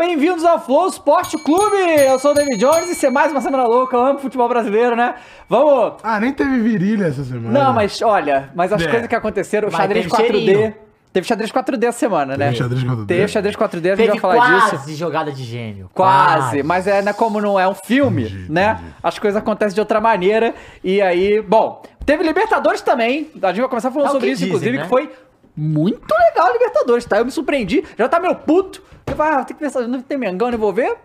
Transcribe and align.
bem-vindos 0.00 0.46
ao 0.46 0.58
Flow 0.58 0.88
Sport 0.88 1.34
Clube! 1.44 1.76
Eu 2.06 2.18
sou 2.18 2.30
o 2.30 2.34
David 2.34 2.56
Jones 2.56 2.88
e 2.88 2.94
ser 2.94 3.10
mais 3.10 3.30
uma 3.32 3.42
semana 3.42 3.64
louca, 3.64 3.94
eu 3.94 4.00
amo 4.02 4.18
futebol 4.18 4.48
brasileiro, 4.48 4.96
né? 4.96 5.14
Vamos! 5.46 5.96
Ah, 6.02 6.18
nem 6.18 6.32
teve 6.32 6.58
virilha 6.58 7.04
essa 7.04 7.22
semana. 7.22 7.50
Não, 7.64 7.74
mas 7.74 8.00
olha, 8.00 8.48
mas 8.54 8.72
as 8.72 8.80
É. 8.80 8.88
coisas 8.88 9.06
que 9.06 9.14
aconteceram, 9.14 9.68
o 9.68 9.70
xadrez 9.70 10.06
teve 10.06 10.16
4D. 10.16 10.46
cheirinho. 10.46 10.74
Teve 11.12 11.26
xadrez 11.26 11.52
4D 11.52 11.84
essa 11.86 11.98
semana, 11.98 12.34
né? 12.34 12.46
Teve 12.46 12.56
xadrez 12.56 12.82
4D? 12.82 13.06
Teve 13.08 13.28
xadrez 13.28 13.56
4D, 13.56 13.92
a 13.92 13.96
gente 13.96 14.06
Teve 14.06 14.08
vai 14.08 14.18
falar 14.20 14.36
quase 14.70 14.86
disso. 14.86 14.98
jogada 14.98 15.30
de 15.32 15.44
gênio. 15.44 15.90
Quase, 15.92 16.62
mas 16.62 16.86
é 16.86 17.02
né, 17.02 17.12
como 17.12 17.38
não 17.38 17.60
é 17.60 17.68
um 17.68 17.74
filme, 17.74 18.46
né? 18.48 18.80
As 19.02 19.18
coisas 19.18 19.36
acontecem 19.38 19.74
de 19.74 19.80
outra 19.80 20.00
maneira. 20.00 20.54
E 20.82 21.02
aí, 21.02 21.42
bom, 21.42 21.82
teve 22.06 22.22
Libertadores 22.22 22.80
também. 22.80 23.30
A 23.42 23.48
gente 23.48 23.60
vai 23.60 23.68
começar 23.68 23.90
falando 23.90 24.08
É 24.08 24.12
sobre 24.12 24.28
isso, 24.30 24.36
dizem, 24.44 24.48
inclusive, 24.48 24.76
né? 24.78 24.82
que 24.84 24.88
foi 24.88 25.10
muito 25.54 26.14
legal 26.14 26.46
a 26.48 26.52
Libertadores, 26.54 27.04
tá? 27.04 27.18
Eu 27.18 27.24
me 27.26 27.30
surpreendi, 27.30 27.84
já 27.98 28.08
tá 28.08 28.18
meio 28.18 28.34
puto. 28.36 28.82
Eu 29.06 29.16
falei, 29.16 29.32
ah, 29.34 29.44
tem 29.44 29.56
que 29.56 29.62
pensar, 29.62 29.80
não 29.88 30.00
tem 30.02 30.18
Mengão 30.18 30.50
envolver? 30.50 30.96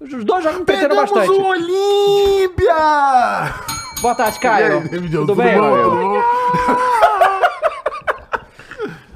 Os 0.00 0.24
dois 0.24 0.42
jogos 0.44 0.60
me 0.60 0.64
perderam 0.66 0.90
Pegamos 0.96 1.12
bastante. 1.12 1.40
o 1.40 1.46
Olímpia! 1.46 2.74
Boa 4.02 4.14
tarde, 4.14 4.38
Caio. 4.38 4.78
aí, 4.80 5.10
Tudo 5.10 5.34
bem, 5.34 5.58
bom? 5.58 5.82
Tudo 5.82 5.96
bom? 5.96 6.22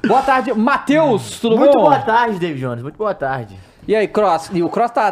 Boa 0.07 0.21
tarde, 0.23 0.53
Matheus, 0.53 1.39
tudo 1.39 1.57
Muito 1.57 1.73
bom? 1.73 1.81
boa 1.83 1.99
tarde, 1.99 2.39
David 2.39 2.59
Jones. 2.61 2.81
Muito 2.81 2.97
boa 2.97 3.13
tarde. 3.13 3.55
E 3.89 3.95
aí, 3.95 4.07
Cross? 4.07 4.51
E 4.53 4.61
o 4.61 4.69
Cross 4.69 4.91
tá. 4.91 5.11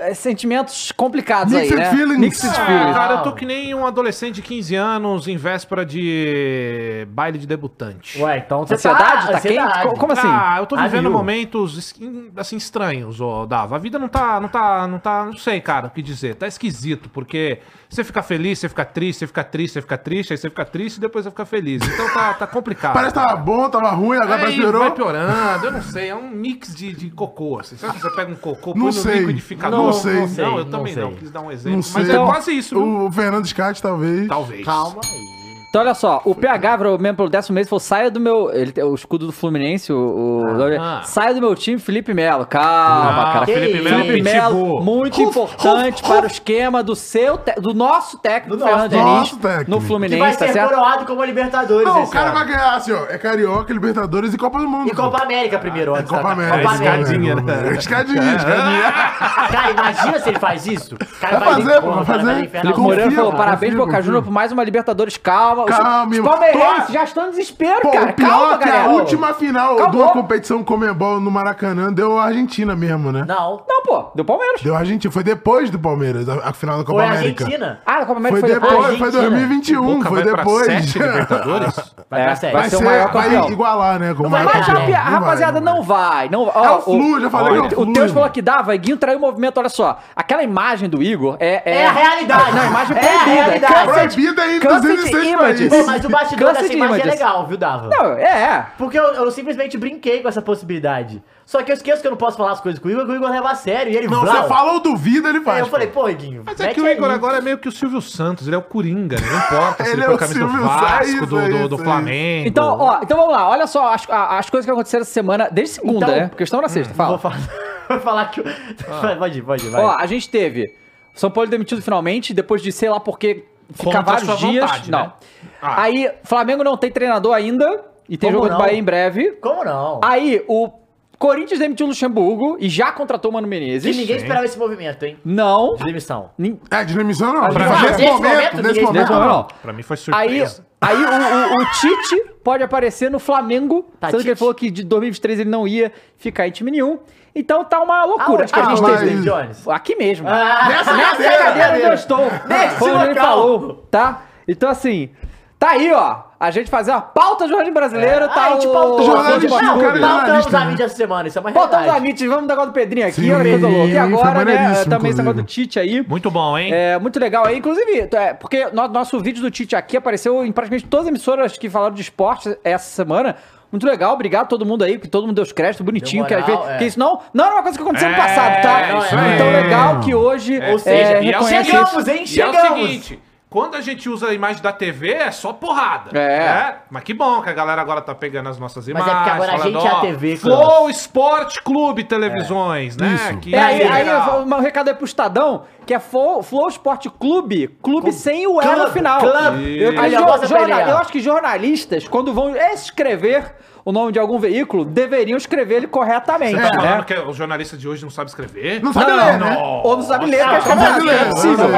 é, 0.00 0.12
sentimentos 0.12 0.92
complicados 0.92 1.50
Mixed 1.50 1.72
aí, 1.72 1.78
né? 1.80 1.90
feelings. 1.90 2.18
Mixed 2.18 2.46
Ah, 2.50 2.66
feelings. 2.66 2.94
Cara, 2.94 3.14
eu 3.14 3.22
tô 3.22 3.32
que 3.32 3.46
nem 3.46 3.74
um 3.74 3.86
adolescente 3.86 4.34
de 4.34 4.42
15 4.42 4.74
anos 4.74 5.26
em 5.26 5.38
véspera 5.38 5.82
de 5.86 7.06
baile 7.10 7.38
de 7.38 7.46
debutante. 7.46 8.20
Ué, 8.20 8.36
então 8.36 8.66
você 8.66 8.74
Ansiedade? 8.74 9.26
tá... 9.28 9.32
Tá 9.32 9.40
quente? 9.40 9.82
Co- 9.82 9.94
Como 9.94 10.12
assim? 10.12 10.28
Ah, 10.30 10.56
eu 10.58 10.66
tô 10.66 10.76
vivendo 10.76 11.06
Aviu. 11.06 11.10
momentos 11.12 11.94
assim 12.36 12.56
estranhos, 12.58 13.18
ó, 13.18 13.46
Dava. 13.46 13.76
A 13.76 13.78
vida 13.78 13.98
não 13.98 14.08
tá, 14.08 14.38
não 14.38 14.48
tá, 14.50 14.86
não 14.86 14.98
tá, 14.98 15.24
não 15.24 15.36
sei, 15.38 15.58
cara, 15.62 15.86
o 15.86 15.90
que 15.90 16.02
dizer. 16.02 16.34
Tá 16.34 16.46
esquisito, 16.46 17.08
porque 17.08 17.60
você 17.88 18.04
fica 18.04 18.22
feliz, 18.22 18.58
você 18.58 18.68
fica 18.68 18.84
triste, 18.84 19.20
você 19.20 19.26
fica 19.26 19.42
triste, 19.42 19.72
você 19.72 19.80
fica 19.80 19.96
triste, 19.96 20.32
aí 20.34 20.36
você 20.36 20.50
fica 20.50 20.64
triste 20.66 20.96
e 20.98 21.00
depois 21.00 21.24
você 21.24 21.30
fica 21.30 21.46
feliz. 21.46 21.80
Então 21.82 22.12
tá, 22.12 22.34
tá 22.34 22.46
complicado. 22.46 22.92
Parece 22.92 23.14
que 23.14 23.20
tava 23.20 23.36
bom, 23.36 23.70
tava 23.70 23.88
ruim, 23.92 24.18
agora 24.18 24.44
que 24.48 24.52
piorou. 24.56 24.80
vai 24.82 24.90
piorando, 24.90 25.64
eu 25.64 25.72
não 25.72 25.80
sei, 25.80 26.10
é 26.10 26.14
um 26.14 26.28
mix 26.28 26.74
de, 26.74 26.92
de 26.92 27.08
cocô, 27.08 27.58
assim. 27.60 27.78
Sabe 27.78 27.94
que 27.94 28.00
você 28.02 28.17
pega 28.18 28.32
um 28.32 28.36
cocô, 28.36 28.70
Não 28.70 28.76
põe 28.76 28.84
no 28.86 28.92
sei. 28.92 29.18
liquidificador? 29.20 29.78
Não 29.78 29.92
sei. 29.92 30.14
Não, 30.20 30.28
sei, 30.28 30.44
eu 30.44 30.50
não 30.50 30.64
também 30.64 30.94
sei. 30.94 31.02
não, 31.02 31.14
quis 31.14 31.30
dar 31.30 31.40
um 31.40 31.50
exemplo. 31.52 31.70
Não 31.70 31.76
Mas 31.94 32.06
sei. 32.06 32.16
é 32.16 32.18
quase 32.18 32.52
isso, 32.56 32.74
viu? 32.74 33.06
O 33.06 33.12
Fernando 33.12 33.46
Scott, 33.46 33.80
talvez. 33.80 34.26
Talvez. 34.26 34.64
Calma 34.64 35.00
aí. 35.04 35.37
Então, 35.68 35.82
olha 35.82 35.92
só, 35.92 36.22
o 36.24 36.34
PH, 36.34 36.78
mesmo 36.98 37.14
pelo 37.18 37.28
décimo 37.28 37.54
mês, 37.56 37.68
falou: 37.68 37.78
saia 37.78 38.10
do 38.10 38.18
meu. 38.18 38.50
Ele 38.50 38.72
tem 38.72 38.82
o 38.82 38.94
escudo 38.94 39.26
do 39.26 39.32
Fluminense, 39.32 39.92
o. 39.92 39.98
o- 39.98 40.80
Ah. 40.80 41.02
saia 41.04 41.34
do 41.34 41.40
meu 41.42 41.54
time, 41.54 41.78
Felipe 41.78 42.14
Melo. 42.14 42.46
Calma, 42.46 43.04
Não, 43.12 43.32
cara. 43.34 43.44
que 43.46 43.52
Felipe? 43.52 43.82
Melo, 43.84 44.04
Felipe 44.04 44.22
Melo, 44.22 44.80
muito 44.82 45.20
importante 45.20 46.02
para 46.02 46.24
o 46.24 46.26
esquema 46.26 46.82
do 46.82 46.96
seu, 46.96 47.36
te- 47.36 47.60
do 47.60 47.74
nosso 47.74 48.16
técnico, 48.18 48.56
Do 48.56 48.64
Fernando 48.64 48.92
nosso 48.92 49.04
Diniz, 49.04 49.18
nosso 49.18 49.36
técnico. 49.36 49.70
no 49.70 49.78
Que 49.80 49.86
Fluminense, 49.86 50.20
vai 50.20 50.32
tá 50.36 50.46
ser 50.46 50.52
certo? 50.54 50.70
coroado 50.70 51.04
como 51.04 51.20
a 51.20 51.26
Libertadores 51.26 51.86
Não, 51.86 52.02
o 52.04 52.08
cara 52.10 52.28
ano. 52.30 52.38
vai 52.38 52.46
ganhar 52.46 52.74
assim, 52.74 52.92
ó. 52.92 53.04
É 53.10 53.18
Carioca, 53.18 53.70
Libertadores 53.70 54.32
e 54.32 54.38
Copa 54.38 54.58
do 54.60 54.66
Mundo. 54.68 54.88
E 54.90 54.94
Copa 54.94 55.22
América 55.22 55.58
primeiro, 55.58 55.94
É 55.94 55.98
antes 55.98 56.10
Copa 56.10 56.30
América. 56.32 56.58
Copa 56.62 56.74
escadinha, 56.76 57.32
América. 57.34 57.60
né? 57.62 57.76
Escadinha, 57.76 58.22
escadinha. 58.36 58.92
Cara, 59.52 59.70
imagina 59.70 60.18
se 60.18 60.28
ele 60.30 60.38
faz 60.38 60.66
isso. 60.66 60.94
O 60.94 61.20
cara 61.20 61.38
Vai 61.40 61.54
fazer, 61.54 61.80
vai 61.80 62.04
fazer. 62.06 62.48
Felipe 62.48 62.80
Moreira 62.80 63.10
falou: 63.10 63.32
parabéns, 63.34 63.74
Boca. 63.74 64.00
Juniors, 64.00 64.24
por 64.24 64.32
mais 64.32 64.50
uma 64.50 64.64
Libertadores. 64.64 65.16
Calma. 65.18 65.57
Os- 65.64 65.70
Calma, 65.76 66.06
Os 66.10 66.16
irmão. 66.16 66.30
palmeirenses 66.32 66.86
Tô- 66.86 66.92
já 66.92 67.04
estão 67.04 67.26
em 67.26 67.30
desespero, 67.30 67.80
Pô, 67.82 67.90
cara. 67.90 68.10
o 68.10 68.12
pior 68.14 68.28
Calma, 68.28 68.54
é 68.54 68.58
que 68.58 68.64
a 68.68 68.72
galera. 68.72 68.88
última 68.90 69.34
final 69.34 69.74
de 69.76 69.82
Acabou. 69.82 70.02
uma 70.02 70.12
competição 70.12 70.62
Comembol 70.64 71.20
no 71.20 71.30
Maracanã 71.30 71.92
deu 71.92 72.18
a 72.18 72.24
Argentina 72.24 72.74
mesmo, 72.76 73.10
né? 73.12 73.24
Não. 73.26 73.62
Não, 73.68 73.82
pô, 73.82 74.10
deu 74.14 74.24
Palmeiras. 74.24 74.60
Deu 74.62 74.74
a 74.74 74.78
Argentina. 74.78 75.12
Foi 75.12 75.22
depois 75.22 75.70
do 75.70 75.78
Palmeiras, 75.78 76.28
a, 76.28 76.48
a 76.48 76.52
final 76.52 76.78
da 76.78 76.84
Copa 76.84 76.98
Foi 76.98 77.06
a 77.06 77.12
América. 77.12 77.44
Argentina. 77.44 77.80
Ah, 77.86 77.94
a 77.94 78.06
Copa 78.06 78.18
América 78.20 78.40
Foi 78.40 78.48
foi 78.50 78.60
depois, 78.60 78.72
depois. 78.72 78.98
foi 78.98 79.06
Argentina. 79.08 79.30
2021, 79.30 79.96
Boca 79.98 80.08
foi 80.08 80.22
vai 80.24 80.34
depois. 80.36 80.66
pra 80.66 80.80
sete 80.82 80.98
Libertadores? 80.98 81.74
Vai 82.10 82.20
É, 82.20 82.24
pra 82.24 82.36
série. 82.36 82.52
vai 82.52 82.60
Vai 82.62 82.70
ser 82.70 82.76
ser, 82.76 82.82
o 82.82 82.86
maior 82.86 83.12
vai 83.12 83.50
igualar, 83.52 83.98
né? 83.98 84.14
Com 84.14 84.26
o 84.26 84.28
vai 84.30 84.44
campeão. 84.46 85.00
a 85.00 85.10
Não 85.10 85.18
rapaziada, 85.20 85.52
vai, 85.60 85.74
não 85.74 85.82
vai. 85.82 86.28
Não, 86.28 86.48
É 86.48 86.52
ó, 86.54 86.78
o 86.78 86.80
flu, 86.82 87.20
já 87.20 87.30
falei 87.30 87.58
é 87.58 87.60
O 87.62 87.70
flu. 87.70 87.92
Teus 87.92 88.12
falou 88.12 88.28
que 88.30 88.42
dava, 88.42 88.74
Iguinho 88.74 88.96
traiu 88.96 89.18
o 89.18 89.20
movimento, 89.20 89.58
olha 89.58 89.68
só. 89.68 89.98
Aquela 90.16 90.42
imagem 90.42 90.88
do 90.88 91.02
Igor 91.02 91.36
é. 91.40 91.62
É 91.82 91.86
a 91.86 91.92
realidade. 91.92 92.52
Não, 92.52 92.62
a 92.62 92.66
imagem 92.66 92.96
É 92.96 93.00
a 93.00 93.02
proibida. 93.18 93.30
realidade. 93.44 93.74
Cancel- 93.74 93.94
Proibida 93.94 94.46
em 94.46 94.60
Cancel 94.60 94.80
206 94.80 95.12
images. 95.14 95.36
países. 95.38 95.47
Pô, 95.68 95.86
mas 95.86 96.04
o 96.04 96.08
bastidor 96.08 96.52
dessa 96.52 96.72
imagem 96.72 97.00
é 97.00 97.10
legal, 97.10 97.46
viu, 97.46 97.56
Dava? 97.56 97.88
Não, 97.88 98.12
é, 98.12 98.22
é. 98.22 98.66
Porque 98.76 98.98
eu, 98.98 99.04
eu 99.14 99.30
simplesmente 99.30 99.76
brinquei 99.76 100.20
com 100.20 100.28
essa 100.28 100.42
possibilidade. 100.42 101.22
Só 101.46 101.62
que 101.62 101.70
eu 101.70 101.74
esqueço 101.74 102.02
que 102.02 102.06
eu 102.06 102.10
não 102.10 102.18
posso 102.18 102.36
falar 102.36 102.52
as 102.52 102.60
coisas 102.60 102.78
com 102.78 102.88
o 102.88 102.90
Igor, 102.90 103.06
que 103.06 103.12
o 103.12 103.16
Igor 103.16 103.30
leva 103.30 103.50
a 103.50 103.54
sério. 103.54 103.90
E 103.90 103.96
ele 103.96 104.06
Não, 104.06 104.20
você 104.20 104.42
fala 104.48 104.72
ou 104.72 104.80
duvida, 104.80 105.30
ele 105.30 105.40
faz. 105.40 105.56
Aí 105.56 105.62
eu 105.62 105.66
pô. 105.66 105.70
falei, 105.70 105.86
pô, 105.86 106.08
Iguinho. 106.08 106.42
Mas 106.44 106.60
é 106.60 106.66
mete 106.66 106.74
que 106.74 106.80
o 106.82 106.86
Igor 106.88 107.08
aí. 107.08 107.14
agora 107.14 107.38
é 107.38 107.40
meio 107.40 107.56
que 107.56 107.66
o 107.68 107.72
Silvio 107.72 108.02
Santos, 108.02 108.46
ele 108.46 108.54
é 108.54 108.58
o 108.58 108.62
Coringa, 108.62 109.16
né? 109.18 109.26
Não 109.26 109.38
importa 109.38 109.84
se 109.84 109.90
Ele 109.90 109.96
ele 109.96 110.02
é 110.02 110.06
foi 110.06 110.14
o 110.14 110.18
camisa 110.18 110.38
do 110.40 110.46
Silvio 110.50 110.66
Vasco, 110.66 111.26
do, 111.26 111.38
é 111.40 111.48
do, 111.48 111.56
isso 111.56 111.68
do 111.68 111.76
aí. 111.76 111.82
Flamengo. 111.84 112.48
Então, 112.48 112.76
ó, 112.78 113.00
então 113.02 113.16
vamos 113.16 113.32
lá. 113.32 113.48
Olha 113.48 113.66
só 113.66 113.94
as, 113.94 114.08
a- 114.10 114.38
as 114.38 114.50
coisas 114.50 114.66
que 114.66 114.70
aconteceram 114.70 115.02
essa 115.02 115.12
semana, 115.12 115.48
desde 115.50 115.74
segunda, 115.76 116.04
Então- 116.06 116.16
né? 116.16 116.28
Porque 116.28 116.42
estão 116.44 116.60
na 116.60 116.68
sexta, 116.68 116.92
fala. 116.92 117.16
Vou 117.16 117.18
falar, 117.18 117.38
vou 117.88 118.00
falar 118.00 118.24
que. 118.30 118.40
o- 118.42 118.44
Pode 119.18 119.38
ir, 119.38 119.42
pode 119.42 119.66
ir, 119.66 119.70
vai. 119.70 119.82
Ó, 119.82 119.96
a 119.98 120.04
gente 120.04 120.28
teve 120.28 120.74
São 121.14 121.30
Paulo 121.30 121.48
demitido 121.48 121.80
finalmente, 121.80 122.34
depois 122.34 122.60
de 122.60 122.70
sei 122.70 122.90
lá 122.90 123.00
porque 123.00 123.44
ficar 123.72 124.00
vários 124.02 124.38
dias. 124.38 124.64
vontade, 124.64 124.90
não. 124.90 124.98
né? 125.04 125.12
Ah. 125.60 125.82
Aí, 125.82 126.10
Flamengo 126.24 126.62
não 126.64 126.76
tem 126.76 126.90
treinador 126.90 127.34
ainda. 127.34 127.84
E 128.08 128.16
tem 128.16 128.30
Como 128.30 128.38
jogo 128.44 128.48
do 128.48 128.52
não? 128.58 128.58
Bahia 128.66 128.78
em 128.78 128.82
breve. 128.82 129.32
Como 129.32 129.64
não? 129.64 130.00
Aí, 130.02 130.42
o 130.48 130.70
Corinthians 131.18 131.58
demitiu 131.58 131.84
o 131.84 131.88
Luxemburgo 131.90 132.56
e 132.60 132.68
já 132.68 132.90
contratou 132.92 133.30
o 133.30 133.34
Mano 133.34 133.46
Menezes. 133.48 133.90
que 133.94 134.00
ninguém 134.00 134.16
esperava 134.16 134.44
esse 134.44 134.58
movimento, 134.58 135.02
hein? 135.02 135.18
Não. 135.24 135.74
De 135.74 135.84
demissão. 135.84 136.30
nin- 136.38 136.58
É, 136.70 136.84
de 136.84 136.94
demissão 136.96 137.32
não. 137.34 137.48
Pra- 137.50 137.68
Nesse, 137.68 137.82
nesse 137.82 138.02
momento, 138.06 138.34
momento, 138.34 138.62
nesse 138.62 138.80
momento, 138.80 139.12
não. 139.12 139.46
Pra 139.60 139.72
mim 139.72 139.82
foi 139.82 139.96
Aí, 140.12 140.28
surpresa. 140.46 140.64
aí 140.80 140.96
o, 140.96 141.08
o- 141.08 141.62
o 141.62 141.70
Tite 141.80 142.24
pode 142.44 142.62
aparecer 142.62 143.10
no 143.10 143.18
Flamengo, 143.18 143.84
Tá, 144.00 144.10
sendo 144.10 144.22
que 144.22 144.28
ele 144.28 144.34
Tite. 144.34 144.38
falou 144.38 144.54
que 144.54 144.70
de 144.70 144.84
2023 144.84 145.40
ele 145.40 145.50
não 145.50 145.66
ia 145.68 145.92
ficar 146.16 146.46
em 146.46 146.50
time 146.52 146.70
nenhum. 146.70 147.00
Então 147.38 147.64
tá 147.64 147.80
uma 147.80 148.04
loucura. 148.04 148.42
Aonde 148.42 148.52
que 148.52 148.58
a 148.60 148.62
gente 148.64 148.72
Ah, 148.72 148.84
teve, 148.84 148.90
mas- 148.90 149.00
David 149.00 149.22
Jones? 149.24 149.68
Aqui 149.68 149.96
mesmo. 149.96 150.28
Ah, 150.28 150.66
Nessa 150.68 150.92
Nessa 150.92 151.10
cadeira, 151.12 151.36
cadeira 151.44 151.72
onde 151.76 151.82
eu 151.86 151.92
estou. 151.94 152.18
Nesse 152.46 152.74
Foi 152.76 152.90
onde 152.90 153.04
ele 153.04 153.14
local. 153.14 153.24
falou, 153.38 153.86
tá? 153.90 154.22
Então 154.46 154.68
assim, 154.68 155.10
tá 155.58 155.70
aí, 155.70 155.92
ó. 155.92 156.26
A 156.40 156.52
gente 156.52 156.70
fazer 156.70 156.92
uma 156.92 157.00
pauta 157.00 157.44
do 157.44 157.48
jornalismo 157.48 157.74
brasileiro, 157.74 158.26
É, 158.26 158.28
tá 158.28 158.44
a 158.46 158.50
gente 158.52 158.68
o... 158.68 158.72
pautou. 158.72 159.02
Jornalista, 159.04 159.40
Futebol 159.40 159.58
o 159.58 159.60
Clube. 159.80 159.82
cara 159.82 159.98
é 159.98 160.00
Pautamos 160.00 160.54
a 160.54 160.64
mídia 160.66 160.84
essa 160.84 160.94
semana, 160.96 161.28
isso 161.28 161.36
é 161.36 161.40
uma 161.40 161.50
Pautamos 161.50 161.84
realidade. 161.86 162.04
a 162.04 162.08
MIT, 162.08 162.28
vamos 162.28 162.46
dar 162.46 162.54
negócio 162.54 162.70
do 162.70 162.74
Pedrinho 162.74 163.06
aqui, 163.08 163.20
Sim, 163.22 163.32
olha 163.32 163.42
que 163.44 163.50
coisa 163.50 163.66
louca. 163.68 163.88
E 163.88 163.90
foi 163.90 163.98
agora, 163.98 164.44
né, 164.44 164.84
também 164.84 165.10
esse 165.10 165.18
negócio 165.18 165.42
do. 165.42 165.46
Tite 165.46 165.80
aí. 165.80 166.06
Muito 166.08 166.30
bom, 166.30 166.56
hein? 166.56 166.70
É, 166.72 166.96
muito 167.00 167.18
legal 167.18 167.44
aí. 167.44 167.58
Inclusive, 167.58 168.08
é, 168.12 168.34
porque 168.34 168.66
no- 168.72 168.86
nosso 168.86 169.18
vídeo 169.20 169.42
do 169.42 169.50
Tite 169.50 169.74
aqui 169.74 169.96
apareceu 169.96 170.44
em 170.44 170.52
praticamente 170.52 170.86
todas 170.86 171.06
as 171.06 171.08
emissoras 171.10 171.58
que 171.58 171.68
falaram 171.68 171.94
de 171.94 172.02
esporte 172.02 172.56
essa 172.62 172.88
semana. 172.88 173.34
Muito 173.70 173.86
legal, 173.86 174.14
obrigado 174.14 174.44
a 174.44 174.48
todo 174.48 174.64
mundo 174.64 174.82
aí, 174.82 174.98
que 174.98 175.06
todo 175.08 175.26
mundo 175.26 175.36
deu 175.36 175.44
os 175.44 175.52
créditos, 175.52 175.84
bonitinho. 175.84 176.24
Deu 176.24 176.28
que, 176.28 176.34
às 176.34 176.40
moral, 176.48 176.58
vezes- 176.62 176.74
é. 176.74 176.78
que 176.78 176.84
isso 176.86 176.98
não, 176.98 177.20
não 177.34 177.44
era 177.44 177.54
uma 177.54 177.62
coisa 177.62 177.76
que 177.76 177.82
aconteceu 177.84 178.08
no 178.08 178.14
É, 178.14 178.18
passado, 178.18 178.62
tá? 178.62 178.98
isso 178.98 179.14
aí. 179.16 179.34
Então 179.34 179.50
legal 179.52 180.00
que 180.00 180.14
hoje. 180.14 180.58
Ou 180.70 180.78
seja, 180.78 181.12
é, 181.18 181.22
e 181.24 181.30
é 181.32 181.42
Chegamos, 181.42 182.08
hein? 182.08 182.16
E 182.16 182.20
é 182.20 182.22
o 182.22 182.26
Chegamos. 182.52 182.80
seguinte, 182.80 183.18
quando 183.50 183.76
a 183.76 183.80
gente 183.80 184.08
usa 184.10 184.28
a 184.28 184.34
imagem 184.34 184.62
da 184.62 184.72
TV, 184.72 185.10
é 185.12 185.30
só 185.30 185.52
porrada. 185.52 186.10
É. 186.18 186.38
né? 186.38 186.74
Mas 186.90 187.02
que 187.02 187.14
bom 187.14 187.40
que 187.40 187.48
a 187.48 187.52
galera 187.52 187.80
agora 187.80 188.00
tá 188.02 188.14
pegando 188.14 188.48
as 188.48 188.58
nossas 188.58 188.86
Mas 188.86 188.96
é 188.96 189.00
imagens. 189.00 189.16
porque 189.16 189.30
agora 189.30 189.52
a 189.52 189.58
falando, 189.58 189.80
gente 189.80 189.86
é 189.86 189.90
a 189.90 190.00
TV, 190.00 190.36
Flow 190.36 190.90
Sport 190.90 191.56
Clube 191.64 192.04
Televisões, 192.04 192.96
né? 192.96 193.14
Isso. 193.14 193.38
Que 193.38 193.54
É, 193.54 193.60
aí, 193.60 193.82
aí 193.82 194.04
legal. 194.04 194.42
um 194.42 194.60
recado 194.60 194.88
aí 194.88 194.94
pro 194.94 195.04
Estadão, 195.06 195.64
que 195.86 195.94
é 195.94 195.98
Flow, 195.98 196.42
Flow 196.42 196.68
Sport 196.68 197.06
Clube, 197.18 197.68
clube 197.82 198.12
sem 198.12 198.46
o 198.46 198.60
L 198.60 198.76
no 198.76 198.88
final. 198.90 199.20
clube. 199.20 199.82
Eu, 199.82 199.92
ó. 199.98 200.90
eu 200.90 200.98
acho 200.98 201.10
que 201.12 201.20
jornalistas, 201.20 202.06
quando 202.06 202.34
vão 202.34 202.54
escrever 202.54 203.54
o 203.88 203.92
nome 203.92 204.12
de 204.12 204.18
algum 204.18 204.38
veículo, 204.38 204.84
deveriam 204.84 205.38
escrever 205.38 205.76
ele 205.76 205.86
corretamente, 205.86 206.56
Você 206.60 206.60
tá 206.70 206.76
né? 206.76 206.88
falando 206.88 207.04
que 207.06 207.14
os 207.14 207.34
jornalistas 207.36 207.80
de 207.80 207.88
hoje 207.88 208.02
não 208.02 208.10
sabem 208.10 208.28
escrever? 208.28 208.82
Não 208.82 208.92
sabe 208.92 209.06
Não, 209.12 209.16
ler, 209.16 209.38
não, 209.38 209.46
né? 209.48 209.80
Ou 209.82 209.96
não 209.96 210.02
sabe 210.02 210.26
ler, 210.26 210.40
porque 210.44 210.54
acho 210.56 210.66
que 210.66 210.72
é 210.72 210.74
não 210.74 210.82
sabe 210.84 211.00
ler, 211.06 211.14
é 211.14 211.24
possível. 211.24 211.56
sabe 211.56 211.72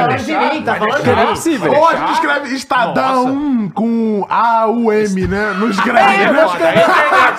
Tá 0.65 0.73
ler. 0.73 0.79
falando 0.79 1.07
é 1.07 1.25
possível. 1.27 1.73
Ou 1.73 1.87
a 1.87 1.95
gente 1.95 2.11
escreve 2.11 2.53
Estadão 2.53 3.71
com 3.73 4.25
A, 4.29 4.67
U, 4.67 4.91
M, 4.91 5.27
né? 5.27 5.55
Não 5.57 5.69
escreve, 5.69 5.99
É, 5.99 6.31
né? 6.33 6.41
eu 6.41 6.45
acho 6.49 6.57
que- 6.57 6.63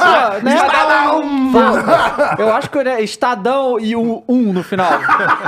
Ah, 0.05 0.39
né? 0.43 0.55
Estadão! 0.57 1.23
Eu 2.39 2.55
acho 2.55 2.71
que 2.71 2.83
né, 2.83 3.01
Estadão 3.03 3.79
e 3.79 3.95
o 3.95 4.25
um 4.27 4.53
no 4.55 4.63
final. 4.63 4.91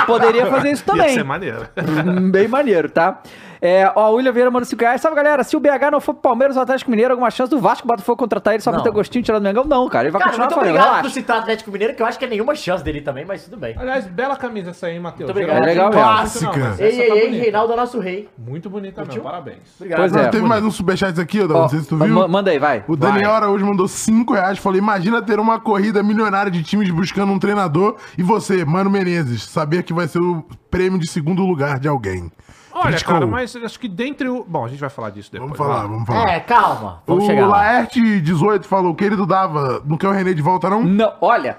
Poderia 0.06 0.46
fazer 0.46 0.70
isso 0.72 0.82
Ia 0.86 0.92
também. 0.92 1.14
ser 1.14 1.24
maneiro. 1.24 1.66
Hum, 1.78 2.30
Bem 2.30 2.46
maneiro, 2.46 2.90
tá? 2.90 3.20
É, 3.66 3.90
ó, 3.96 4.10
o 4.10 4.16
William 4.16 4.30
Vieira 4.30 4.50
manda 4.50 4.66
5 4.66 4.78
reais. 4.82 5.00
Salve, 5.00 5.16
galera. 5.16 5.42
Se 5.42 5.56
o 5.56 5.60
BH 5.60 5.90
não 5.90 5.98
for 5.98 6.12
pro 6.12 6.20
Palmeiras 6.20 6.54
ou 6.54 6.62
Atlético 6.62 6.90
Mineiro, 6.90 7.12
alguma 7.12 7.30
chance 7.30 7.48
do 7.48 7.58
Vasco 7.58 7.88
Botafogo 7.88 8.18
contratar 8.18 8.52
ele 8.52 8.62
só 8.62 8.70
pra 8.70 8.76
Não. 8.76 8.84
ter 8.84 8.90
gostinho 8.90 9.24
tirar 9.24 9.38
do 9.38 9.42
Mengão? 9.42 9.64
Não, 9.64 9.88
cara. 9.88 10.04
Ele 10.04 10.10
vai 10.12 10.20
Cara, 10.20 10.32
continuar 10.32 10.46
muito 10.48 10.54
falando. 10.54 10.68
obrigado 10.68 10.84
relaxa. 10.90 11.02
por 11.08 11.10
citar 11.14 11.38
Atlético 11.38 11.70
Mineiro, 11.70 11.94
que 11.94 12.02
eu 12.02 12.06
acho 12.06 12.18
que 12.18 12.26
é 12.26 12.28
nenhuma 12.28 12.54
chance 12.54 12.84
dele 12.84 13.00
também, 13.00 13.24
mas 13.24 13.44
tudo 13.44 13.56
bem. 13.56 13.74
Aliás, 13.78 14.06
bela 14.06 14.36
camisa 14.36 14.68
essa 14.68 14.86
aí, 14.88 15.00
Matheus. 15.00 15.30
Muito 15.30 15.30
obrigado. 15.30 15.62
É 15.62 15.66
legal 15.66 15.88
mesmo. 15.88 16.02
Clássica. 16.02 16.52
mas 16.58 16.78
Ei, 16.80 17.00
ei, 17.00 17.08
tá 17.08 17.14
ei. 17.16 17.30
Reinaldo 17.40 17.72
é 17.72 17.76
nosso 17.76 17.98
rei. 17.98 18.28
Muito 18.36 18.68
bonita 18.68 19.02
mesmo, 19.02 19.22
parabéns. 19.22 19.58
Obrigado. 19.80 19.98
Pois 19.98 20.14
é. 20.14 20.28
teve 20.28 20.44
mais 20.46 20.62
um 20.62 20.70
superchat 20.70 21.18
aqui, 21.18 21.40
Ó, 21.40 21.46
não 21.48 21.68
sei 21.70 21.80
se 21.80 21.88
tu 21.88 21.96
viu. 21.96 22.14
ma- 22.14 22.28
Manda 22.28 22.50
aí, 22.50 22.58
vai. 22.58 22.84
O 22.86 22.94
Daniel 22.96 23.30
Vai. 23.30 23.36
Araújo 23.36 23.64
mandou 23.64 23.88
5 23.88 24.34
reais. 24.34 24.58
Falou: 24.58 24.76
Imagina 24.78 25.22
ter 25.22 25.40
uma 25.40 25.58
corrida 25.58 26.02
milionária 26.02 26.50
de 26.52 26.62
times 26.62 26.90
buscando 26.90 27.32
um 27.32 27.38
treinador 27.38 27.96
e 28.18 28.22
você, 28.22 28.62
Mano 28.62 28.90
Menezes, 28.90 29.42
saber 29.44 29.84
que 29.84 29.94
vai 29.94 30.06
ser 30.06 30.18
o 30.20 30.44
prêmio 30.70 30.98
de 30.98 31.08
segundo 31.08 31.42
lugar 31.46 31.78
de 31.78 31.88
alguém. 31.88 32.30
Olha, 32.74 32.88
Criticou. 32.88 33.14
cara, 33.14 33.26
mas 33.26 33.54
acho 33.54 33.78
que 33.78 33.86
dentre 33.86 34.28
o... 34.28 34.44
Bom, 34.44 34.64
a 34.64 34.68
gente 34.68 34.80
vai 34.80 34.90
falar 34.90 35.10
disso 35.10 35.30
depois. 35.30 35.56
Vamos 35.56 35.74
falar, 35.74 35.86
vamos 35.86 36.06
falar. 36.06 36.28
É, 36.28 36.40
calma. 36.40 37.02
Vamos 37.06 37.22
o 37.22 37.26
chegar 37.26 37.46
lá. 37.46 37.84
Laerte18 37.84 38.64
falou: 38.64 38.94
Querido 38.96 39.24
Dava, 39.24 39.80
não 39.84 39.96
quer 39.96 40.08
o 40.08 40.12
René 40.12 40.32
de 40.34 40.42
volta, 40.42 40.68
não? 40.68 40.82
Não, 40.82 41.12
olha. 41.20 41.56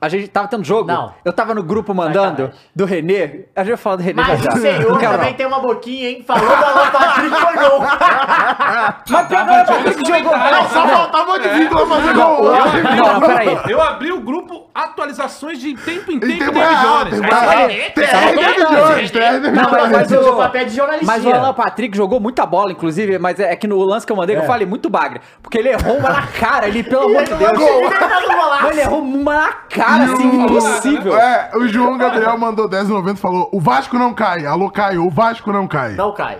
A 0.00 0.08
gente 0.08 0.28
tava 0.28 0.48
tendo 0.48 0.64
jogo. 0.64 0.88
Não. 0.88 1.12
Eu 1.24 1.32
tava 1.32 1.54
no 1.54 1.62
grupo 1.62 1.94
mandando 1.94 2.44
Sacanagem. 2.44 2.60
do 2.74 2.84
Renê. 2.86 3.44
A 3.54 3.60
gente 3.60 3.68
vai 3.68 3.76
falar 3.76 3.96
do 3.96 4.02
Renê 4.02 4.22
Mas 4.22 4.40
já 4.40 4.52
o 4.52 4.56
senhor 4.56 4.98
quero, 4.98 5.12
também 5.12 5.30
não. 5.30 5.36
tem 5.36 5.46
uma 5.46 5.60
boquinha, 5.60 6.08
hein? 6.08 6.24
Falou 6.26 6.46
do 6.46 6.54
Alan 6.54 6.90
Patrick 6.90 7.36
foi 7.36 7.68
gol. 7.68 7.80
Mas 7.80 8.94
pior 9.04 9.26
que 9.26 9.34
o 9.34 9.36
Alan 9.36 9.64
Patrick 9.64 10.06
jogou. 10.06 10.38
Não, 10.38 10.68
só 10.68 10.88
faltava 10.88 11.38
de 11.38 11.48
vírgula 11.50 11.86
fazer 11.86 12.14
gol. 12.14 12.44
Não, 12.44 13.12
não, 13.14 13.20
peraí. 13.20 13.60
Eu 13.68 13.82
abri 13.82 14.12
o 14.12 14.20
grupo 14.20 14.70
atualizações 14.74 15.58
de 15.58 15.74
tempo 15.74 16.12
em 16.12 16.18
tempo, 16.18 16.32
Em 16.32 16.38
tempo 16.38 16.58
real, 16.58 17.04
Jones. 17.04 17.20
Não, 17.20 17.28
mas, 19.90 20.12
o, 20.12 20.36
papel 20.36 20.64
de 20.64 20.74
jornalista. 20.74 21.06
mas 21.06 21.24
o 21.24 21.30
Alan 21.30 21.52
Patrick 21.52 21.96
jogou 21.96 22.20
muita 22.20 22.46
bola, 22.46 22.72
inclusive, 22.72 23.18
mas 23.18 23.38
é, 23.38 23.52
é 23.52 23.56
que 23.56 23.66
no 23.66 23.78
lance 23.82 24.06
que 24.06 24.12
eu 24.12 24.16
mandei 24.16 24.36
eu 24.36 24.44
falei 24.44 24.66
muito 24.66 24.88
bagre. 24.88 25.20
Porque 25.42 25.58
ele 25.58 25.68
errou 25.68 25.98
uma 25.98 26.10
na 26.10 26.26
cara 26.26 26.66
ali, 26.66 26.82
pelo 26.82 27.04
amor 27.04 27.24
de 27.24 27.34
Deus. 27.34 27.58
Ele 28.70 28.80
errou 28.80 29.02
uma 29.02 29.34
na 29.34 29.52
cara, 29.52 29.89
assim, 29.90 30.42
impossível. 30.44 31.16
É, 31.16 31.50
o 31.54 31.66
João 31.68 31.96
Gabriel 31.98 32.36
mandou 32.38 32.68
10,90 32.68 33.14
e 33.14 33.16
falou: 33.18 33.48
O 33.52 33.60
Vasco 33.60 33.98
não 33.98 34.12
cai. 34.14 34.46
Alô, 34.46 34.70
Caio, 34.70 35.06
o 35.06 35.10
Vasco 35.10 35.52
não 35.52 35.66
cai. 35.66 35.92
Não 35.94 36.12
cai. 36.12 36.38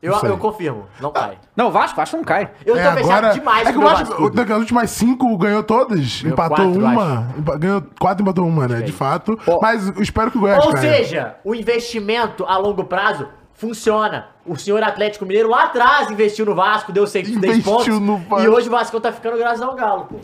Eu, 0.00 0.12
Não 0.12 0.20
sei. 0.20 0.30
eu 0.30 0.38
confirmo, 0.38 0.86
não 1.00 1.10
cai. 1.10 1.36
Não, 1.56 1.72
Vasco, 1.72 1.96
Vasco 1.96 2.16
não 2.16 2.22
cai. 2.22 2.48
Eu 2.64 2.74
tô 2.76 2.80
É, 2.80 2.92
fechado 2.94 3.34
demais 3.34 3.66
é 3.66 3.72
que 3.72 3.78
com 3.78 3.78
o 3.80 3.82
o 3.82 3.88
meu 3.88 3.96
Vasco, 3.98 4.22
Vasco. 4.22 4.30
das 4.46 4.58
últimas 4.58 4.90
cinco, 4.90 5.36
ganhou 5.36 5.62
todas. 5.64 6.22
Ganhou 6.22 6.34
empatou 6.34 6.56
quatro, 6.72 6.80
uma. 6.80 7.28
empa- 7.36 7.56
ganhou 7.56 7.82
quatro, 7.98 8.22
empatou 8.22 8.46
uma, 8.46 8.68
né? 8.68 8.80
De 8.82 8.92
fato. 8.92 9.36
Mas 9.60 9.88
eu 9.88 10.00
espero 10.00 10.30
que 10.30 10.38
o 10.38 10.40
Goiás 10.40 10.64
Ou 10.64 10.72
caia. 10.72 10.94
seja, 10.98 11.34
o 11.44 11.52
investimento 11.52 12.44
a 12.46 12.56
longo 12.56 12.84
prazo 12.84 13.26
funciona. 13.54 14.26
O 14.46 14.56
senhor 14.56 14.80
Atlético 14.84 15.26
Mineiro 15.26 15.48
lá 15.50 15.64
atrás 15.64 16.08
investiu 16.12 16.46
no 16.46 16.54
Vasco, 16.54 16.92
deu 16.92 17.04
6 17.04 17.28
Investiu 17.30 17.64
pontos. 17.64 17.98
no 18.00 18.18
Vasco. 18.18 18.40
E 18.40 18.48
hoje 18.48 18.68
o 18.68 18.70
Vasco 18.70 19.00
tá 19.00 19.10
ficando 19.10 19.36
graças 19.36 19.60
ao 19.60 19.74
Galo, 19.74 20.04
pô. 20.04 20.16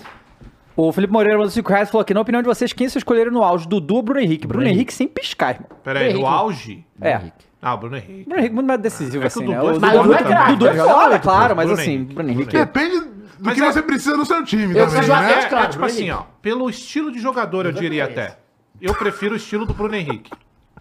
O 0.77 0.91
Felipe 0.93 1.13
Moreira 1.13 1.39
mandou 1.39 1.51
5 1.53 1.69
reais 1.71 1.89
e 1.89 1.93
falou 1.93 2.03
aqui, 2.03 2.13
na 2.13 2.21
opinião 2.21 2.43
de 2.43 2.49
vocês, 2.49 2.73
quem 2.73 2.89
vocês 2.89 3.01
escolheram 3.01 3.31
no 3.31 3.43
auge? 3.45 3.69
Dudu 3.69 3.95
ou 3.97 4.03
Bruno 4.03 4.21
Henrique? 4.21 4.47
Bruno, 4.47 4.67
Henrique 4.67 4.93
sem 4.93 5.07
piscar, 5.07 5.55
irmão. 5.55 5.69
Peraí, 5.85 6.05
no 6.07 6.11
Henrique. 6.19 6.27
auge? 6.27 6.87
É. 7.01 7.21
Ah, 7.63 7.75
o 7.75 7.79
Bruno 7.79 7.97
Henrique. 7.97 8.25
Bruno 8.25 8.39
Henrique 8.41 8.55
muito 8.55 8.67
mais 8.67 8.81
decisivo, 8.81 9.25
É 9.25 9.29
que 9.31 9.39
o 9.39 9.43
assim, 9.43 9.47
Dudu 9.47 9.53
né? 9.53 9.57
é 9.57 9.63
O 9.63 9.75
foda 9.75 9.87
Mas 9.87 9.95
o 9.97 10.03
Dudu 10.03 10.15
é 10.15 10.23
craque, 10.23 10.53
Dudu 10.53 10.67
é 10.69 10.75
foda, 10.77 11.19
claro, 11.21 11.57
mas 11.57 11.67
Bruno 11.67 11.81
assim, 11.81 11.93
Henrique, 11.93 12.15
Bruno 12.15 12.31
Henrique... 12.31 12.57
Depende 12.57 13.01
do 13.01 13.15
Mas 13.41 13.55
que 13.55 13.63
é- 13.63 13.73
você 13.73 13.83
precisa 13.83 14.17
no 14.17 14.27
seu 14.27 14.45
time 14.45 14.63
Eu 14.65 14.69
também, 14.87 14.87
preciso 14.89 15.13
né? 15.13 15.35
até- 15.35 15.49
claro, 15.49 15.65
é 15.65 15.69
tipo 15.69 15.79
Bruno 15.79 15.87
assim, 15.87 16.03
Henrique. 16.09 16.19
ó. 16.19 16.23
Pelo 16.43 16.71
estilo 16.71 17.13
de 17.13 17.19
jogador, 17.21 17.67
eu 17.67 17.73
diria 17.73 18.05
até. 18.05 18.37
Eu 18.81 18.95
prefiro 18.95 19.35
o 19.35 19.37
estilo 19.37 19.65
do 19.65 19.73
Bruno 19.75 19.95
Henrique. 19.95 20.31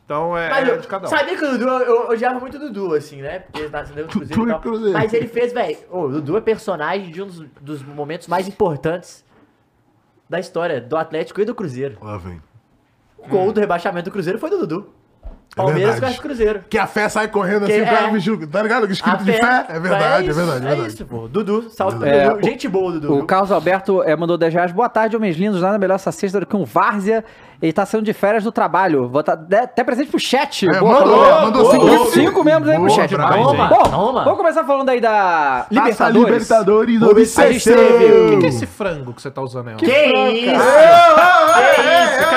Então 0.06 0.36
é, 0.38 0.50
Mas 0.50 0.68
é 0.68 0.72
eu, 0.72 0.80
de 0.82 0.88
cada 0.88 1.06
um. 1.06 1.10
sabia 1.10 1.38
que 1.38 1.46
o 1.46 1.52
Dudu, 1.52 1.66
eu, 1.66 1.80
eu 1.82 2.10
odiava 2.10 2.40
muito 2.40 2.58
o 2.58 2.60
Dudu, 2.60 2.94
assim, 2.96 3.22
né? 3.22 3.40
Porque 3.40 3.60
ele 3.62 3.70
tá 3.70 3.86
sendo 3.86 4.06
Dudu 4.08 4.24
e 4.42 4.44
e 4.44 4.48
tal. 4.50 4.60
Cruzeiro. 4.60 4.94
Mas 4.94 5.14
ele 5.14 5.28
fez, 5.28 5.54
velho. 5.54 5.78
O 5.92 6.08
Dudu 6.10 6.36
é 6.38 6.42
personagem 6.42 7.10
de 7.12 7.22
um 7.22 7.28
dos, 7.28 7.46
dos 7.62 7.84
momentos 7.84 8.28
mais 8.28 8.48
importantes 8.48 9.24
da 10.34 10.40
história 10.40 10.82
do 10.82 10.98
Atlético 10.98 11.40
e 11.40 11.46
do 11.46 11.54
Cruzeiro. 11.56 11.98
Lá 12.02 12.18
vem. 12.18 12.42
O 13.18 13.28
gol 13.28 13.54
do 13.54 13.60
rebaixamento 13.60 14.10
do 14.10 14.12
Cruzeiro 14.14 14.40
foi 14.40 14.50
do 14.50 14.58
Dudu. 14.58 14.90
Palmeiras 15.56 15.82
verdade. 15.94 16.02
versus 16.02 16.20
Cruzeiro. 16.20 16.64
Que 16.68 16.80
a 16.80 16.88
fé 16.88 17.08
sai 17.08 17.28
correndo 17.28 17.66
assim, 17.66 17.76
Que- 17.76 17.82
o 17.82 17.86
cara 17.86 18.08
é. 18.08 18.12
vestiu. 18.12 18.48
Tá 18.48 18.64
ligado? 18.64 18.88
A 18.88 18.90
Escrito 18.92 19.24
de 19.24 19.34
fé. 19.34 19.66
É 19.70 19.80
verdade, 19.80 20.26
é, 20.26 20.30
isso, 20.30 20.36
verdade, 20.40 20.66
é 20.66 20.68
É 20.68 20.70
verdade. 20.76 20.94
isso, 20.96 21.06
pô. 21.06 21.28
Dudu, 21.28 21.70
salve 21.70 22.10
É, 22.10 22.28
Dudu. 22.30 22.44
Gente 22.44 22.68
boa, 22.68 22.92
Dudu. 22.94 23.20
O? 23.20 23.26
Carlos 23.28 23.52
Alberto 23.52 24.02
é, 24.02 24.16
mandou 24.16 24.36
10 24.36 24.52
reais. 24.52 24.72
Boa 24.72 24.90
tarde, 24.90 25.16
homens 25.16 25.38
lindos. 25.38 25.62
Nada 25.62 25.78
melhor 25.78 25.94
essa 25.96 26.12
sexta 26.12 26.40
do 26.40 26.48
que 26.48 26.56
um 26.56 26.66
Várzea. 26.66 27.24
Ele 27.64 27.72
tá 27.72 27.86
saindo 27.86 28.04
de 28.04 28.12
férias 28.12 28.44
do 28.44 28.52
trabalho. 28.52 29.08
Vou 29.08 29.24
tá, 29.24 29.40
até 29.64 29.86
presente 29.86 30.10
pro 30.12 30.20
chat. 30.20 30.68
É, 30.68 30.80
Boa, 30.82 31.00
mandou, 31.00 31.16
boa, 31.16 31.42
mandou 31.44 31.62
boa, 31.62 31.72
cinco. 31.74 31.86
boa. 31.88 32.12
cinco 32.12 32.44
membros 32.44 32.68
aí 32.70 32.76
pro 32.78 32.88
Boa, 32.88 32.96
chat. 33.00 33.08
demais, 33.10 33.42
Bom, 33.70 33.84
Toma. 33.84 34.24
vamos 34.26 34.38
começar 34.38 34.66
falando 34.66 34.90
aí 34.90 35.00
da 35.00 35.66
Taça 35.74 36.10
Libertadores. 36.10 36.90
Libertadores 37.00 37.40
A 37.40 37.52
gente 37.54 37.64
teve- 37.64 38.26
O 38.26 38.30
que, 38.32 38.38
que 38.40 38.46
é 38.48 38.50
esse 38.50 38.66
frango 38.66 39.14
que 39.14 39.22
você 39.22 39.32
tá 39.32 39.42
usando 39.42 39.70
aí? 39.70 39.76
Que 39.78 39.86
isso? 39.86 40.52
Que 42.20 42.36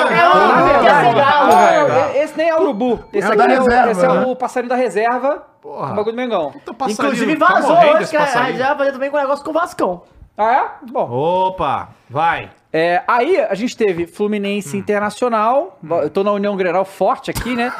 Não, 0.95 1.57
velho. 1.57 2.23
Esse 2.23 2.37
nem 2.37 2.47
é 2.47 2.55
urubu. 2.57 2.99
Esse 3.11 3.27
É 3.27 3.29
o 3.29 3.33
aqui 3.33 3.37
da 3.37 3.53
é, 3.53 3.59
o, 3.59 3.63
reserva, 3.63 3.91
esse 3.91 4.05
é 4.05 4.07
né? 4.07 4.25
o 4.27 4.35
passarinho 4.37 4.69
da 4.69 4.75
reserva. 4.77 5.43
Porra. 5.61 5.91
O 5.91 5.95
bagulho 5.95 6.15
do 6.15 6.15
Mengão. 6.15 6.53
Inclusive 6.87 7.35
tá 7.35 7.47
vazou 7.47 7.75
hoje, 7.77 8.09
que 8.11 8.15
a 8.15 8.23
vai 8.23 8.77
fazer 8.77 8.91
também 8.93 9.11
com 9.11 9.17
um 9.17 9.19
negócio 9.19 9.43
com 9.43 9.51
o 9.51 9.53
Vascão. 9.53 10.03
Ah, 10.37 10.53
é? 10.53 10.65
Bom. 10.89 11.09
Opa, 11.11 11.89
vai. 12.09 12.49
É, 12.79 13.01
aí 13.07 13.39
a 13.39 13.55
gente 13.55 13.75
teve 13.75 14.05
Fluminense 14.05 14.77
Internacional. 14.77 15.79
Eu 16.03 16.11
tô 16.11 16.23
na 16.23 16.31
União 16.31 16.55
Grenal 16.55 16.85
forte 16.85 17.31
aqui, 17.31 17.55
né? 17.55 17.73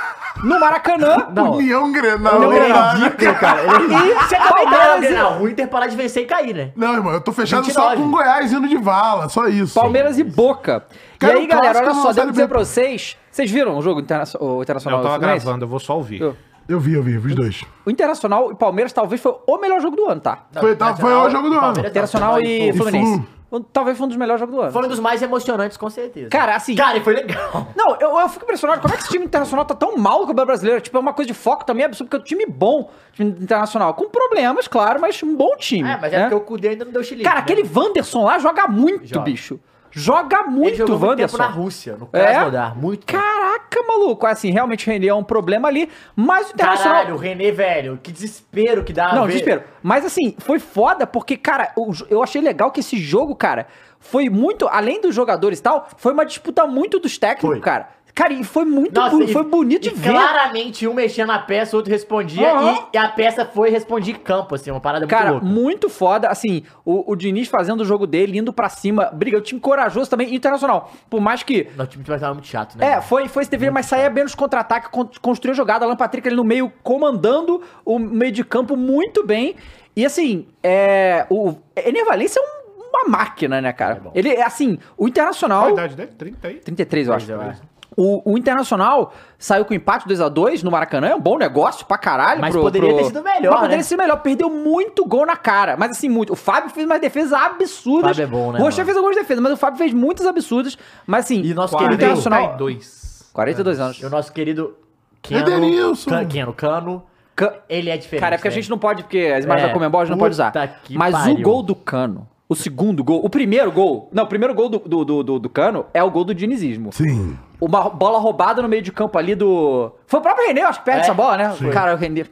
No 0.43 0.59
Maracanã. 0.59 1.27
Não. 1.31 1.51
União 1.51 1.91
Grenal. 1.91 2.35
União 2.37 2.49
Grenal. 2.49 3.35
cara. 3.39 3.61
E 3.63 4.13
Você 4.15 4.35
também 4.37 4.65
tá 4.65 4.77
Palmeiras 4.77 5.11
não, 5.19 5.41
O 5.43 5.47
Inter 5.49 5.67
parar 5.67 5.85
de 5.85 5.95
vencer 5.95 6.23
e 6.23 6.25
cair, 6.25 6.55
né? 6.55 6.71
Não, 6.75 6.93
irmão, 6.95 7.13
eu 7.13 7.21
tô 7.21 7.31
fechado 7.31 7.65
só 7.71 7.89
29. 7.89 8.01
com 8.01 8.07
o 8.07 8.11
Goiás 8.11 8.51
indo 8.51 8.67
de 8.67 8.77
vala, 8.77 9.29
só 9.29 9.47
isso. 9.47 9.75
Palmeiras 9.79 10.17
e 10.17 10.23
Boca. 10.23 10.83
Cara, 11.19 11.33
e 11.33 11.37
aí, 11.41 11.47
galera, 11.47 11.79
olha 11.79 11.93
só, 11.93 12.11
devo 12.11 12.31
dizer 12.31 12.47
pra 12.47 12.57
vocês. 12.57 13.15
Vocês 13.29 13.51
viram 13.51 13.77
o 13.77 13.81
jogo 13.83 13.99
interna- 13.99 14.23
o 14.39 14.63
Internacional 14.63 14.99
Eu 14.99 15.03
tava 15.03 15.15
Fluminense? 15.17 15.45
gravando, 15.45 15.65
eu 15.65 15.69
vou 15.69 15.79
só 15.79 15.95
ouvir. 15.95 16.21
Eu- 16.21 16.35
Eu 16.69 16.79
vi, 16.81 16.93
eu 16.95 17.03
vi, 17.03 17.17
vi 17.17 17.29
os 17.29 17.35
dois. 17.35 17.63
O 17.85 17.89
Internacional 17.91 18.51
e 18.51 18.55
Palmeiras 18.55 18.91
talvez 18.91 19.21
foi 19.21 19.33
o 19.47 19.57
melhor 19.57 19.79
jogo 19.79 19.95
do 19.95 20.09
ano, 20.09 20.19
tá? 20.19 20.39
Foi- 20.59 20.75
tá- 20.75 20.95
foi 20.95 21.13
o 21.13 21.29
jogo 21.29 21.49
do 21.49 21.57
ano. 21.59 21.79
Internacional 21.79 22.41
e, 22.41 22.69
E 22.69 22.73
Fluminense. 22.73 23.13
Flu. 23.13 23.36
Talvez 23.71 23.97
foi 23.97 24.05
um 24.05 24.09
dos 24.09 24.17
melhores 24.17 24.41
jogos 24.41 24.53
do 24.55 24.61
ano. 24.61 24.71
Foi 24.73 24.83
um 24.83 24.89
dos 24.89 24.99
mais 24.99 25.21
emocionantes, 25.21 25.77
com 25.77 25.89
certeza. 25.89 26.29
Cara, 26.29 26.55
assim- 26.55 26.75
Cara, 26.75 26.97
e 26.97 27.01
foi 27.01 27.13
legal. 27.13 27.67
Não, 27.77 27.95
eu, 27.99 28.19
eu 28.19 28.29
fico 28.29 28.43
impressionado. 28.43 28.81
Como 28.81 28.93
é 28.93 28.97
que 28.97 29.03
esse 29.03 29.11
time 29.11 29.25
internacional 29.25 29.63
tá 29.63 29.73
tão 29.73 29.95
mal 29.95 30.25
com 30.25 30.31
o 30.31 30.33
brasileiro? 30.33 30.81
Tipo, 30.81 30.97
é 30.97 30.99
uma 30.99 31.13
coisa 31.13 31.27
de 31.27 31.33
foco 31.33 31.63
também 31.65 31.85
absurdo, 31.85 32.09
porque 32.09 32.17
é 32.17 32.19
um 32.19 32.23
time 32.41 32.45
bom, 32.45 32.89
time 33.13 33.29
internacional. 33.31 33.93
Com 33.93 34.09
problemas, 34.09 34.67
claro, 34.67 34.99
mas 34.99 35.23
um 35.23 35.33
bom 35.35 35.55
time. 35.55 35.89
É, 35.89 35.97
mas 35.97 36.11
é 36.11 36.17
né? 36.17 36.23
porque 36.23 36.35
o 36.35 36.41
Cudê 36.41 36.69
ainda 36.69 36.83
não 36.83 36.91
deu 36.91 37.03
chilique. 37.03 37.23
Cara, 37.23 37.37
né? 37.37 37.41
aquele 37.43 37.63
Wanderson 37.73 38.23
lá 38.25 38.37
joga 38.37 38.67
muito, 38.67 39.05
Joga. 39.05 39.21
bicho. 39.21 39.59
Joga 39.91 40.39
Ele 40.41 40.49
muito, 40.49 40.75
jogou 40.77 40.97
muito 40.99 41.01
tempo 41.01 41.07
Wanderson. 41.07 41.37
na 41.37 41.47
Rússia, 41.47 41.97
no 41.97 42.09
É? 42.13 42.23
Krasnodar. 42.23 42.77
Muito 42.77 43.05
tempo. 43.05 43.19
Caraca, 43.23 43.83
maluco. 43.87 44.25
Assim, 44.27 44.51
realmente 44.51 44.87
o 44.87 44.91
René 44.91 45.07
é 45.07 45.13
um 45.13 45.23
problema 45.23 45.67
ali, 45.67 45.89
mas 46.15 46.49
o 46.49 46.53
Internacional... 46.53 46.93
Caralho, 46.95 47.15
o 47.15 47.17
René, 47.17 47.51
velho, 47.51 47.99
que 48.01 48.11
desespero 48.11 48.83
que 48.83 48.93
dá 48.93 49.13
Não, 49.13 49.21
ver. 49.23 49.27
desespero. 49.33 49.63
Mas 49.81 50.05
assim, 50.05 50.35
foi 50.39 50.59
foda 50.59 51.07
porque, 51.07 51.37
cara, 51.37 51.71
jo- 51.89 52.05
eu 52.09 52.21
achei 52.21 52.41
legal 52.41 52.71
que 52.71 52.79
esse 52.81 52.97
jogo, 52.97 53.35
cara, 53.35 53.67
foi 53.99 54.29
muito, 54.29 54.67
além 54.67 55.01
dos 55.01 55.15
jogadores 55.15 55.59
e 55.59 55.63
tal, 55.63 55.87
foi 55.97 56.13
uma 56.13 56.25
disputa 56.25 56.67
muito 56.67 56.99
dos 56.99 57.17
técnicos, 57.17 57.49
Foi. 57.49 57.59
cara. 57.59 57.89
Cara, 58.17 58.33
e 58.33 58.43
foi 58.43 58.65
muito, 58.65 58.99
Nossa, 58.99 59.15
bu- 59.15 59.21
e- 59.21 59.31
foi 59.31 59.43
bonito 59.43 59.83
de 59.83 59.89
e 59.89 59.93
ver. 59.93 60.09
Claramente 60.09 60.87
um 60.87 60.93
mexia 60.95 61.23
na 61.23 61.37
peça, 61.37 61.75
o 61.75 61.77
outro 61.77 61.91
respondia 61.91 62.51
Aham. 62.51 62.87
e, 62.91 62.97
a 62.97 63.07
peça 63.09 63.45
foi 63.45 63.69
responder 63.69 64.09
em 64.09 64.15
campo, 64.15 64.55
assim, 64.55 64.71
uma 64.71 64.81
parada 64.81 65.05
Cara, 65.05 65.33
muito 65.33 65.43
louca. 65.43 65.59
muito 65.61 65.89
foda. 65.89 66.27
Assim, 66.27 66.63
o, 66.83 67.11
o 67.11 67.15
Diniz 67.15 67.47
fazendo 67.47 67.81
o 67.81 67.85
jogo 67.85 68.07
dele, 68.07 68.39
indo 68.39 68.51
pra 68.51 68.69
cima. 68.69 69.11
Briga, 69.13 69.37
o 69.37 69.41
time 69.41 69.61
corajoso 69.61 70.09
também, 70.09 70.33
internacional. 70.33 70.91
Por 71.07 71.21
mais 71.21 71.43
que. 71.43 71.67
Nosso 71.77 71.91
time 71.91 72.03
vai 72.03 72.15
estar 72.17 72.33
muito 72.33 72.47
chato, 72.47 72.75
né? 72.75 72.93
É, 72.93 73.01
foi, 73.01 73.27
foi 73.27 73.43
esse 73.43 73.51
TV, 73.51 73.69
mas 73.69 73.85
saía 73.85 74.09
bem 74.09 74.23
nos 74.23 74.33
contra-ataques, 74.33 74.89
con- 74.89 75.07
construiu 75.21 75.53
a 75.53 75.55
jogada. 75.55 75.85
Alan 75.85 75.95
Patrick 75.95 76.27
ali 76.27 76.35
no 76.35 76.43
meio, 76.43 76.73
comandando 76.81 77.61
o 77.85 77.99
meio 77.99 78.31
de 78.31 78.43
campo 78.43 78.75
muito 78.75 79.23
bem. 79.27 79.55
E 79.95 80.03
assim, 80.03 80.47
é. 80.63 81.27
O 81.29 81.53
Ener 81.75 82.03
Valencia 82.03 82.41
é 82.41 82.43
um- 82.43 82.89
uma 82.89 83.09
máquina, 83.15 83.61
né, 83.61 83.71
cara? 83.73 83.95
bom. 84.03 84.11
Ele 84.15 84.29
é 84.29 84.41
assim, 84.43 84.73
o 84.73 85.03
Qual 85.03 85.05
a 85.05 85.09
Internacional. 85.09 85.69
idade 85.69 85.95
dele? 85.95 86.11
30 86.17 86.47
aí? 86.47 86.55
33, 86.55 87.07
eu 87.07 87.13
acho. 87.13 87.31
eu 87.31 87.41
acho. 87.41 87.61
O, 87.99 88.33
o 88.33 88.37
Internacional 88.37 89.11
saiu 89.39 89.65
com 89.65 89.73
empate 89.73 90.07
2x2 90.07 90.61
no 90.61 90.69
Maracanã, 90.69 91.07
é 91.07 91.15
um 91.15 91.19
bom 91.19 91.35
negócio 91.35 91.83
pra 91.85 91.97
caralho. 91.97 92.39
Mas 92.39 92.55
poderia 92.55 92.95
ter 92.95 93.05
sido 93.05 93.23
melhor, 93.23 93.49
Mas 93.53 93.59
poderia 93.61 93.77
né? 93.77 93.83
ser 93.83 93.97
melhor, 93.97 94.17
perdeu 94.21 94.49
muito 94.51 95.03
gol 95.03 95.25
na 95.25 95.35
cara. 95.35 95.75
Mas 95.75 95.91
assim, 95.91 96.07
muito. 96.07 96.33
O 96.33 96.35
Fábio 96.35 96.69
fez 96.69 96.85
umas 96.85 97.01
defesas 97.01 97.33
absurdas. 97.33 98.15
Fábio 98.15 98.23
é 98.23 98.27
bom, 98.27 98.51
né, 98.51 98.59
O 98.59 98.61
Rocher 98.61 98.77
mano? 98.77 98.85
fez 98.85 98.97
algumas 98.97 99.15
defesas, 99.17 99.41
mas 99.43 99.51
o 99.53 99.57
Fábio 99.57 99.79
fez 99.79 99.93
muitas 99.93 100.27
absurdas. 100.27 100.77
Mas 101.07 101.25
assim, 101.25 101.41
E 101.41 101.53
nosso 101.55 101.75
o 101.75 101.79
querido- 101.79 101.95
Internacional... 101.95 102.41
42. 102.57 103.29
42 103.33 103.79
anos. 103.79 103.97
E 104.01 104.05
o 104.05 104.09
nosso 104.11 104.31
querido 104.31 104.75
Keno, 105.21 105.41
Edenilson. 105.41 106.09
Can- 106.11 106.25
Keno 106.27 106.53
Cano, 106.53 107.03
Ca- 107.35 107.53
ele 107.67 107.89
é 107.89 107.97
diferente. 107.97 108.21
Cara, 108.21 108.35
é 108.35 108.37
porque 108.37 108.47
a 108.47 108.51
né? 108.51 108.55
gente 108.55 108.69
não 108.69 108.77
pode, 108.77 109.03
porque 109.03 109.33
as 109.35 109.43
imagens 109.43 109.65
É, 109.65 109.67
da 109.69 109.73
Comembol 109.73 110.01
a 110.01 110.05
gente 110.05 110.11
não 110.11 110.19
pode 110.19 110.33
usar. 110.33 110.53
Mas 110.91 111.13
o 111.15 111.17
pariu. 111.17 111.41
gol 111.41 111.63
do 111.63 111.75
Cano, 111.75 112.27
o 112.49 112.55
segundo 112.55 113.03
gol, 113.03 113.21
o 113.23 113.29
primeiro 113.29 113.71
gol, 113.71 114.07
não, 114.11 114.23
o 114.23 114.27
primeiro 114.27 114.53
gol 114.55 114.69
do, 114.69 114.79
do, 114.79 115.03
do, 115.05 115.23
do- 115.23 115.39
do 115.39 115.49
Cano 115.49 115.85
é 115.93 116.01
o 116.03 116.09
gol 116.11 116.23
do 116.23 116.33
dinizismo. 116.33 116.91
Sim. 116.93 117.37
Uma 117.59 117.89
bola 117.89 118.19
roubada 118.19 118.61
no 118.61 118.67
meio 118.69 118.81
de 118.81 118.91
campo 118.91 119.17
ali 119.17 119.33
do. 119.33 119.91
Foi 120.05 120.19
o 120.19 120.23
próprio 120.23 120.47
René, 120.47 120.61
eu 120.61 120.67
acho 120.67 120.79
que 120.79 120.85
perde 120.85 121.01
É? 121.01 121.03
essa 121.03 121.13
bola, 121.13 121.37
né? 121.37 121.55
Cara, 121.73 121.93
o 121.95 121.97
René. 121.97 122.25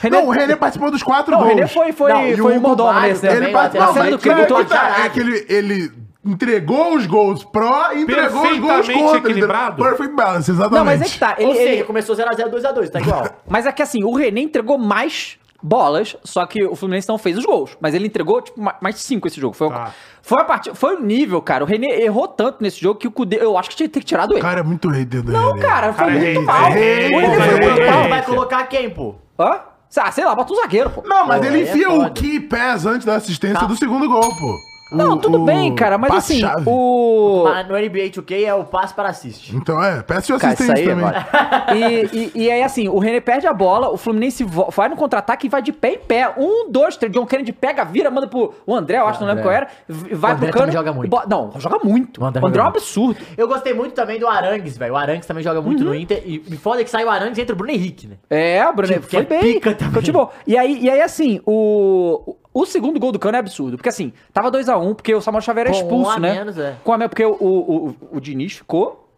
René- 0.00 0.16
Não, 0.20 0.26
o 0.26 0.30
René 0.30 0.56
participou 0.56 0.90
dos 0.90 1.02
quatro 1.02 1.30
Não, 1.32 1.38
o 1.38 1.42
gols. 1.44 1.54
René 1.54 1.66
foi, 1.68 1.92
foi, 1.92 2.12
Não, 2.12 2.36
foi 2.36 2.54
o 2.54 2.58
o 2.58 2.60
mordomo 2.60 3.00
nesse, 3.00 3.24
né? 3.24 3.36
Ele 3.36 3.46
o 3.48 3.52
participou, 3.52 3.94
mas 3.94 4.10
do 4.10 4.18
crime 4.18 4.40
é, 4.40 4.44
todo. 4.46 4.66
que 4.66 4.74
é 4.74 5.08
que 5.08 5.20
ele, 5.20 5.46
ele 5.48 5.92
entregou 6.24 6.94
os 6.96 7.06
gols 7.06 7.44
pró 7.44 7.92
e 7.92 8.02
entregou 8.02 8.42
os 8.50 8.58
gols 8.58 8.88
contra. 8.88 9.18
equilibrado. 9.18 9.82
Perfect 9.82 10.14
balance, 10.16 10.50
exatamente. 10.50 10.78
Não, 10.78 10.84
mas 10.84 11.00
é 11.00 11.04
que 11.04 11.18
tá. 11.18 11.34
Ele, 11.38 11.46
Ou 11.48 11.54
seja, 11.54 11.68
ele- 11.70 11.84
começou 11.84 12.16
0x0, 12.16 12.50
2x2, 12.50 12.90
tá 12.90 12.98
igual. 13.00 13.26
Mas 13.48 13.66
é 13.66 13.72
que 13.72 13.82
assim, 13.82 14.02
o 14.04 14.14
René 14.14 14.40
entregou 14.40 14.76
mais 14.76 15.38
bolas, 15.66 16.14
só 16.22 16.44
que 16.44 16.62
o 16.62 16.76
Fluminense 16.76 17.08
não 17.08 17.16
fez 17.16 17.38
os 17.38 17.44
gols. 17.46 17.76
Mas 17.80 17.94
ele 17.94 18.06
entregou, 18.06 18.42
tipo, 18.42 18.60
ma- 18.60 18.76
mais 18.80 18.96
cinco 18.96 19.26
esse 19.26 19.40
jogo. 19.40 19.56
Foi, 19.56 19.68
Tá. 19.70 19.92
foi 20.20 20.40
a 20.42 20.44
partida. 20.44 20.74
Foi 20.74 20.96
o 20.96 21.00
nível, 21.02 21.40
cara. 21.40 21.64
O 21.64 21.66
René 21.66 22.02
errou 22.02 22.28
tanto 22.28 22.58
nesse 22.62 22.78
jogo 22.80 22.98
que 23.00 23.08
o 23.08 23.10
Cudê. 23.10 23.38
Eu 23.40 23.56
acho 23.56 23.70
que 23.70 23.76
tinha 23.76 23.88
que 23.88 23.94
ter 23.94 24.04
tirado 24.04 24.32
ele. 24.34 24.40
O 24.40 24.42
cara 24.42 24.60
é 24.60 24.62
muito 24.62 24.88
hater 24.90 25.22
do 25.22 25.32
não, 25.32 25.54
René. 25.54 25.66
cara, 25.66 25.92
foi 25.94 26.04
Cara, 26.06 26.16
é 26.18 26.20
muito 26.34 26.42
mal. 26.42 26.64
é 26.66 26.68
o 26.68 26.72
René 26.72 26.86
é 27.00 27.08
foi 27.08 27.50
muito 27.50 27.68
hater. 27.70 27.90
mal. 27.92 28.08
Vai 28.10 28.22
colocar 28.24 28.62
quem, 28.64 28.90
pô? 28.90 29.14
Hã? 29.38 29.60
Ah, 29.96 30.10
sei 30.10 30.24
lá, 30.24 30.34
bota 30.34 30.52
um 30.52 30.56
zagueiro, 30.56 30.90
pô. 30.90 31.02
Não, 31.06 31.24
mas 31.26 31.40
Pô, 31.40 31.46
ele 31.46 31.60
é 31.60 31.62
enfia 31.70 31.88
foda. 31.88 32.08
o 32.08 32.12
key 32.12 32.40
pass 32.40 32.84
antes 32.84 33.06
da 33.06 33.14
assistência 33.14 33.60
Tá. 33.60 33.66
do 33.66 33.76
segundo 33.76 34.08
gol, 34.08 34.20
pô. 34.22 34.56
Não, 34.92 35.14
O- 35.14 35.16
tudo 35.16 35.42
o 35.42 35.44
bem, 35.44 35.74
cara, 35.74 35.98
mas 35.98 36.12
assim, 36.12 36.42
o. 36.66 37.42
Mas 37.44 37.66
no 37.66 37.74
NBA 37.74 38.10
2K 38.10 38.44
é 38.44 38.54
o 38.54 38.64
passe 38.64 38.94
para 38.94 39.08
assist. 39.08 39.54
Então 39.56 39.82
é, 39.82 40.02
peça 40.02 40.20
isso 40.20 40.34
assistência 40.34 40.74
aí 40.76 40.84
também. 40.84 41.04
agora. 41.04 41.26
E, 41.74 42.30
e, 42.36 42.42
e 42.44 42.50
aí, 42.50 42.62
assim, 42.62 42.86
o 42.88 42.98
René 42.98 43.20
perde 43.20 43.46
a 43.46 43.52
bola, 43.52 43.88
o 43.90 43.96
Fluminense 43.96 44.44
vai 44.44 44.88
no 44.88 44.94
contra-ataque 44.96 45.46
e 45.46 45.50
vai 45.50 45.62
de 45.62 45.72
pé 45.72 45.94
em 45.94 45.98
pé. 45.98 46.32
Um, 46.36 46.70
dois, 46.70 46.96
três. 46.96 47.12
John 47.12 47.26
Kennedy 47.26 47.52
pega, 47.52 47.84
vira, 47.84 48.10
manda 48.10 48.26
pro. 48.28 48.54
O 48.66 48.74
André, 48.74 48.98
eu 48.98 49.06
acho, 49.08 49.20
não 49.20 49.26
lembro 49.28 49.42
qual 49.42 49.54
era. 49.54 49.68
Vai 49.88 50.32
O 50.32 50.34
André 50.36 50.50
pro 50.50 50.58
cano. 50.60 50.66
também 50.66 50.72
joga 50.72 50.92
muito. 50.92 51.06
e 51.06 51.10
bo- 51.10 51.28
Não, 51.28 51.50
joga 51.60 51.78
muito. 51.82 52.20
O 52.20 52.24
O 52.24 52.26
André 52.26 52.46
André, 52.46 52.60
é 52.60 52.64
um 52.64 52.68
absurdo. 52.68 53.20
Eu 53.36 53.48
gostei 53.48 53.74
muito 53.74 53.94
também 53.94 54.20
do 54.20 54.28
Arangues, 54.28 54.76
velho. 54.76 54.92
O 54.94 54.96
Arangues 54.96 55.26
também 55.26 55.42
joga 55.42 55.60
muito 55.60 55.80
Uhum. 55.82 55.88
no 55.88 55.94
Inter. 55.94 56.22
E 56.24 56.44
me 56.48 56.56
foda 56.56 56.84
que 56.84 56.90
sai 56.90 57.04
o 57.04 57.10
Arangues 57.10 57.38
e 57.38 57.40
entra 57.42 57.54
o 57.54 57.56
Bruno 57.56 57.72
Henrique, 57.72 58.06
né? 58.06 58.16
É, 58.30 58.64
o 58.68 58.72
Bruno 58.74 58.92
Tipo, 58.92 59.06
foi 59.08 59.24
que 59.24 59.34
é 59.34 59.40
bem. 59.40 59.54
pica 59.54 59.74
também. 59.74 59.94
Futebol. 59.94 60.32
E 60.46 60.56
aí, 60.56 60.78
e 60.82 60.90
aí, 60.90 61.00
assim, 61.00 61.40
o. 61.46 62.36
O 62.54 62.64
segundo 62.64 63.00
gol 63.00 63.10
do 63.10 63.18
Cano 63.18 63.36
é 63.36 63.40
absurdo. 63.40 63.76
Porque 63.76 63.88
assim, 63.88 64.12
tava 64.32 64.50
2x1, 64.50 64.94
porque 64.94 65.12
o 65.14 65.20
Samuel 65.20 65.42
Xavier 65.42 65.66
era 65.66 65.74
Com 65.74 65.80
um 65.80 65.82
expulso, 65.82 66.10
a 66.12 66.18
né? 66.20 66.32
menos, 66.34 66.56
é. 66.56 66.76
Com 66.84 66.92
a 66.92 66.96
menos, 66.98 67.10
porque 67.10 67.24
o, 67.24 67.32
o, 67.32 67.88
o, 67.88 67.96
o 68.12 68.20
Diniz 68.20 68.52
ficou. 68.54 69.08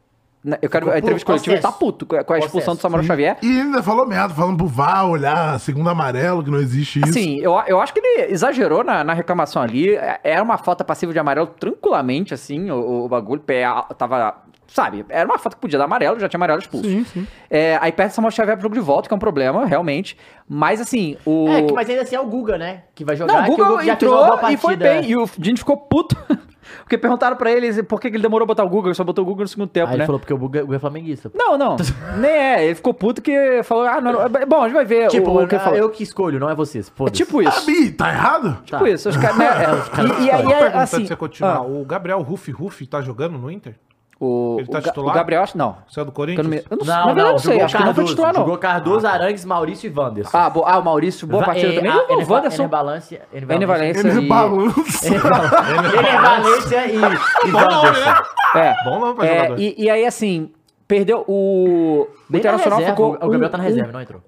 né, 0.43 0.57
Eu 0.63 0.71
quero 0.71 0.91
a 0.91 0.99
entrevista 0.99 1.27
coletiva, 1.27 1.55
ele 1.55 1.61
tá 1.63 1.71
puto 1.71 2.07
com 2.07 2.17
a 2.17 2.19
a 2.19 2.23
expulsão 2.39 2.75
do 2.75 2.79
Processo, 2.79 2.81
Samuel 2.81 3.03
Xavier. 3.05 3.37
E 3.43 3.61
ainda 3.61 3.83
falou 3.83 4.07
merda, 4.07 4.33
falando 4.33 4.57
pro 4.57 4.67
VAR 4.67 5.07
olhar 5.11 5.61
segundo 5.61 5.91
amarelo, 5.91 6.43
que 6.43 6.51
não 6.51 6.59
existe 6.59 6.99
isso. 7.01 7.11
Assim, 7.11 7.39
eu, 7.41 7.53
eu 7.67 7.79
acho 7.81 7.93
que 7.93 8.01
ele 8.01 8.33
exagerou 8.33 8.83
na, 8.83 9.05
na 9.05 9.13
reclamação 9.13 9.61
ali. 9.61 9.95
É- 9.95 10.19
Era 10.25 10.43
uma 10.43 10.57
falta 10.57 10.83
passiva 10.83 11.13
de 11.13 11.19
amarelo 11.19 11.49
tranquilamente, 11.49 12.33
assim, 12.33 12.71
o, 12.71 13.05
o 13.05 13.09
bagulho. 13.09 13.43
Pé 13.43 13.65
a- 13.67 13.83
tava. 13.83 14.35
Sabe, 14.69 15.05
era 15.09 15.25
uma 15.29 15.39
falta 15.39 15.57
que 15.57 15.61
podia 15.63 15.79
dar 15.79 15.85
amarelo, 15.85 16.19
já 16.19 16.29
tinha 16.29 16.39
amarelo 16.39 16.59
expulso. 16.61 16.89
Sim, 16.89 17.05
sim. 17.05 17.27
É, 17.49 17.79
aí 17.81 17.93
perde 17.93 18.15
Samuel 18.15 18.31
Xavier 18.33 18.57
pro 18.57 18.65
jogo 18.65 18.75
de 18.75 18.81
volta, 18.81 19.09
que 19.09 19.15
é 19.15 19.17
um 19.17 19.21
problema, 19.21 19.65
realmente. 19.65 20.17
Mas 20.49 20.81
assim, 20.81 21.17
o. 21.25 21.49
É, 21.49 21.63
que, 21.63 21.73
mas 21.73 21.89
ainda 21.89 22.03
assim 22.03 22.17
é 22.17 22.21
o 22.21 22.27
Guga, 22.27 22.59
né? 22.59 22.83
Que 22.95 23.05
vai 23.05 23.15
jogar. 23.17 23.33
Não, 23.33 23.41
o 23.43 23.45
que 23.45 23.51
Google 23.51 23.77
já 23.79 23.83
fez 23.83 23.89
entrou 23.95 24.51
e 24.51 24.57
foi 24.57 24.77
bem. 24.77 25.05
E 25.09 25.17
o 25.17 25.29
Dini 25.39 25.57
ficou 25.59 25.77
puto. 25.77 26.17
Porque 26.83 26.99
perguntaram 26.99 27.37
pra 27.37 27.51
ele 27.51 27.81
por 27.85 28.01
que 28.01 28.11
que 28.11 28.17
ele 28.17 28.23
demorou 28.23 28.45
a 28.45 28.47
botar 28.47 28.65
o 28.65 28.69
Google, 28.69 28.89
ele 28.89 28.95
só 28.95 29.05
botou 29.05 29.23
o 29.23 29.27
Google 29.27 29.43
no 29.45 29.49
segundo 29.49 29.69
tempo, 29.69 29.87
Aí 29.87 29.95
ele 29.95 30.01
né? 30.01 30.07
falou 30.07 30.19
porque 30.19 30.35
o 30.35 30.37
Guga, 30.39 30.63
o 30.63 30.67
Guga 30.67 30.77
é 30.77 30.79
flamenguista. 30.81 31.31
Não, 31.33 31.57
não. 31.57 31.77
Nem 32.19 32.31
é. 32.31 32.65
Ele 32.65 32.75
ficou 32.75 32.93
puto 32.93 33.23
que 33.23 33.63
falou, 33.63 33.85
ah, 33.87 34.01
não, 34.01 34.13
não. 34.13 34.29
Bom, 34.49 34.63
a 34.63 34.65
gente 34.69 34.75
vai 34.75 34.85
ver 34.85 35.09
Tipo, 35.09 35.31
o, 35.31 35.45
o 35.45 35.47
que 35.49 35.55
ele 35.55 35.63
falou. 35.63 35.79
eu 35.79 35.91
que 35.91 36.03
escolho, 36.03 36.41
não 36.41 36.51
é 36.51 36.55
vocês. 36.57 36.89
É 36.89 36.93
Foda-se. 36.95 37.17
tipo 37.25 37.39
Ah, 37.39 37.45
isso. 37.45 37.67
Bi, 37.67 37.93
tá 37.93 38.09
errado? 38.11 38.59
Tipo 38.65 38.79
Tá. 38.85 38.89
isso. 38.91 39.09
Os 39.09 39.17
caras, 39.17 39.37
né? 39.39 39.47
é. 39.47 40.23
E, 40.23 40.25
e 40.27 40.31
aí, 40.31 40.53
é, 40.53 40.67
assim. 40.77 41.07
você 41.07 41.15
continuar. 41.15 41.57
ah, 41.59 41.63
O 41.63 41.85
Gabriel 41.85 42.21
Rufi 42.23 42.51
Rufi 42.51 42.85
tá 42.87 43.01
jogando 43.01 43.39
no 43.39 43.49
Inter? 43.51 43.75
O, 44.19 44.57
Ele 44.59 44.69
tá 44.69 44.79
o, 44.79 44.83
titular? 44.83 45.11
o 45.15 45.15
Gabriel, 45.19 45.43
acho 45.43 45.59
não. 45.59 45.77
Saiu 45.89 46.05
do 46.07 46.13
Corinthians? 46.13 46.47
não, 46.47 46.55
eu 46.71 46.77
não, 46.79 46.87
Não, 46.87 47.15
não, 47.15 47.27
eu 47.27 47.33
não 47.33 47.39
sei. 47.39 47.53
jogou 47.53 47.65
Acho 47.67 47.77
que 47.77 47.83
não 47.83 47.95
foi 47.95 47.95
Cardoso. 47.95 48.09
titular, 48.15 48.33
não. 48.33 48.41
Jogou 48.41 48.59
Cardoso, 48.59 49.07
Arangues, 49.07 49.45
Maurício 49.45 49.91
e 49.91 49.99
Wanderson. 49.99 50.31
Ah, 50.39 50.49
bo, 50.51 50.65
ah, 50.67 50.79
o 50.79 50.85
Maurício, 50.85 51.27
boa 51.27 51.41
Va- 51.41 51.47
partida 51.47 51.73
é, 51.73 51.77
também. 51.77 51.91
a- 51.91 51.95
E 51.95 51.99
o 51.99 52.13
Ener- 52.13 52.31
Wanderson. 52.33 52.69
Valência. 52.69 53.23
Ener 53.33 53.67
Valência. 53.67 54.09
Ele 54.09 54.21
e- 54.21 54.29
balança. 54.29 55.07
Ener 55.07 55.21
Valência 56.23 56.87
e, 56.87 56.97
e 56.97 57.51
Bom 57.53 57.61
nome, 57.61 57.75
Wanderson. 57.75 58.11
né? 58.11 58.23
É. 58.55 58.75
Bom 58.85 58.99
nome 59.01 59.15
pra 59.15 59.27
É, 59.27 59.35
jogador. 59.37 59.61
e, 59.61 59.75
e 59.79 59.91
aí, 59.91 60.07
assim, 60.07 60.51
perdeu 60.89 61.25
o. 61.29 62.07
O 62.29 62.33
Bem 62.33 62.33
na 62.33 62.39
Internacional 62.39 62.79
reserva, 62.79 62.97
ficou. 62.97 63.15
o 63.15 63.19
Gabriel 63.19 63.47
um- 63.47 63.51
tá 63.51 63.59
na 63.59 63.65
um- 63.65 63.67
reserva, 63.67 63.93
não 63.93 64.01
entrou. 64.01 64.21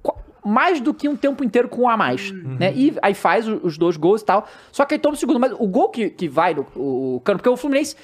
mais 0.44 0.80
do 0.80 0.94
que 0.94 1.08
um 1.08 1.16
tempo 1.16 1.42
inteiro 1.44 1.68
com 1.68 1.82
um 1.82 1.88
a 1.88 1.96
mais, 1.96 2.30
né? 2.32 2.72
E 2.74 2.96
aí 3.02 3.12
faz 3.12 3.48
o- 3.48 3.60
os 3.62 3.76
dois 3.76 3.96
gols 3.96 4.22
e 4.22 4.24
tal. 4.24 4.46
Só 4.70 4.84
que 4.84 4.94
aí 4.94 4.98
toma 5.00 5.14
o 5.14 5.16
segundo. 5.18 5.38
Mas 5.40 5.52
o 5.52 5.66
gol 5.66 5.88
que, 5.90 6.08
que 6.10 6.28
vai 6.28 6.54
no 6.54 6.64
o, 6.76 7.16
o 7.16 7.20
Cano, 7.20 7.38
porque 7.38 7.48
o 7.48 7.56
Fluminense 7.56 7.96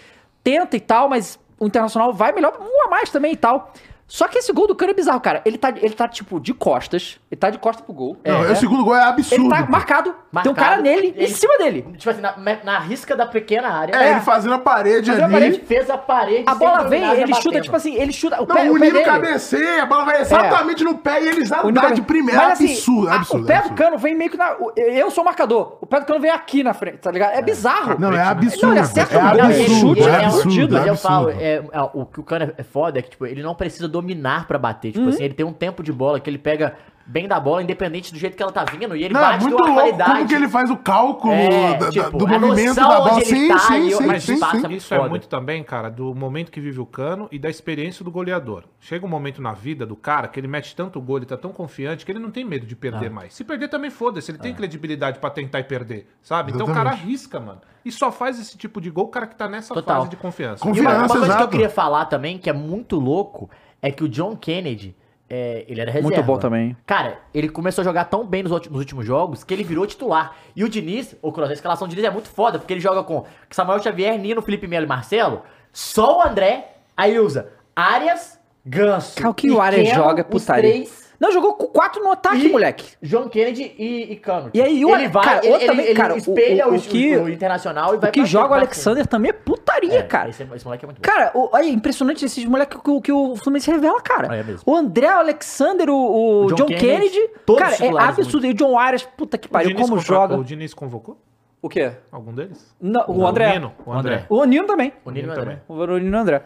tenta 0.42 0.76
e 0.76 0.80
tal, 0.80 1.08
mas 1.08 1.38
o 1.58 1.66
Internacional 1.66 2.12
vai 2.12 2.32
melhor, 2.32 2.56
um 2.60 2.86
a 2.86 2.90
mais 2.90 3.10
também 3.10 3.32
e 3.32 3.36
tal. 3.36 3.72
Só 4.06 4.28
que 4.28 4.38
esse 4.38 4.52
gol 4.52 4.66
do 4.66 4.74
Cano 4.74 4.92
é 4.92 4.94
bizarro, 4.94 5.18
cara. 5.20 5.40
Ele 5.46 5.56
tá, 5.56 5.70
ele 5.70 5.90
tá 5.94 6.06
tipo, 6.06 6.38
de 6.38 6.52
costas. 6.52 7.18
Ele 7.30 7.38
tá 7.38 7.48
de 7.50 7.58
costas 7.58 7.84
pro 7.84 7.94
gol. 7.94 8.16
Não, 8.24 8.44
É. 8.44 8.52
o 8.52 8.56
segundo 8.56 8.84
gol 8.84 8.94
é 8.94 9.02
absurdo. 9.02 9.42
Ele 9.44 9.48
tá 9.50 9.62
pô. 9.64 9.72
marcado. 9.72 10.10
Tem 10.10 10.12
um 10.20 10.24
Marcado. 10.32 10.54
cara 10.54 10.82
nele, 10.82 11.08
em 11.16 11.22
Ele- 11.22 11.28
cima 11.28 11.56
dele. 11.58 11.82
Tipo 11.96 12.10
assim, 12.10 12.20
na, 12.20 12.34
na 12.62 12.78
risca 12.80 13.16
da 13.16 13.24
pequena 13.26 13.68
área. 13.68 13.94
É, 13.96 14.10
ele 14.12 14.20
fazendo 14.20 14.54
a 14.54 14.58
parede 14.58 15.06
Fazendo 15.10 15.22
a 15.22 15.24
ali. 15.26 15.32
parede. 15.34 15.56
Ele 15.56 15.64
fez 15.64 15.88
a 15.90 15.96
parede. 15.96 16.44
A 16.46 16.54
bola 16.54 16.84
vem, 16.84 17.02
ele 17.02 17.34
chuta, 17.34 17.44
batendo. 17.48 17.62
tipo 17.62 17.76
assim, 17.76 17.94
ele 17.94 18.12
chuta. 18.12 18.42
O 18.42 18.46
Não, 18.46 18.54
pé, 18.54 18.70
o 18.70 18.74
o 18.74 18.78
Nino 18.78 19.02
cabeceia, 19.02 19.82
a 19.82 19.86
bola 19.86 20.04
vai 20.04 20.20
exatamente 20.20 20.84
no 20.84 20.98
pé 20.98 21.22
e 21.22 21.28
eles 21.28 21.50
O 21.62 21.70
dá 21.72 21.90
de 21.90 22.02
primeira. 22.02 22.40
Mas, 22.42 22.52
assim, 22.52 22.72
absurdo, 22.72 23.08
a- 23.08 23.14
absurdo. 23.14 23.44
O 23.44 23.46
pé 23.46 23.54
do 23.54 23.58
absurdo. 23.58 23.76
cano 23.78 23.98
vem 23.98 24.14
meio 24.14 24.30
que 24.30 24.36
na. 24.36 24.54
Eu 24.76 25.10
sou 25.10 25.22
o 25.22 25.24
marcador. 25.24 25.78
O 25.80 25.86
pé 25.86 26.00
do 26.00 26.06
cano 26.06 26.20
vem 26.20 26.30
aqui 26.30 26.62
na 26.62 26.74
frente, 26.74 26.98
tá 26.98 27.10
ligado? 27.10 27.32
É 27.32 27.40
bizarro. 27.42 27.96
Não, 27.98 28.12
é 28.12 28.20
absurdo. 28.22 28.66
Não, 28.66 28.72
ele 28.72 28.80
acerta 28.80 29.14
é 29.14 29.18
o 29.18 29.22
gol, 29.22 29.30
ele 29.30 29.40
absurdo, 29.40 29.80
chute, 29.80 30.00
é 30.00 30.04
ele 30.04 30.14
é 30.14 30.18
um 30.18 30.26
absurdo, 30.34 30.76
é 30.78 30.88
eu 30.88 30.96
falo, 30.96 31.30
é, 31.30 31.54
é, 31.72 31.82
o 31.94 32.04
que 32.06 32.20
o 32.20 32.22
Cano 32.22 32.52
é 32.56 32.62
foda 32.62 32.98
é 32.98 33.02
que, 33.02 33.10
tipo, 33.10 33.24
ele 33.26 33.42
não 33.42 33.54
precisa 33.54 33.88
dominar 33.94 34.46
pra 34.48 34.58
bater. 34.58 34.88
Uhum. 34.88 34.92
Tipo 34.92 35.08
assim, 35.10 35.22
ele 35.24 35.34
tem 35.34 35.46
um 35.46 35.52
tempo 35.52 35.82
de 35.82 35.92
bola 35.92 36.18
que 36.18 36.28
ele 36.28 36.38
pega 36.38 36.76
bem 37.06 37.28
da 37.28 37.38
bola, 37.38 37.62
independente 37.62 38.10
do 38.14 38.18
jeito 38.18 38.34
que 38.34 38.42
ela 38.42 38.50
tá 38.50 38.64
vindo, 38.64 38.96
e 38.96 39.04
ele 39.04 39.12
Não, 39.12 39.20
é 39.20 39.24
bate 39.32 39.42
muito 39.44 39.56
de 39.56 39.62
uma 39.62 39.66
louco 39.68 39.80
qualidade. 39.82 40.10
como 40.10 40.26
que 40.26 40.34
ele 40.34 40.48
faz 40.48 40.70
o 40.70 40.76
cálculo 40.78 41.34
É, 41.34 41.76
da- 41.76 41.90
tipo, 41.90 42.16
do 42.16 42.26
movimento 42.26 42.74
da 42.76 42.86
bola. 42.86 43.20
Sim, 43.22 43.48
tá 43.48 43.58
sim, 43.58 43.74
e 43.88 43.94
sim, 43.94 44.06
Mas 44.06 44.24
sim, 44.24 44.32
isso, 44.34 44.50
sim. 44.50 44.72
isso 44.72 44.94
é 44.94 44.96
Foda. 44.96 45.10
muito 45.10 45.28
também, 45.28 45.62
cara, 45.62 45.90
do 45.90 46.14
momento 46.14 46.50
que 46.50 46.62
vive 46.62 46.80
o 46.80 46.86
cano 46.86 47.28
e 47.30 47.38
da 47.38 47.50
experiência 47.50 48.02
do 48.02 48.10
goleador. 48.10 48.64
Chega 48.80 49.04
um 49.04 49.08
momento 49.08 49.42
na 49.42 49.52
vida 49.52 49.84
do 49.84 49.94
cara 49.94 50.28
que 50.28 50.40
ele 50.40 50.48
mete 50.48 50.74
tanto 50.74 50.98
gol, 50.98 51.18
ele 51.18 51.26
tá 51.26 51.36
tão 51.36 51.52
confiante 51.52 52.06
que 52.06 52.10
ele 52.12 52.18
não 52.18 52.30
tem 52.30 52.42
medo 52.42 52.64
de 52.64 52.74
perder 52.74 53.08
Ah. 53.08 53.14
mais. 53.14 53.34
Se 53.34 53.44
perder 53.44 53.68
também 53.68 53.90
foda-se, 53.90 54.30
ele 54.30 54.38
tem 54.38 54.54
credibilidade 54.54 55.18
pra 55.18 55.28
tentar 55.28 55.60
e 55.60 55.64
perder, 55.64 56.08
sabe? 56.22 56.52
Então 56.52 56.66
o 56.66 56.70
Exatamente. 56.70 56.90
cara 56.96 57.02
arrisca, 57.04 57.38
mano. 57.38 57.60
E 57.84 57.92
só 57.92 58.10
faz 58.10 58.40
esse 58.40 58.56
tipo 58.56 58.80
de 58.80 58.88
gol 58.88 59.04
o 59.04 59.08
cara 59.08 59.26
que 59.26 59.36
tá 59.36 59.46
nessa 59.46 59.74
Total. 59.74 59.96
fase 59.98 60.08
de 60.08 60.16
confiança. 60.16 60.62
Confi- 60.64 60.78
E 60.78 60.80
uma, 60.80 60.88
uma 60.88 61.00
Confiança, 61.02 61.18
coisa 61.18 61.26
que 61.26 61.32
eu 61.32 61.36
exato. 61.40 61.50
queria 61.50 61.68
falar 61.68 62.06
também, 62.06 62.38
que 62.38 62.48
é 62.48 62.52
muito 62.54 62.98
louco, 62.98 63.50
é 63.84 63.90
que 63.90 64.02
o 64.02 64.08
John 64.08 64.34
Kennedy, 64.34 64.96
é, 65.28 65.66
ele 65.68 65.78
era 65.78 65.90
reserva. 65.90 66.08
Muito 66.08 66.26
bom 66.26 66.38
também. 66.38 66.74
Cara, 66.86 67.18
ele 67.34 67.50
começou 67.50 67.82
a 67.82 67.84
jogar 67.84 68.06
tão 68.06 68.26
bem 68.26 68.42
nos, 68.42 68.50
nos 68.50 68.78
últimos 68.78 69.04
jogos 69.04 69.44
que 69.44 69.52
ele 69.52 69.62
virou 69.62 69.86
titular. 69.86 70.34
E 70.56 70.64
o 70.64 70.70
Diniz, 70.70 71.14
o 71.20 71.30
Cross, 71.30 71.50
a 71.50 71.52
escalação 71.52 71.86
do 71.86 71.90
Diniz 71.90 72.06
é 72.06 72.10
muito 72.10 72.30
foda, 72.30 72.58
porque 72.58 72.72
ele 72.72 72.80
joga 72.80 73.02
com 73.02 73.26
Samuel 73.50 73.82
Xavier, 73.82 74.18
Nino, 74.18 74.40
Felipe 74.40 74.66
Melo 74.66 74.86
e 74.86 74.88
Marcelo, 74.88 75.42
só 75.70 76.18
o 76.18 76.22
André, 76.22 76.76
aí 76.96 77.18
usa 77.18 77.52
Arias, 77.76 78.40
Ganso. 78.64 79.16
Cara, 79.16 79.28
o 79.28 79.34
que 79.34 79.48
e 79.48 79.50
o 79.50 79.60
Arias 79.60 79.94
joga 79.94 80.22
é 80.22 80.24
os 80.24 80.30
putaria. 80.30 80.70
três, 80.70 81.03
Não, 81.24 81.32
jogou 81.32 81.54
com 81.54 81.66
quatro 81.66 82.02
no 82.04 82.12
ataque, 82.12 82.46
E- 82.46 82.52
moleque. 82.52 82.84
John 83.02 83.28
Kennedy 83.28 83.74
e, 83.78 84.12
e 84.12 84.16
Cano. 84.16 84.50
E 84.52 84.60
aí, 84.60 84.84
o 84.84 84.94
ele 84.94 85.08
vai, 85.08 85.24
cara, 85.24 85.46
ele, 85.46 85.66
também, 85.66 85.86
ele 85.86 85.94
cara, 85.94 86.16
espelha 86.16 86.68
o- 86.68 86.72
o, 86.72 86.76
o 86.76 86.80
que- 86.80 87.16
o 87.16 87.28
Internacional 87.30 87.94
e 87.94 87.98
vai 87.98 88.10
O 88.10 88.12
que 88.12 88.26
joga 88.26 88.50
o 88.52 88.54
Alexander 88.54 89.06
também 89.06 89.30
é 89.30 89.32
putaria, 89.32 89.98
É, 90.00 90.02
cara. 90.02 90.28
Esse, 90.28 90.42
esse 90.42 90.64
moleque 90.64 90.84
é 90.84 90.86
muito 90.86 90.98
bom. 90.98 91.02
Cara, 91.02 91.30
o, 91.34 91.48
aí, 91.54 91.70
impressionante 91.72 92.24
esses 92.24 92.44
moleques 92.44 92.78
que, 92.78 92.90
o- 92.90 93.00
que 93.00 93.12
o 93.12 93.36
Fluminense 93.36 93.70
revela, 93.70 94.00
cara. 94.02 94.36
É. 94.36 94.44
O 94.66 94.76
André, 94.76 95.06
o 95.08 95.18
Alexander, 95.18 95.88
o, 95.88 96.44
o 96.44 96.46
John 96.48 96.54
John, 96.56 96.66
Kennedy. 96.66 96.86
Kennedy, 96.86 97.30
todos 97.46 97.62
cara, 97.62 97.74
é 97.74 98.08
absurdo. 98.08 98.46
E 98.46 98.50
o 98.50 98.54
John 98.54 98.78
Arias, 98.78 99.02
puta 99.16 99.38
que 99.38 99.48
pariu, 99.48 99.74
como 99.76 99.98
joga. 99.98 100.36
O 100.36 100.44
Diniz 100.44 100.74
convocou? 100.74 101.18
O 101.64 101.68
quê? 101.70 101.92
Algum 102.12 102.30
deles? 102.34 102.76
Não, 102.78 103.06
o 103.08 103.14
Não, 103.20 103.26
André. 103.26 103.54
Nino, 103.54 103.72
o 103.86 103.90
André. 103.90 104.26
O 104.28 104.44
Nino 104.44 104.66
também. 104.66 104.92
O 105.02 105.10
Nino 105.10 105.32
o. 105.32 105.62
O 105.66 105.86
Nino 105.98 106.14
e 106.14 106.14
o 106.14 106.20
André. 106.20 106.42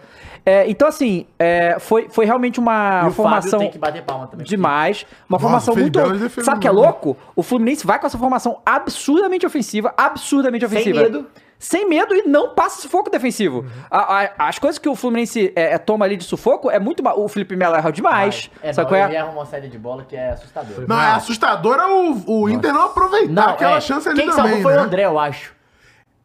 É, 0.46 0.70
então, 0.70 0.87
assim, 0.87 1.26
é, 1.37 1.76
foi, 1.80 2.08
foi 2.08 2.25
realmente 2.25 2.60
uma 2.60 3.02
E 3.04 3.08
o 3.08 3.10
formação 3.10 3.50
Fábio 3.58 3.64
tem 3.64 3.70
que 3.72 3.78
bater 3.78 4.04
palma 4.04 4.28
também. 4.28 4.46
demais. 4.46 5.04
Uma 5.28 5.34
Nossa, 5.34 5.42
formação 5.42 5.75
muito. 5.75 5.98
Sabe 6.44 6.58
o 6.58 6.60
que 6.60 6.68
é 6.68 6.70
louco? 6.70 7.16
O 7.34 7.42
Fluminense 7.42 7.84
vai 7.84 7.98
com 7.98 8.06
essa 8.06 8.16
formação 8.16 8.60
absurdamente 8.64 9.44
ofensiva, 9.44 9.92
absurdamente 9.96 10.68
Sem 10.68 10.78
ofensiva. 10.78 11.02
medo. 11.02 11.26
Sem 11.59 11.88
medo 11.88 12.15
e 12.15 12.23
não 12.23 12.50
passa 12.55 12.81
sufoco 12.81 13.11
defensivo. 13.11 13.67
A- 13.91 14.23
a- 14.23 14.49
as 14.49 14.59
coisas 14.61 14.79
que 14.79 14.88
o 14.88 14.95
Fluminense 14.95 15.53
é, 15.57 15.73
é, 15.75 15.79
toma 15.79 16.05
ali 16.05 16.17
de 16.17 16.23
sufoco 16.23 16.71
é 16.71 16.79
muito. 16.79 17.03
O 17.17 17.29
Felipe 17.29 17.57
Melo 17.57 17.75
erra 17.75 17.91
demais. 17.91 18.49
É, 18.62 18.73
sabe 18.73 18.85
não, 18.85 18.97
qual 18.97 19.05
ele 19.09 19.17
é? 19.17 19.19
erra 19.19 19.31
uma 19.31 19.45
saída 19.45 19.69
de 19.69 19.77
bola 19.79 20.05
que 20.05 20.15
é 20.15 20.31
assustadora. 20.31 20.87
Não, 20.87 21.00
é 21.00 21.11
assustador 21.12 21.79
é 21.81 21.87
o, 21.87 22.23
o 22.43 22.49
Inter 22.49 22.73
não 22.73 22.83
aproveitar 22.85 23.33
Não, 23.33 23.49
aquela 23.55 23.77
é. 23.79 23.81
chance 23.81 24.09
ali 24.09 24.19
Quem 24.21 24.31
também, 24.31 24.43
salvou 24.45 24.62
foi 24.62 24.73
né? 24.75 24.79
o 24.81 24.83
André, 24.85 25.05
eu 25.07 25.19
acho. 25.19 25.53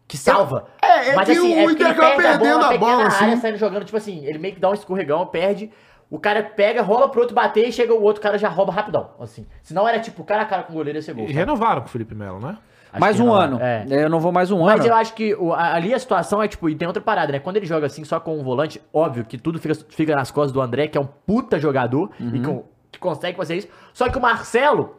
Que 0.08 0.18
salva. 0.18 0.68
É, 0.80 1.10
é 1.10 1.16
Mas 1.16 1.26
que 1.26 1.32
assim, 1.32 1.42
o 1.42 1.58
é 1.58 1.64
Inter 1.64 1.88
ele 1.88 2.00
acaba 2.00 2.08
a 2.08 2.10
bola 2.18 2.22
perdendo 2.38 2.60
na 2.60 2.68
a 2.70 2.78
bola, 2.78 2.94
área, 3.06 3.08
assim. 3.08 3.38
saindo 3.42 3.58
jogando, 3.58 3.86
tipo 3.86 3.98
assim, 3.98 4.24
ele 4.26 4.38
meio 4.38 4.54
que 4.54 4.60
dá 4.60 4.70
um 4.70 4.74
escorregão, 4.76 5.26
perde. 5.26 5.72
O 6.12 6.20
cara 6.20 6.44
pega, 6.44 6.84
rola 6.84 7.10
pro 7.10 7.22
outro 7.22 7.34
bater 7.36 7.68
e 7.68 7.72
chega 7.72 7.92
o 7.92 8.04
outro 8.04 8.22
cara 8.22 8.38
já 8.38 8.48
rouba 8.50 8.72
rapidão, 8.72 9.10
assim. 9.20 9.48
Senão 9.64 9.88
era 9.88 10.00
tipo 10.00 10.24
cara 10.24 10.44
a 10.44 10.46
cara 10.46 10.62
com 10.62 10.74
o 10.74 10.76
goleiro 10.76 11.00
ia 11.00 11.02
ser 11.02 11.14
gol. 11.16 11.24
E 11.24 11.28
sabe? 11.30 11.40
renovaram 11.40 11.82
com 11.82 11.88
o 11.88 11.90
Felipe 11.90 12.14
Melo, 12.14 12.40
né? 12.40 12.56
Acho 12.94 13.00
mais 13.02 13.20
um 13.20 13.26
não, 13.26 13.34
ano. 13.34 13.60
É. 13.62 13.86
Eu 13.90 14.10
não 14.10 14.20
vou 14.20 14.32
mais 14.32 14.50
um 14.52 14.64
Mas 14.64 14.80
ano. 14.80 14.90
eu 14.90 14.96
acho 14.96 15.14
que 15.14 15.36
ali 15.58 15.94
a 15.94 16.00
situação 16.00 16.42
é 16.42 16.48
tipo, 16.48 16.70
e 16.70 16.76
tem 16.76 16.88
outra 16.88 17.02
parada, 17.02 17.32
né? 17.34 17.40
Quando 17.40 17.58
ele 17.58 17.66
joga 17.66 17.88
assim 17.88 18.04
só 18.04 18.20
com 18.20 18.38
um 18.40 18.44
volante, 18.44 18.82
óbvio 18.94 19.26
que 19.26 19.38
tudo 19.38 19.60
fica, 19.60 19.74
fica 19.90 20.16
nas 20.16 20.32
costas 20.32 20.52
do 20.52 20.62
André, 20.62 20.88
que 20.88 20.98
é 20.98 21.02
um 21.02 21.08
puta 21.26 21.60
jogador 21.60 22.10
e 22.20 22.24
Uhum. 22.24 22.44
com- 22.44 22.64
que 22.92 23.00
consegue 23.00 23.36
fazer 23.36 23.56
isso. 23.58 23.68
Só 23.94 24.08
que 24.10 24.18
o 24.18 24.22
Marcelo, 24.22 24.96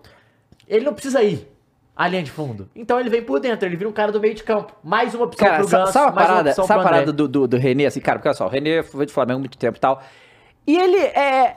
ele 0.69 0.85
não 0.85 0.93
precisa 0.93 1.23
ir 1.23 1.49
à 1.97 2.09
linha 2.09 2.25
de 2.25 2.31
fundo. 2.33 2.69
Então 2.75 2.99
ele 2.99 3.09
vem 3.09 3.23
por 3.23 3.39
dentro, 3.39 3.67
ele 3.69 3.77
vira 3.77 3.89
um 3.89 3.93
cara 3.93 4.11
do 4.11 4.21
meio 4.21 4.35
de 4.35 4.43
campo. 4.43 4.73
Mais 4.83 5.15
uma 5.15 5.27
opção 5.27 5.47
Cara, 5.47 5.61
pro 5.63 5.69
Ganso, 5.71 5.93
sabe 5.93 6.09
a 6.09 6.13
parada, 6.13 6.53
sabe 6.53 6.81
a 6.81 6.83
parada 6.83 7.13
do, 7.13 7.29
do, 7.29 7.47
do 7.47 7.57
René, 7.57 7.87
assim, 7.87 8.01
cara, 8.01 8.19
porque 8.19 8.29
olha 8.29 8.37
só, 8.37 8.47
o 8.47 8.51
René 8.51 8.83
foi 8.83 9.07
de 9.07 9.13
Flamengo 9.13 9.37
há 9.39 9.41
muito 9.41 9.57
tempo 9.57 9.77
e 9.77 9.81
tal. 9.81 10.03
E 10.67 10.77
ele 10.77 10.97
é. 10.99 11.57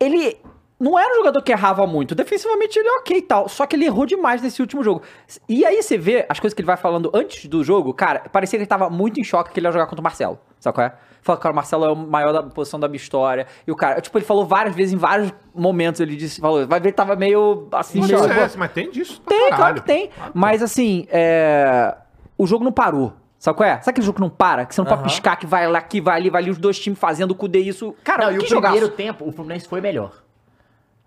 Ele 0.00 0.36
não 0.82 0.98
era 0.98 1.12
um 1.14 1.16
jogador 1.18 1.40
que 1.42 1.52
errava 1.52 1.86
muito. 1.86 2.14
Defensivamente 2.14 2.76
ele 2.78 2.88
é 2.88 2.92
ok 2.98 3.16
e 3.16 3.22
tal. 3.22 3.48
Só 3.48 3.64
que 3.66 3.76
ele 3.76 3.84
errou 3.84 4.04
demais 4.04 4.42
nesse 4.42 4.60
último 4.60 4.82
jogo. 4.82 5.02
E 5.48 5.64
aí 5.64 5.80
você 5.82 5.96
vê 5.96 6.26
as 6.28 6.40
coisas 6.40 6.54
que 6.54 6.60
ele 6.60 6.66
vai 6.66 6.76
falando 6.76 7.08
antes 7.14 7.46
do 7.46 7.62
jogo, 7.62 7.94
cara, 7.94 8.20
parecia 8.32 8.58
que 8.58 8.62
ele 8.62 8.68
tava 8.68 8.90
muito 8.90 9.20
em 9.20 9.24
choque 9.24 9.52
que 9.52 9.60
ele 9.60 9.66
ia 9.68 9.72
jogar 9.72 9.86
contra 9.86 10.00
o 10.00 10.02
Marcelo. 10.02 10.38
Sabe 10.58 10.74
qual 10.74 10.86
é? 10.88 10.94
Fala, 11.22 11.38
cara, 11.38 11.52
o 11.52 11.56
Marcelo 11.56 11.84
é 11.84 11.88
o 11.92 11.94
maior 11.96 12.32
da 12.32 12.42
posição 12.42 12.80
da 12.80 12.88
minha 12.88 12.96
história. 12.96 13.46
E 13.64 13.70
o 13.70 13.76
cara, 13.76 14.00
tipo, 14.00 14.18
ele 14.18 14.24
falou 14.24 14.44
várias 14.44 14.74
vezes, 14.74 14.92
em 14.92 14.96
vários 14.96 15.32
momentos, 15.54 16.00
ele 16.00 16.16
disse, 16.16 16.40
falou, 16.40 16.66
vai 16.66 16.80
ver, 16.80 16.90
que 16.90 16.96
tava 16.96 17.14
meio 17.14 17.68
assim, 17.70 18.00
Mas, 18.00 18.10
meio- 18.10 18.24
é, 18.24 18.50
mas 18.56 18.72
tem 18.72 18.90
disso. 18.90 19.22
pra 19.24 19.28
tem, 19.36 19.48
claro 19.48 19.56
caralho. 19.60 19.80
que 19.82 19.86
tem. 19.86 20.10
Mas 20.34 20.62
assim, 20.64 21.06
é... 21.10 21.94
o 22.36 22.44
jogo 22.44 22.64
não 22.64 22.72
parou. 22.72 23.12
Sabe 23.38 23.56
qual 23.56 23.68
é? 23.68 23.74
Sabe 23.76 23.90
aquele 23.90 24.06
jogo 24.06 24.16
que 24.16 24.20
não 24.20 24.30
para? 24.30 24.66
Que 24.66 24.74
você 24.74 24.80
não 24.80 24.86
pode 24.86 25.00
Aham. 25.00 25.08
piscar, 25.10 25.36
que 25.36 25.46
vai 25.46 25.68
lá, 25.68 25.78
aqui, 25.78 26.00
vai 26.00 26.16
ali, 26.16 26.30
vai 26.30 26.42
ali, 26.42 26.50
os 26.50 26.58
dois 26.58 26.78
times 26.78 26.98
fazendo 26.98 27.36
o 27.38 27.56
isso. 27.56 27.94
Cara, 28.04 28.26
Não, 28.26 28.32
e 28.32 28.38
que 28.38 28.44
o 28.44 28.48
jogaço. 28.48 28.72
primeiro 28.74 28.94
tempo, 28.96 29.28
o 29.28 29.32
Fluminense 29.32 29.68
foi 29.68 29.80
melhor. 29.80 30.12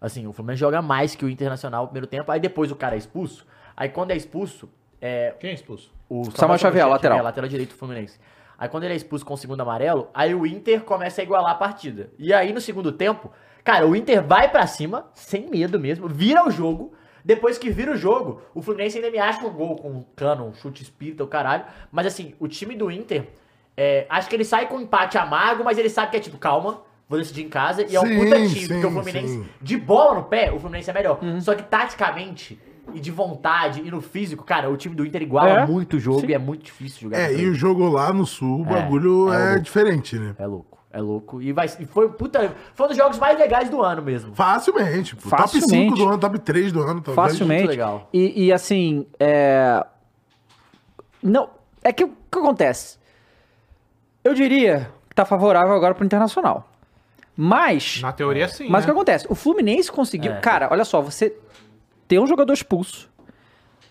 Assim, 0.05 0.27
o 0.27 0.31
Fluminense 0.33 0.59
joga 0.59 0.81
mais 0.81 1.15
que 1.15 1.25
o 1.25 1.29
Internacional 1.29 1.81
no 1.83 1.87
primeiro 1.87 2.07
tempo, 2.07 2.31
aí 2.31 2.39
depois 2.39 2.71
o 2.71 2.75
cara 2.75 2.95
é 2.95 2.97
expulso. 2.97 3.45
Aí 3.75 3.89
quando 3.89 4.11
é 4.11 4.15
expulso, 4.15 4.69
é, 5.01 5.33
Quem 5.39 5.49
é 5.49 5.53
expulso? 5.53 5.91
o 6.07 6.29
Samuel 6.31 6.59
Xavier, 6.59 6.87
lateral. 6.87 7.23
lateral 7.23 7.49
direito 7.49 7.69
do 7.71 7.75
Fluminense. 7.75 8.19
Aí 8.57 8.69
quando 8.69 8.83
ele 8.83 8.93
é 8.93 8.97
expulso 8.97 9.25
com 9.25 9.33
o 9.33 9.37
segundo 9.37 9.61
amarelo, 9.61 10.07
aí 10.13 10.33
o 10.35 10.45
Inter 10.45 10.83
começa 10.83 11.21
a 11.21 11.23
igualar 11.23 11.51
a 11.51 11.55
partida. 11.55 12.09
E 12.19 12.31
aí 12.33 12.53
no 12.53 12.61
segundo 12.61 12.91
tempo, 12.91 13.31
cara, 13.63 13.85
o 13.87 13.95
Inter 13.95 14.23
vai 14.23 14.49
pra 14.49 14.67
cima, 14.67 15.07
sem 15.13 15.49
medo 15.49 15.79
mesmo, 15.79 16.07
vira 16.07 16.47
o 16.47 16.51
jogo. 16.51 16.93
Depois 17.23 17.57
que 17.57 17.71
vira 17.71 17.91
o 17.91 17.97
jogo, 17.97 18.43
o 18.53 18.61
Fluminense 18.61 18.97
ainda 18.97 19.09
me 19.09 19.17
acha 19.17 19.43
um 19.45 19.51
gol 19.51 19.75
com 19.77 19.89
um 19.89 20.05
cano, 20.15 20.45
um 20.45 20.53
chute 20.53 20.83
espírita, 20.83 21.23
o 21.23 21.27
caralho. 21.27 21.65
Mas 21.91 22.05
assim, 22.05 22.35
o 22.39 22.47
time 22.47 22.75
do 22.75 22.91
Inter, 22.91 23.27
é, 23.75 24.05
acho 24.07 24.29
que 24.29 24.35
ele 24.35 24.45
sai 24.45 24.67
com 24.67 24.75
um 24.77 24.81
empate 24.81 25.17
amargo, 25.17 25.63
mas 25.63 25.79
ele 25.79 25.89
sabe 25.89 26.11
que 26.11 26.17
é 26.17 26.19
tipo, 26.19 26.37
calma, 26.37 26.81
vou 27.07 27.19
decidir 27.19 27.43
em 27.43 27.49
casa. 27.49 27.83
E 27.83 27.95
é 27.95 27.99
um 27.99 28.05
Sim, 28.05 28.19
puta 28.19 28.35
time, 28.35 28.49
sim, 28.49 28.67
porque 28.67 28.85
o 28.85 28.91
Fluminense, 28.91 29.33
sim. 29.33 29.45
de 29.61 29.77
bola 29.77 30.15
no 30.15 30.23
pé, 30.23 30.51
o 30.51 30.59
Fluminense 30.59 30.89
é 30.89 30.93
melhor. 30.93 31.19
Uhum. 31.21 31.39
Só 31.41 31.53
que 31.55 31.63
taticamente 31.63 32.59
e 32.93 32.99
de 32.99 33.11
vontade 33.11 33.81
e 33.81 33.89
no 33.91 33.99
físico, 34.01 34.43
cara, 34.43 34.69
o 34.69 34.77
time 34.77 34.95
do 34.95 35.05
Inter 35.05 35.21
iguala 35.21 35.49
É, 35.61 35.65
muito 35.65 35.97
o 35.97 35.99
jogo 35.99 36.21
sim. 36.21 36.27
e 36.27 36.33
é 36.33 36.37
muito 36.37 36.63
difícil 36.63 37.01
jogar. 37.01 37.19
É, 37.19 37.33
e 37.33 37.47
o 37.47 37.53
jogo 37.53 37.87
lá 37.89 38.13
no 38.13 38.25
sul, 38.25 38.61
o 38.61 38.65
É, 38.65 38.81
bagulho 38.81 39.33
é 39.33 39.55
é, 39.55 39.59
diferente, 39.59 40.17
né? 40.17 40.35
É 40.37 40.45
louco, 40.45 40.77
é 40.91 41.01
louco. 41.01 41.41
E, 41.41 41.51
vai, 41.51 41.65
e 41.79 41.85
foi, 41.85 42.09
puta, 42.09 42.53
foi 42.73 42.85
um 42.85 42.89
dos 42.89 42.97
jogos 42.97 43.17
mais 43.17 43.37
legais 43.37 43.69
do 43.69 43.81
ano 43.81 44.01
mesmo. 44.01 44.33
Facilmente. 44.35 45.15
pô. 45.15 45.29
Top 45.29 45.41
Facilmente. 45.41 45.95
5 45.95 45.95
do 45.95 46.07
ano, 46.07 46.17
top 46.17 46.39
3 46.39 46.71
do 46.71 46.81
ano, 46.81 47.01
talvez. 47.01 47.31
Facilmente. 47.31 47.61
Muito 47.63 47.71
legal. 47.71 48.09
E, 48.13 48.45
e, 48.45 48.53
assim, 48.53 49.07
é... 49.19 49.85
Não, 51.21 51.49
é 51.83 51.91
que 51.91 52.03
o 52.03 52.09
que 52.09 52.39
acontece? 52.39 52.97
Eu 54.23 54.33
diria 54.33 54.91
que 55.09 55.15
tá 55.15 55.25
favorável 55.25 55.73
agora 55.73 55.95
pro 55.95 56.05
Internacional. 56.05 56.69
Mas... 57.37 58.01
Na 58.01 58.11
teoria, 58.11 58.47
sim. 58.47 58.67
Mas 58.69 58.83
o 58.83 58.87
né? 58.87 58.93
que 58.93 58.97
acontece? 58.97 59.25
O 59.29 59.35
Fluminense 59.35 59.91
conseguiu. 59.91 60.33
É. 60.33 60.39
Cara, 60.39 60.69
olha 60.71 60.85
só, 60.85 61.01
você 61.01 61.35
ter 62.07 62.19
um 62.19 62.27
jogador 62.27 62.53
expulso, 62.53 63.09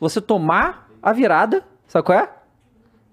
você 0.01 0.21
tomar 0.21 0.89
a 1.03 1.13
virada, 1.13 1.63
sabe 1.87 2.05
qual 2.07 2.19
é? 2.19 2.29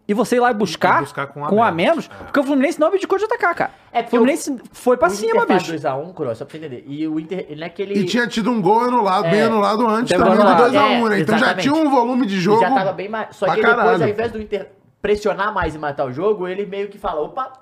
E 0.08 0.14
você 0.14 0.36
ir 0.36 0.40
lá 0.40 0.52
e 0.52 0.54
buscar, 0.54 0.98
E 0.98 1.02
buscar 1.02 1.28
com 1.28 1.46
com 1.46 1.64
a 1.64 1.68
a 1.68 1.72
menos, 1.72 2.08
porque 2.08 2.40
o 2.40 2.44
Fluminense 2.44 2.78
não 2.80 2.88
abdicou 2.88 3.18
de 3.18 3.24
atacar, 3.26 3.56
cara. 3.56 3.72
É, 3.94 4.02
o 4.02 4.08
Fluminense 4.08 4.58
foi 4.74 4.98
pra 4.98 5.08
o 5.08 5.12
cima, 5.12 5.44
Inter 5.44 5.58
bicho. 5.58 5.74
2x1, 5.74 6.14
Cross, 6.14 6.38
só 6.40 6.46
pra 6.46 6.52
você 6.52 6.58
entender. 6.66 6.84
E 6.88 7.08
o 7.08 7.18
Inter, 7.20 7.46
ele 7.48 7.56
não 7.56 7.64
é 7.64 7.68
aquele... 7.68 7.94
E 7.94 8.06
tinha 8.06 8.28
tido 8.28 8.52
um 8.52 8.62
gol 8.62 8.82
anulado, 8.82 9.24
bem 9.30 9.40
É. 9.40 9.44
anulado 9.44 9.88
antes 9.88 10.12
também 10.18 10.36
do 10.36 10.42
anulado. 10.42 10.74
2x1, 10.74 11.10
né? 11.10 11.18
É, 11.18 11.22
Então 11.22 11.38
já 11.38 11.54
tinha 11.56 11.74
um 11.74 11.90
volume 11.90 12.26
de 12.26 12.40
jogo. 12.42 12.60
já 12.62 12.74
tava 12.74 12.92
bem 12.92 13.08
mais. 13.08 13.36
Só 13.36 13.46
que 13.48 13.56
depois, 13.58 13.76
caralho. 13.76 14.04
ao 14.04 14.10
invés 14.10 14.32
do 14.32 14.42
Inter 14.42 14.72
pressionar 15.02 15.54
mais 15.54 15.76
e 15.76 15.78
matar 15.78 16.06
o 16.06 16.12
jogo, 16.12 16.46
ele 16.48 16.66
meio 16.66 16.90
que 16.90 16.98
fala: 16.98 17.22
opa, 17.22 17.54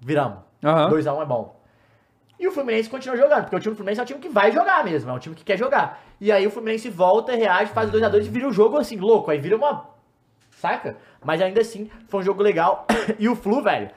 viramos. 0.00 0.38
Aham. 0.64 0.90
2x1 0.90 1.22
é 1.22 1.26
bom. 1.26 1.61
E 2.42 2.48
o 2.48 2.50
Fluminense 2.50 2.90
continua 2.90 3.16
jogando, 3.16 3.42
porque 3.42 3.54
o 3.54 3.60
time 3.60 3.72
do 3.72 3.76
Fluminense 3.76 4.00
é 4.00 4.02
um 4.02 4.06
time 4.06 4.18
que 4.18 4.28
vai 4.28 4.50
jogar 4.50 4.84
mesmo, 4.84 5.08
é 5.08 5.12
um 5.12 5.18
time 5.20 5.32
que 5.32 5.44
quer 5.44 5.56
jogar. 5.56 6.02
E 6.20 6.32
aí 6.32 6.44
o 6.44 6.50
Fluminense 6.50 6.90
volta, 6.90 7.30
reage, 7.36 7.70
faz 7.70 7.88
2x2 7.88 8.26
e 8.26 8.28
vira 8.28 8.48
um 8.48 8.52
jogo 8.52 8.76
assim, 8.78 8.96
louco. 8.96 9.30
Aí 9.30 9.38
vira 9.38 9.54
uma. 9.56 9.88
Saca? 10.50 10.96
Mas 11.24 11.40
ainda 11.40 11.60
assim, 11.60 11.88
foi 12.08 12.18
um 12.18 12.22
jogo 12.24 12.42
legal. 12.42 12.84
e 13.16 13.28
o 13.28 13.36
Flu, 13.36 13.62
velho. 13.62 13.90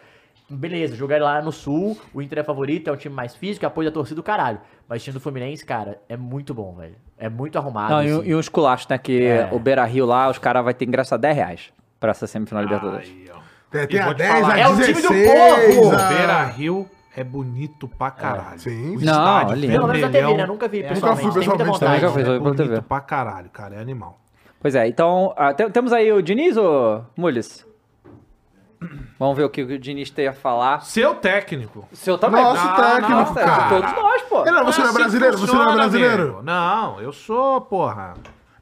Beleza, 0.47 0.95
jogar 0.95 1.19
lá 1.19 1.41
no 1.41 1.51
Sul, 1.51 1.97
o 2.13 2.21
Inter 2.21 2.37
é 2.37 2.43
favorito, 2.43 2.87
é 2.87 2.93
um 2.93 2.95
time 2.95 3.15
mais 3.15 3.35
físico, 3.35 3.65
apoio 3.65 3.89
da 3.89 3.93
torcida 3.93 4.17
do 4.17 4.21
caralho. 4.23 4.59
Mas 4.87 5.01
o 5.01 5.05
time 5.05 5.15
do 5.15 5.19
Fluminense, 5.19 5.65
cara, 5.65 5.99
é 6.07 6.15
muito 6.15 6.53
bom, 6.53 6.75
velho. 6.75 6.95
É 7.17 7.27
muito 7.27 7.57
arrumado. 7.57 7.93
Não, 7.95 8.03
e, 8.03 8.11
assim. 8.11 8.29
e 8.29 8.35
uns 8.35 8.47
culachos, 8.47 8.87
né? 8.87 8.99
Que 8.99 9.23
É. 9.25 9.49
o 9.51 9.57
Beira 9.57 9.83
Rio 9.85 10.05
lá, 10.05 10.29
os 10.29 10.37
caras 10.37 10.63
vão 10.63 10.71
ter 10.71 10.85
que 10.85 10.91
gastar 10.91 11.17
10 11.17 11.35
reais 11.35 11.73
pra 11.99 12.11
essa 12.11 12.27
semifinal 12.27 12.61
Libertadores. 12.63 13.11
Ó. 13.33 13.39
Tem, 13.71 13.87
tem 13.87 13.97
E 13.97 13.99
a 13.99 14.05
vou 14.05 14.13
te 14.13 14.17
10, 14.19 14.31
falar, 14.41 14.53
a 14.53 14.59
é 14.59 14.67
o 14.67 14.75
time 14.75 14.93
do 15.01 15.09
16. 15.09 15.75
povo! 15.75 15.95
a- 15.95 16.07
Beira 16.09 16.43
Rio 16.45 16.89
é 17.15 17.23
bonito 17.23 17.87
pra 17.87 18.11
caralho. 18.11 18.59
Sim. 18.59 18.89
O 18.97 18.99
Não, 18.99 18.99
estádio 18.99 19.53
ali- 19.53 19.67
Pelo 19.67 19.87
menos 19.87 20.01
na 20.01 20.07
TV, 20.07 20.17
vermelhão 20.19 20.37
né? 20.37 20.45
Nunca 20.45 20.67
vi 20.67 20.83
é 20.83 20.87
pessoalmente. 20.89 21.31
fui 21.31 21.39
Tem 21.39 21.47
muita 21.49 21.63
pessoalmente 21.63 22.01
vontade. 22.01 22.01
nunca 22.01 22.13
fui. 22.25 22.35
É 22.35 22.39
bonito 22.39 22.57
TV. 22.63 22.81
pra 22.81 22.99
caralho, 23.01 23.49
cara. 23.49 23.75
É 23.75 23.79
animal. 23.79 24.19
Pois 24.59 24.75
é, 24.75 24.87
então, 24.87 25.33
ah, 25.37 25.53
tem- 25.53 25.69
temos 25.69 25.93
aí 25.93 26.11
o 26.11 26.21
Diniz 26.21 26.57
ou 26.57 27.05
Mules? 27.15 27.65
Vamos 29.17 29.37
ver 29.37 29.43
o 29.45 29.49
que 29.49 29.63
o 29.63 29.79
Diniz 29.79 30.09
tem 30.11 30.27
a 30.27 30.33
falar. 30.33 30.81
Seu 30.81 31.15
técnico. 31.15 31.87
Seu 31.93 32.17
também? 32.17 32.43
Nosso 32.43 32.65
Não, 32.65 32.75
técnico, 32.75 33.11
não, 33.11 33.33
cara. 33.33 33.69
Todos 33.69 33.91
nós, 33.95 34.21
pô. 34.23 34.43
Não, 34.45 34.65
você 34.65 34.81
não 34.81 34.87
é 34.87 34.89
assim 34.89 34.99
brasileiro? 34.99 35.37
Você 35.37 35.53
não 35.55 35.69
é 35.69 35.73
brasileiro? 35.75 36.23
amigo. 36.23 36.41
Não, 36.43 36.99
eu 37.01 37.11
sou, 37.13 37.61
porra. 37.61 38.13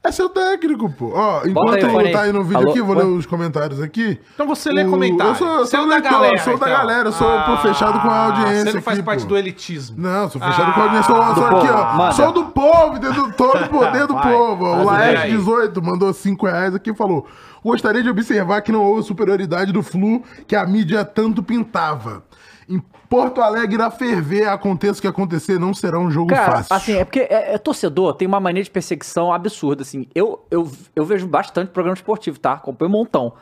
É 0.05 0.11
seu 0.11 0.27
técnico, 0.27 0.89
pô. 0.89 1.13
Ó, 1.15 1.45
enquanto 1.45 1.75
aí 1.97 2.11
tá 2.11 2.21
aí. 2.23 2.33
no 2.33 2.43
vídeo 2.43 2.57
Alô? 2.57 2.69
aqui, 2.71 2.79
eu 2.79 2.85
vou 2.85 2.97
Ué? 2.97 3.03
ler 3.03 3.09
os 3.09 3.25
comentários 3.25 3.81
aqui. 3.81 4.19
Então 4.33 4.45
você 4.45 4.69
lê 4.69 4.83
O- 4.83 4.89
comentário. 4.89 5.31
Eu 5.31 5.35
sou, 5.35 5.47
eu 5.47 5.65
sou 5.65 5.79
é 5.79 5.83
da 5.83 5.93
leitor, 5.95 6.11
galera, 6.11 6.35
eu 6.35 6.39
sou 6.43 6.57
da 6.57 6.65
então. 6.67 6.77
galera, 6.77 7.07
eu 7.07 7.11
sou 7.13 7.27
Ah, 7.29 7.43
pô, 7.43 7.57
fechado 7.69 8.01
com 8.01 8.09
a 8.09 8.17
audiência. 8.25 8.65
Você 8.65 8.73
não 8.73 8.81
faz 8.81 8.97
aqui, 8.97 9.05
parte 9.05 9.21
pô. 9.23 9.29
do 9.29 9.37
elitismo. 9.37 9.95
Não, 9.97 10.29
sou 10.29 10.41
fechado 10.41 10.71
Ah, 10.71 10.73
com 10.73 10.79
a 10.81 10.83
audiência. 10.83 11.13
Sou, 11.15 11.23
do 11.23 11.35
sou 11.35 11.45
aqui, 11.45 11.67
povo, 11.67 11.79
ó. 11.79 11.93
manda. 11.93 12.11
Sou 12.11 12.31
do 12.33 12.45
povo, 12.47 12.99
dedo, 12.99 13.31
todo 13.31 13.63
o 13.63 13.69
poder 13.69 14.07
do 14.07 14.13
Vai. 14.15 14.33
povo. 14.33 14.65
O 14.65 14.75
Faz 14.75 14.85
Laerte 14.87 15.21
aí. 15.23 15.31
18 15.31 15.81
mandou 15.81 16.13
5 16.13 16.45
reais 16.47 16.75
aqui 16.75 16.91
e 16.91 16.95
falou: 16.95 17.25
Gostaria 17.63 18.03
de 18.03 18.09
observar 18.09 18.61
que 18.61 18.73
não 18.73 18.81
houve 18.83 19.03
superioridade 19.03 19.71
do 19.71 19.81
Flu 19.81 20.21
que 20.45 20.53
a 20.57 20.65
mídia 20.65 21.05
tanto 21.05 21.41
pintava. 21.41 22.23
Em 22.67 22.81
Porto 23.13 23.41
Alegre 23.41 23.81
a 23.81 23.91
ferver, 23.91 24.47
aconteça 24.47 24.97
o 24.97 25.01
que 25.01 25.07
acontecer, 25.07 25.59
não 25.59 25.73
será 25.73 25.99
um 25.99 26.09
jogo 26.09 26.29
Cara, 26.29 26.63
fácil. 26.63 26.75
assim, 26.75 26.93
é 26.97 27.05
porque 27.05 27.19
é, 27.21 27.53
é 27.53 27.57
torcedor, 27.57 28.13
tem 28.15 28.27
uma 28.27 28.39
mania 28.39 28.63
de 28.63 28.71
perseguição 28.71 29.31
absurda, 29.31 29.83
assim. 29.83 30.07
Eu, 30.15 30.43
eu, 30.49 30.69
eu 30.95 31.05
vejo 31.05 31.27
bastante 31.27 31.69
programa 31.69 31.93
esportivo, 31.95 32.39
tá? 32.39 32.53
Acompanho 32.53 32.89
um 32.89 32.93
montão. 32.93 33.33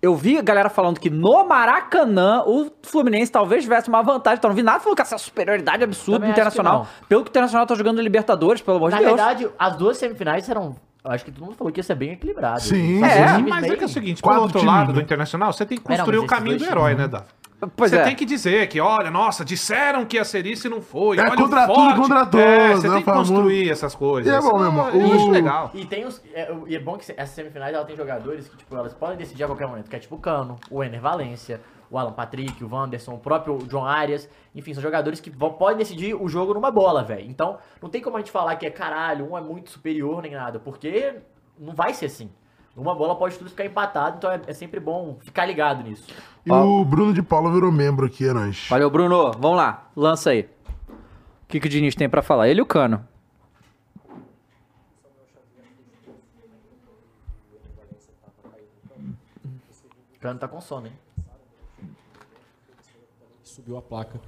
Eu 0.00 0.14
vi 0.14 0.38
a 0.38 0.42
galera 0.42 0.68
falando 0.68 1.00
que 1.00 1.10
no 1.10 1.44
Maracanã 1.44 2.42
o 2.46 2.70
Fluminense 2.82 3.32
talvez 3.32 3.64
tivesse 3.64 3.88
uma 3.88 4.02
vantagem. 4.02 4.38
Então 4.38 4.50
não 4.50 4.54
vi 4.54 4.62
nada 4.62 4.78
falando 4.78 4.94
que 4.96 5.02
essa 5.02 5.18
superioridade 5.18 5.82
absurda 5.82 6.20
Também 6.20 6.32
do 6.34 6.40
acho 6.40 6.50
que 6.52 6.60
Internacional. 6.60 6.86
Pelo 7.08 7.22
que 7.24 7.28
o 7.28 7.32
Internacional 7.32 7.66
tá 7.66 7.74
jogando 7.74 8.00
Libertadores, 8.00 8.60
pelo 8.62 8.76
amor 8.76 8.90
Na 8.90 8.98
de 8.98 9.04
Deus. 9.04 9.16
verdade, 9.16 9.48
as 9.58 9.74
duas 9.76 9.96
semifinais 9.96 10.48
eram. 10.48 10.76
Eu 11.04 11.10
acho 11.10 11.24
que 11.24 11.32
todo 11.32 11.44
mundo 11.44 11.56
falou 11.56 11.72
que 11.72 11.80
ia 11.80 11.84
ser 11.84 11.94
bem 11.96 12.12
equilibrado. 12.12 12.60
Sim, 12.60 13.02
É, 13.02 13.38
Mas 13.38 13.64
é 13.64 13.68
bem- 13.68 13.76
que 13.78 13.82
é 13.84 13.86
o 13.86 13.88
seguinte, 13.88 14.22
pelo 14.22 14.34
outro 14.42 14.60
times, 14.60 14.74
lado 14.74 14.88
né? 14.88 14.92
do 14.94 15.00
Internacional, 15.00 15.52
você 15.52 15.64
tem 15.64 15.78
que 15.78 15.84
É, 15.86 15.90
não, 15.90 15.96
construir 15.96 16.16
mas 16.18 16.24
o 16.24 16.28
caminho 16.28 16.58
do 16.58 16.64
herói, 16.64 16.90
times, 16.94 16.98
né, 16.98 17.08
Davi? 17.08 17.24
Pois 17.74 17.90
você 17.90 17.98
é. 17.98 18.02
tem 18.04 18.14
que 18.14 18.24
dizer 18.26 18.68
que, 18.68 18.78
olha, 18.80 19.10
nossa, 19.10 19.42
disseram 19.44 20.04
que 20.04 20.16
ia 20.16 20.24
ser 20.24 20.44
isso 20.46 20.66
e 20.66 20.70
não 20.70 20.82
foi. 20.82 21.16
É 21.18 21.22
olha 21.22 21.32
o 21.32 21.36
contra 21.36 21.66
tudo, 21.66 21.94
contra 22.02 22.20
É, 22.20 22.26
todos, 22.26 22.80
você 22.82 22.88
né, 22.88 22.94
tem 22.94 23.02
que 23.02 23.10
famoso. 23.10 23.32
construir 23.32 23.70
essas 23.70 23.94
coisas. 23.94 24.30
E 24.32 24.36
é 24.36 24.40
bom, 24.40 24.58
meu 24.58 24.66
irmão, 24.66 24.88
Eu 24.90 25.14
acho 25.14 25.30
legal. 25.30 25.70
E 25.72 25.86
tem 25.86 26.04
os. 26.04 26.22
É, 26.34 26.54
e 26.66 26.76
é 26.76 26.78
bom 26.78 26.98
que 26.98 27.10
essas 27.16 27.30
semifinais 27.30 27.74
ela 27.74 27.84
tem 27.84 27.96
jogadores 27.96 28.46
que, 28.48 28.56
tipo, 28.58 28.76
elas 28.76 28.92
podem 28.92 29.16
decidir 29.16 29.44
a 29.44 29.46
qualquer 29.46 29.66
momento. 29.66 29.88
Que 29.88 29.96
é 29.96 29.98
tipo 29.98 30.16
o 30.16 30.18
Cano, 30.18 30.56
o 30.70 30.84
Ener 30.84 31.00
Valência, 31.00 31.60
o 31.90 31.96
Alan 31.98 32.12
Patrick, 32.12 32.62
o 32.62 32.68
Wanderson, 32.70 33.14
o 33.14 33.18
próprio 33.18 33.56
John 33.68 33.84
Arias. 33.86 34.28
Enfim, 34.54 34.74
são 34.74 34.82
jogadores 34.82 35.18
que 35.18 35.30
vão- 35.30 35.54
podem 35.54 35.78
decidir 35.78 36.14
o 36.14 36.28
jogo 36.28 36.52
numa 36.52 36.70
bola, 36.70 37.02
velho. 37.04 37.24
Então, 37.28 37.56
não 37.80 37.88
tem 37.88 38.02
como 38.02 38.16
a 38.16 38.20
gente 38.20 38.30
falar 38.30 38.54
que 38.56 38.66
é 38.66 38.70
caralho, 38.70 39.30
um 39.32 39.38
é 39.38 39.40
muito 39.40 39.70
superior 39.70 40.20
nem 40.20 40.32
nada. 40.32 40.58
Porque 40.58 41.14
não 41.58 41.74
vai 41.74 41.94
ser 41.94 42.06
assim. 42.06 42.28
Numa 42.76 42.94
bola 42.94 43.16
pode 43.16 43.38
tudo 43.38 43.48
ficar 43.48 43.64
empatado, 43.64 44.18
então 44.18 44.30
é, 44.30 44.38
é 44.46 44.52
sempre 44.52 44.78
bom 44.78 45.16
ficar 45.22 45.46
ligado 45.46 45.82
nisso. 45.82 46.06
E 46.44 46.52
o 46.52 46.84
Bruno 46.84 47.14
de 47.14 47.22
Paula 47.22 47.50
virou 47.50 47.72
membro 47.72 48.04
aqui, 48.04 48.28
é 48.28 48.32
nóis. 48.34 48.66
Valeu, 48.68 48.90
Bruno. 48.90 49.32
Vamos 49.32 49.56
lá, 49.56 49.90
lança 49.96 50.30
aí. 50.30 50.42
O 50.82 51.46
que, 51.48 51.58
que 51.58 51.66
o 51.66 51.70
Diniz 51.70 51.94
tem 51.94 52.08
pra 52.08 52.20
falar? 52.22 52.48
Ele 52.48 52.60
e 52.60 52.62
o 52.62 52.66
Cano. 52.66 53.02
O 60.14 60.18
Cano 60.20 60.38
tá 60.38 60.48
com 60.48 60.60
sono, 60.60 60.86
hein? 60.86 60.92
subiu 63.42 63.78
a 63.78 63.82
placa 63.82 64.20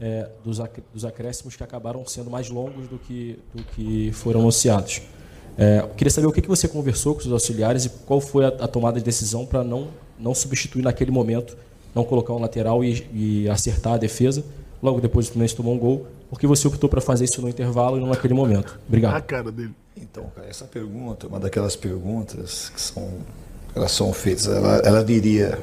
é, 0.00 0.30
dos, 0.44 0.60
ac- 0.60 0.80
dos 0.94 1.04
acréscimos 1.04 1.56
que 1.56 1.64
acabaram 1.64 2.06
sendo 2.06 2.30
mais 2.30 2.48
longos 2.48 2.86
do 2.86 2.98
que, 3.00 3.42
do 3.52 3.64
que 3.64 4.12
foram 4.12 4.40
anunciados. 4.40 5.02
É, 5.58 5.80
eu 5.80 5.88
queria 5.96 6.10
saber 6.10 6.26
o 6.26 6.32
que, 6.32 6.42
que 6.42 6.48
você 6.48 6.68
conversou 6.68 7.14
com 7.14 7.20
os 7.22 7.32
auxiliares 7.32 7.84
e 7.86 7.88
qual 8.06 8.20
foi 8.20 8.44
a, 8.44 8.48
a 8.48 8.68
tomada 8.68 8.98
de 8.98 9.04
decisão 9.04 9.46
para 9.46 9.64
não, 9.64 9.88
não 10.18 10.34
substituir 10.34 10.82
naquele 10.82 11.10
momento, 11.10 11.56
não 11.94 12.04
colocar 12.04 12.32
um 12.34 12.38
lateral 12.40 12.84
e, 12.84 13.06
e 13.12 13.48
acertar 13.48 13.94
a 13.94 13.96
defesa. 13.96 14.44
logo 14.82 15.00
depois 15.00 15.26
o 15.26 15.30
Fluminense 15.32 15.56
tomou 15.56 15.74
um 15.74 15.78
gol. 15.78 16.06
Por 16.28 16.38
que 16.38 16.46
você 16.46 16.66
optou 16.68 16.90
para 16.90 17.00
fazer 17.00 17.24
isso 17.24 17.40
no 17.40 17.48
intervalo 17.48 17.96
e 17.96 18.00
não 18.00 18.08
naquele 18.08 18.34
momento? 18.34 18.78
Obrigado. 18.86 19.14
A 19.14 19.20
cara 19.20 19.50
dele. 19.50 19.72
Então, 19.96 20.24
cara, 20.34 20.46
essa 20.48 20.64
pergunta 20.66 21.26
é 21.26 21.28
uma 21.28 21.40
daquelas 21.40 21.74
perguntas 21.76 22.70
que 22.74 22.80
são, 22.80 23.08
elas 23.74 23.92
são 23.92 24.12
feitas, 24.12 24.46
ela, 24.46 24.76
ela 24.84 25.02
viria 25.02 25.58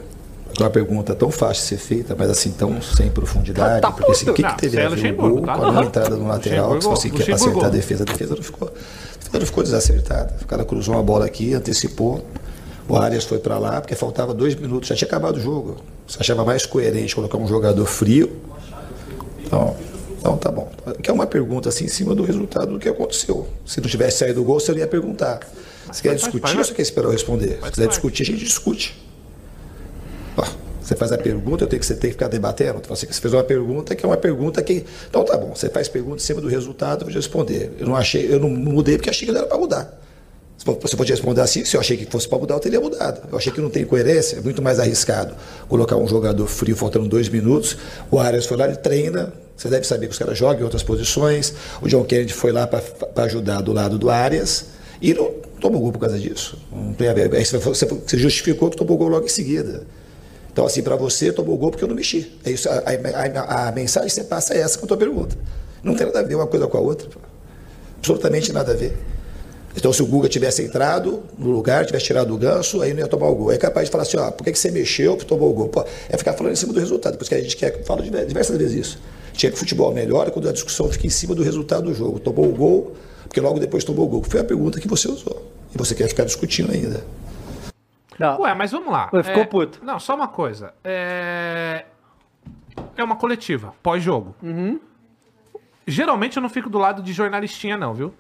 uma 0.60 0.70
pergunta 0.70 1.14
tão 1.14 1.30
fácil 1.30 1.62
de 1.64 1.70
ser 1.70 1.78
feita, 1.78 2.16
mas 2.18 2.30
assim, 2.32 2.52
tão 2.52 2.82
sem 2.82 3.12
profundidade, 3.12 3.82
Tá 3.82 3.92
porque 3.92 4.12
assim, 4.12 4.30
o 4.30 4.34
que, 4.34 4.42
Não, 4.42 4.52
que 4.52 4.58
teve 4.58 4.78
é 4.80 4.86
a 4.86 4.90
ver 4.90 5.14
o 5.14 5.16
gol 5.16 5.42
tá? 5.42 5.56
com 5.56 5.64
a 5.66 5.70
Aham. 5.70 5.84
entrada 5.84 6.16
no 6.16 6.28
lateral, 6.28 6.76
que 6.76 6.82
se 6.82 6.90
fosse 6.90 7.10
que 7.10 7.22
é 7.22 7.26
pra 7.26 7.34
Luxemburgo. 7.34 7.60
acertar 7.60 7.66
a 7.66 7.72
defesa, 7.72 8.04
a 8.04 8.06
defesa 8.06 8.36
não 8.36 8.44
ficou, 8.44 8.72
não 9.40 9.46
ficou 9.46 9.64
desacertada, 9.64 10.36
o 10.42 10.46
cara 10.46 10.64
cruzou 10.66 10.96
uma 10.96 11.04
bola 11.04 11.26
aqui, 11.26 11.54
antecipou, 11.54 12.26
o 12.88 12.98
Arias 12.98 13.24
foi 13.24 13.40
para 13.40 13.58
lá, 13.58 13.82
porque 13.82 13.96
faltava 13.96 14.34
dois 14.34 14.56
minutos, 14.56 14.90
já 14.90 14.96
tinha 14.96 15.08
acabado 15.08 15.38
o 15.38 15.40
jogo, 15.40 15.78
você 16.08 16.18
achava 16.20 16.44
mais 16.44 16.66
coerente 16.66 17.16
colocar 17.16 17.38
um 17.38 17.48
jogador 17.48 17.86
frio, 17.86 18.32
então, 19.46 19.76
então 20.20 20.38
tá 20.38 20.52
bom. 20.52 20.72
Que 21.02 21.10
é 21.10 21.14
uma 21.14 21.28
pergunta 21.28 21.70
assim 21.70 21.86
em 21.86 21.90
cima 21.90 22.16
do 22.16 22.24
resultado 22.24 22.74
do 22.74 22.80
que 22.80 22.90
aconteceu. 22.90 23.48
Se 23.66 23.80
não 23.80 23.88
tivesse 23.88 24.20
saído 24.20 24.42
o 24.42 24.44
gol, 24.44 24.60
você 24.60 24.72
não 24.72 24.80
ia 24.80 24.88
perguntar. 24.88 25.40
Você 25.92 26.02
quer 26.02 26.16
discutir 26.16 26.58
ou 26.58 26.64
você 26.64 26.74
quer 26.74 26.82
esperar 26.82 27.08
eu 27.08 27.12
responder? 27.12 27.60
Se 27.64 27.72
quiser 27.72 27.88
discutir, 27.88 28.24
a 28.24 28.26
gente 28.26 28.44
discute. 28.44 29.03
Você 30.94 31.00
faz 31.00 31.12
a 31.12 31.18
pergunta, 31.18 31.64
eu 31.64 31.68
tenho 31.68 31.80
que, 31.80 31.86
você 31.86 31.96
tem 31.96 32.10
que 32.12 32.14
ficar 32.14 32.28
debatendo. 32.28 32.78
Então, 32.84 32.96
Você 32.96 33.08
você 33.08 33.20
fez 33.20 33.34
uma 33.34 33.44
pergunta 33.44 33.96
que 33.96 34.06
é 34.06 34.08
uma 34.08 34.16
pergunta 34.18 34.62
que. 34.62 34.86
Então 35.10 35.26
tá 35.26 35.36
bom, 35.38 35.56
você 35.56 35.70
faz 35.70 35.88
pergunta 35.88 36.18
em 36.18 36.26
cima 36.26 36.40
do 36.40 36.48
resultado, 36.48 37.02
eu 37.02 37.08
vou 37.08 37.16
responder. 37.16 37.72
Eu 37.80 37.88
não 37.88 37.96
achei, 37.96 38.32
eu 38.32 38.40
não 38.40 38.50
mudei 38.50 38.96
porque 38.98 39.10
achei 39.10 39.26
que 39.26 39.32
não 39.32 39.40
era 39.40 39.48
para 39.50 39.58
mudar. 39.58 40.00
Você 40.82 40.96
podia 40.96 41.14
responder 41.16 41.42
assim, 41.42 41.66
se 41.66 41.76
eu 41.76 41.82
achei 41.82 41.98
que 41.98 42.06
fosse 42.06 42.28
para 42.30 42.38
mudar, 42.38 42.54
eu 42.56 42.60
teria 42.60 42.80
mudado. 42.80 43.28
Eu 43.30 43.38
achei 43.38 43.52
que 43.52 43.60
não 43.60 43.70
tem 43.70 43.84
coerência, 43.84 44.38
é 44.38 44.42
muito 44.42 44.62
mais 44.62 44.80
arriscado 44.80 45.34
colocar 45.68 45.98
um 45.98 46.08
jogador 46.08 46.46
frio 46.48 46.76
faltando 46.76 47.08
dois 47.10 47.28
minutos. 47.28 47.76
O 48.10 48.20
Arias 48.20 48.46
foi 48.46 48.56
lá, 48.56 48.66
ele 48.68 48.78
treina. 48.78 49.34
Você 49.58 49.68
deve 49.68 49.86
saber 49.86 50.06
que 50.08 50.14
os 50.14 50.20
caras 50.20 50.38
jogam 50.38 50.62
em 50.62 50.64
outras 50.64 50.84
posições. 50.84 51.54
O 51.82 51.88
John 51.88 52.04
Kennedy 52.06 52.34
foi 52.34 52.52
lá 52.52 52.66
para 52.68 52.82
ajudar 53.26 53.62
do 53.62 53.74
lado 53.74 53.98
do 53.98 54.10
Arias 54.10 54.66
e 55.02 55.14
não 55.14 55.32
tomou 55.60 55.82
gol 55.82 55.92
por 55.92 56.00
causa 56.00 56.18
disso. 56.20 56.58
Não 56.72 56.94
tem 56.94 57.08
a 57.10 57.14
ver. 57.14 57.30
Você- 57.30 57.58
você 57.58 58.18
justificou 58.18 58.70
que 58.70 58.78
tomou 58.78 58.96
gol 58.98 59.08
logo 59.10 59.26
em 59.26 59.30
seguida. 59.30 59.86
Então, 60.54 60.66
assim, 60.66 60.82
para 60.84 60.96
você, 60.96 61.34
tomou 61.34 61.58
gol 61.58 61.72
porque 61.72 61.84
eu 61.84 61.88
não 61.88 61.96
mexi. 61.96 62.32
É 62.46 62.52
isso, 62.52 62.70
a, 62.70 62.74
a- 62.76 63.42
a- 63.66 63.68
a 63.70 63.72
mensagem 63.72 64.08
que 64.08 64.14
você 64.14 64.24
passa 64.24 64.54
é 64.54 64.60
essa 64.60 64.78
com 64.78 64.86
a 64.86 64.88
tua 64.88 64.98
pergunta. 64.98 65.36
Não 65.84 65.96
tem 65.96 66.06
nada 66.06 66.20
a 66.20 66.24
ver 66.24 66.36
uma 66.36 66.46
coisa 66.48 66.68
com 66.68 66.78
a 66.78 66.82
outra. 66.82 67.10
Absolutamente 67.98 68.52
nada 68.54 68.72
a 68.72 68.76
ver. 68.76 68.96
Então, 69.76 69.92
se 69.92 70.04
o 70.04 70.06
Guga 70.06 70.30
tivesse 70.30 70.62
entrado 70.62 71.24
no 71.38 71.50
lugar, 71.50 71.86
tivesse 71.86 72.06
tirado 72.06 72.32
o 72.34 72.38
ganso, 72.38 72.82
aí 72.84 72.94
não 72.94 73.00
ia 73.00 73.08
tomar 73.08 73.28
o 73.28 73.36
gol. 73.36 73.52
É 73.52 73.58
capaz 73.58 73.88
de 73.88 73.92
falar 73.92 74.04
assim, 74.04 74.18
ó, 74.18 74.30
por 74.30 74.44
que, 74.44 74.52
que 74.52 74.60
você 74.60 74.70
mexeu 74.70 75.18
que 75.18 75.26
tomou 75.26 75.50
o 75.50 75.54
gol? 75.54 75.70
Pô, 75.70 75.84
é 76.10 76.16
ficar 76.18 76.34
falando 76.34 76.54
em 76.54 76.56
cima 76.56 76.72
do 76.72 76.80
resultado, 76.80 77.18
por 77.18 77.24
isso 77.24 77.30
que 77.30 77.36
a 77.36 77.42
gente 77.42 77.58
quer, 77.58 77.84
fala 77.84 78.04
diver- 78.04 78.26
diversas 78.28 78.56
vezes 78.56 78.76
isso. 78.88 79.00
Tinha 79.34 79.50
que 79.52 79.56
o 79.56 79.60
futebol 79.60 79.92
melhora 79.92 80.30
quando 80.30 80.48
a 80.48 80.52
discussão 80.52 80.88
fica 80.92 81.08
em 81.08 81.10
cima 81.10 81.34
do 81.34 81.42
resultado 81.42 81.86
do 81.86 81.94
jogo. 81.96 82.20
Tomou 82.20 82.46
o 82.46 82.54
gol, 82.54 82.94
porque 83.24 83.42
logo 83.42 83.60
depois 83.60 83.84
tomou 83.84 84.06
o 84.06 84.08
gol. 84.08 84.24
Foi 84.28 84.40
a 84.42 84.44
pergunta 84.44 84.80
que 84.80 84.88
você 84.88 85.08
usou. 85.10 85.42
E 85.74 85.78
você 85.78 85.96
quer 85.96 86.08
ficar 86.08 86.24
discutindo 86.26 86.72
ainda. 86.72 87.04
Não. 88.20 88.42
Ué, 88.42 88.54
mas 88.54 88.72
vamos 88.72 88.92
lá. 88.92 89.10
Ué, 89.14 89.24
ficou 89.24 89.44
É, 89.44 89.46
puto. 89.46 89.80
Não, 89.84 90.00
só 90.00 90.16
uma 90.16 90.28
coisa. 90.28 90.74
É, 90.84 91.86
é 92.96 93.04
uma 93.04 93.16
coletiva, 93.16 93.74
pós-jogo. 93.82 94.36
Uhum. 94.42 94.80
Geralmente 95.86 96.38
eu 96.38 96.42
não 96.42 96.50
fico 96.50 96.70
do 96.70 96.78
lado 96.78 97.02
de 97.02 97.12
jornalistinha, 97.12 97.76
não, 97.76 97.94
viu? 97.94 98.14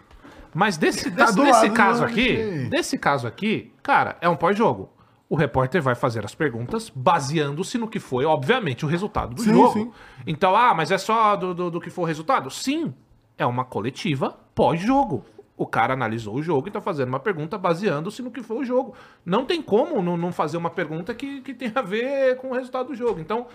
Mas 0.54 0.78
desse, 0.78 1.10
Tá 1.10 1.26
desse, 1.26 1.36
do 1.36 1.44
nesse 1.44 1.54
lado 1.62 1.70
de 1.70 1.76
caso 1.76 2.04
aqui, 2.06 2.68
desse 2.70 2.98
caso 2.98 3.28
aqui, 3.28 3.72
cara, 3.82 4.18
é 4.22 4.28
um 4.30 4.36
pós-jogo. 4.36 4.90
O 5.30 5.36
repórter 5.36 5.82
vai 5.82 5.96
fazer 5.96 6.24
as 6.26 6.36
perguntas 6.36 6.92
baseando-se 6.94 7.78
no 7.78 7.88
que 7.88 8.00
foi, 8.00 8.24
obviamente, 8.26 8.86
o 8.86 8.88
resultado 8.88 9.34
do 9.34 9.42
Sim, 9.42 9.54
jogo. 9.54 9.74
sim. 9.74 9.92
Então, 10.28 10.56
ah, 10.56 10.74
mas 10.76 10.92
é 10.92 10.98
só 10.98 11.36
do, 11.36 11.54
do, 11.56 11.72
do 11.72 11.82
que 11.82 11.90
for 11.90 12.04
o 12.04 12.06
resultado? 12.06 12.52
Sim, 12.52 12.94
é 13.36 13.46
uma 13.46 13.66
coletiva 13.66 14.38
pós-jogo. 14.54 15.26
O 15.56 15.68
cara 15.68 15.94
analisou 15.94 16.34
o 16.36 16.42
jogo 16.42 16.68
e 16.68 16.72
tá 16.72 16.82
fazendo 16.82 17.10
uma 17.10 17.20
pergunta 17.20 17.58
baseando-se 17.60 18.24
no 18.24 18.32
que 18.32 18.42
foi 18.42 18.58
o 18.58 18.64
jogo. 18.66 18.96
Não 19.24 19.46
tem 19.46 19.62
como 19.62 20.02
não, 20.02 20.18
não 20.18 20.32
fazer 20.32 20.58
uma 20.58 20.70
pergunta 20.72 21.14
que, 21.14 21.42
que 21.42 21.54
tem 21.54 21.72
a 21.76 21.82
ver 21.82 22.38
com 22.38 22.50
o 22.50 22.54
resultado 22.54 22.88
do 22.88 22.96
jogo. 22.96 23.20
Então, 23.20 23.46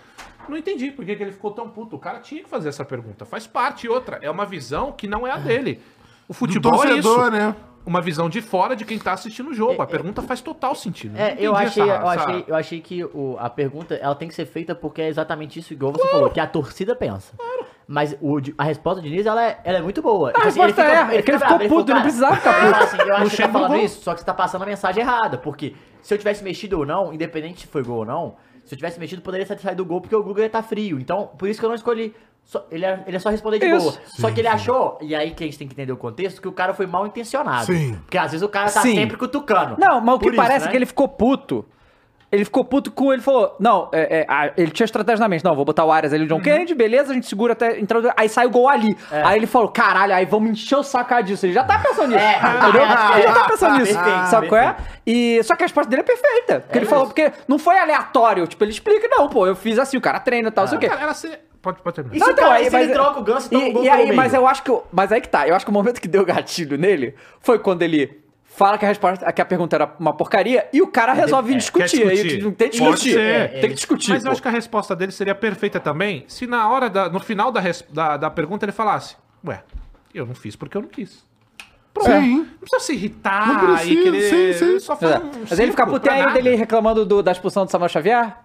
não 0.49 0.57
entendi 0.57 0.93
por 0.93 1.05
que, 1.05 1.17
que 1.17 1.23
ele 1.23 1.33
ficou 1.33 1.51
tão 1.51 1.69
puto. 1.69 1.97
O 1.97 1.99
cara 1.99 2.21
tinha 2.21 2.43
que 2.45 2.49
fazer 2.49 2.69
essa 2.69 2.85
pergunta. 2.85 3.25
Faz 3.25 3.49
parte. 3.49 3.87
E 3.87 3.89
outra, 3.91 4.19
é 4.23 4.31
uma 4.31 4.47
visão 4.47 4.93
que 4.93 5.09
não 5.09 5.27
é 5.27 5.33
a 5.33 5.39
dele. 5.39 5.81
O 6.29 6.33
futebol 6.33 6.85
é 6.85 6.93
isso. 6.99 7.03
torcedor, 7.03 7.31
né? 7.33 7.57
Uma 7.85 8.01
visão 8.01 8.29
de 8.29 8.43
fora 8.43 8.77
de 8.77 8.85
quem 8.85 8.99
tá 8.99 9.13
assistindo 9.15 9.51
o 9.51 9.55
jogo. 9.55 9.81
A 9.83 9.87
pergunta 9.87 10.23
faz 10.23 10.41
total 10.41 10.75
sentido. 10.77 11.17
É, 11.19 11.37
eu 11.41 11.57
achei, 11.57 11.83
essa- 11.83 11.93
eu, 12.05 12.11
essa- 12.13 12.25
achei, 12.25 12.45
eu 12.47 12.55
achei 12.55 12.81
que 12.81 13.03
o- 13.03 13.37
a 13.41 13.49
pergunta 13.51 13.95
ela 13.97 14.15
tem 14.15 14.29
que 14.29 14.35
ser 14.35 14.47
feita 14.47 14.73
porque 14.75 15.01
é 15.03 15.09
exatamente 15.09 15.59
isso, 15.59 15.73
igual 15.73 15.93
você 15.93 16.07
falou, 16.09 16.31
que 16.31 16.39
a 16.39 16.47
torcida 16.47 16.95
pensa. 16.95 17.35
Mas 17.91 18.15
o, 18.21 18.37
a 18.59 18.65
resposta 18.65 19.01
do 19.01 19.09
Diniz, 19.09 19.25
ela 19.25 19.43
é, 19.43 19.59
ela 19.65 19.79
é 19.79 19.81
muito 19.81 20.03
boa. 20.03 20.31
A 20.35 20.47
assim, 20.47 20.61
ele 20.61 20.67
resposta 20.73 20.85
fica- 20.85 21.13
é, 21.15 21.17
é 21.19 21.23
que 21.23 21.31
ele 21.31 21.39
bravo, 21.39 21.59
ficou 21.59 21.69
puto, 21.79 21.91
ele 21.91 21.95
não 21.95 22.03
precisava 22.03 22.37
ficar 22.37 22.59
ele 22.63 22.71
fala 22.75 22.85
assim, 22.85 22.97
eu 22.99 23.15
acho 23.17 23.31
que 23.31 23.37
você 23.37 23.43
tá 23.43 23.49
falando 23.49 23.77
isso, 23.77 24.03
só 24.03 24.13
que 24.13 24.21
você 24.21 24.27
tá 24.27 24.35
passando 24.35 24.63
a 24.63 24.67
mensagem 24.67 25.03
errada. 25.03 25.39
Porque 25.39 25.75
se 26.03 26.13
eu 26.13 26.19
tivesse 26.19 26.45
mexido 26.45 26.79
ou 26.79 26.85
não, 26.85 27.15
independente 27.15 27.63
se 27.63 27.67
foi 27.67 27.83
gol 27.83 28.01
ou 28.01 28.05
não, 28.05 28.37
se 28.63 28.75
eu 28.75 28.77
tivesse 28.77 29.01
mexido, 29.01 29.23
poderia 29.23 29.47
ter 29.47 29.59
saído 29.59 29.83
do 29.83 29.89
gol 29.89 30.03
porque 30.03 30.15
o 30.15 30.23
Guga 30.23 30.43
ia 30.43 30.47
estar 30.49 30.63
frio. 30.63 31.01
Então, 31.01 31.31
por 31.39 31.49
isso 31.49 31.59
que 31.59 31.65
eu 31.65 31.71
não 31.71 31.77
escolhi. 31.77 32.15
Só- 32.45 32.67
ele, 32.71 32.85
é, 32.85 33.03
ele 33.07 33.17
é 33.17 33.21
só 33.21 33.31
responder 33.31 33.59
de 33.59 33.67
Isso. 33.67 33.91
boa. 33.91 33.99
Só 34.07 34.31
que 34.31 34.41
ele 34.41 34.49
achou, 34.49 34.99
e 35.03 35.15
aí 35.15 35.31
que 35.33 35.45
a 35.45 35.47
gente 35.47 35.59
tem 35.59 35.67
que 35.69 35.75
entender 35.75 35.93
o 35.93 35.97
contexto, 35.99 36.41
que 36.43 36.49
o 36.49 36.53
cara 36.53 36.73
foi 36.75 36.87
mal 36.87 37.07
intencionado. 37.07 37.67
Sim. 37.67 37.95
Porque 38.05 38.17
às 38.17 38.33
vezes 38.33 38.43
o 38.43 38.49
cara 38.49 38.71
tá 38.71 38.81
Sim. 38.83 38.95
sempre 38.95 39.17
cutucando. 39.19 39.77
Não, 39.79 40.01
mas 40.01 40.15
o 40.15 40.19
que 40.19 40.29
isso, 40.29 40.37
parece 40.37 40.61
né? 40.65 40.69
é 40.69 40.71
que 40.71 40.77
ele 40.77 40.87
ficou 40.87 41.09
puto. 41.09 41.65
Ele 42.31 42.45
ficou 42.45 42.63
puto 42.63 42.91
com. 42.91 43.11
Ele 43.11 43.23
falou: 43.23 43.57
Não, 43.59 43.89
é, 43.91 44.21
é, 44.21 44.27
ah, 44.29 44.53
ele 44.55 44.71
tinha 44.71 44.85
estratégia 44.85 45.21
na 45.23 45.29
mente. 45.29 45.43
Não, 45.43 45.57
vou 45.57 45.65
botar 45.65 45.85
o 45.85 45.91
Arias 45.91 46.13
ali, 46.13 46.25
o 46.25 46.27
John 46.29 46.41
Kennedy, 46.41 46.75
beleza, 46.75 47.11
a 47.13 47.15
gente 47.15 47.27
segura 47.27 47.55
até. 47.55 47.81
Entrando, 47.81 48.13
aí 48.15 48.29
sai 48.29 48.45
o 48.47 48.51
gol 48.51 48.69
ali. 48.69 48.95
É. 49.11 49.23
Aí 49.25 49.39
ele 49.39 49.47
falou: 49.47 49.69
Caralho, 49.69 50.13
aí 50.15 50.27
vamos 50.27 50.51
encher 50.51 50.77
o 50.77 50.83
saco 50.83 51.23
disso. 51.23 51.47
Ele 51.47 51.55
já 51.55 51.65
tá 51.65 51.79
pensando 51.79 52.09
nisso. 52.09 52.23
É, 52.23 52.37
entendeu? 52.37 52.83
é, 52.83 53.15
ele 53.15 53.23
já 53.29 53.33
tá 53.35 53.45
é, 53.45 53.49
pensando 53.49 53.79
nisso. 53.79 53.95
perfeito, 53.95 54.27
sabe 54.27 54.49
qual 54.49 54.61
é? 54.61 54.77
E, 55.07 55.43
só 55.43 55.57
que 55.57 55.63
a 55.63 55.67
resposta 55.67 55.89
dele 55.89 56.03
é 56.03 56.05
perfeita. 56.05 56.61
Porque 56.61 56.79
ele 56.79 56.87
falou: 56.87 57.07
Porque 57.07 57.33
não 57.49 57.59
foi 57.59 57.79
aleatório. 57.79 58.47
Tipo, 58.47 58.63
ele 58.65 58.73
explica: 58.73 59.09
Não, 59.09 59.27
pô, 59.31 59.47
eu 59.47 59.57
fiz 59.57 59.79
assim, 59.79 59.97
o 59.97 60.01
cara 60.01 60.21
treina 60.21 60.49
e 60.49 60.53
tal, 60.53 60.65
não 60.65 60.69
sei 60.69 60.77
o 60.77 60.81
quê. 60.81 60.89
Cara, 60.89 61.15
se... 61.15 61.31
Pode, 61.63 61.81
pode 61.83 61.97
terminar. 61.97 62.17
E 62.17 62.21
se 62.21 62.31
o 62.31 62.37
cara- 62.37 62.61
e 62.61 62.71
se 62.71 62.77
ele 62.77 62.93
troca 62.93 63.21
o 63.21 63.23
ganso 63.23 63.47
e 63.47 63.51
toma 63.51 63.65
um 63.67 63.73
gol 63.73 63.83
e 63.83 63.87
pelo 63.89 63.97
aí, 63.97 64.05
meio? 64.05 64.17
Mas 64.17 64.35
eu 64.35 64.47
acho 64.47 64.63
que. 64.63 64.71
o- 64.71 64.83
Mas 64.93 65.11
aí 65.11 65.21
que 65.21 65.29
tá. 65.29 65.49
Eu 65.49 65.57
acho 65.57 65.65
que 65.65 65.71
o 65.71 65.75
momento 65.75 65.99
que 66.01 66.07
deu 66.09 66.25
gatilho 66.27 66.77
nele 66.77 67.15
foi 67.41 67.59
quando 67.59 67.83
ele 67.83 68.23
fala 68.59 68.77
que 68.77 68.85
a 68.85 68.89
resposta, 68.89 69.33
que 69.33 69.41
a 69.41 69.45
pergunta 69.45 69.77
era 69.77 69.95
uma 69.99 70.13
porcaria 70.13 70.69
e 70.73 70.83
o 70.83 70.89
cara 70.89 71.13
resolve 71.13 71.49
vir 71.49 71.55
é, 71.55 71.59
discutir. 71.59 71.99
quer 72.03 72.09
Aí 72.09 72.15
discutir. 72.17 72.43
não 72.43 72.53
tem 72.53 72.69
que 72.69 72.79
Pode 72.79 72.91
discutir. 72.97 73.13
ser. 73.15 73.21
É, 73.21 73.49
tem 73.49 73.71
que 73.71 73.77
discutir. 73.77 74.11
Mas 74.11 74.25
eu 74.25 74.29
pô. 74.29 74.33
acho 74.33 74.43
que 74.43 74.49
a 74.49 74.51
resposta 74.51 74.95
dele 74.97 75.13
seria 75.13 75.35
perfeita 75.35 75.81
também 75.81 76.25
se 76.29 76.47
na 76.47 76.69
hora 76.69 76.91
da, 76.91 77.09
no 77.09 77.21
final 77.21 77.51
da, 77.51 77.61
res- 77.61 77.85
da, 77.91 78.17
da 78.17 78.29
pergunta 78.31 78.65
ele 78.65 78.73
falasse: 78.73 79.17
Ué, 79.47 79.63
eu 80.13 80.27
não 80.27 80.35
fiz 80.35 80.57
porque 80.57 80.77
eu 80.77 80.83
não 80.83 80.89
quis. 80.89 81.25
Pronto. 81.95 82.11
Sim. 82.11 82.37
Não 82.39 82.59
precisa 82.69 82.81
se 82.81 82.93
irritar 82.93 83.47
Não 83.49 83.75
precisa, 83.75 83.93
e 83.93 84.03
querer. 84.03 84.55
sim, 84.55 84.59
sim. 84.73 84.79
Só 84.81 84.93
É. 84.93 84.97
faz 84.97 85.17
um 85.23 85.31
Mas 85.49 85.59
ele 85.59 85.71
fica 85.71 85.87
puto 85.87 86.11
aí 86.11 86.33
dele 86.33 86.55
reclamando 86.55 87.05
do- 87.07 87.23
da 87.23 87.33
expulsão 87.33 87.65
do 87.65 87.71
Samuel 87.71 87.89
Xavier? 87.89 88.37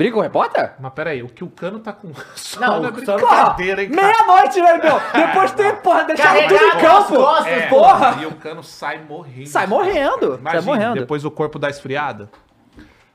Briga 0.00 0.14
com 0.14 0.20
o 0.20 0.22
repórter? 0.22 0.72
Mas 0.80 0.92
peraí, 0.94 1.22
o 1.22 1.28
que 1.28 1.44
o 1.44 1.50
Cano 1.50 1.78
tá 1.78 1.92
com. 1.92 2.10
Só 2.34 2.58
Não, 2.58 2.80
Cano- 2.80 2.92
brincadeira, 2.92 3.82
hein, 3.82 3.90
cara? 3.90 4.02
Meia-noite, 4.06 4.60
né, 4.62 4.78
meu? 4.78 5.00
Depois 5.26 5.52
tem, 5.52 5.76
porra, 5.76 6.04
deixar 6.04 6.34
tudo 6.48 6.54
em 6.54 6.70
campo. 6.80 7.14
costas, 7.16 7.46
É, 7.46 7.66
porra. 7.68 8.18
E 8.22 8.26
o 8.26 8.32
Cano 8.36 8.62
sai 8.62 9.04
morrendo. 9.06 9.46
Sai 9.48 9.66
morrendo. 9.66 10.26
Imagina, 10.40 10.50
sai 10.52 10.60
morrendo. 10.62 11.00
depois 11.00 11.22
o 11.26 11.30
corpo 11.30 11.58
dá 11.58 11.68
esfriada. 11.68 12.30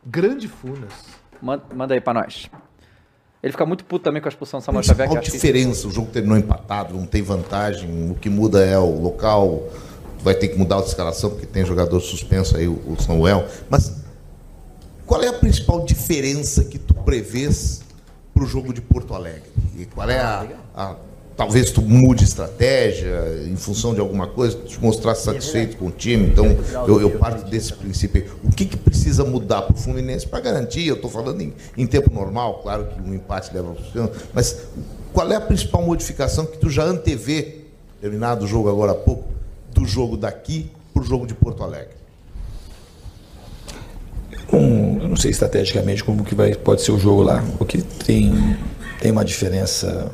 Grande 0.05 0.47
Funas. 0.47 0.93
Manda, 1.41 1.63
manda 1.73 1.93
aí 1.95 1.99
pra 2.01 2.13
nós. 2.13 2.49
Ele 3.41 3.51
fica 3.51 3.65
muito 3.65 3.83
puto 3.85 4.03
também 4.03 4.21
com 4.21 4.27
a 4.27 4.29
expulsão 4.29 4.59
do 4.59 4.63
Samuel 4.63 4.83
Xavier. 4.83 5.07
Qual 5.07 5.15
eu 5.15 5.21
acho 5.21 5.31
que- 5.31 5.37
diferença? 5.37 5.87
O 5.87 5.91
jogo 5.91 6.11
terminou 6.11 6.37
empatado, 6.37 6.93
não 6.93 7.07
tem 7.07 7.23
vantagem. 7.23 8.11
O 8.11 8.15
que 8.15 8.29
muda 8.29 8.63
é 8.63 8.77
o 8.77 9.01
local. 9.01 9.63
Vai 10.19 10.35
ter 10.35 10.47
que 10.49 10.57
mudar 10.57 10.77
a 10.77 10.79
escalação, 10.81 11.31
porque 11.31 11.45
tem 11.47 11.65
jogador 11.65 11.99
suspenso 11.99 12.55
aí, 12.57 12.67
o 12.67 12.73
o 12.87 13.01
Samuel. 13.01 13.45
Mas 13.69 14.04
qual 15.05 15.21
é 15.23 15.27
a 15.27 15.33
principal 15.33 15.83
diferença 15.85 16.63
que 16.63 16.77
tu 16.79 16.93
prevês 16.93 17.81
para 18.33 18.43
o 18.43 18.47
jogo 18.47 18.73
de 18.73 18.81
Porto 18.81 19.13
Alegre? 19.13 19.43
E 19.77 19.85
qual 19.85 20.09
é 20.09 20.19
a, 20.19 20.45
a- 20.75 20.95
Talvez 21.37 21.69
tu 21.69 21.81
mude 21.81 22.23
estratégia 22.23 23.43
em 23.45 23.57
função 23.57 23.93
de 23.93 23.99
alguma 23.99 24.25
coisa, 24.25 24.57
te 24.59 24.79
mostrar 24.81 25.15
satisfeito 25.15 25.75
com 25.75 25.87
o 25.87 25.91
time. 25.91 26.29
Então, 26.29 26.45
eu, 26.87 27.01
eu 27.01 27.11
parto 27.19 27.49
desse 27.49 27.73
princípio. 27.73 28.23
aí. 28.23 28.29
O 28.41 28.49
que, 28.55 28.65
que 28.65 28.77
precisa 28.77 29.25
mudar 29.25 29.63
para 29.63 29.75
o 29.75 29.77
Fluminense 29.77 30.25
para 30.25 30.39
garantir? 30.39 30.87
Eu 30.87 30.95
estou 30.95 31.11
falando 31.11 31.41
em, 31.41 31.53
em 31.75 31.85
tempo 31.85 32.09
normal, 32.13 32.59
claro 32.63 32.85
que 32.87 33.01
um 33.01 33.13
empate 33.13 33.53
leva 33.53 33.67
ao 33.67 33.75
pênalti, 33.75 34.15
mas 34.33 34.61
qual 35.11 35.29
é 35.29 35.35
a 35.35 35.41
principal 35.41 35.81
modificação 35.81 36.45
que 36.45 36.57
tu 36.57 36.69
já 36.69 36.85
antevê, 36.85 37.63
terminado 37.99 38.45
o 38.45 38.47
jogo 38.47 38.69
agora 38.69 38.93
há 38.93 38.95
pouco, 38.95 39.25
do 39.73 39.83
jogo 39.85 40.15
daqui 40.15 40.71
para 40.93 41.03
o 41.03 41.05
jogo 41.05 41.27
de 41.27 41.33
Porto 41.33 41.63
Alegre? 41.63 41.95
Um, 44.53 45.01
eu 45.01 45.04
não 45.15 45.21
sei 45.21 45.31
estrategicamente 45.31 46.03
como 46.03 46.25
que 46.25 46.35
vai, 46.35 46.53
pode 46.53 46.81
ser 46.81 46.91
o 46.91 46.99
jogo 46.99 47.23
lá. 47.23 47.41
O 47.57 47.63
que 47.63 47.81
tem, 47.81 48.57
tem 48.99 49.11
uma 49.13 49.23
diferença 49.23 50.11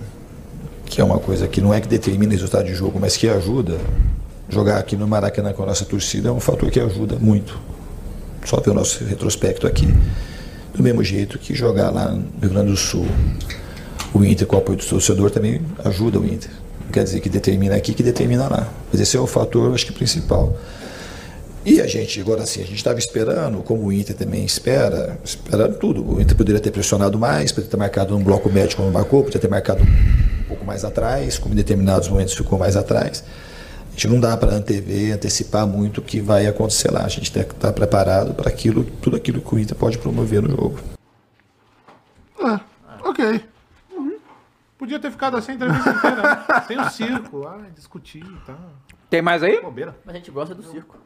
que 0.86 1.02
é 1.02 1.04
uma 1.04 1.18
coisa 1.18 1.48
que 1.48 1.60
não 1.60 1.74
é 1.74 1.82
que 1.82 1.88
determina 1.88 2.28
o 2.28 2.32
resultado 2.36 2.68
de 2.68 2.76
jogo, 2.76 3.00
mas 3.02 3.18
que 3.18 3.28
ajuda. 3.28 3.80
Jogar 4.48 4.78
aqui 4.78 4.96
no 4.96 5.08
Maracanã 5.08 5.54
com 5.54 5.64
a 5.64 5.66
nossa 5.66 5.86
torcida 5.86 6.30
é 6.30 6.32
um 6.32 6.40
fator 6.40 6.70
que 6.70 6.80
ajuda 6.80 7.16
muito. 7.18 7.60
Só 8.46 8.60
ver 8.60 8.70
o 8.70 8.74
nosso 8.76 9.04
retrospecto 9.04 9.66
aqui. 9.66 9.88
Do 10.76 10.84
mesmo 10.84 11.04
jeito 11.04 11.40
que 11.40 11.56
jogar 11.56 11.90
lá 11.90 12.12
no 12.12 12.28
Rio 12.40 12.52
Grande 12.52 12.70
do 12.70 12.78
Sul, 12.78 13.08
o 14.14 14.24
Inter 14.24 14.46
com 14.46 14.56
o 14.56 14.60
apoio 14.60 14.78
do 14.78 14.86
torcedor 14.86 15.32
também 15.32 15.62
ajuda 15.84 16.20
o 16.20 16.26
Inter. 16.26 16.52
Quer 16.94 17.06
dizer 17.06 17.22
que 17.22 17.30
determina 17.30 17.76
aqui, 17.76 17.96
que 17.96 18.04
determina 18.04 18.48
lá. 18.48 18.68
Mas 18.92 19.02
esse 19.02 19.18
é 19.18 19.20
o 19.20 19.26
fator, 19.26 19.74
acho 19.74 19.88
que, 19.88 19.94
principal. 19.94 20.56
E 21.64 21.80
a 21.80 21.86
gente, 21.86 22.20
agora 22.20 22.44
sim, 22.46 22.62
a 22.62 22.66
gente 22.66 22.78
estava 22.78 22.98
esperando, 22.98 23.62
como 23.62 23.86
o 23.86 23.94
Inter 23.94 24.16
também 24.16 24.44
espera, 24.44 25.20
esperando 25.24 25.78
tudo. 25.78 26.16
O 26.16 26.20
Inter 26.20 26.36
poderia 26.36 26.60
ter 26.60 26.72
pressionado 26.72 27.20
mais, 27.20 27.52
poderia 27.52 27.70
ter 27.70 27.78
marcado 27.78 28.18
um 28.18 28.24
bloco 28.24 28.50
médio 28.50 28.78
como 28.78 28.92
marcou, 28.92 29.22
poderia 29.22 29.42
ter 29.42 29.48
marcado 29.48 29.84
um 29.84 30.44
pouco 30.48 30.66
mais 30.66 30.84
atrás, 30.84 31.38
como 31.38 31.54
em 31.54 31.58
determinados 31.58 32.10
momentos 32.10 32.34
ficou 32.34 32.58
mais 32.58 32.76
atrás. 32.76 33.24
A 33.88 33.92
gente 33.92 34.08
não 34.08 34.20
dá 34.20 34.36
para 34.36 34.54
antever, 34.54 35.14
antecipar 35.14 35.68
muito 35.68 36.00
o 36.00 36.02
que 36.02 36.20
vai 36.20 36.48
acontecer 36.48 36.90
lá. 36.90 37.04
A 37.06 37.10
gente 37.10 37.32
tem 37.32 37.44
que 37.44 37.54
estar 37.54 37.72
preparado 37.74 38.34
para 38.34 38.50
aquilo, 38.50 38.84
tudo 38.84 39.16
aquilo 39.18 39.40
que 39.40 39.54
o 39.54 39.60
Inter 39.60 39.78
pode 39.78 40.00
promover 40.00 40.42
no 40.42 40.50
jogo. 40.50 40.80
É, 42.40 42.60
ok. 43.08 43.46
Podia 44.80 45.00
ter 45.00 45.12
ficado 45.12 45.38
assim 45.38 45.52
a 45.52 45.56
entrevista 45.56 45.90
inteira, 45.92 46.22
né? 46.24 46.64
Sem 46.68 46.80
o 46.80 46.90
circo, 46.90 47.46
ah, 47.46 47.68
discutir 47.76 48.26
e 48.26 48.46
tal. 48.48 48.58
Tem 49.12 49.22
mais 49.22 49.44
aí? 49.44 49.62
Bobeira. 49.62 49.96
Mas 50.04 50.16
a 50.16 50.18
gente 50.18 50.32
gosta 50.32 50.56
do 50.56 50.64
circo. 50.64 50.98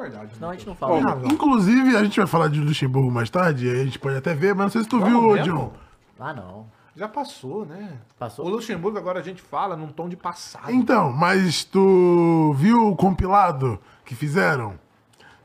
Verdade. 0.00 0.34
Senão 0.34 0.50
a 0.50 0.52
gente 0.54 0.66
não 0.66 0.74
fala. 0.74 1.00
Não, 1.00 1.18
não. 1.20 1.28
Inclusive, 1.30 1.96
a 1.96 2.02
gente 2.04 2.18
vai 2.18 2.26
falar 2.26 2.48
de 2.48 2.60
Luxemburgo 2.60 3.10
mais 3.10 3.28
tarde, 3.30 3.68
a 3.70 3.84
gente 3.84 3.98
pode 3.98 4.16
até 4.16 4.32
ver, 4.34 4.54
mas 4.54 4.64
não 4.66 4.70
sei 4.70 4.82
se 4.82 4.88
tu 4.88 4.98
viu, 4.98 5.20
Vamos 5.20 5.34
mesmo? 5.36 5.54
John. 5.56 5.72
Ah, 6.18 6.32
não. 6.32 6.66
Já 6.96 7.06
passou, 7.08 7.64
né? 7.64 7.92
Passou? 8.18 8.44
O 8.44 8.48
Luxemburgo 8.48 8.98
agora 8.98 9.20
a 9.20 9.22
gente 9.22 9.40
fala 9.40 9.76
num 9.76 9.88
tom 9.88 10.08
de 10.08 10.16
passado. 10.16 10.70
Então, 10.70 11.12
mas 11.12 11.64
tu 11.64 12.52
viu 12.58 12.88
o 12.88 12.96
compilado 12.96 13.78
que 14.04 14.14
fizeram? 14.14 14.74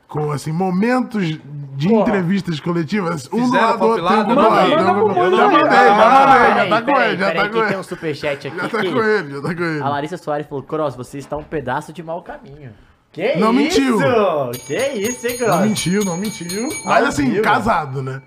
Com, 0.08 0.30
assim, 0.30 0.52
momentos 0.52 1.26
de 1.74 1.92
entrevistas 1.92 2.60
coletivas. 2.60 3.26
Um 3.32 3.38
do 3.38 3.44
Fizeram 3.46 3.66
lado 3.66 3.78
do 3.78 3.84
outro. 3.86 4.02
do 4.04 4.34
Manda- 4.36 4.94
pro 4.94 5.08
do 5.08 5.14
mundo 5.14 5.36
Já 5.36 5.48
aí. 5.48 5.52
mandei, 5.52 5.78
já 5.78 5.96
mandei, 5.96 6.48
já 6.48 6.54
Peraí, 6.54 6.70
tá 6.70 6.82
com 6.82 6.90
ele, 7.00 7.16
já 7.18 7.26
peraí, 7.26 7.42
tá 7.42 7.48
que 7.48 7.54
com 7.54 7.60
tem 7.60 7.70
um 7.70 7.74
ele. 7.74 7.82
superchat 7.82 8.46
aqui. 8.48 8.56
Já 8.56 8.68
tá 8.68 8.78
com 8.78 9.02
ele, 9.02 9.30
já 9.34 9.42
tá 9.42 9.54
com 9.54 9.62
ele. 9.64 9.82
A 9.82 9.88
Larissa 9.88 10.16
Soares 10.16 10.46
falou, 10.46 10.62
Cross, 10.62 10.94
você 10.94 11.18
está 11.18 11.36
um 11.36 11.42
pedaço 11.42 11.92
de 11.92 12.02
mau 12.04 12.22
caminho. 12.22 12.70
Que 13.16 13.34
Não 13.36 13.50
isso? 13.58 13.80
mentiu. 13.80 13.98
Que 14.66 14.76
isso, 14.88 15.26
hein, 15.26 15.38
Cross? 15.38 15.50
Não 15.56 15.62
mentiu, 15.62 16.04
não 16.04 16.16
mentiu. 16.18 16.68
Mas 16.84 17.06
assim, 17.06 17.40
casado, 17.40 18.02
né? 18.02 18.20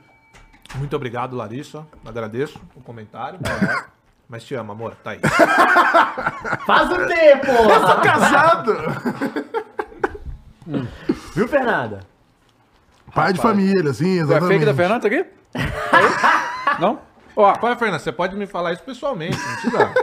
Muito 0.73 0.95
obrigado, 0.95 1.35
Larissa. 1.35 1.85
Agradeço 2.03 2.59
o 2.75 2.81
comentário. 2.81 3.37
Mas 4.27 4.43
te 4.43 4.55
amo, 4.55 4.71
amor. 4.71 4.95
Tá 5.03 5.11
aí. 5.11 5.19
Faz 6.65 6.89
um 6.91 7.05
tempo! 7.05 7.45
Casado! 8.03 8.75
Viu, 11.35 11.47
Fernanda? 11.47 11.99
Pai 13.13 13.31
de 13.31 13.39
família, 13.39 13.91
assim, 13.91 14.17
É 14.17 14.21
exatamente. 14.21 14.47
fake 14.53 14.65
da 14.65 14.73
Fernanda 14.73 15.05
aqui? 15.07 15.23
É 15.53 16.81
Não? 16.81 16.99
Ó, 17.35 17.53
Qual 17.57 17.71
é, 17.71 17.75
Fernanda? 17.75 17.99
Você 17.99 18.11
pode 18.11 18.35
me 18.35 18.47
falar 18.47 18.73
isso 18.73 18.81
pessoalmente. 18.81 19.37
Não 19.37 19.53
precisa 19.53 19.93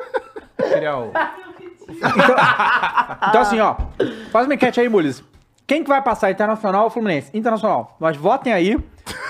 criar 0.79 0.99
o... 0.99 1.12
então 1.88 3.40
assim, 3.40 3.61
ó. 3.61 3.77
Faz 4.31 4.46
uma 4.46 4.55
enquete 4.55 4.81
aí, 4.81 4.88
Mules. 4.88 5.22
Quem 5.66 5.83
que 5.83 5.88
vai 5.88 6.01
passar, 6.01 6.31
Internacional 6.31 6.85
ou 6.85 6.90
Fluminense? 6.90 7.31
Internacional. 7.35 7.96
Mas 7.99 8.16
votem 8.16 8.53
aí. 8.53 8.79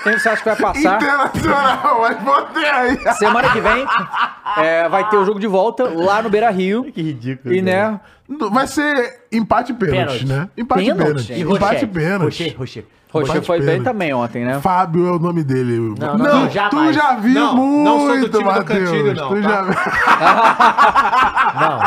Quem 0.03 0.17
você 0.19 0.29
acha 0.29 0.43
que 0.43 0.49
vai 0.49 0.55
passar? 0.55 0.95
Internacional, 1.01 2.01
mas 2.01 2.17
botei 2.21 2.65
aí. 2.65 2.97
Semana 3.15 3.51
que 3.51 3.59
vem 3.59 3.85
é, 4.57 4.87
vai 4.87 5.09
ter 5.09 5.17
o 5.17 5.25
jogo 5.25 5.39
de 5.39 5.47
volta 5.47 5.83
lá 5.89 6.21
no 6.21 6.29
Beira 6.29 6.49
Rio. 6.51 6.83
Que 6.91 7.01
ridículo. 7.01 7.53
E 7.53 7.61
né, 7.61 7.99
Vai 8.51 8.67
ser 8.67 9.21
empate 9.31 9.71
e 9.71 9.75
pênalti, 9.75 9.95
Pênalti. 10.19 10.25
né? 10.27 10.49
Empate 10.57 10.81
e 10.81 10.85
Pênalti? 10.85 11.07
pênalti. 11.07 11.33
E 11.33 11.41
Empate 11.41 11.83
e 11.83 11.87
pênalti. 11.87 12.43
Rocher, 12.43 12.57
Rocher. 12.57 12.85
Bate 13.13 13.41
foi 13.41 13.57
bem 13.59 13.67
pênalti. 13.67 13.83
também 13.85 14.13
ontem, 14.13 14.43
né? 14.45 14.59
Fábio 14.59 15.07
é 15.07 15.11
o 15.11 15.19
nome 15.19 15.43
dele. 15.43 15.95
Não, 15.97 16.17
não, 16.17 16.17
não, 16.17 16.47
tu 16.47 16.53
jamais. 16.53 16.95
já 16.95 17.15
viu 17.15 17.33
Não, 17.33 17.55
muito, 17.55 17.83
não 17.85 17.99
sou 17.99 18.07
do 18.09 18.15
time 18.15 18.29
do 18.29 18.43
Matheus. 18.43 18.89
Cantilho, 18.89 19.13
não, 19.15 19.29
tu, 19.29 19.41
tá? 19.41 19.49
já... 19.49 19.63
Não. 21.59 21.79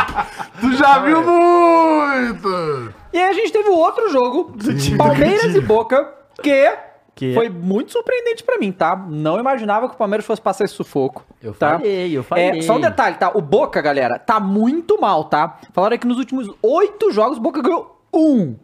tu 0.61 0.77
já 0.77 0.99
viu 1.01 1.23
muito. 1.23 2.95
E 3.13 3.19
aí 3.19 3.29
a 3.29 3.33
gente 3.33 3.53
teve 3.53 3.69
o 3.69 3.75
outro 3.77 4.11
jogo, 4.11 4.53
Palmeiras 4.97 5.55
e 5.55 5.61
Boca, 5.61 6.09
que, 6.43 6.73
Que? 7.15 7.35
foi 7.35 7.49
muito 7.49 7.93
surpreendente 7.93 8.43
pra 8.43 8.59
mim, 8.59 8.73
tá? 8.73 8.97
Não 9.09 9.39
imaginava 9.39 9.89
que 9.89 9.95
o 9.95 9.99
Palmeiras 9.99 10.25
fosse 10.25 10.41
passar 10.41 10.65
esse 10.65 10.75
sufoco. 10.75 11.25
Eu 11.43 11.53
tá? 11.53 11.73
falei, 11.79 12.17
eu 12.17 12.23
falei. 12.23 12.59
É, 12.59 12.63
só 12.63 12.77
um 12.77 12.81
detalhe, 12.81 13.17
tá? 13.17 13.31
O 13.35 13.41
Boca, 13.41 13.81
galera, 13.81 14.19
tá 14.19 14.41
muito 14.41 15.01
mal, 15.01 15.25
tá? 15.25 15.59
Falaram 15.73 15.99
que 15.99 16.07
nos 16.07 16.19
últimos 16.19 16.49
oito 16.63 17.11
jogos 17.13 17.39
o 17.39 17.41
Boca 17.41 17.61
ganhou 17.63 18.01
um. 18.13 18.57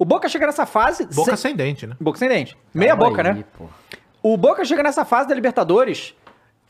O 0.00 0.04
Boca 0.06 0.28
chega 0.30 0.46
nessa 0.46 0.64
fase... 0.64 1.04
Boca 1.14 1.36
sem... 1.36 1.50
sem 1.50 1.54
dente, 1.56 1.86
né? 1.86 1.94
Boca 2.00 2.18
sem 2.18 2.26
dente. 2.26 2.56
Meia 2.72 2.96
Calma 2.96 3.10
boca, 3.10 3.22
aí, 3.22 3.34
né? 3.34 3.44
pô. 3.58 3.66
O 4.22 4.34
Boca 4.38 4.64
chega 4.64 4.82
nessa 4.82 5.04
fase 5.04 5.28
da 5.28 5.34
Libertadores 5.34 6.14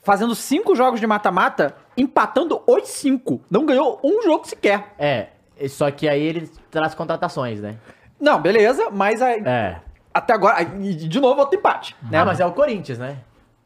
fazendo 0.02 0.34
cinco 0.34 0.74
jogos 0.74 0.98
de 0.98 1.06
mata-mata, 1.06 1.76
empatando 1.96 2.58
8-5. 2.66 3.40
Não 3.48 3.64
ganhou 3.64 4.00
um 4.02 4.20
jogo 4.22 4.46
sequer. 4.48 4.94
É, 4.98 5.28
só 5.68 5.88
que 5.92 6.08
aí 6.08 6.20
ele 6.20 6.50
traz 6.72 6.92
contratações, 6.94 7.60
né? 7.60 7.76
Não, 8.20 8.40
beleza, 8.40 8.90
mas 8.90 9.22
aí, 9.22 9.40
É. 9.46 9.76
até 10.12 10.32
agora, 10.32 10.56
aí, 10.58 10.64
de 10.94 11.20
novo 11.20 11.38
outro 11.40 11.56
empate, 11.56 11.94
né? 12.10 12.18
Ah, 12.18 12.24
mas 12.24 12.40
é 12.40 12.46
o 12.46 12.50
Corinthians, 12.52 12.98
né? 12.98 13.18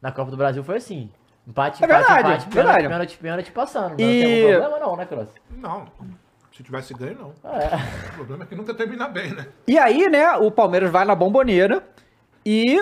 Na 0.02 0.12
Copa 0.12 0.30
do 0.30 0.36
Brasil 0.36 0.62
foi 0.62 0.76
assim. 0.76 1.08
Empate, 1.46 1.82
É 1.82 1.86
empate, 1.86 2.02
verdade, 2.04 2.28
empate, 2.28 2.54
verdade. 2.54 2.82
pênalti, 2.88 2.88
pênalti, 2.88 3.18
pênalti 3.18 3.52
passando. 3.52 3.90
Não 3.90 4.00
E- 4.10 4.22
tem 4.22 4.42
algum 4.52 4.60
problema 4.60 4.86
não, 4.86 4.96
né, 4.96 5.06
Cross? 5.06 5.28
Não. 5.56 5.86
Se 6.56 6.62
tivesse 6.62 6.94
ganho, 6.94 7.18
não. 7.18 7.50
É. 7.50 8.10
O 8.12 8.14
problema 8.14 8.44
é 8.44 8.46
que 8.46 8.54
nunca 8.54 8.72
termina 8.72 9.08
bem, 9.08 9.32
né? 9.32 9.46
E 9.66 9.76
aí, 9.76 10.08
né, 10.08 10.36
o 10.36 10.52
Palmeiras 10.52 10.90
vai 10.90 11.04
na 11.04 11.14
bomboneira 11.14 11.82
e. 12.46 12.80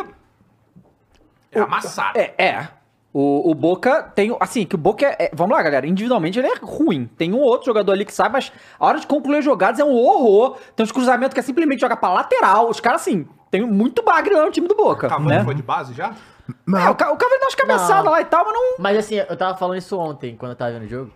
É 1.50 1.60
amassado. 1.60 2.18
É, 2.18 2.34
é. 2.38 2.68
O, 3.14 3.50
o 3.50 3.54
Boca 3.54 4.02
tem. 4.02 4.36
Assim, 4.40 4.66
que 4.66 4.74
o 4.74 4.78
Boca 4.78 5.06
é, 5.06 5.16
é- 5.18 5.30
Vamos 5.34 5.56
lá, 5.56 5.62
galera. 5.62 5.86
Individualmente 5.86 6.38
ele 6.38 6.48
é 6.48 6.54
ruim. 6.60 7.06
Tem 7.16 7.32
um 7.32 7.40
outro 7.40 7.66
jogador 7.66 7.92
ali 7.92 8.04
que 8.04 8.12
sabe, 8.12 8.34
mas 8.34 8.52
a 8.78 8.86
hora 8.86 9.00
de 9.00 9.06
concluir 9.06 9.40
jogadas 9.40 9.80
é 9.80 9.84
um 9.84 9.94
horror. 9.94 10.58
Tem 10.76 10.84
uns 10.84 10.92
cruzamentos 10.92 11.32
que 11.32 11.40
é 11.40 11.42
simplesmente 11.42 11.80
jogar 11.80 11.96
pra 11.96 12.12
lateral. 12.12 12.68
Os 12.68 12.78
caras, 12.80 13.00
assim, 13.02 13.26
tem 13.50 13.62
muito 13.66 14.02
bagre 14.02 14.34
lá 14.34 14.44
no 14.44 14.50
time 14.50 14.68
do 14.68 14.74
Boca. 14.74 15.08
Cavani 15.08 15.28
né? 15.28 15.44
foi 15.44 15.54
de 15.54 15.62
base 15.62 15.94
já? 15.94 16.14
Não, 16.66 16.78
É, 16.78 16.88
o, 16.88 16.92
o 16.92 16.96
Cavani 16.96 17.38
dá 17.38 17.46
umas 17.46 17.54
cabeçadas 17.54 18.04
lá 18.04 18.20
e 18.20 18.24
tal, 18.26 18.44
mas 18.44 18.54
não. 18.54 18.74
Mas 18.78 18.98
assim, 18.98 19.14
eu 19.16 19.36
tava 19.36 19.56
falando 19.56 19.78
isso 19.78 19.98
ontem, 19.98 20.36
quando 20.36 20.52
eu 20.52 20.56
tava 20.56 20.72
vendo 20.72 20.84
o 20.84 20.88
jogo. 20.88 21.10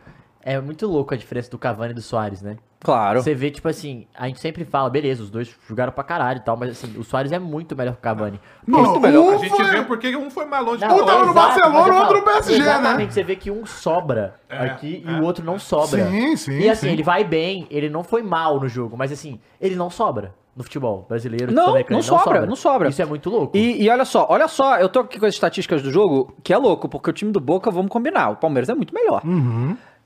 É 0.48 0.61
muito 0.61 0.87
louco 0.87 1.12
a 1.12 1.16
diferença 1.16 1.50
do 1.50 1.59
Cavani 1.59 1.90
e 1.90 1.94
do 1.94 2.00
Soares, 2.00 2.40
né? 2.40 2.56
Claro. 2.78 3.20
Você 3.20 3.35
vê, 3.35 3.50
tipo 3.50 3.68
assim, 3.68 4.06
a 4.16 4.28
gente 4.28 4.38
sempre 4.38 4.64
fala, 4.64 4.88
beleza, 4.88 5.20
os 5.20 5.28
dois 5.28 5.52
jogaram 5.68 5.90
pra 5.92 6.04
caralho 6.04 6.38
e 6.38 6.40
tal, 6.44 6.56
mas 6.56 6.70
assim, 6.70 6.96
o 6.96 7.02
Soares 7.02 7.32
é 7.32 7.38
muito 7.40 7.74
melhor 7.74 7.94
que 7.94 7.98
o 7.98 8.02
Cavani. 8.02 8.40
Não, 8.64 9.00
melhor. 9.00 9.24
um 9.24 9.30
A 9.35 9.37
gente 9.38 9.50
foi- 9.56 9.64
vê 9.64 9.82
porque 9.82 10.16
um 10.16 10.30
foi 10.30 10.44
mais 10.44 10.64
longe 10.64 10.82
Não, 10.82 10.94
que 10.94 11.00
o 11.00 11.02
Um 11.02 11.06
tava 11.06 11.12
outro. 11.18 11.26
no 11.26 11.35
Barcelona, 11.35 11.88
eu 11.88 12.00
outro 12.00 12.16
no 12.18 12.22
PSG, 12.22 12.59
né? 12.59 12.64
Exatamente, 12.64 13.12
você 13.14 13.24
vê 13.24 13.35
que 13.35 13.50
um 13.50 13.66
sobra 13.66 14.37
É, 14.48 14.56
aqui 14.66 15.02
e 15.04 15.11
é, 15.11 15.18
o 15.18 15.24
outro 15.24 15.44
não 15.44 15.59
sobra. 15.59 16.06
Sim, 16.09 16.37
sim, 16.37 16.59
E 16.61 16.70
assim, 16.70 16.87
sim. 16.87 16.92
ele 16.92 17.02
vai 17.02 17.24
bem, 17.24 17.66
ele 17.68 17.90
não 17.90 18.04
foi 18.04 18.22
mal 18.22 18.61
no 18.61 18.68
jogo, 18.68 18.96
mas 18.96 19.11
assim, 19.11 19.40
ele 19.61 19.74
não 19.74 19.90
sobra 19.90 20.32
no 20.54 20.62
futebol 20.62 21.04
brasileiro. 21.09 21.52
Não, 21.52 21.64
sul-americano, 21.64 22.00
não 22.00 22.06
ele 22.16 22.22
sobra, 22.22 22.46
não 22.46 22.56
sobra. 22.56 22.88
Isso 22.88 23.02
é 23.02 23.04
muito 23.04 23.28
louco. 23.30 23.56
E, 23.56 23.82
e 23.82 23.90
olha 23.90 24.04
só, 24.04 24.24
olha 24.30 24.46
só, 24.46 24.78
eu 24.78 24.88
tô 24.88 25.00
aqui 25.00 25.18
com 25.18 25.26
as 25.26 25.35
estatísticas 25.35 25.82
do 25.82 25.90
jogo, 25.90 26.32
que 26.44 26.52
é 26.52 26.56
louco, 26.56 26.88
porque 26.88 27.11
o 27.11 27.12
time 27.12 27.32
do 27.32 27.40
Boca, 27.40 27.68
vamos 27.68 27.90
combinar, 27.90 28.30
o 28.30 28.37
Palmeiras 28.37 28.68
é 28.68 28.74
muito 28.76 28.94
melhor. 28.94 29.22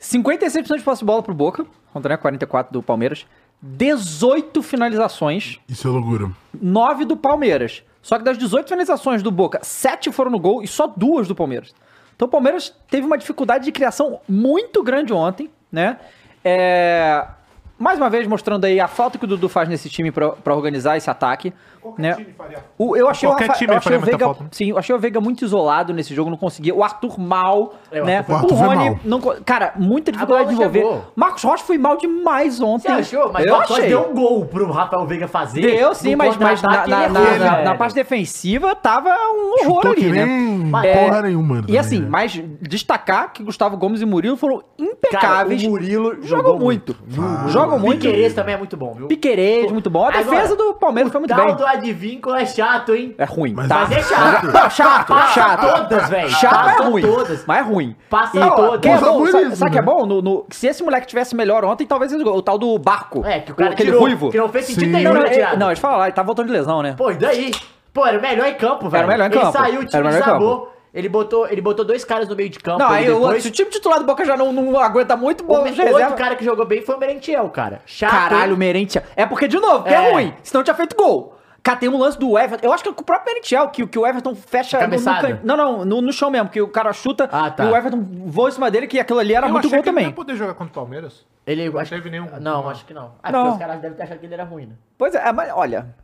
56% 0.00 0.76
de 0.78 0.82
posse 0.82 1.00
de 1.00 1.04
bola 1.04 1.22
pro 1.22 1.34
Boca, 1.34 1.66
contra 1.92 2.14
né, 2.14 2.16
44 2.16 2.72
do 2.72 2.82
Palmeiras. 2.82 3.26
18 3.62 4.62
finalizações, 4.62 5.60
Isso 5.68 5.86
é 5.86 5.90
loucura. 5.90 6.30
9 6.60 7.04
do 7.04 7.16
Palmeiras. 7.16 7.82
Só 8.00 8.16
que 8.16 8.24
das 8.24 8.38
18 8.38 8.66
finalizações 8.66 9.22
do 9.22 9.30
Boca, 9.30 9.60
7 9.62 10.10
foram 10.10 10.30
no 10.30 10.38
gol 10.38 10.62
e 10.62 10.66
só 10.66 10.86
duas 10.86 11.28
do 11.28 11.34
Palmeiras. 11.34 11.74
Então 12.16 12.26
o 12.26 12.30
Palmeiras 12.30 12.74
teve 12.88 13.06
uma 13.06 13.18
dificuldade 13.18 13.64
de 13.64 13.72
criação 13.72 14.20
muito 14.26 14.82
grande 14.82 15.12
ontem, 15.12 15.50
né? 15.70 15.98
É, 16.42 17.26
Mais 17.78 17.98
uma 17.98 18.08
vez 18.08 18.26
mostrando 18.26 18.64
aí 18.64 18.80
a 18.80 18.88
falta 18.88 19.18
que 19.18 19.24
o 19.24 19.28
Dudu 19.28 19.48
faz 19.48 19.68
nesse 19.68 19.90
time 19.90 20.10
pra 20.10 20.54
organizar 20.54 20.96
esse 20.96 21.10
ataque. 21.10 21.52
Né? 21.98 22.16
O, 22.78 22.96
eu 22.96 23.08
achei 23.08 23.28
Qualquer 23.28 23.44
o, 23.44 23.48
Rafa- 23.48 23.58
time 23.58 23.72
eu 23.72 23.78
achei 23.78 23.92
faria 23.92 23.98
o 23.98 24.04
Veiga, 24.06 24.24
falta, 24.26 24.44
né? 24.44 24.48
sim, 24.52 24.70
eu 24.70 24.78
achei 24.78 24.94
o 24.94 24.98
Veiga 24.98 25.20
muito 25.20 25.44
isolado 25.44 25.92
nesse 25.92 26.14
jogo, 26.14 26.30
não 26.30 26.36
conseguia. 26.36 26.74
O 26.74 26.82
Arthur 26.84 27.18
mal, 27.18 27.74
É, 27.90 28.02
o 28.02 28.04
né? 28.04 28.24
O 28.28 28.32
o 28.32 28.34
Arthur 28.36 28.56
foi 28.56 28.66
Rony 28.66 28.90
mal. 28.90 28.98
não, 29.04 29.20
cara, 29.44 29.72
muita 29.76 30.12
dificuldade 30.12 30.48
de 30.48 30.54
envolver. 30.54 30.78
chegou. 30.80 31.04
Marcos 31.16 31.42
Rocha 31.42 31.64
foi 31.64 31.78
mal 31.78 31.96
demais 31.96 32.60
ontem. 32.60 32.88
Você 33.02 33.14
achou? 33.16 33.30
Mas 33.32 33.46
eu 33.46 33.54
o 33.54 33.58
Marcos 33.58 33.76
achei. 33.76 33.88
deu 33.88 34.10
um 34.10 34.14
gol 34.14 34.44
pro 34.46 34.70
Rafael 34.70 35.06
Veiga 35.06 35.28
fazer. 35.28 35.60
Deu 35.62 35.94
sim, 35.94 36.14
mas, 36.16 36.36
mas 36.36 36.62
na, 36.62 36.86
na, 36.86 37.08
na- 37.08 37.38
na- 37.38 37.62
na 37.62 37.74
parte 37.74 37.94
defensiva 37.94 38.74
tava 38.74 39.10
um 39.10 39.52
horror 39.62 39.82
Chutou 39.82 39.90
ali, 39.92 40.00
que 40.02 40.10
né? 40.10 40.26
É, 40.84 41.04
porra 41.04 41.22
nenhuma. 41.22 41.58
E 41.58 41.60
também, 41.62 41.78
assim, 41.78 42.00
né? 42.00 42.06
mas 42.08 42.42
destacar 42.60 43.32
que 43.32 43.42
Gustavo 43.42 43.76
Gomes 43.76 44.00
e 44.00 44.06
Murilo 44.06 44.36
foram 44.36 44.58
Cara, 44.58 44.90
impecáveis. 44.92 45.62
o 45.64 45.70
Murilo 45.70 46.22
jogou 46.22 46.58
muito. 46.58 46.96
Ah. 47.18 47.48
Jogam 47.48 47.78
muito. 47.78 48.00
Piqueires 48.02 48.34
também 48.34 48.54
é 48.54 48.58
muito 48.58 48.76
bom, 48.76 48.94
viu? 48.94 49.06
Piquerez, 49.08 49.70
muito 49.72 49.90
bom. 49.90 50.04
A 50.06 50.10
defesa 50.10 50.54
do 50.56 50.74
Palmeiras 50.74 51.10
foi 51.10 51.20
muito 51.20 51.32
o 51.32 51.36
bem. 51.72 51.80
do 51.80 51.86
Advinco 51.90 52.34
é 52.34 52.46
chato, 52.46 52.94
hein? 52.94 53.14
É 53.18 53.24
ruim, 53.24 53.52
Mas- 53.54 53.68
tá? 53.68 53.86
Mas 53.88 53.92
é 53.92 54.02
chato. 54.02 54.46
Não, 54.46 54.70
chato, 54.70 55.06
Passa 55.08 55.32
chato. 55.32 55.60
todas, 55.88 56.08
velho. 56.08 56.30
Chato 56.30 56.52
Passa 56.64 56.82
é 56.82 56.86
ruim. 56.86 57.02
todas. 57.02 57.46
Mas 57.46 57.58
é 57.58 57.60
ruim. 57.62 57.96
Passa 58.08 58.36
E, 58.36 58.40
todas. 58.40 58.90
é 58.90 58.92
Passa 58.94 59.04
bom, 59.06 59.18
por 59.18 59.30
sabe, 59.30 59.46
o 59.46 59.70
que 59.70 59.78
é 59.78 59.80
né? 59.80 59.82
bom? 59.82 60.06
No, 60.06 60.22
no- 60.22 60.46
se 60.50 60.66
esse 60.66 60.82
moleque 60.82 61.06
tivesse 61.06 61.34
melhor 61.34 61.64
ontem, 61.64 61.86
talvez 61.86 62.12
ele, 62.12 62.24
o 62.24 62.42
tal 62.42 62.58
do 62.58 62.78
Barco. 62.78 63.24
É, 63.24 63.40
que 63.40 63.52
o 63.52 63.54
cara 63.54 63.72
aquele 63.72 63.90
tirou, 63.90 64.02
ruivo. 64.02 64.30
que 64.30 64.38
não 64.38 64.48
fez 64.48 64.66
sentido 64.66 64.84
Sim. 64.84 64.90
nenhum 64.92 65.14
Não, 65.14 65.24
tirada. 65.24 65.52
ele, 65.52 65.56
não, 65.58 65.70
ele 65.70 65.80
fala 65.80 65.96
lá, 65.98 66.04
ele 66.06 66.12
tá 66.14 66.22
voltando 66.22 66.46
de 66.46 66.52
lesão, 66.52 66.82
né? 66.82 66.94
Pô, 66.96 67.10
e 67.10 67.14
daí? 67.14 67.50
Pô, 67.92 68.06
era 68.06 68.18
o 68.18 68.22
melhor 68.22 68.46
em 68.46 68.54
campo, 68.54 68.88
velho. 68.88 68.98
Era 69.02 69.06
o 69.06 69.10
melhor 69.10 69.24
em 69.28 69.32
Ele 69.32 69.40
campo. 69.40 69.52
saiu, 69.58 69.80
o 69.80 69.84
time 69.84 69.90
Era 69.94 70.02
o 70.02 70.06
melhor 70.06 70.20
em 70.20 70.24
desabou. 70.24 70.72
Ele 70.92 71.08
botou, 71.08 71.46
ele 71.48 71.60
botou 71.60 71.84
dois 71.84 72.04
caras 72.04 72.28
no 72.28 72.34
meio 72.34 72.48
de 72.50 72.58
campo. 72.58 72.80
Não, 72.80 72.88
aí 72.90 73.08
o, 73.08 73.14
depois. 73.20 73.42
se 73.44 73.48
o 73.48 73.52
time 73.52 73.70
titular 73.70 74.00
do 74.00 74.04
Boca 74.04 74.24
já 74.24 74.36
não, 74.36 74.52
não 74.52 74.76
aguenta 74.76 75.16
muito, 75.16 75.44
O 75.44 75.46
bom, 75.46 75.54
já 75.54 75.68
outro 75.68 75.84
reserva. 75.84 76.14
cara 76.16 76.34
que 76.34 76.44
jogou 76.44 76.66
bem 76.66 76.82
foi 76.82 76.96
o 76.96 76.98
Merentiel, 76.98 77.48
cara. 77.48 77.80
Chato. 77.86 78.10
Caralho, 78.10 78.54
o 78.56 78.58
Merentiel. 78.58 79.04
É 79.14 79.24
porque, 79.24 79.46
de 79.46 79.56
novo, 79.60 79.84
que 79.84 79.90
é. 79.94 80.08
É. 80.08 80.12
ruim. 80.12 80.34
Senão 80.42 80.64
tinha 80.64 80.74
feito 80.74 80.96
gol. 80.96 81.36
Cara, 81.62 81.78
tem 81.78 81.88
um 81.88 81.98
lance 81.98 82.18
do 82.18 82.38
Everton. 82.38 82.66
Eu 82.66 82.72
acho 82.72 82.82
que 82.82 82.88
é 82.88 82.92
com 82.92 83.02
o 83.02 83.04
próprio 83.04 83.26
Merentiel, 83.34 83.68
que, 83.68 83.86
que 83.86 83.98
o 83.98 84.06
Everton 84.06 84.34
fecha 84.34 84.78
no, 84.78 84.84
no 84.84 84.90
Cabeçada. 84.90 85.28
can- 85.36 85.40
Não, 85.44 85.56
não, 85.56 85.84
no, 85.84 86.00
no 86.00 86.12
chão 86.12 86.30
mesmo, 86.30 86.48
que 86.48 86.60
o 86.60 86.68
cara 86.68 86.92
chuta 86.92 87.28
Ah, 87.30 87.50
tá. 87.50 87.64
e 87.64 87.68
o 87.68 87.76
Everton 87.76 88.00
voa 88.26 88.48
em 88.48 88.52
cima 88.52 88.70
dele, 88.70 88.86
que 88.86 88.98
aquilo 88.98 89.18
ali 89.18 89.34
era 89.34 89.46
Eu 89.46 89.52
muito 89.52 89.66
achei 89.66 89.76
gol 89.78 89.82
que 89.82 89.88
ele 89.88 89.94
não 89.94 90.00
também. 90.02 90.10
ia 90.10 90.16
poder 90.16 90.36
jogar 90.36 90.54
contra 90.54 90.70
o 90.72 90.74
Palmeiras. 90.74 91.26
Ele 91.46 91.68
Não 91.68 91.78
acho 91.80 91.90
teve 91.90 92.08
nenhum- 92.10 92.28
Não, 92.40 92.68
acho 92.68 92.84
que 92.84 92.94
não. 92.94 93.12
Ah, 93.22 93.30
Não. 93.30 93.40
porque 93.42 93.52
os 93.54 93.58
caras 93.60 93.80
devem 93.82 93.96
ter 93.96 94.02
achado 94.04 94.18
que 94.18 94.26
ele 94.26 94.34
era 94.34 94.44
ruim, 94.44 94.66
né? 94.66 94.74
Pois 94.96 95.14
é, 95.14 95.32
mas 95.32 95.50
olha. 95.54 95.94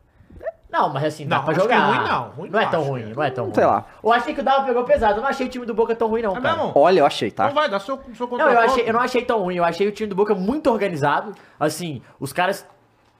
Não, 0.68 0.92
mas 0.92 1.04
assim, 1.04 1.26
dá 1.28 1.36
Não, 1.36 1.44
pra 1.44 1.52
acho 1.52 1.60
que 1.60 1.72
jogar. 1.74 1.86
ruim 1.86 2.08
não, 2.08 2.22
ruim 2.30 2.50
não 2.50 2.58
é 2.60 2.64
não 2.64 2.70
tão 2.70 2.80
acho, 2.80 2.90
ruim, 2.90 3.12
não 3.14 3.22
é 3.22 3.30
tão 3.30 3.44
ruim. 3.44 3.54
Sei 3.54 3.64
lá. 3.64 3.84
Eu 4.02 4.12
achei 4.12 4.34
que 4.34 4.40
o 4.40 4.44
Dava 4.44 4.64
pegou 4.66 4.84
pesado. 4.84 5.18
Eu 5.18 5.22
não 5.22 5.28
achei 5.28 5.46
o 5.46 5.48
time 5.48 5.64
do 5.64 5.72
Boca 5.72 5.94
tão 5.94 6.08
ruim, 6.08 6.22
não, 6.22 6.36
É 6.36 6.40
cara. 6.40 6.56
mesmo? 6.56 6.72
Olha, 6.74 7.00
eu 7.00 7.06
achei, 7.06 7.30
tá? 7.30 7.44
Então 7.44 7.54
vai, 7.54 7.70
dá 7.70 7.78
seu, 7.78 7.98
seu 8.14 8.26
Não, 8.26 8.50
eu, 8.50 8.60
achei, 8.60 8.88
eu 8.88 8.92
não 8.92 9.00
achei 9.00 9.22
tão 9.24 9.40
ruim. 9.42 9.54
Eu 9.56 9.64
achei 9.64 9.86
o 9.86 9.92
time 9.92 10.08
do 10.08 10.16
Boca 10.16 10.34
muito 10.34 10.68
organizado. 10.70 11.32
Assim, 11.58 12.02
os 12.18 12.32
caras. 12.32 12.66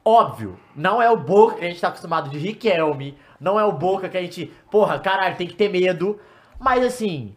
Óbvio, 0.08 0.56
não 0.76 1.02
é 1.02 1.10
o 1.10 1.16
Boca 1.16 1.56
que 1.56 1.64
a 1.64 1.68
gente 1.68 1.80
tá 1.80 1.88
acostumado 1.88 2.30
de 2.30 2.38
Riquelme. 2.38 3.18
Não 3.40 3.58
é 3.58 3.64
o 3.64 3.72
Boca 3.72 4.08
que 4.08 4.16
a 4.16 4.20
gente. 4.22 4.52
Porra, 4.70 5.00
caralho, 5.00 5.34
tem 5.34 5.48
que 5.48 5.54
ter 5.54 5.68
medo. 5.68 6.20
Mas 6.60 6.84
assim. 6.84 7.34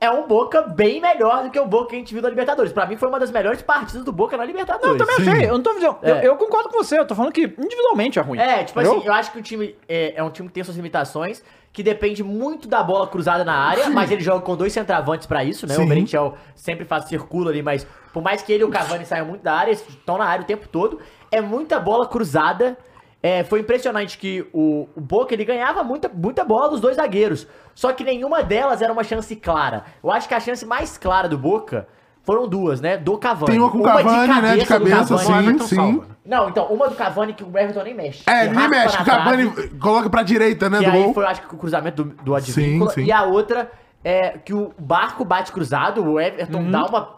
É 0.00 0.08
um 0.08 0.28
Boca 0.28 0.62
bem 0.62 1.00
melhor 1.00 1.42
do 1.42 1.50
que 1.50 1.58
o 1.58 1.66
Boca 1.66 1.90
que 1.90 1.96
a 1.96 1.98
gente 1.98 2.12
viu 2.14 2.22
na 2.22 2.28
Libertadores. 2.28 2.72
Pra 2.72 2.86
mim 2.86 2.96
foi 2.96 3.08
uma 3.08 3.18
das 3.18 3.32
melhores 3.32 3.62
partidas 3.62 4.04
do 4.04 4.12
Boca 4.12 4.36
na 4.36 4.44
Libertadores. 4.44 4.86
Não, 4.86 4.92
eu 4.94 4.98
também 4.98 5.24
Sim. 5.24 5.30
achei. 5.32 5.48
Eu 5.50 5.54
não 5.54 5.62
tô 5.62 5.74
dizendo. 5.74 5.96
Eu, 6.02 6.14
É. 6.14 6.26
eu 6.28 6.36
concordo 6.36 6.68
com 6.68 6.78
você, 6.78 6.96
eu 6.98 7.04
tô 7.04 7.16
falando 7.16 7.32
que 7.32 7.42
individualmente 7.42 8.16
é 8.16 8.22
ruim. 8.22 8.38
É, 8.38 8.62
tipo 8.62 8.78
assim, 8.78 9.02
eu 9.04 9.12
acho 9.12 9.32
que 9.32 9.38
o 9.40 9.42
time 9.42 9.74
é, 9.88 10.14
é 10.16 10.22
um 10.22 10.30
time 10.30 10.46
que 10.48 10.54
tem 10.54 10.62
suas 10.62 10.76
limitações, 10.76 11.42
que 11.72 11.82
depende 11.82 12.22
muito 12.22 12.68
da 12.68 12.80
bola 12.80 13.08
cruzada 13.08 13.44
na 13.44 13.54
área, 13.56 13.90
mas 13.90 14.08
ele 14.12 14.20
joga 14.22 14.40
com 14.40 14.54
dois 14.56 14.72
centravantes 14.72 15.26
pra 15.26 15.42
isso, 15.42 15.66
né? 15.66 15.74
Sim. 15.74 15.82
O 15.82 15.86
Merentiel 15.88 16.36
sempre 16.54 16.84
faz 16.84 17.06
circula 17.06 17.50
ali, 17.50 17.60
mas 17.60 17.84
por 18.12 18.22
mais 18.22 18.40
que 18.40 18.52
ele 18.52 18.62
e 18.62 18.66
o 18.66 18.70
Cavani 18.70 19.04
saiam 19.04 19.26
muito 19.26 19.42
da 19.42 19.52
área, 19.54 19.70
eles 19.70 19.84
estão 19.88 20.16
na 20.16 20.26
área 20.26 20.44
o 20.44 20.46
tempo 20.46 20.68
todo, 20.68 21.00
é 21.30 21.40
muita 21.40 21.78
bola 21.80 22.06
cruzada. 22.06 22.76
É, 23.20 23.42
foi 23.42 23.60
impressionante 23.60 24.16
que 24.16 24.46
o, 24.52 24.88
o 24.96 25.00
Boca 25.00 25.34
ele 25.34 25.44
ganhava 25.44 25.82
muita, 25.82 26.08
muita 26.08 26.44
bola 26.44 26.68
dos 26.68 26.80
dois 26.80 26.96
zagueiros. 26.96 27.48
Só 27.74 27.92
que 27.92 28.04
nenhuma 28.04 28.42
delas 28.44 28.80
era 28.80 28.92
uma 28.92 29.02
chance 29.02 29.34
clara. 29.34 29.84
Eu 30.02 30.10
acho 30.12 30.28
que 30.28 30.34
a 30.34 30.40
chance 30.40 30.64
mais 30.64 30.96
clara 30.96 31.28
do 31.28 31.36
Boca 31.36 31.88
foram 32.22 32.46
duas, 32.46 32.80
né? 32.80 32.96
Do 32.96 33.18
Cavani. 33.18 33.50
Tem 33.52 33.58
uma 33.60 33.70
com 33.72 33.78
o 33.78 33.82
Cavani, 33.82 34.40
né? 34.42 34.56
De 34.58 34.66
cabeça, 34.66 35.14
O 35.14 35.18
sim, 35.18 35.32
Everton 35.36 35.64
sim. 35.66 35.74
salva, 35.76 35.98
né? 36.06 36.14
Não, 36.24 36.48
então, 36.48 36.66
uma 36.66 36.88
do 36.88 36.94
Cavani 36.94 37.32
que 37.32 37.42
o 37.42 37.48
Everton 37.48 37.82
nem 37.82 37.94
mexe. 37.94 38.22
É, 38.28 38.46
nem 38.48 38.68
mexe. 38.68 38.96
O 39.00 39.04
Cavani 39.04 39.50
trave, 39.50 39.68
coloca 39.78 40.08
pra 40.10 40.22
direita, 40.22 40.68
né, 40.70 40.78
Que 40.78 40.84
do 40.84 40.90
aí 40.92 41.02
gol. 41.02 41.14
foi, 41.14 41.24
acho 41.24 41.42
que, 41.42 41.54
o 41.54 41.58
cruzamento 41.58 42.04
do, 42.04 42.22
do 42.22 42.34
Advíncula. 42.36 42.90
Sim, 42.90 43.00
sim. 43.02 43.06
E 43.08 43.12
a 43.12 43.24
outra 43.24 43.68
é 44.04 44.38
que 44.38 44.54
o 44.54 44.72
Barco 44.78 45.24
bate 45.24 45.50
cruzado, 45.50 46.04
o 46.04 46.20
Everton 46.20 46.58
Uhum. 46.58 46.70
dá 46.70 46.84
uma. 46.84 47.17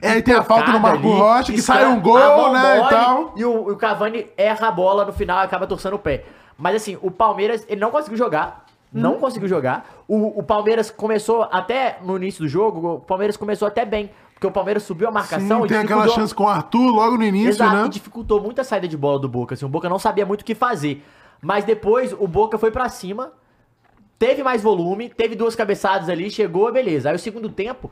É, 0.00 0.10
aí 0.10 0.22
tem 0.22 0.34
a 0.34 0.42
falta 0.42 0.70
no 0.72 0.80
Marco 0.80 1.06
ali, 1.08 1.18
Rocha, 1.18 1.52
que 1.52 1.62
sai 1.62 1.86
um 1.86 2.00
gol, 2.00 2.52
né, 2.52 2.84
e 2.84 2.88
tal. 2.88 3.32
E 3.36 3.44
o, 3.44 3.70
o 3.70 3.76
Cavani 3.76 4.26
erra 4.36 4.68
a 4.68 4.72
bola 4.72 5.04
no 5.04 5.12
final 5.12 5.40
e 5.40 5.44
acaba 5.44 5.66
torcendo 5.66 5.94
o 5.94 5.98
pé. 5.98 6.24
Mas 6.56 6.76
assim, 6.76 6.98
o 7.02 7.10
Palmeiras, 7.10 7.64
ele 7.68 7.80
não 7.80 7.90
conseguiu 7.90 8.16
jogar. 8.18 8.64
Não 8.92 9.12
Uhum. 9.12 9.18
conseguiu 9.20 9.48
jogar. 9.48 9.86
O, 10.08 10.38
o 10.38 10.42
Palmeiras 10.42 10.90
começou 10.90 11.46
até 11.52 11.98
no 12.02 12.16
início 12.16 12.42
do 12.42 12.48
jogo, 12.48 12.94
o 12.94 13.00
Palmeiras 13.00 13.36
começou 13.36 13.68
até 13.68 13.84
bem. 13.84 14.10
Porque 14.32 14.46
o 14.46 14.52
Palmeiras 14.52 14.84
subiu 14.84 15.08
a 15.08 15.10
marcação 15.10 15.58
Sim, 15.60 15.64
e 15.64 15.68
tem 15.68 15.78
aquela 15.78 16.08
chance 16.08 16.32
com 16.32 16.44
o 16.44 16.48
Arthur 16.48 16.90
logo 16.92 17.16
no 17.16 17.24
início, 17.24 17.48
Exato, 17.50 17.74
né? 17.76 17.86
e 17.86 17.88
dificultou 17.88 18.40
muito 18.40 18.60
a 18.60 18.64
saída 18.64 18.86
de 18.86 18.96
bola 18.96 19.18
do 19.18 19.28
Boca. 19.28 19.54
Assim, 19.54 19.64
o 19.64 19.68
Boca 19.68 19.88
não 19.88 19.98
sabia 19.98 20.24
muito 20.24 20.42
o 20.42 20.44
que 20.44 20.54
fazer. 20.54 21.04
Mas 21.42 21.64
depois 21.64 22.12
o 22.16 22.26
Boca 22.28 22.56
foi 22.56 22.70
pra 22.70 22.88
cima, 22.88 23.32
teve 24.18 24.42
mais 24.44 24.62
volume, 24.62 25.08
teve 25.08 25.34
duas 25.34 25.56
cabeçadas 25.56 26.08
ali, 26.08 26.30
chegou, 26.30 26.72
beleza. 26.72 27.10
Aí 27.10 27.16
o 27.16 27.18
segundo 27.18 27.48
tempo, 27.48 27.90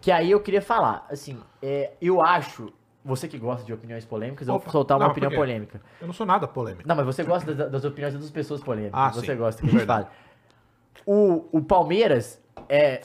que 0.00 0.10
aí 0.10 0.30
eu 0.30 0.40
queria 0.40 0.62
falar, 0.62 1.06
assim, 1.10 1.40
é, 1.62 1.92
eu 2.00 2.20
acho, 2.22 2.72
você 3.04 3.26
que 3.26 3.38
gosta 3.38 3.64
de 3.64 3.72
opiniões 3.72 4.04
polêmicas, 4.04 4.46
eu 4.48 4.58
vou 4.58 4.70
soltar 4.70 4.96
uma 4.96 5.04
não, 5.06 5.10
opinião 5.12 5.32
polêmica. 5.32 5.80
Eu 6.00 6.06
não 6.06 6.14
sou 6.14 6.26
nada 6.26 6.46
polêmico. 6.46 6.86
Não, 6.86 6.94
mas 6.94 7.06
você 7.06 7.24
gosta 7.24 7.54
das, 7.54 7.70
das 7.70 7.84
opiniões 7.84 8.14
das 8.14 8.30
pessoas 8.30 8.62
polêmicas. 8.62 8.98
Ah, 8.98 9.10
você 9.10 9.26
sim, 9.32 9.36
gosta 9.36 9.60
que 9.60 9.66
a 9.66 9.70
gente 9.70 9.78
verdade. 9.78 10.04
fale. 10.06 10.16
O, 11.06 11.46
o 11.52 11.62
Palmeiras 11.62 12.40
é. 12.68 13.00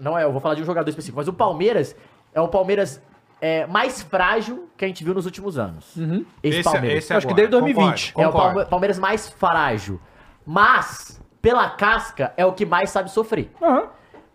Não 0.00 0.18
é, 0.18 0.24
eu 0.24 0.32
vou 0.32 0.40
falar 0.40 0.54
de 0.54 0.62
um 0.62 0.64
jogador 0.64 0.88
específico, 0.88 1.18
mas 1.18 1.28
o 1.28 1.32
Palmeiras 1.34 1.94
é 2.32 2.40
o 2.40 2.48
Palmeiras 2.48 3.00
é, 3.40 3.66
mais 3.66 4.02
frágil 4.02 4.70
que 4.76 4.84
a 4.84 4.88
gente 4.88 5.04
viu 5.04 5.12
nos 5.12 5.26
últimos 5.26 5.58
anos. 5.58 5.94
Esse, 6.42 6.62
Palmeiras. 6.62 7.04
esse 7.04 7.12
é 7.12 7.16
Acho 7.16 7.26
que 7.26 7.34
desde 7.34 7.50
2020. 7.50 8.12
concordo, 8.14 8.22
É 8.22 8.28
o 8.28 8.32
concordo. 8.32 8.54
Palme- 8.54 8.70
Palmeiras 8.70 8.98
mais 8.98 9.28
frágil. 9.28 10.00
Mas, 10.46 11.20
pela 11.42 11.68
casca, 11.70 12.32
é 12.36 12.46
o 12.46 12.52
que 12.52 12.64
mais 12.64 12.88
sabe 12.90 13.10
sofrer. 13.10 13.50
Aham. 13.60 13.88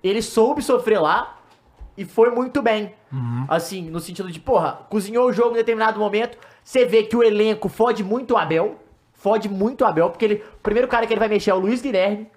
Ele 0.03 0.21
soube 0.21 0.61
sofrer 0.61 0.99
lá 0.99 1.40
e 1.97 2.05
foi 2.05 2.29
muito 2.31 2.61
bem. 2.61 2.93
Uhum. 3.11 3.45
Assim, 3.47 3.89
no 3.89 3.99
sentido 3.99 4.31
de, 4.31 4.39
porra, 4.39 4.85
cozinhou 4.89 5.27
o 5.27 5.33
jogo 5.33 5.51
em 5.51 5.57
determinado 5.57 5.99
momento. 5.99 6.37
Você 6.63 6.85
vê 6.85 7.03
que 7.03 7.15
o 7.15 7.23
elenco 7.23 7.67
fode 7.69 8.03
muito 8.03 8.33
o 8.33 8.37
Abel. 8.37 8.77
Fode 9.13 9.47
muito 9.49 9.81
o 9.81 9.85
Abel, 9.85 10.09
porque 10.09 10.25
ele, 10.25 10.35
o 10.35 10.61
primeiro 10.63 10.87
cara 10.87 11.05
que 11.05 11.13
ele 11.13 11.19
vai 11.19 11.29
mexer 11.29 11.51
é 11.51 11.53
o 11.53 11.59
Luiz 11.59 11.81
Guilherme. 11.81 12.27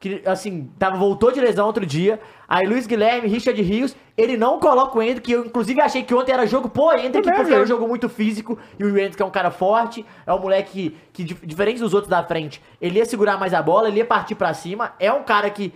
Que, 0.00 0.22
assim, 0.24 0.70
tava, 0.78 0.96
voltou 0.96 1.30
de 1.30 1.38
lesão 1.40 1.66
outro 1.66 1.84
dia. 1.84 2.18
Aí 2.48 2.66
Luiz 2.66 2.86
Guilherme, 2.86 3.28
Richard 3.28 3.60
Rios, 3.60 3.94
ele 4.16 4.34
não 4.34 4.58
coloca 4.58 4.98
o 4.98 5.02
Hendrick, 5.02 5.20
que 5.20 5.32
eu 5.32 5.44
inclusive 5.44 5.78
achei 5.78 6.02
que 6.02 6.14
ontem 6.14 6.32
era 6.32 6.46
jogo 6.46 6.70
pro 6.70 6.90
Hendrick, 6.92 7.20
Também 7.22 7.34
porque 7.34 7.52
era 7.52 7.62
um 7.62 7.66
jogo 7.66 7.86
muito 7.86 8.08
físico, 8.08 8.58
e 8.78 8.82
o 8.84 8.98
Hendrick 8.98 9.20
é 9.20 9.24
um 9.26 9.30
cara 9.30 9.50
forte, 9.50 10.04
é 10.26 10.32
um 10.32 10.38
moleque 10.38 10.70
que, 10.72 10.96
que 11.12 11.24
dif- 11.24 11.46
diferente 11.46 11.80
dos 11.80 11.92
outros 11.92 12.08
da 12.10 12.24
frente, 12.24 12.62
ele 12.80 12.98
ia 12.98 13.04
segurar 13.04 13.38
mais 13.38 13.52
a 13.52 13.60
bola, 13.62 13.88
ele 13.88 13.98
ia 13.98 14.04
partir 14.06 14.34
pra 14.34 14.54
cima, 14.54 14.94
é 14.98 15.12
um 15.12 15.22
cara 15.22 15.50
que 15.50 15.72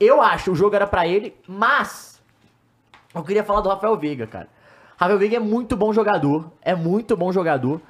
eu 0.00 0.20
acho 0.22 0.50
o 0.52 0.54
jogo 0.56 0.74
era 0.74 0.86
pra 0.86 1.06
ele, 1.06 1.34
mas 1.46 2.17
eu 3.14 3.22
queria 3.22 3.44
falar 3.44 3.60
do 3.60 3.68
Rafael 3.68 3.96
Veiga, 3.96 4.26
cara. 4.26 4.48
Rafael 4.96 5.18
Veiga 5.18 5.36
é 5.36 5.40
muito 5.40 5.76
bom 5.76 5.92
jogador, 5.92 6.50
é 6.62 6.74
muito 6.74 7.16
bom 7.16 7.30
jogador, 7.32 7.80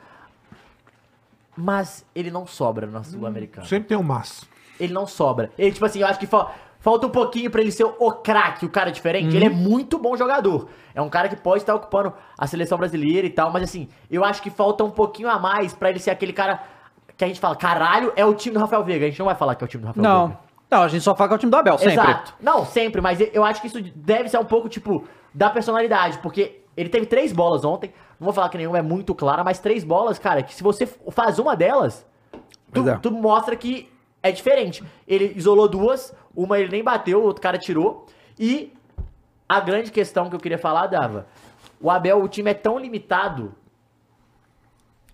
mas 1.57 2.05
ele 2.15 2.31
não 2.31 2.47
sobra 2.47 2.87
na 2.87 3.03
Sul-Americana. 3.03 3.67
Sempre 3.67 3.89
tem 3.89 3.97
um 3.99 4.03
mas. 4.03 4.45
Ele 4.79 4.93
não 4.93 5.07
sobra. 5.07 5.51
Ele, 5.59 5.73
tipo 5.73 5.85
assim, 5.85 6.01
eu 6.01 6.07
acho 6.07 6.21
que 6.21 6.27
fa- 6.27 6.53
falta 6.79 7.07
um 7.07 7.11
pouquinho 7.11 7.51
pra 7.51 7.61
ele 7.61 7.73
ser 7.73 7.85
o 7.85 8.13
craque, 8.13 8.65
o 8.65 8.69
cara 8.69 8.93
diferente. 8.93 9.35
Ele 9.35 9.45
é 9.47 9.51
muito 9.51 9.99
bom 9.99 10.17
jogador. 10.17 10.69
É 10.95 11.03
um 11.03 11.09
cara 11.09 11.29
que 11.29 11.35
pode 11.37 11.63
estar 11.63 11.75
ocupando 11.75 12.13
a 12.37 12.47
seleção 12.47 12.79
brasileira 12.79 13.27
e 13.27 13.31
tal, 13.31 13.51
mas 13.51 13.65
assim, 13.65 13.89
eu 14.11 14.25
acho 14.25 14.41
que 14.41 14.51
falta 14.51 14.85
um 14.85 14.91
pouquinho 14.91 15.29
a 15.29 15.39
mais 15.39 15.75
pra 15.75 15.91
ele 15.91 15.99
ser 15.99 16.11
aquele 16.11 16.33
cara 16.33 16.63
que 17.17 17.25
a 17.25 17.27
gente 17.27 17.41
fala, 17.41 17.57
caralho, 17.57 18.13
é 18.15 18.25
o 18.25 18.35
time 18.35 18.55
do 18.55 18.61
Rafael 18.61 18.85
Veiga. 18.85 19.07
A 19.07 19.09
gente 19.09 19.19
não 19.19 19.27
vai 19.27 19.35
falar 19.35 19.57
que 19.57 19.65
é 19.65 19.67
o 19.67 19.69
time 19.69 19.81
do 19.83 19.87
Rafael 19.89 20.03
Não. 20.05 20.27
Veiga. 20.29 20.41
Não, 20.41 20.48
a 20.71 20.89
gente 20.89 21.03
só 21.03 21.15
fala 21.15 21.29
que 21.29 21.35
é 21.35 21.37
o 21.37 21.39
time 21.39 21.51
do 21.51 21.57
Abel, 21.57 21.79
sempre. 21.79 21.95
Exato. 21.95 22.35
Não, 22.41 22.65
sempre, 22.65 23.01
mas 23.01 23.19
eu 23.33 23.45
acho 23.45 23.61
que 23.61 23.67
isso 23.67 23.81
deve 23.95 24.29
ser 24.29 24.39
um 24.39 24.45
pouco, 24.45 24.69
tipo, 24.69 25.07
da 25.33 25.49
personalidade, 25.49 26.19
porque 26.19 26.61
ele 26.77 26.89
teve 26.89 27.07
três 27.07 27.33
bolas 27.33 27.65
ontem. 27.65 27.93
Não 28.21 28.27
vou 28.27 28.33
falar 28.33 28.49
que 28.49 28.59
nenhuma 28.59 28.79
é 28.79 28.83
muito 28.83 29.15
clara, 29.15 29.43
mas 29.43 29.59
três 29.59 29.83
bolas, 29.83 30.19
cara, 30.19 30.43
que 30.43 30.55
se 30.55 30.63
você 30.63 30.87
faz 30.87 31.39
uma 31.39 31.57
delas, 31.57 32.07
tu, 32.73 32.89
é. 32.89 32.99
tu 32.99 33.11
mostra 33.11 33.57
que 33.57 33.91
é 34.23 34.31
diferente. 34.31 34.85
Ele 35.07 35.33
isolou 35.37 35.69
duas, 35.69 36.15
uma 36.37 36.59
ele 36.59 36.71
nem 36.71 36.85
bateu, 36.85 37.21
o 37.21 37.25
outro 37.25 37.43
cara 37.43 37.59
tirou. 37.59 38.07
E 38.39 38.73
a 39.49 39.61
grande 39.61 39.91
questão 39.91 40.29
que 40.29 40.37
eu 40.37 40.41
queria 40.41 40.59
falar, 40.59 40.87
Dava, 40.87 41.27
o 41.81 41.91
Abel, 41.91 42.23
o 42.23 42.29
time 42.29 42.51
é 42.51 42.55
tão 42.55 42.79
limitado, 42.79 43.55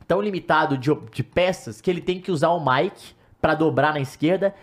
tão 0.06 0.20
limitado 0.20 0.76
de, 0.76 0.94
de 1.12 1.22
peças, 1.22 1.80
que 1.80 1.90
ele 1.90 2.00
tem 2.00 2.20
que 2.20 2.30
usar 2.30 2.50
o 2.50 2.64
Mike 2.64 3.14
pra 3.40 3.54
dobrar 3.54 3.92
na 3.92 4.00
esquerda. 4.00 4.54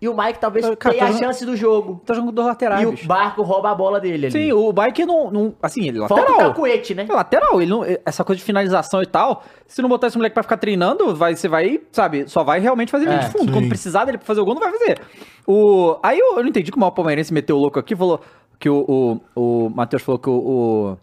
E 0.00 0.08
o 0.08 0.16
Mike 0.16 0.38
talvez 0.38 0.64
Cara, 0.64 0.76
tenha 0.76 0.94
tá 0.98 1.04
a 1.04 1.06
jogando- 1.12 1.18
chance 1.26 1.44
do 1.44 1.54
jogo. 1.54 2.00
Tá 2.06 2.14
jogando 2.14 2.30
com 2.30 2.34
dois 2.34 2.48
laterais, 2.48 2.82
E 2.82 2.86
o. 2.86 3.06
Barco 3.06 3.42
rouba 3.42 3.70
a 3.70 3.74
bola 3.74 4.00
dele 4.00 4.26
ali. 4.26 4.30
Sim, 4.32 4.52
o 4.52 4.72
Bike 4.72 5.04
não, 5.04 5.30
não. 5.30 5.54
Assim, 5.62 5.86
ele 5.86 6.02
é 6.02 6.08
Falta 6.08 6.24
o 6.24 6.26
lateral. 6.30 6.50
cacuete, 6.52 6.94
né? 6.94 7.06
É 7.06 7.12
lateral, 7.12 7.60
ele 7.60 7.70
não, 7.70 7.82
essa 8.06 8.24
coisa 8.24 8.38
de 8.38 8.44
finalização 8.44 9.02
e 9.02 9.06
tal. 9.06 9.42
Se 9.66 9.82
não 9.82 9.88
botar 9.90 10.06
esse 10.06 10.16
moleque 10.16 10.32
pra 10.32 10.42
ficar 10.42 10.56
treinando, 10.56 11.14
vai, 11.14 11.36
você 11.36 11.48
vai, 11.48 11.80
sabe, 11.92 12.26
só 12.28 12.42
vai 12.42 12.60
realmente 12.60 12.90
fazer 12.90 13.04
linha 13.04 13.18
É, 13.18 13.24
de 13.24 13.30
fundo. 13.30 13.44
sim. 13.48 13.52
Quando 13.52 13.68
precisar 13.68 14.06
dele 14.06 14.16
pra 14.16 14.26
fazer 14.26 14.40
o 14.40 14.44
gol, 14.46 14.54
não 14.54 14.62
vai 14.62 14.70
fazer. 14.72 14.98
O, 15.46 15.98
aí 16.02 16.18
eu, 16.18 16.36
eu 16.36 16.42
não 16.42 16.48
entendi 16.48 16.72
como 16.72 16.86
o 16.86 16.90
palmeirense 16.92 17.32
meteu 17.34 17.56
o 17.56 17.60
louco 17.60 17.78
aqui, 17.78 17.94
falou 17.94 18.20
que 18.58 18.70
o, 18.70 19.20
o, 19.36 19.66
o 19.66 19.68
Matheus 19.70 20.02
falou 20.02 20.18
que 20.18 20.30
o, 20.30 20.32
o 20.32 20.96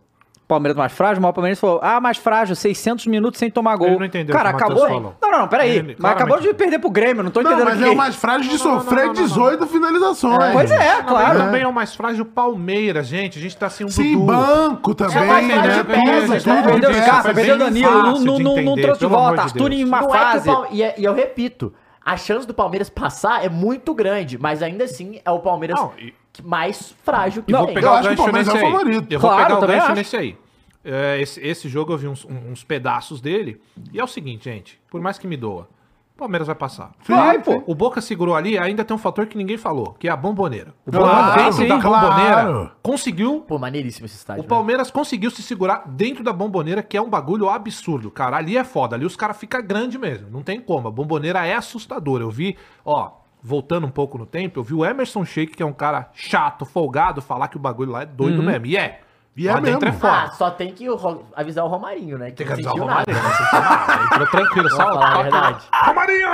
Palmeiras 0.47 0.77
é 0.77 0.79
mais 0.79 0.93
frágil, 0.93 1.21
mas 1.21 1.29
o 1.29 1.33
palmeirense 1.33 1.59
falou, 1.59 1.79
ah, 1.83 1.99
mais 1.99 2.17
frágil, 2.17 2.55
600 2.55 3.05
minutos 3.07 3.37
sem 3.37 3.51
tomar 3.51 3.75
gol. 3.75 3.87
Ele 3.89 3.99
não 3.99 4.05
entendeu 4.05 4.33
Cara, 4.33 4.51
o 4.51 4.55
que 4.55 4.63
o 4.63 4.65
acabou. 4.65 4.87
Falou. 4.87 5.15
Não, 5.21 5.29
não, 5.31 5.39
não, 5.39 5.47
peraí. 5.49 5.71
Ele- 5.71 5.81
mas 5.81 5.95
claramente. 5.97 6.23
acabou 6.23 6.39
de 6.39 6.53
perder 6.53 6.79
pro 6.79 6.89
Grêmio, 6.89 7.21
não 7.21 7.31
tô 7.31 7.41
Não, 7.41 7.51
entendendo 7.51 7.69
mas 7.69 7.77
que 7.79 7.83
é 7.85 7.89
o 7.89 7.95
mais 7.97 8.15
frágil 8.15 8.49
de 8.51 8.57
sofrer 8.57 9.11
18 9.11 9.67
finalizações. 9.67 10.53
Pois 10.53 10.71
é, 10.71 10.95
Mas 10.95 11.05
claro. 11.05 11.39
também 11.39 11.61
é 11.63 11.67
o 11.67 11.73
mais 11.73 11.93
frágil 11.93 12.23
o 12.23 12.25
Palmeiras, 12.25 13.07
gente. 13.07 13.37
A 13.37 13.41
gente 13.41 13.57
tá 13.57 13.69
sem 13.69 13.85
um 13.85 13.89
Sim, 13.89 14.25
banco 14.25 14.95
também, 14.95 15.17
É 15.17 15.25
mais 15.25 15.45
frágil 15.47 15.69
né? 15.69 15.77
de 15.77 15.83
peças, 15.83 16.43
Tudo, 16.43 16.53
né? 16.55 16.61
tudo 16.61 16.71
Perdeu 16.71 16.91
de 16.91 16.99
os 16.99 17.05
caras, 17.05 17.33
perdeu 17.33 17.57
Danilo, 17.57 17.91
não, 17.91 18.19
não, 18.19 18.39
não, 18.39 18.61
não 18.61 18.75
trouxe 18.75 18.99
de 19.01 19.05
volta. 19.05 19.41
Arthur 19.41 19.71
em 19.73 19.83
uma 19.83 20.01
Não 20.01 20.15
é 20.15 20.17
fase. 20.17 20.49
E, 20.71 20.81
é- 20.81 20.95
e 20.97 21.03
eu 21.03 21.13
repito, 21.13 21.73
a 22.05 22.15
chance 22.15 22.47
do 22.47 22.53
Palmeiras 22.53 22.89
passar 22.89 23.43
é 23.43 23.49
muito 23.49 23.93
grande, 23.93 24.37
mas 24.37 24.63
ainda 24.63 24.85
assim 24.85 25.19
é 25.25 25.29
o 25.31 25.39
Palmeiras 25.39 25.77
Não, 25.77 25.91
e- 25.99 26.13
mais 26.43 26.93
frágil 27.03 27.43
que 27.43 27.51
E 27.51 27.55
vou 27.55 27.65
tem. 27.65 27.75
pegar 27.75 27.87
Eu 27.87 27.91
o 27.93 27.95
acho 27.95 28.07
que 28.09 28.13
o 28.13 28.17
gancho 28.17 28.23
Palmeiras 28.23 28.47
nesse 28.53 28.57
é 28.57 28.61
o 28.61 28.65
aí. 28.65 28.71
favorito. 28.73 29.11
Eu 29.13 29.19
vou 29.19 29.29
Claro, 29.29 29.43
pegar 29.45 29.57
o 29.57 29.67
gancho 29.67 29.85
acho. 29.85 29.95
nesse 29.95 30.17
aí. 30.17 30.37
É, 30.85 31.19
esse, 31.21 31.39
esse 31.45 31.67
jogo 31.67 31.91
eu 31.93 31.97
vi 31.97 32.07
uns, 32.07 32.25
uns 32.25 32.63
pedaços 32.63 33.19
dele. 33.19 33.61
E 33.91 33.99
é 33.99 34.03
o 34.03 34.07
seguinte, 34.07 34.45
gente. 34.45 34.79
Por 34.89 35.01
mais 35.01 35.17
que 35.17 35.27
me 35.27 35.35
doa. 35.35 35.67
O 36.15 36.17
Palmeiras 36.17 36.47
vai 36.47 36.55
passar. 36.55 36.93
Vai, 37.07 37.37
pô. 37.43 37.61
O 37.67 37.75
Boca 37.75 38.01
segurou 38.01 38.35
ali, 38.35 38.57
ainda 38.57 38.83
tem 38.83 38.95
um 38.95 38.97
fator 38.97 39.27
que 39.27 39.37
ninguém 39.37 39.55
falou, 39.55 39.95
que 39.99 40.07
é 40.07 40.11
a 40.11 40.15
bomboneira. 40.17 40.73
O 40.83 40.91
Claro, 40.91 41.27
Boca 41.27 41.37
dentro 41.43 41.53
sim, 41.53 41.67
da 41.67 41.75
bomboneira 41.77 42.41
claro. 42.41 42.71
conseguiu 42.81 43.41
Pô, 43.47 43.59
maneiríssimo 43.59 44.07
esse 44.07 44.15
estádio. 44.15 44.41
O 44.41 44.43
né? 44.43 44.49
Palmeiras 44.49 44.89
conseguiu 44.89 45.29
se 45.29 45.43
segurar 45.43 45.83
dentro 45.85 46.23
da 46.23 46.33
bomboneira, 46.33 46.81
que 46.81 46.97
é 46.97 47.01
um 47.01 47.07
bagulho 47.09 47.47
absurdo, 47.47 48.09
cara. 48.09 48.37
Ali 48.37 48.57
é 48.57 48.63
foda, 48.63 48.95
ali 48.95 49.05
os 49.05 49.15
caras 49.15 49.37
ficam 49.37 49.61
grande 49.61 49.99
mesmo, 49.99 50.27
não 50.31 50.41
tem 50.41 50.59
como. 50.59 50.87
A 50.87 50.91
bomboneira 50.91 51.45
é 51.45 51.53
assustadora. 51.53 52.23
Eu 52.23 52.31
vi, 52.31 52.57
ó, 52.83 53.11
voltando 53.41 53.85
um 53.87 53.91
pouco 53.91 54.17
no 54.17 54.25
tempo, 54.25 54.59
eu 54.59 54.63
vi 54.63 54.73
o 54.73 54.85
Emerson 54.85 55.23
Sheik, 55.25 55.55
que 55.55 55.63
é 55.63 55.65
um 55.65 55.73
cara 55.73 56.09
chato, 56.13 56.65
folgado, 56.65 57.21
falar 57.21 57.47
que 57.47 57.57
o 57.57 57.59
bagulho 57.59 57.91
lá 57.91 58.01
é 58.01 58.05
doido 58.05 58.41
mesmo. 58.43 58.65
E 58.65 58.77
é. 58.77 59.01
E 59.35 59.47
é 59.47 59.53
lá 59.53 59.59
dentro 59.59 59.87
é 59.87 59.91
mesmo. 59.91 59.99
foda. 60.01 60.13
Ah, 60.23 60.27
só 60.31 60.49
tem 60.49 60.73
que 60.73 60.89
o 60.89 61.25
avisar 61.35 61.63
o 61.63 61.67
Romarinho, 61.67 62.17
né? 62.17 62.31
Tem 62.31 62.45
que 62.47 62.51
avisar 62.53 62.73
o 62.73 62.85
nada. 62.85 63.03
Entrou 64.11 64.27
tranquilo, 64.27 64.69
só. 64.69 64.77
Falar 64.77 65.13
a 65.19 65.21
verdade. 65.21 65.65
Romarinho! 65.85 66.27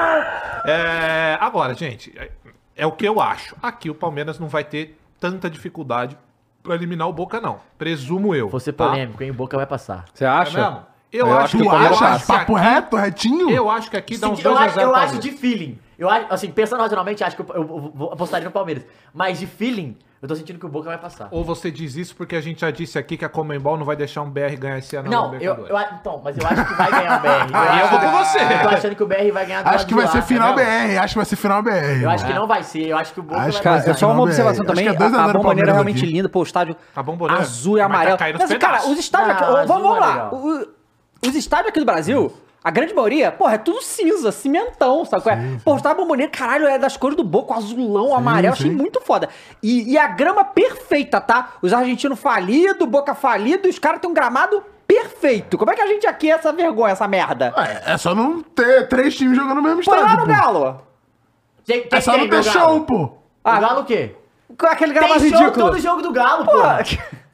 É, 0.65 1.37
agora, 1.41 1.73
gente, 1.73 2.13
é, 2.17 2.31
é 2.77 2.85
o 2.85 2.91
que 2.93 3.05
eu 3.05 3.19
acho. 3.19 3.55
Aqui 3.61 3.89
o 3.89 3.95
Palmeiras 3.95 4.39
não 4.39 4.47
vai 4.47 4.63
ter 4.63 4.97
tanta 5.19 5.49
dificuldade 5.49 6.17
pra 6.61 6.75
eliminar 6.75 7.07
o 7.09 7.13
Boca, 7.13 7.41
não. 7.41 7.59
Presumo 7.77 8.33
eu. 8.33 8.47
Vou 8.47 8.59
ser 8.59 8.71
tá? 8.73 8.87
polêmico, 8.87 9.21
hein? 9.21 9.31
O 9.31 9.33
Boca 9.33 9.57
vai 9.57 9.65
passar. 9.65 10.05
Você 10.13 10.23
É 10.23 10.27
acha? 10.27 10.57
mesmo? 10.57 10.85
Eu, 11.11 11.27
Eu 11.27 11.33
acho 11.33 11.43
acho 11.43 11.57
que 11.57 11.63
Tu 11.63 11.67
o 11.67 11.69
Palmeiras 11.71 11.99
passa. 11.99 12.33
Papo 12.39 12.53
reto, 12.55 12.95
retinho? 12.95 13.49
Eu 13.49 13.69
acho 13.69 13.91
que 13.91 13.97
aqui 13.97 14.17
dá 14.17 14.29
uns 14.29 14.39
Sim, 14.39 14.45
eu 14.47 14.51
2 14.53 14.61
a 14.61 14.65
acho, 14.65 14.75
0 14.75 14.87
eu 14.89 14.95
acho 14.95 15.19
de 15.19 15.31
feeling. 15.31 15.77
Eu 15.97 16.09
acho, 16.09 16.25
assim, 16.29 16.49
pensando 16.51 16.79
racionalmente, 16.81 17.23
acho 17.23 17.35
que 17.35 17.41
eu, 17.41 17.47
eu- 17.55 17.93
eu 17.99 18.11
apostaria 18.13 18.45
no 18.45 18.51
Palmeiras. 18.51 18.83
Mas 19.13 19.39
de 19.39 19.45
feeling, 19.45 19.95
eu 20.21 20.27
tô 20.27 20.35
sentindo 20.35 20.57
que 20.57 20.65
o 20.65 20.69
Boca 20.69 20.87
vai 20.89 20.97
passar. 20.97 21.27
Ou 21.29 21.43
você 21.43 21.69
diz 21.69 21.95
isso 21.95 22.15
porque 22.15 22.35
a 22.35 22.41
gente 22.41 22.61
já 22.61 22.71
disse 22.71 22.97
aqui 22.97 23.15
que 23.17 23.23
a 23.25 23.29
Comembol 23.29 23.77
não 23.77 23.85
vai 23.85 23.95
deixar 23.95 24.21
um 24.23 24.29
BR 24.29 24.55
ganhar 24.57 24.77
esse 24.79 24.95
ano 24.95 25.09
Não, 25.11 25.35
eu, 25.35 25.67
eu, 25.67 25.77
a- 25.77 25.97
então, 25.99 26.19
mas 26.23 26.35
eu 26.37 26.47
acho 26.47 26.65
que 26.65 26.73
vai 26.73 26.89
ganhar 26.91 27.19
o 27.19 27.21
BR. 27.21 27.29
Aí 27.53 27.79
eu 27.81 27.87
vou 27.89 27.99
com 27.99 28.11
você. 28.11 28.39
Eu 28.39 28.61
tô 28.61 28.69
achando 28.69 28.95
que 28.95 29.03
o 29.03 29.07
BR 29.07 29.31
vai 29.31 29.45
ganhar 29.45 29.61
do 29.63 29.69
Acho 29.69 29.85
que 29.85 29.93
vai 29.93 30.05
lá, 30.05 30.11
ser 30.11 30.21
final 30.23 30.53
entendeu? 30.53 30.87
BR. 30.87 30.97
Acho 30.97 31.13
que 31.13 31.17
vai 31.17 31.25
ser 31.25 31.35
final 31.35 31.61
BR. 31.61 32.01
Eu 32.03 32.09
acho 32.09 32.25
que 32.25 32.33
não 32.33 32.47
vai 32.47 32.63
ser, 32.63 32.87
eu 32.87 32.97
acho 32.97 33.13
que 33.13 33.19
o 33.19 33.23
Boca 33.23 33.35
Acho 33.41 33.51
vai 33.51 33.61
que 33.61 33.67
vai 33.69 33.73
Cara, 33.73 33.83
ser 33.83 33.89
é 33.91 33.93
só 33.93 34.11
uma 34.11 34.23
observação 34.23 34.63
BR. 34.65 34.67
também. 34.69 34.87
Acho 34.87 34.97
que 34.97 35.03
é 35.03 35.05
a, 35.05 35.09
2 35.09 35.19
a 35.19 35.25
0 35.27 35.29
a 35.29 35.33
bomboneira 35.41 35.69
é 35.69 35.73
realmente 35.73 36.03
aqui. 36.03 36.11
linda, 36.13 36.27
pô, 36.29 36.39
o 36.39 36.43
estádio 36.43 36.75
A 36.95 37.03
bomboneira 37.03 37.41
azul 37.41 37.77
e 37.77 37.79
tá 37.79 37.85
amarelo. 37.85 38.17
caindo 38.17 38.39
nos 38.39 38.49
Mas, 38.49 38.57
cara, 38.59 38.87
os 38.87 38.97
estádios 38.97 39.29
Não, 39.39 39.55
aqui, 39.57 39.67
vamos, 39.67 39.83
vamos 39.83 39.99
lá. 39.99 40.31
os 41.27 41.35
estádios 41.35 41.69
aqui 41.69 41.79
do 41.79 41.85
Brasil, 41.85 42.33
a 42.63 42.71
grande 42.71 42.93
maioria, 42.93 43.31
porra, 43.31 43.55
é 43.55 43.57
tudo 43.57 43.81
cinza, 43.81 44.31
cimentão, 44.31 45.03
sabe? 45.05 45.23
qual 45.23 45.35
é? 45.35 45.57
Pô, 45.65 45.73
o 45.73 45.75
estádio 45.75 45.97
bomboneira, 46.01 46.31
caralho, 46.31 46.65
é 46.67 46.77
das 46.79 46.95
cores 46.95 47.17
do 47.17 47.23
Boca, 47.23 47.53
azulão, 47.55 48.15
amarelo, 48.15 48.53
achei 48.53 48.69
sim. 48.69 48.75
muito 48.75 49.01
foda. 49.01 49.27
E, 49.61 49.91
e 49.91 49.97
a 49.97 50.07
grama 50.07 50.45
perfeita, 50.45 51.19
tá? 51.19 51.53
Os 51.61 51.73
argentinos 51.73 52.19
falidos, 52.19 52.87
Boca 52.87 53.13
falido, 53.13 53.67
os 53.67 53.77
caras 53.79 53.99
têm 53.99 54.09
um 54.09 54.13
gramado 54.13 54.63
perfeito. 54.87 55.57
Como 55.57 55.71
é 55.71 55.75
que 55.75 55.81
a 55.81 55.87
gente 55.87 56.05
aqui 56.07 56.31
é 56.31 56.35
essa 56.35 56.53
vergonha, 56.53 56.91
essa 56.93 57.07
merda? 57.07 57.53
É, 57.57 57.93
é 57.93 57.97
só 57.97 58.13
não 58.15 58.41
ter 58.41 58.87
três 58.87 59.15
times 59.15 59.35
jogando 59.37 59.55
no 59.55 59.61
mesmo 59.61 59.83
Põe 59.83 59.97
lá 59.97 60.03
estádio. 60.05 60.25
no 60.27 60.33
pô. 60.33 60.41
Galo. 60.41 60.81
Quem, 61.65 61.81
quem 61.87 61.97
É 61.97 62.01
só 62.01 62.11
tem 62.11 62.21
não 62.21 62.29
ter 62.29 62.37
no 62.37 62.43
show, 62.43 62.81
pô. 62.81 63.03
O 63.05 63.59
Galo 63.59 63.81
o 63.81 63.85
quê? 63.85 64.15
Com 64.57 64.67
aquele 64.67 64.93
gramado 64.93 65.19
Tem 65.19 65.29
show 65.29 65.39
ridículo. 65.39 65.65
todo 65.65 65.79
jogo 65.79 66.01
do 66.01 66.11
Galo, 66.11 66.45
pô. 66.45 66.51
Pô, 66.51 66.61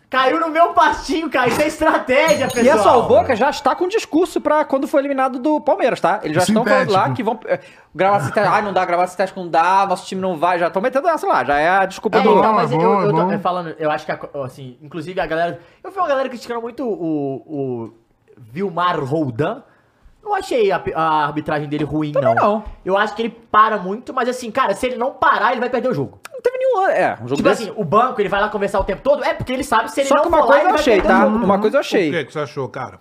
Caiu 0.10 0.40
no 0.40 0.50
meu 0.50 0.74
pastinho, 0.74 1.30
cara. 1.30 1.50
Isso 1.50 1.62
é 1.62 1.68
estratégia, 1.68 2.48
pessoal. 2.48 2.66
E 2.66 2.70
é 2.70 2.78
só, 2.78 3.00
o 3.00 3.04
Boca 3.08 3.36
já 3.36 3.50
está 3.52 3.76
com 3.76 3.88
discurso 3.88 4.42
pra 4.42 4.66
quando 4.66 4.88
for 4.88 4.98
eliminado 4.98 5.38
do 5.38 5.62
Palmeiras, 5.62 6.02
tá? 6.02 6.20
Eles 6.24 6.36
já 6.36 6.42
estão 6.44 6.64
falando 6.66 6.90
lá 6.92 7.12
que 7.12 7.22
vão 7.22 7.40
é, 7.46 7.60
gravar 7.94 8.18
esse 8.18 8.32
teste. 8.34 8.50
Ai, 8.52 8.62
não 8.64 8.74
dá, 8.74 8.84
gravar 8.86 9.04
esse 9.04 9.16
teste 9.16 9.38
não 9.38 9.48
dá, 9.48 9.86
nosso 9.86 10.08
time 10.08 10.20
não 10.20 10.36
vai. 10.36 10.58
Já 10.58 10.66
estão 10.68 10.82
metendo 10.82 11.08
essa 11.08 11.28
lá, 11.28 11.44
já 11.44 11.60
é 11.60 11.70
a 11.70 11.86
desculpa 11.86 12.18
É, 12.18 12.22
do. 12.22 12.42
bom, 12.42 12.54
mas 12.54 12.72
eu, 12.72 12.82
eu 12.82 13.02
é 13.02 13.06
tô 13.06 13.12
bom. 13.12 13.32
é, 13.32 13.38
falando, 13.38 13.76
eu 13.78 13.92
acho 13.92 14.04
que, 14.06 14.12
a- 14.12 14.20
assim, 14.44 14.78
inclusive 14.82 15.20
a 15.22 15.28
galera. 15.28 15.60
Eu 15.84 15.92
vi 15.92 15.98
uma 16.00 16.08
galera 16.08 16.28
criticando 16.28 16.60
muito 16.62 16.84
o, 16.84 17.36
o 17.46 17.94
Vilmar 18.36 19.00
Roldan. 19.04 19.62
Não 20.24 20.34
achei 20.36 20.72
a, 20.72 20.82
a 20.96 21.26
arbitragem 21.26 21.70
dele 21.70 21.84
ruim, 21.84 22.12
não. 22.14 22.34
não. 22.36 22.64
Eu 22.84 22.98
acho 22.98 23.16
que 23.16 23.22
ele 23.22 23.30
para 23.30 23.78
muito, 23.78 24.12
mas 24.14 24.28
assim, 24.28 24.50
cara, 24.52 24.74
se 24.74 24.88
ele 24.88 24.98
não 24.98 25.12
parar, 25.12 25.52
ele 25.52 25.60
vai 25.62 25.70
perder 25.70 25.90
o 25.90 25.94
jogo. 25.94 26.20
Não 26.40 26.44
teve 26.44 26.58
nenhum. 26.58 26.88
É, 26.90 27.14
um 27.16 27.28
jogo 27.28 27.36
Tipo 27.36 27.50
desse. 27.50 27.64
assim, 27.64 27.74
o 27.76 27.84
banco, 27.84 28.22
ele 28.22 28.30
vai 28.30 28.40
lá 28.40 28.48
conversar 28.48 28.80
o 28.80 28.84
tempo 28.86 29.02
todo, 29.02 29.24
é 29.24 29.34
porque 29.34 29.52
ele 29.52 29.64
sabe 29.64 29.92
se 29.92 30.00
ele 30.00 30.08
Só 30.08 30.16
não 30.16 30.22
que 30.24 30.28
uma 30.30 30.38
for 30.38 30.44
lá, 30.46 30.48
coisa 30.48 30.60
ele 30.62 30.68
eu 30.70 30.72
vai 30.74 30.80
achei, 30.80 30.94
perder 31.02 31.08
o 31.08 31.18
tá? 31.18 31.26
jogo. 31.26 31.46
Uma 31.46 31.60
coisa 31.60 31.76
eu 31.78 31.80
O 31.80 31.82
achei. 31.82 32.12
que, 32.12 32.26
que 32.26 32.34
você 32.34 32.40
achou, 32.40 32.70
cara? 32.70 32.98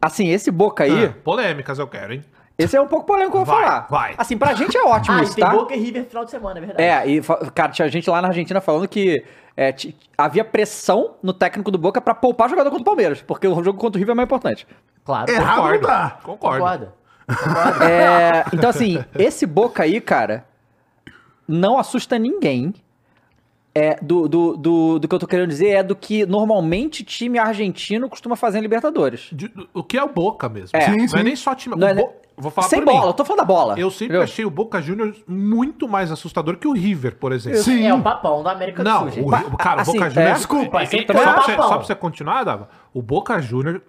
Assim, 0.00 0.28
esse 0.30 0.50
Boca 0.50 0.84
aí, 0.84 1.04
Ah, 1.06 1.14
polêmicas 1.22 1.78
eu 1.78 1.86
quero, 1.86 2.14
hein? 2.14 2.24
esse 2.58 2.74
é 2.76 2.80
um 2.80 2.86
pouco 2.86 3.04
polêmico 3.06 3.32
que 3.32 3.36
eu 3.38 3.44
vou 3.44 3.54
Vai, 3.54 3.64
falar. 3.64 3.86
vai. 3.90 4.14
Assim, 4.16 4.36
pra 4.38 4.54
gente 4.54 4.74
é 4.76 4.82
ótimo 4.82 5.16
Ah, 5.16 5.20
e 5.20 5.24
isso, 5.24 5.34
tem 5.34 5.44
tá? 5.44 5.50
Boca 5.50 5.74
e 5.74 5.78
River 5.78 6.02
no 6.04 6.08
final 6.08 6.24
de 6.24 6.30
semana, 6.30 6.58
é 6.58 6.62
verdade. 6.64 6.82
É, 6.82 7.06
e, 7.10 7.22
fa- 7.22 7.50
cara, 7.54 7.70
tinha 7.72 7.88
gente 7.88 8.08
lá 8.08 8.22
na 8.22 8.28
Argentina 8.28 8.60
falando 8.62 8.88
que 8.88 9.22
é, 9.56 9.72
ti- 9.72 9.94
havia 10.16 10.44
pressão 10.44 11.16
no 11.22 11.32
técnico 11.34 11.70
do 11.70 11.76
Boca 11.78 12.00
pra 12.00 12.14
poupar 12.14 12.48
jogador 12.48 12.70
contra 12.70 12.82
o 12.82 12.84
Palmeiras, 12.84 13.20
porque 13.20 13.46
o 13.46 13.62
jogo 13.62 13.78
contra 13.78 13.98
o 13.98 14.00
River 14.00 14.12
é 14.12 14.16
mais 14.16 14.26
importante. 14.26 14.66
Claro. 15.04 15.30
Errado 15.30 15.46
não 15.56 15.62
Concordo. 15.64 15.86
dá. 15.86 16.18
Concordo. 16.22 16.58
Concorda. 16.58 17.84
É, 17.84 18.44
então, 18.52 18.70
assim, 18.70 19.04
esse 19.18 19.44
Boca 19.46 19.82
aí, 19.82 20.00
cara, 20.00 20.44
não 21.48 21.78
assusta 21.78 22.18
ninguém. 22.18 22.74
É, 23.74 23.98
do, 24.00 24.26
do, 24.26 24.56
do, 24.56 24.98
do 24.98 25.06
que 25.06 25.14
eu 25.14 25.18
tô 25.18 25.26
querendo 25.26 25.48
dizer 25.50 25.68
é 25.68 25.82
do 25.82 25.94
que 25.94 26.24
normalmente 26.24 27.04
time 27.04 27.38
argentino 27.38 28.08
costuma 28.08 28.34
fazer 28.34 28.56
em 28.58 28.62
Libertadores. 28.62 29.28
De- 29.30 29.52
o 29.74 29.82
que 29.84 29.98
é 29.98 30.02
o 30.02 30.08
Boca 30.08 30.48
mesmo. 30.48 30.70
É. 30.72 30.80
Sim, 30.80 30.96
não 30.96 31.08
sim. 31.08 31.18
é 31.18 31.22
nem 31.22 31.36
só 31.36 31.54
time. 31.54 31.76
Não 31.76 31.86
o 31.86 31.90
é 31.90 31.94
Bo- 31.94 32.12
Vou 32.38 32.50
falar 32.50 32.68
Sem 32.68 32.82
por 32.82 32.92
mim. 32.92 32.98
bola, 32.98 33.10
eu 33.10 33.14
tô 33.14 33.24
falando 33.24 33.40
da 33.40 33.44
bola. 33.46 33.78
Eu 33.78 33.90
sempre 33.90 34.16
achei 34.18 34.44
o 34.46 34.50
Boca 34.50 34.80
Juniors 34.80 35.16
muito 35.26 35.86
mais 35.88 36.10
assustador 36.12 36.56
que 36.58 36.66
o 36.68 36.72
River, 36.72 37.16
por 37.16 37.32
exemplo. 37.32 37.58
Sim. 37.60 37.86
É 37.86 37.92
o 37.94 38.00
papão 38.02 38.42
da 38.42 38.52
América 38.52 38.82
Não, 38.82 39.06
do 39.06 39.12
Sul, 39.12 39.22
gente. 39.22 39.26
o, 39.26 39.30
Ri- 39.34 39.56
cara, 39.58 39.80
assim, 39.82 39.90
o 39.90 39.94
Boca 39.94 40.06
é, 40.06 40.10
Juniors. 40.10 40.36
desculpa, 40.38 40.82
é, 40.82 40.86
você 40.86 40.96
é, 40.98 41.02
também 41.04 41.22
só, 41.22 41.30
é 41.30 41.32
pra 41.34 41.42
você, 41.42 41.54
só 41.56 41.68
pra 41.78 41.86
você 41.86 41.94
continuar, 41.94 42.44
Dava, 42.44 42.68
o 42.94 43.00
Boca 43.02 43.40
Juniors. 43.40 43.80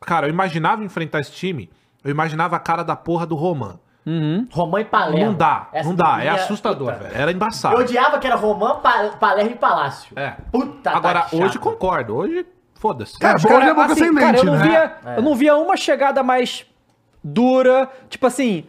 Cara, 0.00 0.26
eu 0.26 0.30
imaginava 0.30 0.84
enfrentar 0.84 1.20
esse 1.20 1.32
time. 1.32 1.68
Eu 2.04 2.10
imaginava 2.10 2.54
a 2.56 2.60
cara 2.60 2.82
da 2.82 2.94
porra 2.96 3.26
do 3.26 3.34
Roman. 3.34 3.78
Romã 4.52 4.80
e 4.80 4.84
Palermo. 4.84 5.26
Não 5.26 5.34
dá, 5.34 5.68
Essa 5.72 5.88
não 5.88 5.94
dá. 5.94 6.24
É 6.24 6.28
assustador, 6.30 6.92
puta. 6.92 7.04
velho. 7.04 7.20
Era 7.22 7.30
embaçado. 7.32 7.74
Eu 7.76 7.80
odiava 7.80 8.18
que 8.18 8.26
era 8.26 8.36
Romã, 8.36 8.76
Pa- 8.76 9.10
Palermo 9.20 9.52
e 9.52 9.54
Palácio. 9.56 10.12
É. 10.18 10.34
Puta, 10.50 10.90
Agora, 10.90 11.20
tá 11.22 11.28
hoje 11.36 11.52
chato. 11.54 11.60
concordo. 11.60 12.16
Hoje, 12.16 12.46
foda-se. 12.74 13.14
É, 13.24 13.34
Os 13.36 13.42
bom 13.42 13.48
cara, 13.48 13.64
é 13.66 13.74
boca 13.74 13.92
assim, 13.92 14.02
ascendente, 14.04 14.20
cara, 14.20 14.38
eu 14.38 14.44
não 14.44 14.56
né? 14.56 14.62
via, 14.68 14.96
É. 15.12 15.18
eu 15.18 15.22
não 15.22 15.34
via 15.34 15.56
uma 15.56 15.76
chegada 15.76 16.22
mais 16.22 16.64
dura, 17.22 17.88
tipo 18.08 18.26
assim, 18.26 18.66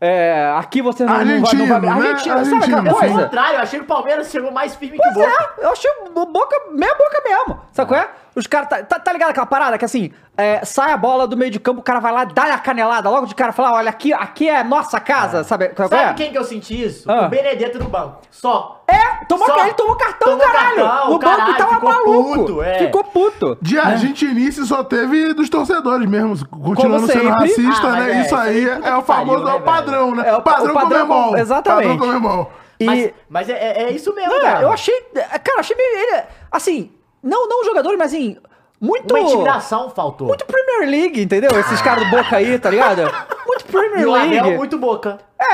é, 0.00 0.54
aqui 0.58 0.80
você 0.80 1.04
não, 1.04 1.12
não 1.12 1.24
vai, 1.24 1.54
não 1.54 1.66
vai... 1.68 1.80
Né? 1.80 1.90
Argentina, 1.90 2.14
sabe 2.44 2.54
Argentino, 2.54 2.78
aquela 2.78 2.94
coisa? 2.98 3.22
contrário, 3.24 3.56
eu 3.56 3.60
achei 3.62 3.78
que 3.78 3.84
o 3.84 3.88
Palmeiras 3.88 4.30
chegou 4.30 4.50
mais 4.50 4.74
firme 4.74 4.98
que 4.98 5.08
o 5.08 5.12
Pois 5.12 5.26
Boca. 5.28 5.54
é, 5.60 5.64
eu 5.66 5.70
achei 5.72 5.90
o 6.16 6.26
Boca, 6.26 6.56
meia 6.72 6.94
boca 6.94 7.22
mesmo, 7.22 7.60
sabe 7.72 7.88
qual 7.88 8.00
é? 8.00 8.08
Os 8.40 8.46
caras, 8.46 8.68
tá, 8.68 8.82
tá, 8.82 8.98
tá 8.98 9.12
ligado 9.12 9.30
aquela 9.30 9.46
parada 9.46 9.76
que 9.78 9.84
assim, 9.84 10.10
é, 10.36 10.64
sai 10.64 10.92
a 10.92 10.96
bola 10.96 11.28
do 11.28 11.36
meio 11.36 11.50
de 11.50 11.60
campo, 11.60 11.80
o 11.80 11.82
cara 11.82 12.00
vai 12.00 12.10
lá, 12.12 12.24
dá 12.24 12.54
a 12.54 12.58
canelada 12.58 13.08
logo 13.10 13.26
de 13.26 13.34
cara, 13.34 13.52
fala, 13.52 13.72
olha, 13.74 13.90
aqui, 13.90 14.12
aqui 14.12 14.48
é 14.48 14.64
nossa 14.64 14.98
casa, 14.98 15.44
sabe 15.44 15.68
qual 15.68 15.86
é? 15.86 15.90
Sabe 15.90 16.14
quem 16.14 16.32
que 16.32 16.38
eu 16.38 16.44
senti 16.44 16.82
isso? 16.82 17.10
Ah. 17.10 17.26
O 17.26 17.28
Benedetto 17.28 17.78
no 17.78 17.88
banco. 17.88 18.20
Só. 18.30 18.82
É, 18.88 19.24
tomou, 19.26 19.46
Só. 19.46 19.60
ele 19.64 19.74
tomou 19.74 19.94
cartão, 19.96 20.30
Tomou 20.38 20.44
caralho, 20.52 20.76
cartão, 20.84 21.10
no 21.10 21.18
caralho, 21.18 21.44
banco 21.46 21.58
tava 21.58 21.74
ficou 21.74 21.88
maluco, 21.92 22.34
puto, 22.34 22.62
é. 22.62 22.78
ficou 22.78 23.04
puto. 23.04 23.58
De 23.62 23.78
argentinice 23.78 24.66
só 24.66 24.82
teve 24.82 25.34
dos 25.34 25.48
torcedores 25.48 26.08
mesmo, 26.08 26.34
continuando 26.48 27.06
sendo 27.06 27.28
racista, 27.28 27.86
Ah, 27.86 27.92
né? 27.92 28.12
é, 28.12 28.20
isso 28.22 28.34
aí, 28.36 28.68
é 28.68 28.96
o 28.96 29.02
famoso 29.02 29.44
né, 29.44 29.50
é 29.50 29.54
o 29.54 29.60
padrão, 29.60 30.14
né? 30.14 30.28
É 30.28 30.32
o 30.34 30.40
pa- 30.42 30.54
padrão 30.54 30.70
o 30.70 30.74
padrão 30.74 31.06
Comembol. 31.06 31.28
com- 31.32 31.36
exatamente. 31.38 31.98
Padrão. 31.98 32.48
E, 32.80 32.86
Mas, 32.86 33.10
mas 33.28 33.48
é, 33.50 33.52
é- 33.52 33.82
é 33.82 33.90
isso 33.92 34.14
mesmo, 34.14 34.32
Não, 34.32 34.40
cara. 34.40 34.62
eu 34.62 34.72
achei. 34.72 34.98
Cara, 35.44 35.60
achei 35.60 35.76
meio. 35.76 35.88
Ele, 35.98 36.22
assim, 36.50 36.90
não, 37.22 37.48
não 37.48 37.60
os 37.60 37.66
jogadores, 37.66 37.98
mas 37.98 38.12
assim. 38.12 38.36
Muito. 38.82 39.12
Uma 39.14 39.20
intimidação 39.20 39.90
faltou. 39.90 40.28
Muito 40.28 40.46
Premier 40.46 40.88
League, 40.90 41.20
entendeu? 41.22 41.50
Esses 41.60 41.82
caras 41.82 42.02
do 42.02 42.10
Boca 42.10 42.34
aí, 42.34 42.58
tá 42.58 42.70
ligado? 42.70 43.02
Muito 43.46 43.60
e 43.60 43.70
Premier 43.70 44.08
o 44.08 44.12
League. 44.12 44.38
Abel 44.38 44.56
muito 44.56 44.78
boca. 44.78 45.18
É. 45.38 45.44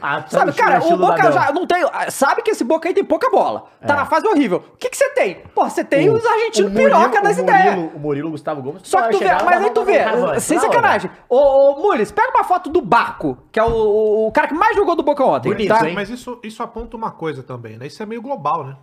Ah, 0.00 0.22
tá 0.22 0.28
Sabe, 0.28 0.52
cara, 0.52 0.84
o 0.84 0.96
Boca 0.96 1.32
já 1.32 1.50
não 1.50 1.66
tem. 1.66 1.82
Sabe 2.10 2.42
que 2.42 2.50
esse 2.52 2.62
Boca 2.62 2.88
aí 2.88 2.94
tem 2.94 3.02
pouca 3.04 3.28
bola. 3.28 3.64
Tá 3.84 3.94
É. 3.94 3.96
na 3.96 4.06
fase 4.06 4.28
horrível. 4.28 4.62
O 4.72 4.76
que 4.76 4.88
que 4.88 4.96
você 4.96 5.08
tem? 5.10 5.42
Pô, 5.52 5.68
você 5.68 5.82
tem 5.82 6.08
os 6.10 6.24
argentinos 6.24 6.70
O 6.70 6.74
Murilo- 6.74 6.96
piroca 6.96 7.20
das 7.22 7.38
o 7.38 7.40
ideias. 7.40 7.74
Murilo- 7.74 7.92
O 7.96 7.98
Murilo 7.98 8.30
Gustavo 8.30 8.62
Gomes. 8.62 8.82
Só 8.84 9.02
que 9.02 9.10
tu 9.14 9.18
vê, 9.18 9.32
mas 9.44 9.62
aí 9.64 9.70
tu 9.70 9.84
vê, 9.84 10.40
sem 10.40 10.58
sacanagem. 10.60 11.10
Ô, 11.28 11.38
ô 11.72 11.82
Mules, 11.82 12.12
pega 12.12 12.30
uma 12.36 12.44
foto 12.44 12.70
do 12.70 12.80
Barco, 12.80 13.36
que 13.50 13.58
é 13.58 13.64
o, 13.64 13.68
o, 13.68 14.26
o 14.28 14.32
cara 14.32 14.46
que 14.46 14.54
mais 14.54 14.76
jogou 14.76 14.94
do 14.94 15.02
Boca 15.02 15.24
ontem. 15.24 15.48
Bonito, 15.48 15.68
tá? 15.76 15.88
hein? 15.88 15.94
Mas 15.94 16.08
isso, 16.08 16.38
isso 16.44 16.62
aponta 16.62 16.96
uma 16.96 17.10
coisa 17.10 17.42
também, 17.42 17.76
né? 17.76 17.88
Isso 17.88 18.00
é 18.00 18.06
meio 18.06 18.22
global, 18.22 18.62
né? 18.64 18.76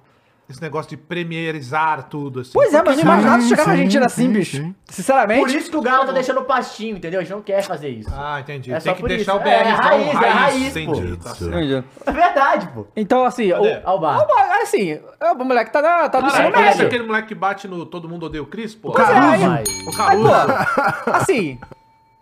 Esse 0.49 0.61
negócio 0.61 0.89
de 0.89 0.97
premierizar 0.97 2.03
tudo, 2.09 2.41
assim. 2.41 2.51
Pois 2.53 2.73
é, 2.73 2.83
mas 2.83 2.97
não 2.97 3.03
imaginava 3.03 3.41
chegar 3.43 3.65
na 3.65 3.71
Argentina 3.73 4.09
sim, 4.09 4.23
assim, 4.25 4.33
bicho. 4.33 4.57
sim. 4.57 4.75
Sinceramente. 4.89 5.39
Por 5.39 5.49
isso 5.49 5.71
que 5.71 5.77
o 5.77 5.81
Galo 5.81 6.05
tá 6.05 6.11
deixando 6.11 6.41
o 6.41 6.43
pastinho, 6.43 6.97
entendeu? 6.97 7.21
A 7.21 7.23
gente 7.23 7.31
não 7.33 7.41
quer 7.41 7.63
fazer 7.63 7.87
isso. 7.89 8.09
Ah, 8.13 8.41
entendi. 8.41 8.69
É 8.71 8.73
Tem 8.73 8.81
só 8.81 8.93
que 8.93 8.99
por 9.01 9.07
deixar 9.07 9.31
isso. 9.33 9.41
o 9.41 9.43
BR 9.43 9.49
É, 9.49 9.63
raiz, 9.69 10.07
é 10.21 10.29
raiz, 10.29 10.75
entendi. 10.75 11.17
pô. 11.17 11.23
Tá. 11.23 11.31
Entendi. 11.41 11.83
É 12.05 12.11
verdade, 12.11 12.67
pô. 12.73 12.85
Então, 12.95 13.23
assim, 13.23 13.51
o, 13.53 13.55
Cadê? 13.55 13.81
O 13.85 13.97
bar. 13.99 14.21
o 14.21 14.27
Bar- 14.27 14.59
assim, 14.61 14.99
o 15.39 15.43
moleque 15.45 15.71
tá, 15.71 15.81
na, 15.81 16.09
tá 16.09 16.19
no 16.21 16.27
ensino 16.27 16.51
parece 16.51 16.77
médio. 16.77 16.87
aquele 16.87 17.03
moleque 17.07 17.27
que 17.29 17.35
bate 17.35 17.67
no 17.67 17.85
Todo 17.85 18.09
Mundo 18.09 18.25
Odeia 18.25 18.43
o 18.43 18.45
Cris, 18.45 18.75
pô. 18.75 18.91
É, 18.91 18.95
Caruso. 18.95 19.21
aí- 19.31 19.39
Vai. 19.47 19.63
O 19.87 19.95
Caruso. 19.95 20.29
pô, 21.05 21.11
assim, 21.11 21.59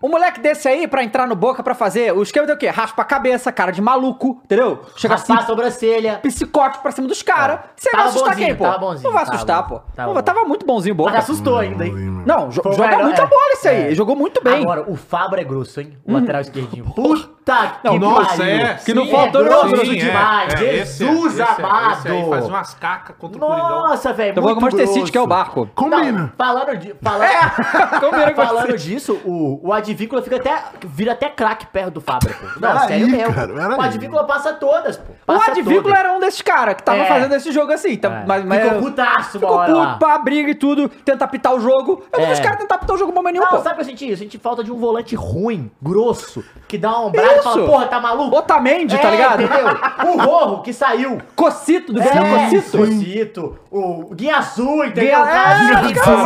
um 0.01 0.09
moleque 0.09 0.39
desse 0.39 0.67
aí 0.67 0.87
pra 0.87 1.03
entrar 1.03 1.27
no 1.27 1.35
Boca 1.35 1.61
pra 1.63 1.73
fazer, 1.73 2.13
o 2.13 2.21
esquema 2.23 2.45
deu 2.47 2.55
o 2.55 2.59
quê? 2.59 2.67
Raspa 2.69 3.01
a 3.01 3.05
cabeça, 3.05 3.51
cara 3.51 3.71
de 3.71 3.81
maluco, 3.81 4.41
entendeu? 4.45 4.81
Chega 4.95 5.15
assim, 5.15 5.33
Raspar 5.33 5.43
a 5.43 5.47
sobrancelha. 5.47 6.19
psicótico 6.21 6.81
pra 6.81 6.91
cima 6.91 7.07
dos 7.07 7.21
caras. 7.21 7.59
Você 7.75 7.91
vai 7.91 8.01
assustar 8.07 8.29
bonzinho, 8.31 8.47
quem, 8.47 8.55
pô? 8.55 8.63
tava 8.63 8.77
bonzinho, 8.77 9.03
não 9.03 9.13
vai 9.13 9.23
assustar, 9.23 9.63
bom. 9.63 9.69
pô. 9.79 9.81
Tava 9.95 10.13
Não, 10.13 10.21
tava 10.21 10.43
muito 10.45 10.65
bonzinho 10.65 10.93
o 10.93 10.97
Boca. 10.97 11.11
Mas 11.11 11.23
assustou 11.23 11.57
ainda, 11.57 11.85
hein? 11.85 11.93
Não, 12.25 12.51
jo 12.51 12.61
Foi 12.61 12.73
joga 12.73 12.87
melhor- 12.89 13.03
muita 13.05 13.21
é. 13.23 13.25
bola 13.25 13.51
esse 13.53 13.67
aí. 13.67 13.81
É. 13.83 13.85
Ele 13.87 13.95
jogou 13.95 14.15
muito 14.15 14.43
bem. 14.43 14.61
Agora, 14.61 14.83
o 14.89 14.95
Fábio 14.95 15.39
é 15.39 15.43
grosso, 15.43 15.79
hein? 15.81 15.97
O 16.05 16.13
lateral 16.13 16.41
esquerdinho. 16.41 16.85
Puta 16.85 17.41
Puta 17.41 17.73
que 17.89 17.97
Nossa, 17.99 18.37
pariu. 18.37 18.45
é. 18.45 18.73
Que 18.75 18.93
não 18.93 19.05
sim, 19.05 19.11
faltou 19.11 19.41
é 19.41 19.45
grosso 19.45 19.67
grosso 19.69 19.95
demais. 19.95 20.59
Jesus 20.59 21.39
amado. 21.39 21.97
Esse 21.97 22.07
aí 22.09 22.29
faz 22.29 22.45
umas 22.47 22.73
cacas 22.75 23.15
contra 23.17 23.37
o 23.37 23.47
Coringão. 23.47 23.69
Nossa, 23.81 24.13
velho, 24.13 24.29
Então 24.31 24.43
vamos 24.43 24.59
com 24.59 24.59
o 24.59 24.61
muito 24.61 24.75
Manchester 24.77 24.99
City, 24.99 25.11
que 25.11 25.17
é 25.17 25.21
o 25.21 25.25
grosso. 25.25 25.39
barco. 25.43 25.69
Combina. 25.73 26.11
Não, 26.11 26.31
falando 26.37 26.77
de, 26.77 26.93
falando, 27.01 27.29
Combina 27.99 28.31
com 28.33 28.41
o 28.41 28.45
falando 28.45 28.67
Manchester 28.69 28.77
disso, 28.77 29.19
o, 29.25 29.59
o 29.67 29.73
Advíncula 29.91 30.21
fica 30.21 30.35
até, 30.37 30.63
vira 30.85 31.11
até 31.13 31.29
craque 31.29 31.65
perto 31.67 31.91
do 31.95 32.01
Fábio, 32.01 32.33
pô. 32.33 32.59
Não, 32.59 32.79
sério 32.87 33.07
mesmo. 33.09 33.33
cara, 33.33 33.53
o 33.77 33.81
Advíncula 33.81 34.23
passa 34.25 34.53
todas, 34.53 34.97
pô. 34.97 35.11
O 35.11 35.25
Passa 35.37 35.51
Advíncula 35.51 35.83
todas. 35.83 35.99
era 35.99 36.13
um 36.13 36.19
desses 36.19 36.41
caras 36.41 36.75
que 36.75 36.83
tava 36.83 36.99
É. 36.99 37.05
fazendo 37.05 37.33
esse 37.35 37.51
jogo 37.51 37.71
assim. 37.71 37.95
Tá, 37.97 38.09
É. 38.09 38.23
mas, 38.25 38.45
mas, 38.45 38.63
Ficou 38.63 38.79
putaço 38.81 39.39
Ficou 39.39 39.55
lá. 39.55 39.65
puto 39.65 39.99
pra 39.99 40.17
briga 40.19 40.49
e 40.51 40.55
tudo, 40.55 40.89
tentar 40.89 41.27
pitar 41.27 41.53
o 41.53 41.59
jogo. 41.59 42.03
Eu 42.11 42.19
não 42.19 42.25
É. 42.25 42.29
vi 42.29 42.33
os 42.33 42.39
caras 42.39 42.57
tentar 42.59 42.77
pitar 42.77 42.95
o 42.95 42.99
jogo 42.99 43.11
momento 43.13 43.33
nenhum, 43.33 43.45
Não, 43.45 43.51
pô. 43.51 43.57
sabe 43.59 43.73
o 43.73 43.75
que 43.75 43.81
eu 43.81 43.85
senti? 43.85 44.09
Eu 44.09 44.17
senti 44.17 44.37
falta 44.37 44.63
de 44.63 44.71
um 44.71 44.77
volante 44.77 45.15
ruim, 45.15 45.71
grosso, 45.81 46.43
que 46.67 46.77
dá 46.77 46.89
uma 46.89 47.05
ombrada 47.07 47.37
e 47.37 47.41
fala, 47.43 47.65
porra, 47.65 47.85
tá 47.87 47.99
maluco? 47.99 48.35
Otamendi, 48.35 48.97
tá 48.97 49.07
É, 49.07 49.11
ligado? 49.11 49.41
entendeu? 49.43 49.67
O 50.11 50.17
Rorro, 50.21 50.61
que 50.61 50.73
saiu. 50.73 51.21
Cocito, 51.35 51.93
do 51.93 51.99
Gabriel 52.01 52.25
É, 52.25 52.49
Cocito. 52.49 52.77
Cocito. 52.77 53.59
O 53.71 54.13
Guinha 54.13 54.37
Azul, 54.37 54.83
entendeu? 54.85 55.21
Guinha- 55.21 55.25
Cara, 55.25 55.49
é, 55.49 55.75
azul, 55.75 55.93
Caralho, 56.01 56.25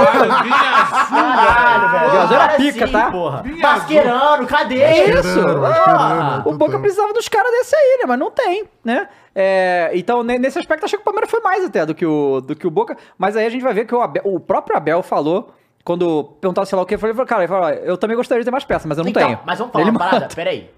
velho. 1.92 2.12
Guinha 2.12 2.22
Azul 2.24 2.36
era 2.38 2.48
pica, 2.56 2.88
tá? 2.88 3.12
Porra. 3.12 3.44
Vinha 3.56 3.68
Masquerano, 3.72 4.48
cadê? 4.48 5.04
Isso. 5.06 5.24
Mascherano, 5.24 5.66
Ah, 5.66 6.44
o. 6.46 6.54
Boca 6.54 6.80
precisava 6.80 7.14
dos 7.14 7.28
caras 7.28 7.52
desse 7.52 7.76
aí, 7.76 7.98
né? 8.02 8.06
Mas 8.08 8.20
não 8.20 8.32
tem, 8.32 8.66
né? 8.84 9.08
É, 9.34 9.92
então, 9.94 10.24
ne- 10.24 10.40
nesse 10.40 10.58
aspecto, 10.60 10.86
achei 10.86 10.98
que 10.98 11.02
o 11.02 11.06
Palmeiras 11.06 11.30
foi 11.30 11.42
mais 11.42 11.64
até 11.66 11.86
do 11.86 11.94
que 11.96 12.06
o, 12.06 12.40
do 12.42 12.56
que 12.56 12.66
o 12.68 12.72
Boca. 12.72 12.96
Mas 13.18 13.36
aí 13.36 13.46
a 13.46 13.50
gente 13.50 13.62
vai 13.64 13.74
ver 13.74 13.86
que 13.86 13.94
o, 13.96 14.02
Abel- 14.02 14.24
o 14.26 14.40
próprio 14.40 14.78
Abel 14.78 15.02
falou, 15.04 15.54
quando 15.84 16.24
perguntaram 16.40 16.66
sei 16.66 16.76
lá 16.76 16.82
o 16.84 16.86
que, 16.86 16.94
ele 16.96 17.02
falou, 17.02 17.26
cara, 17.26 17.42
ele 17.44 17.48
falou, 17.48 17.66
"Ó, 17.66 17.70
eu 17.70 17.98
também 17.98 18.16
gostaria 18.16 18.42
de 18.42 18.46
ter 18.46 18.52
mais 18.52 18.64
peças, 18.66 18.86
mas 18.86 18.98
eu 18.98 19.04
não 19.04 19.12
então, 19.12 19.26
tenho. 19.26 19.40
Mas 19.46 19.60
vamos 19.60 19.72
falar 19.74 19.84
Ele 19.84 19.92
uma 19.92 20.00
parada, 20.00 20.20
manda. 20.22 20.36
peraí. 20.36 20.70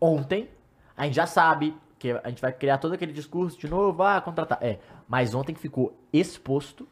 Ontem, 0.00 0.48
a 0.96 1.04
gente 1.04 1.14
já 1.16 1.26
sabe 1.26 1.76
que 1.98 2.10
a 2.12 2.28
gente 2.28 2.40
vai 2.40 2.52
criar 2.52 2.78
todo 2.78 2.94
aquele 2.94 3.12
discurso 3.12 3.58
de 3.58 3.68
novo, 3.68 4.02
ah, 4.02 4.20
contratar. 4.20 4.58
É, 4.62 4.78
mas 5.08 5.34
ontem 5.34 5.54
ficou 5.54 5.92
exposto 6.12 6.86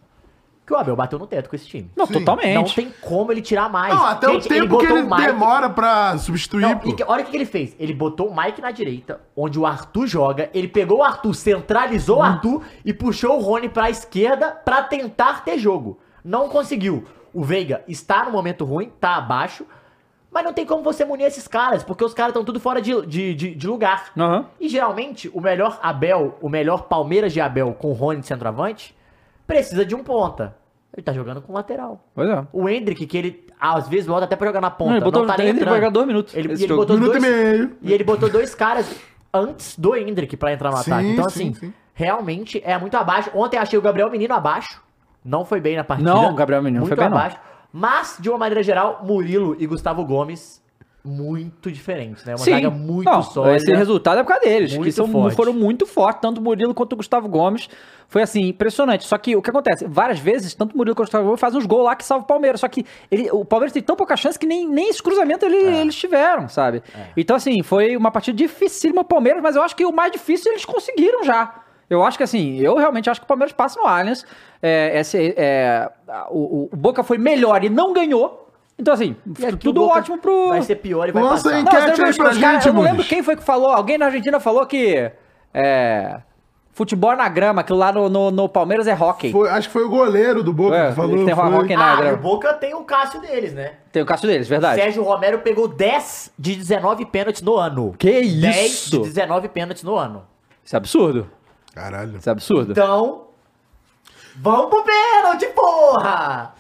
que 0.67 0.73
o 0.73 0.77
Abel 0.77 0.97
bateu 0.97 1.17
no 1.19 1.27
teto 1.29 1.49
com 1.49 1.55
esse 1.55 1.67
time. 1.67 1.89
Não, 1.95 2.07
Sim. 2.07 2.15
totalmente. 2.15 2.55
Não 2.55 2.65
tem 2.65 2.93
como 3.01 3.31
ele 3.31 3.41
tirar 3.41 3.69
mais. 3.71 3.95
Não, 3.95 4.05
até 4.05 4.27
Gente, 4.33 4.47
o 4.47 4.49
tempo 4.49 4.63
que 4.63 4.69
botou 4.69 4.97
ele 4.99 5.07
o 5.07 5.11
Mike- 5.11 5.27
demora 5.27 5.71
pra 5.71 6.19
substituir, 6.19 6.63
Não, 6.63 6.77
pô. 6.79 6.93
que- 6.95 7.05
olha 7.07 7.23
o 7.23 7.25
que 7.25 7.31
que 7.31 7.37
ele 7.37 7.47
fez. 7.47 7.77
Ele 7.79 7.95
botou 7.95 8.29
o 8.29 8.37
Mike 8.37 8.61
na 8.61 8.73
direita, 8.73 9.21
onde 9.37 9.59
o 9.61 9.65
Arthur 9.65 10.07
joga. 10.09 10.51
Ele 10.53 10.67
pegou 10.67 10.99
o 10.99 11.03
Arthur, 11.05 11.35
centralizou 11.35 12.19
o 12.19 12.23
Arthur 12.23 12.63
e 12.85 12.93
puxou 12.93 13.39
o 13.39 13.41
Rony 13.41 13.69
pra 13.69 13.89
esquerda 13.89 14.51
pra 14.51 14.83
tentar 14.83 15.45
ter 15.45 15.57
jogo. 15.59 15.99
Não 16.25 16.49
conseguiu. 16.49 17.05
O 17.33 17.45
Veiga 17.45 17.85
está 17.87 18.25
no 18.25 18.33
momento 18.33 18.65
ruim, 18.65 18.91
tá 18.99 19.15
abaixo. 19.17 19.65
Mas 20.33 20.43
não 20.45 20.53
tem 20.53 20.67
como 20.67 20.83
você 20.83 21.05
munir 21.05 21.27
esses 21.27 21.47
caras, 21.47 21.85
porque 21.85 22.03
os 22.05 22.13
caras 22.13 22.31
estão 22.31 22.45
tudo 22.45 22.59
fora 22.59 22.83
de, 22.83 23.07
de, 23.07 23.35
de, 23.35 23.55
de 23.55 23.67
lugar. 23.69 24.07
Aham. 24.19 24.47
E 24.61 24.69
geralmente, 24.69 25.31
o 25.33 25.41
melhor 25.41 25.79
Abel, 25.83 26.37
o 26.43 26.49
melhor 26.49 26.83
Palmeiras 26.89 27.33
de 27.33 27.41
Abel 27.41 27.73
com 27.79 27.91
o 27.91 27.93
Rony 27.93 28.21
de 28.21 28.27
centroavante, 28.27 28.96
precisa 29.47 29.85
de 29.85 29.95
um 29.95 30.03
ponta. 30.03 30.57
Ele 30.97 31.03
tá 31.03 31.13
jogando 31.13 31.43
com 31.43 31.53
lateral. 31.53 32.01
Pois 32.15 32.29
é. 32.29 32.47
O 32.53 32.69
Hendrick, 32.69 33.07
que 33.07 33.19
ele 33.19 33.47
às 33.61 33.87
vezes 33.89 34.07
volta 34.07 34.25
até 34.25 34.35
pra 34.37 34.47
jogar 34.47 34.61
na 34.61 34.71
ponta. 34.71 34.91
Não, 34.91 34.97
ele 34.97 35.05
botou- 35.05 35.23
não 35.23 35.29
tá 35.29 35.37
nem 35.37 35.49
entrando. 35.49 35.69
vai 35.69 35.79
jogar 35.79 35.91
dois 35.91 36.07
minutos 36.07 36.35
Ele, 36.35 36.49
e 36.55 36.63
ele 36.65 36.75
botou 36.75 36.97
Minuto 36.97 37.13
dois, 37.13 37.25
e 37.25 37.29
meio. 37.29 37.77
E 37.83 37.93
ele 37.93 38.05
botou 38.05 38.29
dois 38.31 38.55
caras 38.55 38.95
antes 39.33 39.79
do 39.79 39.95
Hendrick 39.95 40.37
pra 40.37 40.53
entrar 40.53 40.71
no 40.71 40.77
Sim, 40.79 40.91
ataque. 40.93 41.09
Então, 41.11 41.29
sim, 41.29 41.51
assim, 41.51 41.55
sim. 41.67 41.75
realmente 41.93 42.63
é 42.65 42.79
muito 42.79 42.97
abaixo. 42.97 43.31
Ontem 43.35 43.59
achei 43.59 43.79
o 43.79 43.83
Gabriel 43.83 44.11
Menino 44.11 44.33
abaixo. 44.35 44.81
Não 45.23 45.45
foi 45.45 45.61
bem 45.61 45.77
na 45.77 45.85
partida. 45.85 46.11
Não, 46.11 46.31
o 46.33 46.35
Gabriel 46.35 46.63
Menino 46.63 46.81
não 46.81 46.87
muito 46.89 46.97
foi 46.97 47.05
bem, 47.05 47.11
não. 47.11 47.19
abaixo. 47.19 47.37
Mas, 47.73 48.17
de 48.19 48.31
uma 48.31 48.39
maneira 48.39 48.63
geral, 48.63 49.01
Murilo 49.05 49.55
e 49.59 49.67
Gustavo 49.67 50.03
Gomes, 50.05 50.63
muito 51.07 51.71
diferentes, 51.71 52.25
né? 52.25 52.35
Uma 52.35 52.45
zaga 52.45 52.71
muito 52.71 53.05
não, 53.11 53.23
sólida. 53.23 53.57
Esse 53.57 53.73
resultado 53.73 54.19
é 54.21 54.23
por 54.23 54.29
causa 54.31 54.45
deles, 54.45 54.77
que 54.77 54.93
são, 54.93 55.09
forte. 55.09 55.35
foram 55.37 55.53
muito 55.53 55.87
fortes, 55.87 56.21
tanto 56.21 56.39
o 56.41 56.45
Murilo 56.45 56.75
quanto 56.75 56.93
o 56.95 56.97
Gustavo 56.97 57.29
Gomes. 57.29 57.69
Foi 58.09 58.23
assim, 58.23 58.49
impressionante. 58.49 59.05
Só 59.05 59.17
que 59.19 59.35
o 59.35 59.43
que 59.43 59.51
acontece? 59.51 59.87
Várias 59.89 60.19
vezes, 60.19 60.55
tanto 60.55 60.75
o 60.75 60.77
Murilo 60.77 60.95
quanto 60.95 61.05
o 61.05 61.07
Gustavo 61.07 61.25
Gomes 61.25 61.41
fazem 61.41 61.59
uns 61.59 61.67
gols 61.67 61.85
lá 61.85 61.97
que 61.97 62.05
salvam 62.05 62.25
o 62.25 62.27
Palmeiras. 62.29 62.61
Só 62.61 62.69
que 62.69 62.85
ele- 63.11 63.31
o 63.31 63.45
Palmeiras 63.45 63.73
tem 63.73 63.83
tão 63.83 63.97
pouca 63.97 64.17
chance 64.17 64.39
que 64.39 64.47
nem, 64.47 64.69
nem 64.69 64.89
esse 64.91 65.03
cruzamento 65.03 65.45
ele- 65.47 65.57
É. 65.77 65.81
eles 65.81 65.95
tiveram, 65.97 66.49
sabe? 66.49 66.83
Então, 67.17 67.35
assim, 67.37 67.63
foi 67.63 67.97
uma 67.97 68.11
partida 68.11 68.37
dificílima 68.37 69.01
o 69.03 69.05
Palmeiras, 69.05 69.43
mas 69.43 69.57
eu 69.57 69.63
acho 69.63 69.75
que 69.75 69.85
o 69.85 69.93
mais 69.93 70.13
difícil 70.13 70.53
eles 70.53 70.65
conseguiram 70.65 71.25
já. 71.25 71.63
Eu 71.89 72.03
acho 72.05 72.19
que 72.19 72.25
assim, 72.25 72.59
eu 72.59 72.75
realmente 72.77 73.09
acho 73.09 73.21
que 73.21 73.25
o 73.25 73.29
Palmeiras 73.29 73.53
passa 73.53 73.81
no 73.81 73.87
Allianz. 73.87 74.25
É, 74.61 74.99
esse, 74.99 75.35
é, 75.37 75.89
o, 76.31 76.69
o 76.73 76.77
Boca 76.77 77.05
foi 77.05 77.17
melhor 77.17 77.63
e 77.65 77.69
não 77.69 77.93
ganhou. 77.93 78.46
Então, 78.79 78.93
assim, 78.93 79.17
aqui 79.43 79.55
o 79.55 79.57
tudo 79.57 79.81
Boca 79.81 79.99
ótimo 80.01 80.19
pro. 80.19 80.49
Vai 80.49 80.63
ser 80.63 80.77
pior 80.77 81.09
e 81.09 81.13
vai 81.13 81.23
Lança 81.23 81.45
passar. 81.45 81.51
Não, 81.55 81.61
Enquete 81.63 81.97
você 81.97 82.03
aí 82.03 82.15
pra 82.15 82.33
gente, 82.33 82.69
Eu 82.69 82.75
não 82.75 82.83
lembro 82.83 83.05
quem 83.05 83.23
foi 83.23 83.35
que 83.37 83.43
falou. 83.43 83.71
Alguém 83.71 83.97
na 83.97 84.07
Argentina 84.07 84.39
falou 84.39 84.67
que. 84.67 85.11
É. 85.55 86.21
Futebol 86.73 87.17
na 87.17 87.27
grama, 87.27 87.63
aquilo 87.63 87.79
lá 87.79 87.91
no, 87.91 88.07
no, 88.11 88.31
no 88.31 88.49
Palmeiras 88.51 88.87
é 88.87 88.93
hockey. 88.93 89.33
Foi- 89.33 89.49
acho 89.49 89.69
que 89.69 89.73
foi 89.73 89.83
o 89.85 89.89
goleiro 89.89 90.43
do 90.43 90.53
Boca 90.53 90.77
É, 90.77 90.89
que 90.91 90.95
falou. 90.97 91.17
ele 91.17 91.25
tem 91.25 91.35
foi. 91.35 91.45
rock 91.49 91.75
na 91.75 91.93
Ah, 91.93 91.97
grama. 91.97 92.13
o 92.13 92.21
Boca 92.21 92.53
tem 92.53 92.75
o 92.75 92.83
Cássio 92.85 93.19
deles, 93.23 93.55
né? 93.55 93.73
Tem 93.91 94.03
o 94.03 94.05
caso 94.05 94.27
deles, 94.27 94.47
verdade. 94.47 94.79
Sérgio 94.79 95.03
Romero 95.03 95.39
pegou 95.39 95.67
10 95.69 96.33
de 96.39 96.55
19 96.55 97.07
pênaltis 97.07 97.41
no 97.41 97.57
ano. 97.57 97.95
Que 97.99 98.11
10 98.21 98.67
isso? 98.67 98.91
de 98.91 98.99
19 99.05 99.49
pênaltis 99.49 99.83
no 99.85 99.97
ano. 99.97 100.25
Isso 100.63 100.77
é 100.77 100.79
absurdo. 100.79 101.31
Caralho. 101.75 102.19
Isso 102.19 102.29
é 102.29 102.33
absurdo. 102.33 102.73
Então, 102.73 103.23
vamos 104.37 104.67
pro 104.69 104.85
pênalti, 104.85 105.47
porra! 105.55 106.53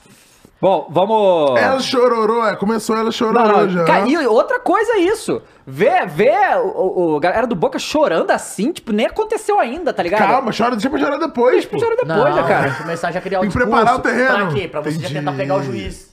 Bom, 0.60 0.86
vamos. 0.90 1.60
Ela 1.60 1.78
chororou, 1.80 2.46
é. 2.46 2.56
Começou 2.56 2.96
ela 2.96 3.04
Não, 3.04 3.12
chororou 3.12 3.62
não, 3.66 3.68
já. 3.68 3.84
cara, 3.84 4.08
e 4.08 4.16
outra 4.26 4.58
coisa 4.58 4.92
é 4.92 4.98
isso. 5.00 5.42
Ver, 5.66 6.06
ver 6.06 6.56
o, 6.58 7.12
o- 7.12 7.16
a 7.16 7.20
galera 7.20 7.46
do 7.46 7.54
Boca 7.54 7.78
chorando 7.78 8.30
assim, 8.30 8.72
tipo, 8.72 8.90
nem 8.92 9.06
aconteceu 9.06 9.60
ainda, 9.60 9.92
tá 9.92 10.02
ligado? 10.02 10.26
Calma, 10.26 10.50
chora, 10.56 10.70
deixa 10.70 10.88
pra 10.88 10.98
chorar 10.98 11.18
depois, 11.18 11.66
pô. 11.66 11.78
Chora 11.78 11.96
depois, 11.96 12.08
Não, 12.08 12.34
né, 12.36 12.42
cara? 12.48 12.62
tem 12.68 12.72
que 12.72 12.82
começar 12.82 13.12
já 13.12 13.20
criar 13.20 13.38
o 13.38 13.42
Tem 13.42 13.50
que 13.50 13.56
preparar 13.58 13.96
o 13.96 13.98
terreno. 13.98 14.46
Pra 14.46 14.46
quê? 14.54 14.68
Pra 14.68 14.80
você 14.80 14.90
já 14.92 14.96
Entendi. 14.98 15.14
tentar 15.14 15.32
pegar 15.32 15.56
o 15.56 15.62
juiz. 15.62 16.05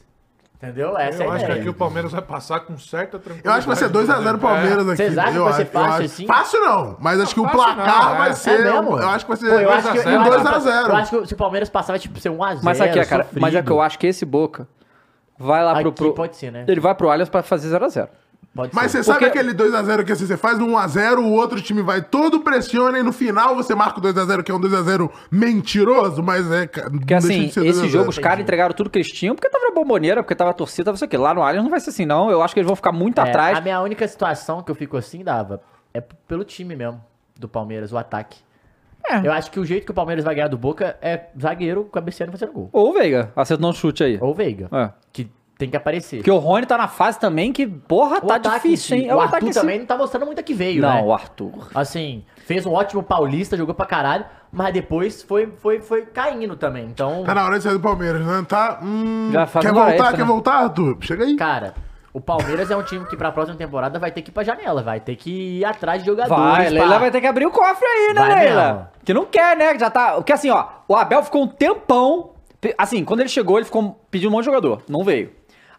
Entendeu? 0.63 0.97
Essa 0.97 1.23
é 1.23 1.25
Eu 1.25 1.31
a 1.31 1.33
acho 1.33 1.39
que 1.45 1.51
ideia. 1.51 1.59
aqui 1.61 1.69
o 1.69 1.73
Palmeiras 1.73 2.11
vai 2.13 2.21
passar 2.21 2.61
com 2.61 2.77
certa 2.77 3.19
tranquilidade. 3.19 3.45
Eu 3.47 3.51
acho 3.51 3.61
que 3.61 3.67
vai 3.67 3.75
ser 3.75 3.89
2x0 3.89 4.39
Palmeiras 4.39 4.87
aqui. 4.87 4.95
Vocês 4.95 5.17
acham 5.17 5.33
que 5.33 5.39
vai 5.39 5.53
ser 5.53 5.65
fácil 5.65 5.91
acho- 5.93 6.03
assim? 6.03 6.25
Fácil 6.27 6.61
não, 6.61 6.97
mas 7.01 7.19
acho 7.19 7.33
que 7.33 7.39
o 7.41 7.49
placar 7.49 7.75
não, 8.11 8.17
vai 8.17 8.29
é. 8.29 8.33
ser. 8.33 8.59
É 8.61 8.71
mesmo? 8.71 8.97
Eu 8.97 9.09
acho 9.09 9.25
que 9.25 9.29
vai 9.31 9.37
ser 9.37 9.49
Pô, 9.49 9.59
eu 9.59 9.71
acho 9.71 9.91
que, 9.91 9.97
eu 9.97 10.03
2x0. 10.03 10.07
acho 10.07 10.23
que- 10.23 10.29
2x0. 10.29 10.89
Eu 10.89 10.95
acho 10.95 11.11
que 11.19 11.27
se 11.27 11.33
o 11.33 11.37
Palmeiras 11.37 11.69
passar 11.69 11.93
vai 11.93 11.99
tipo, 11.99 12.17
ser 12.19 12.29
1x0. 12.29 12.59
Mas 12.63 12.79
o 12.79 12.83
que 12.83 12.99
é, 12.99 13.05
cara? 13.05 13.27
Mas 13.33 13.53
é 13.53 13.61
que 13.61 13.71
eu 13.71 13.81
acho 13.81 13.99
que 13.99 14.07
esse 14.07 14.25
Boca 14.25 14.65
vai 15.37 15.63
lá 15.65 15.71
pro. 15.75 15.89
Aqui 15.89 15.97
pro- 15.97 16.13
pode 16.13 16.37
ser, 16.37 16.51
né? 16.51 16.63
Ele 16.67 16.79
vai 16.79 16.95
pro 16.95 17.09
Allianz 17.09 17.27
pra 17.29 17.43
fazer 17.43 17.67
0x0. 17.69 18.07
Pode 18.55 18.71
Mas 18.75 18.91
ser. 18.91 18.99
você 18.99 19.03
sabe 19.05 19.25
Porque- 19.25 19.39
aquele 19.39 19.51
2x0 19.53 20.05
que 20.05 20.11
assim, 20.11 20.27
você 20.27 20.37
faz 20.37 20.59
no 20.59 20.67
1x0, 20.67 21.17
o 21.23 21.31
outro 21.31 21.59
time 21.59 21.81
vai 21.81 22.03
todo 22.03 22.41
pressiona 22.41 22.99
e 22.99 23.03
no 23.03 23.11
final 23.11 23.55
você 23.55 23.73
marca 23.73 23.97
o 23.99 24.01
2x0, 24.01 24.43
que 24.43 24.51
é 24.51 24.53
um 24.53 24.59
2x0 24.59 25.09
mentiroso, 25.31 26.21
mas 26.21 26.49
é. 26.51 26.67
Porque 26.67 27.13
assim, 27.15 27.39
de 27.39 27.45
esse 27.47 27.59
2 27.59 27.77
a 27.77 27.81
0. 27.81 27.89
jogo 27.89 28.09
os 28.09 28.19
caras 28.19 28.41
entregaram 28.41 28.73
tudo 28.75 28.89
que 28.91 28.97
eles 28.99 29.11
tinham, 29.11 29.33
porque 29.35 29.49
tava 29.49 29.65
na 29.65 29.71
bomboneira, 29.73 30.21
porque 30.21 30.35
tava 30.35 30.53
torcida, 30.53 30.85
tava 30.85 30.95
isso 30.95 31.05
aqui. 31.05 31.17
Lá 31.17 31.33
no 31.33 31.41
Allianz 31.41 31.63
não 31.63 31.71
vai 31.71 31.79
ser 31.79 31.89
assim, 31.89 32.05
não. 32.05 32.29
Eu 32.29 32.43
acho 32.43 32.53
que 32.53 32.59
eles 32.59 32.67
vão 32.67 32.75
ficar 32.75 32.91
muito 32.91 33.19
É, 33.19 33.27
atrás. 33.27 33.57
A 33.57 33.61
minha 33.61 33.81
única 33.81 34.07
situação 34.07 34.61
que 34.61 34.69
eu 34.69 34.75
fico 34.75 34.97
assim, 34.97 35.23
Dava, 35.23 35.61
é 35.93 35.99
pelo 35.99 36.43
time 36.43 36.75
mesmo, 36.75 37.03
do 37.35 37.47
Palmeiras, 37.49 37.91
o 37.91 37.97
ataque. 37.97 38.39
É. 39.05 39.17
Eu 39.27 39.33
acho 39.33 39.51
que 39.51 39.59
o 39.59 39.65
jeito 39.65 39.83
que 39.85 39.91
o 39.91 39.93
Palmeiras 39.95 40.23
vai 40.23 40.33
ganhar 40.35 40.47
do 40.47 40.57
Boca 40.57 40.95
é 41.01 41.25
zagueiro 41.39 41.85
cabeceando 41.85 42.31
e 42.31 42.37
fazendo 42.37 42.53
gol. 42.53 42.69
Ou 42.71 42.91
o 42.91 42.93
Veiga, 42.93 43.33
acertando 43.35 43.67
um 43.67 43.73
chute 43.73 44.03
aí. 44.03 44.17
Ou 44.21 44.29
o 44.31 44.33
Veiga, 44.33 44.69
É. 44.71 44.91
que 45.11 45.29
tem 45.57 45.69
que 45.69 45.77
aparecer. 45.77 46.17
Porque 46.17 46.31
o 46.31 46.37
Rony 46.37 46.65
tá 46.65 46.77
na 46.77 46.87
fase 46.87 47.19
também 47.19 47.53
que, 47.53 47.65
porra, 47.67 48.17
o 48.17 48.21
tá 48.27 48.35
ataque 48.35 48.55
difícil, 48.69 48.97
hein? 48.97 49.03
si, 49.03 49.09
É 49.09 49.15
o 49.15 49.19
Arthur 49.21 49.49
também 49.53 49.79
não 49.79 49.85
tá 49.85 49.97
mostrando 49.97 50.25
muito 50.25 50.43
que 50.43 50.53
veio, 50.53 50.81
Não, 50.81 50.93
né? 50.95 51.01
o 51.03 51.13
Arthur. 51.13 51.69
Assim, 51.75 52.23
fez 52.45 52.65
um 52.65 52.73
ótimo 52.73 53.01
paulista, 53.03 53.55
jogou 53.55 53.73
pra 53.75 53.85
caralho, 53.85 54.25
mas 54.51 54.73
depois 54.73 55.21
foi, 55.23 55.47
foi, 55.59 55.79
foi 55.79 56.01
caindo 56.07 56.55
também. 56.55 56.85
Então, 56.85 57.23
Tá 57.23 57.33
na 57.35 57.45
hora 57.45 57.57
de 57.57 57.63
sair 57.63 57.73
do 57.73 57.79
Palmeiras, 57.79 58.25
né? 58.25 58.45
Tá. 58.47 58.79
Hum, 58.83 59.29
Já 59.31 59.45
quer 59.47 59.71
voltar? 59.73 59.89
extra, 59.93 60.11
quer 60.11 60.17
né? 60.19 60.23
voltar, 60.25 60.53
Arthur? 60.55 60.97
Chega 61.01 61.23
aí. 61.23 61.35
cara, 61.35 61.73
o 62.11 62.19
Palmeiras 62.21 62.69
é 62.69 62.75
um 62.77 62.83
time 62.83 63.05
que 63.05 63.15
pra 63.15 63.31
próxima 63.31 63.57
temporada 63.57 63.97
vai 63.99 64.11
ter 64.11 64.21
que 64.21 64.29
ir 64.31 64.33
pra 64.33 64.43
janela, 64.43 64.83
vai 64.83 64.99
ter 64.99 65.15
que 65.15 65.59
ir 65.59 65.65
atrás 65.65 66.01
de 66.01 66.07
jogadores. 66.07 66.43
Vai, 66.43 66.69
Leila 66.69 66.87
pra- 66.87 66.97
vai 66.99 67.11
ter 67.11 67.21
que 67.21 67.27
abrir 67.27 67.45
o 67.45 67.51
cofre 67.51 67.85
aí, 67.87 68.13
né, 68.13 68.21
Vai 68.21 68.43
Leila? 68.45 68.63
mesmo. 68.73 68.87
Que 69.05 69.13
não 69.13 69.25
quer, 69.25 69.55
né? 69.57 69.77
Já 69.79 69.89
tá. 69.89 70.13
Porque 70.15 70.33
assim, 70.33 70.49
ó, 70.49 70.65
o 70.87 70.95
Abel 70.95 71.23
ficou 71.23 71.43
um 71.43 71.47
tempão. 71.47 72.31
Assim, 72.77 73.03
quando 73.03 73.19
ele 73.19 73.29
chegou, 73.29 73.57
ele 73.57 73.65
ficou 73.65 73.99
pedindo 74.09 74.29
um 74.29 74.31
monte 74.31 74.41
de 74.41 74.45
jogador. 74.45 74.81
Não 74.87 75.03
veio. 75.03 75.31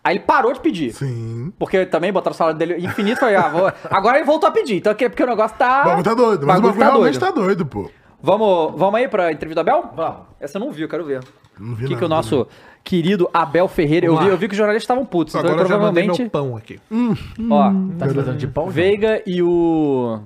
Aí 0.05 0.17
ele 0.17 0.25
parou 0.25 0.53
de 0.53 0.61
pedir. 0.61 0.93
Sim. 0.93 1.51
Porque 1.59 1.87
também 1.87 2.13
botaram 2.13 2.35
o 2.35 2.37
salário 2.37 2.59
dele 2.59 2.77
infinito. 2.85 3.19
Foi, 3.21 3.35
ah, 3.35 3.49
vou- 3.49 3.73
Agora 3.91 4.19
ele 4.19 4.27
voltou 4.27 4.47
a 4.49 4.53
pedir. 4.53 4.77
Então, 4.77 4.93
aqui 4.93 5.07
é 5.07 5.09
porque 5.09 5.23
o 5.23 5.27
negócio 5.27 5.57
tá. 5.57 5.81
O 5.81 5.85
bagulho 5.87 6.05
tá 6.05 6.15
doido, 6.15 6.47
mas 6.47 6.59
o 6.59 6.63
bagulho 6.63 6.85
realmente 6.85 7.19
tá 7.19 7.31
doido, 7.31 7.65
pô. 7.65 7.91
Vamos, 8.23 8.73
vamos 8.79 8.95
aí 8.97 9.09
pra 9.09 9.33
entrevista 9.33 9.63
do 9.65 9.71
Abel? 9.71 9.91
Vamos. 9.97 10.17
Essa 10.39 10.59
eu 10.59 10.61
não 10.61 10.71
vi, 10.71 10.83
eu 10.83 10.89
quero 10.89 11.05
ver. 11.05 11.21
Não 11.59 11.75
vi 11.75 11.85
O 11.85 11.89
que, 11.89 11.93
nada, 11.95 11.99
que 11.99 12.05
o 12.05 12.09
nosso 12.09 12.47
querido 12.83 13.31
Abel 13.33 13.67
Ferreira. 13.69 14.07
Eu 14.07 14.17
vi, 14.19 14.27
eu 14.29 14.37
vi 14.37 14.47
que 14.49 14.53
os 14.53 14.59
jornalistas 14.59 14.85
estavam 14.85 15.07
putos. 15.07 15.35
Então, 15.35 15.47
Agora 15.51 15.63
eu 15.65 15.69
já 15.69 15.79
mandei 15.79 16.05
provavelmente. 16.05 16.21
meu 16.21 16.31
pão 16.31 16.57
aqui. 16.57 16.81
Ó, 17.51 17.71
Tá 17.99 18.07
fazendo 18.07 18.37
de 18.37 18.47
pão? 18.49 18.69
Veiga 18.69 19.23
e 19.27 19.43
o. 19.43 20.21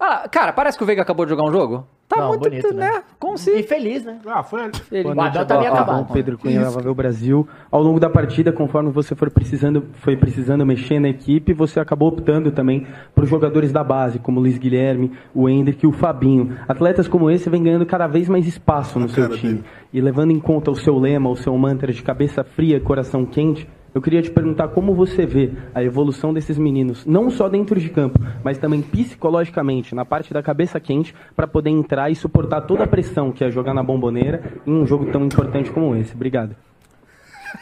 Ah, 0.00 0.26
cara, 0.30 0.52
parece 0.52 0.76
que 0.78 0.84
o 0.84 0.86
Veiga 0.86 1.02
acabou 1.02 1.24
de 1.26 1.30
jogar 1.30 1.44
um 1.48 1.52
jogo. 1.52 1.86
Tá 2.14 2.20
Não, 2.20 2.28
muito, 2.28 2.42
bonito, 2.42 2.72
né? 2.74 2.92
né? 2.92 3.02
Como 3.18 3.36
se... 3.36 3.50
E 3.50 3.62
feliz, 3.62 4.04
né? 4.04 4.18
Ah, 4.26 4.42
foi. 4.42 4.70
Ele... 4.92 5.08
O 5.08 5.20
Abel 5.20 5.44
tá 5.44 5.56
bem 5.58 5.66
acabado. 5.66 6.06
ó, 6.08 6.12
Pedro 6.12 6.38
Cunha 6.38 6.60
da 6.60 6.70
Vavel 6.70 6.94
Brasil. 6.94 7.48
Ao 7.70 7.82
longo 7.82 7.98
da 7.98 8.08
partida, 8.08 8.52
conforme 8.52 8.90
você 8.90 9.14
for 9.14 9.30
precisando, 9.30 9.84
foi 9.94 10.16
precisando 10.16 10.64
mexer 10.64 11.00
na 11.00 11.08
equipe, 11.08 11.52
você 11.52 11.80
acabou 11.80 12.08
optando 12.08 12.52
também 12.52 12.86
por 13.14 13.26
jogadores 13.26 13.72
da 13.72 13.82
base, 13.82 14.18
como 14.18 14.38
o 14.38 14.42
Luiz 14.42 14.58
Guilherme, 14.58 15.10
o 15.34 15.48
Hendrick 15.48 15.84
e 15.84 15.88
o 15.88 15.92
Fabinho. 15.92 16.56
Atletas 16.68 17.08
como 17.08 17.30
esse 17.30 17.50
vêm 17.50 17.62
ganhando 17.62 17.86
cada 17.86 18.06
vez 18.06 18.28
mais 18.28 18.46
espaço 18.46 18.98
no 18.98 19.08
seu 19.08 19.24
cara 19.24 19.36
time. 19.36 19.54
dele. 19.54 19.64
E 19.92 20.00
levando 20.00 20.30
em 20.30 20.40
conta 20.40 20.70
o 20.70 20.76
seu 20.76 20.98
lema, 20.98 21.30
o 21.30 21.36
seu 21.36 21.56
mantra 21.56 21.92
de 21.92 22.02
cabeça 22.02 22.44
fria, 22.44 22.80
coração 22.80 23.24
quente, 23.24 23.68
eu 23.94 24.02
queria 24.02 24.20
te 24.20 24.30
perguntar 24.30 24.68
como 24.68 24.92
você 24.92 25.24
vê 25.24 25.52
a 25.72 25.82
evolução 25.82 26.34
desses 26.34 26.58
meninos, 26.58 27.06
não 27.06 27.30
só 27.30 27.48
dentro 27.48 27.78
de 27.78 27.88
campo, 27.88 28.18
mas 28.42 28.58
também 28.58 28.82
psicologicamente, 28.82 29.94
na 29.94 30.04
parte 30.04 30.34
da 30.34 30.42
cabeça 30.42 30.80
quente, 30.80 31.14
para 31.36 31.46
poder 31.46 31.70
entrar 31.70 32.10
e 32.10 32.16
suportar 32.16 32.62
toda 32.62 32.82
a 32.84 32.86
pressão 32.88 33.30
que 33.30 33.44
é 33.44 33.50
jogar 33.50 33.72
na 33.72 33.82
bomboneira 33.82 34.42
em 34.66 34.72
um 34.72 34.84
jogo 34.84 35.06
tão 35.12 35.24
importante 35.24 35.70
como 35.70 35.94
esse. 35.94 36.14
Obrigado. 36.14 36.56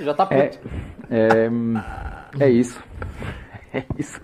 Já 0.00 0.14
tá 0.14 0.26
É, 0.30 0.46
puto. 0.48 0.68
é, 1.10 1.50
é 2.40 2.50
isso. 2.50 2.82
É 3.74 3.84
isso. 3.98 4.20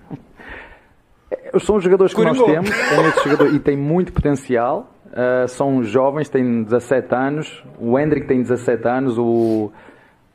É, 1.31 1.59
São 1.59 1.77
os 1.77 1.85
jogadores 1.85 2.13
que 2.13 2.23
nós 2.23 2.41
temos, 2.43 2.71
é 2.71 3.23
jogador, 3.29 3.55
e 3.55 3.59
tem 3.59 3.77
muito 3.77 4.13
potencial. 4.13 4.93
Uh, 5.07 5.49
são 5.49 5.83
jovens, 5.83 6.29
têm 6.29 6.63
17 6.65 7.15
anos. 7.15 7.65
O 7.79 7.99
Hendrick 7.99 8.27
tem 8.27 8.43
17 8.43 8.87
anos, 8.87 9.19
o, 9.19 9.73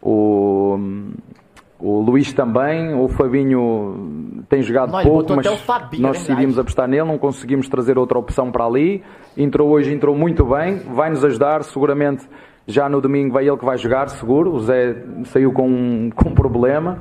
o, 0.02 0.80
o 1.84 2.00
Luís 2.00 2.32
também. 2.32 2.94
O 2.96 3.10
Fabinho 3.10 4.44
tem 4.48 4.62
jogado 4.62 4.92
pouco, 5.04 5.36
mas 5.36 5.48
Fabinho, 5.62 6.02
nós 6.02 6.16
é 6.16 6.20
decidimos 6.20 6.56
verdade. 6.56 6.60
apostar 6.62 6.88
nele. 6.88 7.04
Não 7.04 7.18
conseguimos 7.18 7.68
trazer 7.68 7.98
outra 7.98 8.18
opção 8.18 8.52
para 8.52 8.66
ali. 8.66 9.04
Entrou 9.38 9.70
hoje, 9.70 9.94
entrou 9.94 10.16
muito 10.16 10.46
bem, 10.46 10.78
vai 10.78 11.10
nos 11.10 11.26
ajudar. 11.26 11.64
Seguramente 11.64 12.28
já 12.66 12.88
no 12.88 13.02
domingo 13.02 13.34
vai 13.34 13.46
ele 13.46 13.58
que 13.58 13.66
vai 13.66 13.78
jogar, 13.78 14.08
seguro. 14.10 14.54
O 14.54 14.60
Zé 14.62 14.96
saiu 15.26 15.52
com, 15.52 16.10
com 16.16 16.30
um 16.30 16.34
problema. 16.34 17.00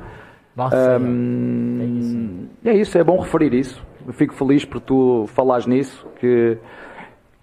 Nossa, 0.55 0.99
Hum, 0.99 2.47
é 2.63 2.73
isso, 2.75 2.97
é 2.97 3.03
bom 3.03 3.19
referir 3.19 3.53
isso. 3.53 3.81
Eu 4.05 4.13
fico 4.13 4.33
feliz 4.33 4.65
por 4.65 4.81
tu 4.81 5.25
falares 5.27 5.65
nisso, 5.65 6.05
que, 6.19 6.57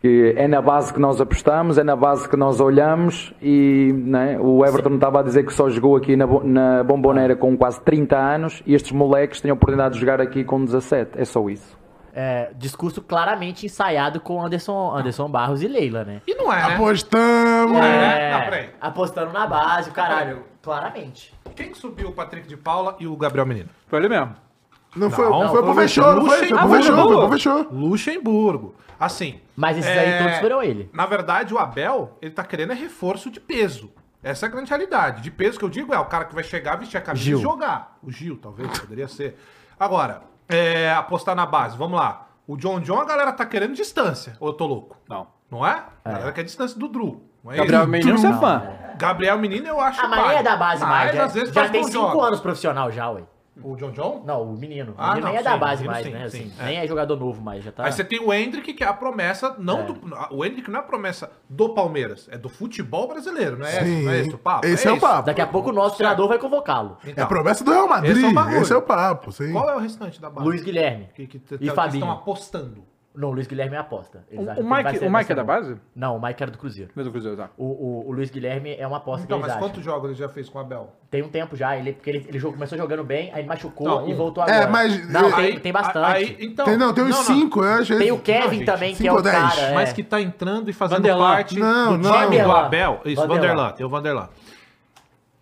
que 0.01 0.32
é 0.36 0.48
na 0.48 0.62
base 0.62 0.92
que 0.94 0.98
nós 1.01 1.20
apostamos, 1.20 1.76
é 1.76 1.84
na 1.84 1.94
base 1.94 2.28
que 2.28 2.36
nós 2.36 2.59
olhamos 2.61 3.34
e 3.42 3.92
né, 3.96 4.38
o 4.40 4.64
Everton 4.64 4.94
estava 4.94 5.20
a 5.20 5.22
dizer 5.22 5.44
que 5.44 5.53
só 5.53 5.68
jogou 5.68 5.94
aqui 5.96 6.16
na, 6.16 6.26
na 6.26 6.82
Bomboneira 6.84 7.36
com 7.36 7.55
quase 7.57 7.80
30 7.82 8.16
anos 8.16 8.62
e 8.66 8.74
estes 8.74 8.92
moleques 8.92 9.40
têm 9.40 9.51
a 9.51 9.55
oportunidade 9.55 9.94
de 9.94 10.01
jogar 10.01 10.20
aqui 10.20 10.42
com 10.42 10.64
17. 10.64 11.12
É 11.20 11.24
só 11.24 11.46
isso. 11.51 11.78
é, 12.14 12.51
discurso 12.57 13.01
claramente 13.03 13.66
ensaiado 13.66 14.20
com 14.20 14.42
Anderson, 14.42 14.96
Anderson 14.96 15.28
Barros 15.28 15.62
e 15.62 15.68
Leila, 15.68 16.03
né? 16.05 16.22
E 16.26 16.34
não 16.34 16.53
é, 16.53 16.57
né? 16.68 16.74
Apostamos! 16.74 17.78
É, 17.78 18.32
não, 18.32 18.40
peraí. 18.40 18.70
apostando 18.80 19.32
na 19.32 19.46
base, 19.46 19.90
o 19.90 19.92
caralho. 19.92 20.44
Claramente. 20.62 21.32
Quem 21.55 21.72
subiu 21.74 22.09
o 22.09 22.12
Patrick 22.12 22.48
de 22.48 22.57
Paula 22.57 22.96
e 22.98 23.07
o 23.07 23.16
Gabriel 23.16 23.46
Menino? 23.46 23.68
Foi 23.86 23.98
ele 23.98 24.09
mesmo. 24.09 24.34
Não 24.96 25.09
foi, 25.11 25.24
Não, 25.28 25.48
foi 25.48 25.62
foi 25.62 25.74
fechou, 25.74 26.14
não 26.16 26.26
foi? 26.26 26.48
Foi 26.48 26.59
Luxemburgo. 26.59 26.68
pro 26.68 26.78
fechou, 26.78 27.28
foi 27.28 27.38
fechou. 27.38 27.66
Luxemburgo. 27.70 28.74
Assim. 28.98 29.40
Mas 29.61 29.76
esses 29.76 29.90
é, 29.90 30.16
aí 30.16 30.24
todos 30.24 30.38
foram 30.38 30.62
ele. 30.62 30.88
Na 30.90 31.04
verdade, 31.04 31.52
o 31.52 31.58
Abel, 31.58 32.16
ele 32.22 32.30
tá 32.30 32.42
querendo 32.42 32.72
é 32.72 32.74
reforço 32.74 33.30
de 33.30 33.38
peso. 33.38 33.92
Essa 34.22 34.46
é 34.46 34.48
a 34.48 34.50
grande 34.50 34.70
realidade. 34.70 35.20
De 35.20 35.30
peso 35.30 35.58
que 35.58 35.64
eu 35.64 35.68
digo 35.68 35.92
é 35.92 35.98
o 35.98 36.06
cara 36.06 36.24
que 36.24 36.34
vai 36.34 36.42
chegar, 36.42 36.76
vestir 36.76 36.96
a 36.96 37.00
camisa 37.02 37.22
Gil. 37.22 37.38
e 37.38 37.42
jogar. 37.42 37.98
O 38.02 38.11
Gil, 38.11 38.38
talvez, 38.38 38.78
poderia 38.78 39.06
ser. 39.06 39.38
Agora, 39.78 40.22
é, 40.48 40.90
apostar 40.92 41.34
na 41.34 41.44
base, 41.44 41.76
vamos 41.76 41.98
lá. 41.98 42.28
O 42.46 42.56
John 42.56 42.80
John, 42.80 43.00
a 43.00 43.04
galera 43.04 43.32
tá 43.32 43.44
querendo 43.44 43.74
distância. 43.74 44.34
Ou 44.40 44.48
eu 44.48 44.54
tô 44.54 44.66
louco? 44.66 44.96
Não. 45.06 45.26
Não 45.50 45.66
é? 45.66 45.84
A 46.04 46.11
galera 46.11 46.32
quer 46.32 46.42
distância 46.42 46.78
do 46.78 46.88
Drew. 46.88 47.22
Não 47.44 47.52
é 47.52 47.56
Gabriel 47.56 47.82
isso? 47.82 47.90
Menino, 47.90 48.18
você 48.18 48.26
é 48.28 48.32
fã. 48.38 48.62
Gabriel 48.96 49.38
Menino, 49.38 49.66
eu 49.66 49.80
acho 49.80 50.08
mas 50.08 50.26
nem 50.26 50.36
é 50.38 50.42
da 50.42 50.56
base 50.56 50.84
mais. 50.84 51.06
Mas, 51.06 51.16
Já, 51.16 51.24
às 51.24 51.34
vezes 51.34 51.54
já 51.54 51.68
tem 51.68 51.82
bons 51.82 51.90
cinco 51.90 52.06
jogos. 52.06 52.26
anos 52.26 52.40
profissional 52.40 52.90
já, 52.90 53.11
ué. 53.11 53.22
O 53.62 53.76
John 53.76 53.90
John? 53.92 54.22
Não, 54.26 54.42
o 54.42 54.56
menino. 54.56 54.92
O 54.92 54.94
Ah, 54.98 55.08
menino 55.14 55.26
não, 55.26 55.28
nem 55.32 55.40
é 55.40 55.42
da 55.42 55.52
sim, 55.52 55.58
base 55.58 55.82
menino 55.82 55.92
mais, 55.92 56.06
sim, 56.06 56.12
né? 56.12 56.28
sim, 56.28 56.38
Assim, 56.50 56.52
é. 56.61 56.64
Nem 56.66 56.78
é 56.78 56.86
jogador 56.86 57.16
novo 57.16 57.40
mais, 57.42 57.62
já 57.64 57.72
tá. 57.72 57.84
Aí 57.84 57.92
você 57.92 58.04
tem 58.04 58.20
o 58.20 58.32
Hendrick, 58.32 58.72
que 58.74 58.82
é 58.84 58.86
a 58.86 58.92
promessa, 58.92 59.54
não 59.58 59.86
do. 59.86 60.00
O 60.30 60.44
Hendrick 60.44 60.70
não 60.70 60.78
é 60.80 60.82
a 60.82 60.86
promessa 60.86 61.30
do 61.48 61.70
Palmeiras, 61.74 62.28
é 62.30 62.38
do 62.38 62.48
futebol 62.48 63.08
brasileiro, 63.08 63.58
não 63.58 63.66
é, 63.66 63.70
Sim. 63.70 63.78
esse, 63.96 64.04
não 64.04 64.12
é 64.12 64.20
esse 64.20 64.34
o 64.34 64.38
papo? 64.38 64.66
Esse 64.66 64.88
é 64.88 64.90
o 64.92 64.96
isso. 64.96 65.06
papo. 65.06 65.26
Daqui 65.26 65.40
a 65.40 65.46
pouco 65.46 65.70
o 65.70 65.72
nosso 65.72 65.96
treinador 65.96 66.28
vai 66.28 66.38
convocá-lo. 66.38 66.96
É 67.04 67.11
Então, 67.11 67.24
a 67.24 67.26
promessa 67.26 67.62
do 67.64 67.70
Real 67.70 67.88
Madrid. 67.88 68.16
Esse 68.16 68.24
é 68.24 68.28
o. 68.28 68.50
Esse 68.62 68.72
é 68.72 68.76
o 68.76 68.82
papo, 68.82 69.32
sim. 69.32 69.52
Qual 69.52 69.68
é 69.70 69.76
o 69.76 69.78
restante 69.78 70.20
da 70.20 70.30
base? 70.30 70.46
Luiz 70.46 70.62
Guilherme. 70.62 71.08
Que, 71.14 71.26
que, 71.26 71.38
que, 71.38 71.54
E 71.54 71.58
que 71.58 71.70
Fabinho. 71.70 72.00
estão 72.04 72.11
apostando. 72.11 72.84
Não, 73.21 73.29
o 73.29 73.33
Luiz 73.33 73.47
Guilherme 73.47 73.77
é 73.77 73.79
aposta. 73.79 74.25
Eles 74.31 74.47
O, 74.47 74.51
acham 74.51 74.53
o 74.53 74.66
que 74.66 74.73
ele 74.73 74.83
vai 74.83 74.85
Mike, 74.93 74.99
ser 74.99 75.07
o 75.07 75.12
Mike 75.12 75.33
é 75.33 75.35
da 75.35 75.45
base? 75.45 75.77
Não, 75.95 76.16
o 76.16 76.23
Mike 76.23 76.43
era 76.43 76.51
do 76.51 76.57
Cruzeiro. 76.59 76.91
Do 76.97 77.11
Cruzeiro, 77.11 77.37
tá. 77.37 77.51
O, 77.59 77.64
o, 77.66 78.09
o 78.09 78.12
Luiz 78.12 78.31
Guilherme 78.31 78.75
é 78.79 78.87
uma 78.87 78.97
aposta 78.97 79.25
Então, 79.27 79.37
que 79.39 79.43
mas 79.43 79.51
eles 79.53 79.57
acham. 79.57 79.68
quantos 79.68 79.85
jogos 79.85 80.11
ele 80.11 80.18
já 80.18 80.29
fez 80.29 80.49
com 80.49 80.59
o 80.59 80.61
Abel? 80.62 80.91
Tem 81.11 81.23
um 81.23 81.29
tempo 81.29 81.55
já, 81.55 81.77
ele, 81.77 81.93
porque 81.93 82.09
ele, 82.09 82.25
ele 82.29 82.39
jogou- 82.39 82.55
começou 82.55 82.79
jogando 82.79 83.05
bem, 83.05 83.31
aí 83.35 83.45
machucou 83.45 83.87
Não, 83.87 84.09
e 84.09 84.14
voltou 84.14 84.43
É, 84.45 84.53
agora. 84.53 84.71
mas- 84.71 85.09
Não, 85.11 85.27
Aí- 85.37 85.51
tem, 85.53 85.61
tem 85.61 85.73
bastante. 85.73 86.16
Aí, 86.16 86.37
então, 86.41 86.64
Tem, 86.64 86.77
não, 86.79 86.95
tem 86.95 87.05
uns 87.05 87.11
não, 87.11 87.23
cinco, 87.25 87.62
eu 87.62 87.68
acho. 87.73 87.99
Tem 87.99 88.11
o 88.11 88.14
esse- 88.14 88.23
Kevin 88.23 88.57
gente, 88.57 88.64
também, 88.66 88.95
que 88.95 89.07
é 89.07 89.12
o 89.12 89.21
dez. 89.21 89.35
cara. 89.37 89.61
é. 89.61 89.75
Mas 89.75 89.93
que 89.93 90.03
tá 90.03 90.21
entrando 90.21 90.71
e 90.71 90.73
fazendo 90.73 90.99
Vanderlan. 90.99 91.29
parte 91.31 91.59
Não, 91.59 91.99
do 91.99 92.11
time 92.11 92.43
do. 92.43 92.53
Abel. 92.53 93.01
Isso, 93.05 93.27
Vanderlan. 93.27 93.73
Tem 93.73 93.85
o 93.85 93.89
Vanderlan. 93.91 94.29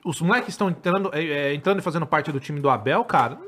Os 0.04 0.20
moleques 0.20 0.50
estão 0.50 0.70
entrando, 0.70 1.10
é, 1.12 1.22
é, 1.24 1.54
entrando 1.54 1.78
e 1.80 1.82
fazendo 1.82 2.06
parte 2.06 2.32
do 2.32 2.40
time 2.40 2.60
do 2.60 2.70
Abel, 2.70 3.04
cara. 3.04 3.38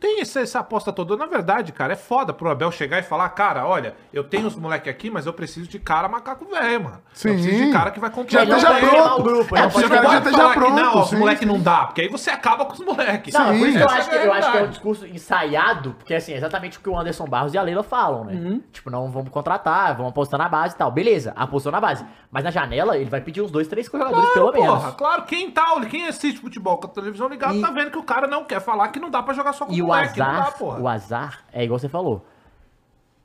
Tem 0.00 0.20
essa, 0.20 0.40
essa 0.40 0.58
aposta 0.60 0.92
toda. 0.92 1.16
Na 1.16 1.26
verdade, 1.26 1.72
cara, 1.72 1.92
é 1.92 1.96
foda 1.96 2.32
pro 2.32 2.50
Abel 2.50 2.70
chegar 2.70 2.98
e 2.98 3.02
falar, 3.02 3.28
cara, 3.30 3.66
olha, 3.66 3.94
eu 4.12 4.22
tenho 4.24 4.46
os 4.46 4.54
moleques 4.56 4.88
aqui, 4.90 5.10
mas 5.10 5.26
eu 5.26 5.32
preciso 5.32 5.68
de 5.68 5.78
cara 5.78 6.08
macaco 6.08 6.44
velho, 6.46 6.84
mano. 6.84 6.98
Sim. 7.12 7.28
Eu 7.30 7.34
preciso 7.34 7.64
de 7.66 7.72
cara 7.72 7.90
que 7.90 8.00
vai 8.00 8.10
Já 8.10 8.14
controlar. 8.16 8.44
esteja 8.44 8.68
vai 8.70 8.80
pronto. 8.80 8.92
queimar 8.94 9.18
o 9.18 9.22
grupo, 9.22 9.56
é, 9.56 9.62
não 9.62 9.70
você 9.70 9.80
pode 9.88 9.94
cara 9.94 10.08
já 10.10 10.18
esteja 10.18 10.48
que 10.48 10.54
pronto. 10.54 10.74
não, 10.76 11.00
os 11.00 11.08
sim. 11.08 11.46
não 11.46 11.60
dá, 11.60 11.84
porque 11.86 12.00
aí 12.02 12.08
você 12.08 12.30
acaba 12.30 12.64
com 12.66 12.72
os 12.74 12.80
moleques. 12.80 13.32
Não, 13.34 13.46
por 13.46 13.54
isso 13.68 13.78
que 13.78 13.84
eu 13.84 13.88
acho, 13.88 14.10
que, 14.10 14.16
é 14.16 14.26
eu 14.26 14.32
acho 14.32 14.40
que 14.40 14.46
é 14.46 14.50
um 14.50 14.52
realidade. 14.52 14.68
discurso 14.68 15.06
ensaiado, 15.06 15.94
porque 15.98 16.14
assim, 16.14 16.32
é 16.32 16.36
exatamente 16.36 16.78
o 16.78 16.80
que 16.80 16.88
o 16.88 16.98
Anderson 16.98 17.24
Barros 17.26 17.54
e 17.54 17.58
a 17.58 17.62
Leila 17.62 17.82
falam, 17.82 18.24
né? 18.24 18.32
Uhum. 18.34 18.62
Tipo, 18.72 18.90
não 18.90 19.10
vamos 19.10 19.30
contratar, 19.30 19.94
vamos 19.96 20.10
apostar 20.10 20.38
na 20.38 20.48
base 20.48 20.74
e 20.74 20.78
tal. 20.78 20.90
Beleza, 20.90 21.32
apostou 21.36 21.72
na 21.72 21.80
base. 21.80 22.04
Mas 22.30 22.44
na 22.44 22.50
janela, 22.50 22.96
ele 22.96 23.08
vai 23.10 23.20
pedir 23.20 23.40
uns 23.42 23.50
dois, 23.50 23.66
três 23.68 23.86
jogadores, 23.86 24.28
pelo 24.30 24.52
Claro, 24.52 24.60
menos. 24.62 24.82
porra, 24.82 24.92
claro, 24.92 25.22
quem 25.24 25.50
tá, 25.50 25.64
quem 25.88 26.06
assiste 26.06 26.40
futebol 26.40 26.78
com 26.78 26.86
a 26.86 26.90
televisão 26.90 27.28
ligada 27.28 27.54
E- 27.54 27.60
tá 27.60 27.70
vendo 27.70 27.90
que 27.90 27.98
o 27.98 28.02
cara 28.02 28.26
não 28.26 28.44
quer 28.44 28.60
falar 28.60 28.88
que 28.88 28.98
não 29.00 29.10
dá 29.10 29.22
pra 29.22 29.32
jogar 29.34 29.52
só 29.52 29.64
com 29.66 29.72
E 29.72 29.82
o 29.86 29.90
dá, 29.90 30.02
azar, 30.02 30.58
porra. 30.58 30.80
o 30.80 30.88
azar, 30.88 31.44
é 31.52 31.64
igual 31.64 31.78
você 31.78 31.88
falou, 31.88 32.24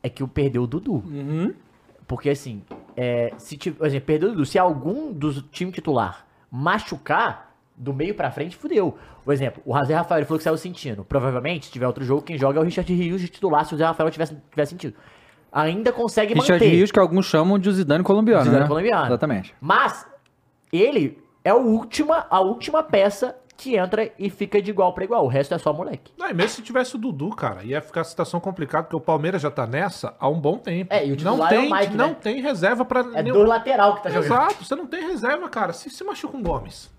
é 0.02 0.10
que 0.10 0.24
o 0.24 0.28
perdeu 0.28 0.64
o 0.64 0.68
Dudu. 0.68 1.04
Porque 2.08 2.30
assim, 2.30 2.64
é, 2.96 3.34
se 3.38 3.58
por 3.58 3.86
exemplo, 3.86 4.06
perdeu 4.06 4.30
o 4.30 4.32
Dudu, 4.34 4.46
se 4.46 4.58
algum 4.60 5.12
dos 5.12 5.44
time 5.52 5.72
titular 5.72 6.26
machucar, 6.52 7.52
do 7.78 7.94
meio 7.94 8.14
pra 8.14 8.30
frente, 8.30 8.56
fudeu. 8.56 8.96
Por 9.24 9.34
exemplo, 9.34 9.64
o 9.66 9.86
Zé 9.86 9.96
Rafael 9.96 10.26
falou 10.26 10.38
que 10.38 10.44
saiu 10.44 10.58
sentindo. 10.58 11.04
Provavelmente, 11.04 11.66
se 11.66 11.72
tiver 11.72 11.88
outro 11.88 12.04
jogo, 12.04 12.22
quem 12.22 12.38
joga 12.38 12.60
é 12.60 12.62
o 12.62 12.66
Richard 12.66 12.94
Rios 12.94 13.22
de 13.22 13.28
titular, 13.28 13.66
se 13.66 13.74
o 13.74 13.78
Zé 13.78 13.86
Rafael 13.86 14.12
tivesse, 14.12 14.36
tivesse 14.52 14.72
sentido. 14.72 14.96
Ainda 15.52 15.92
consegue 15.92 16.34
Richard 16.34 16.64
manter. 16.64 16.76
Rios, 16.76 16.92
que 16.92 17.00
alguns 17.00 17.26
chamam 17.26 17.58
de 17.58 17.72
Zidane 17.72 18.04
colombiano, 18.04 18.44
Zidane 18.44 18.62
né? 18.62 18.68
colombiano. 18.68 19.08
Exatamente. 19.08 19.56
Mas 19.60 20.06
ele 20.72 21.18
é 21.44 21.54
o 21.54 21.60
última, 21.60 22.26
a 22.30 22.40
última 22.40 22.84
peça 22.84 23.36
que 23.62 23.76
entra 23.76 24.12
e 24.18 24.30
fica 24.30 24.62
de 24.62 24.72
igual 24.72 24.94
pra 24.94 25.04
igual. 25.04 25.24
O 25.24 25.28
resto 25.28 25.54
é 25.54 25.58
só 25.58 25.72
moleque. 25.72 26.12
Não, 26.18 26.30
e 26.30 26.34
mesmo 26.34 26.50
se 26.52 26.62
tivesse 26.62 26.96
o 26.96 26.98
Dudu, 26.98 27.30
cara, 27.36 27.64
ia 27.64 27.82
ficar 27.82 28.02
a 28.02 28.04
situação 28.04 28.40
complicada, 28.40 28.84
porque 28.86 28.96
o 28.96 29.00
Palmeiras 29.02 29.42
já 29.42 29.52
tá 29.52 29.68
nessa 29.68 30.16
há 30.20 30.28
um 30.28 30.40
bom 30.40 30.58
tempo. 30.58 30.94
É, 30.94 31.06
e 31.06 31.08
o 31.08 31.10
não 31.12 31.16
titular 31.36 31.54
é 31.54 31.58
o 31.58 31.62
tem, 31.62 31.72
Mike, 31.72 31.96
não 31.96 32.08
né? 32.10 32.18
tem 32.22 32.42
reserva 32.42 32.84
pra 32.84 33.02
É 33.14 33.22
nenhum- 33.24 33.36
do 33.36 33.44
lateral 33.44 33.96
que 33.96 34.04
tá 34.04 34.10
jogando. 34.10 34.26
Exato, 34.26 34.66
você 34.66 34.76
não 34.76 34.88
tem 34.88 35.08
reserva, 35.08 35.48
cara. 35.50 35.74
Se 35.74 35.90
se 35.90 36.04
machuca 36.04 36.36
um 36.36 36.42
Gomes. 36.42 36.90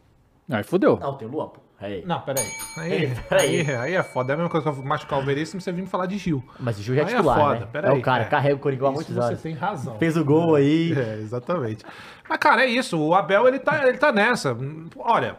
Aí 0.51 0.63
fudeu. 0.63 0.99
Não, 1.01 1.15
tem 1.15 1.27
o 1.27 1.31
Luan, 1.31 1.49
pô. 1.49 1.61
Aí. 1.81 2.05
Não, 2.07 2.21
peraí. 2.21 2.47
Aí, 2.79 3.13
Peraí. 3.29 3.61
aí, 3.69 3.75
aí 3.77 3.95
é 3.95 4.03
foda. 4.05 4.33
É 4.33 4.35
a 4.35 4.37
mesma 4.37 4.49
coisa 4.51 4.71
que 4.71 4.79
eu 4.79 4.85
machucar 4.85 5.19
o 5.19 5.23
Veríssimo, 5.25 5.61
você 5.61 5.73
vir 5.73 5.83
me 5.83 5.89
falar 5.89 6.07
de 6.07 6.17
Gil. 6.17 6.41
Mas 6.61 6.79
o 6.79 6.83
Gil 6.83 6.95
já 6.95 7.01
é 7.03 7.05
Aí 7.07 7.13
é 7.13 7.17
titular, 7.17 7.39
foda, 7.41 7.61
né? 7.61 7.67
peraí, 7.73 7.91
é 7.91 7.99
o 7.99 8.01
cara, 8.03 8.23
é. 8.23 8.27
carrega 8.27 8.55
o 8.55 8.59
Coringão 8.61 8.87
há 8.89 8.93
muitos 8.93 9.13
você 9.13 9.21
anos. 9.21 9.43
tem 9.43 9.53
razão. 9.55 9.97
Fez 9.99 10.17
o 10.17 10.25
gol 10.25 10.55
aí. 10.55 10.93
É, 10.97 11.15
exatamente. 11.21 11.85
Mas, 12.29 12.39
cara, 12.39 12.63
é 12.65 12.67
isso. 12.69 12.97
O 13.01 13.15
Abel, 13.17 13.49
ele 13.49 13.59
tá, 13.59 13.89
ele 13.89 13.99
tá 13.99 14.13
nessa. 14.13 14.57
Olha, 14.97 15.37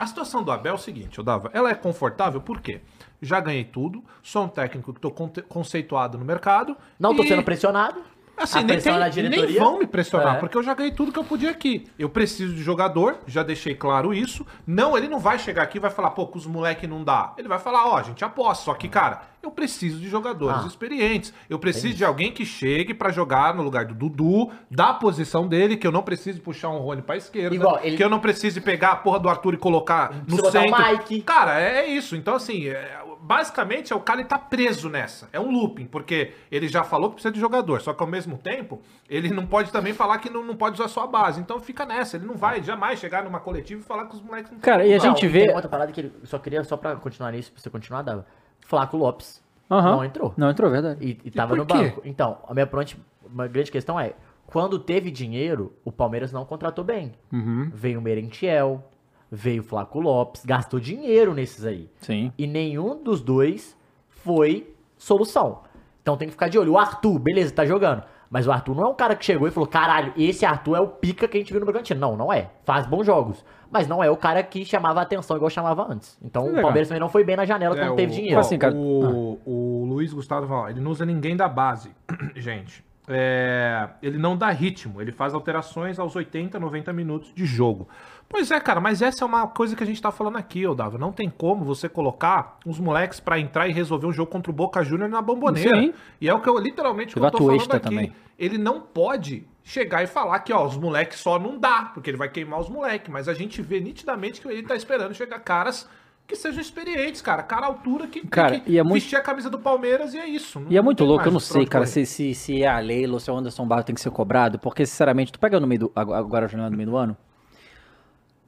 a 0.00 0.06
situação 0.06 0.42
do 0.42 0.50
Abel 0.50 0.72
é 0.72 0.74
o 0.74 0.78
seguinte, 0.78 1.20
Odava. 1.20 1.50
Ela 1.52 1.70
é 1.70 1.74
confortável 1.74 2.40
por 2.40 2.60
quê? 2.60 2.80
Já 3.22 3.38
ganhei 3.38 3.64
tudo, 3.64 4.02
sou 4.22 4.44
um 4.44 4.48
técnico 4.48 4.92
que 4.94 5.10
conte- 5.10 5.42
conceituado 5.42 6.16
no 6.18 6.24
mercado. 6.24 6.76
Não 6.98 7.14
tô 7.14 7.22
e- 7.22 7.28
sendo 7.28 7.42
pressionado. 7.42 8.02
Assim, 8.36 8.64
nem, 8.64 8.80
tem- 8.80 9.28
nem 9.28 9.58
vão 9.58 9.78
me 9.78 9.86
pressionar, 9.86 10.36
É. 10.36 10.38
porque 10.38 10.56
eu 10.56 10.62
já 10.62 10.72
ganhei 10.72 10.92
tudo 10.92 11.12
que 11.12 11.18
eu 11.18 11.24
podia 11.24 11.50
aqui. 11.50 11.86
Eu 11.98 12.08
preciso 12.08 12.54
de 12.54 12.62
jogador, 12.62 13.18
já 13.26 13.42
deixei 13.42 13.74
claro 13.74 14.14
isso. 14.14 14.46
Não, 14.66 14.96
ele 14.96 15.08
não 15.08 15.18
vai 15.18 15.38
chegar 15.38 15.62
aqui 15.64 15.76
e 15.76 15.80
vai 15.80 15.90
falar, 15.90 16.12
pô, 16.12 16.26
com 16.26 16.38
os 16.38 16.46
moleques 16.46 16.88
não 16.88 17.04
dá. 17.04 17.34
Ele 17.36 17.48
vai 17.48 17.58
falar, 17.58 17.86
ó, 17.86 17.98
a 17.98 18.02
gente 18.02 18.24
aposta. 18.24 18.64
Só 18.64 18.72
que, 18.72 18.88
cara, 18.88 19.20
eu 19.42 19.50
preciso 19.50 19.98
de 19.98 20.08
jogadores 20.08 20.64
Ah. 20.64 20.66
experientes. 20.66 21.32
Eu 21.48 21.58
preciso 21.58 21.94
de 21.94 22.04
alguém 22.04 22.32
que 22.32 22.44
chegue 22.44 22.92
pra 22.94 23.10
jogar 23.10 23.54
no 23.54 23.62
lugar 23.62 23.84
do 23.86 23.94
Dudu, 23.94 24.50
da 24.70 24.92
posição 24.92 25.46
dele, 25.48 25.76
que 25.76 25.86
eu 25.86 25.92
não 25.92 26.02
preciso 26.02 26.40
puxar 26.40 26.68
um 26.68 26.78
Rony 26.78 27.02
pra 27.02 27.16
esquerda. 27.16 27.54
Igual, 27.54 27.80
ele- 27.82 27.96
Que 27.96 28.04
eu 28.04 28.08
não 28.10 28.20
precise 28.20 28.60
pegar 28.60 28.92
a 28.92 28.96
porra 28.96 29.18
do 29.18 29.28
Arthur 29.28 29.54
e 29.54 29.56
colocar 29.56 30.12
no 30.28 30.50
centro. 30.50 30.76
Mike. 30.78 31.22
Cara, 31.22 31.60
é, 31.60 31.80
é 31.80 31.86
isso. 31.88 32.16
Então, 32.16 32.34
assim, 32.34 32.68
é, 32.68 32.98
basicamente, 33.20 33.92
é 33.92 33.96
o 33.96 34.00
cara 34.00 34.20
ele 34.20 34.28
tá 34.28 34.38
preso 34.38 34.88
nessa. 34.88 35.28
É 35.32 35.38
um 35.40 35.50
looping, 35.50 35.86
porque 35.86 36.32
ele 36.50 36.68
já 36.68 36.82
falou 36.84 37.08
que 37.10 37.14
precisa 37.16 37.32
de 37.32 37.40
jogador, 37.40 37.80
só 37.80 37.92
que 37.94 38.02
ao 38.02 38.08
mesmo 38.08 38.36
tempo, 38.36 38.80
ele 39.08 39.30
não 39.30 39.46
pode 39.46 39.70
também 39.72 39.92
falar 39.94 40.18
que 40.18 40.28
não, 40.28 40.44
não 40.44 40.56
pode 40.56 40.74
usar 40.74 40.88
sua 40.88 41.06
base. 41.06 41.40
Então 41.40 41.60
fica 41.60 41.84
nessa, 41.86 42.16
ele 42.16 42.26
não 42.26 42.34
vai 42.36 42.62
jamais 42.62 42.98
chegar 42.98 43.22
numa 43.24 43.40
coletiva 43.40 43.80
e 43.80 43.84
falar 43.84 44.06
que 44.06 44.14
os 44.16 44.22
moleques 44.22 44.50
não 44.52 44.58
Cara, 44.60 44.84
e 44.86 44.92
a 44.94 44.98
Não, 44.98 45.04
gente 45.04 45.24
e 45.24 45.28
vê. 45.28 45.46
tem 45.46 45.54
outra 45.54 45.68
parada 45.68 45.92
que 45.92 46.00
ele 46.00 46.12
só 46.24 46.38
queria, 46.38 46.62
só 46.64 46.76
pra 46.76 46.96
continuar 46.96 47.32
nisso, 47.32 47.52
pra 47.52 47.60
você 47.62 47.70
continuar, 47.70 48.02
dava. 48.02 48.26
Flaco 48.70 48.96
Lopes. 48.96 49.42
Aham. 49.68 49.96
Não 49.96 50.04
entrou. 50.04 50.32
Não 50.36 50.48
entrou, 50.48 50.70
verdade. 50.70 51.04
E, 51.04 51.18
e 51.24 51.30
tava 51.32 51.50
por 51.50 51.58
no 51.58 51.66
quê? 51.66 51.74
banco. 51.74 52.02
Então, 52.04 52.38
a 52.46 52.54
minha 52.54 52.66
pronte, 52.66 52.96
uma 53.26 53.48
grande 53.48 53.70
questão 53.70 53.98
é, 53.98 54.14
quando 54.46 54.78
teve 54.78 55.10
dinheiro, 55.10 55.72
o 55.84 55.90
Palmeiras 55.90 56.32
não 56.32 56.44
contratou 56.44 56.84
bem. 56.84 57.12
Uhum. 57.32 57.68
Veio 57.74 57.98
o 57.98 58.02
Merentiel, 58.02 58.84
veio 59.30 59.60
o 59.60 59.64
Flaco 59.64 59.98
Lopes, 59.98 60.44
gastou 60.44 60.78
dinheiro 60.78 61.34
nesses 61.34 61.64
aí. 61.64 61.90
Sim. 62.00 62.32
E 62.38 62.46
nenhum 62.46 63.02
dos 63.02 63.20
dois 63.20 63.76
foi 64.08 64.72
solução. 64.96 65.62
Então 66.00 66.16
tem 66.16 66.28
que 66.28 66.32
ficar 66.32 66.48
de 66.48 66.56
olho. 66.56 66.72
O 66.74 66.78
Arthur, 66.78 67.18
beleza, 67.18 67.52
tá 67.52 67.66
jogando. 67.66 68.04
Mas 68.30 68.46
o 68.46 68.52
Arthur 68.52 68.76
não 68.76 68.84
é 68.84 68.88
um 68.88 68.94
cara 68.94 69.16
que 69.16 69.24
chegou 69.24 69.48
e 69.48 69.50
falou: 69.50 69.66
caralho, 69.68 70.12
esse 70.16 70.46
Arthur 70.46 70.76
é 70.76 70.80
o 70.80 70.86
pica 70.86 71.26
que 71.26 71.36
a 71.36 71.40
gente 71.40 71.50
viu 71.52 71.58
no 71.58 71.66
Bragantino. 71.66 71.98
Não, 71.98 72.16
não 72.16 72.32
é. 72.32 72.48
Faz 72.64 72.86
bons 72.86 73.04
jogos. 73.04 73.44
Mas 73.72 73.86
não 73.88 74.02
é 74.02 74.10
o 74.10 74.16
cara 74.16 74.40
que 74.42 74.64
chamava 74.64 75.00
a 75.00 75.02
atenção 75.02 75.36
igual 75.36 75.50
chamava 75.50 75.84
antes. 75.92 76.16
Então 76.22 76.46
o. 76.46 76.62
Palmeiras 76.62 76.88
também 76.88 77.00
não 77.00 77.08
foi 77.08 77.24
bem 77.24 77.34
na 77.36 77.44
janela 77.44 77.74
É, 77.76 77.80
quando 77.80 77.92
o- 77.92 77.96
teve 77.96 78.12
dinheiro. 78.12 78.38
Assim, 78.38 78.56
cara. 78.56 78.72
O, 78.74 79.40
o 79.44 79.84
Luiz 79.88 80.12
Gustavo 80.12 80.46
fala, 80.46 80.60
ó, 80.62 80.68
ele 80.68 80.80
não 80.80 80.92
usa 80.92 81.04
ninguém 81.04 81.36
da 81.36 81.48
base, 81.48 81.90
gente. 82.36 82.84
É, 83.08 83.88
ele 84.00 84.18
não 84.18 84.36
dá 84.36 84.50
ritmo, 84.50 85.02
ele 85.02 85.10
faz 85.10 85.34
alterações 85.34 85.98
aos 85.98 86.14
80, 86.14 86.60
90 86.60 86.92
minutos 86.92 87.32
de 87.34 87.44
jogo. 87.44 87.88
Pois 88.32 88.48
é, 88.52 88.60
cara, 88.60 88.80
mas 88.80 89.02
essa 89.02 89.24
é 89.24 89.26
uma 89.26 89.48
coisa 89.48 89.74
que 89.74 89.82
a 89.82 89.86
gente 89.86 90.00
tá 90.00 90.12
falando 90.12 90.38
aqui, 90.38 90.64
ô 90.64 90.72
Dava. 90.72 90.96
Não 90.96 91.10
tem 91.10 91.28
como 91.28 91.64
você 91.64 91.88
colocar 91.88 92.58
uns 92.64 92.78
moleques 92.78 93.18
pra 93.18 93.40
entrar 93.40 93.66
e 93.66 93.72
resolver 93.72 94.06
um 94.06 94.12
jogo 94.12 94.30
contra 94.30 94.52
o 94.52 94.54
Boca 94.54 94.84
Júnior 94.84 95.08
na 95.10 95.20
bomboneira. 95.20 95.80
Sim. 95.80 95.92
E 96.20 96.28
é 96.28 96.32
o 96.32 96.40
que 96.40 96.48
eu 96.48 96.56
literalmente 96.56 97.12
que 97.12 97.18
eu 97.18 97.28
tô 97.28 97.38
falando 97.38 97.74
aqui. 97.74 97.80
também. 97.80 98.12
Ele 98.38 98.56
não 98.56 98.80
pode 98.80 99.48
chegar 99.64 100.04
e 100.04 100.06
falar 100.06 100.38
que, 100.38 100.52
ó, 100.52 100.64
os 100.64 100.76
moleques 100.76 101.18
só 101.18 101.40
não 101.40 101.58
dá, 101.58 101.90
porque 101.92 102.08
ele 102.08 102.16
vai 102.16 102.28
queimar 102.28 102.60
os 102.60 102.68
moleques. 102.68 103.10
Mas 103.12 103.26
a 103.28 103.34
gente 103.34 103.60
vê 103.60 103.80
nitidamente 103.80 104.40
que 104.40 104.46
ele 104.46 104.62
tá 104.62 104.76
esperando 104.76 105.12
chegar 105.12 105.40
caras 105.40 105.88
que 106.24 106.36
sejam 106.36 106.60
experientes, 106.60 107.20
cara. 107.20 107.42
Cara 107.42 107.66
altura 107.66 108.06
que 108.06 108.24
Cara, 108.28 108.60
que 108.60 108.70
e 108.70 108.78
é 108.78 108.82
muito- 108.84 108.94
vestir 109.02 109.16
a 109.16 109.20
camisa 109.22 109.50
do 109.50 109.58
Palmeiras 109.58 110.14
e 110.14 110.18
é 110.18 110.28
isso. 110.28 110.62
E 110.70 110.78
é 110.78 110.80
muito 110.80 111.04
louco, 111.04 111.26
eu 111.26 111.32
não 111.32 111.40
sei, 111.40 111.66
cara, 111.66 111.84
se, 111.84 112.06
se, 112.06 112.32
se 112.32 112.62
é 112.62 112.68
a 112.68 112.78
Leila 112.78 113.14
ou 113.14 113.20
se 113.20 113.28
é 113.28 113.32
o 113.32 113.36
Anderson 113.36 113.66
Barro 113.66 113.82
tem 113.82 113.92
que 113.92 114.00
ser 114.00 114.12
cobrado, 114.12 114.56
porque, 114.56 114.86
sinceramente, 114.86 115.32
tu 115.32 115.40
pega 115.40 115.58
no 115.58 115.66
meio 115.66 115.80
do. 115.80 115.92
Agora 115.96 116.48
no 116.54 116.76
meio 116.76 116.88
do 116.90 116.96
ano. 116.96 117.16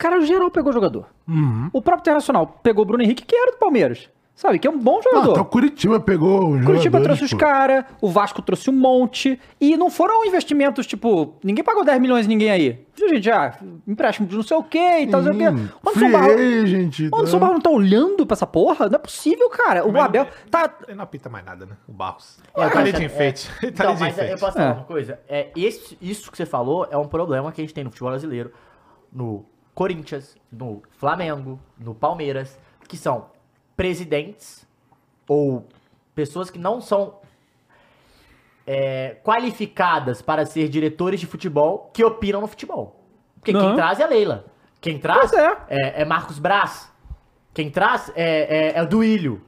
Cara, 0.03 0.19
o 0.19 0.23
geral 0.27 0.51
pegou 0.51 0.73
jogador. 0.73 1.07
Uhum. 1.29 1.71
O 1.73 1.81
próprio 1.81 2.03
Internacional 2.03 2.59
pegou 2.63 2.83
o 2.83 2.87
Bruno 2.87 3.05
Henrique, 3.05 3.25
que 3.25 3.37
era 3.37 3.53
do 3.53 3.59
Palmeiras. 3.59 4.11
Sabe? 4.35 4.59
Que 4.59 4.67
é 4.67 4.71
um 4.71 4.79
bom 4.79 4.99
Ah, 4.99 5.03
jogador. 5.05 5.31
até 5.33 5.41
o 5.43 5.45
Curitiba 5.45 6.01
pegou 6.01 6.57
O 6.57 6.65
Curitiba 6.65 7.01
trouxe 7.03 7.23
os 7.23 7.35
caras, 7.35 7.85
o 8.01 8.09
Vasco 8.09 8.41
trouxe 8.41 8.71
um 8.71 8.73
monte. 8.73 9.39
E 9.61 9.77
não 9.77 9.91
foram 9.91 10.25
investimentos, 10.25 10.87
tipo, 10.87 11.35
ninguém 11.45 11.63
pagou 11.63 11.85
10 11.85 12.01
milhões 12.01 12.25
em 12.25 12.31
ninguém 12.31 12.51
aí. 12.51 12.87
Viu, 12.97 13.11
gente? 13.11 13.31
Ah, 13.31 13.55
empréstimo 13.87 14.27
de 14.27 14.35
não 14.35 14.43
sei 14.43 14.57
o 14.57 14.63
quê 14.65 15.01
e 15.03 15.07
tal, 15.07 15.21
não 15.23 15.35
sei 15.35 15.49
o 15.49 15.55
quê. 15.55 15.61
O 15.85 15.89
Anderson 15.91 15.93
free 15.93 16.11
Barro. 16.13 16.33
agent, 16.33 16.99
O 17.13 17.25
tá? 17.25 17.39
Barro 17.39 17.53
não 17.53 17.61
tá 17.61 17.71
olhando 17.71 18.27
pra 18.27 18.35
essa 18.35 18.47
porra? 18.47 18.89
Não 18.89 18.97
é 18.97 18.99
possível, 18.99 19.49
cara. 19.51 19.85
O 19.87 19.93
Mas 19.93 20.03
Abel 20.07 20.27
tá. 20.51 20.79
Ele 20.89 20.97
não 20.97 21.05
apita 21.05 21.29
mais 21.29 21.45
nada, 21.45 21.67
né? 21.67 21.77
O 21.87 21.93
Barros. 21.93 22.41
É, 22.57 22.65
eu 22.65 22.71
tá 22.71 22.79
ali 22.81 22.93
de 22.93 23.05
enfeite. 23.05 23.51
é. 23.63 23.67
Ele 23.67 23.73
tá 23.73 23.85
Então, 23.85 23.91
ali 24.03 24.13
de 24.13 24.19
mas 24.19 24.31
eu 24.31 24.39
posso 24.39 24.53
falar 24.57 24.71
É. 24.71 24.73
uma 24.73 24.85
coisa? 24.85 25.21
É, 25.29 25.51
esse, 25.55 25.97
isso 26.01 26.31
que 26.33 26.37
você 26.39 26.47
falou 26.47 26.89
é 26.91 26.97
um 26.97 27.07
problema 27.07 27.53
que 27.53 27.61
a 27.61 27.65
gente 27.65 27.75
tem 27.75 27.85
no 27.85 27.91
futebol 27.91 28.11
brasileiro, 28.11 28.51
no 29.13 29.45
Corinthians, 29.75 30.37
no 30.51 30.83
Flamengo, 30.93 31.59
no 31.79 31.95
Palmeiras, 31.95 32.59
que 32.89 32.97
são 32.97 33.31
presidentes 33.77 34.67
ou 35.27 35.67
pessoas 36.15 36.51
que 36.51 36.59
não 36.59 36.81
são 36.81 37.19
é, 38.67 39.17
qualificadas 39.23 40.21
para 40.23 40.45
ser 40.45 40.69
diretores 40.69 41.21
de 41.21 41.27
futebol 41.27 41.91
que 41.93 42.05
opinam 42.05 42.41
no 42.41 42.47
futebol. 42.47 43.01
Porque 43.37 43.53
Não. 43.53 43.61
quem 43.61 43.75
traz 43.75 43.99
é 43.99 44.05
a 44.05 44.07
Leila. 44.07 44.45
Quem 44.81 44.99
traz 44.99 45.33
é. 45.33 45.57
é, 45.69 46.03
é 46.03 46.05
Marcos 46.05 46.39
Braz. 46.39 46.91
Quem 47.55 47.71
traz 47.71 48.11
é, 48.15 48.73
é, 48.75 48.79
é 48.79 48.83
o 48.83 48.87
Duílio. 48.87 49.43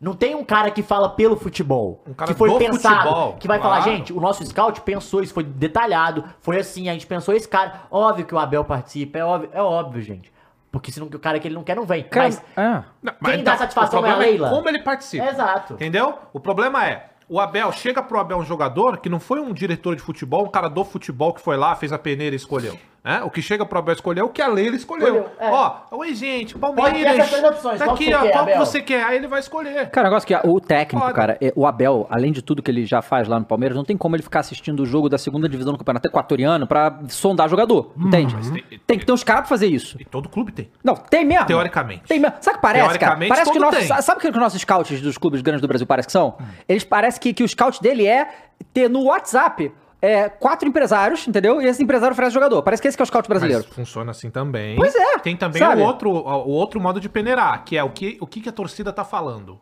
Não 0.00 0.14
tem 0.14 0.34
um 0.34 0.42
cara 0.42 0.70
que 0.70 0.82
fala 0.82 1.10
pelo 1.10 1.36
futebol. 1.36 2.02
Um 2.06 2.14
cara 2.14 2.32
que 2.32 2.38
foi 2.38 2.48
do 2.48 2.56
pensado. 2.56 3.02
futebol, 3.02 3.32
que 3.34 3.46
vai 3.46 3.58
falar, 3.60 3.82
claro. 3.82 3.90
gente, 3.90 4.12
o 4.14 4.20
nosso 4.20 4.42
scout 4.46 4.80
pensou 4.80 5.22
isso, 5.22 5.34
foi 5.34 5.44
detalhado. 5.44 6.24
Foi 6.40 6.58
assim, 6.58 6.88
a 6.88 6.92
gente 6.94 7.06
pensou 7.06 7.34
esse 7.34 7.46
cara. 7.46 7.82
Óbvio 7.90 8.24
que 8.24 8.34
o 8.34 8.38
Abel 8.38 8.64
participa, 8.64 9.18
é 9.18 9.24
óbvio, 9.24 9.50
é 9.52 9.60
óbvio, 9.60 10.00
gente. 10.00 10.32
Porque 10.72 10.90
senão 10.90 11.06
o 11.06 11.18
cara 11.18 11.38
que 11.38 11.46
ele 11.48 11.54
não 11.54 11.64
quer 11.64 11.76
não 11.76 11.84
vem. 11.84 12.04
Cara, 12.04 12.26
Mas 12.26 12.42
é. 12.56 12.84
Não, 13.02 13.12
Quem 13.24 13.44
dá 13.44 13.58
satisfação 13.58 14.06
é 14.06 14.10
a 14.10 14.16
Leila. 14.16 14.48
como 14.48 14.68
ele 14.68 14.78
participa. 14.78 15.26
Exato. 15.26 15.74
Entendeu? 15.74 16.18
O 16.32 16.40
problema 16.40 16.86
é, 16.86 17.10
o 17.28 17.38
Abel, 17.38 17.70
chega 17.70 18.02
pro 18.02 18.18
Abel 18.18 18.38
um 18.38 18.44
jogador 18.44 18.98
que 18.98 19.08
não 19.08 19.20
foi 19.20 19.38
um 19.40 19.52
diretor 19.52 19.94
de 19.94 20.02
futebol, 20.02 20.44
um 20.44 20.50
cara 20.50 20.68
do 20.68 20.84
futebol 20.84 21.34
que 21.34 21.40
foi 21.40 21.56
lá, 21.56 21.76
fez 21.76 21.92
a 21.92 21.98
peneira 21.98 22.34
e 22.34 22.36
escolheu. 22.36 22.78
Né? 23.02 23.22
O 23.24 23.30
que 23.30 23.40
chega 23.40 23.64
pro 23.64 23.78
Abel 23.78 23.94
escolher 23.94 24.20
é 24.20 24.22
o 24.22 24.28
que 24.28 24.42
a 24.42 24.46
Leila 24.46 24.76
escolheu. 24.76 25.06
Escolheu, 25.06 25.30
é. 25.38 25.50
Ó, 25.50 25.76
oi 25.92 26.14
gente, 26.14 26.56
Palmeiras. 26.58 27.32
opções, 27.44 27.78
Tá 27.78 27.86
qual 27.86 27.94
aqui, 27.94 28.04
que 28.04 28.10
você 28.10 28.16
ó, 28.16 28.20
quer, 28.22 28.32
qual 28.32 28.46
que 28.46 28.58
você 28.58 28.82
quer? 28.82 29.02
Aí 29.04 29.16
ele 29.16 29.26
vai 29.26 29.40
escolher. 29.40 29.88
Cara, 29.90 30.08
o 30.08 30.10
negócio 30.10 30.26
que 30.26 30.34
o 30.46 30.60
técnico, 30.60 31.00
Foda. 31.06 31.14
cara, 31.16 31.38
é- 31.40 31.50
o 31.56 31.66
Abel, 31.66 32.06
além 32.10 32.30
de 32.30 32.42
tudo 32.42 32.62
que 32.62 32.70
ele 32.70 32.84
já 32.84 33.00
faz 33.00 33.26
lá 33.26 33.38
no 33.38 33.46
Palmeiras, 33.46 33.74
não 33.74 33.84
tem 33.84 33.96
como 33.96 34.16
ele 34.16 34.22
ficar 34.22 34.40
assistindo 34.40 34.80
o 34.80 34.86
jogo 34.86 35.08
da 35.08 35.16
segunda 35.16 35.48
divisão 35.48 35.72
do 35.72 35.78
campeonato 35.78 36.08
equatoriano 36.08 36.66
pra 36.66 36.98
sondar 37.08 37.48
jogador, 37.48 37.92
entende? 37.96 38.36
tem- 38.50 38.80
Tem 38.86 38.98
que 38.98 39.06
ter 39.06 39.12
uns 39.12 39.24
caras 39.24 39.42
pra 39.42 39.48
fazer 39.48 39.66
isso. 39.68 39.96
E 39.98 40.04
todo 40.04 40.28
clube 40.28 40.52
tem. 40.52 40.68
Não, 40.84 40.94
tem 40.94 41.24
mesmo. 41.24 41.46
Teoricamente. 41.46 42.02
Tem 42.06 42.18
mesmo. 42.18 42.36
Sabe 42.40 42.56
o 42.56 42.58
que 42.58 42.62
parece, 42.62 42.82
cara? 42.86 42.98
Teoricamente, 43.16 43.28
Parece 43.30 43.50
que 43.50 43.58
tem. 43.88 44.02
sabe 44.02 44.18
o 44.18 44.20
que 44.20 44.28
os 44.28 44.36
nossos 44.36 44.60
scouts 44.60 45.00
dos 45.00 45.16
clubes 45.16 45.40
grandes 45.40 45.62
do 45.62 45.68
Brasil 45.68 45.86
parecem 45.86 46.06
que 46.08 46.12
são? 46.12 46.36
Eles 46.68 46.84
parecem 46.84 47.20
que, 47.20 47.32
que 47.32 47.42
o 47.44 47.48
scout 47.48 47.80
dele 47.80 48.06
é 48.06 48.28
ter 48.74 48.90
no 48.90 49.04
WhatsApp 49.04 49.72
é, 50.02 50.28
quatro 50.28 50.66
empresários, 50.68 51.26
entendeu? 51.28 51.60
E 51.60 51.66
esse 51.66 51.82
empresário 51.82 52.12
oferece 52.12 52.32
jogador. 52.32 52.62
Parece 52.62 52.80
que 52.80 52.88
esse 52.88 52.96
que 52.96 53.02
é 53.02 53.04
o 53.04 53.06
scout 53.06 53.28
brasileiro. 53.28 53.64
Mas 53.66 53.74
funciona 53.74 54.10
assim 54.10 54.30
também. 54.30 54.76
Pois 54.76 54.94
é, 54.94 55.18
Tem 55.18 55.36
também 55.36 55.60
sabe? 55.60 55.82
o 55.82 55.84
outro, 55.84 56.10
o 56.10 56.50
outro 56.50 56.80
modo 56.80 57.00
de 57.00 57.08
peneirar, 57.08 57.64
que 57.64 57.76
é 57.76 57.84
o 57.84 57.90
que, 57.90 58.16
o 58.20 58.26
que 58.26 58.48
a 58.48 58.52
torcida 58.52 58.92
tá 58.92 59.04
falando. 59.04 59.60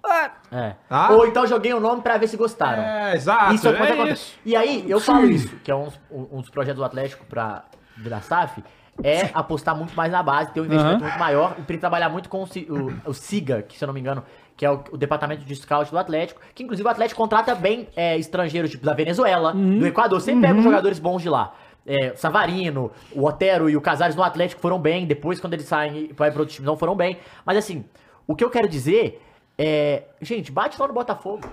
É. 0.53 0.74
Ah. 0.89 1.12
Ou 1.12 1.26
então 1.26 1.47
joguei 1.47 1.74
o 1.74 1.80
nome 1.80 2.03
pra 2.03 2.16
ver 2.18 2.28
se 2.28 2.36
gostaram. 2.36 2.82
É, 2.82 3.16
exato. 3.16 3.55
Isso 3.55 3.68
é 3.68 3.72
acontece. 3.72 4.12
isso. 4.12 4.39
E 4.45 4.55
aí, 4.55 4.84
eu 4.89 5.01
falo 5.01 5.26
isso, 5.26 5.57
que 5.57 5.70
é 5.70 5.74
um, 5.74 5.89
um 6.11 6.41
dos 6.41 6.51
projetos 6.51 6.78
do 6.78 6.84
Atlético 6.84 7.24
pra 7.26 7.64
virar 7.97 8.20
SAF, 8.22 8.62
é 9.03 9.30
apostar 9.34 9.76
muito 9.76 9.95
mais 9.95 10.11
na 10.11 10.22
base, 10.22 10.53
ter 10.53 10.61
um 10.61 10.64
investimento 10.64 11.05
muito 11.05 11.18
maior 11.18 11.57
e 11.68 11.78
trabalhar 11.78 12.09
muito 12.09 12.28
com 12.28 12.43
o, 12.43 12.45
o, 12.45 13.11
o 13.11 13.14
SIGA, 13.14 13.62
que 13.62 13.78
se 13.78 13.84
eu 13.84 13.86
não 13.86 13.95
me 13.95 14.01
engano, 14.01 14.22
que 14.59 14.66
é 14.66 14.70
o, 14.70 14.82
o 14.92 14.96
departamento 14.98 15.44
de 15.44 15.56
scout 15.56 15.90
do 15.90 15.96
Atlético, 15.96 16.40
que 16.54 16.64
inclusive 16.64 16.86
o 16.86 16.90
Atlético 16.90 17.18
contrata 17.18 17.54
bem 17.54 17.88
é, 17.96 18.18
estrangeiros, 18.18 18.70
tipo 18.70 18.84
da 18.84 18.92
Venezuela, 18.92 19.54
do 19.54 19.86
Equador, 19.86 20.20
sempre 20.20 20.48
pega 20.48 20.61
jogadores 20.61 20.98
bons 20.98 21.22
de 21.22 21.30
lá. 21.30 21.54
É, 21.86 22.12
o 22.12 22.16
Savarino, 22.18 22.90
o 23.14 23.24
Otero 23.24 23.70
e 23.70 23.76
o 23.76 23.80
Casares 23.80 24.14
no 24.14 24.22
Atlético 24.22 24.61
foram 24.61 24.78
bem, 24.78 25.06
depois 25.06 25.40
quando 25.40 25.54
eles 25.54 25.64
saem 25.64 26.09
e 26.11 26.12
vai 26.12 26.30
para 26.30 26.40
outro 26.40 26.54
time 26.54 26.66
não 26.66 26.76
foram 26.76 26.94
bem. 26.94 27.16
Mas 27.46 27.56
assim, 27.56 27.84
o 28.26 28.34
que 28.34 28.44
eu 28.44 28.50
quero 28.50 28.68
dizer 28.68 29.22
é, 29.56 30.02
gente, 30.20 30.52
bate 30.52 30.80
lá 30.80 30.86
no 30.86 30.94
Botafogo. 30.94 31.48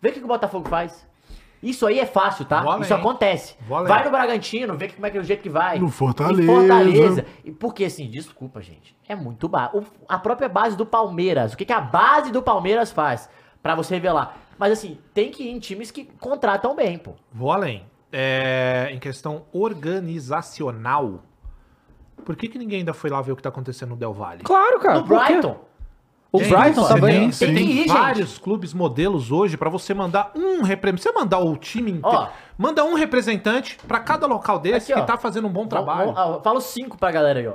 Vê 0.00 0.08
o 0.08 0.12
que, 0.12 0.18
que 0.18 0.24
o 0.24 0.28
Botafogo 0.28 0.68
faz. 0.68 1.06
Isso 1.62 1.86
aí 1.86 1.98
é 2.00 2.06
fácil, 2.06 2.44
tá? 2.46 2.62
Vou 2.62 2.70
além. 2.72 2.82
Isso 2.84 2.94
acontece. 2.94 3.54
Vai 3.68 4.04
no 4.04 4.10
Bragantino, 4.10 4.76
vê 4.76 4.88
que- 4.88 4.94
como 4.94 5.06
é 5.06 5.10
que 5.10 5.18
é 5.18 5.20
o 5.20 5.24
jeito 5.24 5.42
que 5.42 5.50
vai. 5.50 5.78
No 5.78 5.88
Fortaleza. 5.88 6.42
Em 6.42 6.46
Fortaleza. 6.46 7.26
E 7.44 7.50
Porque, 7.52 7.84
assim, 7.84 8.08
desculpa, 8.08 8.62
gente. 8.62 8.96
É 9.06 9.14
muito 9.14 9.46
baixo. 9.48 9.82
A 10.08 10.18
própria 10.18 10.48
base 10.48 10.76
do 10.76 10.86
Palmeiras. 10.86 11.52
O 11.52 11.56
que, 11.56 11.64
que 11.66 11.72
a 11.72 11.80
base 11.80 12.30
do 12.32 12.42
Palmeiras 12.42 12.90
faz? 12.90 13.28
Pra 13.62 13.74
você 13.74 13.94
revelar. 13.94 14.38
Mas, 14.58 14.72
assim, 14.72 14.98
tem 15.12 15.30
que 15.30 15.42
ir 15.42 15.50
em 15.50 15.58
times 15.58 15.90
que 15.90 16.04
contratam 16.04 16.74
bem, 16.74 16.96
pô. 16.98 17.12
Vou 17.32 17.52
além. 17.52 17.84
É, 18.12 18.88
em 18.90 18.98
questão 18.98 19.44
organizacional, 19.52 21.22
por 22.24 22.36
que, 22.36 22.48
que 22.48 22.58
ninguém 22.58 22.80
ainda 22.80 22.92
foi 22.94 23.10
lá 23.10 23.20
ver 23.22 23.32
o 23.32 23.36
que 23.36 23.42
tá 23.42 23.48
acontecendo 23.48 23.90
no 23.90 23.96
Del 23.96 24.12
Valle? 24.12 24.42
Claro, 24.42 24.78
cara. 24.80 25.00
no 25.00 25.04
quê? 25.04 25.40
O 26.32 26.38
Gente, 26.38 26.48
Brighton 26.56 26.82
tá 26.86 26.94
tem, 26.94 27.02
bem. 27.02 27.30
Tem 27.30 27.54
tem 27.54 27.66
que 27.66 27.72
ir, 27.72 27.76
gente. 27.78 27.88
vários 27.92 28.38
clubes 28.38 28.72
modelos 28.72 29.32
hoje 29.32 29.56
pra 29.56 29.68
você 29.68 29.92
mandar 29.92 30.30
um 30.36 30.62
representante. 30.62 31.02
Você 31.02 31.12
mandar 31.18 31.38
o 31.40 31.56
time 31.56 31.90
inteiro. 31.90 32.16
Ó. 32.18 32.28
Manda 32.56 32.84
um 32.84 32.94
representante 32.94 33.76
pra 33.88 33.98
cada 33.98 34.26
local 34.28 34.58
desse 34.60 34.92
Aqui, 34.92 35.00
que 35.00 35.00
ó. 35.00 35.04
tá 35.04 35.16
fazendo 35.18 35.48
um 35.48 35.50
bom 35.50 35.66
trabalho. 35.66 36.12
Vamos- 36.12 36.36
ó, 36.36 36.40
Falo 36.40 36.60
cinco 36.60 36.96
pra 36.96 37.10
galera 37.10 37.40
aí, 37.40 37.48
ó. 37.48 37.54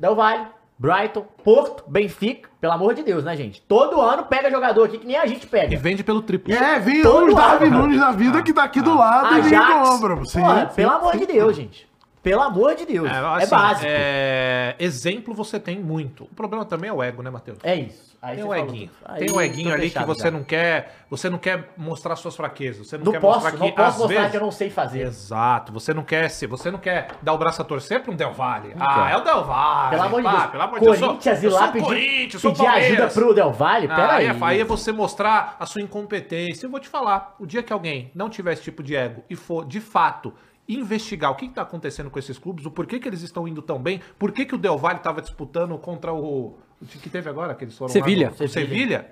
Del 0.00 0.16
Valle, 0.16 0.46
Brighton, 0.76 1.24
Porto, 1.44 1.84
Benfica. 1.86 2.48
Pelo 2.60 2.72
amor 2.72 2.94
de 2.94 3.04
Deus, 3.04 3.22
né, 3.22 3.36
gente? 3.36 3.62
Todo 3.62 4.00
ano 4.00 4.24
pega 4.24 4.50
jogador 4.50 4.84
aqui 4.86 4.98
que 4.98 5.06
nem 5.06 5.16
a 5.16 5.24
gente 5.26 5.44
E 5.44 5.46
pega. 5.46 5.76
vende 5.78 6.02
pelo 6.02 6.20
triplo. 6.20 6.52
É, 6.52 6.80
vem 6.80 7.02
Todo 7.02 7.28
os 7.28 7.34
Darwin. 7.34 7.70
Nunes 7.70 8.00
da 8.00 8.10
vida 8.10 8.42
que 8.42 8.52
tá 8.52 8.64
aqui 8.64 8.80
do 8.82 8.92
lado 8.96 9.38
e 9.38 9.42
vem 9.42 9.56
Ajax. 9.56 9.88
compra. 9.88 10.24
Sim, 10.24 10.40
Porra, 10.40 10.68
sim, 10.68 10.74
pelo 10.74 10.90
amor 10.90 11.12
sim. 11.12 11.18
de 11.20 11.26
Deus, 11.26 11.54
gente. 11.56 11.88
Pelo 12.26 12.42
amor 12.42 12.74
de 12.74 12.84
Deus. 12.84 13.08
É, 13.08 13.12
É, 13.14 13.18
assim, 13.18 13.50
básico. 13.50 13.86
É... 13.88 14.74
é, 14.80 14.84
exemplo 14.84 15.32
você 15.32 15.60
tem 15.60 15.78
muito. 15.78 16.24
O 16.24 16.34
problema 16.34 16.64
também 16.64 16.90
é 16.90 16.92
o 16.92 17.00
ego, 17.00 17.22
né, 17.22 17.30
Matheus? 17.30 17.58
isso. 17.64 18.16
Aí 18.20 18.36
Tem 18.38 18.44
o 18.44 18.52
eguinho. 18.52 18.90
Tem 19.18 19.30
o 19.30 19.40
eguinho 19.40 19.72
ali 19.72 19.90
que 19.90 20.02
você 20.04 20.24
já. 20.24 20.30
não 20.32 20.42
quer. 20.42 20.96
Você 21.08 21.30
não 21.30 21.38
quer 21.38 21.68
mostrar 21.76 22.16
suas 22.16 22.34
fraquezas. 22.34 22.88
Você 22.88 22.98
não, 22.98 23.04
Não 23.04 23.12
quer 23.12 23.20
posso, 23.20 23.40
mostrar 23.40 23.58
não 23.60 23.66
que 23.66 23.72
posso 23.76 23.88
às 23.88 23.98
mostrar 23.98 24.16
vezes. 24.16 24.30
que 24.32 24.36
eu 24.36 24.40
não 24.40 24.50
sei 24.50 24.70
fazer. 24.70 25.00
Exato. 25.02 25.72
Você 25.72 25.94
não 25.94 26.02
quer 26.02 26.28
ser. 26.28 26.48
Você 26.48 26.68
não 26.70 26.78
quer 26.80 27.10
dar 27.22 27.34
o 27.34 27.38
braço 27.38 27.62
a 27.62 27.64
torcer 27.64 28.02
pra 28.02 28.10
um 28.10 28.16
Del 28.16 28.32
Valle. 28.32 28.74
Não 28.74 28.84
ah, 28.84 28.94
quer. 29.06 29.12
é 29.12 29.16
o 29.18 29.20
Del 29.20 29.44
Valle. 29.44 29.90
Pelo 29.90 30.02
amor 30.02 30.22
de 30.22 30.28
Deus. 30.28 30.46
Pelo 30.46 30.62
amor 30.64 30.78
de 30.80 30.84
Deus. 30.86 30.96
eu 30.96 30.98
sou- 30.98 31.08
Corinthians 31.10 31.44
eu 31.44 31.50
lá 31.52 31.58
sou 31.60 31.72
pedir, 31.72 31.84
Corinthians, 31.84 32.42
sou 32.42 32.52
pedir 32.52 32.66
ajuda 32.66 33.06
pro 33.08 33.34
Del 33.34 33.52
Valle? 33.52 33.86
Ah, 33.88 33.94
Pera 33.94 34.12
aí, 34.14 34.28
aí. 34.28 34.36
é, 34.36 34.44
aí 34.44 34.60
é 34.60 34.64
você 34.64 34.90
mostrar 34.90 35.56
a 35.60 35.66
sua 35.66 35.82
incompetência. 35.82 36.66
Eu 36.66 36.70
vou 36.70 36.80
te 36.80 36.88
falar, 36.88 37.36
o 37.38 37.46
dia 37.46 37.62
que 37.62 37.72
alguém 37.72 38.10
não 38.12 38.28
tiver 38.28 38.54
esse 38.54 38.62
tipo 38.62 38.82
de 38.82 38.96
ego 38.96 39.22
e 39.30 39.36
for, 39.36 39.64
de 39.64 39.80
fato, 39.80 40.34
investigar 40.68 41.30
o 41.30 41.34
que 41.36 41.46
está 41.46 41.62
acontecendo 41.62 42.10
com 42.10 42.18
esses 42.18 42.38
clubes, 42.38 42.66
o 42.66 42.70
porquê 42.70 42.98
que 42.98 43.08
eles 43.08 43.22
estão 43.22 43.46
indo 43.46 43.62
tão 43.62 43.78
bem, 43.78 44.00
por 44.18 44.32
que, 44.32 44.44
que 44.44 44.54
o 44.54 44.58
Del 44.58 44.76
Valle 44.76 44.98
estava 44.98 45.20
disputando 45.22 45.76
contra 45.78 46.12
o... 46.12 46.56
O 46.80 46.86
que 46.86 47.08
teve 47.08 47.30
agora, 47.30 47.54
que 47.54 47.64
eles 47.64 47.76
foram 47.76 47.88
lá 47.88 47.92
Sevilha. 47.92 48.34
no- 48.38 48.44
o 48.44 48.48
Sevilha. 48.48 49.10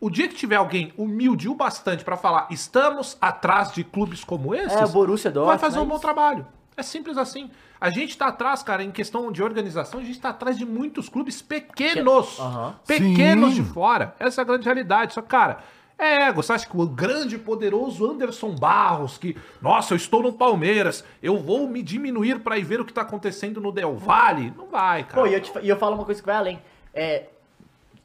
O 0.00 0.08
dia 0.10 0.28
que 0.28 0.34
tiver 0.36 0.54
alguém 0.56 0.92
humilde 0.96 1.48
o 1.48 1.54
bastante 1.54 2.04
para 2.04 2.16
falar, 2.16 2.46
estamos 2.50 3.16
atrás 3.20 3.72
de 3.72 3.82
clubes 3.82 4.22
como 4.22 4.54
esses, 4.54 4.72
É, 4.72 4.84
o 4.84 4.88
Borussia 4.90 5.30
Dortmund, 5.30 5.58
vai 5.58 5.58
fazer 5.58 5.78
é 5.78 5.82
um 5.82 5.86
bom 5.86 5.98
trabalho. 5.98 6.46
É 6.76 6.82
simples 6.84 7.18
assim. 7.18 7.50
A 7.80 7.90
gente 7.90 8.16
tá 8.16 8.28
atrás, 8.28 8.62
cara, 8.62 8.84
em 8.84 8.92
questão 8.92 9.32
de 9.32 9.42
organização, 9.42 9.98
a 9.98 10.04
gente 10.04 10.20
tá 10.20 10.28
atrás 10.28 10.56
de 10.56 10.64
muitos 10.64 11.08
clubes 11.08 11.42
pequenos. 11.42 12.38
Aham. 12.38 12.76
Pequenos 12.86 13.54
Sim. 13.54 13.62
de 13.62 13.68
fora. 13.70 14.14
Essa 14.20 14.40
é 14.40 14.42
a 14.42 14.44
grande 14.44 14.64
realidade. 14.64 15.14
Só, 15.14 15.20
que, 15.22 15.28
cara, 15.28 15.58
é. 15.98 16.32
Você 16.32 16.52
acha 16.52 16.66
que 16.66 16.76
o 16.76 16.86
grande 16.86 17.34
e 17.34 17.38
poderoso 17.38 18.08
Anderson 18.08 18.54
Barros, 18.54 19.18
que, 19.18 19.36
nossa, 19.60 19.92
eu 19.92 19.96
estou 19.96 20.22
no 20.22 20.32
Palmeiras, 20.32 21.04
eu 21.22 21.36
vou 21.36 21.68
me 21.68 21.82
diminuir 21.82 22.38
para 22.38 22.56
ir 22.56 22.64
ver 22.64 22.80
o 22.80 22.84
que 22.84 22.92
tá 22.92 23.02
acontecendo 23.02 23.60
no 23.60 23.72
Del 23.72 23.96
Valle? 23.96 24.52
Não 24.56 24.68
vai, 24.68 25.02
cara. 25.04 25.22
Pô, 25.22 25.26
e 25.26 25.34
eu, 25.34 25.40
te 25.40 25.52
e 25.60 25.68
eu 25.68 25.76
falo 25.76 25.96
uma 25.96 26.04
coisa 26.04 26.20
que 26.20 26.26
vai 26.26 26.36
além. 26.36 26.62
É. 26.94 27.24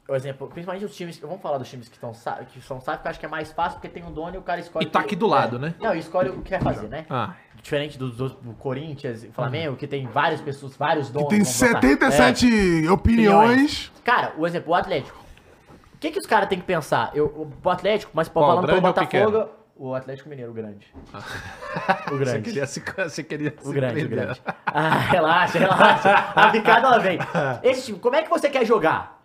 Por 0.06 0.14
exemplo, 0.16 0.48
principalmente 0.48 0.84
os 0.84 0.94
times. 0.94 1.18
Vamos 1.18 1.40
falar 1.40 1.56
dos 1.56 1.68
times 1.68 1.88
que, 1.88 1.94
estão 1.94 2.12
que 2.52 2.60
são 2.60 2.78
SAF, 2.78 3.00
que 3.00 3.06
eu 3.06 3.10
acho 3.10 3.20
que 3.20 3.24
é 3.24 3.28
mais 3.28 3.52
fácil, 3.52 3.80
porque 3.80 3.88
tem 3.88 4.04
um 4.04 4.12
dono 4.12 4.34
e 4.34 4.38
o 4.38 4.42
cara 4.42 4.60
escolhe. 4.60 4.84
E 4.84 4.88
tá 4.90 5.00
aqui 5.00 5.16
do 5.16 5.26
lado, 5.26 5.56
é. 5.56 5.60
né? 5.60 5.74
Não, 5.80 5.94
e 5.94 5.98
escolhe 5.98 6.28
o 6.28 6.42
que 6.42 6.50
quer 6.50 6.62
fazer, 6.62 6.88
né? 6.88 7.06
Ah. 7.08 7.34
Diferente 7.62 7.96
do 7.96 8.54
Corinthians 8.58 9.24
e 9.24 9.28
Flamengo, 9.28 9.76
que 9.76 9.86
tem 9.86 10.06
várias 10.06 10.42
pessoas, 10.42 10.76
vários 10.76 11.08
donos. 11.08 11.30
Tem 11.30 11.42
vamos 11.42 11.58
botar. 11.58 11.80
77 11.80 12.88
opiniões. 12.88 13.90
Cara, 14.04 14.34
o 14.36 14.46
exemplo, 14.46 14.72
o 14.72 14.74
Atlético. 14.74 15.23
O 16.04 16.06
que, 16.06 16.12
que 16.12 16.18
os 16.18 16.26
caras 16.26 16.50
têm 16.50 16.58
que 16.60 16.66
pensar? 16.66 17.10
Eu, 17.14 17.48
o 17.64 17.70
Atlético, 17.70 18.12
mas 18.14 18.28
Qual, 18.28 18.46
falando 18.46 18.66
pelo? 18.66 18.80
Botafogo. 18.82 19.48
O 19.74 19.94
Atlético 19.94 20.28
Mineiro, 20.28 20.50
o 20.50 20.54
grande. 20.54 20.86
O 22.12 22.18
Você 22.18 22.24
grande. 22.24 22.42
queria 22.42 22.66
se, 22.66 22.80
você 22.96 23.22
queria 23.24 23.54
O 23.64 23.72
grande, 23.72 24.04
o 24.04 24.08
grande. 24.10 24.42
Ah, 24.66 24.98
relaxa, 25.10 25.58
relaxa. 25.58 26.10
A 26.36 26.50
picada 26.50 26.86
ela 26.88 26.98
vem. 26.98 27.18
Esse 27.62 27.86
time, 27.86 27.98
como 27.98 28.14
é 28.16 28.22
que 28.22 28.28
você 28.28 28.50
quer 28.50 28.66
jogar? 28.66 29.22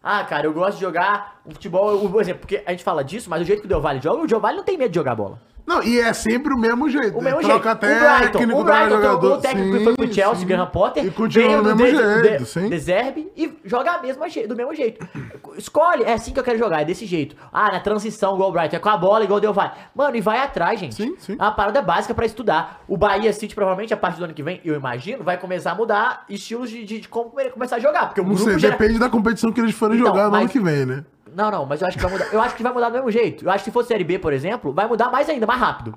Ah, 0.00 0.22
cara, 0.24 0.46
eu 0.46 0.52
gosto 0.52 0.76
de 0.76 0.82
jogar 0.82 1.40
um 1.44 1.50
futebol, 1.50 1.96
o- 2.04 2.08
por 2.10 2.20
exemplo, 2.20 2.40
porque 2.40 2.62
a 2.64 2.70
gente 2.70 2.84
fala 2.84 3.02
disso, 3.02 3.28
mas 3.28 3.42
o 3.42 3.44
jeito 3.44 3.60
que 3.60 3.66
o 3.66 3.68
Del 3.68 3.80
Valle 3.80 4.00
joga, 4.00 4.22
o 4.22 4.26
Del 4.28 4.38
Valle 4.40 4.56
não 4.58 4.64
tem 4.64 4.78
medo 4.78 4.90
de 4.90 4.94
jogar 4.96 5.14
bola. 5.16 5.40
Não, 5.66 5.82
e 5.82 5.98
é 6.00 6.12
sempre 6.12 6.52
o 6.52 6.58
mesmo 6.58 6.90
jeito. 6.90 7.16
O 7.16 7.22
mesmo 7.22 7.40
Troca 7.40 7.70
jeito. 7.80 7.84
o 7.86 7.88
Brighton, 8.18 8.38
técnico, 8.38 8.60
o 8.60 8.64
Brighton 8.64 8.88
jogador. 8.90 9.32
o 9.32 9.40
técnico 9.40 9.78
Sim, 9.78 9.84
foi 9.84 9.94
pro 9.94 10.12
Chelsea, 10.14 10.34
sim. 10.40 10.46
Graham 10.46 10.66
Potter, 10.66 11.04
E 11.06 11.10
continua 11.10 11.62
do 11.62 11.76
mesmo 11.76 11.98
De- 11.98 12.22
jeito, 12.22 12.42
De- 12.44 12.48
sim. 12.48 12.68
De 12.68 12.78
Zerbe 12.78 13.32
e 13.36 13.58
joga 13.64 13.92
a 13.92 14.02
mesma 14.02 14.26
do 14.48 14.56
mesmo 14.56 14.74
jeito. 14.74 15.06
Escolhe, 15.56 16.02
é 16.04 16.12
assim 16.14 16.32
que 16.32 16.40
eu 16.40 16.44
quero 16.44 16.58
jogar, 16.58 16.82
é 16.82 16.84
desse 16.84 17.06
jeito. 17.06 17.36
Ah, 17.52 17.70
na 17.72 17.80
transição, 17.80 18.34
igual 18.34 18.50
o 18.50 18.52
Brighton, 18.52 18.76
é 18.76 18.78
com 18.78 18.88
a 18.88 18.96
bola, 18.96 19.24
igual 19.24 19.38
o 19.38 19.40
Del 19.40 19.52
Valle. 19.52 19.72
Mano, 19.94 20.16
e 20.16 20.20
vai 20.20 20.38
atrás, 20.38 20.78
gente. 20.80 20.94
Sim, 20.94 21.14
sim. 21.18 21.36
É 21.38 21.42
uma 21.42 21.52
parada 21.52 21.80
básica 21.80 22.14
pra 22.14 22.26
estudar. 22.26 22.82
O 22.88 22.96
Bahia 22.96 23.32
City, 23.32 23.54
provavelmente, 23.54 23.94
a 23.94 23.96
partir 23.96 24.18
do 24.18 24.24
ano 24.24 24.34
que 24.34 24.42
vem, 24.42 24.60
eu 24.64 24.74
imagino, 24.74 25.22
vai 25.22 25.36
começar 25.38 25.72
a 25.72 25.74
mudar 25.74 26.24
estilos 26.28 26.70
de, 26.70 26.84
de, 26.84 27.00
de 27.00 27.08
como 27.08 27.30
começar 27.52 27.76
a 27.76 27.78
jogar. 27.80 28.06
Porque 28.06 28.20
o 28.20 28.24
Não 28.24 28.34
grupo 28.34 28.50
sei, 28.50 28.58
já... 28.58 28.70
depende 28.70 28.98
da 28.98 29.08
competição 29.08 29.52
que 29.52 29.60
eles 29.60 29.74
forem 29.74 29.96
Então, 29.98 30.08
jogar 30.08 30.28
no 30.28 30.34
ano 30.34 30.42
mas- 30.44 30.52
que 30.52 30.60
vem, 30.60 30.86
né? 30.86 31.04
Não, 31.34 31.50
não, 31.50 31.66
mas 31.66 31.80
eu 31.80 31.88
acho 31.88 31.96
que 31.96 32.02
vai 32.02 32.12
mudar. 32.12 32.26
Eu 32.32 32.40
acho 32.40 32.54
que 32.54 32.62
vai 32.62 32.72
mudar 32.72 32.88
do 32.88 32.94
mesmo 32.94 33.10
jeito. 33.10 33.44
Eu 33.44 33.50
acho 33.50 33.64
que 33.64 33.70
se 33.70 33.72
fosse 33.72 33.88
Série 33.88 34.04
B, 34.04 34.18
por 34.18 34.32
exemplo, 34.32 34.72
vai 34.72 34.86
mudar 34.86 35.10
mais 35.10 35.28
ainda, 35.28 35.46
mais 35.46 35.60
rápido. 35.60 35.94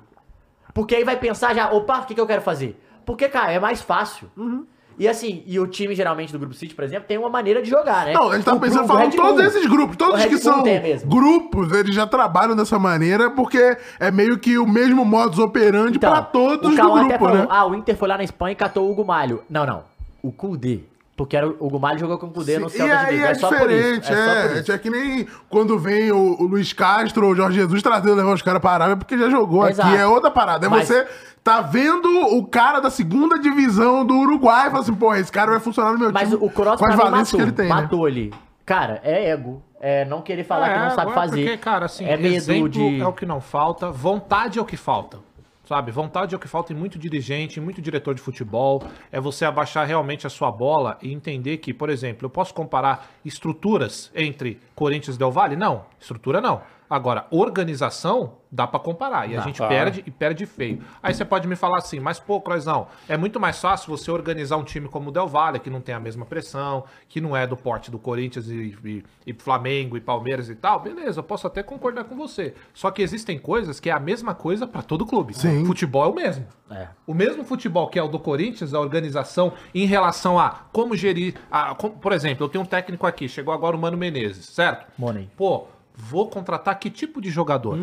Porque 0.74 0.94
aí 0.94 1.04
vai 1.04 1.16
pensar 1.16 1.54
já, 1.54 1.70
opa, 1.70 2.00
o 2.00 2.04
que, 2.04 2.14
que 2.14 2.20
eu 2.20 2.26
quero 2.26 2.42
fazer? 2.42 2.80
Porque, 3.04 3.28
cara, 3.28 3.52
é 3.52 3.58
mais 3.58 3.80
fácil. 3.80 4.28
Uhum. 4.36 4.66
E 4.98 5.06
assim, 5.06 5.42
e 5.46 5.60
o 5.60 5.66
time 5.66 5.94
geralmente 5.94 6.32
do 6.32 6.38
Grupo 6.38 6.54
City, 6.54 6.74
por 6.74 6.82
exemplo, 6.82 7.06
tem 7.06 7.18
uma 7.18 7.28
maneira 7.28 7.60
de 7.60 7.68
jogar, 7.68 8.06
né? 8.06 8.14
Não, 8.14 8.30
a 8.30 8.36
gente 8.36 8.44
tá 8.44 8.54
O 8.54 8.60
pensando, 8.60 8.86
falando 8.86 9.14
todos 9.14 9.44
esses 9.44 9.66
grupos, 9.66 9.94
todos 9.96 10.24
que 10.24 10.38
são 10.38 10.64
grupos, 11.04 11.70
eles 11.72 11.94
já 11.94 12.06
trabalham 12.06 12.56
dessa 12.56 12.78
maneira, 12.78 13.30
porque 13.30 13.76
é 14.00 14.10
meio 14.10 14.38
que 14.38 14.56
o 14.56 14.66
mesmo 14.66 15.04
modus 15.04 15.38
operandi 15.38 15.98
pra 15.98 16.22
todos 16.22 16.56
Então, 16.56 16.70
o 16.70 16.70
do 16.70 16.76
Cauã 16.76 17.04
até 17.04 17.18
grupo, 17.18 17.24
falou, 17.26 17.42
né? 17.42 17.46
ah, 17.50 17.66
o 17.66 17.74
Inter 17.74 17.94
foi 17.96 18.08
lá 18.08 18.16
na 18.16 18.24
Espanha 18.24 18.52
e 18.52 18.56
catou 18.56 18.86
o 18.88 18.90
Hugo 18.90 19.04
Malho. 19.04 19.42
Não, 19.50 19.66
não. 19.66 19.84
O 20.22 20.32
Kudê. 20.32 20.80
Porque 21.16 21.34
era 21.36 21.48
o 21.48 21.56
Hugo 21.58 21.80
Malho 21.80 21.98
jogou 21.98 22.18
com 22.18 22.26
o 22.26 22.30
Kudê 22.30 22.58
no 22.58 22.68
Celta 22.68 22.84
e 22.84 22.88
de 22.88 22.92
aí 23.06 23.16
Vigo. 23.16 23.26
é, 23.26 23.34
só 23.34 23.48
por 23.48 23.70
isso. 23.70 24.00
diferente, 24.00 24.12
É, 24.12 24.16
só 24.16 24.48
por 24.48 24.56
é. 24.56 24.60
isso. 24.60 24.72
É 24.72 24.78
que 24.78 24.90
nem 24.90 25.26
quando 25.48 25.78
vem 25.78 26.12
o, 26.12 26.36
o 26.38 26.44
Luiz 26.46 26.72
Castro 26.74 27.24
ou 27.26 27.32
o 27.32 27.34
Jorge 27.34 27.58
Jesus 27.58 27.82
trazendo 27.82 28.14
levar 28.14 28.34
os 28.34 28.42
caras 28.42 28.60
pra 28.60 28.72
Arábia, 28.72 28.96
porque 28.96 29.16
já 29.16 29.30
jogou 29.30 29.66
Exato. 29.66 29.88
aqui. 29.88 29.96
É 29.98 30.06
outra 30.06 30.30
parada. 30.30 30.66
É 30.66 30.68
Mas- 30.68 30.86
você 30.88 31.06
tá 31.42 31.62
vendo 31.62 32.06
o 32.36 32.46
cara 32.46 32.80
da 32.80 32.90
segunda 32.90 33.38
divisão 33.38 34.04
do 34.04 34.14
Uruguai 34.14 34.66
e 34.66 34.70
fala 34.70 34.82
assim, 34.82 34.94
pô, 34.94 35.14
esse 35.14 35.32
cara 35.32 35.52
vai 35.52 35.60
funcionar 35.60 35.92
no 35.92 35.98
meu 35.98 36.12
Mas 36.12 36.28
time 36.28 36.44
o 36.44 36.50
Cross 36.50 36.78
com 36.78 36.86
as 36.86 36.94
valências 36.96 37.32
matou, 37.32 37.38
que 37.38 37.42
ele 37.44 37.52
tem, 37.52 37.68
né? 37.68 37.74
matou 37.74 38.04
ali. 38.04 38.34
Cara, 38.66 39.00
é 39.02 39.30
ego. 39.30 39.62
É 39.80 40.04
não 40.04 40.20
querer 40.22 40.42
falar 40.44 40.68
É, 40.70 40.72
que 40.74 40.78
não 40.80 40.90
sabe 40.90 41.00
agora, 41.12 41.14
fazer. 41.14 41.42
Porque, 41.44 41.56
cara, 41.58 41.84
assim, 41.86 42.04
é 42.04 42.16
medo 42.16 42.34
exemplo 42.34 42.68
de... 42.68 43.00
é 43.00 43.06
o 43.06 43.12
que 43.12 43.24
não 43.24 43.40
falta, 43.40 43.90
vontade 43.90 44.58
é 44.58 44.62
o 44.62 44.64
que 44.64 44.76
falta. 44.76 45.18
Sabe, 45.66 45.90
vontade 45.90 46.32
é 46.32 46.36
o 46.36 46.38
que 46.38 46.46
falta 46.46 46.72
em 46.72 46.76
muito 46.76 46.96
dirigente, 46.96 47.58
em 47.58 47.62
muito 47.62 47.82
diretor 47.82 48.14
de 48.14 48.20
futebol. 48.20 48.80
É 49.10 49.20
você 49.20 49.44
abaixar 49.44 49.84
realmente 49.84 50.24
a 50.24 50.30
sua 50.30 50.48
bola 50.48 50.96
e 51.02 51.12
entender 51.12 51.56
que, 51.56 51.74
por 51.74 51.90
exemplo, 51.90 52.24
eu 52.24 52.30
posso 52.30 52.54
comparar 52.54 53.10
estruturas 53.24 54.12
entre 54.14 54.60
Corinthians 54.76 55.16
e 55.16 55.18
Del 55.18 55.32
Valle? 55.32 55.56
Não, 55.56 55.84
estrutura 55.98 56.40
não. 56.40 56.62
Agora, 56.88 57.26
organização, 57.30 58.34
dá 58.50 58.66
pra 58.66 58.78
comparar. 58.78 59.28
E 59.28 59.36
a 59.36 59.40
gente 59.40 59.60
perde 59.68 60.02
e 60.06 60.10
perde 60.10 60.46
feio. 60.46 60.82
Aí 61.02 61.12
você 61.12 61.24
pode 61.24 61.48
me 61.48 61.56
falar 61.56 61.78
assim, 61.78 61.98
mas 61.98 62.18
pô, 62.20 62.40
Croizão, 62.40 62.86
é 63.08 63.16
muito 63.16 63.40
mais 63.40 63.60
fácil 63.60 63.94
você 63.96 64.10
organizar 64.10 64.56
um 64.56 64.62
time 64.64 64.88
como 64.88 65.08
o 65.08 65.12
Del 65.12 65.26
Valle, 65.26 65.58
que 65.58 65.68
não 65.68 65.80
tem 65.80 65.94
a 65.94 66.00
mesma 66.00 66.24
pressão, 66.24 66.84
que 67.08 67.20
não 67.20 67.36
é 67.36 67.46
do 67.46 67.56
porte 67.56 67.90
do 67.90 67.98
Corinthians 67.98 68.48
e, 68.48 68.76
e- 68.84 69.04
e 69.26 69.32
Flamengo 69.34 69.96
e 69.96 70.00
Palmeiras 70.00 70.48
e 70.48 70.54
tal. 70.54 70.78
Beleza, 70.80 71.18
eu 71.20 71.24
posso 71.24 71.46
até 71.46 71.62
concordar 71.62 72.04
com 72.04 72.14
você. 72.16 72.54
Só 72.72 72.90
que 72.90 73.02
existem 73.02 73.38
coisas 73.38 73.80
que 73.80 73.90
é 73.90 73.92
a 73.92 74.00
mesma 74.00 74.34
coisa 74.34 74.66
pra 74.66 74.80
todo 74.82 75.04
clube. 75.04 75.34
Sim. 75.34 75.64
Futebol 75.64 76.04
é 76.04 76.08
o 76.08 76.14
mesmo. 76.14 76.46
É. 76.70 76.88
O 77.06 77.14
mesmo 77.14 77.44
futebol 77.44 77.88
que 77.88 77.98
é 77.98 78.02
o 78.02 78.08
do 78.08 78.18
Corinthians, 78.18 78.72
a 78.74 78.80
organização 78.80 79.52
em 79.74 79.86
relação 79.86 80.38
a 80.38 80.50
como 80.72 80.96
gerir. 80.96 81.34
A, 81.50 81.74
com- 81.74 81.90
por 81.90 82.12
exemplo, 82.12 82.44
eu 82.44 82.48
tenho 82.48 82.62
um 82.62 82.66
técnico 82.66 83.06
aqui, 83.06 83.28
chegou 83.28 83.52
agora 83.52 83.76
o 83.76 83.78
Mano 83.78 83.96
Menezes, 83.96 84.46
certo? 84.46 84.86
Money. 84.98 85.28
Pô, 85.36 85.66
vou 85.96 86.28
contratar 86.28 86.78
que 86.78 86.90
tipo 86.90 87.20
de 87.22 87.30
jogador? 87.30 87.78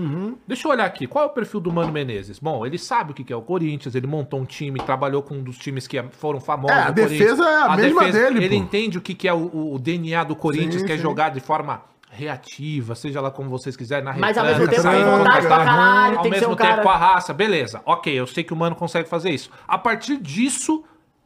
Deixa 0.47 0.67
eu 0.67 0.71
olhar 0.71 0.85
aqui, 0.85 1.07
qual 1.07 1.23
é 1.25 1.27
o 1.27 1.31
perfil 1.31 1.59
do 1.59 1.71
Mano 1.73 1.91
Menezes? 1.91 2.37
Bom, 2.37 2.65
ele 2.65 2.77
sabe 2.77 3.11
o 3.11 3.13
que 3.13 3.23
que 3.23 3.33
é 3.33 3.35
o 3.35 3.41
Corinthians, 3.41 3.95
ele 3.95 4.05
montou 4.05 4.39
um 4.39 4.45
time, 4.45 4.79
trabalhou 4.79 5.23
com 5.23 5.35
um 5.35 5.43
dos 5.43 5.57
times 5.57 5.87
que 5.87 6.01
foram 6.11 6.39
famosos. 6.39 6.77
É, 6.77 6.81
a 6.83 6.91
do 6.91 6.93
defesa 6.93 7.43
Corinthians. 7.43 7.47
é 7.49 7.71
a 7.71 7.75
mesma 7.75 8.11
dele, 8.11 8.45
Ele 8.45 8.55
pô. 8.57 8.63
entende 8.63 8.97
o 8.97 9.01
que 9.01 9.15
que 9.15 9.27
é 9.27 9.33
o, 9.33 9.73
o 9.73 9.79
DNA 9.79 10.23
do 10.23 10.35
Corinthians, 10.35 10.81
Sim, 10.81 10.85
que 10.85 10.91
é 10.93 10.95
sim. 10.95 11.01
jogar 11.01 11.29
de 11.29 11.39
forma 11.39 11.81
reativa, 12.09 12.93
seja 12.93 13.19
lá 13.19 13.31
como 13.31 13.49
vocês 13.49 13.75
quiserem, 13.75 14.05
na 14.05 14.13
Mas 14.13 14.37
ao 14.37 14.45
mesmo 14.45 14.65
retranca, 14.65 14.81
tempo 14.91 15.03
tem 15.03 15.17
vontade 15.17 15.47
pra 15.47 15.57
caralho, 15.65 16.17
ao 16.17 16.21
tem 16.23 16.31
que 16.31 16.37
ser 16.37 16.45
mesmo 16.47 16.53
um 16.53 16.57
tempo 16.57 16.69
cara... 16.69 16.83
com 16.83 16.89
a 16.89 16.97
raça, 16.97 17.33
beleza. 17.33 17.81
Ok, 17.85 18.13
eu 18.13 18.27
sei 18.27 18.43
que 18.43 18.53
o 18.53 18.55
Mano 18.55 18.75
consegue 18.75 19.09
fazer 19.09 19.31
isso. 19.31 19.49
A 19.67 19.77
partir 19.79 20.17
disso, 20.17 20.83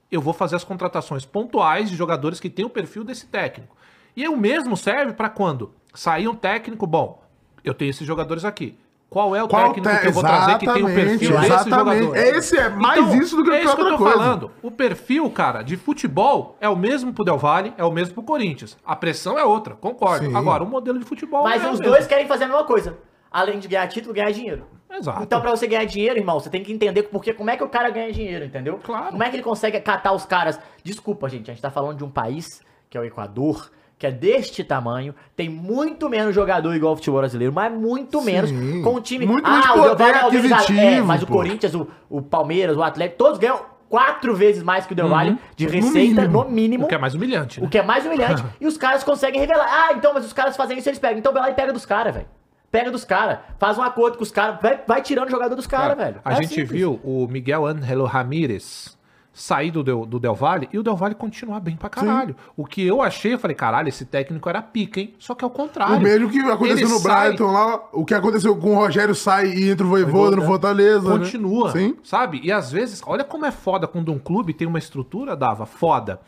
eu 0.10 0.22
vou 0.22 0.34
fazer 0.34 0.56
as 0.56 0.64
contratações 0.64 1.26
pontuais 1.26 1.90
de 1.90 1.96
jogadores 1.98 2.40
que 2.40 2.50
têm 2.50 2.64
o 2.64 2.70
perfil 2.70 3.04
desse 3.04 3.26
técnico. 3.28 3.76
E 4.18 4.28
o 4.28 4.36
mesmo 4.36 4.76
serve 4.76 5.14
para 5.14 5.30
quando 5.30 5.72
sair 5.94 6.28
um 6.28 6.34
técnico, 6.36 6.88
bom, 6.88 7.22
eu 7.64 7.74
tenho 7.74 7.90
esses 7.92 8.06
jogadores 8.06 8.44
aqui. 8.44 8.78
Qual 9.10 9.34
é 9.34 9.42
o 9.42 9.48
Qual 9.48 9.68
técnico 9.74 9.88
te- 9.90 10.02
que 10.02 10.08
eu 10.08 10.12
vou 10.12 10.22
trazer 10.24 10.58
que 10.58 10.66
tem 10.66 10.84
o 10.84 10.88
perfil 10.88 11.30
exatamente, 11.30 11.40
desse 11.40 11.68
exatamente. 11.68 12.04
jogador? 12.04 12.18
Esse 12.18 12.58
é 12.58 12.70
mais 12.70 13.14
isso 13.14 13.38
do 13.38 13.44
que 13.46 13.52
é 13.52 13.64
isso 13.64 13.76
que 13.76 13.82
eu 13.82 13.90
tô 13.92 13.98
coisa. 13.98 14.18
falando. 14.18 14.52
O 14.62 14.70
perfil, 14.70 15.30
cara, 15.32 15.62
de 15.62 15.78
futebol 15.78 16.58
é 16.60 16.68
o 16.68 16.76
mesmo 16.76 17.14
pro 17.14 17.24
Del 17.24 17.38
Valle, 17.38 17.74
é 17.78 17.86
o 17.86 17.92
mesmo 17.92 18.16
pro 18.16 18.24
Corinthians. 18.24 18.76
A 18.86 18.96
pressão 18.98 19.40
é 19.40 19.46
outra, 19.46 19.76
concordo. 19.76 20.26
Sim. 20.26 20.36
Agora, 20.36 20.62
o 20.64 20.68
modelo 20.68 21.00
de 21.00 21.06
futebol 21.06 21.44
Mas 21.44 21.64
é 21.64 21.68
o 21.68 21.72
os 21.72 21.80
mesmo. 21.80 21.94
dois 21.94 22.06
querem 22.06 22.28
fazer 22.28 22.44
a 22.44 22.48
mesma 22.48 22.66
coisa. 22.66 22.98
Além 23.32 23.60
de 23.60 23.68
ganhar 23.70 23.88
título, 23.88 24.14
ganhar 24.14 24.32
dinheiro. 24.32 24.66
Exato. 24.92 25.24
Então, 25.24 25.40
pra 25.40 25.52
você 25.52 25.68
ganhar 25.68 25.86
dinheiro, 25.86 26.18
irmão, 26.20 26.40
você 26.40 26.50
tem 26.50 26.64
que 26.64 26.74
entender 26.74 27.04
porque, 27.04 27.34
como 27.34 27.50
é 27.50 27.56
que 27.56 27.64
o 27.64 27.70
cara 27.70 27.90
ganha 27.90 28.12
dinheiro, 28.12 28.44
entendeu? 28.46 28.78
Claro. 28.84 29.12
Como 29.12 29.24
é 29.24 29.30
que 29.30 29.36
ele 29.38 29.44
consegue 29.44 29.80
catar 29.80 30.12
os 30.12 30.26
caras. 30.26 30.60
Desculpa, 30.84 31.30
gente, 31.30 31.50
a 31.50 31.54
gente 31.54 31.62
tá 31.62 31.70
falando 31.72 31.98
de 31.98 32.04
um 32.04 32.10
país, 32.10 32.62
que 32.90 32.98
é 32.98 33.02
o 33.02 33.06
Equador, 33.06 33.70
que 33.98 34.06
é 34.06 34.12
deste 34.12 34.64
tamanho, 34.64 35.14
tem 35.36 35.50
muito 35.50 36.08
menos 36.10 36.34
jogador 36.36 36.76
igual 36.76 36.94
o 36.94 36.96
futebol 36.96 37.20
brasileiro, 37.20 37.52
mas 37.54 37.72
muito 37.74 38.22
menos. 38.22 38.52
Com 38.84 38.96
um 38.96 39.02
time. 39.02 39.26
Muito 39.26 39.50
menos 39.50 39.70
o 39.70 39.82
Del 39.82 39.96
Valle 39.96 40.12
é 40.18 40.26
organizado. 40.26 40.62
É, 40.62 40.66
aquisitivo, 40.66 41.08
mas 41.08 41.24
o 41.24 41.28
pô. 41.28 41.34
Corinthians, 41.34 41.74
o, 41.76 41.88
o 42.10 42.22
Palmeiras, 42.22 42.78
o 42.78 42.84
Atlético, 42.84 43.18
todos 43.18 43.40
ganham 43.40 43.60
quatro 43.90 44.36
vezes 44.36 44.62
mais 44.62 44.86
que 44.86 44.94
o 44.94 44.96
Del 44.96 45.08
Valle 45.10 45.38
de 45.56 45.66
receita, 45.68 46.22
mínimo. 46.22 46.44
no 46.44 46.50
mínimo. 46.50 46.86
O 46.86 46.88
que 46.88 46.96
é 46.96 46.98
mais 46.98 47.16
humilhante, 47.16 47.60
né? 47.60 47.66
O 47.66 47.70
que 47.70 47.78
é 47.78 47.84
mais 47.84 48.06
humilhante. 48.06 48.44
e 48.62 48.68
os 48.68 48.78
caras 48.78 49.04
conseguem 49.04 49.40
revelar. 49.40 49.66
Ah, 49.68 49.94
então, 49.94 50.14
mas 50.14 50.26
os 50.26 50.34
caras 50.34 50.56
fazem 50.56 50.78
isso, 50.78 50.90
eles 50.90 51.00
pegam. 51.00 51.18
Então 51.18 51.34
vai 51.34 51.42
lá 51.42 51.50
e 51.50 51.54
pega 51.54 51.74
dos 51.74 51.86
caras, 51.86 52.14
velho. 52.14 52.28
Pega 52.70 52.92
dos 52.92 53.06
caras. 53.06 53.40
Faz 53.58 53.78
um 53.78 53.82
acordo 53.82 54.18
com 54.18 54.24
os 54.24 54.32
caras. 54.32 54.60
Vai, 54.62 54.80
vai 54.86 55.02
tirando 55.02 55.30
o 55.30 55.32
jogador 55.32 55.56
dos 55.56 55.66
caras, 55.66 55.96
Cara, 55.98 56.12
velho. 56.12 56.22
A 56.24 56.34
É 56.34 56.36
gente 56.36 56.50
simples. 56.50 56.70
viu 56.72 57.00
o 57.02 57.26
Miguel 57.30 57.66
Ángelo 57.66 58.04
Ramírez 58.06 58.97
sair 59.40 59.70
do 59.70 59.84
Del, 59.84 60.04
do 60.04 60.20
Del 60.20 60.34
Valle 60.34 60.68
e 60.74 60.80
o 60.80 60.84
Del 60.84 60.96
Valle 60.96 61.14
continuar 61.14 61.60
bem 61.60 61.76
pra 61.76 61.90
caralho. 61.90 62.36
O 62.56 62.66
que 62.66 62.82
eu 62.86 63.04
achei, 63.04 63.36
eu 63.36 63.38
falei, 63.40 63.56
caralho, 63.56 63.88
esse 63.88 64.04
técnico 64.04 64.50
era 64.50 64.64
pica, 64.64 65.00
hein? 65.00 65.14
Só 65.20 65.36
que 65.36 65.44
é 65.46 65.48
o 65.48 65.52
contrário. 65.52 65.98
O 65.98 66.02
mesmo 66.02 66.28
que 66.30 66.40
aconteceu 66.40 66.86
Ele 66.88 66.94
no 66.94 67.00
sai- 67.00 67.28
Brighton 67.28 67.52
lá, 67.52 67.84
o 67.94 68.04
que 68.04 68.16
aconteceu 68.16 68.56
com 68.58 68.72
o 68.72 68.76
Rogério 68.76 69.14
sai 69.14 69.50
e 69.50 69.70
entra 69.70 69.86
o 69.86 69.90
Voivoda 69.90 70.36
no 70.36 70.42
Fortaleza. 70.42 71.08
né? 71.08 71.20
Continua, 71.24 71.72
Sim. 71.72 71.96
sabe? 72.04 72.42
E 72.44 72.52
às 72.52 72.72
vezes, 72.72 73.02
olha 73.06 73.24
como 73.24 73.46
é 73.46 73.52
foda 73.52 73.86
quando 73.88 74.12
um 74.12 74.18
clube 74.18 74.54
tem 74.54 74.68
uma 74.68 74.80
estrutura, 74.80 75.36
Dava, 75.36 75.68
foda. 75.68 76.20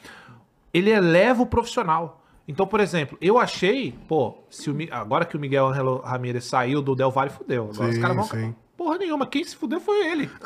Ele 0.71 0.91
eleva 0.91 1.41
o 1.41 1.45
profissional. 1.47 2.21
Então, 2.47 2.65
por 2.67 2.79
exemplo, 2.79 3.17
eu 3.21 3.37
achei, 3.39 3.93
pô, 4.07 4.35
se 4.49 4.69
o 4.69 4.75
agora 4.91 5.25
que 5.25 5.35
o 5.35 5.39
Miguel 5.39 5.67
Angelo 5.67 6.01
Ramirez 6.03 6.45
saiu 6.45 6.81
do 6.81 6.95
Del 6.95 7.11
Valle, 7.11 7.29
fudeu. 7.31 7.69
Agora 7.73 7.89
os 7.89 7.95
Sim, 7.95 8.01
caras 8.01 8.15
vão. 8.17 8.25
sim. 8.25 8.55
Porra 8.79 8.97
nenhuma, 8.97 9.27
quem 9.27 9.43
se 9.43 9.57
fudeu 9.57 9.81
foi 9.81 10.07
ele. 10.09 10.27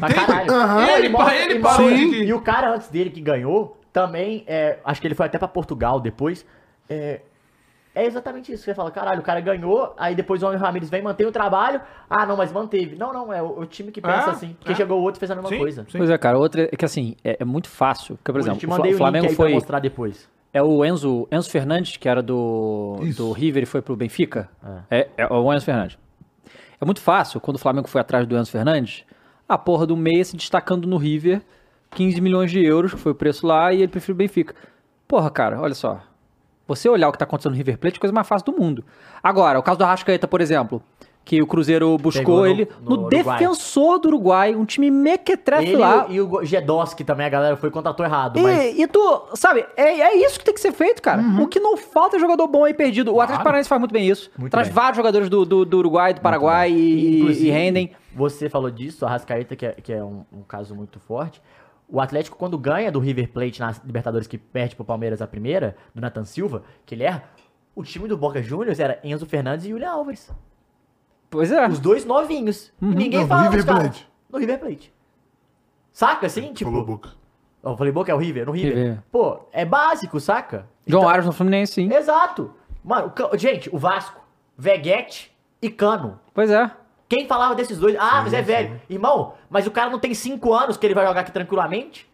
Pra 0.00 0.08
Entende? 0.08 0.14
caralho. 0.14 0.50
Aham. 0.52 0.88
Ele, 0.90 1.08
mostra- 1.08 1.36
ele 1.36 1.54
e 1.54 1.58
parou 1.60 1.88
de- 1.88 2.24
E 2.24 2.32
o 2.34 2.40
cara 2.40 2.74
antes 2.74 2.88
dele 2.88 3.10
que 3.10 3.20
ganhou, 3.20 3.80
também, 3.92 4.42
é, 4.48 4.80
acho 4.84 5.00
que 5.00 5.06
ele 5.06 5.14
foi 5.14 5.26
até 5.26 5.38
pra 5.38 5.46
Portugal 5.46 6.00
depois. 6.00 6.44
É, 6.90 7.20
é 7.94 8.04
exatamente 8.04 8.50
isso. 8.52 8.64
Você 8.64 8.74
fala, 8.74 8.90
caralho, 8.90 9.20
o 9.20 9.22
cara 9.22 9.40
ganhou, 9.40 9.94
aí 9.96 10.16
depois 10.16 10.42
o 10.42 10.46
Homem 10.48 10.58
Ramirez 10.58 10.90
vem, 10.90 11.00
mantém 11.00 11.24
o 11.28 11.30
trabalho. 11.30 11.80
Ah, 12.10 12.26
não, 12.26 12.36
mas 12.36 12.50
manteve. 12.52 12.96
Não, 12.96 13.12
não, 13.12 13.32
é 13.32 13.40
o, 13.40 13.60
o 13.60 13.66
time 13.66 13.92
que 13.92 14.00
pensa 14.00 14.30
É, 14.30 14.30
assim. 14.32 14.56
Porque 14.58 14.72
é. 14.72 14.74
chegou 14.74 14.98
o 14.98 15.02
outro 15.02 15.18
e 15.18 15.20
fez 15.20 15.30
a 15.30 15.36
mesma 15.36 15.48
Sim, 15.48 15.58
coisa. 15.58 15.86
sim. 15.88 15.96
Pois 15.98 16.10
é, 16.10 16.18
cara. 16.18 16.36
Outra 16.36 16.64
é 16.64 16.76
que 16.76 16.84
assim, 16.84 17.14
é, 17.24 17.36
é 17.40 17.44
muito 17.44 17.68
fácil. 17.68 18.16
Porque, 18.16 18.32
por 18.32 18.40
exemplo, 18.40 18.58
te 18.58 18.66
o 18.66 18.68
mandei 18.68 18.90
Fla- 18.92 18.96
o 18.96 18.98
Flamengo 18.98 19.22
link 19.26 19.30
aí 19.30 19.36
pra 19.36 19.44
foi. 19.46 19.54
mostrar 19.54 19.78
depois. 19.78 20.28
É 20.52 20.60
o 20.62 20.84
Enzo, 20.84 21.28
Enzo 21.30 21.48
Fernandes, 21.50 21.96
que 21.96 22.08
era 22.08 22.20
do, 22.22 22.96
Isso. 23.02 23.22
do 23.22 23.30
River 23.32 23.62
e 23.62 23.66
foi 23.66 23.80
pro 23.82 23.94
Benfica. 23.94 24.48
É. 24.90 25.08
É, 25.16 25.26
o 25.32 25.52
Enzo 25.54 25.64
Fernandes. 25.64 25.96
É 26.80 26.84
muito 26.84 27.00
fácil, 27.00 27.40
quando 27.40 27.56
o 27.56 27.60
Flamengo 27.60 27.88
foi 27.88 28.00
atrás 28.00 28.26
do 28.26 28.36
Enzo 28.36 28.50
Fernandes, 28.50 29.04
a 29.48 29.56
porra 29.56 29.86
do 29.86 29.96
meia 29.96 30.24
se 30.24 30.36
destacando 30.36 30.86
no 30.86 30.96
River, 30.96 31.40
15 31.90 32.20
milhões 32.20 32.50
de 32.50 32.62
euros, 32.64 32.92
que 32.92 33.00
foi 33.00 33.12
o 33.12 33.14
preço 33.14 33.46
lá, 33.46 33.72
e 33.72 33.78
ele 33.78 33.88
preferiu 33.88 34.14
o 34.14 34.18
Benfica. 34.18 34.54
Porra, 35.08 35.30
cara, 35.30 35.60
olha 35.60 35.74
só. 35.74 36.02
Você 36.68 36.88
olhar 36.88 37.08
o 37.08 37.12
que 37.12 37.18
tá 37.18 37.24
acontecendo 37.24 37.52
no 37.52 37.56
River 37.56 37.78
Plate 37.78 37.96
é 37.96 37.98
a 37.98 38.00
coisa 38.00 38.12
mais 38.12 38.26
fácil 38.26 38.52
do 38.52 38.60
mundo. 38.60 38.84
Agora, 39.22 39.58
o 39.58 39.62
caso 39.62 39.78
do 39.78 39.84
Arrascaeta, 39.84 40.26
por 40.26 40.40
exemplo, 40.40 40.82
que 41.26 41.42
o 41.42 41.46
Cruzeiro 41.46 41.98
buscou 41.98 42.38
no- 42.38 42.46
ele 42.46 42.68
no 42.80 42.96
no, 42.98 43.08
defensor 43.08 43.98
do 43.98 44.06
Uruguai, 44.06 44.54
um 44.54 44.64
time 44.64 44.92
mequetrefe 44.92 45.64
Ele 45.70 45.76
lá. 45.76 46.06
e 46.08 46.20
o 46.20 46.44
Gedoski 46.44 47.02
também, 47.02 47.26
a 47.26 47.28
galera 47.28 47.56
foi 47.56 47.68
contratou 47.68 48.06
errado. 48.06 48.40
mas 48.40 48.76
E, 48.76 48.82
e 48.82 48.86
tu, 48.86 49.22
sabe, 49.34 49.66
é, 49.76 50.00
é 50.02 50.16
isso 50.24 50.38
que 50.38 50.44
tem 50.44 50.54
que 50.54 50.60
ser 50.60 50.70
feito, 50.70 51.02
cara. 51.02 51.20
O 51.42 51.48
que 51.48 51.58
não 51.58 51.76
falta 51.76 52.16
é 52.16 52.20
jogador 52.20 52.46
bom 52.46 52.62
aí 52.64 52.72
perdido. 52.72 53.12
O 53.12 53.20
Atlético 53.20 53.42
Paranaense 53.42 53.68
faz 53.68 53.80
muito 53.80 53.92
bem 53.92 54.08
isso. 54.08 54.30
Traz 54.48 54.68
bem. 54.68 54.74
vários 54.74 54.96
jogadores 54.96 55.28
do, 55.28 55.44
do, 55.44 55.64
do 55.64 55.78
Uruguai, 55.78 56.14
do 56.14 56.20
Paraguai 56.20 56.70
e, 56.70 57.22
e 57.22 57.50
rendem. 57.50 57.90
Você 58.14 58.48
falou 58.48 58.70
disso, 58.70 59.04
a 59.04 59.10
Rascaeta, 59.10 59.56
que 59.56 59.66
é, 59.66 59.72
que 59.72 59.92
é 59.92 60.02
um, 60.04 60.24
um 60.32 60.42
caso 60.42 60.76
muito 60.76 61.00
forte. 61.00 61.42
O 61.88 62.00
Atlético, 62.00 62.36
quando 62.36 62.56
ganha 62.56 62.90
do 62.92 63.00
River 63.00 63.28
Plate 63.32 63.58
na 63.58 63.74
Libertadores, 63.84 64.28
que 64.28 64.38
perde 64.38 64.76
pro 64.76 64.84
Palmeiras 64.84 65.20
a 65.20 65.26
primeira, 65.26 65.76
do 65.92 66.00
Nathan 66.00 66.24
Silva, 66.24 66.62
que 66.84 66.94
ele 66.94 67.02
erra, 67.02 67.24
o 67.74 67.82
time 67.82 68.06
do 68.06 68.16
Boca 68.16 68.40
Juniors 68.40 68.78
era 68.78 69.00
Enzo 69.02 69.26
Fernandes 69.26 69.66
e 69.66 69.70
Julian 69.70 69.90
Alves. 69.90 70.30
Pois 71.30 71.50
é. 71.50 71.66
Os 71.68 71.78
dois 71.80 72.04
novinhos. 72.04 72.72
E 72.80 72.86
ninguém 72.86 73.20
Não, 73.20 73.28
fala 73.28 73.42
River. 73.50 73.64
Plate. 73.66 74.08
No 74.30 74.38
River 74.38 74.58
Plate. 74.60 74.94
Saca, 75.92 76.26
assim? 76.26 76.52
Tipo... 76.52 76.70
Falou 76.70 76.84
boca. 76.86 77.10
Eu 77.64 77.76
falei 77.76 77.92
Boca 77.92 78.12
é 78.12 78.14
o 78.14 78.18
River? 78.18 78.46
No 78.46 78.52
River. 78.52 78.76
River. 78.76 79.02
Pô, 79.10 79.40
é 79.52 79.64
básico, 79.64 80.20
saca? 80.20 80.68
João 80.86 81.00
Então- 81.02 81.08
Aros 81.08 81.26
no 81.26 81.32
Fluminense, 81.32 81.72
sim. 81.72 81.92
Exato. 81.92 82.54
Mano, 82.84 83.12
o 83.32 83.36
gente, 83.36 83.68
o 83.74 83.78
Vasco, 83.78 84.20
Veguete 84.56 85.36
e 85.60 85.68
Cano. 85.68 86.20
Pois 86.32 86.48
é. 86.50 86.70
Quem 87.08 87.26
falava 87.26 87.56
desses 87.56 87.78
dois? 87.78 87.96
Ah, 87.98 88.20
mas 88.22 88.32
é 88.32 88.40
velho. 88.42 88.80
Irmão, 88.88 89.34
mas 89.50 89.66
o 89.66 89.70
cara 89.72 89.90
não 89.90 89.98
tem 89.98 90.14
cinco 90.14 90.52
anos 90.54 90.76
que 90.76 90.86
ele 90.86 90.94
vai 90.94 91.04
jogar 91.06 91.20
aqui 91.22 91.32
tranquilamente? 91.32 92.08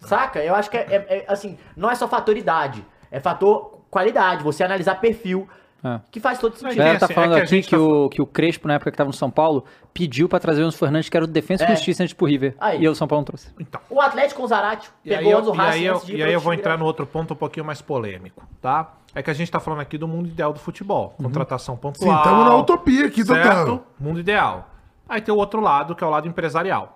Saca? 0.00 0.42
Eu 0.42 0.54
acho 0.54 0.70
que 0.70 0.76
é, 0.78 0.80
é- 0.88 1.06
é, 1.18 1.24
assim, 1.28 1.58
não 1.76 1.90
é 1.90 1.94
só 1.94 2.06
fator 2.08 2.36
idade, 2.36 2.84
é 3.10 3.18
fator 3.20 3.80
qualidade, 3.90 4.42
você 4.42 4.62
analisar 4.64 4.94
perfil, 5.00 5.46
É. 5.84 6.00
que 6.10 6.18
faz 6.18 6.38
todo 6.38 6.54
A 6.54 6.56
sentido. 6.56 6.76
galera 6.78 6.98
tá 6.98 7.04
assim, 7.06 7.12
é 7.12 7.14
falando 7.14 7.34
que 7.34 7.40
a 7.40 7.44
aqui 7.44 7.62
que, 7.62 7.70
tá 7.70 7.78
o, 7.78 8.08
que 8.08 8.22
o 8.22 8.26
Crespo, 8.26 8.66
na 8.66 8.74
época 8.74 8.90
que 8.90 8.96
tava 8.96 9.08
no 9.08 9.14
São 9.14 9.30
Paulo, 9.30 9.64
pediu 9.94 10.28
pra 10.28 10.40
trazer 10.40 10.62
o 10.62 10.66
Enzo 10.66 10.76
Fernandes, 10.78 11.08
que 11.08 11.16
era 11.16 11.24
o 11.24 11.28
Defensa 11.28 11.64
e 11.64 11.66
É. 11.66 11.70
Justiça 11.76 12.02
antes 12.02 12.12
pro 12.14 12.26
River. 12.26 12.54
Aí. 12.58 12.82
E 12.82 12.88
o 12.88 12.94
São 12.94 13.06
Paulo 13.06 13.20
não 13.20 13.24
trouxe. 13.26 13.50
Então. 13.60 13.80
O 13.88 14.00
Atlético 14.00 14.40
com 14.40 14.46
o 14.46 14.48
Zarate 14.48 14.90
pegou 15.04 15.30
eu, 15.32 15.38
o 15.38 15.40
Enzo 15.42 15.54
e, 15.54 15.60
aí, 15.60 15.84
eu, 15.84 16.02
e 16.08 16.22
aí 16.22 16.32
eu 16.32 16.40
vou 16.40 16.52
entrar 16.54 16.70
grande. 16.72 16.80
no 16.80 16.86
outro 16.86 17.06
ponto 17.06 17.34
um 17.34 17.36
pouquinho 17.36 17.64
mais 17.64 17.80
polêmico, 17.80 18.42
tá? 18.60 18.94
É 19.14 19.22
que 19.22 19.30
a 19.30 19.34
gente 19.34 19.50
tá 19.50 19.60
falando 19.60 19.80
aqui 19.80 19.96
do 19.96 20.06
mundo 20.08 20.28
ideal 20.28 20.52
do 20.52 20.58
futebol. 20.58 21.14
Contratação 21.16 21.76
pontual. 21.76 22.16
Sim, 22.18 22.22
tamo 22.22 22.44
na 22.44 22.56
utopia 22.56 23.06
aqui, 23.06 23.24
certo? 23.24 23.82
Mundo 23.98 24.20
ideal. 24.20 24.68
Aí 25.08 25.20
tem 25.20 25.32
o 25.32 25.38
outro 25.38 25.60
lado, 25.60 25.94
que 25.94 26.02
é 26.02 26.06
o 26.06 26.10
lado 26.10 26.26
empresarial. 26.28 26.95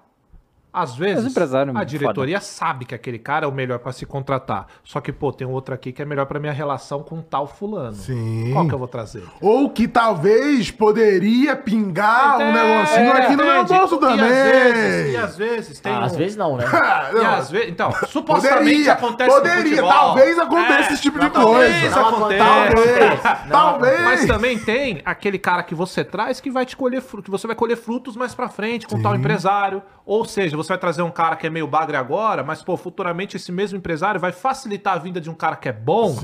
Às 0.72 0.94
vezes, 0.94 1.26
empresário 1.30 1.76
a 1.76 1.82
é 1.82 1.84
diretoria 1.84 2.40
sabe 2.40 2.84
que 2.84 2.94
aquele 2.94 3.18
cara 3.18 3.44
é 3.44 3.48
o 3.48 3.52
melhor 3.52 3.78
pra 3.80 3.92
se 3.92 4.06
contratar. 4.06 4.66
Só 4.84 5.00
que, 5.00 5.12
pô, 5.12 5.32
tem 5.32 5.46
outro 5.46 5.74
aqui 5.74 5.90
que 5.92 6.00
é 6.00 6.04
melhor 6.04 6.26
pra 6.26 6.38
minha 6.38 6.52
relação 6.52 7.02
com 7.02 7.20
tal 7.20 7.46
fulano. 7.46 7.92
Sim. 7.94 8.50
Qual 8.52 8.68
que 8.68 8.74
eu 8.74 8.78
vou 8.78 8.86
trazer? 8.88 9.24
Ou 9.40 9.68
que 9.70 9.88
talvez 9.88 10.70
poderia 10.70 11.56
pingar 11.56 12.38
um 12.38 12.42
É, 12.42 12.52
negocinho 12.52 13.12
aqui 13.12 13.36
no 13.36 13.44
meu 13.44 13.64
bolso 13.64 13.94
E 13.96 13.98
também. 13.98 14.20
às 14.20 14.42
vezes, 14.44 15.12
e 15.12 15.16
às 15.16 15.36
vezes 15.36 15.80
tem 15.80 15.92
Ah, 15.92 16.04
às 16.04 16.12
um- 16.12 16.16
vezes 16.16 16.36
não, 16.36 16.56
né? 16.56 16.64
Ah, 16.72 17.10
E 17.12 17.14
não. 17.14 17.34
às 17.34 17.50
vezes, 17.50 17.68
então, 17.68 17.90
supostamente 18.08 18.60
Poderia, 18.60 18.92
acontece 18.92 19.30
poderia, 19.30 19.82
talvez 19.82 20.38
aconteça 20.38 20.92
esse 20.92 21.02
tipo 21.02 21.18
de 21.18 21.30
talvez 21.30 21.80
coisa. 21.82 21.96
Não 22.00 22.08
aconteça. 22.08 22.44
acontece. 22.44 23.20
Talvez, 23.24 23.40
Não, 23.46 23.50
talvez. 23.50 24.00
Mas 24.02 24.26
também 24.26 24.58
tem 24.58 25.02
aquele 25.04 25.38
cara 25.38 25.62
que 25.62 25.74
você 25.74 26.04
traz 26.04 26.40
que 26.40 26.50
vai 26.50 26.64
te 26.64 26.76
colher 26.76 27.00
frutos, 27.02 27.24
que 27.24 27.30
você 27.30 27.46
vai 27.46 27.56
colher 27.56 27.76
frutos 27.76 28.16
mais 28.16 28.34
pra 28.34 28.48
frente 28.48 28.86
com 28.86 29.00
tal 29.02 29.14
empresário. 29.16 29.82
Ou 30.06 30.24
seja, 30.24 30.56
você 30.62 30.68
vai 30.68 30.78
trazer 30.78 31.02
um 31.02 31.10
cara 31.10 31.36
que 31.36 31.46
é 31.46 31.50
meio 31.50 31.66
bagre 31.66 31.96
agora, 31.96 32.42
mas 32.42 32.62
pô, 32.62 32.76
futuramente 32.76 33.36
esse 33.36 33.50
mesmo 33.50 33.78
empresário 33.78 34.20
vai 34.20 34.32
facilitar 34.32 34.94
a 34.94 34.98
vinda 34.98 35.20
de 35.20 35.30
um 35.30 35.34
cara 35.34 35.56
que 35.56 35.68
é 35.68 35.72
bom 35.72 36.16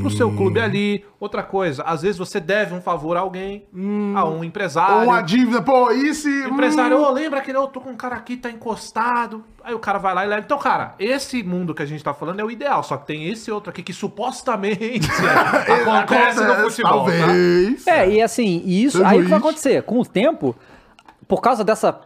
pro 0.00 0.10
seu 0.10 0.30
clube 0.34 0.60
ali. 0.60 1.04
Outra 1.20 1.42
coisa, 1.42 1.82
às 1.82 2.02
vezes 2.02 2.16
você 2.16 2.38
deve 2.38 2.74
um 2.74 2.80
favor 2.80 3.16
a 3.16 3.20
alguém, 3.20 3.66
a 4.14 4.24
um 4.24 4.36
Ou 4.36 4.44
empresário. 4.44 5.08
uma 5.08 5.20
dívida, 5.20 5.60
pô, 5.60 5.90
e 5.90 6.14
se. 6.14 6.28
O 6.28 6.50
empresário, 6.50 6.96
hum, 6.98 7.02
ô, 7.02 7.10
lembra 7.10 7.40
que 7.40 7.50
eu 7.50 7.66
tô 7.66 7.80
com 7.80 7.90
um 7.90 7.96
cara 7.96 8.16
aqui, 8.16 8.36
tá 8.36 8.50
encostado. 8.50 9.44
Aí 9.64 9.74
o 9.74 9.78
cara 9.78 9.98
vai 9.98 10.14
lá 10.14 10.24
e 10.24 10.28
leva. 10.28 10.42
Então, 10.44 10.58
cara, 10.58 10.94
esse 10.98 11.42
mundo 11.42 11.74
que 11.74 11.82
a 11.82 11.86
gente 11.86 12.02
tá 12.02 12.14
falando 12.14 12.40
é 12.40 12.44
o 12.44 12.50
ideal. 12.50 12.82
Só 12.82 12.96
que 12.96 13.06
tem 13.06 13.28
esse 13.28 13.50
outro 13.50 13.70
aqui 13.70 13.82
que 13.82 13.92
supostamente 13.92 15.08
acontece 15.82 16.42
no 16.44 16.54
futebol. 16.54 17.04
tá? 17.04 17.10
Talvez. 17.18 17.86
É, 17.86 18.08
e 18.08 18.22
assim, 18.22 18.62
e 18.64 18.84
isso 18.84 18.98
Seu 18.98 19.06
aí 19.06 19.20
o 19.20 19.24
que 19.24 19.28
vai 19.28 19.38
acontecer? 19.38 19.82
Com 19.82 19.98
o 19.98 20.04
tempo, 20.06 20.54
por 21.26 21.40
causa 21.40 21.64
dessa 21.64 22.00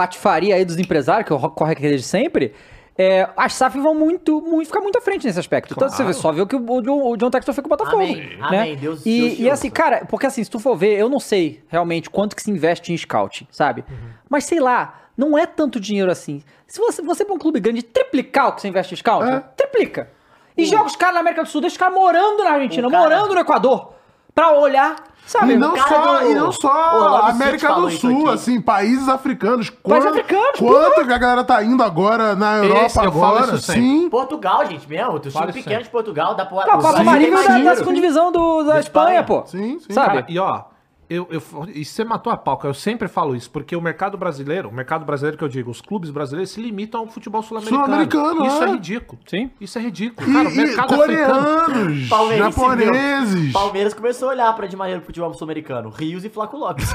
patifaria 0.00 0.54
aí 0.54 0.62
dos 0.64 0.78
empresários, 0.78 1.26
que 1.26 1.32
ocorre 1.32 1.72
aqui 1.72 1.80
desde 1.80 2.06
sempre, 2.06 2.52
é, 2.98 3.26
as 3.34 3.54
SAF 3.54 3.78
vão 3.80 3.94
muito, 3.94 4.42
muito, 4.42 4.66
ficar 4.66 4.80
muito 4.82 4.98
à 4.98 5.00
frente 5.00 5.26
nesse 5.26 5.38
aspecto. 5.40 5.72
Então 5.74 5.88
você 5.88 6.04
vê, 6.04 6.12
só 6.12 6.30
vê 6.32 6.42
o 6.42 6.46
que 6.46 6.54
o, 6.54 6.70
o 6.70 6.82
John, 6.82 7.10
o 7.12 7.16
John 7.16 7.30
Textor 7.30 7.54
foi 7.54 7.62
com 7.62 7.68
o 7.68 7.70
Botafogo. 7.70 8.02
Amém, 8.02 8.16
né? 8.36 8.36
amém, 8.40 8.76
Deus- 8.76 9.00
e, 9.06 9.20
Deus 9.20 9.38
e 9.38 9.50
assim, 9.50 9.70
cara, 9.70 10.04
porque 10.06 10.26
assim, 10.26 10.44
se 10.44 10.50
tu 10.50 10.58
for 10.60 10.76
ver, 10.76 10.98
eu 10.98 11.08
não 11.08 11.18
sei 11.18 11.62
realmente 11.68 12.10
quanto 12.10 12.36
que 12.36 12.42
se 12.42 12.50
investe 12.50 12.92
em 12.92 12.96
scouting, 12.96 13.46
sabe? 13.50 13.84
Mas 14.28 14.44
sei 14.44 14.60
lá, 14.60 15.00
não 15.16 15.36
é 15.38 15.46
tanto 15.46 15.80
dinheiro 15.80 16.10
assim. 16.10 16.42
Se 16.66 16.78
você, 16.78 17.00
você 17.00 17.24
pra 17.24 17.34
um 17.34 17.38
clube 17.38 17.58
grande 17.58 17.82
triplicar 17.82 18.48
o 18.48 18.52
que 18.52 18.60
você 18.60 18.68
investe 18.68 18.92
em 18.92 18.96
scouting, 18.98 19.30
É. 19.32 19.40
triplica. 19.56 20.10
E 20.58 20.64
joga 20.66 20.84
os 20.84 20.96
caras 20.96 21.14
na 21.14 21.20
América 21.20 21.42
do 21.42 21.48
Sul, 21.48 21.60
deixa 21.62 21.74
os 21.74 21.78
caras 21.78 21.94
morando 21.94 22.44
na 22.44 22.50
Argentina, 22.50 22.90
cara- 22.90 23.02
morando 23.02 23.34
no 23.34 23.40
Equador, 23.40 23.92
pra 24.34 24.52
olhar, 24.58 24.96
sabe? 25.26 25.52
E 25.52 25.56
não, 25.56 25.76
só, 25.76 26.18
do- 26.20 26.26
e 26.30 26.34
não 26.34 26.52
só 26.52 26.96
Orlando 26.96 27.30
América 27.30 27.72
do 27.74 27.90
Sul, 27.90 28.30
assim, 28.30 28.60
países 28.60 29.08
africanos. 29.08 29.70
Países 29.70 29.80
Quanto- 29.82 30.08
africanos, 30.08 30.58
Quanto 30.58 31.04
que 31.06 31.12
a 31.12 31.18
galera 31.18 31.44
tá 31.44 31.62
indo 31.62 31.82
agora 31.82 32.34
na 32.34 32.58
Europa 32.58 32.84
Esse, 32.86 33.00
agora? 33.00 33.56
Sim. 33.58 34.08
Portugal, 34.08 34.64
gente, 34.66 34.88
mesmo. 34.88 35.18
Time 35.18 35.32
Fala 35.32 35.52
pequeno 35.52 35.82
de 35.82 35.90
Portugal 35.90 36.34
dá 36.34 36.46
pra. 36.46 36.66
Não, 36.66 36.74
a 36.74 36.82
Copa 36.82 37.02
Marília 37.04 37.36
da 37.36 37.70
sim. 37.70 37.76
segunda 37.76 37.94
divisão 37.94 38.30
do, 38.32 38.62
da 38.62 38.74
Da 38.74 38.80
Espanha, 38.80 39.20
Espanha. 39.20 39.22
pô. 39.24 39.46
Sim, 39.46 39.78
sim. 39.80 39.92
Sabe? 39.92 40.06
Cara, 40.22 40.26
e 40.28 40.38
ó, 40.38 40.62
eu, 41.08 41.28
eu, 41.30 41.40
isso 41.74 41.94
você 41.94 42.04
matou 42.04 42.32
a 42.32 42.36
pau. 42.36 42.60
Eu 42.64 42.74
sempre 42.74 43.06
falo 43.08 43.36
isso, 43.36 43.50
porque 43.50 43.76
o 43.76 43.80
mercado 43.80 44.18
brasileiro, 44.18 44.68
o 44.68 44.72
mercado 44.72 45.04
brasileiro 45.04 45.38
que 45.38 45.44
eu 45.44 45.48
digo, 45.48 45.70
os 45.70 45.80
clubes 45.80 46.10
brasileiros 46.10 46.50
se 46.50 46.60
limitam 46.60 47.00
ao 47.00 47.06
futebol 47.06 47.42
sul-americano. 47.42 47.84
Sul-americano, 47.84 48.46
Isso 48.46 48.62
é 48.62 48.66
é. 48.66 48.72
ridículo. 48.72 49.20
Sim. 49.26 49.50
Isso 49.60 49.78
é 49.78 49.82
ridículo. 49.82 50.28
E, 50.28 50.32
Cara, 50.32 50.48
o 50.48 50.52
e 50.52 50.56
mercado 50.56 50.94
africano. 50.94 51.44
coreanos, 51.44 52.08
Palmeirense, 52.08 52.56
japoneses. 52.56 53.52
Palmeiras 53.52 53.94
começou 53.94 54.28
a 54.28 54.32
olhar 54.32 54.52
pra 54.56 54.66
de 54.66 54.76
maneira 54.76 55.00
pro 55.00 55.06
futebol 55.06 55.32
sul-americano. 55.34 55.90
Rios 55.90 56.24
e 56.24 56.28
Flaco 56.28 56.56
Lopes. 56.56 56.92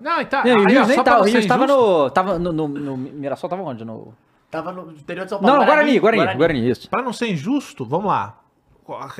Não, 0.00 0.20
então, 0.20 0.42
Não, 0.44 0.50
e 0.50 0.54
o 0.54 0.58
aí, 0.58 0.64
ó, 0.64 0.68
Rios 0.68 0.88
nem 0.88 0.96
só 0.96 1.02
pra 1.02 1.12
tá, 1.14 1.20
o 1.20 1.24
Rios 1.24 1.46
tava 1.46 1.66
no, 1.66 2.10
tava 2.10 2.38
no, 2.38 2.52
no, 2.52 2.68
no 2.68 2.96
Mirassol, 2.96 3.50
tava 3.50 3.62
onde? 3.62 3.84
No... 3.84 4.14
Tava 4.50 4.72
no 4.72 4.90
interior 4.92 5.24
de 5.24 5.30
São 5.30 5.38
Paulo. 5.38 5.54
Não, 5.54 5.60
no 5.60 5.66
Guarani, 5.66 5.98
Guarani, 5.98 6.34
Guarani, 6.36 6.70
isso. 6.70 6.90
Pra 6.90 7.02
não 7.02 7.12
ser 7.12 7.30
injusto, 7.30 7.84
vamos 7.84 8.06
lá. 8.06 8.36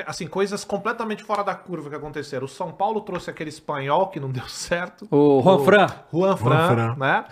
Assim, 0.07 0.27
coisas 0.27 0.65
completamente 0.65 1.23
fora 1.23 1.43
da 1.43 1.55
curva 1.55 1.91
que 1.91 1.97
aconteceram. 1.97 2.45
O 2.45 2.49
São 2.49 2.73
Paulo 2.73 3.01
trouxe 3.01 3.31
aquele 3.31 3.51
espanhol 3.51 4.09
que 4.09 4.19
não 4.21 4.31
deu 4.31 4.49
certo. 4.49 5.07
O 5.11 5.41
Juan 5.43 5.59
Fran. 5.61 5.87
Juan 6.13 6.37
Fran, 6.37 6.69
Fran. 6.69 6.97
né? 6.97 7.25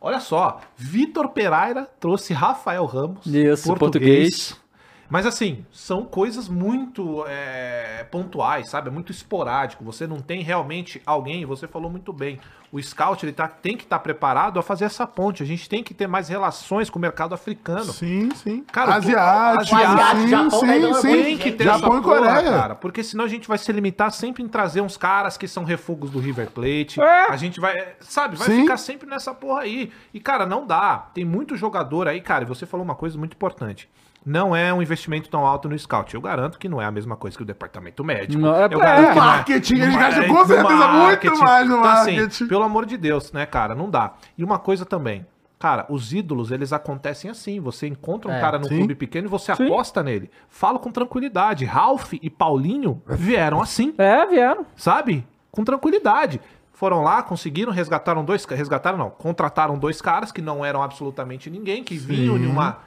Olha 0.00 0.18
só, 0.18 0.60
Vitor 0.76 1.28
Pereira 1.28 1.88
trouxe 2.00 2.32
Rafael 2.32 2.84
Ramos. 2.86 3.24
Isso, 3.24 3.72
português. 3.76 4.60
Mas 5.08 5.26
assim, 5.26 5.64
são 5.70 6.04
coisas 6.04 6.48
muito 6.48 7.24
é, 7.28 8.06
pontuais, 8.10 8.68
sabe? 8.70 8.88
É 8.88 8.90
muito 8.90 9.12
esporádico. 9.12 9.84
Você 9.84 10.06
não 10.06 10.20
tem 10.20 10.42
realmente 10.42 11.02
alguém, 11.04 11.44
você 11.44 11.68
falou 11.68 11.90
muito 11.90 12.12
bem. 12.12 12.40
o 12.72 12.82
scout 12.82 13.22
ele 13.24 13.34
tá, 13.34 13.46
tem 13.46 13.76
que 13.76 13.84
estar 13.84 13.98
preparado 13.98 14.58
a 14.58 14.62
fazer 14.62 14.86
essa 14.86 15.06
ponte. 15.06 15.42
A 15.42 15.46
gente 15.46 15.68
tem 15.68 15.82
que 15.84 15.92
ter 15.92 16.06
mais 16.06 16.28
relações 16.28 16.88
com 16.88 16.98
o 16.98 17.02
mercado 17.02 17.34
africano. 17.34 17.92
Sim, 17.92 18.30
sim. 18.34 18.64
Cara, 18.72 18.94
Asiático, 18.94 19.76
asiático, 19.76 20.20
sim, 20.22 20.28
Japão 20.28 20.48
tá 20.48 20.66
sim, 20.66 20.80
dando 20.80 20.94
sim. 20.94 21.22
Tem 21.22 21.38
que 21.38 21.52
ter 21.52 21.64
Japão 21.64 21.90
essa 21.90 21.98
e 21.98 22.02
porra, 22.02 22.18
Coreia. 22.18 22.50
cara. 22.50 22.74
Porque 22.74 23.04
senão 23.04 23.26
a 23.26 23.28
gente 23.28 23.46
vai 23.46 23.58
se 23.58 23.70
limitar 23.70 24.10
sempre 24.10 24.42
em 24.42 24.48
trazer 24.48 24.80
uns 24.80 24.96
caras 24.96 25.36
que 25.36 25.46
são 25.46 25.64
refugos 25.64 26.10
do 26.10 26.18
River 26.18 26.50
Plate. 26.50 26.98
É. 26.98 27.30
A 27.30 27.36
gente 27.36 27.60
vai, 27.60 27.76
sabe, 28.00 28.36
vai 28.36 28.48
Sim. 28.48 28.62
ficar 28.62 28.78
sempre 28.78 29.06
nessa 29.06 29.34
porra 29.34 29.60
aí. 29.60 29.92
E, 30.14 30.18
cara, 30.18 30.46
não 30.46 30.66
dá. 30.66 31.10
Tem 31.12 31.24
muito 31.26 31.54
jogador 31.54 32.08
aí, 32.08 32.22
cara. 32.22 32.44
E 32.44 32.46
você 32.46 32.64
falou 32.64 32.82
uma 32.82 32.94
coisa 32.94 33.18
muito 33.18 33.34
importante. 33.34 33.90
Não 34.24 34.54
é 34.54 34.72
um 34.72 34.80
investimento 34.80 35.28
tão 35.28 35.44
alto 35.46 35.68
no 35.68 35.76
scout. 35.78 36.14
Eu 36.14 36.20
garanto 36.20 36.58
que 36.58 36.68
não 36.68 36.80
é 36.80 36.84
a 36.84 36.90
mesma 36.90 37.16
coisa 37.16 37.36
que 37.36 37.42
o 37.42 37.46
departamento 37.46 38.04
médico. 38.04 38.40
Não, 38.40 38.54
é- 38.54 38.66
Eu 38.70 38.80
é, 38.82 39.02
não 39.08 39.14
marketing, 39.16 39.74
eles 39.74 39.88
não 39.92 39.98
gastam 39.98 40.22
é 40.22 40.28
com 40.28 40.44
certeza 40.46 40.88
muito 40.88 41.38
mais 41.38 41.68
no 41.68 41.78
Então, 41.78 41.90
assim, 41.90 42.16
marketing. 42.16 42.46
pelo 42.46 42.62
amor 42.62 42.86
de 42.86 42.96
Deus, 42.96 43.32
né, 43.32 43.44
cara? 43.46 43.74
Não 43.74 43.90
dá. 43.90 44.12
E 44.38 44.44
uma 44.44 44.58
coisa 44.58 44.84
também. 44.84 45.26
Cara, 45.58 45.86
os 45.88 46.12
ídolos, 46.12 46.50
eles 46.50 46.72
acontecem 46.72 47.30
assim. 47.30 47.60
Você 47.60 47.86
encontra 47.86 48.28
um 48.30 48.34
É, 48.34 48.40
cara 48.40 48.58
num 48.58 48.64
sim. 48.68 48.78
clube 48.78 48.94
pequeno 48.96 49.28
e 49.28 49.30
você 49.30 49.52
aposta 49.52 50.02
nele. 50.02 50.28
Fala 50.48 50.78
com 50.78 50.90
tranquilidade. 50.90 51.64
Ralph 51.64 52.14
e 52.14 52.28
Paulinho 52.28 53.00
vieram 53.06 53.60
assim, 53.60 53.94
É, 53.96 54.26
vieram. 54.26 54.66
sabe? 54.76 55.24
Com 55.52 55.62
tranquilidade. 55.64 56.40
Foram 56.72 57.02
lá, 57.04 57.22
conseguiram, 57.22 57.70
resgataram 57.72 58.24
dois. 58.24 58.44
Resgataram, 58.44 58.98
não. 58.98 59.10
Contrataram 59.10 59.78
dois 59.78 60.00
caras 60.02 60.32
que 60.32 60.42
não 60.42 60.64
eram 60.64 60.82
absolutamente 60.82 61.48
ninguém, 61.48 61.84
que 61.84 61.96
vinham 61.96 62.36
numa, 62.36 62.72
cre- 62.72 62.82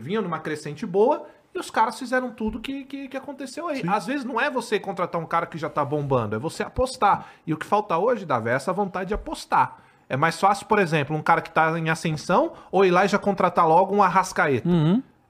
vinham 0.00 0.22
numa 0.22 0.38
crescente 0.38 0.86
boa. 0.86 1.26
E 1.52 1.58
os 1.58 1.68
caras 1.68 1.98
fizeram 1.98 2.30
tudo 2.30 2.60
que, 2.60 2.84
que, 2.84 3.08
que 3.08 3.16
aconteceu 3.16 3.66
aí. 3.66 3.82
Às 3.88 4.06
vezes 4.06 4.24
não 4.24 4.40
é 4.40 4.48
você 4.48 4.78
contratar 4.78 5.20
um 5.20 5.26
cara 5.26 5.46
que 5.46 5.58
já 5.58 5.68
tá 5.68 5.84
bombando, 5.84 6.36
é 6.36 6.38
você 6.38 6.62
apostar. 6.62 7.26
E 7.44 7.52
o 7.52 7.56
que 7.56 7.66
falta 7.66 7.98
hoje, 7.98 8.24
Davi, 8.24 8.50
é 8.50 8.52
essa 8.52 8.72
vontade 8.72 9.08
de 9.08 9.14
apostar. 9.14 9.78
É 10.08 10.16
mais 10.16 10.38
fácil, 10.40 10.66
por 10.66 10.78
exemplo, 10.78 11.16
um 11.16 11.22
cara 11.22 11.40
que 11.40 11.50
tá 11.50 11.76
em 11.78 11.90
ascensão 11.90 12.52
ou 12.70 12.84
ir 12.84 12.90
lá 12.90 13.04
e 13.04 13.08
já 13.08 13.18
contratar 13.18 13.66
logo 13.66 13.94
um 13.94 14.02
arrascaeta. 14.02 14.68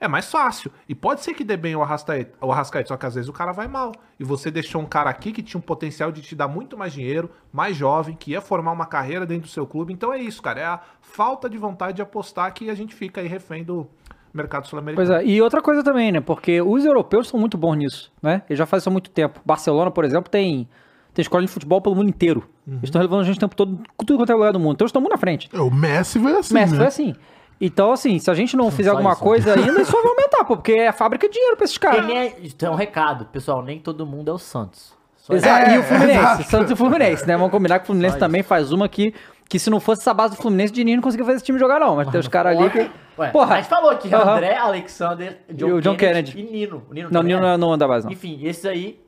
É 0.01 0.09
mais 0.09 0.31
fácil. 0.31 0.73
E 0.89 0.95
pode 0.95 1.23
ser 1.23 1.35
que 1.35 1.45
dê 1.45 1.59
bem 1.59 1.77
o 1.77 1.83
Arrascaeta, 1.83 2.35
o 2.41 2.51
Arrascaeta, 2.51 2.89
só 2.89 2.97
que 2.97 3.05
às 3.05 3.15
vezes 3.15 3.29
o 3.29 3.35
cara 3.35 3.53
vai 3.53 3.69
mal. 3.69 3.93
E 4.19 4.25
você 4.25 4.51
deixou 4.51 4.81
um 4.81 4.87
cara 4.87 5.11
aqui 5.11 5.31
que 5.31 5.43
tinha 5.43 5.59
um 5.59 5.63
potencial 5.63 6.11
de 6.11 6.23
te 6.23 6.35
dar 6.35 6.49
muito 6.49 6.75
mais 6.75 6.95
dinheiro, 6.95 7.31
mais 7.53 7.77
jovem, 7.77 8.17
que 8.17 8.31
ia 8.31 8.41
formar 8.41 8.73
uma 8.73 8.87
carreira 8.87 9.27
dentro 9.27 9.43
do 9.43 9.53
seu 9.53 9.67
clube. 9.67 9.93
Então 9.93 10.11
é 10.11 10.19
isso, 10.19 10.41
cara. 10.41 10.59
É 10.59 10.65
a 10.65 10.81
falta 11.03 11.51
de 11.51 11.59
vontade 11.59 11.97
de 11.97 12.03
apostar 12.03 12.55
que 12.55 12.71
a 12.71 12.75
gente 12.75 12.95
fica 12.95 13.21
aí 13.21 13.29
refém 13.29 13.63
do 13.63 13.87
mercado 14.33 14.67
sul-americano. 14.67 15.09
Pois 15.09 15.21
é, 15.21 15.27
e 15.27 15.41
outra 15.43 15.61
coisa 15.61 15.83
também, 15.83 16.13
né? 16.13 16.21
Porque 16.21 16.61
os 16.61 16.85
europeus 16.85 17.29
são 17.29 17.39
muito 17.39 17.57
bons 17.59 17.77
nisso, 17.77 18.13
né? 18.23 18.43
Eles 18.49 18.59
já 18.59 18.67
fazem 18.67 18.83
isso 18.83 18.89
há 18.89 18.93
muito 18.93 19.11
tempo. 19.11 19.41
Barcelona, 19.45 19.91
por 19.91 20.05
exemplo, 20.05 20.31
tem, 20.31 20.69
tem 21.13 21.23
escola 21.23 21.45
de 21.45 21.49
futebol 21.51 21.81
pelo 21.81 21.95
mundo 21.97 22.09
inteiro. 22.09 22.49
Eles 22.67 22.85
estão 22.85 23.01
levando 23.03 23.21
a 23.21 23.25
gente 23.25 23.37
o 23.37 23.41
tempo 23.41 23.57
todo, 23.57 23.81
tudo 23.99 24.17
quanto 24.19 24.31
é 24.31 24.35
lugar 24.35 24.53
do 24.53 24.61
mundo. 24.61 24.75
Então 24.75 24.85
eles 24.85 24.91
estão 24.91 25.03
muito 25.03 25.13
na 25.13 25.19
frente. 25.19 25.49
É, 25.53 25.59
O 25.61 25.71
Messi 25.71 26.21
foi 26.21 26.33
assim, 26.39 26.55
Messi 26.55 26.73
né? 26.73 26.79
foi 26.79 26.87
assim. 26.87 27.15
Então, 27.61 27.93
assim, 27.93 28.19
se 28.19 28.31
a 28.31 28.35
gente 28.35 28.57
não 28.57 28.71
fizer 28.71 28.89
alguma 28.91 29.13
isso. 29.13 29.21
coisa 29.21 29.53
ainda, 29.59 29.83
isso 29.83 29.93
vai 29.93 30.03
aumentar, 30.07 30.45
pô, 30.45 30.57
porque 30.57 30.73
é 30.73 30.93
fábrica 30.93 31.27
de 31.29 31.35
dinheiro 31.35 31.57
pra 31.57 31.65
esses 31.65 31.77
caras. 31.77 32.09
é, 32.09 32.39
isso 32.41 32.57
é 32.63 32.71
um 32.71 32.75
recado, 32.75 33.27
pessoal, 33.27 33.63
nem 33.63 33.79
todo 33.79 34.07
mundo 34.07 34.31
é 34.31 34.35
o 34.35 34.39
Santos. 34.39 34.95
Só 35.19 35.35
Exato. 35.35 35.69
É, 35.71 35.75
e 35.75 35.79
o 35.79 35.83
Fluminense, 35.83 36.19
exato. 36.21 36.43
Santos 36.45 36.71
e 36.71 36.77
Fluminense, 36.77 37.27
né? 37.27 37.37
Vamos 37.37 37.51
combinar 37.53 37.79
que 37.81 37.83
o 37.83 37.87
Fluminense 37.89 38.19
também 38.19 38.43
faz 38.43 38.73
uma 38.73 38.89
que, 38.89 39.13
que 39.51 39.59
se 39.59 39.69
não 39.69 39.81
fosse 39.81 40.01
essa 40.01 40.15
base 40.15 40.37
do 40.37 40.41
Fluminense, 40.41 40.73
o 40.73 40.75
Diniz 40.77 40.95
não 40.95 41.03
conseguia 41.03 41.27
fazer 41.27 41.37
esse 41.39 41.45
time 41.45 41.59
jogar, 41.59 41.81
não. 41.81 41.97
Mas 41.97 42.09
tem 42.09 42.21
os 42.21 42.29
caras 42.29 42.57
ali 42.57 42.71
que. 42.71 42.91
Ué, 43.19 43.29
Porra. 43.31 43.57
gente 43.57 43.69
falou 43.69 43.91
aqui, 43.91 44.09
Aham. 44.15 44.35
André, 44.37 44.57
Alexander, 44.57 45.39
John, 45.51 45.69
E 45.69 45.73
o 45.73 45.81
John 45.83 45.97
Kennedy, 45.97 46.33
Kennedy. 46.33 46.55
e 46.55 46.59
Nino. 46.61 46.83
O 46.89 46.95
Nino 46.95 47.09
Não, 47.11 47.21
o 47.21 47.25
Nino 47.25 47.39
é. 47.41 47.43
não, 47.43 47.59
não 47.59 47.73
anda 47.73 47.87
base, 47.89 48.07
não. 48.07 48.13
Enfim, 48.13 48.39
esses 48.45 48.65
aí... 48.65 49.01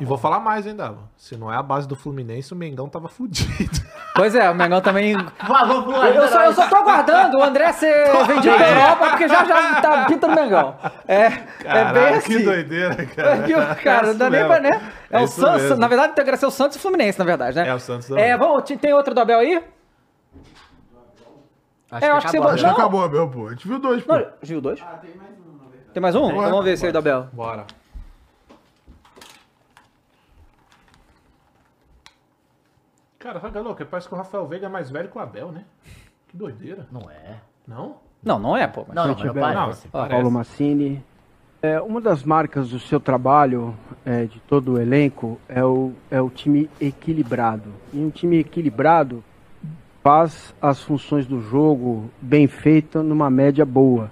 E 0.00 0.04
vou 0.04 0.16
falar 0.18 0.40
mais, 0.40 0.66
hein, 0.66 0.74
Dava? 0.74 0.98
Se 1.16 1.36
não 1.36 1.52
é 1.52 1.56
a 1.56 1.62
base 1.62 1.86
do 1.86 1.94
Fluminense, 1.94 2.52
o 2.52 2.56
Mengão 2.56 2.88
tava 2.88 3.08
fudido. 3.08 3.48
Pois 4.18 4.34
é, 4.34 4.50
o 4.50 4.54
Mengão 4.54 4.80
também. 4.80 5.14
Vamos 5.46 5.84
pro 5.84 5.92
Eu 6.04 6.26
só, 6.26 6.42
eu 6.46 6.52
só 6.52 6.66
tô 6.68 6.74
aguardando 6.74 7.38
o 7.38 7.42
André 7.44 7.72
ser 7.72 8.08
vendido 8.26 8.56
pra 8.56 8.68
Europa, 8.70 9.10
porque 9.10 9.28
já 9.28 9.44
já 9.44 9.80
tá 9.80 10.04
pinta 10.06 10.26
no 10.26 10.34
Mengão. 10.34 10.74
É, 11.06 11.26
é 11.64 11.92
bem 11.92 12.14
assim. 12.16 12.44
doideira, 12.44 12.94
É 12.98 13.06
que, 13.06 13.82
cara, 13.84 14.08
não 14.08 14.16
dá 14.16 14.28
nem 14.28 14.44
pra, 14.44 14.58
né? 14.58 14.90
É, 15.08 15.18
É 15.18 15.22
o 15.22 15.28
Santos, 15.28 15.62
mesmo. 15.62 15.76
na 15.76 15.86
verdade, 15.86 16.14
tem 16.14 16.24
que 16.24 16.36
ser 16.36 16.46
o 16.46 16.50
Santos 16.50 16.74
e 16.76 16.80
o 16.80 16.82
Fluminense, 16.82 17.16
na 17.16 17.24
verdade, 17.24 17.54
né? 17.56 17.68
É 17.68 17.74
o 17.74 17.78
Santos 17.78 18.08
também. 18.08 18.24
É, 18.24 18.36
vamos, 18.36 18.64
tem- 18.64 18.92
outro 18.92 19.14
do 19.14 19.20
Abel 19.20 19.38
aí? 19.38 19.62
Acho 21.92 22.04
É, 22.04 22.08
que 22.10 22.16
acho 22.16 22.26
que 22.26 22.30
você 22.32 22.36
acabou. 22.38 22.50
Acho 22.54 22.62
que 22.64 22.68
Não. 22.70 22.76
acabou, 22.76 23.04
Abel, 23.04 23.28
pô. 23.30 23.46
A 23.46 23.50
gente 23.50 23.68
viu 23.68 23.78
dois, 23.78 24.02
pô. 24.02 24.16
Não, 24.16 24.26
viu 24.42 24.60
dois? 24.60 24.80
Ah, 24.82 24.98
tem 25.00 25.14
mais 25.14 25.30
um. 25.30 25.92
Tem 25.92 26.02
mais 26.02 26.14
um? 26.16 26.26
Então 26.30 26.42
vamos 26.50 26.64
ver 26.64 26.72
esse 26.72 26.84
aí 26.86 26.90
do 26.90 26.98
Abel. 26.98 27.28
Bora. 27.32 27.66
Cara, 33.18 33.40
sabe, 33.40 33.58
louco? 33.58 33.84
Parece 33.84 34.08
que 34.08 34.14
o 34.14 34.16
Rafael 34.16 34.46
Veiga 34.46 34.66
é 34.66 34.68
mais 34.68 34.90
velho 34.90 35.08
que 35.08 35.18
o 35.18 35.20
Abel, 35.20 35.50
né? 35.50 35.64
Que 36.28 36.36
doideira. 36.36 36.86
Não 36.90 37.10
é. 37.10 37.36
Não? 37.66 37.96
Não, 38.22 38.38
não 38.38 38.56
é, 38.56 38.66
pô. 38.66 38.84
mas- 38.86 38.94
Não, 38.96 39.08
não, 39.08 39.24
não 39.24 39.34
parece. 39.34 39.88
Parece. 39.88 40.10
Paulo 40.10 40.30
Massini. 40.30 41.02
É, 41.60 41.80
uma 41.80 42.00
das 42.00 42.22
marcas 42.22 42.70
do 42.70 42.78
seu 42.78 43.00
trabalho, 43.00 43.74
é, 44.06 44.26
de 44.26 44.38
todo 44.40 44.74
o 44.74 44.80
elenco, 44.80 45.40
é 45.48 45.64
o, 45.64 45.92
é 46.08 46.20
o 46.20 46.30
time 46.30 46.70
equilibrado. 46.80 47.70
E 47.92 47.98
um 47.98 48.10
time 48.10 48.38
equilibrado 48.38 49.24
faz 50.04 50.54
as 50.62 50.80
funções 50.80 51.26
do 51.26 51.40
jogo 51.42 52.08
bem 52.22 52.46
feita 52.46 53.02
numa 53.02 53.28
média 53.28 53.66
boa. 53.66 54.08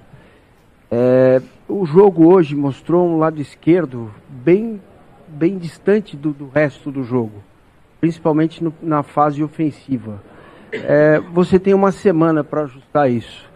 É, 0.91 1.41
o 1.69 1.87
jogo 1.87 2.27
hoje 2.33 2.57
mostrou 2.57 3.07
um 3.09 3.19
lado 3.19 3.41
esquerdo 3.41 4.13
bem, 4.29 4.81
bem 5.29 5.57
distante 5.57 6.17
do, 6.17 6.33
do 6.33 6.49
resto 6.49 6.91
do 6.91 7.05
jogo, 7.05 7.43
principalmente 8.01 8.63
no- 8.63 8.75
na 8.83 9.03
fase 9.03 9.43
ofensiva. 9.43 10.21
É, 10.73 11.21
você 11.33 11.59
tem 11.59 11.75
uma 11.75 11.93
semana 11.93 12.43
para 12.45 12.63
ajustar 12.63 13.11
isso. 13.11 13.47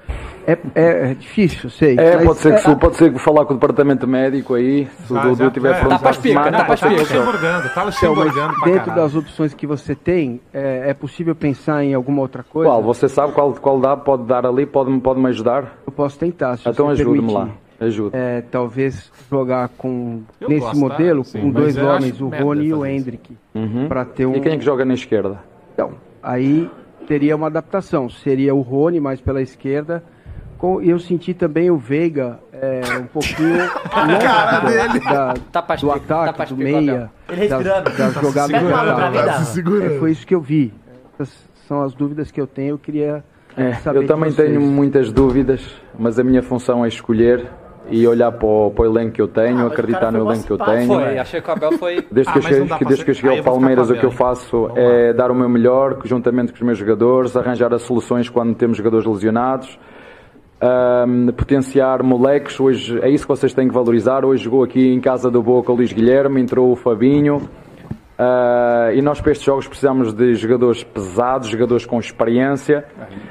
É, 0.46 0.52
é- 0.74 1.10
é 1.10 1.14
difícil, 1.14 1.68
sei. 1.70 1.96
É, 1.98 2.16
mas 2.16 2.24
pode 2.26 2.38
ser, 2.38 2.60
que, 2.62 2.70
é- 2.70 2.74
pode 2.74 2.96
ser 2.96 3.12
que 3.12 3.18
falar 3.18 3.44
com 3.44 3.52
o 3.52 3.56
departamento 3.56 4.06
médico 4.08 4.54
aí, 4.54 4.88
se 5.06 5.12
o 5.12 5.16
Já, 5.16 5.22
Dudu 5.22 5.50
tiver 5.50 5.70
é. 5.76 5.80
pronto 5.80 6.00
Tá 6.02 6.10
espica, 6.10 6.42
semana, 6.42 6.64
tá 6.64 6.72
Luxemburgando, 6.88 7.68
tava 7.68 7.68
Então, 7.68 7.84
mas 7.84 7.84
Luxemburgando 7.86 8.54
pra 8.54 8.64
dentro 8.64 8.80
caralho. 8.86 9.02
das 9.02 9.14
opções 9.14 9.54
que 9.54 9.66
você 9.66 9.94
tem, 9.94 10.40
é, 10.52 10.84
é 10.90 10.94
possível 10.94 11.34
pensar 11.36 11.84
em 11.84 11.94
alguma 11.94 12.22
outra 12.22 12.42
coisa? 12.42 12.68
Qual? 12.70 12.82
Você 12.82 13.08
sabe 13.08 13.32
qual, 13.34 13.52
qual 13.52 13.78
dá, 13.78 13.96
pode 13.96 14.24
dar 14.24 14.46
ali, 14.46 14.64
pode, 14.66 14.98
pode 15.00 15.20
me 15.20 15.28
ajudar? 15.28 15.78
Eu 15.86 15.92
posso 15.92 16.18
tentar, 16.18 16.56
se 16.56 16.68
Então 16.68 16.88
ajude-me 16.88 17.32
lá. 17.32 17.48
Ajuda. 17.80 18.16
É, 18.16 18.42
talvez 18.42 19.10
jogar 19.30 19.68
com 19.70 20.20
Eu 20.40 20.48
nesse 20.50 20.60
gosto, 20.60 20.74
tá? 20.74 20.78
modelo 20.80 21.24
Sim, 21.24 21.40
com 21.40 21.50
dois 21.50 21.76
homens, 21.78 22.20
o 22.20 22.28
Rony 22.28 22.66
e 22.66 22.74
o. 22.74 22.84
Hendrick, 22.84 23.36
Uhum. 23.54 23.88
para 23.88 24.04
ter 24.04 24.26
um. 24.26 24.36
E 24.36 24.40
quem 24.40 24.52
é 24.52 24.58
que 24.58 24.64
joga 24.64 24.84
na 24.84 24.92
esquerda? 24.94 25.38
Então, 25.72 25.92
aí 26.22 26.70
teria 27.06 27.34
uma 27.34 27.46
adaptação. 27.46 28.08
Seria 28.10 28.54
o 28.54 28.60
Rony 28.60 29.00
mais 29.00 29.20
pela 29.20 29.40
esquerda. 29.40 30.04
Com, 30.58 30.82
e 30.82 30.90
eu 30.90 30.98
senti 30.98 31.32
também 31.32 31.70
o 31.70 31.78
Veiga 31.78 32.38
é, 32.52 32.82
um 33.00 33.06
pouquinho 33.06 33.48
longe 33.96 34.18
da, 34.18 34.60
da- 34.60 35.34
Tá 35.50 35.62
do 35.76 35.88
tá 35.88 35.94
ataque, 35.94 36.36
pra 36.36 36.44
do 36.44 36.56
meia, 36.58 37.10
Ele 37.30 37.40
respirando. 37.40 37.84
das 37.84 37.96
Tá 37.96 38.10
segurando. 38.46 38.90
ataque. 38.90 39.14
dá. 39.16 39.24
Tá 39.24 39.32
se 39.38 39.54
segurando. 39.54 39.94
É, 39.94 39.98
foi 39.98 40.10
isso 40.10 40.26
que 40.26 40.34
eu 40.34 40.40
vi. 40.42 40.74
Essas 41.14 41.48
são 41.66 41.80
as 41.82 41.94
dúvidas 41.94 42.30
que 42.30 42.38
eu 42.38 42.46
tenho. 42.46 42.74
Eu 42.74 42.78
queria 42.78 43.24
É, 43.56 43.72
saber 43.76 44.00
eu 44.00 44.06
também 44.06 44.30
vocês. 44.30 44.48
tenho 44.50 44.60
muitas 44.60 45.10
dúvidas, 45.10 45.62
mas 45.98 46.18
a 46.18 46.22
minha 46.24 46.42
função 46.42 46.84
é 46.84 46.88
escolher 46.88 47.46
e 47.90 48.06
olhar 48.06 48.30
para 48.32 48.46
o, 48.46 48.70
para 48.70 48.82
o 48.82 48.86
elenco 48.86 49.12
que 49.12 49.22
eu 49.22 49.28
tenho, 49.28 49.64
Ah, 49.64 49.66
acreditar 49.66 50.10
no 50.12 50.26
elenco 50.28 50.44
que 50.44 50.50
eu 50.52 50.58
tenho. 50.58 50.86
Foi, 50.86 51.18
achei 51.18 51.40
que 51.40 51.48
o 51.48 51.52
Abel 51.52 51.72
foi. 51.72 52.04
Desde 52.10 52.30
Ah, 52.30 52.32
que, 52.32 52.38
eu 52.38 52.42
cheguei, 52.42 52.78
que- 52.78 52.84
desde 52.84 53.04
que 53.04 53.10
eu 53.10 53.14
cheguei 53.14 53.38
ao 53.38 53.44
Palmeiras, 53.44 53.90
o 53.90 53.94
que 53.94 54.04
eu 54.06 54.10
faço 54.10 54.62
Vamos 54.62 54.78
é 54.78 55.12
dar 55.12 55.30
o 55.30 55.34
meu 55.34 55.48
melhor, 55.48 55.98
juntamente 56.04 56.52
com 56.52 56.56
os 56.56 56.62
meus 56.62 56.78
jogadores, 56.78 57.36
arranjar 57.36 57.72
as 57.74 57.82
soluções 57.82 58.28
quando 58.28 58.54
temos 58.54 58.76
jogadores 58.76 59.06
lesionados, 59.06 59.78
ahm, 60.60 61.28
potenciar 61.36 62.02
moleques. 62.02 62.58
Hoje 62.60 62.98
é 63.02 63.08
isso 63.10 63.24
que 63.24 63.28
vocês 63.28 63.52
têm 63.54 63.68
que 63.68 63.74
valorizar. 63.74 64.24
Hoje 64.24 64.44
jogou 64.44 64.62
aqui 64.62 64.92
em 64.92 65.00
casa 65.00 65.30
do 65.30 65.42
Boca 65.42 65.72
o 65.72 65.74
Luís 65.74 65.92
Guilherme, 65.92 66.40
entrou 66.40 66.70
o 66.72 66.76
Fabinho. 66.76 67.48
Ah, 68.22 68.90
e 68.92 69.00
nós 69.00 69.18
para 69.20 69.32
estes 69.32 69.46
jogos 69.46 69.66
precisamos 69.66 70.12
de 70.12 70.34
jogadores 70.34 70.84
pesados, 70.84 71.48
jogadores 71.48 71.86
com 71.86 71.98
experiência. 71.98 72.84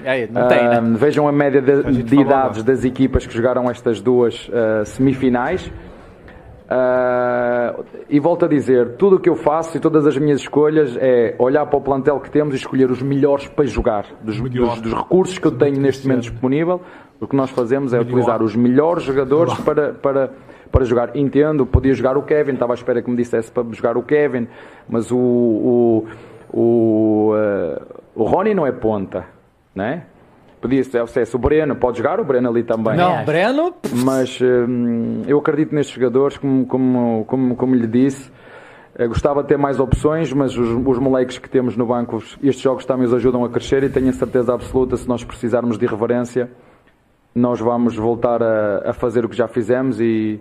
Aí, 0.04 0.28
não 0.32 0.48
tem, 0.48 0.68
né? 0.68 0.78
Ah, 0.78 0.82
Vejam 0.82 1.28
a 1.28 1.32
média 1.32 1.62
de, 1.62 1.84
gente 1.94 2.04
de 2.04 2.20
idades 2.20 2.64
das 2.64 2.84
equipas 2.84 3.28
que 3.28 3.34
jogaram 3.36 3.70
estas 3.70 4.02
duas 4.02 4.50
ah, 4.52 4.84
semifinais. 4.86 5.72
E 8.10 8.20
volto 8.20 8.46
a 8.46 8.48
dizer, 8.48 8.96
tudo 8.98 9.16
o 9.18 9.20
que 9.20 9.30
eu 9.30 9.36
faço 9.36 9.78
e 9.78 9.80
todas 9.80 10.06
as 10.08 10.18
minhas 10.18 10.40
escolhas 10.42 10.96
é 11.00 11.36
olhar 11.40 11.66
para 11.66 11.78
o 11.78 11.82
plantel 11.82 12.20
que 12.20 12.30
temos 12.30 12.54
e 12.54 12.58
escolher 12.58 12.90
os 12.90 13.02
melhores 13.02 13.48
para 13.48 13.66
jogar. 13.66 14.06
Dos, 14.22 14.40
dos- 14.40 14.82
dos 14.82 14.94
recursos 14.94 15.38
que 15.38 15.46
eu 15.48 15.52
tenho 15.52 15.80
neste 15.80 16.08
momento 16.08 16.22
disponível, 16.24 16.82
o 17.20 17.28
que 17.28 17.36
nós 17.36 17.50
fazemos 17.52 17.94
é 17.94 18.00
utilizar 18.00 18.42
os 18.42 18.56
melhores 18.56 19.04
jogadores 19.04 19.54
para, 19.60 19.94
para, 19.94 20.30
para 20.72 20.86
jogar. 20.86 21.16
Entendo, 21.16 21.66
podia 21.66 21.94
jogar 21.94 22.18
o 22.18 22.24
Kevin, 22.24 22.54
estava 22.54 22.74
à 22.74 22.76
espera 22.76 23.02
que 23.02 23.10
me 23.10 23.18
dissesse 23.18 23.52
para 23.52 23.64
jogar 23.72 23.98
o 23.98 24.04
Kevin, 24.04 24.48
mas 24.88 25.12
o, 25.12 25.18
o, 25.18 26.08
o, 26.52 27.34
ah, 27.36 27.82
o 28.16 28.24
Rony 28.24 28.54
não 28.54 28.66
é 28.66 28.72
ponta, 28.72 29.26
né? 29.76 30.04
Podia 30.62 30.84
ser, 30.84 31.08
se 31.08 31.20
é 31.20 31.24
o 31.34 31.38
Breno, 31.38 31.76
pode 31.76 32.00
jogar 32.00 32.20
o 32.20 32.24
Breno 32.26 32.50
ali 32.50 32.64
também. 32.64 32.98
Não, 32.98 33.14
acho. 33.14 33.26
Breno. 33.26 33.74
Mas 34.04 34.40
hum, 34.42 35.24
eu 35.26 35.38
acredito 35.40 35.74
nestes 35.74 35.96
jogadores, 35.96 36.38
como, 36.38 36.66
como, 36.66 37.26
como, 37.26 37.56
como 37.56 37.76
lhe 37.76 37.88
disse. 37.88 38.30
Eh, 38.96 39.08
gostava 39.08 39.42
de 39.42 39.48
ter 39.48 39.58
mais 39.58 39.80
opções, 39.80 40.34
mas 40.34 40.58
os, 40.58 40.70
os 40.70 41.00
moleques 41.00 41.38
que 41.38 41.50
temos 41.50 41.78
no 41.78 41.86
banco, 41.86 42.18
estes 42.44 42.60
jogos 42.60 42.84
também 42.84 43.06
os 43.06 43.14
ajudam 43.14 43.46
a 43.46 43.50
crescer 43.50 43.84
e 43.84 43.90
tenho 43.90 44.10
a 44.10 44.14
certeza 44.14 44.54
absoluta, 44.54 44.98
se 44.98 45.08
nós 45.08 45.24
precisarmos 45.24 45.78
de 45.78 45.86
irreverência, 45.86 46.52
nós 47.40 47.60
vamos 47.60 47.96
voltar 47.96 48.44
a, 48.44 48.90
a 48.90 48.94
fazer 48.94 49.26
o 49.26 49.30
que 49.30 49.36
já 49.36 49.48
fizemos 49.48 50.00
e, 50.00 50.40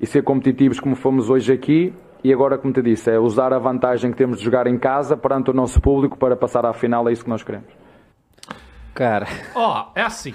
e 0.00 0.06
ser 0.06 0.22
competitivos 0.22 0.80
como 0.80 0.94
fomos 0.96 1.30
hoje 1.30 1.52
aqui. 1.52 1.94
E 2.22 2.32
agora, 2.32 2.58
como 2.58 2.72
te 2.72 2.82
disse, 2.82 3.10
é 3.10 3.18
usar 3.18 3.52
a 3.54 3.58
vantagem 3.58 4.10
que 4.10 4.16
temos 4.16 4.38
de 4.38 4.44
jogar 4.44 4.66
em 4.66 4.78
casa 4.78 5.16
perante 5.16 5.50
o 5.50 5.54
nosso 5.54 5.80
público 5.80 6.18
para 6.18 6.36
passar 6.36 6.66
à 6.66 6.72
final, 6.72 7.08
é 7.08 7.12
isso 7.12 7.24
que 7.24 7.30
nós 7.30 7.42
queremos. 7.42 7.68
Cara. 8.92 9.26
Ó, 9.54 9.86
é 9.94 10.02
assim. 10.02 10.34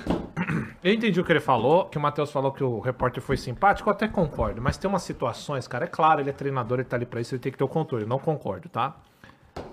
Eu 0.84 0.92
entendi 0.92 1.20
o 1.20 1.24
que 1.24 1.32
ele 1.32 1.40
falou, 1.40 1.86
que 1.86 1.98
o 1.98 2.02
Matheus 2.02 2.32
falou 2.32 2.52
que 2.52 2.64
o 2.64 2.80
repórter 2.80 3.22
foi 3.22 3.38
simpático, 3.38 3.90
eu 3.90 3.94
até 3.94 4.08
concordo. 4.08 4.62
Mas 4.62 4.78
tem 4.78 4.90
umas 4.90 5.04
situações, 5.04 5.68
cara, 5.68 5.86
é 5.86 5.88
claro, 5.88 6.22
ele 6.22 6.32
é 6.32 6.34
treinador, 6.34 6.80
ele 6.80 6.88
tá 6.88 6.96
ali 6.96 7.06
pra 7.06 7.22
isso, 7.22 7.36
ele 7.36 7.42
tem 7.42 7.52
que 7.52 7.58
ter 7.58 7.64
o 7.64 7.68
controle. 7.68 8.06
eu 8.06 8.10
Não 8.10 8.18
concordo, 8.18 8.68
tá? 8.70 8.96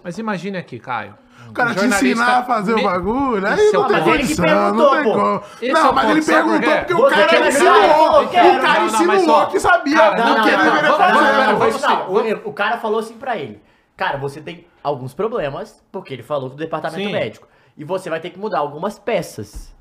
Mas 0.04 0.18
imagine 0.18 0.58
aqui, 0.58 0.78
Caio. 0.78 1.14
O 1.48 1.52
cara 1.52 1.74
te 1.74 1.84
ensinar 1.84 2.38
a 2.38 2.42
fazer 2.44 2.74
o 2.74 2.82
bagulho, 2.82 3.46
aí 3.46 3.68
é 3.68 3.72
não 3.72 3.86
tem 3.86 4.02
condição, 4.02 4.74
não 4.74 4.90
tem 4.90 5.02
como. 5.04 5.42
Esse 5.60 5.70
é 5.70 5.72
Não, 5.72 5.90
o 5.90 5.94
mas 5.94 6.10
ele 6.10 6.22
perguntou 6.24 6.72
porque 6.78 6.94
o 6.94 7.08
cara 7.08 7.48
insinuou. 7.48 8.22
O 8.24 8.28
cara 8.28 8.80
Não, 8.80 8.86
não, 8.86 9.14
insinuou 9.14 9.46
que 9.48 9.60
sabia 9.60 10.10
o 10.12 10.16
não, 10.16 10.42
que 10.42 10.48
ele 10.48 10.56
não, 10.56 10.64
deveria 10.64 10.92
fazer. 10.94 11.12
Não, 11.12 12.08
não, 12.08 12.40
o, 12.46 12.52
cara 12.52 12.78
falou 12.78 13.00
assim 13.00 13.14
pra 13.18 13.36
ele. 13.36 13.62
Cara, 13.96 14.16
você 14.16 14.40
tem 14.40 14.66
alguns 14.82 15.12
problemas, 15.14 15.82
porque 15.92 16.14
ele 16.14 16.22
falou 16.22 16.48
do 16.48 16.56
departamento 16.56 17.10
médico. 17.10 17.46
E 17.76 17.84
você 17.84 18.08
vai 18.08 18.20
ter 18.20 18.30
que 18.30 18.38
mudar 18.38 18.58
algumas 18.58 18.98
peças. 18.98 19.74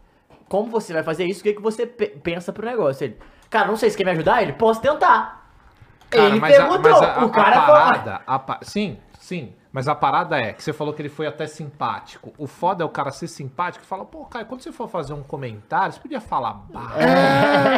Como 0.50 0.70
você 0.70 0.92
vai 0.94 1.04
fazer 1.04 1.26
isso? 1.26 1.40
O 1.40 1.44
que, 1.44 1.54
que 1.54 1.62
você 1.62 1.86
pe- 1.86 2.08
pensa 2.22 2.52
pro 2.52 2.66
negócio? 2.66 3.06
Ele, 3.06 3.18
cara, 3.50 3.68
não 3.68 3.78
sei 3.78 3.90
se 3.90 3.98
quer 3.98 4.04
me 4.04 4.12
ajudar. 4.12 4.42
Ele, 4.42 4.54
posso 4.54 4.82
tentar. 4.82 5.46
Cara, 6.10 6.26
ele 6.26 6.40
mas 6.42 6.54
a- 6.54 6.58
perguntou. 6.68 6.92
mas 6.92 7.02
a- 7.02 7.22
a 7.22 7.26
o 7.26 7.30
cara 7.30 7.62
falou. 7.62 7.82
parada, 7.82 8.22
a 8.28 8.38
pa- 8.40 8.60
Sim, 8.62 8.98
sim. 9.18 9.54
Mas 9.73 9.88
a 9.88 9.95
parada 9.95 10.38
é 10.38 10.52
que 10.52 10.61
você 10.61 10.73
falou 10.73 10.93
que 10.93 11.02
ele 11.02 11.07
foi 11.07 11.26
até 11.26 11.48
simpático. 11.48 12.34
O 12.38 12.45
foda 12.45 12.84
é 12.84 12.85
o 12.85 12.89
cara 12.89 13.10
ser 13.10 13.27
simpático 13.27 13.85
e 13.85 13.88
falar, 13.88 14.03
pô, 14.03 14.26
Caio, 14.26 14.45
quando 14.45 14.61
você 14.61 14.69
for 14.72 14.89
fazer 14.89 15.14
um 15.14 15.23
comentário, 15.23 15.93
você 15.93 15.99
podia 16.02 16.19
falar 16.19 16.53
baixo. 16.69 16.98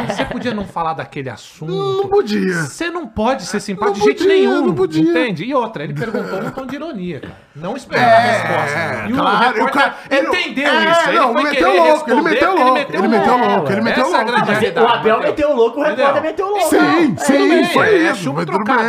Você 0.08 0.24
podia 0.24 0.52
não 0.52 0.64
falar 0.66 0.94
daquele 0.94 1.30
assunto. 1.30 1.72
Não 1.72 2.08
podia. 2.08 2.52
Você 2.64 2.90
não 2.90 3.06
pode 3.06 3.46
ser 3.46 3.60
simpático 3.60 3.98
Não 3.98 4.04
de 4.04 4.04
jeito 4.06 4.24
podia, 4.24 4.34
nenhum. 4.36 4.66
não 4.66 4.74
podia. 4.74 5.02
Entende? 5.02 5.44
E 5.44 5.54
outra, 5.54 5.84
ele 5.84 5.94
perguntou 5.94 6.42
num 6.42 6.50
tom 6.50 6.66
de 6.66 6.74
ironia, 6.74 7.20
cara. 7.20 7.36
Não 7.54 7.76
esperava 7.76 8.10
É, 8.10 8.16
a 8.16 8.20
resposta. 8.32 9.08
E 9.08 9.12
o 9.12 9.16
claro, 9.16 9.64
o 9.64 9.70
cara- 9.70 9.94
ele- 10.10 10.26
entendeu 10.28 10.68
é, 10.68 10.90
isso. 10.90 11.08
Ele 11.08 11.18
não, 11.18 11.32
foi 11.32 11.42
meteu 11.44 11.76
louco, 11.84 12.10
ele 12.10 12.22
meteu 12.22 12.54
louco, 12.56 12.78
ele 12.92 13.08
meteu 13.08 13.36
louco, 13.38 13.72
ele 13.72 13.80
meteu 13.82 14.04
é 14.04 14.08
louco. 14.08 14.24
grande 14.24 14.40
Mas 14.50 14.58
realidade, 14.58 14.86
o 14.86 14.88
Abel 14.88 15.20
meteu 15.20 15.54
louco, 15.54 15.80
o 15.80 15.82
repórter 15.84 16.22
meteu 16.22 16.48
louco. 16.48 16.68
Sim, 16.70 17.16
sim, 17.18 17.64
foi 17.66 17.86
é 17.86 18.10
isso. 18.10 18.22
chumbo 18.24 18.40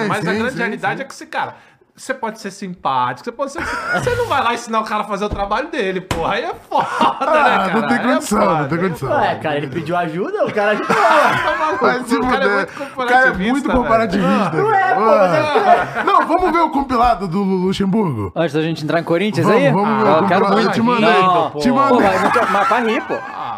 mas 0.08 0.28
a 0.28 0.34
grande 0.34 0.58
realidade 0.58 1.02
é 1.02 1.06
que 1.06 1.14
esse 1.14 1.28
cara, 1.28 1.56
você 1.96 2.14
pode 2.14 2.40
ser 2.42 2.52
simpático, 2.52 3.24
você 3.24 3.32
pode 3.32 3.52
ser. 3.54 3.64
Você 3.64 4.16
não 4.16 4.28
vai 4.28 4.44
lá 4.44 4.54
ensinar 4.54 4.82
o 4.82 4.84
cara 4.84 5.02
a 5.02 5.06
fazer 5.06 5.24
o 5.26 5.30
trabalho 5.30 5.70
dele, 5.70 6.02
porra. 6.02 6.34
Aí 6.34 6.44
é 6.44 6.54
foda, 6.70 6.86
Ah, 7.00 7.18
né, 7.20 7.58
cara? 7.58 7.74
não 7.74 7.88
tem 7.88 7.98
é 7.98 8.00
condição, 8.02 8.40
foda, 8.42 8.54
não 8.60 8.68
tem 8.68 8.78
é 8.78 8.82
condição. 8.82 9.10
Ué, 9.12 9.36
cara, 9.36 9.58
ele 9.58 9.68
pediu 9.68 9.96
ajuda, 9.96 10.46
o 10.46 10.54
cara 10.54 10.72
ajudou. 10.72 10.96
Tá 10.96 11.56
maluco, 11.60 11.86
Vai 11.86 12.04
se 12.04 12.16
o 12.16 12.22
cara 12.22 12.46
é 12.46 12.48
muito 12.58 12.84
O 13.02 13.06
cara 13.06 13.28
é 13.28 13.34
muito 13.34 13.70
comparativista. 13.72 14.52
Não 14.58 14.74
é, 14.74 14.94
pô, 14.96 15.02
mas 15.06 15.34
é 15.34 15.40
Ah. 16.00 16.04
Não, 16.04 16.28
vamos 16.28 16.52
ver 16.52 16.60
o 16.60 16.70
compilado 16.70 17.28
do 17.28 17.42
Luxemburgo? 17.42 18.32
Antes 18.36 18.54
da 18.54 18.62
gente 18.62 18.84
entrar 18.84 19.00
em 19.00 19.04
Corinthians 19.04 19.46
Vamos, 19.46 19.62
aí? 19.64 19.72
vamos 19.72 20.04
ver 20.04 20.10
Ah, 20.10 20.14
o 20.14 20.18
eu 20.24 20.28
quero 20.28 20.42
compilado. 20.42 20.56
muito. 20.56 20.68
Eu 20.68 20.74
te 20.74 20.82
mandei, 20.82 21.22
Não, 21.22 21.52
te 21.52 21.70
pô, 21.70 21.76
mandei. 21.76 22.08
mas, 22.08 22.22
mas, 22.36 22.50
mas 22.52 22.68
pra 22.68 22.80
rir, 22.80 23.02
pô. 23.04 23.14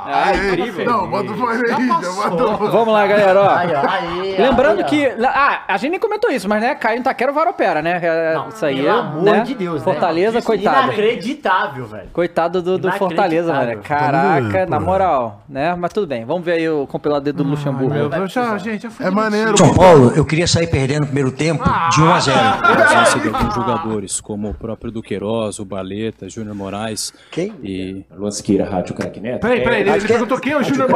Ah, 0.08 0.32
é 0.32 0.48
incrível. 0.48 0.86
Não, 0.86 1.08
bota 1.10 1.32
o 1.32 1.34
o 1.34 2.72
Vamos 2.72 2.94
lá, 2.94 3.06
galera, 3.08 3.42
ó. 3.42 3.50
Aí, 3.56 3.74
ó, 3.74 3.90
aí, 3.90 4.36
Lembrando 4.38 4.80
aí, 4.80 4.84
ó. 4.86 4.88
que. 4.88 5.06
Ah, 5.26 5.64
a 5.68 5.78
gente 5.78 5.92
nem 5.92 6.00
comentou 6.00 6.32
isso, 6.32 6.48
mas 6.48 6.62
né, 6.62 6.76
Caio 6.76 7.02
Taquero 7.04 7.34
Varopera, 7.34 7.82
né? 7.82 8.00
É, 8.02 8.34
Não, 8.36 8.50
isso 8.50 8.66
aí. 8.66 8.78
pelo 8.78 8.90
amor 8.90 9.24
né? 9.24 9.40
de 9.42 9.54
Deus, 9.54 9.80
né? 9.80 9.84
Fortaleza, 9.84 10.38
Isso 10.40 10.48
coitado. 10.48 10.88
Inacreditável, 10.88 11.86
velho. 11.86 12.10
Coitado 12.14 12.62
do, 12.62 12.78
do 12.78 12.92
Fortaleza, 12.94 13.52
mano. 13.54 13.72
Inacreditável. 13.72 14.52
Caraca, 14.52 14.66
na 14.66 14.80
moral, 14.80 15.44
né? 15.48 15.76
Mas 15.76 15.92
tudo 15.94 16.08
bem, 16.08 16.26
vamos 16.26 16.44
ver 16.44 16.54
aí 16.54 16.70
o 16.70 16.88
compilado 16.88 17.32
do 17.34 17.44
Luxemburgo. 17.44 17.94
Meu 17.94 18.10
Deus, 18.10 18.32
já, 18.32 18.58
gente, 18.58 18.88
É 19.00 19.10
maneiro. 19.10 19.58
São 19.58 19.74
Paulo, 19.74 20.12
eu 20.16 20.26
queria 20.26 20.48
sair 20.48 20.68
perdendo 20.68 21.02
no 21.02 21.06
primeiro 21.08 21.32
tempo 21.32 21.64
de 21.92 22.02
1 22.02 22.14
a 22.14 22.20
0. 22.20 22.38
A 22.40 22.84
ausência 23.00 23.20
de 23.20 23.28
alguns 23.28 23.54
jogadores, 23.54 24.22
como 24.22 24.50
o 24.50 24.54
próprio 24.54 24.92
Duqueiroz, 24.92 25.60
o 25.60 25.66
Baleta, 25.66 26.30
Júnior 26.30 26.56
Moraes 26.56 27.14
Quem? 27.32 27.54
e 27.64 28.06
Luan 28.16 28.32
Siqueira, 28.32 28.70
Rádio 28.70 28.96
Crack 28.96 29.20
Neto. 29.20 29.42
Peraí, 29.42 29.62
peraí, 29.62 29.97
ele, 29.98 30.06
ele 30.06 30.14
perguntou 30.14 30.40
quem 30.40 30.54
é 30.54 30.58
o 30.58 30.64
Júnior 30.64 30.90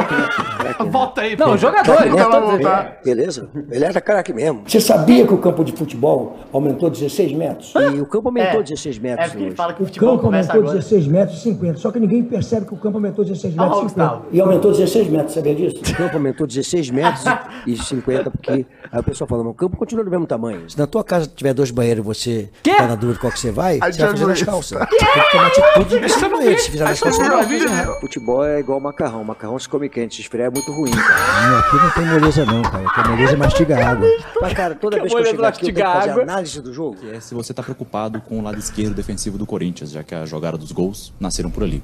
Volta 0.90 1.20
aí, 1.22 1.36
Não, 1.36 1.48
pô. 1.50 1.56
jogadores, 1.56 2.14
né? 2.14 2.24
Todos 2.24 2.52
eles. 2.54 2.66
É, 2.66 2.98
beleza? 3.04 3.48
Ele 3.70 3.84
era 3.84 4.00
craque 4.00 4.32
mesmo. 4.32 4.62
Você 4.66 4.80
sabia 4.80 5.26
que 5.26 5.34
o 5.34 5.38
campo 5.38 5.64
de 5.64 5.72
futebol 5.72 6.38
aumentou 6.52 6.90
16 6.90 7.32
metros? 7.32 7.72
E 7.94 8.00
o 8.00 8.06
campo 8.06 8.28
aumentou 8.28 8.60
É. 8.60 8.62
16 8.62 8.96
É 8.96 9.00
metros 9.00 9.26
porque 9.28 9.38
ele 9.38 9.46
hoje. 9.48 9.56
fala 9.56 9.72
que 9.74 9.82
o 9.82 9.86
campo 9.86 10.26
aumentou 10.26 10.52
agora. 10.60 10.74
16 10.76 11.06
metros 11.06 11.38
e 11.38 11.42
50, 11.42 11.78
só 11.78 11.90
que 11.90 12.00
ninguém 12.00 12.22
percebe 12.24 12.66
que 12.66 12.74
o 12.74 12.76
campo 12.76 12.96
aumentou 12.98 13.24
16 13.24 13.54
Ah, 13.58 13.62
metros 13.62 13.78
e 13.78 13.82
Gustavo. 13.84 14.14
50. 14.16 14.36
E 14.36 14.40
aumentou 14.40 14.70
16 14.72 15.08
metros, 15.08 15.34
sabia 15.34 15.54
disso? 15.54 15.76
O 15.92 15.96
campo 15.96 16.16
aumentou 16.16 16.46
16 16.46 16.90
metros 16.90 17.24
e 17.66 17.76
50, 17.76 18.30
porque 18.30 18.50
aí 18.52 18.66
o 19.00 19.02
pessoal 19.02 19.28
fala, 19.28 19.44
mas 19.44 19.52
o 19.52 19.54
campo 19.54 19.76
continua 19.76 20.04
do 20.04 20.10
mesmo 20.10 20.26
tamanho. 20.26 20.68
Se 20.68 20.78
na 20.78 20.86
tua 20.86 21.04
casa 21.04 21.30
tiver 21.34 21.52
dois 21.54 21.70
banheiros 21.70 22.02
e 22.04 22.06
você 22.06 22.48
Quê? 22.62 22.74
tá 22.76 22.86
na 22.86 22.94
dúvida 22.94 23.18
qual 23.20 23.32
que 23.32 23.38
você 23.38 23.50
vai, 23.50 23.78
você 23.78 24.00
vai 24.02 24.10
fazer 24.10 24.26
nas 24.26 24.36
isso. 24.38 24.46
calças. 24.46 24.78
Tem 24.88 24.98
que 24.98 25.30
tomar 25.32 25.46
atitude 25.46 26.00
de 26.00 26.08
você 26.08 26.28
não. 26.28 26.42
Se 26.42 26.70
fizer 26.70 26.84
nas 26.84 27.00
calças, 27.00 27.28
não 27.28 27.36
não 27.36 27.42
fazer. 27.42 28.00
Futebol 28.00 28.44
é 28.44 28.60
igual 28.60 28.80
macarrão. 28.92 29.24
Macarrão 29.24 29.58
se 29.58 29.68
come 29.68 29.88
quente, 29.88 30.16
se 30.16 30.20
esfriar 30.20 30.48
é 30.48 30.50
muito 30.50 30.70
ruim, 30.70 30.90
cara. 30.90 31.58
Aqui 31.58 31.76
não 31.76 31.90
tem 31.90 32.06
moleza 32.06 32.44
não, 32.44 32.62
cara. 32.62 32.86
Aqui 32.86 33.00
a 33.00 33.08
moleza 33.08 33.36
mastiga 33.36 33.86
água. 33.86 34.08
Mas, 34.40 34.52
cara, 34.52 34.74
toda 34.74 35.00
vez 35.00 35.12
que 35.12 35.18
eu 35.18 35.26
chegar 35.26 35.48
aqui, 35.48 35.70
eu 35.70 35.74
tenho 35.74 35.86
que 35.86 35.92
fazer 35.92 36.10
água. 36.10 36.22
análise 36.22 36.60
do 36.60 36.72
jogo. 36.72 36.96
é 37.10 37.18
se 37.18 37.34
você 37.34 37.52
está 37.52 37.62
preocupado 37.62 38.20
com 38.20 38.38
o 38.38 38.42
lado 38.42 38.58
esquerdo 38.58 38.94
defensivo 38.94 39.38
do 39.38 39.46
Corinthians, 39.46 39.90
já 39.90 40.02
que 40.02 40.14
a 40.14 40.26
jogada 40.26 40.58
dos 40.58 40.70
gols 40.70 41.12
nasceram 41.18 41.50
por 41.50 41.62
ali. 41.62 41.82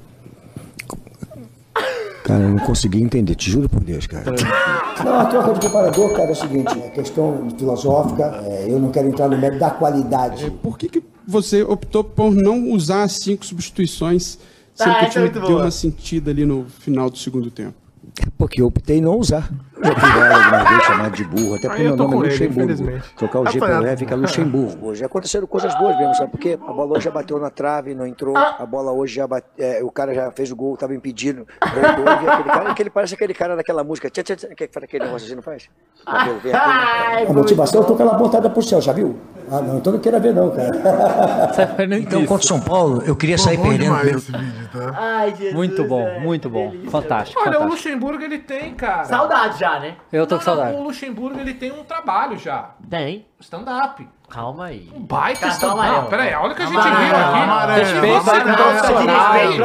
Cara, 2.25 2.45
eu 2.45 2.51
não 2.51 2.59
consegui 2.59 3.03
entender, 3.03 3.35
te 3.35 3.51
juro 3.51 3.71
por 3.71 3.81
Deus, 3.81 4.07
cara. 4.07 4.31
Não, 5.03 5.19
a 5.19 5.25
troca 5.25 5.55
de 5.55 5.61
preparador, 5.61 6.13
cara, 6.13 6.29
é 6.29 6.33
o 6.33 6.35
seguinte, 6.35 6.79
é 6.79 6.91
questão 6.91 7.49
filosófica, 7.57 8.43
é, 8.45 8.67
eu 8.69 8.79
não 8.79 8.91
quero 8.91 9.09
entrar 9.09 9.29
no 9.29 9.39
mérito 9.39 9.61
da 9.61 9.71
qualidade. 9.71 10.51
Por 10.63 10.77
que, 10.77 10.91
que 10.91 11.03
você 11.27 11.63
optou 11.63 12.05
por 12.05 12.35
não 12.35 12.71
usar 12.71 13.05
as 13.05 13.13
cinco 13.13 13.47
substituições, 13.47 14.39
sendo 14.79 14.91
Ah, 14.93 15.01
que 15.01 15.07
o 15.07 15.11
time 15.11 15.29
deu 15.31 15.43
boa. 15.43 15.63
uma 15.65 15.71
sentida 15.71 16.31
ali 16.31 16.47
no 16.47 16.67
final 16.69 17.11
do 17.11 17.19
segundo 17.19 17.51
tempo? 17.51 17.75
Porque 18.37 18.63
eu 18.63 18.67
optei 18.67 18.99
em 18.99 19.01
não 19.01 19.17
usar. 19.17 19.49
Já 19.83 19.95
fui 19.95 20.11
ela 20.21 20.81
chamado 20.81 21.17
de 21.17 21.25
burro, 21.25 21.55
até 21.55 21.69
porque 21.69 21.83
Aí 21.83 21.87
eu 21.87 21.97
meu 21.97 22.09
nome 22.09 22.27
é 22.27 22.31
Luxemburgo. 22.31 23.03
Trocar 23.17 23.41
o 23.41 23.47
G 23.47 23.61
pelo 23.61 23.87
E 23.87 23.97
fica 23.97 24.17
Luxemburgo. 24.17 24.95
Já 24.95 25.07
aconteceram 25.07 25.47
coisas 25.47 25.75
boas 25.79 25.97
mesmo, 25.97 26.15
sabe? 26.15 26.31
Porque 26.31 26.59
a 26.61 26.73
bola 26.73 26.97
hoje 26.97 27.05
já 27.05 27.11
bateu 27.11 27.39
na 27.39 27.51
trave, 27.51 27.95
não 27.95 28.07
entrou. 28.07 28.37
A 28.37 28.67
bola 28.67 28.93
hoje 28.93 29.15
já 29.15 29.27
bate, 29.27 29.47
é, 29.59 29.83
o 29.83 29.91
cara 29.91 30.15
já 30.15 30.31
fez 30.33 30.51
o 30.51 30.57
gol, 30.57 30.77
tava 30.77 30.95
impedido. 30.95 31.47
Voltou, 31.63 32.05
e 32.05 32.29
aquele 32.29 32.45
cara, 32.45 32.71
aquele 32.71 32.91
parece 32.91 33.15
aquele 33.15 33.35
cara 33.35 33.57
daquela 33.57 33.85
música. 33.85 34.11
Tchá, 34.11 34.23
tchá, 34.23 34.37
tchá, 34.37 34.49
que 34.49 34.69
faz 34.69 34.85
aquele 34.85 35.05
negócio 35.05 35.27
assim, 35.27 35.37
não 35.37 35.43
faz? 35.43 35.69
Cabelo, 36.05 36.41
vem 36.41 36.53
aqui, 36.53 36.69
né? 36.69 37.27
A 37.29 37.33
motivação, 37.33 37.81
eu 37.83 37.87
tô 37.87 37.95
com 37.95 38.03
ela 38.03 38.13
apontada 38.13 38.51
pro 38.51 38.63
céu, 38.63 38.81
já 38.81 38.93
viu? 38.93 39.17
Ah, 39.51 39.61
não, 39.61 39.79
então 39.79 39.93
não 39.93 40.01
queira 40.01 40.19
ver 40.19 40.35
não, 40.35 40.51
cara. 40.51 40.69
Então, 41.99 42.21
contra 42.27 42.45
o 42.45 42.49
São 42.49 42.61
Paulo, 42.61 43.03
eu 43.07 43.17
queria 43.17 43.39
sair 43.39 43.59
perdendo 43.59 43.95
vídeo, 43.95 44.23
tá? 44.73 44.93
Ai, 44.95 45.35
Jesus. 45.35 45.55
Muito 45.55 45.85
bom, 45.85 46.05
velho, 46.05 46.21
muito 46.21 46.51
bom. 46.51 46.73
Fantástico, 46.91 47.41
Olha, 47.41 47.59
o 47.59 47.63
fantástico. 47.63 47.89
Luxemburgo 48.09 48.25
ele 48.25 48.39
tem, 48.39 48.75
cara. 48.75 49.05
Saudade 49.05 49.59
já, 49.61 49.79
né? 49.79 49.97
Eu 50.11 50.27
tô 50.27 50.39
com 50.39 50.45
Não, 50.45 50.51
não, 50.51 50.57
saudade. 50.63 50.77
O 50.79 50.83
Luxemburgo 50.83 51.39
ele 51.39 51.53
tem 51.55 51.71
um 51.73 51.85
trabalho 51.85 52.39
já. 52.39 52.71
Tem. 52.89 53.27
Stand-up. 53.39 54.09
Calma 54.31 54.67
aí. 54.67 54.91
Um 54.95 55.01
baita 55.01 55.49
stand-up. 55.49 55.89
Não, 55.89 56.05
peraí, 56.07 56.35
olha 56.35 56.53
o 56.53 56.55
que 56.55 56.63
a 56.63 56.67
gente 56.67 56.77
Amarelo, 56.77 56.99
viu 57.07 57.17
aqui. 57.17 57.39
amarelo. 57.43 57.79
Respeito, 57.79 58.15
não, 58.15 58.55
profissional. 58.55 59.35
não, 59.35 59.57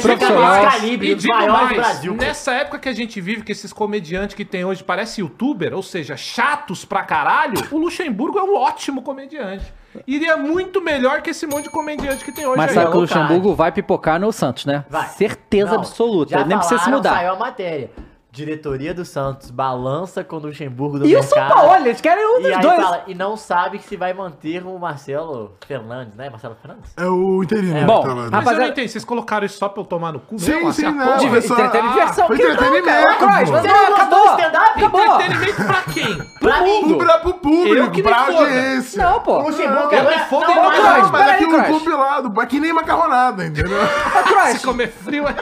profissional. 0.00 0.62
não, 0.62 0.88
E 0.88 1.14
digo 1.14 1.34
mais, 1.52 1.76
Brasil. 1.76 2.14
nessa 2.14 2.52
época 2.52 2.78
que 2.78 2.88
a 2.88 2.92
gente 2.94 3.20
vive, 3.20 3.42
que 3.42 3.52
esses 3.52 3.72
comediantes 3.72 4.34
que 4.36 4.44
tem 4.44 4.64
hoje 4.64 4.84
parecem 4.84 5.24
youtuber, 5.24 5.74
ou 5.74 5.82
seja, 5.82 6.16
chatos 6.16 6.84
pra 6.84 7.02
caralho, 7.02 7.54
o 7.70 7.78
Luxemburgo 7.78 8.38
é 8.38 8.42
um 8.42 8.54
ótimo 8.56 9.02
comediante. 9.02 9.64
Iria 10.06 10.36
muito 10.36 10.80
melhor 10.82 11.22
que 11.22 11.30
esse 11.30 11.46
monte 11.46 11.64
de 11.64 11.70
comediante 11.70 12.24
que 12.24 12.30
tem 12.32 12.46
hoje 12.46 12.56
Mas 12.56 12.70
aí. 12.70 12.74
sabe 12.74 12.90
que 12.90 12.96
o. 12.96 13.00
Luxemburgo 13.00 13.54
vai 13.54 13.72
pipocar 13.72 14.20
no 14.20 14.30
Santos, 14.32 14.66
né? 14.66 14.84
Vai. 14.88 15.08
Certeza 15.08 15.72
Não, 15.72 15.78
absoluta. 15.78 16.30
já 16.38 16.44
Nem 16.44 16.56
precisa 16.58 16.78
se 16.78 16.84
falaram, 16.84 16.98
mudar. 16.98 17.14
Saiu 17.14 17.32
a 17.32 17.36
matéria. 17.36 17.90
Diretoria 18.30 18.92
do 18.92 19.04
Santos 19.06 19.50
balança 19.50 20.22
com 20.22 20.36
o 20.36 20.38
Luxemburgo 20.38 20.98
do 20.98 21.06
E 21.06 21.16
o 21.16 21.18
mercado. 21.20 21.48
São 21.48 21.48
Paulo, 21.48 21.74
eles 21.86 22.00
querem 22.00 22.24
um 22.26 22.38
E 22.40 22.42
dos 22.42 22.52
aí 22.52 22.60
dois. 22.60 22.76
fala, 22.82 23.02
e 23.06 23.14
não 23.14 23.36
sabe 23.38 23.78
se 23.80 23.96
vai 23.96 24.12
manter 24.12 24.62
o 24.66 24.78
Marcelo 24.78 25.56
Fernandes, 25.66 26.14
né? 26.14 26.28
Marcelo 26.28 26.54
Fernandes? 26.60 26.92
É 26.96 27.06
o 27.06 27.42
interino. 27.42 27.76
É, 27.76 27.80
que 27.80 27.86
bom, 27.86 28.02
tá 28.02 28.08
lá, 28.08 28.14
né? 28.14 28.20
Mas 28.20 28.24
eu 28.24 28.30
não 28.30 28.38
Rapaziada- 28.40 28.68
entendi, 28.68 28.88
vocês 28.90 29.04
colocaram 29.04 29.46
isso 29.46 29.58
só 29.58 29.68
pra 29.68 29.82
eu 29.82 29.86
tomar 29.86 30.12
no 30.12 30.20
cu 30.20 30.38
Sim, 30.38 30.52
mesmo? 30.56 30.72
sim, 30.74 30.84
à 30.84 30.92
não, 30.92 31.04
só- 31.06 31.24
Entretenimento, 31.24 31.88
diversão. 31.94 32.26
foi 32.26 32.36
que 32.36 32.42
não, 32.44 32.52
entretenimento, 32.52 33.26
mas 33.26 33.48
Você 33.50 33.68
não, 33.68 33.74
não 33.88 33.96
acabou. 33.96 34.24
stand-up? 34.38 34.70
Acabou. 34.78 35.04
Entretenimento 35.14 35.64
pra 35.64 35.82
quem? 35.92 36.18
Pra 36.38 36.60
mim! 36.62 36.98
Pra, 36.98 37.18
pro 37.18 37.30
Eu 37.30 37.34
público, 37.34 37.90
que 37.90 37.96
me 38.02 38.08
pra 38.08 38.24
foda. 38.26 38.38
audiência. 38.38 39.02
Não, 39.02 39.20
pô. 39.20 39.38
O 39.38 39.42
Luxemburgo 39.48 39.92
Eu 39.92 40.00
agora- 40.00 40.16
me 40.18 40.24
fodo 40.26 40.46
não, 40.46 40.54
não, 40.54 40.62
não, 40.70 41.02
Não, 41.02 41.10
mas 41.12 41.28
aqui 41.30 41.46
Croix. 41.46 41.68
compilado, 41.68 42.40
é 42.42 42.46
que 42.46 42.60
nem 42.60 42.72
macarronada, 42.72 43.44
entendeu? 43.44 43.78
Se 44.52 44.64
comer 44.64 44.88
frio 44.88 45.26
é... 45.26 45.34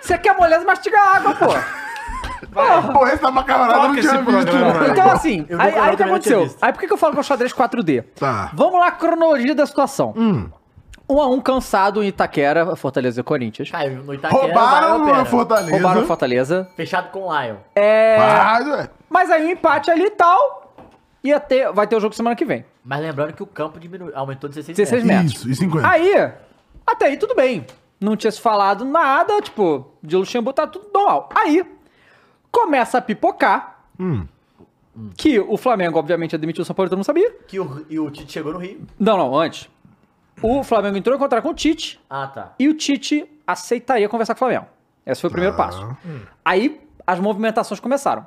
você 0.00 0.16
quer 0.16 0.34
moleza, 0.36 0.64
mastiga 0.64 0.98
água, 0.98 1.34
pô. 1.34 1.46
Pô, 2.52 3.06
esse 3.06 3.22
da 3.22 3.30
macarronada 3.30 3.88
não 3.88 3.94
tinha 3.94 4.22
visto. 4.22 4.56
Então, 4.90 5.10
assim, 5.10 5.46
Eu 5.48 5.60
aí, 5.60 5.74
aí 5.78 5.94
o 5.94 5.96
que 5.96 6.02
aconteceu? 6.02 6.56
Aí 6.60 6.72
por 6.72 6.80
que 6.80 6.92
eu 6.92 6.96
falo 6.96 7.12
que 7.12 7.18
é 7.18 7.20
o 7.20 7.24
xadrez 7.24 7.52
4D? 7.52 8.04
Tá. 8.16 8.50
Vamos 8.54 8.80
lá, 8.80 8.88
a 8.88 8.92
cronologia 8.92 9.54
da 9.54 9.66
situação. 9.66 10.14
Hum. 10.16 10.48
Um 11.08 11.20
a 11.20 11.26
um 11.26 11.40
cansado 11.40 12.04
em 12.04 12.06
Itaquera, 12.06 12.76
Fortaleza 12.76 13.20
e 13.20 13.24
Corinthians. 13.24 13.70
Caiu 13.70 14.04
no 14.04 14.14
Itaquera. 14.14 14.42
Roubaram 14.42 15.04
vai, 15.04 15.20
a 15.20 15.24
Fortaleza. 15.24 15.72
Roubaram 15.72 16.02
o 16.02 16.06
Fortaleza. 16.06 16.68
Fechado 16.76 17.10
com 17.10 17.26
o 17.26 17.40
Lion. 17.40 17.56
É. 17.74 18.16
Mas. 18.16 18.88
Mas 19.08 19.30
aí 19.30 19.46
um 19.46 19.50
empate 19.50 19.90
ali 19.90 20.04
e 20.04 20.10
tal. 20.10 20.72
Ia 21.22 21.40
ter, 21.40 21.70
vai 21.72 21.86
ter 21.86 21.96
o 21.96 22.00
jogo 22.00 22.14
semana 22.14 22.36
que 22.36 22.44
vem. 22.44 22.64
Mas 22.84 23.00
lembrando 23.00 23.32
que 23.32 23.42
o 23.42 23.46
campo 23.46 23.78
diminuiu, 23.78 24.16
aumentou 24.16 24.48
16 24.48 24.76
16 24.76 25.04
metros. 25.04 25.24
metros. 25.24 25.42
Isso, 25.42 25.50
e 25.50 25.66
50. 25.66 25.88
Aí, 25.88 26.32
até 26.86 27.06
aí 27.06 27.16
tudo 27.16 27.34
bem. 27.34 27.66
Não 28.00 28.16
tinha 28.16 28.30
se 28.30 28.40
falado 28.40 28.84
nada, 28.84 29.42
tipo, 29.42 29.92
de 30.02 30.16
Luxemburgo 30.16 30.54
tá 30.54 30.66
tudo 30.66 30.86
normal. 30.94 31.28
Aí, 31.34 31.62
começa 32.50 32.98
a 32.98 33.00
pipocar 33.00 33.78
Hum. 33.98 34.26
que 35.16 35.38
o 35.38 35.56
Flamengo, 35.58 35.98
obviamente, 35.98 36.34
admitiu 36.34 36.62
o 36.62 36.64
São 36.64 36.74
Paulo, 36.74 36.88
todo 36.88 36.98
mundo 36.98 37.04
sabia. 37.06 37.30
Que 37.46 37.60
o, 37.60 37.84
e 37.88 37.98
o 38.00 38.10
Tite 38.10 38.32
chegou 38.32 38.52
no 38.52 38.58
Rio. 38.58 38.86
Não, 38.98 39.16
não, 39.18 39.38
antes. 39.38 39.68
O 40.42 40.62
Flamengo 40.64 40.96
entrou 40.96 41.14
em 41.14 41.18
contato 41.18 41.42
com 41.42 41.50
o 41.50 41.54
Tite 41.54 42.00
Ah, 42.08 42.26
tá. 42.26 42.54
e 42.58 42.66
o 42.68 42.74
Tite 42.74 43.30
aceitaria 43.46 44.08
conversar 44.08 44.34
com 44.34 44.38
o 44.38 44.48
Flamengo. 44.48 44.66
Esse 45.04 45.20
foi 45.20 45.28
o 45.28 45.32
primeiro 45.32 45.54
passo. 45.56 45.96
Aí 46.44 46.80
as 47.06 47.18
movimentações 47.20 47.78
começaram. 47.80 48.26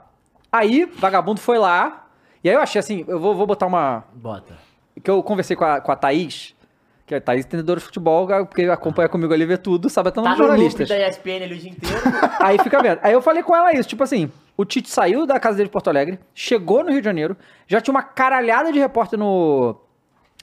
Aí, 0.51 0.85
vagabundo 0.85 1.39
foi 1.41 1.57
lá. 1.57 2.05
E 2.43 2.49
aí 2.49 2.55
eu 2.55 2.61
achei 2.61 2.77
assim, 2.79 3.03
eu 3.07 3.19
vou, 3.19 3.33
vou 3.35 3.47
botar 3.47 3.65
uma. 3.65 4.03
Bota. 4.13 4.55
Que 5.03 5.09
eu 5.09 5.23
conversei 5.23 5.55
com 5.55 5.65
a, 5.65 5.81
com 5.81 5.91
a 5.91 5.95
Thaís, 5.95 6.53
que 7.05 7.13
é 7.13 7.19
Thaís 7.19 7.45
entendedora 7.45 7.79
de 7.79 7.85
futebol, 7.85 8.27
porque 8.45 8.63
acompanha 8.63 9.09
comigo 9.09 9.33
ali, 9.33 9.45
vê 9.45 9.57
tudo, 9.57 9.89
sabe 9.89 10.09
até 10.09 10.21
Tá 10.21 10.29
no 10.31 10.35
jornalistas. 10.37 10.87
da 10.87 11.07
ESPN 11.07 11.43
ali 11.43 11.55
o 11.55 11.57
dia 11.57 11.71
inteiro. 11.71 12.01
Aí 12.39 12.57
fica 12.59 12.81
vendo. 12.81 12.99
Aí 13.03 13.13
eu 13.13 13.21
falei 13.21 13.43
com 13.43 13.55
ela 13.55 13.73
isso, 13.73 13.89
tipo 13.89 14.03
assim, 14.03 14.31
o 14.55 14.63
Tite 14.63 14.89
saiu 14.89 15.25
da 15.25 15.39
casa 15.39 15.57
dele 15.57 15.67
de 15.67 15.73
Porto 15.73 15.89
Alegre, 15.89 16.17
chegou 16.33 16.83
no 16.83 16.91
Rio 16.91 17.01
de 17.01 17.05
Janeiro, 17.05 17.35
já 17.67 17.81
tinha 17.81 17.93
uma 17.93 18.03
caralhada 18.03 18.71
de 18.71 18.79
repórter 18.79 19.19
no, 19.19 19.75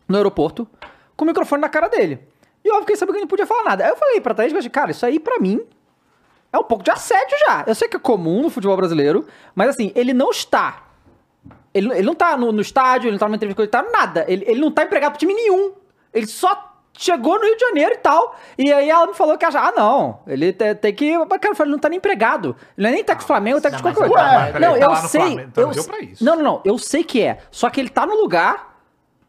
no 0.07 0.17
aeroporto, 0.17 0.69
com 1.17 1.25
o 1.25 1.29
microfone 1.29 1.63
na 1.63 1.69
cara 1.69 1.89
dele. 1.89 2.21
E 2.63 2.69
eu 2.69 2.81
fiquei 2.81 2.97
sabendo 2.97 3.13
que 3.15 3.19
ele 3.19 3.25
não 3.25 3.29
podia 3.29 3.47
falar 3.47 3.65
nada. 3.65 3.85
Aí 3.85 3.91
eu 3.91 3.97
falei 3.97 4.21
pra 4.21 4.35
Thaís, 4.35 4.53
cara, 4.69 4.91
isso 4.91 5.07
aí 5.07 5.19
pra 5.19 5.39
mim 5.39 5.63
é 6.53 6.59
um 6.59 6.65
pouco 6.65 6.85
de 6.85 6.91
assédio 6.91 7.37
já. 7.47 7.65
Eu 7.67 7.75
sei 7.75 7.89
que 7.89 7.97
é 7.97 8.01
comum 8.01 8.43
no 8.43 8.51
futebol 8.51 8.77
brasileiro, 8.77 9.27
mas 9.55 9.71
assim, 9.71 9.93
ele 9.95 10.13
não 10.13 10.31
está. 10.31 10.85
Ele, 11.73 11.91
ele 11.93 12.03
não 12.03 12.15
tá 12.15 12.37
no, 12.37 12.53
no 12.53 12.61
estádio, 12.61 13.07
ele 13.07 13.13
não 13.13 13.19
tá 13.19 13.27
numa 13.27 13.37
entrevista, 13.37 13.63
ele 13.63 13.69
tá 13.71 13.83
nada. 13.83 14.25
Ele, 14.29 14.45
ele 14.47 14.61
não 14.61 14.71
tá 14.71 14.83
empregado 14.83 15.13
pro 15.13 15.19
time 15.21 15.33
nenhum. 15.33 15.73
Ele 16.13 16.27
só 16.27 16.69
chegou 16.99 17.39
no 17.39 17.45
Rio 17.45 17.57
de 17.57 17.61
Janeiro 17.67 17.95
e 17.95 17.99
tal. 17.99 18.37
E 18.59 18.73
aí 18.73 18.91
ela 18.91 19.07
me 19.07 19.15
falou 19.15 19.39
que, 19.39 19.45
ah, 19.45 19.73
não, 19.77 20.21
ele 20.27 20.53
te- 20.53 20.75
tem, 20.75 20.93
que. 20.95 21.13
Cara, 21.13 21.39
eu 21.49 21.55
falei, 21.55 21.69
ele 21.69 21.71
não 21.73 21.79
tá 21.79 21.89
nem 21.89 21.97
empregado. 21.99 22.57
Ele 22.77 22.87
não 22.87 22.89
é 22.89 22.93
nem 22.93 23.05
técnico 23.05 23.25
do 23.25 23.27
Flamengo, 23.27 23.61
técnico 23.61 23.89
de 23.89 24.01
Não, 24.01 24.09
qualquer 24.09 24.23
mas 24.23 24.53
coisa. 24.53 24.53
tá- 24.53 24.61
não, 24.61 24.79
tá 24.79 24.85
eu 25.03 25.09
sei. 25.09 25.21
Flamengo, 25.21 25.49
então 25.49 25.63
eu, 25.63 25.67
não 25.69 25.75
deu 25.75 25.85
pra 25.85 26.01
isso. 26.01 26.25
Não, 26.25 26.37
não, 26.37 26.43
não. 26.43 26.63
Eu 26.65 26.79
sei 26.79 27.03
que 27.05 27.23
é. 27.23 27.39
Só 27.51 27.71
que 27.71 27.81
ele 27.81 27.89
tá 27.89 28.05
no 28.05 28.15
lugar 28.21 28.69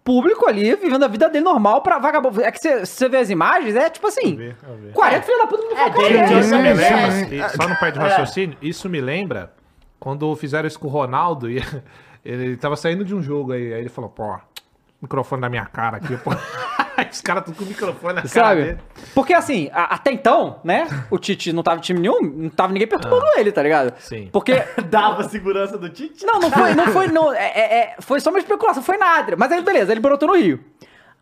público 0.03 0.47
ali, 0.47 0.75
vivendo 0.75 1.03
a 1.03 1.07
vida 1.07 1.29
dele 1.29 1.45
normal 1.45 1.81
pra 1.81 1.99
vagabundo. 1.99 2.41
É 2.41 2.51
que 2.51 2.59
você- 2.59 2.85
você 2.85 3.07
vê 3.07 3.17
as 3.17 3.29
imagens, 3.29 3.75
é 3.75 3.89
tipo 3.89 4.07
assim. 4.07 4.53
40 4.93 5.21
filhos 5.21 5.39
da 5.41 5.47
puta 5.47 5.63
no 5.63 5.77
É, 5.77 6.33
eu 6.33 6.39
Isso 6.39 6.49
me 6.49 6.57
também 6.57 6.73
lembra, 6.73 7.35
e 7.35 7.49
só 7.49 7.67
no 7.69 7.75
pé 7.77 7.91
de 7.91 7.99
raciocínio, 7.99 8.57
isso 8.61 8.89
me 8.89 8.99
lembra 8.99 9.53
quando 9.99 10.35
fizeram 10.35 10.67
isso 10.67 10.79
com 10.79 10.87
o 10.87 10.89
Ronaldo 10.89 11.47
e 11.49 11.57
ele 12.25 12.57
tava 12.57 12.75
saindo 12.75 13.05
de 13.05 13.13
um 13.13 13.21
jogo 13.21 13.51
aí, 13.53 13.71
aí 13.75 13.79
ele 13.81 13.89
falou, 13.89 14.09
pô, 14.09 14.35
microfone 15.01 15.41
na 15.41 15.49
minha 15.49 15.65
cara 15.65 15.97
aqui, 15.97 16.15
pô. 16.17 16.31
Os 17.11 17.19
caras 17.21 17.43
tudo 17.43 17.55
com 17.57 17.63
o 17.63 17.67
microfone 17.67 18.13
na 18.13 18.21
cara 18.21 18.29
Sabe? 18.29 18.63
dele. 18.63 18.77
Porque 19.15 19.33
assim, 19.33 19.69
a- 19.73 19.95
até 19.95 20.11
então, 20.11 20.59
né? 20.63 20.87
O 21.09 21.17
Tite 21.17 21.51
não 21.51 21.63
tava 21.63 21.77
em 21.77 21.81
time 21.81 21.99
nenhum, 21.99 22.21
não 22.21 22.49
tava 22.49 22.71
ninguém 22.71 22.87
perturbando 22.87 23.25
ele, 23.37 23.51
tá 23.51 23.63
ligado? 23.63 23.93
Sim. 23.99 24.29
Porque. 24.31 24.53
Dava 24.89 25.23
segurança 25.27 25.77
do 25.77 25.89
Tite? 25.89 26.23
Não, 26.25 26.39
não 26.39 26.51
foi, 26.51 26.73
não 26.75 26.87
foi, 26.87 27.07
não. 27.07 27.33
É, 27.33 27.45
é- 27.47 27.75
é- 27.79 27.95
foi 27.99 28.19
só 28.19 28.29
uma 28.29 28.37
especulação, 28.39 28.83
foi 28.83 28.97
nada. 28.97 29.35
Mas 29.35 29.51
aí, 29.51 29.61
beleza, 29.63 29.91
ele 29.91 29.99
brotou 29.99 30.29
no 30.29 30.35
Rio. 30.35 30.59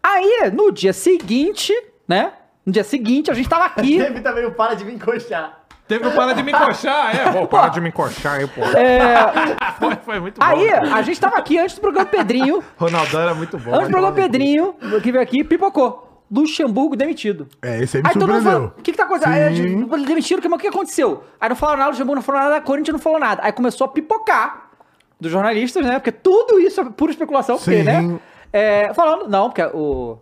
Aí, 0.04 0.52
no 0.54 0.72
dia 0.72 0.92
seguinte, 0.94 1.74
né? 2.08 2.34
No 2.66 2.74
dia 2.74 2.84
seguinte, 2.84 3.32
a 3.32 3.34
gente 3.34 3.48
tava 3.48 3.66
aqui. 3.66 3.98
Teve 4.04 4.20
também 4.22 4.46
o 4.46 4.52
para 4.52 4.74
de 4.76 4.84
me 4.84 4.94
encoxar. 4.94 5.59
Teve 5.90 6.08
o 6.08 6.12
para 6.12 6.34
de 6.34 6.44
me 6.44 6.52
encoxar, 6.52 7.16
é, 7.16 7.32
pô, 7.32 7.48
para 7.48 7.70
de 7.70 7.82
me 7.82 7.90
encoxar 7.90 8.36
aí, 8.36 8.48
pô. 8.48 8.62
foi, 9.80 9.96
foi 9.96 10.20
muito 10.20 10.40
bom. 10.40 10.46
Aí, 10.46 10.70
a 10.70 11.02
gente 11.02 11.20
tava 11.20 11.38
aqui 11.38 11.58
antes 11.58 11.74
do 11.78 11.82
programa 11.82 12.06
Pedrinho. 12.06 12.64
Ronaldão 12.78 13.22
era 13.22 13.34
muito 13.34 13.58
bom. 13.58 13.72
Antes 13.74 13.88
do 13.88 13.92
programa 13.92 14.16
Pedrinho, 14.16 14.76
que 15.02 15.12
veio 15.12 15.24
aqui, 15.24 15.44
pipocou. 15.44 16.24
Luxemburgo 16.32 16.96
demitido. 16.96 17.48
É, 17.60 17.82
esse 17.82 17.98
aí 17.98 18.04
me 18.04 18.10
Aí 18.10 18.14
surpreendeu. 18.14 18.52
falou, 18.52 18.68
o 18.78 18.82
que 18.84 18.92
que 18.92 18.98
tá 19.00 19.06
acontecendo? 19.06 19.34
Aí 19.34 19.56
gente, 19.56 20.06
demitiram, 20.06 20.44
mas 20.44 20.60
o 20.60 20.62
que 20.62 20.68
aconteceu? 20.68 21.24
Aí 21.42 21.50
não 21.50 21.56
falaram 21.56 21.80
nada, 21.80 21.90
o 21.90 21.92
Luxemburgo 21.94 22.16
não 22.18 22.22
falou 22.22 22.42
nada, 22.42 22.56
a 22.58 22.62
Corinthians 22.62 22.94
não 22.94 23.02
falou 23.02 23.20
nada. 23.20 23.42
Aí 23.44 23.52
começou 23.52 23.86
a 23.86 23.88
pipocar 23.88 24.70
dos 25.20 25.32
jornalistas, 25.32 25.84
né? 25.84 25.98
Porque 25.98 26.12
tudo 26.12 26.60
isso 26.60 26.80
é 26.82 26.86
pura 26.86 27.12
especulação, 27.12 27.58
porque, 27.58 27.80
Sim. 27.80 27.84
né? 27.84 28.20
É, 28.54 28.94
falando, 28.94 29.28
não, 29.28 29.50
porque 29.50 29.64
o... 29.74 30.20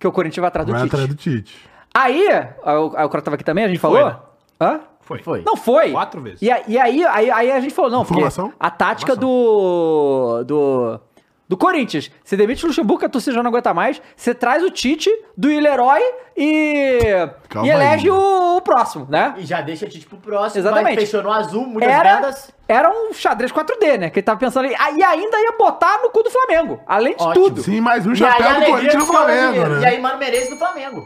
Que 0.00 0.06
o 0.08 0.10
Corinthians 0.10 0.40
vai 0.40 0.48
atrás 0.48 0.66
do 0.66 0.72
Vai 0.72 0.82
Tite. 0.82 0.94
atrás 0.94 1.08
do 1.08 1.14
Tite. 1.14 1.70
Aí, 1.94 2.26
aí 2.28 2.76
o 2.76 2.92
aí 2.96 3.04
o 3.04 3.08
cara 3.08 3.22
tava 3.22 3.36
aqui 3.36 3.44
também, 3.44 3.64
a 3.64 3.68
gente 3.68 3.78
falou... 3.78 4.04
né? 4.04 4.16
Hã? 4.60 4.80
Foi. 5.00 5.18
Foi. 5.22 5.42
Não 5.44 5.56
foi. 5.56 5.90
Quatro 5.90 6.20
vezes. 6.20 6.40
E, 6.42 6.50
a- 6.50 6.62
e 6.68 6.78
aí, 6.78 7.04
aí, 7.04 7.30
aí 7.30 7.50
a 7.52 7.60
gente 7.60 7.74
falou, 7.74 7.90
não, 7.90 8.00
porque 8.04 8.14
Informação? 8.14 8.52
a 8.60 8.70
tática 8.70 9.16
do, 9.16 10.44
do. 10.44 11.00
Do 11.48 11.56
Corinthians. 11.56 12.12
Você 12.22 12.36
demite 12.36 12.64
o 12.64 12.68
Luxemburgo, 12.68 13.00
que 13.00 13.06
a 13.06 13.08
torcida 13.08 13.34
já 13.34 13.42
não 13.42 13.48
aguenta 13.50 13.74
mais. 13.74 14.00
Você 14.14 14.32
traz 14.32 14.62
o 14.62 14.70
Tite 14.70 15.10
do 15.36 15.48
Leroy 15.48 16.00
e. 16.36 17.00
Calma 17.48 17.66
e 17.66 17.70
elege 17.72 18.04
aí. 18.08 18.10
o, 18.16 18.56
o 18.58 18.60
próximo, 18.60 19.04
né? 19.10 19.34
E 19.36 19.44
já 19.44 19.60
deixa 19.60 19.84
o 19.84 19.88
Tite 19.88 20.06
pro 20.06 20.16
próximo. 20.18 20.60
Exatamente. 20.60 21.00
Fechou 21.00 21.24
no 21.24 21.32
azul, 21.32 21.66
muitas 21.66 21.90
Era, 21.92 22.14
vendas. 22.14 22.52
era 22.68 22.88
um 22.88 23.12
xadrez 23.12 23.50
4D, 23.50 23.98
né? 23.98 24.10
Que 24.10 24.20
ele 24.20 24.24
tava 24.26 24.38
pensando 24.38 24.66
ali. 24.66 24.76
Ah, 24.78 24.92
E 24.92 25.02
ainda 25.02 25.38
ia 25.40 25.56
botar 25.58 25.98
no 26.00 26.10
cu 26.10 26.22
do 26.22 26.30
Flamengo. 26.30 26.78
Além 26.86 27.16
de 27.16 27.22
Ótimo. 27.24 27.44
tudo. 27.46 27.62
Sim, 27.62 27.80
mais 27.80 28.06
um 28.06 28.10
E 28.10 28.12
aí 28.12 28.16
chapéu 28.18 28.60
do 28.60 28.66
Corinthians 28.66 28.94
no 28.94 29.06
Flamengo, 29.06 29.40
brasileiros. 29.40 29.76
E 29.76 29.80
né? 29.80 29.88
aí 29.88 30.00
Mano 30.00 30.18
Menezes 30.18 30.50
no 30.50 30.56
Flamengo. 30.56 31.04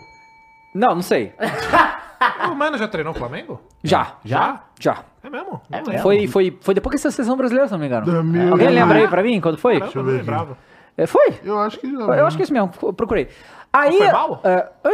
Não, 0.75 0.95
não 0.97 1.03
sei. 1.03 1.33
O 2.51 2.55
Mano 2.55 2.79
já 2.79 2.89
treinou 2.89 3.13
o 3.13 3.17
Flamengo? 3.17 3.61
Já. 3.83 4.15
Já? 4.25 4.61
Já. 4.79 4.99
É 5.23 5.31
mesmo? 5.31 5.61
É 5.71 5.83
mesmo? 5.83 6.03
Foi, 6.03 6.27
foi, 6.27 6.59
foi 6.61 6.75
depois 6.75 6.93
que 6.93 6.97
essa 6.97 7.11
sessão 7.11 7.37
brasileira, 7.37 7.67
se 7.69 7.73
não 7.73 7.81
me 7.81 7.87
engano. 7.87 8.51
Alguém 8.51 8.69
lembra 8.71 8.99
aí 8.99 9.09
pra 9.09 9.23
mim 9.23 9.41
quando 9.41 9.59
foi? 9.59 9.81
Caramba, 9.81 10.11
eu 10.11 10.17
lembrava. 10.17 10.59
É, 10.97 11.07
foi? 11.07 11.35
Eu 11.45 11.59
acho 11.59 11.79
que 11.81 11.91
já. 11.91 11.99
Eu 11.99 12.27
acho 12.27 12.37
que 12.37 12.43
é 12.43 12.45
isso 12.45 12.53
mesmo, 12.53 12.71
eu 12.83 12.93
procurei. 12.93 13.29
Aí. 13.73 13.99
Foi 13.99 14.13
mal? 14.13 14.41
é, 14.45 14.51
é, 14.85 14.91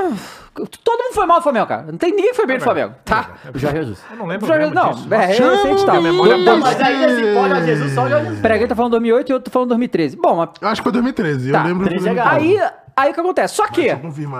todo 0.82 1.02
mundo 1.02 1.12
foi 1.12 1.27
mal 1.27 1.36
no 1.36 1.43
Flamengo, 1.43 1.66
cara. 1.66 1.82
Não 1.82 1.98
tem 1.98 2.11
ninguém 2.12 2.31
que 2.31 2.36
foi 2.36 2.47
bem 2.47 2.57
no 2.57 2.62
Flamengo, 2.62 2.94
tá? 3.05 3.32
É 3.44 3.51
O 3.55 3.59
Jorge 3.59 3.77
Jesus. 3.77 4.02
Eu 4.11 4.16
não 4.16 4.27
lembro 4.27 4.47
Jorge- 4.47 4.61
mesmo 4.62 4.74
não, 4.74 4.90
disso. 4.93 5.15
é, 5.15 5.32
eu 5.32 5.57
sei 5.59 5.74
que 5.74 5.85
tá. 5.85 6.01
Não, 6.01 6.57
mas 6.59 6.81
aí 6.81 6.97
nesse 6.97 7.35
pode 7.35 7.52
a 7.52 7.61
Jesus, 7.62 7.93
só 7.93 8.05
o 8.05 8.09
Jorge 8.09 8.24
Jesus. 8.24 8.40
Peraí, 8.40 8.57
alguém 8.57 8.69
tá 8.69 8.74
falando 8.74 8.93
2008 8.93 9.28
e 9.28 9.32
outro 9.35 9.51
tá 9.51 9.52
falando 9.52 9.69
2013. 9.69 10.16
Bom, 10.16 10.36
mas 10.36 10.48
Eu 10.62 10.69
acho 10.69 10.81
que 10.81 10.85
foi 10.85 10.93
2013. 10.93 11.52
Tá, 11.52 11.59
eu 11.59 11.65
lembro 11.65 11.86
13 11.86 12.09
é 12.09 12.20
aí, 12.23 12.59
aí 12.97 13.11
o 13.11 13.15
que 13.15 13.20
acontece? 13.20 13.55
Só 13.55 13.66
que, 13.66 13.90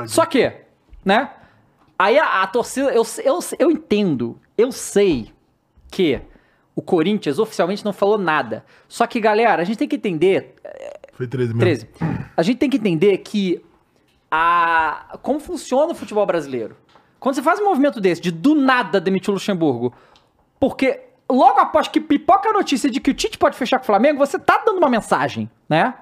só 0.07 0.25
que, 0.25 0.51
né? 1.05 1.29
Aí 2.01 2.19
a, 2.19 2.41
a 2.41 2.47
torcida, 2.47 2.91
eu, 2.93 3.03
eu, 3.23 3.39
eu 3.59 3.71
entendo, 3.71 4.41
eu 4.57 4.73
sei 4.73 5.31
que 5.91 6.19
o 6.75 6.81
Corinthians 6.81 7.39
oficialmente 7.39 7.85
não 7.85 7.93
falou 7.93 8.17
nada. 8.17 8.65
Só 8.89 9.07
que, 9.07 9.21
galera, 9.21 9.61
a 9.61 9.65
gente 9.67 9.77
tem 9.77 9.87
que 9.87 9.97
entender 9.97 10.55
Foi 11.13 11.27
13 11.27 11.53
mesmo. 11.53 11.61
13. 11.61 11.89
A 12.35 12.43
gente 12.43 12.57
tem 12.57 12.71
que 12.71 12.79
entender 12.79 13.19
que 13.19 13.63
a 14.31 15.19
como 15.21 15.39
funciona 15.39 15.93
o 15.93 15.95
futebol 15.95 16.25
brasileiro. 16.25 16.75
Quando 17.19 17.35
você 17.35 17.43
faz 17.43 17.61
um 17.61 17.67
movimento 17.67 18.01
desse, 18.01 18.23
de 18.23 18.31
do 18.31 18.55
nada 18.55 18.99
demitir 18.99 19.29
o 19.29 19.35
Luxemburgo, 19.35 19.93
porque 20.59 21.01
logo 21.31 21.61
após 21.61 21.87
que 21.87 22.01
pipoca 22.01 22.49
a 22.49 22.53
notícia 22.55 22.89
de 22.89 22.99
que 22.99 23.11
o 23.11 23.15
Tite 23.15 23.37
pode 23.37 23.59
fechar 23.59 23.79
com 23.79 23.83
o 23.83 23.87
Flamengo, 23.87 24.19
você 24.19 24.39
tá 24.39 24.63
dando 24.65 24.79
uma 24.79 24.89
mensagem, 24.89 25.51
né? 25.69 25.93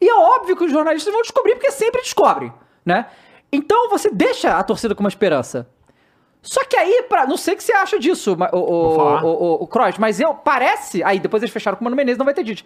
E 0.00 0.08
é 0.08 0.14
óbvio 0.16 0.56
que 0.56 0.64
os 0.64 0.72
jornalistas 0.72 1.12
vão 1.12 1.22
descobrir, 1.22 1.54
porque 1.54 1.70
sempre 1.70 2.00
descobrem, 2.02 2.52
né? 2.84 3.06
Então 3.54 3.88
você 3.88 4.10
deixa 4.10 4.56
a 4.58 4.62
torcida 4.62 4.94
com 4.94 5.02
uma 5.02 5.08
esperança. 5.08 5.68
Só 6.42 6.62
que 6.64 6.76
aí, 6.76 7.04
pra, 7.08 7.26
não 7.26 7.38
sei 7.38 7.54
o 7.54 7.56
que 7.56 7.64
você 7.64 7.72
acha 7.72 7.98
disso, 7.98 8.36
o, 8.52 8.56
o, 8.56 8.58
o, 8.58 9.26
o, 9.26 9.62
o 9.62 9.66
Kroos, 9.66 9.96
mas 9.96 10.20
eu, 10.20 10.34
parece. 10.34 11.02
Aí 11.02 11.18
depois 11.18 11.42
eles 11.42 11.52
fecharam 11.52 11.76
com 11.76 11.82
o 11.82 11.84
Mano 11.84 11.96
Menezes, 11.96 12.18
não 12.18 12.24
vai 12.24 12.34
ter 12.34 12.44
Tite. 12.44 12.64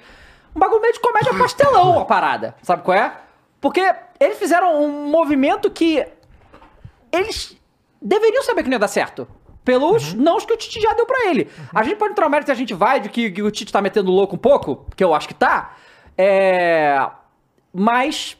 Um 0.54 0.58
bagulho 0.58 0.80
meio 0.80 0.92
de 0.92 1.00
comédia 1.00 1.32
pastelão 1.38 2.00
a 2.00 2.04
parada. 2.04 2.56
Sabe 2.62 2.82
qual 2.82 2.96
é? 2.96 3.12
Porque 3.60 3.94
eles 4.18 4.38
fizeram 4.38 4.82
um 4.82 5.08
movimento 5.08 5.70
que. 5.70 6.04
Eles 7.12 7.56
deveriam 8.00 8.42
saber 8.42 8.62
que 8.62 8.68
não 8.68 8.74
ia 8.74 8.80
dar 8.80 8.88
certo. 8.88 9.28
Pelos 9.64 10.14
nãos 10.14 10.46
que 10.46 10.52
o 10.52 10.56
Tite 10.56 10.80
já 10.80 10.94
deu 10.94 11.04
pra 11.04 11.26
ele. 11.26 11.48
A 11.74 11.82
gente 11.82 11.96
pode 11.96 12.12
entrar 12.12 12.24
no 12.24 12.30
mérito 12.30 12.50
e 12.50 12.52
a 12.52 12.56
gente 12.56 12.72
vai 12.72 13.00
de 13.00 13.08
que, 13.10 13.30
que 13.30 13.42
o 13.42 13.50
Tite 13.50 13.70
tá 13.70 13.82
metendo 13.82 14.10
louco 14.10 14.34
um 14.34 14.38
pouco, 14.38 14.86
que 14.96 15.04
eu 15.04 15.14
acho 15.14 15.28
que 15.28 15.34
tá. 15.34 15.76
É. 16.16 17.06
Mas. 17.72 18.36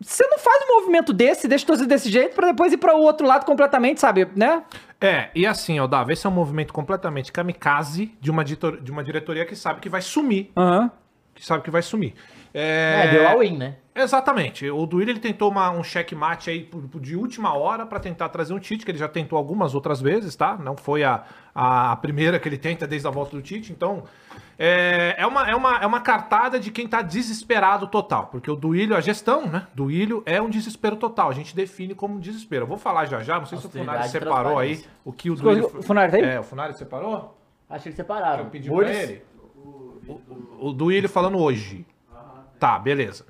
Você 0.00 0.26
não 0.28 0.38
faz 0.38 0.62
um 0.64 0.76
movimento 0.80 1.12
desse, 1.12 1.46
deixa 1.46 1.66
torcer 1.66 1.86
desse 1.86 2.10
jeito, 2.10 2.34
pra 2.34 2.48
depois 2.48 2.72
ir 2.72 2.78
pra 2.78 2.96
o 2.96 3.02
outro 3.02 3.26
lado 3.26 3.44
completamente, 3.44 4.00
sabe? 4.00 4.26
Né? 4.34 4.62
É, 5.00 5.28
e 5.34 5.46
assim, 5.46 5.78
ó, 5.78 5.86
Dava, 5.86 6.12
esse 6.12 6.26
é 6.26 6.30
um 6.30 6.32
movimento 6.32 6.72
completamente 6.72 7.30
kamikaze 7.30 8.14
de 8.20 8.30
uma, 8.30 8.42
ditor- 8.44 8.80
de 8.80 8.90
uma 8.90 9.04
diretoria 9.04 9.44
que 9.44 9.54
sabe 9.54 9.80
que 9.80 9.88
vai 9.90 10.00
sumir. 10.00 10.50
Aham. 10.56 10.90
que 11.34 11.44
sabe 11.44 11.62
que 11.62 11.70
vai 11.70 11.82
sumir. 11.82 12.14
É, 12.52 13.08
deu 13.12 13.28
all-in, 13.28 13.56
né? 13.56 13.76
Exatamente. 13.94 14.68
O 14.70 14.86
Duílio 14.86 15.12
ele 15.12 15.20
tentou 15.20 15.50
uma, 15.50 15.70
um 15.70 15.82
checkmate 15.84 16.48
aí 16.50 16.68
de 17.00 17.14
última 17.16 17.54
hora 17.54 17.84
pra 17.86 18.00
tentar 18.00 18.28
trazer 18.30 18.52
um 18.54 18.58
Tite, 18.58 18.84
que 18.84 18.90
ele 18.90 18.98
já 18.98 19.08
tentou 19.08 19.36
algumas 19.38 19.74
outras 19.74 20.00
vezes, 20.00 20.34
tá? 20.34 20.56
Não 20.56 20.76
foi 20.76 21.04
a, 21.04 21.24
a 21.54 21.94
primeira 21.96 22.38
que 22.38 22.48
ele 22.48 22.58
tenta 22.58 22.86
desde 22.86 23.06
a 23.06 23.10
volta 23.10 23.36
do 23.36 23.42
Tite. 23.42 23.70
Então, 23.72 24.04
é, 24.62 25.14
é, 25.16 25.26
uma, 25.26 25.48
é, 25.50 25.56
uma, 25.56 25.78
é 25.78 25.86
uma 25.86 26.00
cartada 26.00 26.60
de 26.60 26.70
quem 26.70 26.86
tá 26.86 27.00
desesperado 27.00 27.86
total. 27.86 28.26
Porque 28.26 28.50
o 28.50 28.54
Duílio, 28.54 28.94
a 28.94 29.00
gestão, 29.00 29.46
né? 29.46 29.66
Duílio 29.74 30.22
é 30.26 30.40
um 30.40 30.50
desespero 30.50 30.96
total. 30.96 31.30
A 31.30 31.32
gente 31.32 31.56
define 31.56 31.94
como 31.94 32.16
um 32.16 32.20
desespero. 32.20 32.64
Eu 32.64 32.68
vou 32.68 32.76
falar 32.76 33.06
já 33.06 33.22
já, 33.22 33.38
não 33.38 33.46
sei 33.46 33.56
se 33.56 33.66
o 33.66 33.70
Funari 33.70 34.08
separou 34.10 34.58
aí 34.58 34.84
o 35.02 35.12
que 35.12 35.30
o 35.30 35.32
O 35.32 35.36
Duílio... 35.36 35.82
Funari 35.82 36.12
tá 36.12 36.18
aí? 36.18 36.24
É, 36.24 36.40
o 36.40 36.42
Funari 36.42 36.74
separou? 36.74 37.38
Acho 37.70 37.84
que 37.84 37.88
eles 37.88 37.96
separaram. 37.96 38.44
Eu 38.44 38.50
pedi 38.50 38.68
pra 38.68 38.76
Mules? 38.76 38.98
ele. 38.98 39.22
O, 39.56 40.68
o 40.68 40.72
Duílio 40.74 41.08
falando 41.08 41.38
hoje. 41.38 41.86
Tá, 42.58 42.78
beleza. 42.78 43.24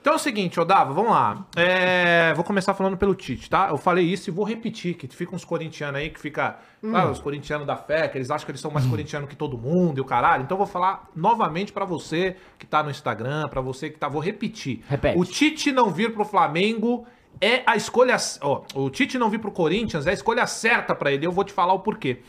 Então 0.00 0.14
é 0.14 0.16
o 0.16 0.18
seguinte, 0.18 0.58
Odava, 0.58 0.94
vamos 0.94 1.10
lá. 1.10 1.44
É, 1.54 2.32
vou 2.34 2.42
começar 2.42 2.72
falando 2.72 2.96
pelo 2.96 3.14
Tite, 3.14 3.50
tá? 3.50 3.68
Eu 3.68 3.76
falei 3.76 4.04
isso 4.04 4.30
e 4.30 4.32
vou 4.32 4.46
repetir, 4.46 4.94
que 4.94 5.06
fica 5.08 5.36
uns 5.36 5.44
corintianos 5.44 6.00
aí 6.00 6.08
que 6.08 6.18
fica... 6.18 6.58
Hum. 6.82 6.96
Ah, 6.96 7.10
os 7.10 7.20
corintianos 7.20 7.66
da 7.66 7.76
fé, 7.76 8.08
que 8.08 8.16
eles 8.16 8.30
acham 8.30 8.46
que 8.46 8.50
eles 8.52 8.62
são 8.62 8.70
mais 8.70 8.86
corintianos 8.86 9.28
que 9.28 9.36
todo 9.36 9.58
mundo 9.58 9.98
e 9.98 10.00
o 10.00 10.04
caralho. 10.04 10.42
Então 10.42 10.54
eu 10.54 10.58
vou 10.58 10.66
falar 10.66 11.06
novamente 11.14 11.70
pra 11.70 11.84
você 11.84 12.36
que 12.58 12.66
tá 12.66 12.82
no 12.82 12.90
Instagram, 12.90 13.46
pra 13.48 13.60
você 13.60 13.90
que 13.90 13.98
tá... 13.98 14.08
Vou 14.08 14.22
repetir. 14.22 14.82
Repete. 14.88 15.18
O 15.18 15.24
Tite 15.26 15.70
não 15.70 15.90
vir 15.90 16.14
pro 16.14 16.24
Flamengo 16.24 17.06
é 17.38 17.62
a 17.66 17.76
escolha... 17.76 18.16
Ó, 18.40 18.62
o 18.74 18.88
Tite 18.88 19.18
não 19.18 19.28
vir 19.28 19.38
pro 19.38 19.52
Corinthians 19.52 20.06
é 20.06 20.10
a 20.10 20.14
escolha 20.14 20.46
certa 20.46 20.94
pra 20.94 21.12
ele. 21.12 21.26
Eu 21.26 21.32
vou 21.32 21.44
te 21.44 21.52
falar 21.52 21.74
o 21.74 21.80
porquê. 21.80 22.22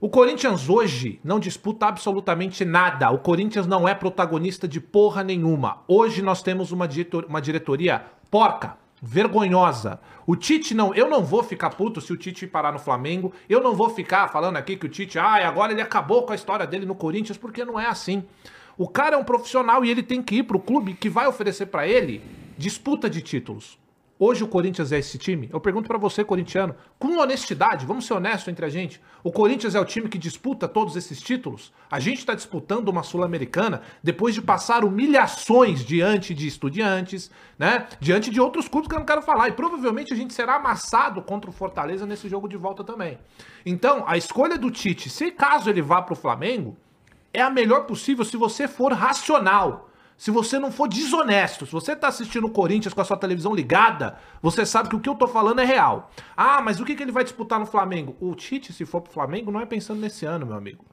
O 0.00 0.08
Corinthians 0.08 0.68
hoje 0.68 1.18
não 1.24 1.40
disputa 1.40 1.86
absolutamente 1.86 2.64
nada. 2.64 3.10
O 3.10 3.18
Corinthians 3.18 3.66
não 3.66 3.88
é 3.88 3.94
protagonista 3.94 4.68
de 4.68 4.80
porra 4.80 5.24
nenhuma. 5.24 5.78
Hoje 5.88 6.22
nós 6.22 6.40
temos 6.40 6.70
uma, 6.70 6.86
diretor- 6.86 7.24
uma 7.28 7.40
diretoria 7.42 8.04
porca, 8.30 8.76
vergonhosa. 9.02 9.98
O 10.24 10.36
Tite 10.36 10.72
não. 10.72 10.94
Eu 10.94 11.10
não 11.10 11.24
vou 11.24 11.42
ficar 11.42 11.70
puto 11.70 12.00
se 12.00 12.12
o 12.12 12.16
Tite 12.16 12.46
parar 12.46 12.72
no 12.72 12.78
Flamengo. 12.78 13.32
Eu 13.48 13.60
não 13.60 13.74
vou 13.74 13.90
ficar 13.90 14.28
falando 14.28 14.56
aqui 14.56 14.76
que 14.76 14.86
o 14.86 14.88
Tite. 14.88 15.18
Ai, 15.18 15.42
agora 15.42 15.72
ele 15.72 15.82
acabou 15.82 16.22
com 16.22 16.32
a 16.32 16.36
história 16.36 16.64
dele 16.66 16.86
no 16.86 16.94
Corinthians, 16.94 17.36
porque 17.36 17.64
não 17.64 17.78
é 17.78 17.86
assim. 17.86 18.22
O 18.76 18.86
cara 18.88 19.16
é 19.16 19.18
um 19.18 19.24
profissional 19.24 19.84
e 19.84 19.90
ele 19.90 20.04
tem 20.04 20.22
que 20.22 20.36
ir 20.36 20.42
pro 20.44 20.60
clube 20.60 20.94
que 20.94 21.08
vai 21.10 21.26
oferecer 21.26 21.66
pra 21.66 21.88
ele 21.88 22.22
disputa 22.56 23.10
de 23.10 23.20
títulos. 23.20 23.76
Hoje 24.20 24.42
o 24.42 24.48
Corinthians 24.48 24.90
é 24.90 24.98
esse 24.98 25.16
time? 25.16 25.48
Eu 25.52 25.60
pergunto 25.60 25.86
pra 25.86 25.96
você, 25.96 26.24
corintiano, 26.24 26.74
com 26.98 27.18
honestidade, 27.18 27.86
vamos 27.86 28.04
ser 28.04 28.14
honestos 28.14 28.48
entre 28.48 28.66
a 28.66 28.68
gente. 28.68 29.00
O 29.22 29.30
Corinthians 29.30 29.76
é 29.76 29.80
o 29.80 29.84
time 29.84 30.08
que 30.08 30.18
disputa 30.18 30.66
todos 30.66 30.96
esses 30.96 31.20
títulos? 31.20 31.72
A 31.88 32.00
gente 32.00 32.26
tá 32.26 32.34
disputando 32.34 32.88
uma 32.88 33.04
Sul-Americana 33.04 33.80
depois 34.02 34.34
de 34.34 34.42
passar 34.42 34.84
humilhações 34.84 35.84
diante 35.84 36.34
de 36.34 36.48
estudiantes, 36.48 37.30
né? 37.56 37.86
Diante 38.00 38.28
de 38.28 38.40
outros 38.40 38.66
clubes 38.66 38.88
que 38.88 38.94
eu 38.96 38.98
não 38.98 39.06
quero 39.06 39.22
falar. 39.22 39.50
E 39.50 39.52
provavelmente 39.52 40.12
a 40.12 40.16
gente 40.16 40.34
será 40.34 40.56
amassado 40.56 41.22
contra 41.22 41.48
o 41.48 41.52
Fortaleza 41.52 42.04
nesse 42.04 42.28
jogo 42.28 42.48
de 42.48 42.56
volta 42.56 42.82
também. 42.82 43.18
Então, 43.64 44.02
a 44.04 44.16
escolha 44.16 44.58
do 44.58 44.68
Tite, 44.68 45.08
se 45.08 45.30
caso 45.30 45.70
ele 45.70 45.80
vá 45.80 46.02
pro 46.02 46.16
Flamengo, 46.16 46.76
é 47.32 47.40
a 47.40 47.50
melhor 47.50 47.84
possível 47.84 48.24
se 48.24 48.36
você 48.36 48.66
for 48.66 48.92
racional. 48.92 49.87
Se 50.18 50.32
você 50.32 50.58
não 50.58 50.72
for 50.72 50.88
desonesto, 50.88 51.64
se 51.64 51.70
você 51.70 51.94
tá 51.94 52.08
assistindo 52.08 52.48
o 52.48 52.50
Corinthians 52.50 52.92
com 52.92 53.00
a 53.00 53.04
sua 53.04 53.16
televisão 53.16 53.54
ligada, 53.54 54.18
você 54.42 54.66
sabe 54.66 54.88
que 54.88 54.96
o 54.96 55.00
que 55.00 55.08
eu 55.08 55.14
tô 55.14 55.28
falando 55.28 55.60
é 55.60 55.64
real. 55.64 56.10
Ah, 56.36 56.60
mas 56.60 56.80
o 56.80 56.84
que, 56.84 56.96
que 56.96 57.02
ele 57.04 57.12
vai 57.12 57.22
disputar 57.22 57.60
no 57.60 57.64
Flamengo? 57.64 58.16
O 58.20 58.34
Tite, 58.34 58.72
se 58.72 58.84
for 58.84 59.00
pro 59.00 59.12
Flamengo, 59.12 59.52
não 59.52 59.60
é 59.60 59.64
pensando 59.64 60.00
nesse 60.00 60.26
ano, 60.26 60.44
meu 60.44 60.56
amigo. 60.56 60.84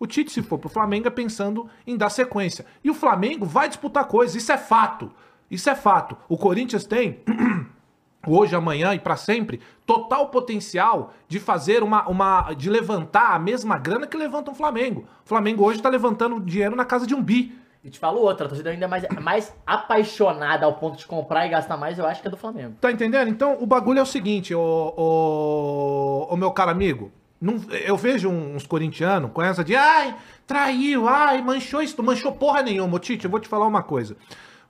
O 0.00 0.06
Tite, 0.06 0.32
se 0.32 0.42
for 0.42 0.58
pro 0.58 0.68
Flamengo, 0.68 1.06
é 1.06 1.10
pensando 1.10 1.68
em 1.86 1.96
dar 1.96 2.10
sequência. 2.10 2.66
E 2.82 2.90
o 2.90 2.94
Flamengo 2.94 3.46
vai 3.46 3.68
disputar 3.68 4.04
coisas, 4.08 4.34
isso 4.34 4.50
é 4.50 4.58
fato. 4.58 5.12
Isso 5.48 5.70
é 5.70 5.76
fato. 5.76 6.16
O 6.28 6.36
Corinthians 6.36 6.84
tem 6.84 7.20
hoje, 8.26 8.56
amanhã 8.56 8.92
e 8.94 8.98
pra 8.98 9.14
sempre, 9.14 9.60
total 9.86 10.28
potencial 10.28 11.14
de 11.28 11.38
fazer 11.38 11.84
uma, 11.84 12.08
uma. 12.08 12.52
de 12.52 12.68
levantar 12.68 13.32
a 13.32 13.38
mesma 13.38 13.78
grana 13.78 14.08
que 14.08 14.16
levanta 14.16 14.50
o 14.50 14.54
Flamengo. 14.56 15.06
O 15.24 15.28
Flamengo 15.28 15.64
hoje 15.64 15.80
tá 15.80 15.88
levantando 15.88 16.40
dinheiro 16.40 16.74
na 16.74 16.84
casa 16.84 17.06
de 17.06 17.14
um 17.14 17.22
bi. 17.22 17.62
E 17.84 17.90
te 17.90 17.98
falo 17.98 18.20
outra, 18.20 18.46
a 18.46 18.48
torcida 18.48 18.70
ainda 18.70 18.86
mais, 18.86 19.04
mais 19.20 19.52
apaixonada 19.66 20.64
ao 20.66 20.74
ponto 20.74 20.96
de 20.96 21.04
comprar 21.06 21.46
e 21.46 21.48
gastar 21.48 21.76
mais, 21.76 21.98
eu 21.98 22.06
acho 22.06 22.22
que 22.22 22.28
é 22.28 22.30
do 22.30 22.36
Flamengo. 22.36 22.74
Tá 22.80 22.92
entendendo? 22.92 23.28
Então 23.28 23.56
o 23.60 23.66
bagulho 23.66 23.98
é 23.98 24.02
o 24.02 24.06
seguinte, 24.06 24.54
ô, 24.54 24.94
ô, 24.96 26.28
ô 26.32 26.36
meu 26.36 26.50
caro 26.52 26.70
amigo. 26.70 27.10
não- 27.40 27.60
eu 27.84 27.96
vejo 27.96 28.28
uns 28.30 28.64
corintianos 28.64 29.32
com 29.32 29.42
essa 29.42 29.64
de 29.64 29.74
ai, 29.74 30.14
traiu, 30.46 31.08
ai, 31.08 31.42
manchou 31.42 31.82
isso, 31.82 32.00
manchou 32.00 32.30
porra 32.30 32.62
nenhuma. 32.62 33.00
Tite, 33.00 33.24
eu 33.24 33.30
vou 33.32 33.40
te 33.40 33.48
falar 33.48 33.66
uma 33.66 33.82
coisa. 33.82 34.16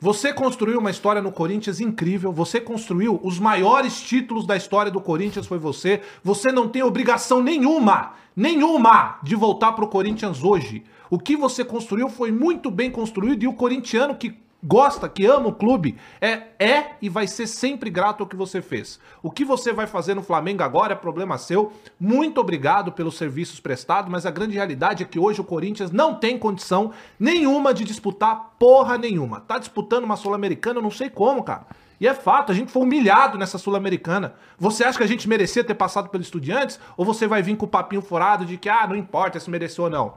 Você 0.02 0.32
construiu 0.32 0.80
uma 0.80 0.90
história 0.90 1.22
no 1.22 1.30
Corinthians 1.30 1.78
incrível, 1.78 2.32
você 2.32 2.60
construiu 2.60 3.20
os 3.22 3.38
maiores 3.38 4.00
títulos 4.00 4.44
da 4.44 4.56
história 4.56 4.90
do 4.90 5.00
Corinthians, 5.00 5.46
foi 5.46 5.60
você. 5.60 6.00
Você 6.24 6.50
não 6.50 6.68
tem 6.68 6.82
obrigação 6.82 7.40
nenhuma, 7.40 8.14
nenhuma, 8.34 9.20
de 9.22 9.36
voltar 9.36 9.70
pro 9.74 9.86
Corinthians 9.86 10.42
hoje. 10.42 10.82
O 11.08 11.20
que 11.20 11.36
você 11.36 11.64
construiu 11.64 12.08
foi 12.08 12.32
muito 12.32 12.68
bem 12.68 12.90
construído 12.90 13.44
e 13.44 13.46
o 13.46 13.52
corintiano 13.52 14.16
que 14.16 14.41
gosta, 14.62 15.08
que 15.08 15.26
ama 15.26 15.48
o 15.48 15.52
clube, 15.52 15.96
é, 16.20 16.42
é 16.58 16.92
e 17.02 17.08
vai 17.08 17.26
ser 17.26 17.46
sempre 17.46 17.90
grato 17.90 18.22
ao 18.22 18.28
que 18.28 18.36
você 18.36 18.62
fez. 18.62 19.00
O 19.22 19.30
que 19.30 19.44
você 19.44 19.72
vai 19.72 19.86
fazer 19.86 20.14
no 20.14 20.22
Flamengo 20.22 20.62
agora 20.62 20.92
é 20.92 20.96
problema 20.96 21.36
seu. 21.36 21.72
Muito 21.98 22.40
obrigado 22.40 22.92
pelos 22.92 23.16
serviços 23.16 23.58
prestados, 23.58 24.10
mas 24.10 24.24
a 24.24 24.30
grande 24.30 24.54
realidade 24.54 25.02
é 25.02 25.06
que 25.06 25.18
hoje 25.18 25.40
o 25.40 25.44
Corinthians 25.44 25.90
não 25.90 26.14
tem 26.14 26.38
condição 26.38 26.92
nenhuma 27.18 27.74
de 27.74 27.84
disputar 27.84 28.52
porra 28.58 28.96
nenhuma. 28.96 29.40
Tá 29.40 29.58
disputando 29.58 30.04
uma 30.04 30.16
Sul-Americana, 30.16 30.80
não 30.80 30.90
sei 30.90 31.10
como, 31.10 31.42
cara. 31.42 31.66
E 32.00 32.06
é 32.08 32.14
fato, 32.14 32.50
a 32.50 32.54
gente 32.54 32.72
foi 32.72 32.82
humilhado 32.82 33.38
nessa 33.38 33.58
Sul-Americana. 33.58 34.34
Você 34.58 34.82
acha 34.82 34.98
que 34.98 35.04
a 35.04 35.08
gente 35.08 35.28
merecia 35.28 35.62
ter 35.62 35.74
passado 35.74 36.08
pelos 36.08 36.26
estudiantes? 36.26 36.80
Ou 36.96 37.04
você 37.04 37.28
vai 37.28 37.42
vir 37.42 37.56
com 37.56 37.64
o 37.64 37.68
papinho 37.68 38.02
furado 38.02 38.44
de 38.44 38.56
que, 38.56 38.68
ah, 38.68 38.86
não 38.88 38.96
importa 38.96 39.38
se 39.38 39.48
mereceu 39.48 39.84
ou 39.84 39.90
não? 39.90 40.14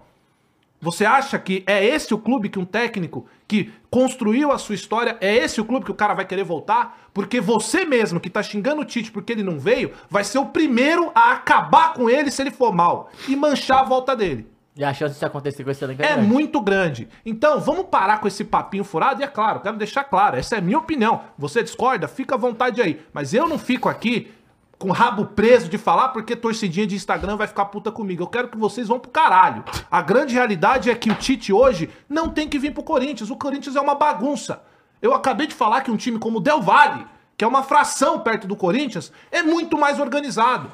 Você 0.81 1.05
acha 1.05 1.39
que 1.39 1.63
é 1.65 1.83
esse 1.83 2.13
o 2.13 2.17
clube 2.17 2.49
que 2.49 2.59
um 2.59 2.65
técnico 2.65 3.25
que 3.47 3.71
construiu 3.89 4.51
a 4.51 4.57
sua 4.57 4.75
história, 4.75 5.17
é 5.21 5.35
esse 5.35 5.59
o 5.61 5.65
clube 5.65 5.85
que 5.85 5.91
o 5.91 5.95
cara 5.95 6.13
vai 6.13 6.25
querer 6.25 6.43
voltar? 6.43 6.99
Porque 7.13 7.39
você 7.41 7.85
mesmo 7.85 8.19
que 8.19 8.29
tá 8.29 8.43
xingando 8.43 8.81
o 8.81 8.85
Tite 8.85 9.11
porque 9.11 9.31
ele 9.31 9.41
não 9.43 9.57
veio, 9.57 9.91
vai 10.09 10.23
ser 10.23 10.37
o 10.37 10.47
primeiro 10.47 11.11
a 11.15 11.31
acabar 11.31 11.93
com 11.93 12.09
ele 12.09 12.29
se 12.29 12.41
ele 12.41 12.51
for 12.51 12.73
mal 12.73 13.09
e 13.27 13.35
manchar 13.35 13.79
a 13.79 13.83
volta 13.83 14.15
dele. 14.15 14.47
E 14.77 14.83
a 14.83 14.93
chance 14.93 15.13
disso 15.13 15.25
acontecer 15.25 15.63
com 15.63 15.71
esse 15.71 15.81
elenco 15.83 16.03
É 16.03 16.07
grande. 16.13 16.27
muito 16.27 16.59
grande. 16.59 17.07
Então, 17.25 17.61
vamos 17.61 17.85
parar 17.85 18.19
com 18.19 18.27
esse 18.27 18.43
papinho 18.43 18.83
furado. 18.83 19.21
E 19.21 19.23
é 19.23 19.27
claro, 19.27 19.61
quero 19.61 19.77
deixar 19.77 20.03
claro, 20.03 20.35
essa 20.35 20.55
é 20.55 20.57
a 20.57 20.61
minha 20.61 20.77
opinião. 20.77 21.21
Você 21.37 21.63
discorda? 21.63 22.09
Fica 22.09 22.35
à 22.35 22.37
vontade 22.37 22.81
aí. 22.81 23.01
Mas 23.13 23.33
eu 23.33 23.47
não 23.47 23.57
fico 23.57 23.87
aqui 23.87 24.33
com 24.77 24.91
rabo 24.91 25.25
preso 25.25 25.69
de 25.69 25.77
falar 25.77 26.09
porque 26.09 26.35
torcidinha 26.35 26.85
de 26.85 26.95
Instagram 26.95 27.37
vai 27.37 27.47
ficar 27.47 27.65
puta 27.65 27.91
comigo. 27.91 28.23
Eu 28.23 28.27
quero 28.27 28.47
que 28.47 28.57
vocês 28.57 28.87
vão 28.87 28.99
pro 28.99 29.11
caralho. 29.11 29.63
A 29.89 30.01
grande 30.01 30.33
realidade 30.33 30.89
é 30.89 30.95
que 30.95 31.09
o 31.09 31.15
Tite 31.15 31.53
hoje 31.53 31.89
não 32.09 32.29
tem 32.29 32.47
que 32.47 32.59
vir 32.59 32.73
pro 32.73 32.83
Corinthians. 32.83 33.29
O 33.29 33.35
Corinthians 33.35 33.75
é 33.75 33.81
uma 33.81 33.95
bagunça. 33.95 34.61
Eu 35.01 35.13
acabei 35.13 35.47
de 35.47 35.55
falar 35.55 35.81
que 35.81 35.91
um 35.91 35.97
time 35.97 36.19
como 36.19 36.37
o 36.37 36.41
Del 36.41 36.61
Valle, 36.61 37.05
que 37.37 37.43
é 37.43 37.47
uma 37.47 37.63
fração 37.63 38.19
perto 38.19 38.47
do 38.47 38.55
Corinthians, 38.55 39.11
é 39.31 39.43
muito 39.43 39.77
mais 39.77 39.99
organizado. 39.99 40.71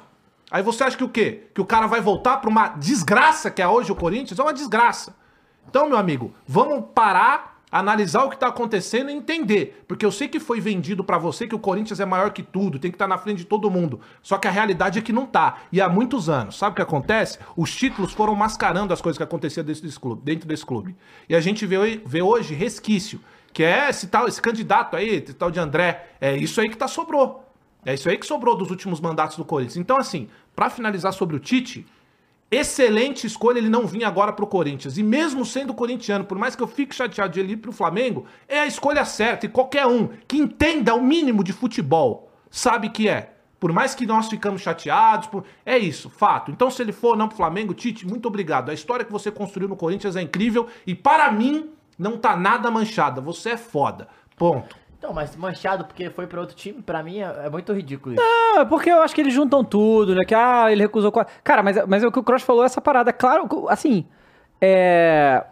Aí 0.49 0.61
você 0.61 0.83
acha 0.83 0.97
que 0.97 1.03
o 1.03 1.09
quê? 1.09 1.47
Que 1.53 1.61
o 1.61 1.65
cara 1.65 1.87
vai 1.87 2.01
voltar 2.01 2.37
pra 2.37 2.49
uma 2.49 2.69
desgraça 2.69 3.49
que 3.49 3.61
é 3.61 3.67
hoje 3.67 3.91
o 3.91 3.95
Corinthians? 3.95 4.37
É 4.37 4.43
uma 4.43 4.53
desgraça. 4.53 5.15
Então, 5.69 5.87
meu 5.87 5.97
amigo, 5.97 6.33
vamos 6.45 6.85
parar, 6.93 7.50
analisar 7.71 8.23
o 8.25 8.29
que 8.29 8.37
tá 8.37 8.47
acontecendo 8.47 9.09
e 9.09 9.13
entender. 9.13 9.83
Porque 9.87 10.05
eu 10.05 10.11
sei 10.11 10.27
que 10.27 10.39
foi 10.39 10.59
vendido 10.59 11.03
pra 11.03 11.17
você 11.17 11.47
que 11.47 11.55
o 11.55 11.59
Corinthians 11.59 11.99
é 11.99 12.05
maior 12.05 12.31
que 12.31 12.43
tudo, 12.43 12.77
tem 12.77 12.91
que 12.91 12.95
estar 12.95 13.07
na 13.07 13.17
frente 13.17 13.39
de 13.39 13.45
todo 13.45 13.71
mundo. 13.71 14.01
Só 14.21 14.37
que 14.37 14.47
a 14.47 14.51
realidade 14.51 14.99
é 14.99 15.01
que 15.01 15.13
não 15.13 15.25
tá. 15.25 15.59
E 15.71 15.79
há 15.79 15.87
muitos 15.87 16.29
anos. 16.29 16.57
Sabe 16.57 16.73
o 16.73 16.75
que 16.75 16.81
acontece? 16.81 17.39
Os 17.55 17.73
títulos 17.73 18.11
foram 18.11 18.35
mascarando 18.35 18.93
as 18.93 19.01
coisas 19.01 19.17
que 19.17 19.23
aconteciam 19.23 19.63
dentro 19.63 19.83
desse 19.83 19.99
clube. 19.99 20.21
Dentro 20.23 20.47
desse 20.47 20.65
clube. 20.65 20.95
E 21.29 21.35
a 21.35 21.39
gente 21.39 21.65
vê, 21.65 22.01
vê 22.05 22.21
hoje 22.21 22.53
resquício. 22.53 23.21
Que 23.53 23.63
é 23.63 23.89
esse 23.89 24.07
tal, 24.07 24.27
esse 24.27 24.41
candidato 24.41 24.95
aí, 24.95 25.09
esse 25.09 25.33
tal 25.33 25.49
de 25.49 25.59
André. 25.59 26.15
É 26.19 26.35
isso 26.35 26.59
aí 26.59 26.69
que 26.69 26.77
tá 26.77 26.87
sobrou. 26.87 27.45
É 27.85 27.93
isso 27.93 28.09
aí 28.09 28.17
que 28.17 28.25
sobrou 28.25 28.55
dos 28.55 28.69
últimos 28.69 28.99
mandatos 28.99 29.37
do 29.37 29.45
Corinthians. 29.45 29.77
Então, 29.77 29.97
assim, 29.97 30.29
pra 30.55 30.69
finalizar 30.69 31.13
sobre 31.13 31.35
o 31.35 31.39
Tite, 31.39 31.85
excelente 32.51 33.25
escolha 33.25 33.57
ele 33.57 33.69
não 33.69 33.87
vir 33.87 34.03
agora 34.03 34.33
pro 34.33 34.45
Corinthians. 34.45 34.97
E 34.97 35.03
mesmo 35.03 35.45
sendo 35.45 35.73
corintiano, 35.73 36.25
por 36.25 36.37
mais 36.37 36.55
que 36.55 36.61
eu 36.61 36.67
fique 36.67 36.93
chateado 36.93 37.33
de 37.33 37.39
ele 37.39 37.53
ir 37.53 37.57
pro 37.57 37.71
Flamengo, 37.71 38.25
é 38.47 38.59
a 38.59 38.67
escolha 38.67 39.05
certa. 39.05 39.45
E 39.45 39.49
qualquer 39.49 39.87
um 39.87 40.09
que 40.27 40.37
entenda 40.37 40.93
o 40.93 41.01
mínimo 41.01 41.43
de 41.43 41.53
futebol 41.53 42.29
sabe 42.49 42.89
que 42.89 43.07
é. 43.07 43.33
Por 43.59 43.71
mais 43.71 43.93
que 43.93 44.07
nós 44.07 44.27
ficamos 44.27 44.61
chateados, 44.61 45.27
por- 45.27 45.45
é 45.65 45.77
isso, 45.77 46.09
fato. 46.09 46.49
Então, 46.51 46.69
se 46.71 46.81
ele 46.81 46.91
for 46.91 47.09
ou 47.11 47.15
não 47.15 47.27
pro 47.27 47.37
Flamengo, 47.37 47.73
Tite, 47.75 48.07
muito 48.07 48.27
obrigado. 48.27 48.69
A 48.69 48.73
história 48.73 49.05
que 49.05 49.11
você 49.11 49.29
construiu 49.31 49.69
no 49.69 49.75
Corinthians 49.75 50.15
é 50.15 50.21
incrível 50.21 50.67
e 50.85 50.95
para 50.95 51.31
mim 51.31 51.69
não 51.97 52.17
tá 52.17 52.35
nada 52.35 52.71
manchada. 52.71 53.21
Você 53.21 53.51
é 53.51 53.57
foda. 53.57 54.07
Ponto. 54.35 54.75
Então, 55.01 55.15
mas 55.15 55.35
manchado 55.35 55.85
porque 55.85 56.11
foi 56.11 56.27
pra 56.27 56.39
outro 56.39 56.55
time, 56.55 56.79
pra 56.79 57.01
mim 57.01 57.21
é, 57.21 57.45
é 57.45 57.49
muito 57.49 57.73
ridículo 57.73 58.13
isso. 58.13 58.23
Não, 58.23 58.61
é 58.61 58.65
porque 58.65 58.87
eu 58.87 59.01
acho 59.01 59.15
que 59.15 59.21
eles 59.21 59.33
juntam 59.33 59.63
tudo, 59.63 60.13
né? 60.13 60.23
Que, 60.23 60.35
ah, 60.35 60.71
ele 60.71 60.83
recusou... 60.83 61.11
Cara, 61.43 61.63
mas, 61.63 61.75
mas 61.87 62.03
é 62.03 62.07
o 62.07 62.11
que 62.11 62.19
o 62.19 62.23
Cross 62.23 62.43
falou, 62.43 62.63
essa 62.63 62.79
parada. 62.79 63.11
Claro, 63.11 63.67
assim, 63.67 64.05
é... 64.61 65.43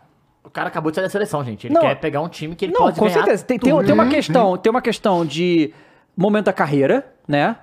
O 0.44 0.52
cara 0.52 0.68
acabou 0.68 0.92
de 0.92 0.96
sair 0.98 1.06
da 1.06 1.10
seleção, 1.10 1.44
gente. 1.44 1.66
Ele 1.66 1.74
Não. 1.74 1.82
quer 1.82 1.96
pegar 1.96 2.22
um 2.22 2.30
time 2.30 2.56
que 2.56 2.66
ele 2.66 2.74
Não, 2.74 2.82
pode 2.82 3.00
com 3.00 3.10
certeza. 3.10 3.44
Tem, 3.44 3.58
tem, 3.58 3.76
tem 3.84 3.94
uma 3.94 4.08
questão, 4.08 4.56
tem 4.56 4.70
uma 4.70 4.84
questão 4.84 5.26
de 5.26 5.74
momento 6.16 6.46
da 6.46 6.54
carreira, 6.54 7.12
né? 7.28 7.56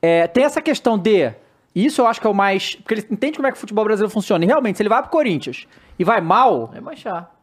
É, 0.00 0.28
tem 0.28 0.44
essa 0.44 0.62
questão 0.62 0.96
de. 0.96 1.32
Isso 1.74 2.00
eu 2.00 2.06
acho 2.06 2.20
que 2.20 2.26
é 2.28 2.30
o 2.30 2.34
mais. 2.34 2.76
Porque 2.76 2.94
ele 2.94 3.06
entende 3.10 3.36
como 3.38 3.48
é 3.48 3.50
que 3.50 3.56
o 3.56 3.60
futebol 3.60 3.84
brasileiro 3.84 4.12
funciona. 4.12 4.44
E 4.44 4.46
realmente, 4.46 4.76
se 4.76 4.82
ele 4.82 4.88
vai 4.88 5.02
pro 5.02 5.10
Corinthians 5.10 5.66
e 5.98 6.04
vai 6.04 6.20
mal, 6.20 6.68
Vai 6.68 6.80
manchar. 6.80 7.33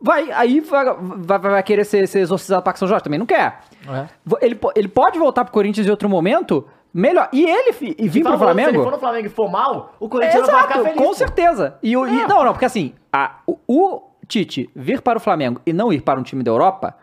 Vai, 0.00 0.30
aí 0.32 0.60
vai, 0.60 0.84
vai, 1.18 1.38
vai 1.38 1.62
querer 1.62 1.84
ser, 1.84 2.06
ser 2.08 2.20
exorcizado 2.20 2.62
para 2.62 2.76
São 2.76 2.88
Jorge 2.88 3.04
também. 3.04 3.18
Não 3.18 3.26
quer. 3.26 3.60
É. 3.88 4.06
Ele, 4.44 4.58
ele 4.76 4.88
pode 4.88 5.18
voltar 5.18 5.44
pro 5.44 5.52
Corinthians 5.52 5.86
em 5.86 5.90
outro 5.90 6.08
momento, 6.08 6.66
melhor. 6.92 7.28
E 7.32 7.44
ele 7.44 7.72
fi- 7.72 7.94
e 7.98 8.08
vir 8.08 8.22
pro 8.22 8.36
Falou, 8.38 8.54
Se 8.54 8.60
ele 8.60 8.62
Flamengo. 8.64 8.84
for 8.84 8.92
no 8.92 8.98
Flamengo 8.98 9.26
e 9.26 9.30
for 9.30 9.50
mal, 9.50 9.94
o 10.00 10.08
Corinthians 10.08 10.46
vai 10.46 10.62
ficar 10.62 10.80
feliz. 10.82 10.96
com 10.96 11.14
certeza. 11.14 11.76
E, 11.82 11.96
o- 11.96 12.06
e- 12.06 12.26
não, 12.26 12.44
não, 12.44 12.52
porque 12.52 12.64
assim, 12.66 12.94
a- 13.12 13.36
o, 13.46 13.58
o 13.66 14.02
Tite 14.26 14.70
vir 14.76 15.00
para 15.02 15.18
o 15.18 15.20
Flamengo 15.20 15.60
e 15.66 15.72
não 15.72 15.92
ir 15.92 16.02
para 16.02 16.18
um 16.18 16.22
time 16.22 16.42
da 16.42 16.50
Europa 16.50 16.96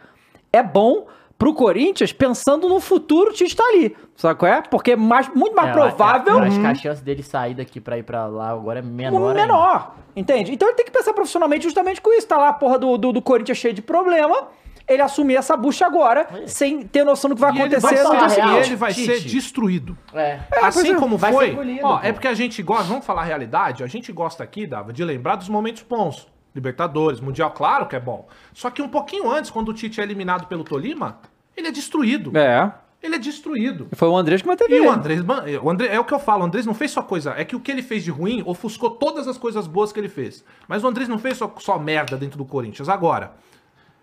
é 0.54 0.64
bom 0.64 1.08
pro 1.38 1.54
Corinthians 1.54 2.12
pensando 2.12 2.68
no 2.68 2.80
futuro 2.80 3.30
o 3.30 3.34
Tite 3.34 3.56
tá 3.56 3.64
ali. 3.64 3.96
Sabe 4.16 4.40
qual 4.40 4.52
é? 4.52 4.62
Porque 4.62 4.92
é 4.92 4.96
mais, 4.96 5.30
muito 5.34 5.56
mais 5.56 5.70
É, 5.70 5.74
provável. 5.74 6.34
Eu 6.34 6.40
acho 6.44 6.60
que 6.60 6.66
a 6.66 6.74
chance 6.76 7.04
dele 7.04 7.22
sair 7.22 7.54
daqui 7.54 7.80
pra 7.80 7.98
ir 7.98 8.04
pra 8.04 8.26
lá 8.26 8.50
agora 8.50 8.80
é 8.80 8.82
menor. 8.82 9.30
ainda. 9.30 9.42
menor. 9.42 9.96
Entende? 10.16 10.52
Então 10.52 10.68
ele 10.68 10.76
tem 10.76 10.86
que 10.86 10.92
pensar 10.92 11.14
profissionalmente 11.14 11.64
justamente 11.64 12.02
com 12.02 12.12
isso. 12.12 12.28
Tá 12.28 12.38
lá 12.38 12.50
a 12.50 12.54
porra 12.54 12.80
do, 12.80 12.98
do, 12.98 13.12
do 13.14 13.22
Corinthians 13.22 13.58
cheio 13.60 13.74
de 13.74 13.82
problema. 13.84 14.48
Ele 14.88 15.02
assumir 15.02 15.36
essa 15.36 15.58
bucha 15.58 15.86
agora, 15.86 16.26
sem 16.48 16.82
ter 16.88 17.04
noção 17.04 17.30
do 17.30 17.36
que 17.36 17.42
vai 17.42 17.52
E 17.52 17.56
ele 17.62 17.76
acontecer 17.76 18.04
vai, 18.04 18.04
no 18.04 18.10
ser, 18.10 18.16
dia 18.18 18.28
e 18.28 18.30
seguinte. 18.32 18.68
ele 18.70 18.76
vai 18.78 18.94
Tite. 18.94 19.06
ser 19.20 19.20
destruído. 19.28 19.98
É. 20.14 20.40
assim 20.62 20.80
pois 20.82 20.90
é. 20.92 20.96
como 20.96 21.18
Vai 21.18 21.34
foi. 21.34 21.46
ser 21.48 21.52
engolido, 21.52 21.82
ó, 21.86 22.00
é 22.02 22.14
porque 22.14 22.28
a 22.28 22.34
gente 22.34 22.64
gosta, 22.64 22.86
vamos 22.86 23.06
falar 23.06 23.24
a 23.24 23.26
realidade, 23.26 23.84
a 23.84 23.88
gente 23.88 24.14
gosta 24.14 24.46
aqui, 24.46 24.66
Dava, 24.66 24.94
de 24.94 25.04
lembrar 25.04 25.36
dos 25.36 25.50
momentos 25.50 25.84
bons. 25.84 26.26
Libertadores, 26.58 27.20
Mundial, 27.20 27.52
claro 27.52 27.86
que 27.88 27.96
é 27.96 28.00
bom. 28.00 28.28
Só 28.54 28.70
que 28.70 28.82
um 28.82 28.90
pouquinho 28.90 29.32
antes, 29.32 29.52
quando 29.52 29.70
o 29.70 29.74
Tite 29.74 30.02
é 30.02 30.04
eliminado 30.04 30.48
pelo 30.48 30.64
Tolima, 30.64 31.20
ele 31.56 31.68
é 31.68 31.72
destruído. 31.72 32.36
É. 32.38 32.72
Ele 33.02 33.16
é 33.16 33.20
destruído. 33.20 33.88
E 33.92 33.96
Foi 33.96 34.08
o 34.08 34.18
Andrés 34.18 34.42
que 34.42 34.48
manteve 34.48 34.74
E 34.74 34.78
ele. 34.78 34.88
o 34.88 34.92
Andrés, 34.92 35.22
man- 35.24 35.44
o 35.62 35.70
André, 35.70 35.88
é 35.94 36.00
o 36.00 36.04
que 36.04 36.14
eu 36.14 36.20
falo, 36.20 36.42
o 36.42 36.46
Andrés 36.48 36.66
não 36.66 36.74
fez 36.74 36.90
só 36.90 37.04
coisa, 37.04 37.36
é 37.38 37.46
que 37.46 37.56
o 37.56 37.60
que 37.60 37.72
ele 37.72 37.84
fez 37.84 38.04
de 38.04 38.10
ruim 38.10 38.42
ofuscou 38.46 38.90
todas 38.90 39.28
as 39.28 39.38
coisas 39.38 39.68
boas 39.68 39.92
que 39.94 40.00
ele 40.00 40.10
fez. 40.10 40.44
Mas 40.68 40.84
o 40.84 40.88
Andrés 40.88 41.08
não 41.08 41.20
fez 41.20 41.38
só, 41.38 41.54
só 41.60 41.78
merda 41.78 42.18
dentro 42.18 42.40
do 42.40 42.44
Corinthians. 42.46 42.90
Agora, 42.90 43.34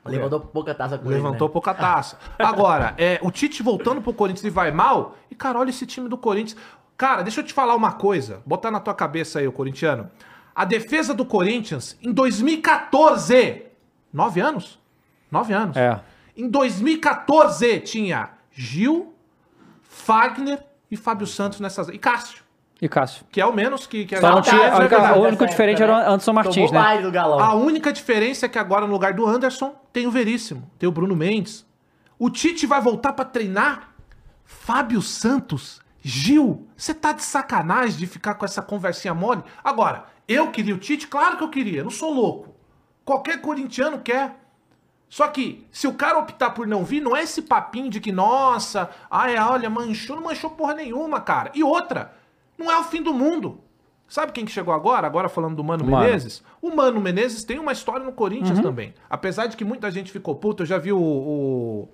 Levantou 0.06 0.38
pouca 0.38 0.74
taça 0.74 0.98
com 0.98 1.08
Levantou 1.08 1.30
ele, 1.32 1.46
né? 1.48 1.52
pouca 1.52 1.72
taça. 1.74 2.18
Agora, 2.38 2.94
é, 2.98 3.18
o 3.22 3.30
Tite 3.30 3.62
voltando 3.62 4.02
pro 4.02 4.12
Corinthians 4.12 4.44
e 4.44 4.50
vai 4.50 4.70
mal. 4.70 5.16
E, 5.30 5.34
cara, 5.34 5.58
olha 5.58 5.70
esse 5.70 5.86
time 5.86 6.08
do 6.10 6.18
Corinthians. 6.18 6.60
Cara, 6.96 7.22
deixa 7.22 7.40
eu 7.40 7.44
te 7.44 7.54
falar 7.54 7.74
uma 7.74 7.92
coisa. 7.92 8.42
Botar 8.44 8.70
na 8.70 8.80
tua 8.80 8.92
cabeça 8.94 9.38
aí, 9.38 9.48
o 9.48 9.52
corintiano. 9.52 10.10
A 10.54 10.64
defesa 10.64 11.12
do 11.12 11.24
Corinthians, 11.24 11.96
em 12.02 12.12
2014. 12.12 13.62
Nove 14.12 14.40
anos? 14.40 14.78
Nove 15.30 15.52
anos. 15.52 15.76
É. 15.76 16.00
Em 16.36 16.48
2014 16.48 17.80
tinha 17.80 18.30
Gil, 18.52 19.12
Fagner 19.82 20.64
e 20.90 20.96
Fábio 20.96 21.26
Santos 21.26 21.60
nessas. 21.60 21.88
E 21.88 21.98
Cássio, 21.98 22.42
E 22.80 22.88
Cássio. 22.88 23.24
que 23.32 23.40
é 23.40 23.46
o 23.46 23.52
menos 23.52 23.86
que. 23.86 24.04
que 24.04 24.16
Só 24.18 24.30
não 24.30 24.42
tinha- 24.42 24.62
é 24.62 24.70
a 24.70 24.76
única- 24.76 24.88
verdade. 24.98 25.18
o 25.18 25.22
único 25.22 25.46
diferente 25.46 25.82
era 25.82 25.92
o 25.92 25.96
Anderson 25.96 26.32
Martins, 26.32 26.70
Tomou 26.70 26.84
né? 26.84 27.00
do 27.02 27.10
galão. 27.10 27.38
A 27.40 27.54
única 27.54 27.92
diferença 27.92 28.46
é 28.46 28.48
que 28.48 28.58
agora 28.58 28.86
no 28.86 28.92
lugar 28.92 29.12
do 29.14 29.26
Anderson 29.26 29.74
tem 29.92 30.06
o 30.06 30.10
Veríssimo, 30.10 30.70
tem 30.78 30.88
o 30.88 30.92
Bruno 30.92 31.16
Mendes. 31.16 31.66
O 32.18 32.30
Tite 32.30 32.66
vai 32.66 32.80
voltar 32.80 33.12
pra 33.12 33.24
treinar 33.24 33.88
Fábio 34.44 35.02
Santos, 35.02 35.80
Gil. 36.00 36.68
Você 36.76 36.92
tá 36.94 37.12
de 37.12 37.22
sacanagem 37.22 37.96
de 37.96 38.06
ficar 38.06 38.34
com 38.34 38.44
essa 38.44 38.60
conversinha 38.62 39.14
mole? 39.14 39.42
Agora, 39.64 40.04
eu 40.28 40.50
queria 40.50 40.74
o 40.74 40.78
Tite? 40.78 41.06
Claro 41.06 41.36
que 41.36 41.44
eu 41.44 41.50
queria, 41.50 41.82
não 41.82 41.90
sou 41.90 42.12
louco. 42.12 42.54
Qualquer 43.04 43.40
corintiano 43.40 43.98
quer. 43.98 44.40
Só 45.08 45.28
que, 45.28 45.66
se 45.70 45.86
o 45.86 45.94
cara 45.94 46.18
optar 46.18 46.50
por 46.50 46.66
não 46.66 46.84
vir, 46.84 47.00
não 47.00 47.16
é 47.16 47.22
esse 47.22 47.42
papinho 47.42 47.88
de 47.88 48.00
que, 48.00 48.10
nossa, 48.10 48.90
ai, 49.10 49.38
olha, 49.38 49.70
manchou, 49.70 50.16
não 50.16 50.24
manchou 50.24 50.50
porra 50.50 50.74
nenhuma, 50.74 51.20
cara. 51.20 51.52
E 51.54 51.62
outra, 51.62 52.14
não 52.58 52.70
é 52.70 52.78
o 52.78 52.84
fim 52.84 53.02
do 53.02 53.14
mundo. 53.14 53.60
Sabe 54.08 54.32
quem 54.32 54.44
que 54.44 54.50
chegou 54.50 54.74
agora? 54.74 55.06
Agora 55.06 55.28
falando 55.28 55.56
do 55.56 55.64
Mano, 55.64 55.84
Mano. 55.84 56.04
Menezes? 56.04 56.42
O 56.60 56.74
Mano 56.74 57.00
Menezes 57.00 57.44
tem 57.44 57.58
uma 57.58 57.72
história 57.72 58.04
no 58.04 58.12
Corinthians 58.12 58.60
também. 58.60 58.94
Apesar 59.08 59.46
de 59.46 59.56
que 59.56 59.64
muita 59.64 59.90
gente 59.90 60.12
ficou 60.12 60.34
puta, 60.34 60.62
eu 60.62 60.66
já 60.66 60.78
vi 60.78 60.92
o, 60.92 60.98
o 60.98 61.88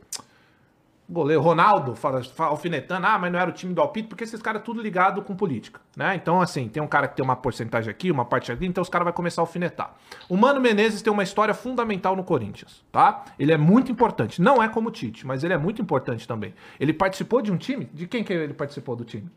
goleiro 1.10 1.42
Ronaldo 1.42 1.94
fala, 1.96 2.22
fala- 2.22 2.50
alfinetando, 2.50 3.06
ah, 3.06 3.18
mas 3.18 3.32
não 3.32 3.38
era 3.38 3.50
o 3.50 3.52
time 3.52 3.74
do 3.74 3.80
Alpito, 3.80 4.08
porque 4.10 4.24
esses 4.24 4.40
caras 4.40 4.62
tudo 4.62 4.80
ligado 4.80 5.22
com 5.22 5.34
política, 5.34 5.80
né? 5.96 6.14
Então, 6.14 6.40
assim, 6.40 6.68
tem 6.68 6.82
um 6.82 6.86
cara 6.86 7.08
que 7.08 7.16
tem 7.16 7.24
uma 7.24 7.34
porcentagem 7.36 7.90
aqui, 7.90 8.10
uma 8.10 8.24
parte 8.24 8.52
ali, 8.52 8.66
então 8.66 8.80
os 8.82 8.88
caras 8.88 9.04
vão 9.04 9.12
começar 9.12 9.40
a 9.40 9.44
alfinetar. 9.44 9.94
O 10.28 10.36
Mano 10.36 10.60
Menezes 10.60 11.02
tem 11.02 11.12
uma 11.12 11.22
história 11.22 11.52
fundamental 11.52 12.14
no 12.14 12.22
Corinthians, 12.22 12.84
tá? 12.92 13.24
Ele 13.38 13.52
é 13.52 13.56
muito 13.58 13.90
importante. 13.90 14.40
Não 14.40 14.62
é 14.62 14.68
como 14.68 14.88
o 14.88 14.92
Tite, 14.92 15.26
mas 15.26 15.42
ele 15.44 15.52
é 15.52 15.58
muito 15.58 15.82
importante 15.82 16.28
também. 16.28 16.54
Ele 16.78 16.92
participou 16.92 17.42
de 17.42 17.50
um 17.50 17.56
time? 17.56 17.86
De 17.92 18.06
quem 18.06 18.22
que 18.22 18.32
ele 18.32 18.54
participou 18.54 18.94
do 18.94 19.04
time? 19.04 19.28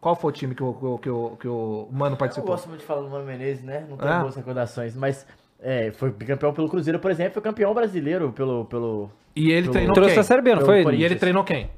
Qual 0.00 0.16
foi 0.16 0.30
o 0.30 0.34
time 0.34 0.54
que 0.54 0.62
o, 0.62 0.72
que 0.74 0.84
o, 0.84 0.98
que 0.98 1.08
o, 1.10 1.36
que 1.40 1.48
o 1.48 1.88
Mano 1.92 2.14
Eu 2.14 2.18
participou? 2.18 2.50
gosto 2.50 2.68
muito 2.68 2.80
de 2.80 2.86
falar 2.86 3.02
do 3.02 3.08
Mano 3.10 3.24
Menezes, 3.24 3.62
né? 3.62 3.86
Não 3.88 3.96
tenho 3.96 4.10
É. 4.12 4.20
boas 4.20 4.34
recordações, 4.34 4.96
mas 4.96 5.24
é, 5.60 5.92
foi 5.92 6.10
campeão 6.10 6.52
pelo 6.52 6.68
Cruzeiro, 6.68 6.98
por 6.98 7.10
exemplo, 7.10 7.34
foi 7.34 7.42
campeão 7.42 7.72
brasileiro 7.72 8.32
pelo. 8.32 8.64
pelo 8.64 9.10
E 9.34 9.50
ele 9.50 9.62
pelo- 9.62 9.72
treinou 9.72 9.94
Trouxe 9.94 10.10
quem? 10.12 10.20
a 10.20 10.24
Série 10.24 10.42
B, 10.42 10.54
não 10.54 10.64
foi? 10.64 10.82
E 10.94 11.04
ele 11.04 11.16
treinou 11.16 11.42
quem? 11.44 11.70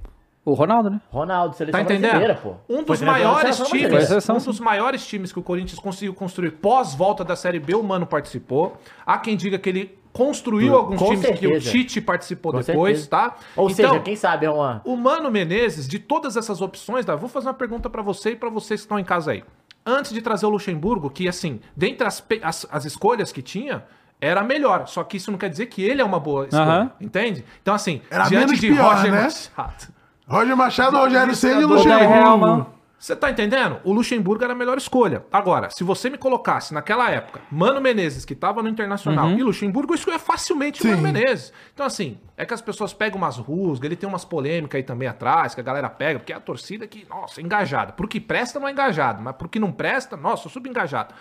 O 0.45 0.53
Ronaldo, 0.53 0.91
né? 0.91 1.01
Ronaldo, 1.11 1.57
seleção 1.57 1.79
Tá 1.79 1.83
entendendo? 1.85 2.11
brasileira, 2.11 2.35
pô. 2.43 2.55
Um 2.69 2.83
dos 2.83 3.01
maiores 3.01 3.59
times. 3.61 4.09
Seleção, 4.09 4.37
um 4.37 4.39
dos 4.41 4.61
maiores 4.61 5.07
times 5.07 5.33
que 5.33 5.39
o 5.39 5.43
Corinthians 5.43 5.79
conseguiu 5.79 6.13
construir 6.13 6.51
pós-volta 6.51 7.25
da 7.25 7.35
Série 7.35 7.59
B, 7.59 7.75
o 7.75 7.83
Mano 7.83 8.07
participou. 8.07 8.77
Há 9.07 9.17
quem 9.19 9.37
diga 9.39 9.59
que 9.59 9.69
ele 9.71 9.99
construiu 10.13 10.73
Com 10.73 10.79
alguns 10.79 11.03
times 11.03 11.21
que 11.39 11.47
o 11.47 11.51
certeza. 11.53 11.71
Tite 11.71 12.01
participou 12.03 12.53
Com 12.53 12.59
depois, 12.61 12.99
certeza. 12.99 13.09
tá? 13.11 13.37
Ou 13.57 13.71
Então, 13.71 13.89
seja, 13.91 14.01
quem 14.01 14.17
sabe 14.17 14.45
é 14.45 14.51
uma. 14.51 14.83
o 14.85 14.95
Mano 14.97 15.31
Menezes, 15.31 15.89
de 15.89 15.99
todas 15.99 16.37
essas 16.37 16.61
opções, 16.61 17.07
Davi, 17.07 17.21
vou 17.21 17.29
fazer 17.31 17.49
uma 17.49 17.55
pergunta 17.55 17.89
pra 17.89 18.03
você 18.03 18.33
e 18.33 18.37
pra 18.37 18.51
vocês 18.51 18.81
que 18.81 18.85
estão 18.85 18.99
em 18.99 19.05
casa 19.05 19.31
aí. 19.33 19.43
Antes 19.87 20.13
de 20.13 20.21
trazer 20.21 20.45
o 20.45 20.51
Luxemburgo, 20.51 21.09
que 21.09 21.27
assim, 21.27 21.59
dentre 21.75 22.07
as, 22.07 22.23
as, 22.43 22.67
as 22.71 22.85
escolhas 22.85 23.33
que 23.33 23.41
tinha, 23.41 23.83
era 24.27 24.43
melhor. 24.43 24.87
Só 24.87 25.05
que 25.05 25.17
isso 25.17 25.31
não 25.31 25.39
quer 25.39 25.51
dizer 25.51 25.67
que 25.67 25.83
ele 25.83 26.01
é 26.01 26.05
uma 26.05 26.21
boa 26.21 26.47
escolha, 26.47 26.93
entende? 27.01 27.45
Então 27.63 27.75
assim, 27.75 28.01
Era 28.11 28.25
diante 28.25 28.47
menos 28.47 28.61
de 28.61 28.69
pior, 28.69 28.97
Roger 28.97 29.13
né? 29.13 29.23
Machado... 29.57 29.95
Roger 30.27 30.57
Machado, 30.57 30.97
Rogério 30.97 31.35
Senna 31.35 31.61
e 31.61 31.65
Luxemburgo. 31.65 32.75
Você 33.05 33.15
tá 33.15 33.31
entendendo? 33.31 33.81
O 33.85 33.93
Luxemburgo 33.93 34.43
era 34.45 34.55
a 34.55 34.57
melhor 34.57 34.79
escolha. 34.79 35.27
Agora, 35.31 35.69
se 35.71 35.85
você 35.85 36.09
me 36.09 36.17
colocasse 36.17 36.73
naquela 36.73 37.11
época, 37.11 37.43
Mano 37.51 37.79
Menezes, 37.79 38.25
que 38.25 38.35
tava 38.35 38.63
no 38.63 38.69
Internacional, 38.71 39.31
e 39.33 39.43
Luxemburgo, 39.43 39.95
isso 39.95 40.11
é 40.11 40.19
facilmente 40.19 40.83
o 40.83 40.87
Mano 40.87 40.97
Sim. 40.97 41.03
Menezes. 41.03 41.53
Então, 41.75 41.85
assim, 41.85 42.19
é 42.35 42.47
que 42.47 42.55
as 42.55 42.63
pessoas 42.63 42.95
pegam 42.95 43.19
umas 43.19 43.37
rusgas, 43.37 43.85
ele 43.85 43.97
tem 43.97 44.09
umas 44.09 44.25
polêmicas 44.25 44.79
aí 44.79 44.83
também 44.83 45.07
atrás, 45.07 45.55
que 45.55 45.61
a 45.61 45.63
galera 45.63 45.91
pega, 45.91 46.19
porque 46.19 46.33
é 46.33 46.37
a 46.37 46.41
torcida 46.41 46.87
que, 46.87 47.07
nossa, 47.07 47.43
é 47.43 47.45
engajada. 47.45 47.93
Pro 47.93 48.09
que 48.09 48.19
presta, 48.19 48.59
não 48.59 48.67
é 48.67 48.71
engajado, 48.71 49.21
mas 49.21 49.37
pro 49.37 49.51
que 49.51 49.59
não 49.59 49.71
presta, 49.71 50.17
nossa, 50.17 50.47
eu 50.47 50.51
subengajado. 50.51 51.15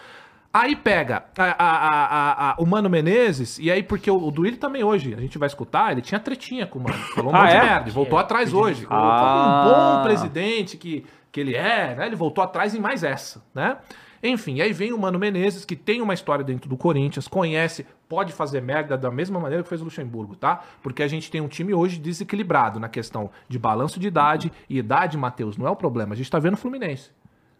Aí 0.56 0.76
pega 0.76 1.24
a- 1.36 1.44
a- 1.44 1.56
a- 1.58 2.06
a- 2.06 2.52
a- 2.52 2.56
o 2.60 2.66
Mano 2.68 2.88
Menezes, 2.88 3.58
e 3.58 3.72
aí, 3.72 3.82
porque 3.82 4.12
o, 4.12 4.28
o 4.28 4.30
Duílio 4.30 4.60
também 4.60 4.84
hoje, 4.84 5.16
a 5.16 5.20
gente 5.20 5.36
vai 5.40 5.48
escutar, 5.48 5.92
ele 5.92 6.02
tinha 6.02 6.20
tretinha 6.20 6.68
com 6.68 6.78
o 6.78 6.84
Mano. 6.84 6.96
Falou 7.16 7.32
um 7.32 7.36
Ah, 7.36 7.42
monte 7.42 7.52
é? 7.54 7.60
de 7.60 7.66
merda, 7.66 7.92
voltou 7.92 8.20
atrás 8.20 8.54
hoje. 8.54 8.86
Como 8.86 9.00
Ah. 9.00 9.64
um 9.66 9.70
bom 9.98 10.04
presidente 10.04 10.78
que, 10.78 11.06
que 11.32 11.40
ele 11.40 11.56
é, 11.56 11.96
né? 11.96 12.06
Ele 12.06 12.16
voltou 12.16 12.44
atrás 12.44 12.76
em 12.76 12.80
mais 12.80 13.04
essa, 13.04 13.44
né? 13.54 13.78
Enfim, 14.26 14.62
aí 14.62 14.72
vem 14.72 14.94
o 14.94 14.98
Mano 14.98 15.18
Menezes, 15.20 15.66
que 15.66 15.76
tem 15.76 16.02
uma 16.02 16.14
história 16.14 16.46
dentro 16.46 16.70
do 16.70 16.78
Corinthians, 16.78 17.28
conhece, 17.28 17.86
pode 18.08 18.32
fazer 18.32 18.62
merda 18.62 18.96
da 18.96 19.10
mesma 19.12 19.38
maneira 19.40 19.64
que 19.64 19.68
fez 19.68 19.82
o 19.82 19.86
Luxemburgo, 19.86 20.36
tá? 20.36 20.62
Porque 20.84 21.02
a 21.04 21.08
gente 21.08 21.30
tem 21.32 21.42
um 21.42 21.48
time 21.48 21.74
hoje 21.74 21.98
desequilibrado 22.00 22.80
na 22.80 22.88
questão 22.88 23.30
de 23.50 23.58
balanço 23.60 24.00
de 24.00 24.08
idade, 24.08 24.50
e 24.70 24.78
idade, 24.78 25.18
Matheus, 25.18 25.58
não 25.58 25.68
é 25.68 25.70
o 25.72 25.76
problema. 25.76 26.14
A 26.14 26.16
gente 26.16 26.30
tá 26.32 26.38
vendo 26.40 26.54
o 26.54 26.58
Fluminense. 26.58 27.10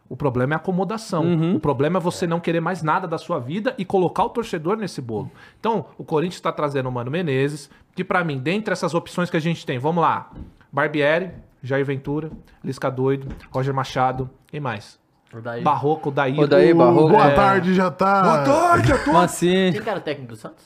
O 0.10 0.16
problema 0.18 0.54
é 0.54 0.56
a 0.56 0.58
acomodação. 0.58 1.56
O 1.56 1.60
problema 1.60 1.98
é 1.98 2.02
você 2.02 2.28
não 2.28 2.40
querer 2.40 2.60
mais 2.60 2.84
nada 2.84 3.08
da 3.08 3.18
sua 3.18 3.40
vida 3.40 3.74
e 3.78 3.86
colocar 3.86 4.24
o 4.26 4.30
torcedor 4.30 4.78
nesse 4.78 5.02
bolo. 5.02 5.32
Então, 5.60 5.86
o 5.98 6.04
Corinthians 6.04 6.36
está 6.36 6.52
trazendo 6.52 6.88
o 6.88 6.92
Mano 6.92 7.10
Menezes, 7.10 7.70
que 7.96 8.04
pra 8.04 8.24
mim, 8.24 8.38
dentre 8.38 8.72
essas 8.74 8.94
opções 8.94 9.30
que 9.30 9.38
a 9.38 9.40
gente 9.40 9.66
tem, 9.66 9.80
vamos 9.80 10.02
lá. 10.04 10.30
Barbieri, 10.72 11.32
Jair 11.64 11.86
Ventura, 11.86 12.30
Lisca 12.64 12.92
Doido, 12.92 13.28
Roger 13.52 13.74
Machado, 13.74 14.30
quem 14.48 14.60
mais? 14.60 15.00
O 15.34 15.42
Daí. 15.42 15.64
Barroco, 15.64 16.12
Daí. 16.12 16.38
Odair, 16.40 16.76
Barroco. 16.76 17.10
Boa 17.10 17.28
É. 17.32 17.34
tarde, 17.36 17.74
já 17.74 17.90
tá. 17.90 18.22
Boa 18.22 18.44
tarde, 18.44 18.92
eu 18.92 19.04
tô... 19.04 19.14
Mancini. 19.14 19.72
Quem 19.72 19.82
que 19.82 19.90
era 19.90 19.98
o 19.98 20.02
técnico 20.02 20.34
do 20.34 20.36
Santos? 20.36 20.66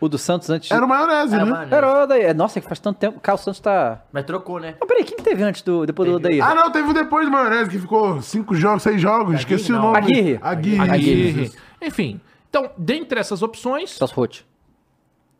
O 0.00 0.08
do 0.08 0.16
Santos 0.16 0.48
antes. 0.48 0.70
Era 0.70 0.84
o 0.84 0.88
maionese, 0.88 1.34
Era 1.34 1.44
né? 1.44 1.50
Mano. 1.50 1.74
Era 1.74 1.86
o 1.86 2.02
Odair. 2.04 2.34
Nossa, 2.34 2.58
que 2.60 2.66
faz 2.66 2.78
tanto 2.80 2.96
tempo. 2.98 3.18
O 3.18 3.20
Carlos 3.20 3.44
Santos 3.44 3.60
tá. 3.60 4.00
Mas 4.10 4.24
trocou, 4.24 4.58
né? 4.58 4.74
Mas 4.80 4.88
peraí, 4.88 5.04
quem 5.04 5.16
que 5.18 5.22
teve 5.22 5.42
antes 5.42 5.60
do. 5.62 5.84
Depois 5.84 6.08
do 6.08 6.16
Odair? 6.16 6.42
Ah, 6.42 6.54
não, 6.54 6.70
teve 6.72 6.88
um 6.88 6.92
depois 6.94 7.26
do 7.26 7.30
maionese 7.30 7.68
que 7.68 7.78
ficou 7.78 8.22
cinco 8.22 8.54
jogos, 8.54 8.82
seis 8.82 9.00
jogos, 9.00 9.34
esqueci 9.34 9.70
o 9.70 9.76
não. 9.76 9.82
nome. 9.82 9.98
Aguirre. 9.98 10.38
Aguirre. 10.40 10.90
Aguirre. 10.90 11.42
isso. 11.44 11.56
Enfim, 11.82 12.20
então, 12.48 12.70
dentre 12.78 13.20
essas 13.20 13.42
opções, 13.42 13.90
Celso. 13.90 14.14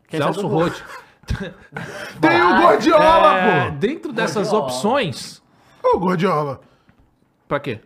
Quem 0.07 0.19
Celso? 0.21 0.45
Rotti. 0.47 0.83
Tem 2.21 2.41
o 2.41 2.61
Gordiola, 2.61 3.37
É, 3.37 3.65
pô. 3.65 3.71
dentro 3.77 4.11
dessas 4.13 4.49
Gordiola. 4.49 4.63
opções, 4.65 5.41
O 5.83 5.97
Gordiola. 5.99 6.61
pra 7.47 7.59
quê? 7.59 7.79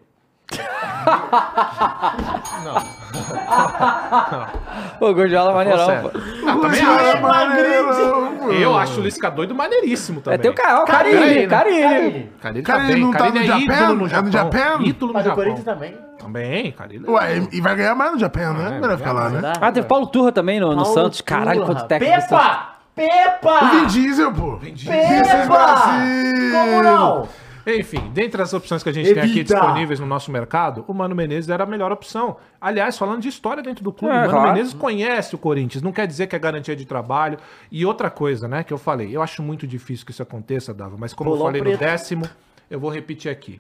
Pô, 5.00 5.14
Gordiola 5.14 5.52
é 5.52 5.54
maneirão, 5.54 5.86
sério. 5.86 6.10
pô. 6.10 6.20
Não, 6.46 6.62
também 6.62 6.82
acho. 6.82 8.52
Eu 8.52 8.78
acho 8.78 9.00
o 9.00 9.04
Lisca 9.04 9.30
doido 9.32 9.56
maneiríssimo 9.56 10.22
também. 10.22 10.40
É, 10.40 10.42
tem 10.42 10.52
o 10.52 10.54
cara, 10.54 10.82
ó, 10.82 10.86
Carilli, 10.86 11.18
Carilli, 11.18 11.42
né? 11.42 11.48
Carilli. 11.48 12.32
Carilli 12.42 12.64
tá 12.64 12.74
Carilli 12.74 12.94
bem. 12.94 13.02
não 13.04 13.12
tá 13.12 13.18
Carilli 13.20 13.40
no 13.40 13.44
é 13.44 13.48
Japan? 13.48 13.74
ídolo 13.84 13.96
no 13.96 14.06
É 14.08 14.22
no 14.22 14.32
Japão. 14.32 14.62
Japan? 14.62 14.84
Ídolo 14.84 15.08
no 15.08 15.14
Mas 15.14 15.22
o 15.26 15.30
Japão. 15.30 15.44
Corinthians 15.44 15.66
também. 15.66 15.98
Também, 16.18 16.72
Carilli. 16.72 17.10
Ué, 17.10 17.48
e 17.52 17.62
vai 17.62 17.76
ganhar 17.76 17.96
mais 17.96 18.12
no 18.14 18.20
Japão, 18.20 18.54
né? 18.54 18.80
Melhor 18.82 18.98
ficar 18.98 19.12
lá, 19.14 19.30
né? 19.30 19.54
Ah, 19.62 19.72
teve 19.72 19.88
Paulo 19.88 20.08
Turra 20.08 20.32
também 20.32 20.60
no, 20.60 20.70
no 20.76 20.84
Paulo 20.84 20.94
Santos. 20.94 21.22
Caralho, 21.22 21.62
Turra. 21.62 21.74
quanto 21.76 21.88
técnico. 21.88 22.16
do 22.16 22.22
Santos. 22.22 22.30
Pepa! 22.38 22.76
Pepa! 22.96 23.64
O 23.66 23.68
Vin 23.72 23.86
Diesel, 23.88 24.32
pô. 24.34 24.56
Vin 24.58 24.74
Pepa! 24.76 25.46
Brasil! 25.48 26.52
Como 26.54 26.84
não? 26.84 27.28
Enfim, 27.68 28.12
dentre 28.14 28.42
as 28.42 28.54
opções 28.54 28.84
que 28.84 28.90
a 28.90 28.92
gente 28.92 29.12
tem 29.14 29.24
aqui 29.24 29.40
Evita. 29.40 29.56
disponíveis 29.56 30.00
no 30.00 30.06
nosso 30.06 30.32
mercado, 30.32 30.86
o 30.88 30.94
Mano 30.94 31.16
Menezes 31.16 31.50
era 31.50 31.64
a 31.64 31.68
melhor 31.68 31.92
opção. 31.92 32.38
Aliás, 32.62 32.98
falando 32.98 33.22
de 33.22 33.28
história 33.28 33.64
dentro 33.64 33.84
do 33.84 33.92
clube, 33.92 34.14
É, 34.14 34.18
o 34.18 34.22
Mano 34.22 34.32
claro. 34.32 34.52
Menezes 34.54 34.74
conhece 34.74 35.34
o 35.34 35.38
Corinthians, 35.38 35.82
não 35.82 35.92
quer 35.92 36.06
dizer 36.06 36.28
que 36.28 36.36
é 36.36 36.40
garantia 36.40 36.76
de 36.76 36.86
trabalho. 36.86 37.38
E 37.72 37.86
outra 37.86 38.10
coisa, 38.12 38.48
né, 38.48 38.64
que 38.64 38.72
eu 38.72 38.78
falei, 38.78 39.16
eu 39.16 39.22
acho 39.22 39.42
muito 39.42 39.66
difícil 39.66 40.06
que 40.06 40.12
isso 40.12 40.22
aconteça, 40.22 40.74
Dava, 40.74 40.96
mas 40.98 41.14
como 41.14 41.32
eu 41.32 41.38
falei 41.40 41.62
no 41.62 41.68
preto. 41.70 41.80
décimo, 41.80 42.30
eu 42.70 42.80
vou 42.80 42.92
repetir 42.92 43.32
aqui. 43.32 43.60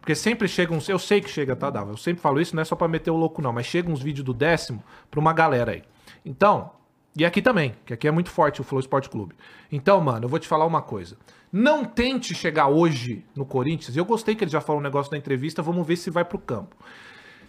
Porque 0.00 0.14
sempre 0.14 0.48
chega 0.48 0.72
uns. 0.72 0.88
Eu 0.88 0.98
sei 0.98 1.20
que 1.20 1.28
chega, 1.28 1.54
tá, 1.54 1.68
Dava? 1.70 1.92
Eu 1.92 1.96
sempre 1.96 2.22
falo 2.22 2.40
isso, 2.40 2.54
não 2.56 2.62
é 2.62 2.64
só 2.64 2.74
pra 2.74 2.88
meter 2.88 3.10
o 3.10 3.16
louco, 3.16 3.40
não, 3.42 3.52
mas 3.52 3.66
chega 3.66 3.90
uns 3.90 4.02
vídeos 4.02 4.24
do 4.24 4.32
décimo 4.34 4.82
pra 5.10 5.20
uma 5.20 5.32
galera 5.32 5.72
aí. 5.72 5.82
Então, 6.24 6.70
e 7.16 7.24
aqui 7.24 7.42
também, 7.42 7.74
que 7.84 7.92
aqui 7.92 8.06
é 8.06 8.10
muito 8.10 8.30
forte 8.30 8.60
o 8.60 8.64
Flow 8.64 8.80
Esporte 8.80 9.08
Clube. 9.10 9.34
Então, 9.70 10.00
mano, 10.00 10.24
eu 10.24 10.28
vou 10.28 10.38
te 10.38 10.46
falar 10.46 10.64
uma 10.64 10.80
coisa. 10.80 11.16
Não 11.52 11.84
tente 11.84 12.34
chegar 12.34 12.68
hoje 12.68 13.24
no 13.34 13.44
Corinthians. 13.44 13.96
Eu 13.96 14.04
gostei 14.04 14.36
que 14.36 14.44
ele 14.44 14.50
já 14.50 14.60
falou 14.60 14.80
um 14.80 14.84
negócio 14.84 15.10
na 15.10 15.18
entrevista, 15.18 15.62
vamos 15.62 15.86
ver 15.86 15.96
se 15.96 16.10
vai 16.10 16.24
pro 16.24 16.38
campo. 16.38 16.76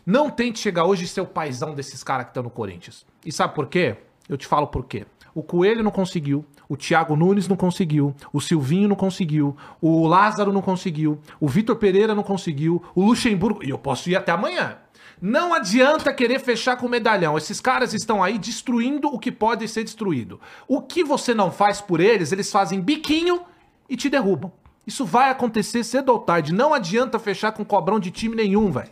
Não 0.04 0.32
tente 0.32 0.58
chegar 0.58 0.86
hoje 0.86 1.06
e 1.06 1.08
ser 1.08 1.22
o 1.22 1.28
paizão 1.28 1.76
desses 1.76 2.04
caras 2.04 2.26
que 2.26 2.32
estão 2.32 2.42
no 2.42 2.50
Corinthians. 2.50 3.06
E 3.24 3.32
sabe 3.32 3.54
por 3.54 3.68
quê? 3.68 3.98
Eu 4.28 4.36
te 4.36 4.48
falo 4.48 4.66
por 4.68 4.86
quê. 4.86 5.06
O 5.34 5.44
Coelho 5.44 5.84
não 5.84 5.92
conseguiu, 5.92 6.44
o 6.68 6.76
Thiago 6.76 7.16
Nunes 7.16 7.48
não 7.48 7.56
conseguiu, 7.56 8.14
o 8.34 8.42
Silvinho 8.42 8.90
não 8.90 8.96
conseguiu, 8.96 9.56
o 9.80 10.06
Lázaro 10.06 10.52
não 10.52 10.62
conseguiu, 10.62 11.20
o 11.40 11.48
Vitor 11.48 11.78
Pereira 11.78 12.14
não 12.14 12.24
conseguiu, 12.24 12.84
o 12.94 13.06
Luxemburgo. 13.06 13.64
E 13.64 13.70
eu 13.70 13.78
posso 13.78 14.10
ir 14.10 14.16
até 14.16 14.32
amanhã. 14.32 14.78
Não 15.22 15.54
adianta 15.54 16.12
querer 16.12 16.40
fechar 16.40 16.78
com 16.78 16.88
medalhão. 16.88 17.38
Esses 17.38 17.62
caras 17.62 17.94
estão 17.94 18.24
aí 18.24 18.40
destruindo 18.40 19.08
o 19.08 19.20
que 19.20 19.32
pode 19.32 19.68
ser 19.68 19.84
destruído. 19.84 20.42
O 20.68 20.82
que 20.82 21.04
você 21.04 21.34
não 21.34 21.52
faz 21.52 21.80
por 21.80 22.00
eles, 22.00 22.32
eles 22.32 22.52
fazem 22.52 22.82
biquinho 22.82 23.42
e 23.88 23.96
te 23.96 24.10
derrubam. 24.10 24.52
Isso 24.86 25.06
vai 25.06 25.30
acontecer 25.30 25.84
cedo 25.84 26.10
ou 26.10 26.20
tarde. 26.20 26.52
Não 26.52 26.74
adianta 26.74 27.20
fechar 27.20 27.52
com 27.52 27.64
cobrão 27.64 28.00
de 28.00 28.10
time 28.10 28.36
nenhum, 28.36 28.72
velho. 28.72 28.90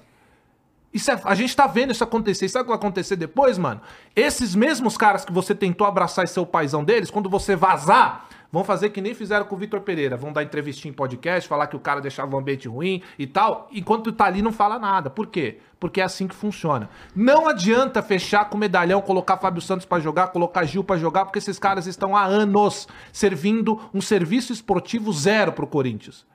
Isso 0.93 1.09
é- 1.11 1.19
a 1.23 1.33
gente 1.33 1.55
tá 1.55 1.65
vendo 1.65 1.91
isso 1.91 2.03
acontecer. 2.03 2.45
E 2.45 2.49
sabe 2.49 2.61
o 2.61 2.65
que 2.65 2.69
vai 2.69 2.77
acontecer 2.77 3.15
depois, 3.15 3.57
mano? 3.57 3.81
Esses 4.15 4.53
mesmos 4.53 4.97
caras 4.97 5.25
que 5.25 5.31
você 5.31 5.55
tentou 5.55 5.85
abraçar 5.87 6.25
e 6.25 6.27
ser 6.27 6.39
o 6.39 6.45
paizão 6.45 6.83
deles, 6.83 7.09
quando 7.11 7.29
você 7.29 7.55
vazar, 7.55 8.27
vão 8.51 8.63
fazer 8.63 8.89
que 8.89 9.01
nem 9.01 9.13
fizeram 9.13 9.45
com 9.45 9.55
o 9.55 9.57
Vitor 9.57 9.81
Pereira. 9.81 10.17
Vão 10.17 10.31
dar 10.33 10.43
entrevistinha 10.43 10.91
em 10.91 10.95
podcast, 10.95 11.47
falar 11.47 11.67
que 11.67 11.75
o 11.75 11.79
cara 11.79 12.01
deixava 12.01 12.35
o 12.35 12.39
ambiente 12.39 12.67
ruim 12.67 13.01
e 13.17 13.27
tal. 13.27 13.67
Enquanto 13.71 14.11
tá 14.11 14.25
ali, 14.25 14.41
não 14.41 14.51
fala 14.51 14.77
nada. 14.79 15.09
Por 15.09 15.27
quê? 15.27 15.59
Porque 15.79 16.01
é 16.01 16.03
assim 16.03 16.27
que 16.27 16.35
funciona. 16.35 16.89
Não 17.15 17.47
adianta 17.47 18.01
fechar 18.01 18.49
com 18.49 18.57
medalhão, 18.57 19.01
colocar 19.01 19.37
Fábio 19.37 19.61
Santos 19.61 19.85
pra 19.85 19.99
jogar, 19.99 20.27
colocar 20.27 20.65
Gil 20.65 20.83
pra 20.83 20.97
jogar, 20.97 21.23
porque 21.25 21.39
esses 21.39 21.57
caras 21.57 21.87
estão 21.87 22.17
há 22.17 22.23
anos 22.25 22.87
servindo 23.13 23.79
um 23.93 24.01
serviço 24.01 24.51
esportivo 24.51 25.13
zero 25.13 25.53
pro 25.53 25.65
Corinthians. 25.65 26.25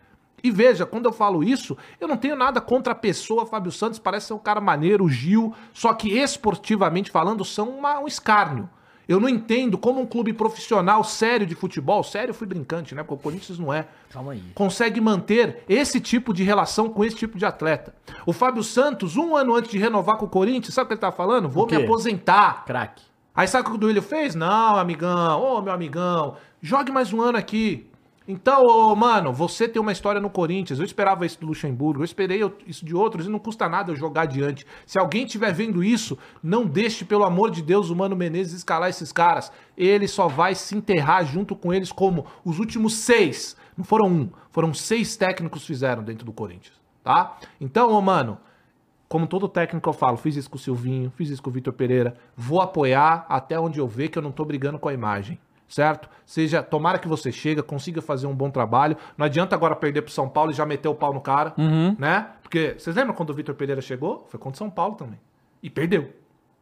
E 0.42 0.50
veja, 0.50 0.84
quando 0.84 1.06
eu 1.06 1.12
falo 1.12 1.42
isso, 1.42 1.76
eu 2.00 2.06
não 2.08 2.16
tenho 2.16 2.36
nada 2.36 2.60
contra 2.60 2.92
a 2.92 2.96
pessoa, 2.96 3.46
Fábio 3.46 3.72
Santos 3.72 3.98
parece 3.98 4.26
ser 4.28 4.34
um 4.34 4.38
cara 4.38 4.60
maneiro, 4.60 5.04
o 5.04 5.08
Gil, 5.08 5.54
só 5.72 5.92
que 5.94 6.10
esportivamente 6.18 7.10
falando 7.10 7.44
são 7.44 7.68
uma- 7.70 7.98
um 7.98 8.06
escárnio. 8.06 8.68
Eu 9.08 9.20
não 9.20 9.28
entendo 9.28 9.76
como 9.76 10.00
um 10.00 10.06
clube 10.06 10.32
profissional 10.32 11.04
sério 11.04 11.46
de 11.46 11.54
futebol, 11.54 12.02
sério 12.02 12.30
eu 12.30 12.34
fui 12.34 12.46
brincante, 12.46 12.94
né? 12.94 13.02
Porque 13.02 13.14
o 13.14 13.18
Corinthians 13.18 13.58
não 13.58 13.72
é. 13.72 13.86
Calma 14.10 14.32
aí. 14.32 14.42
Consegue 14.54 15.00
manter 15.00 15.62
esse 15.68 16.00
tipo 16.00 16.32
de 16.32 16.42
relação 16.42 16.88
com 16.88 17.04
esse 17.04 17.16
tipo 17.16 17.36
de 17.36 17.44
atleta. 17.44 17.94
O 18.24 18.32
Fábio 18.32 18.62
Santos, 18.62 19.16
um 19.16 19.36
ano 19.36 19.54
antes 19.54 19.70
de 19.70 19.78
renovar 19.78 20.16
com 20.16 20.26
o 20.26 20.28
Corinthians, 20.28 20.74
sabe 20.74 20.86
o 20.86 20.88
que 20.88 20.94
ele 20.94 21.00
tá 21.00 21.12
falando? 21.12 21.48
Vou 21.48 21.66
me 21.66 21.76
aposentar. 21.76 22.64
Craque. 22.64 23.02
Aí 23.34 23.48
sabe 23.48 23.66
o 23.66 23.70
que 23.70 23.76
o 23.76 23.78
Duílio 23.78 24.00
fez? 24.00 24.34
Não, 24.34 24.76
amigão, 24.76 25.42
ô 25.42 25.60
meu 25.60 25.72
amigão, 25.72 26.36
jogue 26.62 26.92
mais 26.92 27.12
um 27.12 27.20
ano 27.20 27.36
aqui. 27.36 27.90
Então, 28.26 28.96
mano, 28.96 29.32
você 29.34 29.68
tem 29.68 29.80
uma 29.80 29.92
história 29.92 30.20
no 30.20 30.30
Corinthians. 30.30 30.78
Eu 30.78 30.84
esperava 30.84 31.26
isso 31.26 31.38
do 31.38 31.46
Luxemburgo, 31.46 32.00
eu 32.00 32.04
esperei 32.04 32.40
isso 32.66 32.84
de 32.84 32.94
outros 32.94 33.26
e 33.26 33.30
não 33.30 33.38
custa 33.38 33.68
nada 33.68 33.92
eu 33.92 33.96
jogar 33.96 34.22
adiante. 34.22 34.66
Se 34.86 34.98
alguém 34.98 35.24
estiver 35.24 35.52
vendo 35.52 35.84
isso, 35.84 36.16
não 36.42 36.64
deixe, 36.64 37.04
pelo 37.04 37.24
amor 37.24 37.50
de 37.50 37.62
Deus, 37.62 37.90
o 37.90 37.96
Mano 37.96 38.16
Menezes 38.16 38.54
escalar 38.54 38.88
esses 38.88 39.12
caras. 39.12 39.52
Ele 39.76 40.08
só 40.08 40.26
vai 40.26 40.54
se 40.54 40.74
enterrar 40.74 41.26
junto 41.26 41.54
com 41.54 41.72
eles 41.72 41.92
como 41.92 42.24
os 42.42 42.58
últimos 42.58 42.94
seis. 42.94 43.56
Não 43.76 43.84
foram 43.84 44.08
um, 44.08 44.30
foram 44.50 44.72
seis 44.72 45.16
técnicos 45.16 45.66
fizeram 45.66 46.02
dentro 46.02 46.24
do 46.24 46.32
Corinthians, 46.32 46.80
tá? 47.02 47.36
Então, 47.60 48.00
mano, 48.00 48.38
como 49.08 49.26
todo 49.26 49.48
técnico 49.48 49.88
eu 49.88 49.92
falo, 49.92 50.16
fiz 50.16 50.36
isso 50.36 50.48
com 50.48 50.56
o 50.56 50.60
Silvinho, 50.60 51.10
fiz 51.10 51.28
isso 51.28 51.42
com 51.42 51.50
o 51.50 51.52
Vitor 51.52 51.72
Pereira, 51.72 52.16
vou 52.36 52.60
apoiar 52.60 53.26
até 53.28 53.58
onde 53.58 53.80
eu 53.80 53.86
ver 53.86 54.08
que 54.08 54.18
eu 54.18 54.22
não 54.22 54.32
tô 54.32 54.44
brigando 54.44 54.78
com 54.78 54.88
a 54.88 54.94
imagem, 54.94 55.38
certo? 55.74 56.08
Seja, 56.24 56.62
tomara 56.62 56.98
que 57.00 57.08
você 57.08 57.32
chega, 57.32 57.62
consiga 57.62 58.00
fazer 58.00 58.26
um 58.28 58.34
bom 58.34 58.48
trabalho. 58.48 58.96
Não 59.18 59.26
adianta 59.26 59.56
agora 59.56 59.74
perder 59.74 60.02
pro 60.02 60.12
São 60.12 60.28
Paulo 60.28 60.52
e 60.52 60.54
já 60.54 60.64
meter 60.64 60.86
o 60.88 60.94
pau 60.94 61.12
no 61.12 61.20
cara, 61.20 61.52
Uhum. 61.58 61.96
né? 61.98 62.28
Porque 62.42 62.76
vocês 62.78 62.94
lembram 62.94 63.12
quando 63.14 63.30
o 63.30 63.34
Vitor 63.34 63.54
Pereira 63.56 63.80
chegou? 63.80 64.24
Foi 64.28 64.38
contra 64.38 64.54
o 64.54 64.58
São 64.58 64.70
Paulo 64.70 64.94
também. 64.94 65.18
E 65.60 65.68
perdeu, 65.68 66.12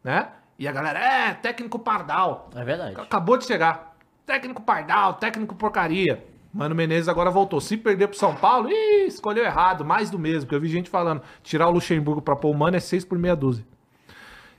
né? 0.03 0.29
E 0.59 0.67
a 0.67 0.73
galera, 0.73 0.99
é, 0.99 1.35
técnico 1.35 1.79
pardal. 1.79 2.49
É 2.55 2.65
verdade. 2.65 2.99
Acabou 2.99 3.37
de 3.37 3.45
chegar. 3.45 3.95
Técnico 4.25 4.63
pardal, 4.63 5.15
técnico 5.15 5.55
porcaria. 5.55 6.25
Mano 6.55 6.75
Menezes 6.75 7.09
agora 7.09 7.31
voltou. 7.31 7.61
Se 7.61 7.77
perder 7.77 8.09
pro 8.09 8.17
São 8.19 8.35
Paulo, 8.35 8.71
ih, 8.71 9.07
escolheu 9.07 9.45
errado, 9.45 9.85
mais 9.85 10.09
do 10.11 10.19
mesmo. 10.19 10.43
Porque 10.43 10.55
eu 10.55 10.61
vi 10.61 10.69
gente 10.69 10.89
falando, 10.89 11.21
tirar 11.43 11.69
o 11.69 11.73
Luxemburgo 11.73 12.23
pra 12.23 12.37
pôr 12.37 12.51
o 12.51 12.55
Mano 12.55 12.77
é 12.77 12.81
6 12.81 13.05
por 13.05 13.19
meia 13.19 13.35
dúzia. 13.37 13.65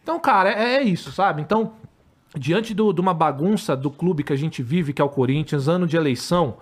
Então, 0.02 0.20
cara, 0.20 0.52
é, 0.52 0.76
é 0.76 0.82
isso, 0.82 1.12
sabe? 1.12 1.42
Então, 1.42 1.74
diante 2.38 2.74
do- 2.74 2.92
de 2.94 3.02
uma 3.02 3.14
bagunça 3.14 3.76
do 3.76 3.90
clube 3.92 4.24
que 4.24 4.34
a 4.34 4.36
gente 4.36 4.62
vive, 4.64 4.94
que 4.94 5.02
é 5.02 5.06
o 5.06 5.10
Corinthians, 5.10 5.68
ano 5.68 5.86
de 5.88 5.96
eleição, 5.98 6.58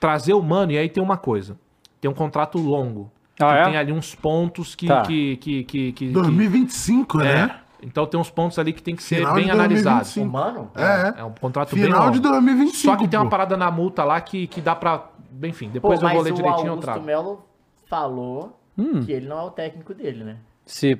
trazer 0.00 0.34
o 0.34 0.42
Mano, 0.42 0.72
e 0.72 0.78
aí 0.78 0.88
tem 0.88 1.02
uma 1.02 1.16
coisa. 1.16 1.56
Tem 2.00 2.10
um 2.10 2.14
contrato 2.14 2.58
longo. 2.58 3.10
Ah, 3.40 3.52
que 3.54 3.58
é? 3.60 3.64
Tem 3.64 3.76
ali 3.76 3.92
uns 3.92 4.14
pontos 4.14 4.74
que... 4.74 4.86
Tá. 4.86 5.02
que, 5.02 5.36
que, 5.38 5.64
que, 5.64 5.92
que- 5.92 6.08
2025, 6.10 7.20
é. 7.20 7.24
né? 7.24 7.60
Então 7.82 8.06
tem 8.06 8.18
uns 8.18 8.30
pontos 8.30 8.58
ali 8.58 8.72
que 8.72 8.82
tem 8.82 8.96
que 8.96 9.02
ser 9.02 9.16
Final 9.16 9.34
bem 9.34 9.50
analisados. 9.50 10.14
2025. 10.14 10.26
Mano? 10.32 10.70
É, 10.74 11.20
É 11.20 11.24
um 11.24 11.32
contrato 11.32 11.74
bem 11.74 11.84
Final 11.84 12.10
de 12.10 12.18
2025. 12.20 12.76
Só 12.78 12.96
que 12.96 13.06
tem 13.08 13.18
uma 13.18 13.26
pô. 13.26 13.30
parada 13.30 13.56
na 13.56 13.70
multa 13.70 14.02
lá 14.04 14.20
que, 14.20 14.46
que 14.46 14.60
dá 14.60 14.74
pra. 14.74 15.06
Enfim, 15.42 15.68
depois 15.70 16.00
Pô, 16.00 16.06
eu 16.06 16.12
vou 16.14 16.22
ler 16.22 16.32
o 16.32 16.34
direitinho 16.36 16.66
eu 16.66 16.70
Augusto 16.70 16.84
trago. 16.90 17.04
Melo 17.04 17.44
falou 17.86 18.58
Hum. 18.78 19.00
que 19.04 19.12
ele 19.12 19.26
não 19.28 19.38
é 19.38 19.42
o 19.42 19.50
técnico 19.50 19.92
dele, 19.92 20.24
né? 20.24 20.36
Se 20.64 20.98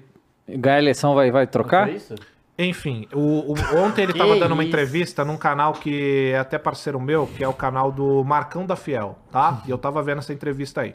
ganhar 0.48 0.76
a 0.76 0.78
eleição, 0.78 1.14
vai, 1.14 1.30
vai 1.30 1.46
trocar? 1.46 1.86
Foi 1.86 1.96
isso? 1.96 2.14
Enfim, 2.58 3.06
o, 3.12 3.52
o- 3.52 3.76
ontem 3.84 4.02
ele 4.02 4.12
Que 4.14 4.18
tava 4.18 4.36
dando 4.38 4.52
uma 4.52 4.62
entrevista 4.64 5.24
num 5.24 5.36
canal 5.36 5.72
que 5.72 6.30
é 6.32 6.38
até 6.38 6.56
parceiro 6.58 7.00
meu, 7.00 7.26
que 7.26 7.42
é 7.42 7.48
o 7.48 7.52
canal 7.52 7.90
do 7.90 8.22
Marcão 8.24 8.64
da 8.64 8.76
Fiel, 8.76 9.18
tá? 9.30 9.62
E 9.66 9.70
eu 9.70 9.78
tava 9.78 10.02
vendo 10.02 10.18
essa 10.18 10.32
entrevista 10.32 10.82
aí. 10.82 10.94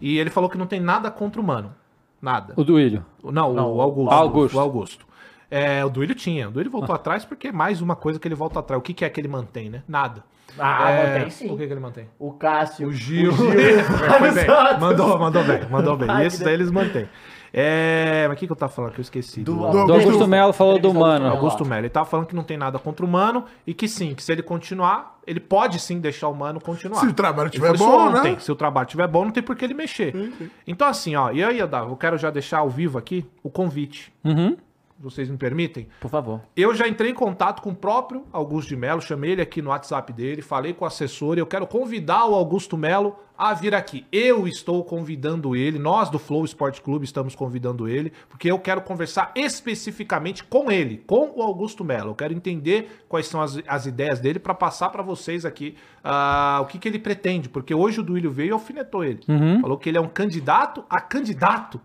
E 0.00 0.18
ele 0.18 0.30
falou 0.30 0.48
que 0.48 0.56
não 0.58 0.66
tem 0.66 0.80
nada 0.80 1.10
contra 1.10 1.40
o 1.40 1.44
Mano. 1.44 1.74
Nada. 2.20 2.54
O 2.56 2.64
Duílio. 2.64 3.04
Não, 3.22 3.52
Não, 3.52 3.72
o 3.74 3.80
Augusto. 3.82 4.12
Augusto. 4.14 4.56
O 4.56 4.60
Augusto. 4.60 5.05
É, 5.50 5.84
o 5.84 5.88
Duílio 5.88 6.14
tinha. 6.14 6.48
O 6.48 6.50
Duílio 6.50 6.70
voltou 6.70 6.94
atrás 6.96 7.24
porque 7.24 7.48
é 7.48 7.52
mais 7.52 7.80
uma 7.80 7.94
coisa 7.96 8.18
que 8.18 8.26
ele 8.26 8.34
volta 8.34 8.58
atrás. 8.60 8.78
O 8.78 8.82
que, 8.82 8.92
que 8.94 9.04
é 9.04 9.08
que 9.08 9.20
ele 9.20 9.28
mantém, 9.28 9.70
né? 9.70 9.82
Nada. 9.86 10.24
Ah, 10.58 10.90
É, 10.90 11.14
mantém 11.14 11.30
sim. 11.30 11.46
O 11.52 11.56
que, 11.56 11.66
que 11.66 11.72
ele 11.72 11.80
mantém? 11.80 12.08
O 12.18 12.32
Cássio. 12.32 12.88
O 12.88 12.92
Gil. 12.92 13.30
O 13.32 13.36
Gil. 13.36 13.50
Bem. 14.34 14.46
Mandou, 14.80 15.18
mandou 15.18 15.44
bem, 15.44 15.60
mandou 15.70 15.96
bem. 15.96 16.08
Ai, 16.10 16.24
E 16.24 16.26
esses 16.26 16.38
que 16.38 16.44
daí 16.44 16.54
eles 16.54 16.70
mantêm. 16.70 17.08
É, 17.52 18.26
mas 18.28 18.36
o 18.36 18.38
que, 18.38 18.46
que 18.46 18.52
eu 18.52 18.56
tava 18.56 18.70
falando 18.70 18.92
que 18.92 19.00
eu 19.00 19.02
esqueci? 19.02 19.40
Do- 19.42 19.54
Do 19.54 19.92
Augusto 19.94 20.26
Melo 20.28 20.52
falou 20.52 20.78
do 20.78 20.92
Mano. 20.92 21.26
Augusto 21.28 21.64
Melo. 21.64 21.80
Ele 21.82 21.88
tava 21.88 22.04
falando 22.06 22.26
que 22.26 22.34
não 22.36 22.42
tem 22.42 22.56
nada 22.56 22.78
contra 22.78 23.04
o 23.04 23.08
Mano 23.08 23.44
e 23.66 23.72
que 23.72 23.88
sim, 23.88 24.14
que 24.14 24.22
se 24.22 24.30
ele 24.32 24.42
continuar, 24.42 25.18
ele 25.26 25.40
pode 25.40 25.78
sim 25.78 25.98
deixar 25.98 26.28
o 26.28 26.34
Mano 26.34 26.60
continuar. 26.60 27.00
Se 27.00 27.06
o 27.06 27.12
trabalho 27.14 27.48
tiver 27.48 27.76
bom, 27.76 28.10
né? 28.10 28.18
ontem. 28.20 28.38
Se 28.38 28.52
o 28.52 28.56
trabalho 28.56 28.86
tiver 28.86 29.06
bom, 29.08 29.24
não 29.24 29.30
tem 29.32 29.42
por 29.42 29.56
que 29.56 29.64
ele 29.64 29.74
mexer. 29.74 30.14
Então 30.66 30.86
assim, 30.86 31.16
ó, 31.16 31.30
e 31.30 31.42
aí, 31.42 31.60
Adavo, 31.60 31.92
eu 31.92 31.96
quero 31.96 32.18
já 32.18 32.30
deixar 32.30 32.58
ao 32.58 32.68
vivo 32.68 32.98
aqui 32.98 33.24
o 33.42 33.48
convite. 33.48 34.12
Uhum. 34.24 34.56
Vocês 34.98 35.28
me 35.28 35.36
permitem? 35.36 35.88
Por 36.00 36.10
favor. 36.10 36.40
Eu 36.56 36.74
já 36.74 36.88
entrei 36.88 37.10
em 37.10 37.14
contato 37.14 37.60
com 37.60 37.70
o 37.70 37.74
próprio 37.74 38.24
Augusto 38.32 38.68
de 38.68 38.76
Melo, 38.76 39.00
chamei 39.02 39.32
ele 39.32 39.42
aqui 39.42 39.60
no 39.60 39.68
WhatsApp 39.68 40.10
dele, 40.12 40.40
falei 40.40 40.72
com 40.72 40.84
o 40.84 40.88
assessor, 40.88 41.36
e 41.36 41.40
eu 41.40 41.46
quero 41.46 41.66
convidar 41.66 42.26
o 42.26 42.34
Augusto 42.34 42.78
Melo 42.78 43.14
a 43.36 43.52
vir 43.52 43.74
aqui. 43.74 44.06
Eu 44.10 44.48
estou 44.48 44.82
convidando 44.82 45.54
ele, 45.54 45.78
nós 45.78 46.08
do 46.08 46.18
Flow 46.18 46.44
Esporte 46.44 46.80
Clube 46.80 47.04
estamos 47.04 47.34
convidando 47.34 47.86
ele, 47.86 48.10
porque 48.30 48.50
eu 48.50 48.58
quero 48.58 48.80
conversar 48.80 49.32
especificamente 49.36 50.42
com 50.42 50.70
ele, 50.70 51.04
com 51.06 51.30
o 51.36 51.42
Augusto 51.42 51.84
Melo. 51.84 52.12
Eu 52.12 52.14
quero 52.14 52.32
entender 52.32 53.04
quais 53.06 53.26
são 53.26 53.42
as, 53.42 53.60
as 53.66 53.84
ideias 53.84 54.18
dele 54.18 54.38
para 54.38 54.54
passar 54.54 54.88
para 54.88 55.02
vocês 55.02 55.44
aqui 55.44 55.76
ah, 56.02 56.60
o 56.62 56.66
que, 56.66 56.78
que 56.78 56.88
ele 56.88 56.98
pretende, 56.98 57.50
porque 57.50 57.74
hoje 57.74 58.00
o 58.00 58.02
Duílio 58.02 58.30
veio 58.30 58.48
e 58.48 58.52
alfinetou 58.52 59.04
ele. 59.04 59.20
Uhum. 59.28 59.60
Falou 59.60 59.76
que 59.76 59.90
ele 59.90 59.98
é 59.98 60.00
um 60.00 60.08
candidato 60.08 60.82
a 60.88 61.02
candidato 61.02 61.80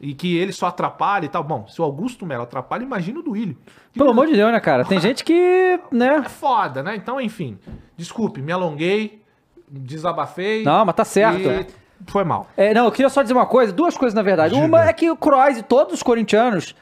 E 0.00 0.14
que 0.14 0.36
ele 0.36 0.52
só 0.52 0.66
atrapalha 0.66 1.24
e 1.24 1.28
tal. 1.28 1.42
Bom, 1.42 1.66
se 1.68 1.80
o 1.80 1.84
Augusto 1.84 2.26
Melo 2.26 2.42
atrapalha, 2.42 2.82
imagina 2.82 3.20
o 3.20 3.22
do 3.22 3.30
Willian. 3.32 3.56
Pelo 3.94 4.10
amor 4.10 4.26
de 4.26 4.34
Deus, 4.34 4.52
né, 4.52 4.60
cara? 4.60 4.84
Tem 4.84 5.00
gente 5.00 5.24
que, 5.24 5.80
né? 5.90 6.22
É 6.24 6.28
foda, 6.28 6.82
né? 6.82 6.94
Então, 6.96 7.18
enfim. 7.20 7.58
Desculpe, 7.96 8.42
me 8.42 8.52
alonguei, 8.52 9.22
desabafei. 9.68 10.62
Não, 10.62 10.84
mas 10.84 10.94
tá 10.94 11.04
certo. 11.04 11.40
e 11.40 11.66
Foi 12.10 12.24
mal. 12.24 12.46
É, 12.56 12.74
não, 12.74 12.84
eu 12.84 12.92
queria 12.92 13.08
só 13.08 13.22
dizer 13.22 13.32
uma 13.32 13.46
coisa, 13.46 13.72
duas 13.72 13.96
coisas 13.96 14.14
na 14.14 14.22
verdade. 14.22 14.54
Uma 14.54 14.84
é 14.84 14.92
que 14.92 15.10
o 15.10 15.16
Kroos 15.16 15.56
e 15.56 15.62
todos 15.62 15.94
os 15.94 16.02
corintianos 16.02 16.74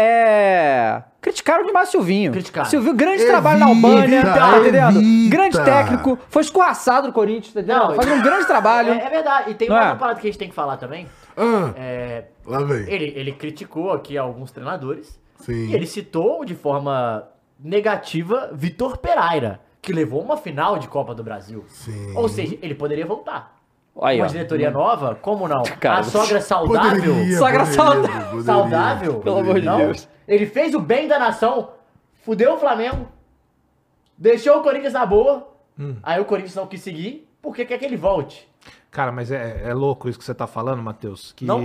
é, 0.00 1.02
criticaram 1.20 1.66
demais 1.66 1.88
o 1.88 1.90
Silvinho. 1.90 2.30
Criticaram. 2.32 2.70
Silvinho, 2.70 2.94
grande 2.94 3.16
Evita, 3.16 3.32
trabalho 3.32 3.58
na 3.58 3.66
Albânia, 3.66 4.22
tá 4.22 4.58
entendendo? 4.58 5.00
evita. 5.00 5.30
Grande 5.36 5.64
técnico, 5.64 6.18
foi 6.28 6.42
escoaçado 6.42 7.08
do 7.08 7.12
Corinthians, 7.12 7.52
tá 7.52 7.60
entendendo? 7.60 7.88
Não, 7.88 7.94
Fazendo 7.96 8.14
um 8.14 8.22
grande 8.22 8.46
trabalho. 8.46 8.92
É, 8.92 9.04
é 9.04 9.10
verdade. 9.10 9.50
E 9.50 9.54
tem 9.54 9.68
Não 9.68 9.74
uma 9.74 9.82
é? 9.82 9.84
outra 9.86 9.98
parada 9.98 10.20
que 10.20 10.26
a 10.28 10.30
gente 10.30 10.38
tem 10.38 10.48
que 10.48 10.54
falar 10.54 10.76
também. 10.76 11.08
Ah, 11.36 11.72
É, 11.76 12.24
lá 12.48 12.64
vem. 12.64 12.88
ele, 12.92 13.12
ele 13.16 13.32
criticou 13.32 13.92
aqui 13.92 14.16
alguns 14.18 14.50
treinadores. 14.50 15.20
Sim. 15.40 15.68
E 15.68 15.74
ele 15.74 15.86
citou 15.86 16.44
de 16.44 16.54
forma 16.54 17.28
negativa 17.58 18.50
Vitor 18.52 18.98
Pereira, 18.98 19.60
que 19.80 19.92
levou 19.92 20.22
uma 20.22 20.36
final 20.36 20.78
de 20.78 20.88
Copa 20.88 21.14
do 21.14 21.22
Brasil. 21.22 21.64
Sim. 21.68 22.14
Ou 22.16 22.28
seja, 22.28 22.58
ele 22.60 22.74
poderia 22.74 23.06
voltar. 23.06 23.56
Aí, 24.00 24.18
uma 24.20 24.26
ó. 24.26 24.28
diretoria 24.28 24.70
nova, 24.70 25.14
como 25.16 25.48
não? 25.48 25.62
Cara, 25.80 26.00
a 26.00 26.02
sogra 26.04 26.40
saudável. 26.40 27.02
Poderia, 27.14 27.36
Sogra 27.38 27.58
poderia, 27.60 27.74
saudável. 27.74 28.20
poderia, 28.30 28.42
saudável. 28.44 29.14
Pelo 29.20 29.38
amor 29.38 29.60
de 29.60 29.66
Não. 29.66 29.78
Deus. 29.78 30.08
Ele 30.26 30.46
fez 30.46 30.74
o 30.74 30.80
bem 30.80 31.08
da 31.08 31.18
nação, 31.18 31.70
fudeu 32.22 32.54
o 32.54 32.58
Flamengo, 32.58 33.08
deixou 34.16 34.58
o 34.58 34.62
Corinthians 34.62 34.92
na 34.92 35.04
boa. 35.04 35.48
Hum. 35.78 35.96
Aí 36.02 36.20
o 36.20 36.24
Corinthians 36.24 36.54
não 36.54 36.66
quis 36.66 36.80
seguir, 36.80 37.28
porque 37.42 37.64
quer 37.64 37.78
que 37.78 37.84
ele 37.84 37.96
volte. 37.96 38.48
Cara, 38.90 39.12
mas 39.12 39.30
é, 39.30 39.62
é 39.68 39.74
louco 39.74 40.08
isso 40.08 40.18
que 40.18 40.24
você 40.24 40.34
tá 40.34 40.46
falando, 40.46 40.82
Matheus. 40.82 41.32
Que 41.36 41.44
Não. 41.44 41.60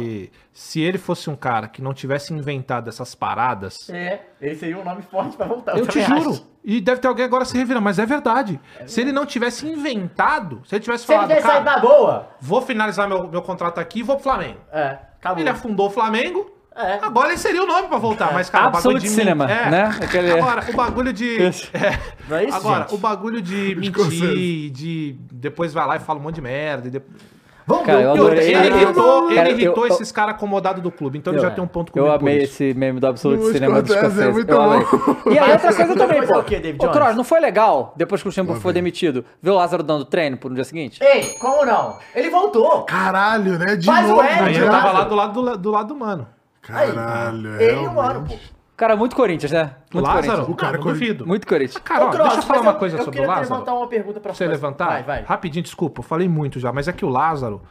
se 0.52 0.82
ele 0.82 0.98
fosse 0.98 1.30
um 1.30 1.36
cara 1.38 1.70
que 1.70 1.82
não 1.82 1.94
tivesse 1.94 2.34
inventado 2.34 2.90
essas 2.90 3.16
paradas, 3.16 3.90
É, 3.90 4.20
ele 4.42 4.56
seria 4.56 4.78
um 4.78 4.84
nome 4.84 5.02
forte 5.04 5.38
pra 5.38 5.46
voltar. 5.48 5.78
eu 5.78 5.88
te 5.88 6.02
também 6.04 6.20
juro. 6.20 6.32
acho. 6.32 6.48
E 6.66 6.80
deve 6.82 7.00
ter 7.02 7.08
alguém 7.08 7.24
agora 7.26 7.46
se 7.46 7.58
revirando, 7.58 7.84
mas 7.84 7.98
é 8.00 8.06
verdade. 8.06 8.60
Se 8.86 9.00
ele 9.02 9.12
não 9.14 9.26
tivesse 9.26 9.66
inventado, 9.68 10.62
se 10.66 10.76
ele 10.76 10.84
tivesse 10.84 11.06
Se 11.06 11.12
ele 11.14 11.22
falado, 11.22 11.42
saído 11.42 11.48
cara, 11.48 11.64
na 11.64 11.80
boa, 11.80 12.28
vou 12.42 12.62
finalizar 12.62 13.08
meu, 13.08 13.28
meu 13.30 13.42
contrato 13.42 13.80
aqui 13.80 14.00
e 14.00 14.04
vou 14.04 14.16
pro 14.16 14.24
Flamengo. 14.24 14.60
é, 14.72 15.00
acabou. 15.18 15.40
Ele 15.42 15.50
afundou 15.50 15.88
o 15.88 15.90
Flamengo. 15.90 16.52
É. 16.76 17.00
Agora 17.02 17.30
ele 17.30 17.38
seria 17.38 17.62
o 17.64 17.68
nome 17.68 17.88
pra 17.88 17.98
voltar, 17.98 18.34
mas 18.34 18.50
cara, 18.50 18.64
o 18.64 18.72
bagulho 18.72 18.78
Absolute 18.98 19.04
de 19.04 19.10
Cinema, 19.10 19.52
é. 19.52 19.70
né? 19.70 19.98
Aquele- 20.02 20.32
Agora, 20.32 20.66
o 20.70 20.74
bagulho 20.76 21.14
de 21.14 21.38
é. 21.74 22.00
Não 22.28 22.38
é 22.38 22.46
isso, 22.46 22.58
Agora, 22.58 22.82
gente? 22.82 22.96
o 22.96 22.98
bagulho 22.98 23.42
de 23.42 23.76
mentir, 23.76 24.70
de 24.72 25.16
depois 25.32 25.74
vai 25.74 25.86
lá 25.88 25.96
e 25.98 26.00
fala 26.00 26.20
um 26.20 26.24
monte 26.24 26.36
de 26.36 26.42
merda 26.42 26.88
e 26.88 26.92
depois 26.92 27.34
Vamos 27.66 27.86
Cara, 27.86 27.98
ver 28.00 28.04
eu 28.20 28.26
o 28.26 28.30
ele 28.34 28.54
eu- 28.54 28.66
irritou, 28.82 29.32
ele 29.32 29.50
irritou 29.52 29.88
eu- 29.88 29.94
esses 29.94 30.12
caras 30.12 30.36
acomodados 30.36 30.84
do 30.84 30.92
clube, 30.92 31.18
então 31.18 31.32
ele 31.32 31.42
já 31.42 31.50
tem 31.50 31.64
um 31.64 31.68
ponto 31.68 31.94
Eu 31.96 32.04
comigo 32.04 32.14
amei 32.22 32.40
por 32.40 32.44
isso. 32.44 32.62
esse 32.62 32.74
meme 32.78 33.00
do 33.00 33.08
Absolute 33.08 33.54
Cinema 33.54 33.82
do 33.82 33.88
Scorsese 33.88 34.22
é 34.22 34.32
muito 34.34 34.50
eu 34.52 34.58
bom. 34.58 34.64
amei. 34.64 34.86
E 35.34 35.40
aí, 35.40 35.52
outra 35.54 35.74
coisa 35.74 35.96
também, 35.96 36.28
pô. 36.28 36.40
o 36.40 36.44
quê, 36.44 36.60
David 36.60 36.76
Ô, 36.84 36.88
Jones? 36.90 36.98
Kroos, 37.00 37.16
não 37.16 37.24
foi 37.24 37.40
legal, 37.40 37.94
depois 37.96 38.22
que 38.22 38.28
o 38.28 38.30
Luxemburgo 38.32 38.60
foi 38.60 38.74
demitido, 38.74 39.24
ver 39.42 39.52
o 39.52 39.56
Lázaro 39.56 39.82
dando 39.82 40.04
treino 40.04 40.36
pro 40.36 40.50
no 40.50 40.56
dia 40.56 40.66
seguinte? 40.66 41.02
Ei, 41.02 41.24
como 41.40 41.66
não? 41.66 41.98
Ele 42.14 42.30
voltou. 42.30 42.82
Caralho, 42.84 43.58
né? 43.58 43.78
De 43.78 43.86
Faz 43.86 44.08
o 44.08 44.10
novo. 44.10 44.22
L, 44.24 44.30
né? 44.30 44.60
eu 44.62 44.66
Lázaro. 44.66 44.72
tava 44.84 44.92
lá 44.92 45.04
do 45.06 45.16
lado 45.16 45.42
do, 45.42 45.58
do 45.58 45.72
lado 45.72 45.88
do 45.88 45.96
mano. 45.96 46.28
Caralho, 46.64 47.62
Ele 47.62 47.64
e 47.74 47.76
o 47.76 47.82
realmente. 47.82 47.96
Mano, 47.96 48.26
pô. 48.28 48.36
Cara, 48.76 48.96
muito 48.96 49.16
Corinthians, 49.16 49.52
né? 49.52 49.76
Muito 49.94 50.06
Lázaro, 50.08 50.24
Corinthians. 50.26 50.50
o 50.50 50.56
cara, 50.56 50.78
Não, 50.78 50.84
não 50.86 50.94
duvido. 50.94 51.28
Muito 51.28 51.48
Corinthians. 51.48 51.78
Cara, 51.84 52.06
ó, 52.06 52.08
Ô, 52.08 52.12
Kroos, 52.12 52.28
deixa 52.30 52.42
eu 52.42 52.48
falar 52.48 52.62
uma 52.62 52.74
coisa 52.74 52.98
eu 52.98 53.04
sobre 53.04 53.20
o 53.20 53.22
queria 53.22 53.28
Lázaro. 53.36 53.54
levantar 53.54 53.74
uma 53.76 53.88
pergunta 53.88 54.14
pra 54.20 54.22
Pra 54.22 54.34
você 54.34 54.48
levantar? 54.48 54.88
Vai, 54.88 55.04
vai. 55.04 55.22
Rapidinho, 55.24 55.64
desculpa, 55.64 56.00
eu 56.00 56.04
falei 56.04 56.28
muito 56.28 56.60
já, 56.60 56.74
mas 56.74 56.88
é 56.88 56.92
que 56.92 57.06
o 57.06 57.10
Lázaro, 57.10 57.62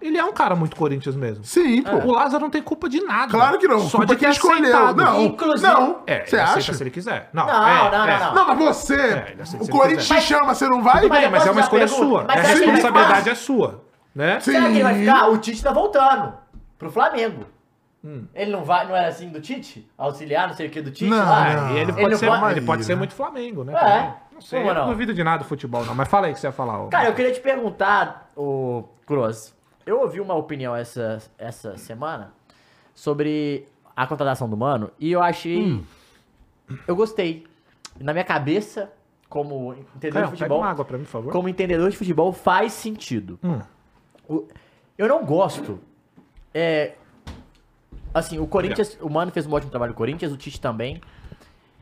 ele 0.00 0.16
é 0.16 0.24
um 0.24 0.32
cara 0.32 0.54
muito 0.54 0.76
Corinthians 0.76 1.16
mesmo. 1.16 1.44
Sim, 1.44 1.82
pô. 1.82 1.96
O 1.96 2.12
Lázaro 2.12 2.40
não 2.44 2.50
tem 2.50 2.62
culpa 2.62 2.88
de 2.88 3.00
nada. 3.02 3.32
Claro 3.32 3.58
que 3.58 3.66
não. 3.66 3.80
Só 3.80 3.98
Culpa 3.98 4.06
de 4.14 4.14
que 4.20 4.24
ter 4.26 4.30
escolheu. 4.30 4.58
aceitado. 4.76 4.96
Não, 4.96 5.22
Inclusive- 5.22 5.66
É, 5.66 5.74
não. 5.74 5.84
Você 5.86 6.04
ele 6.06 6.20
aceita 6.42 6.42
acha? 6.58 6.72
se 6.74 6.82
ele 6.82 6.90
quiser. 6.90 7.30
Não, 7.32 7.46
Não, 7.46 7.52
é, 7.68 7.90
não, 7.90 8.04
é. 8.06 8.18
não, 8.20 8.26
não. 8.26 8.34
Não, 8.34 8.46
mas 8.54 8.58
você, 8.58 8.94
É, 8.94 9.34
ele 9.36 9.42
o 9.64 9.68
Corinthians 9.68 10.06
quiser. 10.06 10.20
te 10.20 10.26
chama, 10.26 10.54
você 10.54 10.68
não 10.68 10.82
vai? 10.82 11.08
Mas 11.08 11.24
É, 11.24 11.28
mas 11.28 11.46
é 11.46 11.50
uma 11.50 11.60
escolha 11.62 11.88
sua. 11.88 12.22
A 12.28 12.42
você 12.42 12.52
ele 12.52 12.66
responsabilidade 12.70 13.28
é 13.28 13.34
sua. 13.34 13.82
Né? 14.14 14.38
Sim. 14.38 14.52
Será 14.52 14.66
que 14.66 14.70
ele 14.74 14.82
vai 14.84 14.94
ficar? 14.94 15.28
O 15.30 15.38
Tite 15.38 15.60
tá 15.62 15.72
voltando 15.72 16.32
pro 16.78 16.88
Flamengo. 16.92 17.46
Hum. 18.04 18.26
Ele 18.34 18.50
não 18.52 18.62
vai, 18.64 18.86
não 18.86 18.94
era 18.94 19.08
assim 19.08 19.30
do 19.30 19.40
Tite? 19.40 19.88
Auxiliar, 19.96 20.48
não 20.48 20.54
sei 20.54 20.66
o 20.66 20.70
que 20.70 20.82
do 20.82 20.90
Tite 20.90 21.08
Não, 21.10 21.16
lá? 21.16 21.54
não. 21.54 21.70
Ele 21.70 21.80
Ele 21.80 21.92
pode, 21.92 22.10
não 22.10 22.18
ser, 22.18 22.26
pode- 22.26 22.58
ele 22.58 22.66
pode 22.66 22.84
ser 22.84 22.94
muito 22.96 23.14
Flamengo, 23.14 23.64
né? 23.64 23.72
É. 23.72 23.76
também. 23.78 24.14
Não 24.34 24.40
sei, 24.40 24.58
Como 24.58 24.70
eu 24.70 24.74
não? 24.74 24.82
não 24.86 24.92
duvido 24.92 25.14
de 25.14 25.24
nada 25.24 25.38
do 25.42 25.44
futebol, 25.48 25.84
não. 25.86 25.94
Mas 25.94 26.08
fala 26.08 26.26
aí 26.26 26.34
que 26.34 26.40
você 26.40 26.46
ia 26.48 26.52
falar. 26.52 26.80
ó. 26.82 26.88
Cara, 26.88 27.08
eu 27.08 27.14
queria 27.14 27.32
te 27.32 27.40
perguntar, 27.40 28.30
o 28.36 28.84
Cross. 29.06 29.54
Eu 29.86 30.00
ouvi 30.00 30.20
uma 30.20 30.34
opinião 30.34 30.74
essa, 30.76 31.18
essa 31.38 31.76
semana 31.78 32.32
sobre 32.94 33.66
a 33.96 34.06
contratação 34.06 34.48
do 34.50 34.56
Mano 34.56 34.90
e 34.98 35.10
eu 35.12 35.22
achei. 35.22 35.62
Hum. 35.62 35.84
Eu 36.86 36.96
gostei. 36.96 37.46
Na 38.00 38.12
minha 38.12 38.24
cabeça, 38.24 38.90
como 39.28 39.72
entendedor 39.96 40.12
Caio, 40.12 40.12
de 40.12 40.12
pega 40.12 40.30
futebol. 40.30 40.58
uma 40.58 40.68
água 40.70 40.84
pra 40.84 40.98
mim, 40.98 41.04
por 41.04 41.10
favor. 41.10 41.32
Como 41.32 41.48
entendedor 41.48 41.88
de 41.90 41.96
futebol, 41.96 42.32
faz 42.32 42.72
sentido. 42.72 43.38
Hum. 43.42 43.60
O- 44.28 44.46
eu 44.98 45.06
não 45.08 45.24
gosto. 45.24 45.78
É, 46.52 46.94
assim, 48.14 48.38
o 48.38 48.46
Corinthians. 48.46 48.96
O 49.00 49.10
Mano 49.10 49.32
fez 49.32 49.46
um 49.46 49.52
ótimo 49.52 49.70
trabalho 49.70 49.90
no 49.90 49.96
Corinthians, 49.96 50.32
o 50.32 50.36
Tite 50.36 50.60
também. 50.60 51.00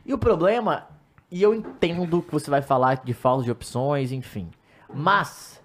E 0.05 0.13
o 0.13 0.17
problema. 0.17 0.87
E 1.31 1.41
eu 1.41 1.53
entendo 1.53 2.21
que 2.21 2.31
você 2.31 2.49
vai 2.49 2.61
falar 2.61 3.01
de 3.03 3.13
falta 3.13 3.43
de 3.43 3.51
opções, 3.51 4.11
enfim. 4.11 4.49
Mas. 4.93 5.61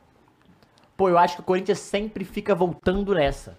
Pô, 0.97 1.09
eu 1.09 1.19
acho 1.19 1.37
que 1.37 1.41
o 1.41 1.45
Corinthians 1.45 1.79
sempre 1.79 2.25
fica 2.25 2.55
voltando 2.55 3.15
nessa. 3.15 3.57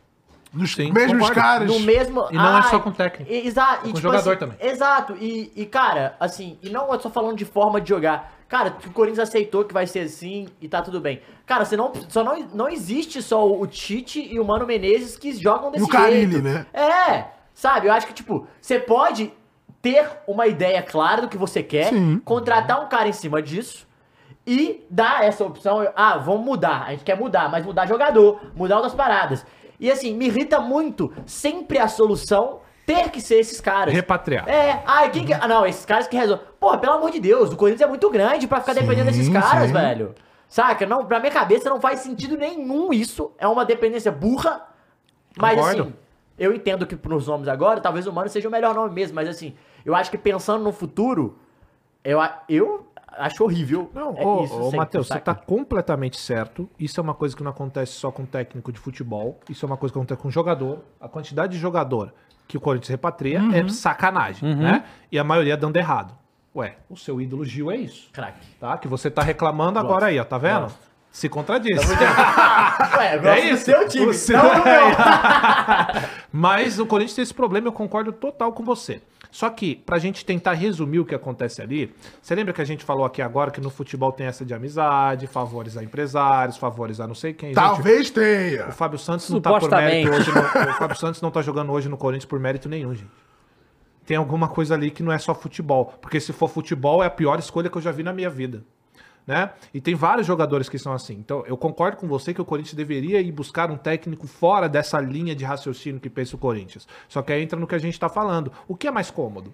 Nos 0.51 0.73
Sim, 0.73 0.91
mesmos 0.91 1.29
concordo. 1.29 1.41
caras. 1.41 1.67
No 1.67 1.79
mesmo. 1.81 2.27
E 2.31 2.35
não 2.35 2.57
é 2.57 2.61
Ai, 2.61 2.69
só 2.69 2.79
com 2.79 2.91
técnico. 2.91 3.31
Exato. 3.31 3.87
É 3.87 3.91
com 3.91 3.99
jogador 3.99 4.37
também. 4.37 4.57
Exato. 4.59 5.15
E, 5.19 5.51
e, 5.55 5.65
cara, 5.65 6.15
assim, 6.19 6.57
e 6.61 6.69
não 6.69 6.93
é 6.93 6.99
só 6.99 7.09
falando 7.09 7.37
de 7.37 7.45
forma 7.45 7.79
de 7.79 7.89
jogar. 7.89 8.38
Cara, 8.49 8.75
o 8.83 8.91
Corinthians 8.91 9.29
aceitou 9.29 9.63
que 9.63 9.73
vai 9.73 9.85
ser 9.85 9.99
assim 9.99 10.47
e 10.59 10.67
tá 10.67 10.81
tudo 10.81 10.99
bem. 10.99 11.21
Cara, 11.45 11.63
você 11.63 11.77
não, 11.77 11.93
só 12.09 12.23
não, 12.23 12.39
não 12.51 12.67
existe 12.67 13.21
só 13.21 13.47
o 13.47 13.65
Tite 13.67 14.19
e 14.19 14.39
o 14.39 14.43
Mano 14.43 14.65
Menezes 14.65 15.15
que 15.15 15.31
jogam 15.33 15.69
desse 15.69 15.85
o 15.85 15.87
Carille, 15.87 16.31
jeito. 16.31 16.43
né? 16.43 16.65
É, 16.73 17.25
sabe? 17.53 17.87
Eu 17.87 17.93
acho 17.93 18.07
que, 18.07 18.13
tipo, 18.13 18.47
você 18.59 18.79
pode 18.79 19.31
ter 19.83 20.09
uma 20.27 20.47
ideia 20.47 20.81
clara 20.81 21.21
do 21.21 21.27
que 21.27 21.37
você 21.37 21.61
quer, 21.61 21.89
Sim. 21.89 22.19
contratar 22.25 22.83
um 22.83 22.89
cara 22.89 23.07
em 23.07 23.13
cima 23.13 23.39
disso 23.39 23.87
e 24.47 24.83
dar 24.89 25.23
essa 25.23 25.45
opção. 25.45 25.87
Ah, 25.95 26.17
vamos 26.17 26.43
mudar. 26.43 26.85
A 26.87 26.91
gente 26.91 27.03
quer 27.03 27.15
mudar, 27.15 27.51
mas 27.51 27.63
mudar 27.63 27.85
jogador, 27.85 28.41
mudar 28.55 28.77
outras 28.77 28.95
paradas. 28.95 29.45
E 29.79 29.91
assim, 29.91 30.15
me 30.15 30.25
irrita 30.25 30.59
muito 30.59 31.13
sempre 31.25 31.77
a 31.77 31.87
solução 31.87 32.61
ter 32.89 33.11
que 33.11 33.21
ser 33.21 33.35
esses 33.35 33.61
caras. 33.61 33.93
Repatriar. 33.93 34.49
É, 34.49 34.81
ah, 34.83 35.07
quem 35.09 35.23
que. 35.23 35.31
Ah, 35.31 35.47
não, 35.47 35.63
esses 35.63 35.85
caras 35.85 36.07
que 36.07 36.17
resolvem. 36.17 36.43
Porra, 36.59 36.79
pelo 36.79 36.93
amor 36.93 37.11
de 37.11 37.19
Deus, 37.19 37.51
o 37.53 37.55
Corinthians 37.55 37.81
é 37.81 37.87
muito 37.87 38.09
grande 38.09 38.47
pra 38.47 38.59
ficar 38.59 38.73
dependendo 38.73 39.05
desses 39.05 39.29
caras, 39.29 39.67
sim. 39.67 39.73
velho. 39.73 40.15
Saca? 40.47 40.87
Não, 40.87 41.05
pra 41.05 41.19
minha 41.19 41.31
cabeça 41.31 41.69
não 41.69 41.79
faz 41.79 41.99
sentido 41.99 42.35
nenhum 42.35 42.91
isso. 42.91 43.31
É 43.37 43.47
uma 43.47 43.63
dependência 43.63 44.11
burra. 44.11 44.65
Mas 45.37 45.55
Concordo. 45.55 45.81
assim, 45.83 45.93
eu 46.39 46.51
entendo 46.51 46.87
que 46.87 46.95
pros 46.95 47.27
nomes 47.27 47.47
agora, 47.47 47.79
talvez 47.79 48.07
o 48.07 48.11
Mano 48.11 48.27
seja 48.27 48.47
o 48.47 48.51
melhor 48.51 48.73
nome 48.73 48.91
mesmo, 48.91 49.13
mas 49.13 49.29
assim, 49.29 49.55
eu 49.85 49.93
acho 49.93 50.09
que 50.09 50.17
pensando 50.17 50.63
no 50.63 50.71
futuro, 50.71 51.37
eu, 52.03 52.19
eu 52.49 52.87
acho 53.11 53.43
horrível. 53.43 53.91
Não, 53.93 54.17
é 54.17 54.25
ô, 54.25 54.43
isso 54.43 54.55
ô 54.55 54.71
Matheus, 54.71 55.07
você 55.07 55.19
tá 55.19 55.35
completamente 55.35 56.17
certo. 56.17 56.67
Isso 56.79 56.99
é 56.99 57.03
uma 57.03 57.13
coisa 57.13 57.37
que 57.37 57.43
não 57.43 57.51
acontece 57.51 57.91
só 57.91 58.11
com 58.11 58.25
técnico 58.25 58.71
de 58.71 58.79
futebol. 58.79 59.39
Isso 59.47 59.63
é 59.63 59.67
uma 59.67 59.77
coisa 59.77 59.93
que 59.93 59.99
acontece 59.99 60.19
com 60.19 60.31
jogador. 60.31 60.79
A 60.99 61.07
quantidade 61.07 61.53
de 61.53 61.59
jogador 61.59 62.11
que 62.49 62.57
o 62.57 62.59
Corinthians 62.59 62.89
repatria 62.89 63.39
é 63.53 63.67
sacanagem, 63.69 64.55
né? 64.55 64.83
E 65.11 65.19
a 65.19 65.23
maioria 65.23 65.55
dando 65.55 65.77
errado. 65.77 66.13
Ué, 66.55 66.77
o 66.89 66.97
seu 66.97 67.21
ídolo 67.21 67.45
Gil 67.45 67.69
é 67.69 67.77
isso. 67.77 68.09
Craque. 68.11 68.39
Tá? 68.59 68.75
Que 68.79 68.87
você 68.87 69.09
tá 69.11 69.21
reclamando 69.21 69.77
agora 69.77 70.07
aí, 70.07 70.19
ó. 70.19 70.23
Tá 70.23 70.39
vendo? 70.39 70.61
Gosto. 70.63 70.79
Se 71.11 71.29
contradiz. 71.29 71.77
Ué, 72.97 73.15
eu 73.15 73.21
gosto 73.21 73.27
É 73.27 73.39
isso? 73.51 73.65
seu 73.65 73.87
time, 73.87 74.07
O 74.07 74.13
seu- 74.13 74.35
não 74.41 74.49
do 74.55 74.63
meu. 74.65 74.81
Mas 76.33 76.79
o 76.79 76.85
Corinthians 76.87 77.15
tem 77.15 77.23
esse 77.23 77.33
problema, 77.33 77.67
eu 77.67 77.71
concordo 77.71 78.11
total 78.11 78.51
com 78.51 78.63
você. 78.63 79.01
Só 79.31 79.47
que, 79.49 79.75
pra 79.75 79.99
gente 79.99 80.25
tentar 80.25 80.53
resumir 80.53 80.99
o 80.99 81.05
que 81.05 81.13
acontece 81.13 81.61
ali, 81.61 81.93
você 82.21 82.33
lembra 82.33 82.51
que 82.51 82.61
a 82.61 82.65
gente 82.65 82.83
falou 82.83 83.05
aqui 83.05 83.21
agora 83.21 83.51
que 83.51 83.61
no 83.61 83.69
futebol 83.69 84.11
tem 84.11 84.25
essa 84.25 84.43
de 84.43 84.53
amizade, 84.55 85.27
favores 85.27 85.77
a 85.77 85.83
empresários, 85.83 86.57
favores 86.57 86.99
a 86.99 87.05
não 87.05 87.13
sei 87.13 87.33
quem. 87.33 87.49
Gente, 87.49 87.55
Talvez 87.55 88.09
tenha. 88.09 88.69
o 88.69 88.71
Fábio 88.71 88.97
Santos 88.97 89.29
não 89.29 89.39
tá 89.39 89.59
por 89.59 89.69
mérito 89.69 90.09
hoje. 90.11 90.31
no- 90.31 90.39
o 90.71 90.73
Fábio 90.73 90.95
Santos 90.97 91.21
não 91.21 91.29
tá 91.29 91.41
jogando 91.43 91.71
hoje 91.71 91.87
no 91.87 91.95
Corinthians 91.97 92.25
por 92.25 92.39
mérito 92.39 92.67
nenhum, 92.67 92.95
gente. 92.95 93.11
Tem 94.05 94.17
alguma 94.17 94.47
coisa 94.47 94.73
ali 94.73 94.89
que 94.89 95.03
não 95.03 95.11
é 95.11 95.19
só 95.19 95.35
futebol. 95.35 95.93
Porque 96.01 96.19
se 96.19 96.33
for 96.33 96.47
futebol, 96.49 97.03
é 97.03 97.05
a 97.05 97.11
pior 97.11 97.37
escolha 97.37 97.69
que 97.69 97.77
eu 97.77 97.81
já 97.81 97.91
vi 97.91 98.01
na 98.01 98.11
minha 98.11 98.29
vida. 98.31 98.63
Né? 99.29 99.47
E 99.71 99.79
tem 99.79 99.93
vários 99.93 100.25
jogadores 100.25 100.67
que 100.67 100.79
são 100.79 100.91
assim. 100.91 101.13
Então, 101.13 101.43
eu 101.45 101.55
concordo 101.55 101.97
com 101.97 102.07
você 102.07 102.33
que 102.33 102.41
o 102.41 102.45
Corinthians 102.45 102.73
deveria 102.73 103.21
ir 103.21 103.31
buscar 103.31 103.69
um 103.69 103.77
técnico 103.77 104.25
fora 104.25 104.67
dessa 104.67 104.99
linha 104.99 105.35
de 105.35 105.45
raciocínio 105.45 106.01
que 106.01 106.09
pensa 106.09 106.35
o 106.35 106.39
Corinthians. 106.39 106.87
Só 107.07 107.21
que 107.21 107.31
aí 107.31 107.43
entra 107.43 107.59
no 107.59 107.67
que 107.67 107.75
a 107.75 107.77
gente 107.77 107.99
tá 107.99 108.09
falando. 108.09 108.51
O 108.67 108.75
que 108.75 108.87
é 108.87 108.91
mais 108.91 109.11
cômodo? 109.11 109.53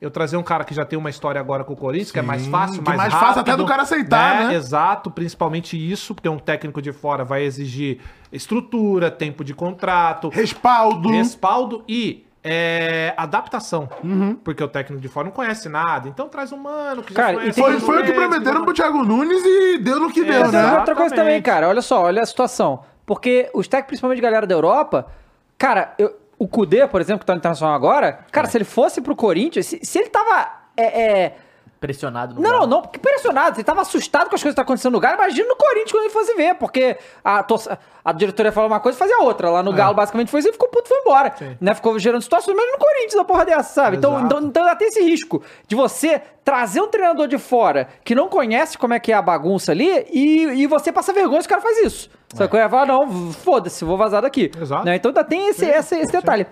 eu 0.00 0.10
trazer 0.10 0.36
um 0.36 0.42
cara 0.42 0.64
que 0.64 0.74
já 0.74 0.84
tem 0.84 0.98
uma 0.98 1.08
história 1.08 1.40
agora 1.40 1.64
com 1.64 1.72
o 1.72 1.76
Corinthians, 1.76 2.12
que 2.12 2.18
é 2.18 2.22
mais 2.22 2.46
fácil, 2.46 2.80
é 2.80 2.84
mais 2.84 2.96
mais 2.98 3.14
fácil 3.14 3.40
até 3.40 3.56
do 3.56 3.64
cara 3.64 3.82
aceitar, 3.82 4.48
né? 4.48 4.54
Exato, 4.54 5.10
principalmente 5.10 5.76
isso, 5.78 6.14
porque 6.14 6.28
um 6.28 6.38
técnico 6.38 6.82
de 6.82 6.92
fora 6.92 7.24
vai 7.24 7.42
exigir 7.42 8.00
estrutura, 8.30 9.10
tempo 9.10 9.42
de 9.42 9.54
contrato, 9.54 10.28
respaldo, 10.28 11.10
respaldo 11.10 11.84
e 11.88 12.23
é, 12.44 13.14
adaptação. 13.16 13.88
Uhum. 14.04 14.34
Porque 14.36 14.62
o 14.62 14.68
técnico 14.68 15.00
de 15.00 15.08
fora 15.08 15.24
não 15.24 15.32
conhece 15.32 15.68
nada. 15.68 16.08
Então 16.08 16.28
traz 16.28 16.52
um 16.52 16.58
mano 16.58 17.02
que 17.02 17.14
Cara, 17.14 17.32
já 17.34 17.38
conhece 17.40 17.60
Foi, 17.60 17.80
foi 17.80 18.02
o 18.02 18.04
que 18.04 18.12
prometeram 18.12 18.62
pro 18.64 18.74
Thiago 18.74 19.02
Nunes 19.02 19.42
e 19.44 19.78
deu 19.78 19.98
no 19.98 20.10
que 20.12 20.22
deu, 20.22 20.40
Mas 20.40 20.50
tem 20.50 20.60
né? 20.62 20.78
outra 20.78 20.94
coisa 20.94 21.14
também, 21.14 21.40
cara. 21.40 21.68
Olha 21.68 21.80
só, 21.82 22.02
olha 22.02 22.22
a 22.22 22.26
situação. 22.26 22.84
Porque 23.06 23.50
os 23.54 23.66
técnicos, 23.66 23.88
principalmente 23.88 24.20
galera 24.20 24.46
da 24.46 24.54
Europa, 24.54 25.06
cara, 25.58 25.94
eu- 25.98 26.14
o 26.38 26.46
Kudê, 26.46 26.86
por 26.86 27.00
exemplo, 27.00 27.20
que 27.20 27.26
tá 27.26 27.32
no 27.32 27.38
Internacional 27.38 27.74
agora, 27.74 28.20
cara, 28.30 28.46
se 28.48 28.56
ele 28.58 28.64
fosse 28.64 29.00
pro 29.00 29.16
Corinthians, 29.16 29.66
se, 29.66 29.80
se 29.82 29.98
ele 29.98 30.10
tava. 30.10 30.48
é, 30.76 31.02
é, 31.02 31.36
Pressionado 31.84 32.34
no 32.34 32.40
Não, 32.40 32.60
não, 32.60 32.66
não, 32.66 32.80
porque 32.82 32.98
pressionado. 32.98 33.56
Ele 33.56 33.64
tava 33.64 33.82
assustado 33.82 34.30
com 34.30 34.34
as 34.34 34.42
coisas 34.42 34.42
que 34.42 34.48
estão 34.48 34.62
acontecendo 34.62 34.92
no 34.92 35.00
Galo. 35.00 35.16
Imagina 35.16 35.46
no 35.48 35.54
Corinthians 35.56 35.92
quando 35.92 36.04
ele 36.04 36.12
fosse 36.12 36.34
ver, 36.34 36.54
porque 36.54 36.96
a, 37.22 37.44
a 38.02 38.12
diretoria 38.12 38.50
falou 38.50 38.70
uma 38.70 38.80
coisa 38.80 38.96
e 38.96 38.98
fazia 38.98 39.18
outra. 39.18 39.50
Lá 39.50 39.62
no 39.62 39.70
É. 39.72 39.76
Galo, 39.76 39.94
basicamente, 39.94 40.30
foi 40.30 40.40
isso 40.40 40.48
e 40.48 40.52
ficou 40.52 40.68
puto 40.70 40.88
foi 40.88 40.98
embora. 41.00 41.34
Né? 41.60 41.74
Ficou 41.74 41.98
gerando 41.98 42.22
situações, 42.22 42.56
mas 42.56 42.72
no 42.72 42.78
Corinthians, 42.78 43.16
a 43.16 43.24
porra 43.24 43.44
dessa, 43.44 43.74
sabe? 43.74 43.98
Então, 43.98 44.12
Exato. 44.12 44.26
então, 44.26 44.48
então 44.48 44.62
ainda 44.62 44.76
tem 44.76 44.88
esse 44.88 45.02
risco 45.02 45.42
de 45.68 45.76
você 45.76 46.22
trazer 46.42 46.80
um 46.80 46.88
treinador 46.88 47.28
de 47.28 47.36
fora 47.36 47.88
que 48.02 48.14
não 48.14 48.28
conhece 48.28 48.78
como 48.78 48.94
é 48.94 48.98
que 49.00 49.12
é 49.12 49.14
a 49.14 49.20
bagunça 49.22 49.72
ali 49.72 50.06
e, 50.10 50.62
e 50.62 50.66
você 50.66 50.90
passa 50.90 51.12
vergonha 51.12 51.42
se 51.42 51.46
o 51.46 51.50
cara 51.50 51.60
faz 51.60 51.76
isso. 51.84 52.08
Sabe 52.34 52.48
qual 52.50 52.62
é? 52.62 52.68
Fala, 52.68 52.86
não, 52.86 53.30
foda-se, 53.32 53.84
vou 53.84 53.96
vazar 53.98 54.22
daqui. 54.22 54.50
Né? 54.84 54.96
Então 54.96 55.10
ainda 55.10 55.22
tem 55.22 55.48
esse, 55.48 55.66
esse, 55.66 55.96
esse 55.96 56.10
detalhe. 56.12 56.46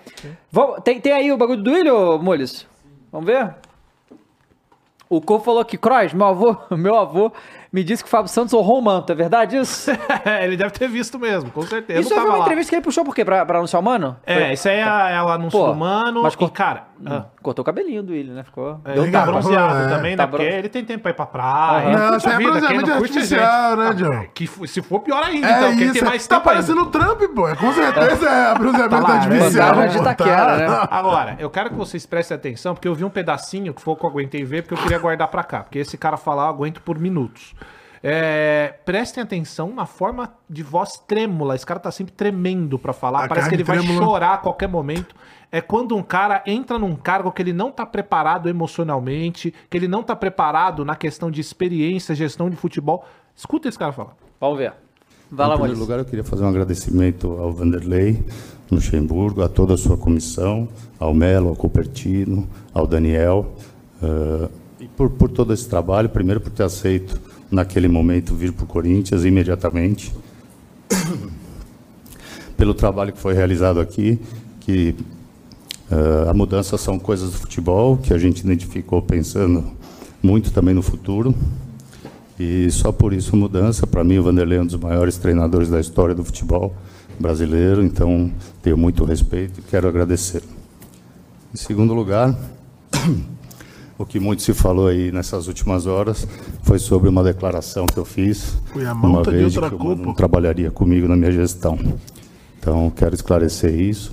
Vamos- 0.51 0.81
tem, 0.85 1.01
tem 1.01 1.13
aí 1.13 1.33
o 1.33 1.37
bagulho 1.39 1.57
do 1.59 1.65
Duílio, 1.71 2.19
Mules? 2.19 2.67
Vamos 3.11 3.27
ver? 3.27 3.55
O 5.15 5.21
Corpo 5.21 5.45
falou 5.45 5.65
que, 5.65 5.77
Croix, 5.77 6.13
meu 6.15 6.27
avô, 6.27 6.57
meu 6.73 6.97
avô 6.97 7.31
me 7.73 7.85
disse 7.85 8.03
que 8.03 8.09
o 8.09 8.11
Fábio 8.11 8.29
Santos 8.31 8.55
honrou 8.55 8.79
o 8.79 8.83
manto, 8.83 9.13
é 9.13 9.15
verdade 9.15 9.57
isso? 9.57 9.91
ele 10.43 10.57
deve 10.57 10.71
ter 10.71 10.89
visto 10.89 11.19
mesmo, 11.19 11.51
com 11.51 11.63
certeza. 11.63 12.01
Isso 12.01 12.09
foi 12.09 12.19
não 12.19 12.27
uma 12.31 12.37
lá. 12.39 12.43
entrevista 12.45 12.71
que 12.71 12.77
ele 12.77 12.83
puxou 12.83 13.05
por 13.05 13.15
quê? 13.15 13.25
Pra, 13.25 13.45
pra 13.45 13.59
anunciar 13.59 13.81
o 13.81 13.85
mano? 13.85 14.17
É, 14.25 14.35
Foi- 14.41 14.53
isso 14.53 14.69
aí 14.69 14.77
é, 14.79 14.83
a- 14.83 15.11
é 15.11 15.23
o 15.23 15.29
anúncio 15.29 15.59
Pô, 15.59 15.67
do 15.69 15.75
mano. 15.75 16.23
mas 16.23 16.33
e, 16.35 16.37
cor- 16.37 16.51
cara, 16.51 16.85
ah, 17.07 17.25
Cortou 17.43 17.63
o 17.63 17.67
cabelinho 17.67 18.03
do 18.03 18.13
Willian, 18.13 18.35
né? 18.35 18.43
Ficou. 18.45 18.81
é, 18.85 18.93
deu 18.95 19.03
ele 19.05 19.13
tá 19.13 19.21
tapa. 19.21 19.33
bronzeado 19.33 19.75
É. 19.79 19.89
também, 19.89 20.17
Tá 20.17 20.23
né? 20.25 20.31
Porque 20.31 20.47
bron- 20.47 20.57
ele 20.59 20.69
tem 20.69 20.85
tempo 20.85 21.03
pra 21.03 21.11
ir 21.11 21.15
pra 21.15 21.27
praia. 21.27 21.87
Ele 21.89 21.97
Não, 21.97 22.17
isso 22.17 22.29
é 22.29 22.39
bronzeamento 22.39 22.91
é 22.91 22.95
artificial, 22.95 23.77
né, 23.77 23.89
Ah, 23.89 23.93
John? 23.93 24.27
Que, 24.35 24.45
f- 24.45 24.69
se 24.69 24.83
for 24.83 25.01
pior 25.01 25.23
ainda, 25.23 25.47
É 25.47 25.51
então. 25.59 25.77
Quem 25.77 25.93
tem 25.93 26.03
mais 26.05 26.27
tá 26.27 26.37
tempo 26.37 26.49
ainda. 26.51 26.63
parecendo 26.67 26.83
o 26.83 26.87
Trump, 26.91 27.21
pô. 27.35 27.49
É, 27.49 27.57
Com 27.57 27.73
certeza 27.73 28.29
é 28.29 28.55
bronzeamento 28.59 29.03
Tá 29.07 29.09
né? 29.09 29.15
artificial. 29.15 29.73
De 29.89 29.95
pô, 29.97 30.01
Itaquera, 30.03 30.57
né? 30.57 30.89
Agora, 30.91 31.37
eu 31.39 31.51
quero 31.51 31.71
que 31.71 31.77
vocês 31.77 32.05
prestem 32.07 32.37
atenção, 32.37 32.75
porque 32.75 32.89
eu 32.89 32.95
vi 32.95 33.05
um 33.05 33.11
pedacinho 33.11 33.73
que 33.75 33.83
foi 33.83 33.95
o 33.95 33.97
que 33.97 34.05
eu 34.05 34.11
aguentei 34.11 34.45
ver, 34.45 34.63
porque 34.63 34.75
eu 34.75 34.79
queria 34.79 34.99
guardar 34.99 35.29
pra 35.29 35.43
cá. 35.45 35.61
Porque 35.61 35.79
esse 35.79 35.97
cara 35.97 36.17
falar, 36.17 36.45
eu 36.45 36.49
aguento 36.51 36.81
por 36.83 36.99
minutos. 36.99 37.55
É, 38.03 38.75
prestem 38.85 39.23
atenção 39.23 39.73
na 39.73 39.87
forma 39.87 40.35
de 40.51 40.63
voz 40.63 41.01
trêmula. 41.07 41.55
Esse 41.55 41.65
cara 41.65 41.79
tá 41.79 41.91
sempre 41.91 42.13
tremendo 42.13 42.79
pra 42.79 42.93
falar. 42.93 43.25
A 43.25 43.29
Parece 43.29 43.49
que 43.49 43.55
ele 43.55 43.65
vai 43.65 43.81
chorar 43.81 44.35
a 44.35 44.39
qualquer 44.39 44.69
momento. 44.69 45.15
É 45.53 45.61
quando 45.61 45.95
um 45.95 46.03
cara 46.03 46.43
entra 46.47 46.79
num 46.79 46.97
cargo 46.97 47.31
que 47.31 47.41
ele 47.43 47.53
não 47.53 47.71
tá 47.71 47.87
preparado 47.87 48.49
emocionalmente, 48.49 49.55
que 49.71 49.77
ele 49.77 49.87
não 49.87 50.03
tá 50.03 50.17
preparado 50.17 50.85
na 50.85 50.97
questão 50.97 51.31
de 51.31 51.41
experiência, 51.41 52.15
gestão 52.15 52.51
de 52.51 52.57
futebol. 52.57 53.05
Escuta 53.37 53.69
esse 53.69 53.79
cara 53.79 53.93
falar. 53.93 54.17
Vamos 54.41 54.59
ver. 54.59 54.73
Vai 55.31 55.47
lá, 55.47 55.55
em 55.55 55.59
primeiro 55.59 55.81
lugar, 55.81 55.99
eu 55.99 56.05
queria 56.05 56.25
fazer 56.25 56.45
um 56.45 56.49
agradecimento 56.49 57.31
ao 57.39 57.53
Vanderlei 57.53 58.23
Luxemburgo, 58.71 59.43
a 59.43 59.49
toda 59.49 59.75
a 59.75 59.77
sua 59.79 59.97
comissão, 59.97 60.69
ao 60.99 61.15
Melo, 61.15 61.49
ao 61.49 61.57
Cupertino, 61.57 62.49
ao 62.73 62.87
Daniel, 62.87 63.55
eh, 64.03 64.49
e 64.81 64.89
por, 64.89 65.11
por 65.11 65.31
todo 65.31 65.53
esse 65.53 65.69
trabalho, 65.69 66.09
primeiro 66.09 66.41
por 66.41 66.51
ter 66.51 66.65
aceito, 66.65 67.21
naquele 67.53 67.87
momento, 67.87 68.35
vir 68.35 68.53
para 68.53 68.65
o 68.65 68.67
Corinthians 68.67 69.25
imediatamente, 69.25 70.13
pelo 72.57 72.73
trabalho 72.73 73.13
que 73.13 73.19
foi 73.19 73.35
realizado 73.35 73.79
aqui, 73.79 74.19
que 74.61 74.95
eh, 75.91 76.31
a 76.31 76.33
mudança 76.33 76.79
são 76.79 76.99
coisas 76.99 77.31
do 77.31 77.39
futebol, 77.39 77.99
que 77.99 78.15
a 78.15 78.19
gente 78.19 78.41
identificou 78.41 79.03
pensando 79.03 79.65
muito 80.23 80.51
também 80.51 80.75
no 80.75 80.83
futuro, 80.83 81.35
e 82.41 82.71
só 82.71 82.91
por 82.91 83.13
isso 83.13 83.37
mudança. 83.37 83.87
Para 83.87 84.03
mim, 84.03 84.17
o 84.17 84.23
Vanderlei 84.23 84.59
é 84.59 84.63
um 84.63 84.67
dos 84.67 84.77
maiores 84.77 85.19
treinadores 85.19 85.69
da 85.69 85.79
história 85.79 86.15
do 86.15 86.25
futebol 86.25 86.75
brasileiro, 87.21 87.85
então 87.85 88.33
tenho 88.63 88.79
muito 88.79 89.05
respeito 89.05 89.61
e 89.61 89.63
quero 89.63 89.87
agradecer. 89.87 90.43
Em 91.53 91.57
segundo 91.59 91.93
lugar, 91.93 92.35
o 94.03 94.07
que 94.07 94.19
muito 94.19 94.43
se 94.43 94.53
falou 94.53 94.89
aí 94.89 95.13
nessas 95.13 95.47
últimas 95.47 95.87
horas 95.87 96.27
foi 96.63 96.79
sobre 96.79 97.09
uma 97.09 97.23
declaração 97.23 97.87
que 97.87 97.97
eu 97.97 98.05
fiz 98.05 98.57
uma 98.75 99.23
de 99.23 99.31
vez 99.31 99.53
de 99.53 99.61
que 99.61 99.75
o 99.75 99.95
não 99.95 100.13
trabalharia 100.13 100.71
comigo 100.71 101.07
na 101.07 101.17
minha 101.17 101.31
gestão. 101.31 101.79
Então, 102.59 102.91
quero 102.91 103.15
esclarecer 103.15 103.73
isso. 103.75 104.13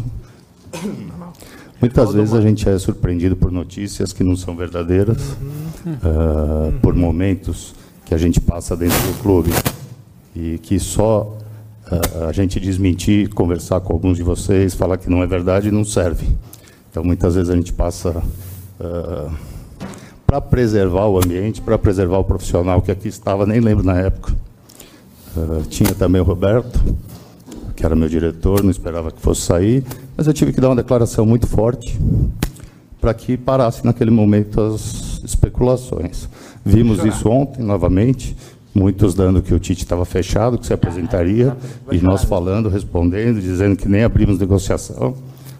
Muitas 1.82 2.14
vezes 2.14 2.34
a 2.34 2.42
gente 2.42 2.70
é 2.70 2.78
surpreendido 2.78 3.36
por 3.36 3.52
notícias 3.52 4.14
que 4.14 4.24
não 4.24 4.36
são 4.36 4.56
verdadeiras, 4.56 5.36
ah, 6.04 6.72
por 6.82 6.94
momentos 6.94 7.74
que 8.06 8.14
a 8.14 8.18
gente 8.18 8.40
passa 8.40 8.76
dentro 8.76 8.98
do 9.08 9.22
clube 9.22 9.52
e 10.36 10.60
que 10.60 10.80
só 10.80 11.36
ah, 11.90 12.28
a 12.28 12.32
gente 12.32 12.60
desmentir, 12.60 13.30
conversar 13.30 13.80
com 13.80 13.94
alguns 13.94 14.18
de 14.18 14.24
vocês, 14.24 14.76
falar 14.76 14.98
que 14.98 15.10
não 15.10 15.24
é 15.24 15.28
verdade, 15.28 15.72
não 15.72 15.84
serve. 15.84 16.28
Então, 16.92 17.04
muitas 17.04 17.36
vezes 17.36 17.50
a 17.50 17.56
gente 17.56 17.74
passa 17.74 18.22
para 20.30 20.40
preservar 20.40 21.08
o 21.08 21.18
ambiente, 21.18 21.60
para 21.60 21.76
preservar 21.76 22.20
o 22.20 22.24
profissional 22.24 22.84
que 22.84 22.92
aqui 22.92 23.08
estava, 23.08 23.48
nem 23.48 23.60
lembro 23.60 23.84
na 23.84 23.98
época. 23.98 24.32
Ah, 25.36 25.62
tinha 25.68 25.92
também 25.96 26.22
o 26.22 26.24
Roberto, 26.24 26.80
que 27.76 27.84
era 27.84 27.96
meu 27.96 28.08
diretor, 28.08 28.62
não 28.62 28.70
esperava 28.70 29.10
que 29.10 29.20
fosse 29.20 29.42
sair, 29.42 29.84
mas 30.16 30.28
eu 30.28 30.34
tive 30.34 30.54
que 30.54 30.62
dar 30.62 30.70
uma 30.70 30.76
declaração 30.76 31.26
muito 31.26 31.48
forte 31.48 32.00
para 33.02 33.12
que 33.12 33.38
parasse 33.38 33.84
naquele 33.84 34.12
momento 34.12 34.62
as 34.62 35.20
especulações. 35.24 36.30
Vimos 36.64 37.04
isso 37.04 37.28
ontem, 37.28 37.64
novamente, 37.64 38.38
muitos 38.76 39.16
dando 39.16 39.42
que 39.42 39.52
o 39.52 39.58
Tite 39.58 39.82
estava 39.82 40.06
fechado, 40.06 40.60
que 40.60 40.68
se 40.68 40.74
apresentaria, 40.74 41.58
e 41.92 41.98
nós 41.98 42.24
falando, 42.24 42.70
respondendo, 42.70 43.42
dizendo 43.42 43.76
que 43.76 43.90
nem 43.90 44.04
abrimos 44.04 44.38
negociação. 44.38 45.16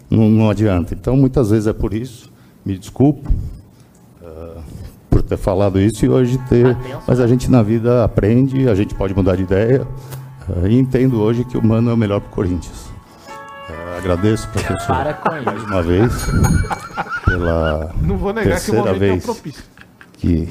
Não, 0.08 0.28
não 0.30 0.48
adianta. 0.48 0.94
Então, 0.94 1.16
muitas 1.16 1.50
vezes 1.50 1.66
é 1.66 1.72
por 1.72 1.92
isso, 1.92 2.30
me 2.64 2.78
desculpo 2.78 3.28
ah, 3.28 3.59
ter 5.30 5.36
falado 5.36 5.80
isso 5.80 6.04
e 6.04 6.08
hoje 6.08 6.38
ter. 6.48 6.76
Mas 7.06 7.20
a 7.20 7.26
gente 7.26 7.50
na 7.50 7.62
vida 7.62 8.04
aprende, 8.04 8.68
a 8.68 8.74
gente 8.74 8.94
pode 8.94 9.14
mudar 9.14 9.36
de 9.36 9.42
ideia, 9.44 9.86
ah, 10.48 10.68
e 10.68 10.76
entendo 10.78 11.20
hoje 11.20 11.44
que 11.44 11.56
o 11.56 11.64
Mano 11.64 11.90
é 11.90 11.94
o 11.94 11.96
melhor 11.96 12.20
para 12.20 12.28
o 12.30 12.34
Corinthians. 12.34 12.90
Ah, 13.68 13.98
agradeço, 13.98 14.48
professor, 14.48 14.86
Para 14.86 15.14
com 15.14 15.30
mais 15.30 15.56
isso. 15.58 15.66
uma 15.66 15.82
vez, 15.82 16.12
pela 17.24 17.94
Não 18.02 18.16
vou 18.16 18.32
negar 18.32 18.60
que 18.60 18.70
o 18.70 18.74
terceira 18.74 18.80
momento 18.92 18.96
é 18.96 19.08
vez 19.42 19.62
que, 20.14 20.48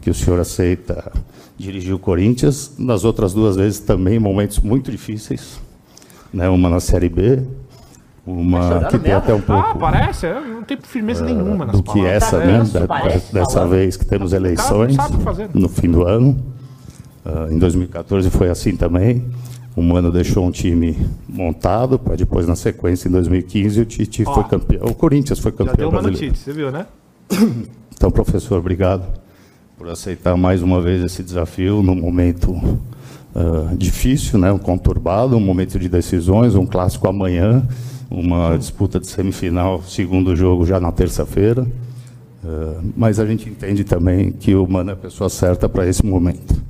que 0.00 0.10
o 0.10 0.14
senhor 0.14 0.38
aceita 0.40 1.12
dirigir 1.58 1.94
o 1.94 1.98
Corinthians. 1.98 2.72
Nas 2.78 3.04
outras 3.04 3.34
duas 3.34 3.56
vezes 3.56 3.80
também 3.80 4.18
momentos 4.18 4.60
muito 4.60 4.90
difíceis, 4.90 5.60
né? 6.32 6.48
uma 6.48 6.68
na 6.68 6.80
Série 6.80 7.08
B, 7.08 7.42
uma 8.24 8.84
que 8.84 8.98
tem 9.00 9.12
até 9.12 9.34
um 9.34 9.40
pouco 9.40 9.68
Ah, 9.70 9.74
parece. 9.74 10.26
é, 10.26 10.40
Não 10.62 10.66
tem 10.66 10.78
firmeza 10.80 11.24
nenhuma 11.24 11.66
nas 11.66 11.76
do 11.76 11.82
que 11.82 11.88
palavras. 11.98 12.22
essa, 12.22 12.38
Tá 12.38 12.46
né? 12.46 12.64
da- 12.72 12.86
parece, 12.86 13.34
dessa 13.34 13.50
falando. 13.50 13.70
vez 13.70 13.96
que 13.96 14.06
temos 14.06 14.32
eleições 14.32 14.96
no 15.52 15.68
fim 15.68 15.90
do 15.90 16.04
ano. 16.06 16.40
Ah, 17.26 17.48
em 17.50 17.58
2014 17.58 18.30
foi 18.30 18.48
assim 18.48 18.76
também. 18.76 19.24
O 19.74 19.82
Mano 19.82 20.12
deixou 20.12 20.46
um 20.46 20.52
time 20.52 20.96
montado 21.28 21.98
para 21.98 22.14
depois, 22.14 22.46
na 22.46 22.54
sequência, 22.54 23.08
em 23.08 23.10
2015, 23.10 23.80
o 23.80 23.84
Tite 23.84 24.22
Ó, 24.24 24.34
foi 24.34 24.44
campeão. 24.44 24.86
O 24.86 24.94
Corinthians 24.94 25.40
foi 25.40 25.50
Já 25.50 25.58
campeão 25.58 25.74
deu 25.76 25.88
uma 25.88 26.00
brasileiro. 26.00 26.26
notícia, 26.26 26.52
você 26.52 26.56
viu, 26.56 26.70
né? 26.70 26.86
Então, 27.94 28.10
professor, 28.10 28.58
obrigado 28.58 29.02
por 29.78 29.88
aceitar 29.88 30.36
mais 30.36 30.60
uma 30.62 30.80
vez 30.80 31.02
esse 31.02 31.22
desafio 31.22 31.82
num 31.82 31.94
momento 31.96 32.60
ah, 33.34 33.72
difícil, 33.76 34.38
né, 34.38 34.52
um 34.52 34.58
conturbado, 34.58 35.36
um 35.36 35.40
momento 35.40 35.78
de 35.78 35.88
decisões, 35.88 36.54
um 36.54 36.66
clássico 36.66 37.08
amanhã, 37.08 37.66
uma 38.12 38.56
disputa 38.56 39.00
de 39.00 39.06
semifinal, 39.06 39.82
segundo 39.82 40.36
jogo 40.36 40.66
já 40.66 40.78
na 40.78 40.92
terça-feira. 40.92 41.66
Ah, 42.44 42.80
mas 42.96 43.18
a 43.18 43.26
gente 43.26 43.48
entende 43.48 43.84
também 43.84 44.32
que 44.32 44.54
o 44.54 44.66
Mano 44.66 44.90
é 44.90 44.92
a 44.92 44.96
pessoa 44.96 45.30
certa 45.30 45.68
para 45.68 45.88
esse 45.88 46.04
momento. 46.04 46.62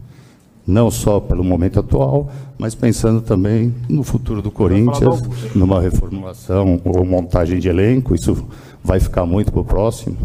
Não 0.65 0.91
só 0.93 1.19
pelo 1.19 1.43
momento 1.43 1.81
atual, 1.81 2.31
mas 2.57 2.75
pensando 2.75 3.21
também 3.21 3.75
no 3.89 4.05
futuro 4.05 4.41
do 4.41 4.51
Corinthians, 4.51 5.21
numa 5.57 5.81
reformulação 5.81 6.81
ou 6.85 7.05
montagem 7.05 7.59
de 7.59 7.69
elenco. 7.69 8.15
Isso 8.15 8.47
vai 8.85 9.01
ficar 9.01 9.27
muito 9.27 9.51
para 9.51 9.61
o 9.61 9.65
próximo, 9.65 10.17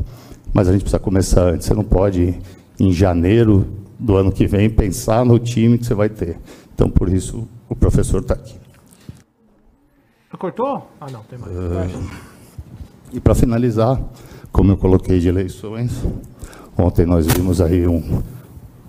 mas 0.53 0.67
a 0.67 0.71
gente 0.71 0.81
precisa 0.81 0.99
começar 0.99 1.41
antes. 1.41 1.65
Você 1.65 1.73
não 1.73 1.83
pode, 1.83 2.35
em 2.79 2.91
janeiro 2.91 3.65
do 3.97 4.15
ano 4.15 4.31
que 4.31 4.45
vem, 4.45 4.69
pensar 4.69 5.25
no 5.25 5.39
time 5.39 5.79
que 5.79 5.87
você 5.87 5.95
vai 5.95 6.09
ter. 6.09 6.37
Então, 6.75 6.87
por 6.87 7.09
isso, 7.09 7.47
o 7.67 7.75
professor 7.75 8.21
está 8.21 8.35
aqui. 8.35 8.53
Cortou? 10.37 10.89
Ah, 11.01 11.07
não, 11.11 11.21
tem 11.23 11.37
mais. 11.39 11.51
Ah, 11.55 11.87
e 13.11 13.19
para 13.19 13.33
finalizar, 13.33 13.99
como 14.51 14.71
eu 14.71 14.77
coloquei 14.77 15.19
de 15.19 15.27
eleições, 15.27 15.91
ontem 16.77 17.05
nós 17.05 17.25
vimos 17.25 17.59
aí 17.61 17.87
um, 17.87 18.21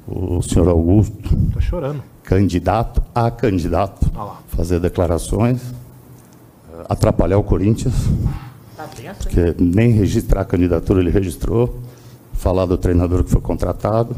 o 0.07 0.43
senhor 0.43 0.69
Augusto, 0.69 1.37
Tá 1.55 1.61
chorando. 1.61 2.03
candidato 2.23 3.03
a 3.15 3.31
candidato, 3.31 4.11
fazer 4.49 4.81
declarações, 4.81 5.62
eh, 5.62 6.85
atrapalhar 6.89 7.39
o 7.39 7.43
Corinthians, 7.43 7.95
Tá 8.77 8.89
porque 9.23 9.55
nem 9.59 9.91
registrar 9.93 10.43
a 10.43 10.45
candidatura 10.45 11.01
ele 11.01 11.11
registrou, 11.11 11.79
falar 12.35 12.66
do 12.66 12.77
treinador 12.77 13.25
que 13.25 13.31
foi 13.31 13.41
contratado, 13.41 14.15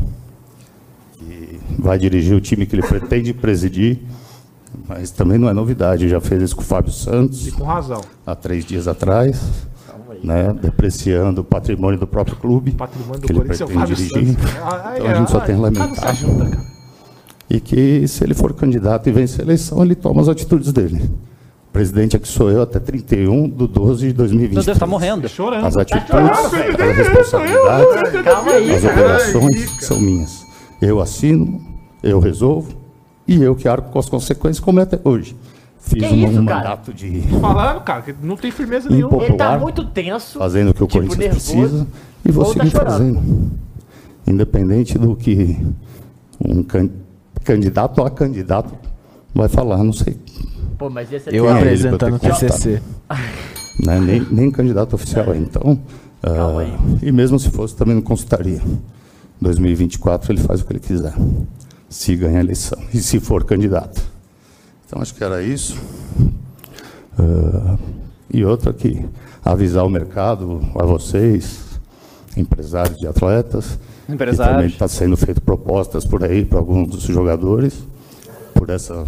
que 1.18 1.60
vai 1.78 1.98
dirigir 1.98 2.34
o 2.36 2.40
time 2.40 2.66
que 2.66 2.74
ele 2.74 2.82
pretende 2.86 3.32
presidir, 3.32 4.00
mas 4.88 5.10
também 5.10 5.38
não 5.38 5.48
é 5.48 5.52
novidade, 5.52 6.08
já 6.08 6.20
fez 6.20 6.42
isso 6.42 6.56
com 6.56 6.62
o 6.62 6.64
Fábio 6.64 6.92
Santos 6.92 7.46
E 7.46 7.52
com 7.52 7.64
razão. 7.64 8.00
há 8.26 8.34
três 8.34 8.64
dias 8.64 8.88
atrás, 8.88 9.40
né, 10.22 10.52
depreciando 10.60 11.40
o 11.40 11.44
patrimônio 11.44 11.98
do 11.98 12.06
próprio 12.06 12.36
clube, 12.36 12.72
Patrimônio 12.72 13.20
do 13.20 13.26
que 13.26 13.32
ele 13.32 13.40
é 13.40 13.44
pretende 13.44 13.86
dirigir. 13.86 14.36
Santos. 14.36 14.56
Ah, 14.62 14.94
Então 14.96 15.10
a 15.10 15.14
gente 15.14 15.30
só 15.30 15.38
ah, 15.38 15.40
tem 15.40 15.54
a 15.54 15.58
ah, 15.58 15.60
lamentar. 15.62 16.08
ajuda. 16.10 16.50
E 17.48 17.60
que 17.60 18.06
se 18.06 18.22
ele 18.22 18.34
for 18.34 18.52
candidato 18.54 19.08
e 19.08 19.12
vencer 19.12 19.40
a 19.40 19.44
eleição, 19.44 19.82
ele 19.82 19.94
toma 19.94 20.22
as 20.22 20.28
atitudes 20.28 20.72
dele. 20.72 21.10
O 21.68 21.72
presidente 21.72 22.16
aqui 22.16 22.26
sou 22.26 22.50
eu 22.50 22.62
até 22.62 22.78
31 22.80 23.48
de 23.48 23.66
12 23.66 24.06
de 24.08 24.12
2020. 24.12 24.54
Meu 24.54 24.64
Deus, 24.64 24.78
tá 24.78 24.86
morrendo. 24.86 25.28
Chorando. 25.28 25.64
As 25.64 25.76
atitudes, 25.76 26.10
as 26.12 26.96
responsabilidades, 26.96 27.86
as 28.74 28.84
operações 28.84 29.70
são 29.80 30.00
minhas. 30.00 30.44
Eu 30.80 31.00
assino, 31.00 31.60
eu 32.02 32.18
resolvo 32.18 32.79
e 33.34 33.42
eu 33.42 33.54
que 33.54 33.68
arco 33.68 33.90
com 33.90 33.98
as 33.98 34.08
consequências, 34.08 34.60
como 34.60 34.80
é 34.80 34.82
até 34.82 34.98
hoje. 35.04 35.36
Fiz 35.80 36.02
Que 36.06 36.14
um, 36.14 36.28
isso, 36.30 36.40
um 36.40 36.44
cara? 36.46 36.58
mandato 36.60 36.92
de 36.92 37.22
Falando, 37.40 37.80
cara, 37.80 38.02
que 38.02 38.14
não 38.22 38.36
tem 38.36 38.50
firmeza 38.50 38.88
nenhuma. 38.90 39.22
Ele 39.24 39.34
tá 39.36 39.58
muito 39.58 39.84
tenso. 39.86 40.38
fazendo 40.38 40.70
o 40.70 40.74
que 40.74 40.84
o 40.84 40.86
tipo, 40.86 41.06
Corinthians 41.06 41.18
nervoso, 41.52 41.56
precisa 41.56 41.86
e 42.24 42.30
vou 42.30 42.44
ou 42.44 42.54
tá 42.54 42.60
seguir 42.60 42.70
chorando. 42.70 42.90
fazendo. 42.90 43.50
Independente 44.26 44.98
do 44.98 45.16
que 45.16 45.58
um 46.44 46.62
can- 46.62 46.90
candidato 47.42 48.02
a 48.02 48.10
candidato 48.10 48.72
vai 49.34 49.48
falar, 49.48 49.82
não 49.82 49.92
sei. 49.92 50.16
Pô, 50.78 50.90
mas 50.90 51.12
esse 51.12 51.30
é 51.30 51.32
eu 51.38 51.44
ter 51.98 52.12
que 52.12 52.18
contar? 52.18 52.80
Né? 53.82 53.98
Nem, 53.98 54.20
nem 54.30 54.50
candidato 54.50 54.92
oficial 54.92 55.32
é. 55.32 55.38
Então, 55.38 55.80
ah, 56.22 56.50
e 57.02 57.10
mesmo 57.10 57.38
se 57.38 57.48
fosse, 57.48 57.74
também 57.74 57.94
não 57.94 58.02
consultaria. 58.02 58.60
2024 59.40 60.32
ele 60.32 60.42
faz 60.42 60.60
o 60.60 60.66
que 60.66 60.72
ele 60.74 60.80
quiser, 60.80 61.14
se 61.90 62.14
ganhar 62.16 62.38
a 62.38 62.40
eleição 62.44 62.78
e 62.94 62.98
se 62.98 63.18
for 63.20 63.44
candidato. 63.44 64.00
Então 64.86 65.02
acho 65.02 65.14
que 65.14 65.22
era 65.22 65.42
isso. 65.42 65.76
Ah, 67.18 67.76
e 68.32 68.44
outra 68.44 68.72
que 68.72 69.04
avisar 69.44 69.84
o 69.84 69.90
mercado, 69.90 70.60
a 70.76 70.86
vocês, 70.86 71.58
empresários 72.36 72.98
de 72.98 73.06
atletas, 73.06 73.78
Empresários. 74.08 74.54
também 74.54 74.68
está 74.70 74.86
sendo 74.88 75.16
feito 75.16 75.40
propostas 75.40 76.06
por 76.06 76.22
aí 76.24 76.44
para 76.44 76.58
alguns 76.58 76.88
dos 76.88 77.02
jogadores, 77.02 77.74
por 78.54 78.70
essa 78.70 79.04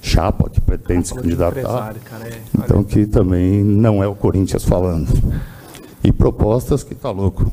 chapa 0.00 0.48
que 0.48 0.60
pretende 0.60 1.08
se 1.08 1.14
candidatar. 1.14 1.94
é. 2.24 2.40
Então 2.58 2.84
que 2.84 3.06
também 3.06 3.64
não 3.64 4.02
é 4.02 4.06
o 4.06 4.14
Corinthians 4.14 4.64
falando. 4.64 5.08
E 6.04 6.12
propostas 6.12 6.82
que 6.84 6.94
tá 6.94 7.10
louco. 7.10 7.50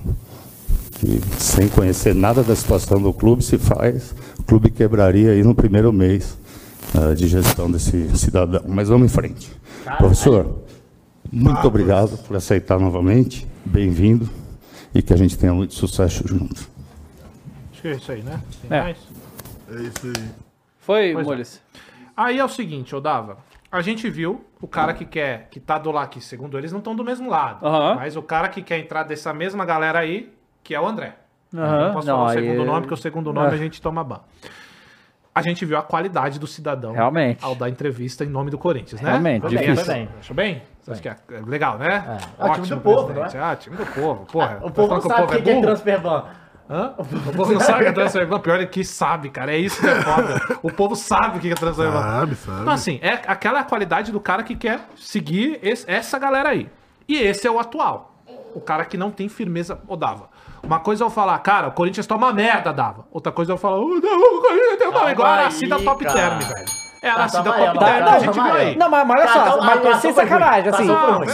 Que 1.01 1.19
sem 1.39 1.67
conhecer 1.67 2.13
nada 2.13 2.43
da 2.43 2.55
situação 2.55 3.01
do 3.01 3.11
clube 3.11 3.43
se 3.43 3.57
faz, 3.57 4.13
o 4.37 4.43
clube 4.43 4.69
quebraria 4.69 5.31
aí 5.31 5.41
no 5.43 5.55
primeiro 5.55 5.91
mês 5.91 6.37
ah, 6.93 7.15
de 7.15 7.27
gestão 7.27 7.71
desse 7.71 8.15
cidadão. 8.15 8.61
Mas 8.67 8.87
vamos 8.87 9.11
em 9.11 9.13
frente. 9.13 9.51
Professor, 9.97 10.59
muito 11.31 11.67
obrigado 11.67 12.19
por 12.19 12.37
aceitar 12.37 12.79
novamente. 12.79 13.47
Bem-vindo. 13.65 14.29
E 14.93 15.01
que 15.01 15.11
a 15.11 15.17
gente 15.17 15.35
tenha 15.39 15.53
muito 15.55 15.73
sucesso 15.73 16.27
junto. 16.27 16.69
Acho 17.71 17.81
que 17.81 17.87
é 17.87 17.95
isso 17.95 18.11
aí, 18.11 18.21
né? 18.21 18.39
Tem 18.61 18.77
É. 18.77 18.81
mais? 18.83 18.97
É 19.71 19.81
isso 19.81 20.05
aí. 20.05 20.25
Foi, 20.81 21.13
Pois 21.23 21.57
é. 21.57 21.59
Aí 22.15 22.37
é 22.37 22.45
o 22.45 22.49
seguinte, 22.49 22.95
Odava. 22.95 23.37
A 23.71 23.81
gente 23.81 24.07
viu 24.07 24.41
o 24.61 24.67
cara 24.67 24.93
que 24.93 25.05
quer, 25.05 25.47
que 25.49 25.59
tá 25.59 25.79
do 25.79 25.89
lado 25.89 26.03
aqui, 26.05 26.21
segundo 26.21 26.57
eles, 26.59 26.71
não 26.71 26.79
estão 26.79 26.95
do 26.95 27.03
mesmo 27.03 27.27
lado. 27.27 27.65
Aham. 27.65 27.95
Mas 27.95 28.15
o 28.15 28.21
cara 28.21 28.49
que 28.49 28.61
quer 28.61 28.77
entrar 28.77 29.01
dessa 29.03 29.33
mesma 29.33 29.65
galera 29.65 29.97
aí, 29.97 30.29
que 30.63 30.73
é 30.75 30.79
o 30.79 30.85
André. 30.88 31.15
Aham. 31.53 31.85
Não 31.88 31.93
posso 31.93 32.07
Não, 32.07 32.15
falar 32.17 32.27
o 32.27 32.29
aí- 32.31 32.39
segundo 32.45 32.65
nome, 32.65 32.81
porque 32.81 32.93
o 32.93 32.97
segundo 32.97 33.33
nome 33.33 33.49
É. 33.51 33.53
a 33.53 33.57
gente 33.57 33.81
toma 33.81 34.03
ban. 34.03 34.19
A 35.33 35.41
gente 35.41 35.63
viu 35.65 35.77
a 35.77 35.81
qualidade 35.81 36.38
do 36.38 36.45
cidadão 36.45 36.91
Realmente. 36.91 37.43
ao 37.43 37.55
dar 37.55 37.69
entrevista 37.69 38.25
em 38.25 38.27
nome 38.29 38.51
do 38.51 38.57
Corinthians, 38.57 38.99
né? 39.01 39.11
Realmente, 39.11 39.41
Foi 39.43 39.49
bem, 39.51 39.59
difícil. 39.59 39.93
bem. 39.93 40.09
Achou 40.19 40.35
bem? 40.35 40.61
Você 40.81 40.91
acha 40.91 41.01
que 41.01 41.07
é 41.07 41.39
legal, 41.45 41.77
né? 41.77 42.19
É 42.38 42.45
o 42.45 42.53
time 42.53 42.67
do 42.67 42.81
povo, 42.81 43.13
não 43.13 43.23
Ah, 43.23 43.55
time 43.55 43.77
do 43.77 43.85
povo. 43.85 44.25
Porra, 44.25 44.59
O 44.63 44.69
povo 44.71 44.93
não 44.93 45.01
que 45.01 45.07
sabe 45.07 45.23
o 45.23 45.27
que 45.27 45.41
que 45.41 45.49
é 45.49 45.53
burro? 45.53 45.65
transferban. 45.67 46.25
Hã? 46.69 46.93
O 46.97 47.05
povo 47.33 47.53
não 47.53 47.59
sabe 47.61 47.79
o 47.79 47.83
que 47.83 47.89
é 47.89 47.91
transfer 47.93 48.27
ban. 48.27 48.39
Pior 48.39 48.59
é 48.59 48.65
que 48.65 48.83
sabe, 48.83 49.29
cara. 49.29 49.53
É 49.53 49.57
isso 49.57 49.79
que 49.81 49.88
é 49.88 50.01
foda. 50.01 50.41
O 50.63 50.71
povo 50.71 50.95
sabe 50.97 51.38
o 51.38 51.41
que 51.41 51.49
é 51.51 51.55
transfer 51.55 51.89
ban. 51.91 52.01
Sabe, 52.01 52.35
sabe. 52.35 52.61
Então, 52.61 52.73
assim, 52.73 52.99
é 53.01 53.13
aquela 53.27 53.63
qualidade 53.63 54.11
do 54.11 54.19
cara 54.19 54.41
que 54.43 54.55
quer 54.55 54.81
seguir 54.97 55.59
esse- 55.63 55.89
essa 55.89 56.17
galera 56.19 56.49
aí. 56.49 56.69
E 57.07 57.15
esse 57.17 57.47
é 57.47 57.51
o 57.51 57.57
atual. 57.59 58.15
O 58.53 58.59
cara 58.59 58.83
que 58.85 58.97
não 58.97 59.11
tem 59.11 59.29
firmeza. 59.29 59.79
Ô, 59.88 59.95
Dava. 59.95 60.29
Uma 60.72 60.80
coisa 60.80 61.03
é 61.03 61.06
eu 61.06 61.10
falar, 61.10 61.38
cara, 61.39 61.68
o 61.68 61.72
Corinthians 61.73 62.07
tá 62.07 62.15
uma 62.15 62.31
merda, 62.31 62.72
Dava. 62.72 63.06
Outra 63.11 63.30
coisa 63.30 63.52
é 63.52 63.53
eu 63.53 63.57
falar, 63.57 63.76
"Ô, 63.77 63.89
não, 63.89 64.38
o 64.38 64.41
Corinthians 64.41 64.80
tá 64.80 64.85
uma 64.85 64.93
Calma 64.93 65.11
Igual 65.11 65.27
a 65.27 65.31
Aracida 65.31 65.80
Top. 65.84 66.02
Term, 66.06 66.39
velho. 66.39 66.90
É 67.03 67.09
a 67.09 67.13
Tá, 67.15 67.19
Aracida 67.21 67.43
tá 67.43 67.51
Top 67.51 67.61
amarelo, 67.63 67.79
Term, 67.79 68.05
tá, 68.05 68.13
a 68.15 68.19
gente 68.19 68.35
tá 68.35 68.53
aí. 68.53 68.77
Não, 68.77 68.89
mas, 68.89 69.07
mas 69.07 69.17
olha 69.21 69.27
Tá, 69.27 69.51
só, 69.51 69.57
mas 69.61 69.77
atuação 69.77 70.01
sem 70.01 70.13
sacanagem, 70.13 70.69
assim. 70.69 70.85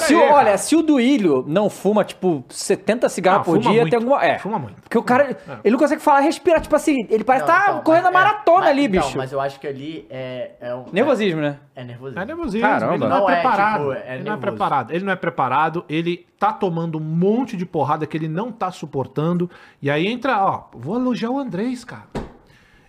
Se, 0.06 0.16
aí, 0.16 0.30
olha, 0.32 0.58
se 0.58 0.76
o 0.78 0.82
Duílio 0.82 1.44
não 1.46 1.70
fuma, 1.70 2.06
tipo, 2.06 2.46
70 2.48 3.10
cigarros 3.10 3.46
Não, 3.46 3.54
por 3.54 3.60
dia, 3.60 3.82
muito, 3.82 3.90
tem 3.90 4.00
alguma. 4.00 4.24
É. 4.26 4.40
fuma 4.40 4.58
muito. 4.58 4.80
Porque 4.82 4.98
o 4.98 5.04
cara, 5.04 5.36
ele 5.64 5.72
não 5.74 5.78
consegue 5.78 6.02
falar, 6.02 6.22
respirar, 6.22 6.62
tipo 6.62 6.74
assim, 6.74 7.06
ele 7.10 7.26
parece 7.26 7.46
Não, 7.46 7.54
estar 7.54 7.70
então, 7.72 7.82
correndo 7.82 8.06
a 8.08 8.12
mas- 8.12 8.22
é, 8.22 8.26
maratona 8.26 8.60
mas- 8.62 8.70
ali, 8.70 8.86
então, 8.86 9.02
bicho. 9.02 9.18
Mas 9.18 9.32
eu 9.34 9.42
acho 9.42 9.60
que 9.60 9.68
ali 9.68 10.08
é. 10.10 10.52
é 10.62 10.74
um, 10.74 10.86
Nervosismo, 10.94 11.42
né? 11.42 11.58
É, 11.76 11.82
é 11.82 11.84
nervosismo. 11.84 12.22
É 12.22 12.26
nervosismo. 12.26 12.68
Caramba. 12.68 12.94
Ele 12.96 13.04
não, 13.04 13.10
Não 13.20 13.30
é 13.30 13.34
é, 13.34 13.36
preparado. 13.42 13.80
tipo, 13.80 13.92
é 13.94 14.16
ele 14.16 14.24
não 14.24 14.34
é 14.34 14.38
preparado. 14.38 14.92
Ele 14.94 15.06
não 15.06 15.12
é 15.12 15.16
preparado. 15.18 15.86
Ele 15.90 16.26
tá 16.40 16.54
tomando 16.54 16.98
um 16.98 17.02
monte 17.02 17.58
de 17.58 17.66
porrada 17.66 18.06
que 18.08 18.16
ele 18.16 18.30
não 18.30 18.54
tá 18.54 18.72
suportando. 18.72 19.50
E 19.82 19.92
aí 19.92 20.08
entra, 20.08 20.46
ó, 20.46 20.64
vou 20.74 20.96
elogiar 20.96 21.30
o 21.30 21.38
Andrés, 21.38 21.84
cara. 21.84 22.04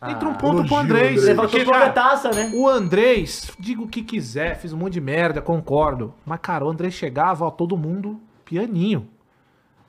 Entra 0.07 0.29
um 0.29 0.35
ponto 0.35 0.65
pro 0.67 0.77
Andrés. 0.77 1.19
Andrés. 1.19 1.25
Levantou 1.25 1.93
taça, 1.93 2.31
né? 2.31 2.51
o 2.55 2.69
Andrés, 2.69 3.51
diga 3.59 3.83
o 3.83 3.89
que 3.89 4.03
quiser, 4.03 4.57
fiz 4.57 4.73
um 4.73 4.77
monte 4.77 4.93
de 4.95 5.01
merda, 5.01 5.41
concordo. 5.43 6.15
Mas, 6.25 6.39
cara, 6.41 6.65
o 6.65 6.69
Andrés 6.71 6.95
chegava, 6.95 7.45
ó, 7.47 7.51
todo 7.51 7.77
mundo 7.77 8.21
pianinho. 8.45 9.09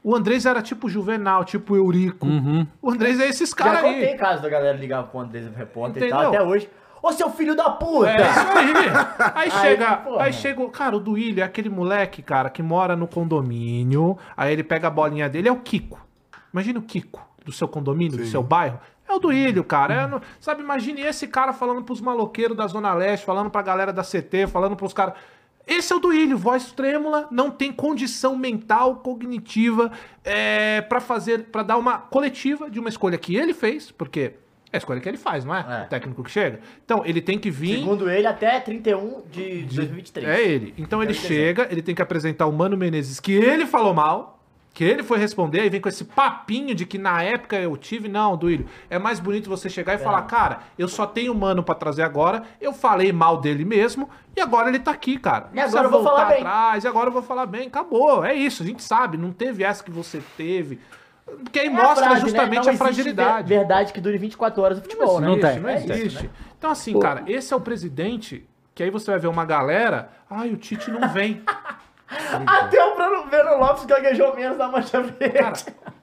O 0.04 0.16
Andrés 0.16 0.46
era 0.46 0.62
tipo 0.62 0.90
Juvenal, 0.90 1.44
tipo 1.44 1.76
Eurico. 1.76 2.26
O 2.82 2.90
Andrés 2.90 3.20
é 3.20 3.28
esses 3.28 3.50
Já 3.50 3.56
caras 3.56 3.82
contei 3.82 4.10
aí. 4.14 4.18
caso 4.18 4.42
da 4.42 4.50
galera 4.50 4.78
ligar 4.78 5.04
pro 5.04 5.20
Andrés 5.20 5.46
repórter 5.56 6.04
e 6.04 6.10
tal, 6.10 6.22
Entendeu? 6.24 6.40
até 6.42 6.50
hoje. 6.50 6.70
Ô, 7.02 7.12
seu 7.14 7.30
filho 7.30 7.56
da 7.56 7.70
puta! 7.70 8.10
É 8.10 8.22
isso 8.22 8.40
aí. 8.58 8.74
Aí, 9.36 9.50
Aí, 9.50 9.52
chega, 9.52 9.98
porra. 9.98 10.24
aí 10.24 10.34
chega, 10.34 10.62
o- 10.62 10.70
cara, 10.70 10.96
o 10.98 11.00
Duílio 11.00 11.42
é 11.42 11.46
aquele 11.46 11.70
moleque, 11.70 12.22
cara, 12.22 12.50
que 12.50 12.62
mora 12.62 12.94
no 12.96 13.08
condomínio, 13.08 14.18
aí 14.36 14.52
ele 14.52 14.64
pega 14.64 14.88
a 14.88 14.92
bolinha 14.92 15.30
dele, 15.30 15.48
é 15.48 15.52
o 15.52 15.58
Kiko. 15.58 16.00
Imagina 16.54 16.80
o 16.80 16.82
Kiko 16.82 17.22
do 17.46 17.52
seu 17.54 17.68
condomínio, 17.70 18.18
do 18.18 18.26
seu 18.26 18.44
bairro. 18.44 18.80
É 19.10 19.14
o 19.14 19.20
Duílio, 19.20 19.64
cara. 19.64 19.94
É 19.94 20.08
no- 20.08 20.22
sabe, 20.40 20.62
imagine 20.62 21.02
esse 21.02 21.28
cara 21.28 21.52
falando 21.52 21.82
pros 21.84 22.00
maloqueiros 22.00 22.56
da 22.56 22.68
Zona 22.68 22.94
Leste, 22.94 23.26
falando 23.26 23.50
pra 23.50 23.62
galera 23.62 23.92
da 23.92 24.04
CT, 24.04 24.46
falando 24.48 24.76
pros 24.76 24.94
caras. 24.94 25.16
Esse 25.66 25.94
é 25.94 25.96
o 25.96 26.00
Duílio, 26.00 26.38
voz 26.38 26.72
trêmula, 26.72 27.28
não 27.30 27.52
tem 27.52 27.72
condição 27.72 28.36
mental, 28.36 28.98
cognitiva, 28.98 29.92
é, 30.24 30.82
para 30.82 31.00
fazer, 31.00 31.46
para 31.46 31.62
dar 31.64 31.78
uma 31.78 31.98
coletiva 31.98 32.70
de 32.70 32.80
uma 32.80 32.90
escolha 32.90 33.18
que 33.20 33.36
ele 33.36 33.54
fez, 33.54 33.92
porque 33.92 34.34
é 34.72 34.76
a 34.76 34.78
escolha 34.78 35.00
que 35.00 35.08
ele 35.08 35.18
faz, 35.18 35.46
não 35.46 35.54
é? 35.56 35.60
É. 35.82 35.86
O 35.86 35.90
técnico 35.90 36.24
que 36.24 36.32
chega. 36.32 36.60
Então, 36.84 37.04
ele 37.06 37.22
tem 37.22 37.38
que 37.38 37.52
vir. 37.52 37.78
Segundo 37.80 38.10
ele, 38.10 38.26
até 38.26 38.60
31 38.60 39.22
de 39.32 39.62
2023. 39.64 40.28
É 40.28 40.42
ele. 40.44 40.74
Então 40.78 41.04
ele 41.04 41.14
chega, 41.14 41.68
ele 41.72 41.82
tem 41.84 41.94
que 41.94 42.02
apresentar 42.02 42.48
o 42.48 42.52
Mano 42.52 42.76
Menezes, 42.76 43.20
que 43.20 43.34
ele 43.34 43.66
falou 43.68 43.94
mal, 43.94 44.39
que 44.74 44.84
ele 44.84 45.04
foi 45.04 45.18
responder, 45.18 45.66
e 45.66 45.70
vem 45.70 45.82
com 45.82 45.90
esse 45.90 46.06
papinho 46.06 46.74
de 46.74 46.86
que 46.86 46.98
na 46.98 47.22
época 47.22 47.58
eu 47.58 47.76
tive. 47.76 48.08
Não, 48.08 48.38
Duílio, 48.38 48.66
é 48.90 48.98
mais 48.98 49.20
bonito 49.20 49.50
você 49.50 49.70
chegar 49.70 49.96
e 49.96 49.98
falar, 49.98 50.22
cara, 50.24 50.60
eu 50.78 50.88
só 50.88 51.06
tenho 51.06 51.34
Mano 51.36 51.62
pra 51.64 51.76
trazer 51.76 52.04
agora, 52.04 52.44
eu 52.62 52.72
falei 52.72 53.12
mal 53.12 53.38
dele 53.38 53.66
mesmo, 53.66 54.10
e 54.36 54.40
agora 54.40 54.70
ele 54.70 54.80
tá 54.80 54.92
aqui, 54.92 55.18
cara. 55.18 55.50
Não 55.52 55.62
E 55.62 55.66
agora 55.66 55.86
eu 55.88 55.92
vou 55.92 56.04
falar 56.04 56.26
bem. 56.26 56.38
atrás, 56.38 56.84
e 56.84 56.88
agora 56.88 57.08
eu 57.10 57.14
vou 57.14 57.22
falar 57.24 57.46
bem. 57.46 57.68
Acabou, 57.68 58.24
é 58.24 58.34
isso, 58.34 58.64
a 58.64 58.66
gente 58.66 58.82
sabe, 58.84 59.18
não 59.18 59.32
teve 59.32 59.64
essa 59.64 59.84
que 59.84 59.92
você 59.92 60.22
teve. 60.38 60.80
Porque 61.26 61.60
aí 61.60 61.68
É 61.68 61.70
mostra 61.70 62.06
frase, 62.06 62.14
né? 62.14 62.20
justamente 62.22 62.56
Não 62.56 62.60
a 62.70 62.74
existe 62.74 62.78
fragilidade. 62.78 63.48
ver- 63.50 63.58
Verdade 63.60 63.94
que 63.94 64.00
dure 64.02 64.18
24 64.18 64.62
horas 64.64 64.78
no 64.78 64.84
futebol, 64.84 65.20
né? 65.20 65.28
Não 65.28 65.40
tem. 65.40 65.60
Não 65.60 65.70
É 65.70 65.76
isso, 65.80 65.92
existe. 65.92 66.24
né? 66.24 66.30
Então, 66.58 66.72
assim, 66.72 66.98
cara, 67.00 67.24
esse 67.28 67.54
é 67.54 67.58
o 67.58 67.62
presidente 67.62 68.48
que 68.74 68.82
aí 68.82 68.90
você 68.90 69.12
vai 69.12 69.20
ver 69.20 69.28
uma 69.28 69.46
galera. 69.46 70.10
Ai, 70.30 70.50
o 70.52 70.58
Tite 70.58 70.90
não 70.90 71.08
vem. 71.10 71.42
Até 72.46 72.84
o 72.84 72.96
Bruno 72.96 73.26
Bruno 73.28 73.58
Lopes 73.60 73.86
gaguejou 73.86 74.36
menos 74.36 74.58
na 74.58 74.68
mancha 74.68 75.02
verde. 75.02 75.34
Cara, 75.34 75.54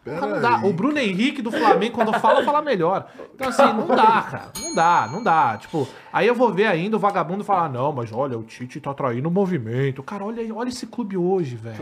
Pera 0.05 0.19
Ah, 0.23 0.27
não 0.27 0.41
dá. 0.41 0.57
O 0.65 0.73
Bruno 0.73 0.97
Henrique 0.99 1.43
do 1.43 1.51
Flamengo, 1.51 1.97
quando 1.97 2.12
fala, 2.20 2.45
fala 2.45 2.62
melhor. 2.62 3.09
Então, 3.35 3.49
assim, 3.49 3.65
não 3.73 3.89
dá, 3.89 4.23
cara. 4.23 4.53
Não 4.62 4.73
dá, 4.74 5.09
não 5.11 5.23
dá. 5.23 5.57
Tipo, 5.57 5.89
aí 6.12 6.28
eu 6.28 6.35
vou 6.35 6.53
ver 6.53 6.66
ainda 6.66 6.97
o 6.97 7.01
vagabundo 7.01 7.43
falar: 7.43 7.69
não, 7.69 7.91
mas 7.91 8.12
olha, 8.12 8.39
o 8.39 8.45
Tite 8.45 8.81
tá 8.81 8.95
traindo 8.95 9.28
o 9.28 9.33
movimento. 9.33 10.05
Cara, 10.05 10.24
olha, 10.24 10.41
aí, 10.41 10.53
olha 10.53 10.69
esse 10.69 10.87
clube 10.87 11.16
hoje, 11.16 11.57
velho. 11.57 11.77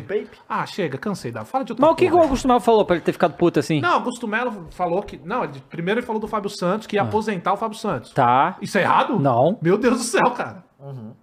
Ah, 0.49 0.65
chega, 0.65 0.97
cansei. 0.97 1.31
Dá. 1.31 1.45
Fala 1.45 1.65
de 1.65 1.73
outra 1.73 1.85
Mas 1.85 1.93
o 1.93 1.97
que, 1.97 2.09
que 2.09 2.15
o 2.15 2.19
Augusto 2.19 2.49
Melo 2.49 2.61
falou 2.61 2.87
pra 2.87 2.97
ele 2.97 3.05
ter 3.05 3.13
ficado 3.13 3.35
puto 3.35 3.61
assim? 3.61 3.79
Não, 3.83 3.93
Augusto 3.93 4.27
Melo 4.27 4.69
falou 4.71 5.03
que. 5.03 5.21
Não, 5.23 5.45
ele- 5.45 5.63
primeiro 5.69 6.01
ele 6.01 6.07
falou 6.07 6.19
do 6.19 6.27
Fábio 6.27 6.49
Santos, 6.49 6.87
que 6.87 6.97
ia 6.97 7.03
aposentar 7.03 7.53
o 7.53 7.59
Fábio 7.59 7.77
Santos. 7.77 8.11
Tá. 8.13 8.57
Isso 8.63 8.79
é 8.79 8.83
errado? 8.83 9.19
Não. 9.21 9.59
Meu 9.61 9.77
Deus 9.77 9.99
do 9.99 10.03
céu, 10.05 10.31
cara. 10.31 10.65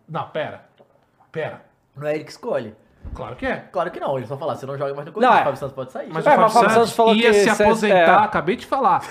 Não, 0.07 0.23
pera. 0.29 0.65
Pera. 1.31 1.65
Não 1.95 2.07
é 2.07 2.13
ele 2.15 2.23
que 2.25 2.31
escolhe. 2.31 2.75
Claro 3.13 3.35
que 3.35 3.45
é. 3.45 3.57
Claro 3.71 3.91
que 3.91 3.99
não, 3.99 4.17
ele 4.17 4.25
só 4.25 4.37
fala, 4.37 4.55
você 4.55 4.65
não 4.65 4.77
joga 4.77 4.93
mais 4.93 5.05
no 5.05 5.11
Não, 5.11 5.13
Corinthians, 5.13 5.37
é. 5.37 5.41
o 5.41 5.43
Fábio 5.43 5.59
Santos 5.59 5.75
pode 5.75 5.91
sair. 5.91 6.09
Mas 6.13 6.25
É, 6.25 6.29
o 6.29 6.39
mas 6.39 6.39
Fábio 6.39 6.45
o 6.45 6.49
Fábio 6.49 6.69
Santos 6.69 6.73
Santos 6.75 6.95
falou 6.95 7.15
ia 7.15 7.31
que 7.31 7.33
se 7.33 7.49
aposentar, 7.49 7.95
é. 7.95 8.23
acabei 8.25 8.55
de 8.55 8.65
falar. 8.65 9.01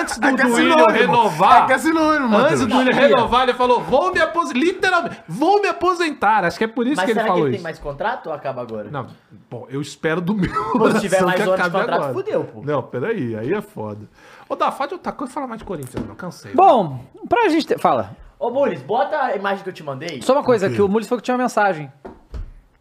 Antes 0.00 0.18
do 0.18 0.26
É 0.26 0.30
é 0.30 0.92
renovar. 1.00 1.64
É 1.64 1.66
que 1.66 1.72
é 1.74 1.78
sinônimo. 1.78 2.36
Antes 2.36 2.60
do 2.60 2.66
Duílio 2.66 2.94
Sabia. 2.94 3.08
renovar, 3.08 3.42
ele 3.42 3.54
falou: 3.54 3.80
vou 3.82 4.10
me 4.12 4.20
aposentar. 4.20 4.58
Literalmente, 4.58 5.16
vou 5.28 5.60
me 5.60 5.68
aposentar. 5.68 6.44
Acho 6.44 6.56
que 6.56 6.64
é 6.64 6.68
por 6.68 6.86
isso 6.86 6.96
Mas 6.96 7.04
que 7.04 7.10
ele 7.10 7.20
será 7.20 7.24
que 7.24 7.28
falou 7.30 7.46
ele 7.46 7.56
isso. 7.56 7.62
tem 7.62 7.62
mais 7.62 7.78
contrato 7.78 8.26
ou 8.28 8.32
acaba 8.32 8.62
agora? 8.62 8.90
Não, 8.90 9.06
bom, 9.50 9.66
eu 9.68 9.82
espero 9.82 10.20
do 10.20 10.34
meu. 10.34 10.50
Pô, 10.72 10.90
se 10.92 11.00
tiver 11.00 11.20
mais 11.24 11.38
de 11.42 11.46
contrato, 11.48 11.76
agora. 11.76 12.12
fudeu, 12.14 12.44
pô. 12.44 12.62
Não, 12.64 12.82
peraí, 12.82 13.36
aí 13.36 13.52
é 13.52 13.60
foda. 13.60 14.08
Ô, 14.48 14.56
Dá, 14.56 14.70
fala 14.72 14.88
de 14.88 14.94
outra 14.94 15.12
coisa 15.12 15.30
e 15.30 15.34
fala 15.34 15.46
mais 15.46 15.58
de 15.58 15.64
Corinthians, 15.66 16.06
não, 16.06 16.14
cansei. 16.14 16.52
Bom, 16.54 17.00
pra 17.28 17.48
gente 17.48 17.66
ter... 17.66 17.78
Fala. 17.78 18.16
Ô, 18.38 18.50
Mules, 18.50 18.82
bota 18.82 19.16
a 19.20 19.36
imagem 19.36 19.62
que 19.62 19.68
eu 19.68 19.72
te 19.72 19.82
mandei. 19.82 20.20
Só 20.22 20.32
uma 20.32 20.42
coisa, 20.42 20.68
que 20.70 20.80
o 20.80 20.88
Mules 20.88 21.06
falou 21.08 21.20
que 21.20 21.24
tinha 21.24 21.34
uma 21.36 21.42
mensagem. 21.44 21.90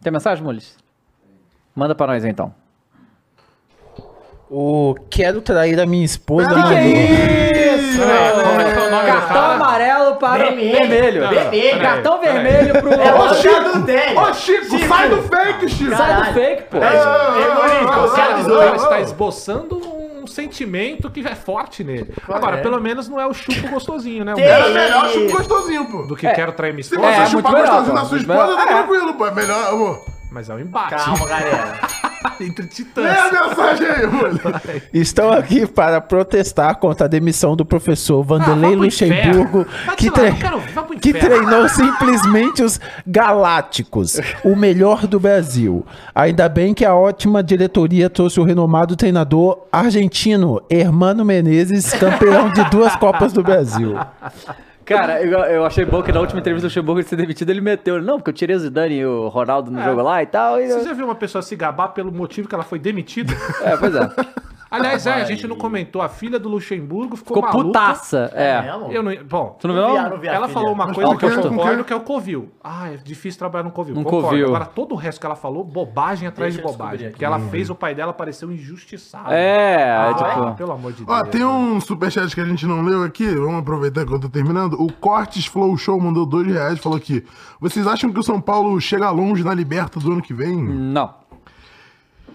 Tem 0.04 0.12
mensagem, 0.12 0.44
Mules? 0.44 0.78
Manda 1.76 1.94
pra 1.96 2.08
nós 2.08 2.26
então. 2.26 2.54
O 4.50 4.96
quero 5.10 5.42
trair 5.42 5.80
a 5.80 5.86
minha 5.86 6.04
esposa, 6.04 6.50
Que 6.50 6.56
que 6.56 6.60
mandou. 6.60 6.78
é 6.78 6.88
isso? 6.88 7.98
nome 8.00 8.64
do 8.66 9.06
Cartão 9.06 9.28
cara? 9.28 9.54
amarelo 9.54 10.16
para 10.18 10.44
o 10.44 10.48
Vermelho. 10.48 10.88
vermelho. 10.90 11.30
Vermelho. 11.30 11.82
Cartão 11.82 12.20
vermelho 12.20 12.82
pro. 12.82 12.94
É, 12.94 13.14
Ô, 13.14 13.18
Ô, 13.24 13.34
Chico! 13.36 13.56
Chico! 13.56 14.20
Ô, 14.20 14.34
Chico, 14.34 14.88
sai 14.90 15.10
do 15.10 15.22
fake, 15.24 15.70
Chico! 15.70 15.96
Sai 15.96 16.16
do 16.16 16.34
fake, 16.34 16.64
pô. 16.64 16.78
É, 16.78 16.90
Ei, 16.90 17.54
Mules, 17.54 17.96
você 17.96 18.20
O 18.20 18.24
avisou. 18.24 18.60
cara 18.60 18.76
está 18.76 19.00
esboçando 19.00 19.80
um 20.22 20.28
sentimento 20.28 21.10
que 21.10 21.20
é 21.28 21.36
forte 21.36 21.84
nele. 21.84 22.14
Agora, 22.28 22.58
é? 22.58 22.62
pelo 22.62 22.80
menos 22.80 23.08
não 23.08 23.20
é 23.20 23.26
o 23.26 23.34
chupo 23.34 23.68
gostosinho, 23.70 24.24
né? 24.24 24.34
O 24.34 24.38
cara- 24.38 24.50
Era 24.50 24.70
melhor 24.70 25.10
chupa 25.10 25.38
gostosinho, 25.38 25.86
pô. 25.86 26.04
Do 26.04 26.16
que 26.16 26.30
quero 26.32 26.52
trair 26.54 26.74
minha 26.74 26.84
Se 26.84 26.94
esposa. 26.96 27.14
você 27.16 27.22
É, 27.22 27.26
chupar 27.28 27.52
melhor, 27.54 27.68
gostosinho 27.68 27.94
pô. 27.96 28.00
da 28.02 28.06
sua 28.06 28.18
Muito 28.18 28.32
esposa, 28.32 28.56
tá 28.58 28.66
melhor. 28.66 28.78
tranquilo, 28.88 29.14
pô. 29.16 29.26
É 29.28 29.32
melhor, 29.32 29.68
amor. 29.74 30.06
Mas 30.32 30.50
é 30.50 30.54
um 30.54 30.60
embate. 30.60 30.96
Calma, 30.96 31.26
galera. 31.28 31.80
Entre 32.42 32.64
Lê 32.64 32.70
titãs. 32.70 33.06
a 33.06 33.48
mensagem 33.50 33.88
aí. 33.88 34.82
Estou 34.94 35.32
aqui 35.32 35.66
para 35.68 36.00
protestar 36.02 36.76
contra 36.78 37.06
a 37.06 37.08
demissão 37.10 37.56
do 37.56 37.66
professor 37.66 38.24
Vanderlei 38.24 38.74
Ah, 38.74 38.78
Luxemburgo, 38.78 39.66
que, 39.98 40.08
lá, 40.08 40.14
tre- 40.14 40.32
quero- 40.34 40.62
que 41.00 41.14
treinou 41.14 41.68
simplesmente 41.70 42.64
os 42.64 42.80
Galácticos, 43.08 44.20
o 44.44 44.56
melhor 44.56 45.06
do 45.08 45.20
Brasil. 45.20 45.86
Ainda 46.14 46.48
bem 46.50 46.74
que 46.74 46.84
a 46.86 46.96
ótima 46.96 47.42
diretoria 47.44 48.10
trouxe 48.10 48.40
o 48.40 48.44
renomado 48.44 48.96
treinador 48.96 49.68
argentino, 49.72 50.62
Hermano 50.70 51.24
Menezes, 51.24 51.94
campeão 51.94 52.50
de 52.52 52.64
duas 52.70 52.96
Copas 52.96 53.32
do 53.34 53.42
Brasil. 53.44 53.96
Cara, 54.98 55.22
eu, 55.24 55.40
eu 55.40 55.66
achei 55.66 55.86
bom 55.86 56.02
que 56.02 56.12
na 56.12 56.20
última 56.20 56.40
entrevista 56.40 56.68
do 56.68 56.70
Luxemburgo 56.70 57.00
ele 57.00 57.08
ser 57.08 57.16
demitido, 57.16 57.50
ele 57.50 57.62
meteu. 57.62 58.02
Não, 58.02 58.18
porque 58.18 58.30
eu 58.30 58.34
tirei 58.34 58.56
o 58.56 58.60
Zidane 58.60 58.96
e 58.96 59.06
o 59.06 59.28
Ronaldo 59.28 59.72
no 59.72 59.80
É. 59.80 59.84
jogo 59.84 60.02
lá 60.02 60.22
e 60.22 60.26
tal. 60.26 60.60
E... 60.62 60.68
Você 60.68 60.86
já 60.86 60.94
viu 60.94 61.06
uma 61.06 61.16
pessoa 61.16 61.42
se 61.42 61.56
gabar 61.56 61.90
pelo 61.90 62.12
motivo 62.12 62.48
que 62.48 62.56
ela 62.56 62.64
foi 62.64 62.80
demitida? 62.80 63.34
É, 63.64 63.76
pois 63.78 63.94
é. 63.96 64.02
Aliás, 64.72 65.06
é, 65.06 65.12
a 65.16 65.26
gente 65.26 65.46
não 65.46 65.58
comentou. 65.58 66.02
A 66.02 66.08
filha 66.08 66.40
do 66.40 66.48
Luxemburgo 66.48 67.18
ficou, 67.18 67.36
Ficou 67.36 67.50
maluca. 67.52 67.68
putaça. 67.80 68.32
É. 68.34 68.62
mesmo? 68.62 68.92
Eu 68.92 69.04
não, 69.04 69.12
bom, 69.26 69.58
Tu 69.60 69.68
não 69.68 69.74
viu? 69.76 70.10
Não 70.10 70.18
vi 70.18 70.28
ela 70.28 70.48
filha. 70.48 70.54
falou 70.54 70.72
uma 70.74 70.94
coisa 70.94 71.16
que 71.18 71.26
eu 71.26 71.42
concordo, 71.50 71.84
que 71.84 71.92
é 71.92 71.96
o 71.98 72.00
Covil. 72.00 72.50
Ah, 72.64 72.90
é 72.94 72.96
difícil 72.96 73.38
trabalhar 73.38 73.66
no 73.66 73.72
Covil. 73.72 73.94
No 73.96 74.04
concordo. 74.04 74.28
Covil. 74.30 74.46
Agora, 74.48 74.66
todo 74.66 74.94
o 74.94 74.96
resto 74.96 75.20
que 75.20 75.26
ela 75.26 75.36
falou, 75.36 75.64
bobagem 75.66 76.26
atrás 76.26 76.56
Deixa 76.56 76.66
de 76.66 76.74
bobagem. 76.78 77.10
Porque 77.10 77.26
ela 77.26 77.38
fez 77.50 77.70
o 77.70 77.76
pai 77.76 77.94
dela 77.94 78.14
parecer 78.14 78.46
um 78.46 78.52
injustiçado. 78.54 79.32
É, 79.34 79.92
Ah, 79.92 80.14
tipo. 80.14 80.56
pelo 80.56 80.72
amor 80.72 80.94
de 80.94 81.04
Deus. 81.04 81.20
Ó, 81.20 81.24
tem 81.26 81.44
um 81.44 81.82
superchat 81.82 82.34
que 82.34 82.40
a 82.40 82.46
gente 82.46 82.66
não 82.66 82.82
leu 82.82 83.04
aqui, 83.04 83.28
vamos 83.36 83.60
aproveitar 83.60 84.06
que 84.06 84.14
eu 84.14 84.20
tô 84.20 84.30
terminando. 84.30 84.82
O 84.82 84.90
Cortes 84.94 85.46
Flow 85.48 85.76
Show 85.76 86.00
mandou 86.00 86.26
dois 86.26 86.48
reais 86.48 86.80
e 86.80 86.82
falou 86.82 86.98
aqui: 86.98 87.26
Vocês 87.60 87.86
acham 87.86 88.10
que 88.10 88.20
o 88.20 88.24
São 88.24 88.40
Paulo 88.40 88.80
chega 88.80 89.10
longe 89.12 89.44
na 89.44 89.54
Liberta 89.54 90.00
do 90.00 90.14
ano 90.14 90.22
que 90.22 90.34
vem? 90.34 90.56
Não. 90.64 91.14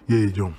E 0.08 0.14
aí, 0.14 0.30
John? 0.30 0.52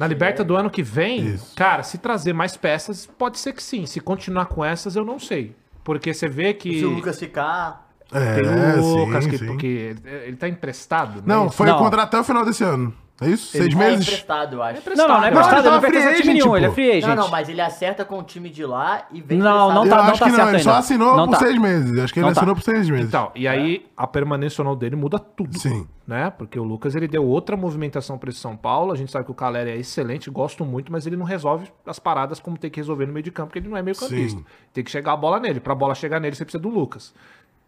Na 0.00 0.06
Liberta 0.06 0.42
do 0.42 0.56
ano 0.56 0.70
que 0.70 0.82
vem, 0.82 1.34
Isso. 1.34 1.54
cara, 1.54 1.82
se 1.82 1.98
trazer 1.98 2.32
mais 2.32 2.56
peças, 2.56 3.04
pode 3.04 3.38
ser 3.38 3.52
que 3.52 3.62
sim. 3.62 3.84
Se 3.84 4.00
continuar 4.00 4.46
com 4.46 4.64
essas, 4.64 4.96
eu 4.96 5.04
não 5.04 5.18
sei. 5.18 5.54
Porque 5.84 6.14
você 6.14 6.26
vê 6.26 6.54
que. 6.54 6.78
Se 6.78 6.86
o 6.86 6.90
Lucas 6.90 7.18
ficar. 7.18 7.86
É, 8.10 8.36
Tem 8.36 8.78
o 8.80 8.96
Lucas, 9.04 9.24
sim, 9.24 9.30
que, 9.30 9.36
sim. 9.36 9.46
porque 9.46 9.94
ele, 10.24 10.36
tá 10.36 10.48
emprestado. 10.48 11.22
Não, 11.26 11.48
é 11.48 11.50
foi 11.50 11.66
Não. 11.66 11.76
contrato 11.76 12.08
até 12.08 12.18
o 12.18 12.24
final 12.24 12.46
desse 12.46 12.64
ano. 12.64 12.94
É 13.20 13.28
isso? 13.28 13.48
Seis 13.48 13.74
É 13.74 13.76
meses? 13.76 14.06
emprestado, 14.06 14.56
eu 14.56 14.62
acho. 14.62 14.80
Não, 14.96 14.96
não, 14.96 15.08
não 15.18 15.24
é 15.24 15.28
emprestado, 15.28 15.56
acho. 15.56 15.60
ele 15.60 15.68
não 15.68 15.74
Ele 15.76 15.80
pertence 15.92 16.06
a 16.08 16.14
time 16.22 16.32
nenhum, 16.34 16.56
ele 16.56 16.66
é 16.66 16.70
free 16.70 16.90
agent. 16.90 17.08
Não, 17.08 17.16
não, 17.16 17.28
mas 17.28 17.48
ele 17.48 17.60
acerta 17.60 18.04
com 18.04 18.18
o 18.18 18.22
time 18.22 18.48
de 18.48 18.64
lá 18.64 19.06
e 19.12 19.20
vem 19.20 19.38
Não, 19.38 19.74
não 19.74 19.86
tá- 19.88 19.98
acho 20.06 20.18
tá 20.18 20.24
que 20.24 20.30
não, 20.30 20.36
certo 20.38 20.54
ele 20.54 20.62
só 20.62 20.72
assinou 20.72 21.16
Não 21.16 21.26
por 21.26 21.32
tá. 21.38 21.44
seis 21.44 21.58
meses. 21.60 21.98
Acho 21.98 22.12
que 22.14 22.18
ele 22.20 22.26
Não 22.26 22.32
tá. 22.32 22.40
assinou 22.40 22.54
por 22.56 22.62
seis 22.62 22.88
meses. 22.88 23.06
Então, 23.06 23.30
e 23.34 23.46
aí 23.46 23.86
a 23.96 24.06
permanência 24.06 24.62
ou 24.62 24.68
não 24.68 24.74
dele 24.76 24.96
muda 24.96 25.18
tudo. 25.18 25.58
Sim. 25.58 25.86
Né? 26.06 26.30
Porque 26.30 26.58
o 26.58 26.64
Lucas 26.64 26.94
ele 26.96 27.06
deu 27.06 27.24
outra 27.24 27.56
movimentação 27.56 28.16
para 28.18 28.30
esse 28.30 28.38
São 28.40 28.56
Paulo. 28.56 28.90
A 28.92 28.96
gente 28.96 29.12
sabe 29.12 29.24
que 29.26 29.30
o 29.30 29.34
Caleri 29.34 29.70
é 29.70 29.76
excelente, 29.76 30.28
gosto 30.30 30.64
muito, 30.64 30.90
mas 30.90 31.06
ele 31.06 31.16
não 31.16 31.24
resolve 31.26 31.70
as 31.86 31.98
paradas 31.98 32.40
como 32.40 32.56
tem 32.58 32.70
que 32.70 32.80
resolver 32.80 33.06
no 33.06 33.12
meio 33.12 33.22
de 33.22 33.30
campo, 33.30 33.48
porque 33.48 33.58
ele 33.60 33.68
não 33.68 33.76
é 33.76 33.82
meio 33.82 33.96
campista. 33.96 34.38
Sim. 34.38 34.44
Tem 34.72 34.82
que 34.82 34.90
chegar 34.90 35.12
a 35.12 35.16
bola 35.16 35.38
nele. 35.38 35.60
Pra 35.60 35.74
bola 35.74 35.94
chegar 35.94 36.18
nele, 36.18 36.34
você 36.34 36.44
precisa 36.44 36.60
do 36.62 36.68
Lucas. 36.68 37.14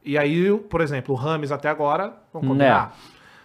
E 0.04 0.18
aí, 0.18 0.50
por 0.68 0.80
exemplo, 0.80 1.14
o 1.14 1.16
Rames 1.16 1.52
até 1.52 1.68
agora, 1.68 2.14
vamos 2.32 2.48
combinar. 2.48 2.96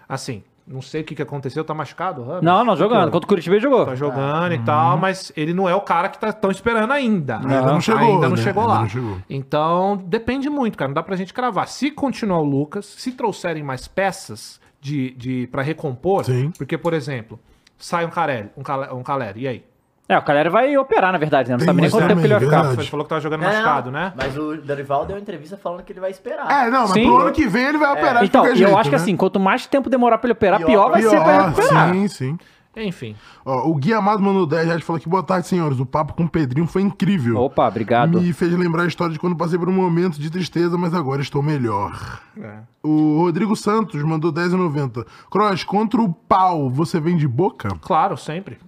Assim, 0.10 0.42
não 0.68 0.82
sei 0.82 1.02
o 1.02 1.04
que, 1.04 1.16
que 1.16 1.22
aconteceu, 1.22 1.64
tá 1.64 1.74
machucado 1.74 2.22
o 2.22 2.26
Rames? 2.26 2.44
Não, 2.44 2.66
não, 2.66 2.76
jogando. 2.76 3.04
Contra 3.06 3.12
Contra 3.12 3.26
o 3.26 3.30
Curitiba 3.30 3.56
ele 3.56 3.62
jogou. 3.64 3.86
Tá 3.86 3.96
jogando 3.96 4.54
e 4.54 4.60
tal, 4.60 4.98
mas 4.98 5.32
ele 5.36 5.54
não 5.54 5.68
é 5.70 5.74
o 5.74 5.82
cara 5.82 6.10
que 6.10 6.20
tá 6.20 6.34
tão 6.34 6.52
esperando 6.52 6.92
ainda. 6.92 7.38
Ainda 7.38 7.62
não 7.62 7.80
chegou, 7.82 8.02
Ainda 8.02 8.30
não 8.30 8.36
né? 8.36 8.44
chegou 8.44 8.64
Ainda 8.64 8.74
lá. 8.74 8.82
não 8.82 8.90
chegou. 8.90 9.18
Então, 9.30 9.98
depende 10.06 10.50
muito, 10.50 10.78
cara. 10.78 10.90
Não 10.90 10.94
dá 10.96 11.02
pra 11.04 11.16
gente 11.16 11.34
cravar. 11.34 11.68
Se 11.68 11.90
continuar 11.90 12.40
o 12.40 12.44
Lucas, 12.44 12.86
se 12.86 13.14
trouxerem 13.14 13.64
mais 13.64 13.88
peças 13.88 14.60
de, 14.82 15.12
de, 15.12 15.48
pra 15.48 15.62
recompor, 15.62 16.26
Sim. 16.26 16.52
porque, 16.58 16.78
por 16.78 16.94
exemplo, 16.94 17.40
sai 17.78 18.06
um 18.06 18.10
Carelli, 18.10 18.50
um, 18.58 18.64
Cale, 18.64 18.94
um 18.94 19.04
Caleri, 19.04 19.42
e 19.42 19.48
aí? 19.48 19.64
É, 20.10 20.18
o 20.18 20.22
Calera 20.22 20.50
vai 20.50 20.78
operar, 20.78 21.12
na 21.12 21.18
verdade, 21.18 21.50
né? 21.50 21.54
Não 21.54 21.60
Tem 21.60 21.66
sabe 21.66 21.82
nem 21.82 21.90
quanto 21.92 22.08
tempo 22.08 22.22
que 22.22 22.28
ele 22.28 22.34
vai 22.36 22.44
ficar. 22.46 22.64
Você 22.76 22.84
falou 22.90 23.04
que 23.06 23.10
tava 23.10 23.20
jogando 23.22 23.42
Não, 23.42 23.48
machucado, 23.50 23.92
né? 23.92 24.14
Mas 24.16 24.38
o 24.38 24.56
Dorival 24.58 25.06
deu 25.06 25.16
uma 25.18 25.22
entrevista 25.22 25.58
falando 25.58 25.84
que 25.84 25.92
ele 25.92 26.00
vai 26.00 26.12
esperar. 26.12 26.50
É, 26.50 26.70
não, 26.70 26.82
mas 26.84 26.92
Sim. 26.92 27.04
pro 27.04 27.18
ano 27.18 27.32
que 27.34 27.46
vem 27.48 27.66
ele 27.66 27.78
vai 27.78 27.92
operar 27.92 28.20
de 28.20 28.26
Então, 28.30 28.46
eu 28.46 28.56
jeito, 28.56 28.78
acho 28.78 28.90
que 28.90 28.96
né? 28.96 29.02
assim, 29.02 29.18
quanto 29.18 29.38
mais 29.40 29.66
tempo 29.68 29.90
demorar 29.90 30.18
pra 30.18 30.28
ele 30.28 30.34
operar, 30.34 30.60
Pior. 30.60 30.68
pior, 30.68 30.92
vai 30.92 31.02
ser 31.02 31.10
pra 31.10 31.18
ele 31.18 31.26
Pior, 31.26 31.50
recuperar. 31.50 31.94
sim, 31.94 32.08
sim. 32.08 32.38
Enfim. 32.80 33.16
Ó, 33.44 33.68
o 33.70 33.74
Gui 33.76 33.92
Amado 33.92 34.22
mandou 34.22 34.46
10 34.46 34.66
reais 34.68 34.82
e 34.82 34.86
falou 34.86 35.00
que 35.02 35.10
boa 35.10 35.24
tarde, 35.24 35.48
senhores. 35.48 35.80
O 35.80 35.86
papo 35.86 36.14
com 36.14 36.26
o 36.26 36.30
Pedrinho 36.30 36.68
foi 36.68 36.84
incrível. 36.84 37.36
Opa, 37.42 37.68
obrigado. 37.68 38.22
Me 38.22 38.32
fez 38.32 38.54
lembrar 38.54 38.84
a 38.84 38.86
história 38.86 39.12
de 39.12 39.20
quando 39.20 39.36
passei 39.36 39.58
por 39.58 39.68
um 39.68 39.74
momento 39.74 40.20
de 40.20 40.30
tristeza, 40.30 40.78
mas 40.78 40.94
agora 40.94 41.20
estou 41.20 41.42
melhor. 41.42 42.22
É. 42.40 42.60
O 42.84 43.18
Rodrigo 43.22 43.56
Santos 43.56 44.02
mandou 44.04 44.32
10,90. 44.32 45.04
Cross, 45.32 45.64
contra 45.64 46.00
o 46.00 46.14
pau, 46.14 46.70
você 46.70 47.00
vem 47.00 47.18
de 47.18 47.28
boca? 47.28 47.68
Claro, 47.82 48.16
sempre. 48.16 48.60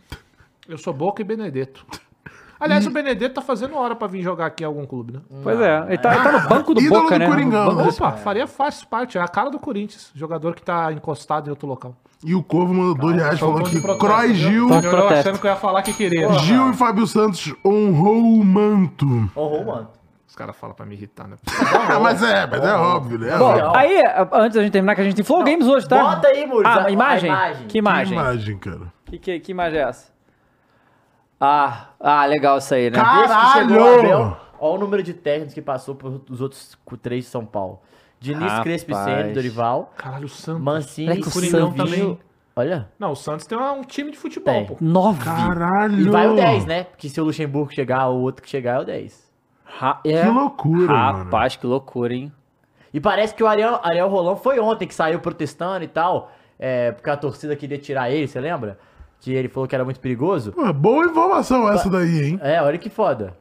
Eu 0.70 0.78
sou 0.78 0.94
Boca 0.94 1.20
e 1.22 1.26
Benedetto. 1.26 1.84
Aliás, 2.60 2.86
o 2.86 2.92
Benedetto 2.92 3.36
tá 3.36 3.42
fazendo 3.42 3.76
hora 3.76 3.96
pra 3.96 4.06
vir 4.08 4.22
jogar 4.22 4.48
aqui 4.48 4.64
em 4.64 4.68
algum 4.68 4.86
clube, 4.86 5.14
né? 5.14 5.22
Pois 5.42 5.60
é, 5.62 5.78
ele 5.88 5.98
tá, 5.98 6.14
ele 6.14 6.24
tá 6.24 6.32
no 6.34 6.50
banco 6.50 6.74
do 6.74 6.82
Ídolo 6.84 7.04
Boca, 7.04 7.16
do 7.16 7.20
né? 7.20 7.28
Coringão, 7.28 7.74
Banco 7.74 7.90
Opa, 7.90 8.12
faria 8.12 8.46
fácil 8.46 8.86
parte. 8.88 9.18
É 9.18 9.22
a 9.22 9.28
cara 9.30 9.50
do 9.50 9.58
Corinthians. 9.58 10.12
Jogador 10.14 10.54
que 10.54 10.62
tá 10.62 10.92
encostado 10.92 11.48
em 11.48 11.50
outro 11.50 11.68
local. 11.68 11.96
E 12.24 12.36
o 12.36 12.44
Corvo 12.44 12.74
mandou 12.74 12.96
2 12.96 13.16
reais 13.16 13.36
e 13.36 13.40
falou 13.40 13.60
Tom 13.60 13.64
de 13.64 13.82
que 13.82 13.98
Croy? 13.98 14.34
Gil, 14.36 14.68
de 14.68 14.86
Eu 14.88 15.08
achando 15.08 15.40
que 15.40 15.48
eu 15.48 15.52
ia 15.52 15.56
falar 15.56 15.82
que 15.82 15.94
queria. 15.94 16.32
Gil 16.34 16.72
e 16.72 16.74
Fábio 16.76 17.08
Santos 17.08 17.52
honrou 17.66 18.22
o 18.22 18.44
manto. 18.44 19.08
Ô, 19.34 19.64
mano. 19.64 19.88
Os 20.28 20.36
caras 20.36 20.56
falam 20.56 20.76
pra 20.76 20.86
me 20.86 20.96
irritar, 20.96 21.28
né? 21.30 21.38
Ah, 21.90 21.98
mas 22.04 22.22
é, 22.22 22.46
mas 22.46 22.62
é 22.62 22.74
óbvio, 22.76 23.18
né? 23.18 23.38
Bom, 23.38 23.74
aí, 23.74 24.04
antes 24.34 24.56
da 24.58 24.62
gente 24.64 24.72
terminar, 24.74 24.96
que 24.96 25.02
a 25.02 25.04
gente 25.06 25.16
tem 25.16 25.26
Flow 25.26 25.44
Games 25.44 25.66
hoje, 25.66 25.88
tá? 25.88 26.04
Bota 26.04 26.28
aí, 26.28 26.46
Mules, 26.46 26.68
Ah, 26.68 26.92
imagem? 26.92 27.30
imagem. 27.30 27.68
Que 27.68 27.78
imagem? 27.80 28.08
Que 28.08 28.14
imagem, 28.22 28.58
cara. 28.58 28.94
Que, 29.06 29.18
que, 29.18 29.40
que 29.40 29.52
imagem 29.52 29.80
é 29.80 29.84
essa? 29.84 30.19
Ah, 31.40 31.90
ah, 32.00 32.26
legal 32.26 32.58
isso 32.58 32.74
aí, 32.74 32.90
né? 32.90 32.98
Caralho! 32.98 34.38
Olha 34.60 34.76
o 34.76 34.78
número 34.78 35.02
de 35.02 35.14
técnicos 35.14 35.54
que 35.54 35.62
passou 35.62 35.96
por 35.96 36.22
os 36.30 36.42
outros 36.42 36.78
três 37.02 37.24
de 37.26 37.30
São 37.30 37.46
Paulo. 37.46 37.80
Diniz, 38.20 38.42
Rapaz. 38.42 38.64
Crespo 38.64 38.92
e 38.92 38.96
Sene, 38.96 39.34
Dorival, 39.34 39.94
Caralho, 39.96 40.26
o 40.26 40.30
Santos. 40.30 40.62
Mancini, 40.62 41.08
Moleque, 41.08 41.28
o 41.28 41.32
Coringão 41.32 41.72
também. 41.72 42.20
Olha. 42.54 42.90
Não, 43.00 43.12
o 43.12 43.16
Santos 43.16 43.46
tem 43.46 43.58
um 43.58 43.82
time 43.84 44.12
de 44.12 44.18
futebol, 44.18 44.54
Tem. 44.54 44.66
pô. 44.66 44.76
Nove. 44.82 45.24
Caralho! 45.24 45.98
E 45.98 46.10
vai 46.10 46.28
o 46.28 46.36
10, 46.36 46.66
né? 46.66 46.84
Porque 46.84 47.08
se 47.08 47.22
o 47.22 47.24
Luxemburgo 47.24 47.72
chegar, 47.74 48.10
o 48.10 48.20
outro 48.20 48.44
que 48.44 48.50
chegar 48.50 48.76
é 48.76 48.80
o 48.82 48.84
10. 48.84 49.32
Ra- 49.64 50.02
é. 50.06 50.24
Que 50.24 50.28
loucura, 50.30 50.88
mano. 50.92 51.24
Rapaz, 51.24 51.56
que 51.56 51.66
loucura, 51.66 52.14
hein? 52.14 52.30
E 52.94 53.00
parece 53.00 53.34
que 53.34 53.42
o 53.42 53.48
Ariel, 53.48 53.80
Ariel 53.82 54.10
Rolão 54.10 54.36
foi 54.36 54.60
ontem 54.60 54.86
que 54.86 54.94
saiu 54.94 55.20
protestando 55.22 55.86
e 55.86 55.88
tal. 55.88 56.30
É, 56.58 56.92
porque 56.92 57.10
a 57.10 57.16
torcida 57.16 57.56
queria 57.56 57.78
tirar 57.78 58.12
ele, 58.12 58.28
você 58.28 58.42
lembra? 58.42 58.78
Que 59.20 59.34
ele 59.34 59.50
falou 59.50 59.68
que 59.68 59.76
era 59.76 59.84
muito 59.84 60.00
perigoso. 60.00 60.52
Pô, 60.52 60.72
boa 60.74 61.06
informação 61.06 61.72
essa 61.72 61.90
daí, 61.90 62.24
hein? 62.24 62.40
É, 62.42 62.62
olha 62.62 62.78
que 62.78 62.90
foda. 62.90 63.38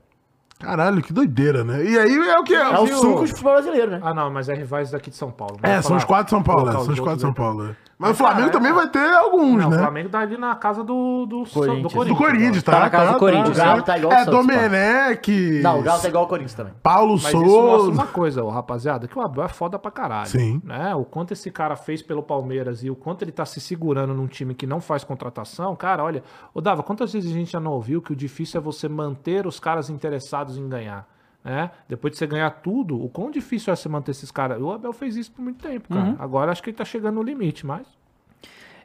Caralho, 0.58 1.00
que 1.00 1.12
doideira, 1.12 1.62
né? 1.62 1.84
E 1.84 1.96
aí 1.96 2.16
é 2.16 2.38
o 2.38 2.42
que? 2.42 2.54
É 2.54 2.78
o 2.78 2.86
suco 2.88 3.24
de 3.24 3.30
futebol 3.30 3.52
brasileiro, 3.52 3.92
né? 3.92 4.00
Ah, 4.02 4.12
não, 4.12 4.28
mas 4.28 4.48
é 4.48 4.54
rivais 4.54 4.90
daqui 4.90 5.08
de 5.08 5.16
São 5.16 5.30
Paulo. 5.30 5.56
É, 5.62 5.80
são 5.80 5.96
os 5.96 6.04
quatro 6.04 6.24
de 6.24 6.30
São 6.30 6.42
Paulo, 6.42 6.68
é, 6.68 6.72
são 6.72 6.92
os 6.92 6.98
quatro 6.98 7.16
de 7.16 7.22
São. 7.22 7.32
Paulo. 7.32 7.76
É. 7.98 8.02
Mas 8.02 8.10
o 8.12 8.14
Flamengo 8.14 8.50
também 8.50 8.72
vai 8.72 8.88
ter 8.88 9.12
alguns, 9.14 9.60
Não, 9.62 9.70
né? 9.70 9.76
o 9.76 9.80
Flamengo 9.80 10.08
tá 10.08 10.20
ali 10.20 10.36
na 10.36 10.54
casa 10.54 10.84
do, 10.84 11.26
do, 11.26 11.42
do 11.42 11.50
Corinthians. 11.50 11.92
Do 12.06 12.14
Corinthians, 12.16 12.62
tá? 12.62 12.72
Tá 12.72 12.80
na 12.80 12.90
casa 12.90 13.12
do 13.14 13.18
Corinthians. 13.18 13.48
O 13.58 13.60
Galo 13.60 13.82
tá 13.82 13.98
igual 13.98 14.12
o 14.12 14.14
É, 14.14 14.24
Santos, 14.24 14.34
Domenech. 14.34 15.60
Não, 15.62 15.80
o 15.80 15.82
Galo 15.82 16.00
tá 16.02 16.08
igual 16.08 16.22
ao 16.24 16.28
Corinthians 16.28 16.54
também. 16.54 16.72
Paulo 16.82 17.14
Mas 17.14 17.24
isso 17.24 17.36
mostra 17.36 17.78
Souza. 17.78 17.90
uma 17.90 18.06
coisa, 18.06 18.44
ô, 18.44 18.48
rapaziada, 18.50 19.08
que 19.08 19.18
o 19.18 19.20
Abel 19.22 19.44
é 19.44 19.48
foda 19.48 19.78
pra 19.78 19.90
caralho. 19.90 20.28
Sim. 20.28 20.60
Né? 20.64 20.94
O 20.94 21.04
quanto 21.04 21.32
esse 21.32 21.50
cara 21.50 21.74
fez 21.76 22.00
pelo 22.02 22.22
Palmeiras 22.22 22.82
e 22.84 22.90
o 22.90 22.94
quanto 22.94 23.22
ele 23.22 23.32
tá 23.32 23.44
se 23.44 23.60
segurando 23.60 24.14
num 24.14 24.26
time 24.26 24.54
que 24.54 24.66
não 24.66 24.80
faz 24.80 25.02
contratação, 25.02 25.74
cara, 25.74 26.04
olha, 26.04 26.22
ô 26.54 26.60
Dava, 26.60 26.82
quantas 26.82 27.12
vezes 27.12 27.30
a 27.30 27.34
gente 27.34 27.50
já 27.52 27.60
não 27.60 27.72
ouviu 27.72 28.00
que 28.00 28.12
o 28.12 28.16
difícil 28.16 28.60
é 28.60 28.62
você 28.62 28.88
manter 28.88 29.46
os 29.46 29.58
caras 29.58 29.90
interessados 29.90 30.56
em 30.56 30.68
ganhar? 30.68 31.06
Né? 31.48 31.70
Depois 31.88 32.12
de 32.12 32.18
você 32.18 32.26
ganhar 32.26 32.50
tudo, 32.50 33.02
o 33.02 33.08
quão 33.08 33.30
difícil 33.30 33.72
é 33.72 33.76
você 33.76 33.88
manter 33.88 34.10
esses 34.10 34.30
caras? 34.30 34.60
O 34.60 34.70
Abel 34.70 34.92
fez 34.92 35.16
isso 35.16 35.32
por 35.32 35.40
muito 35.40 35.66
tempo, 35.66 35.88
cara. 35.88 36.10
Uhum. 36.10 36.16
Agora 36.18 36.52
acho 36.52 36.62
que 36.62 36.68
ele 36.68 36.76
tá 36.76 36.84
chegando 36.84 37.14
no 37.14 37.22
limite, 37.22 37.64
mas. 37.64 37.86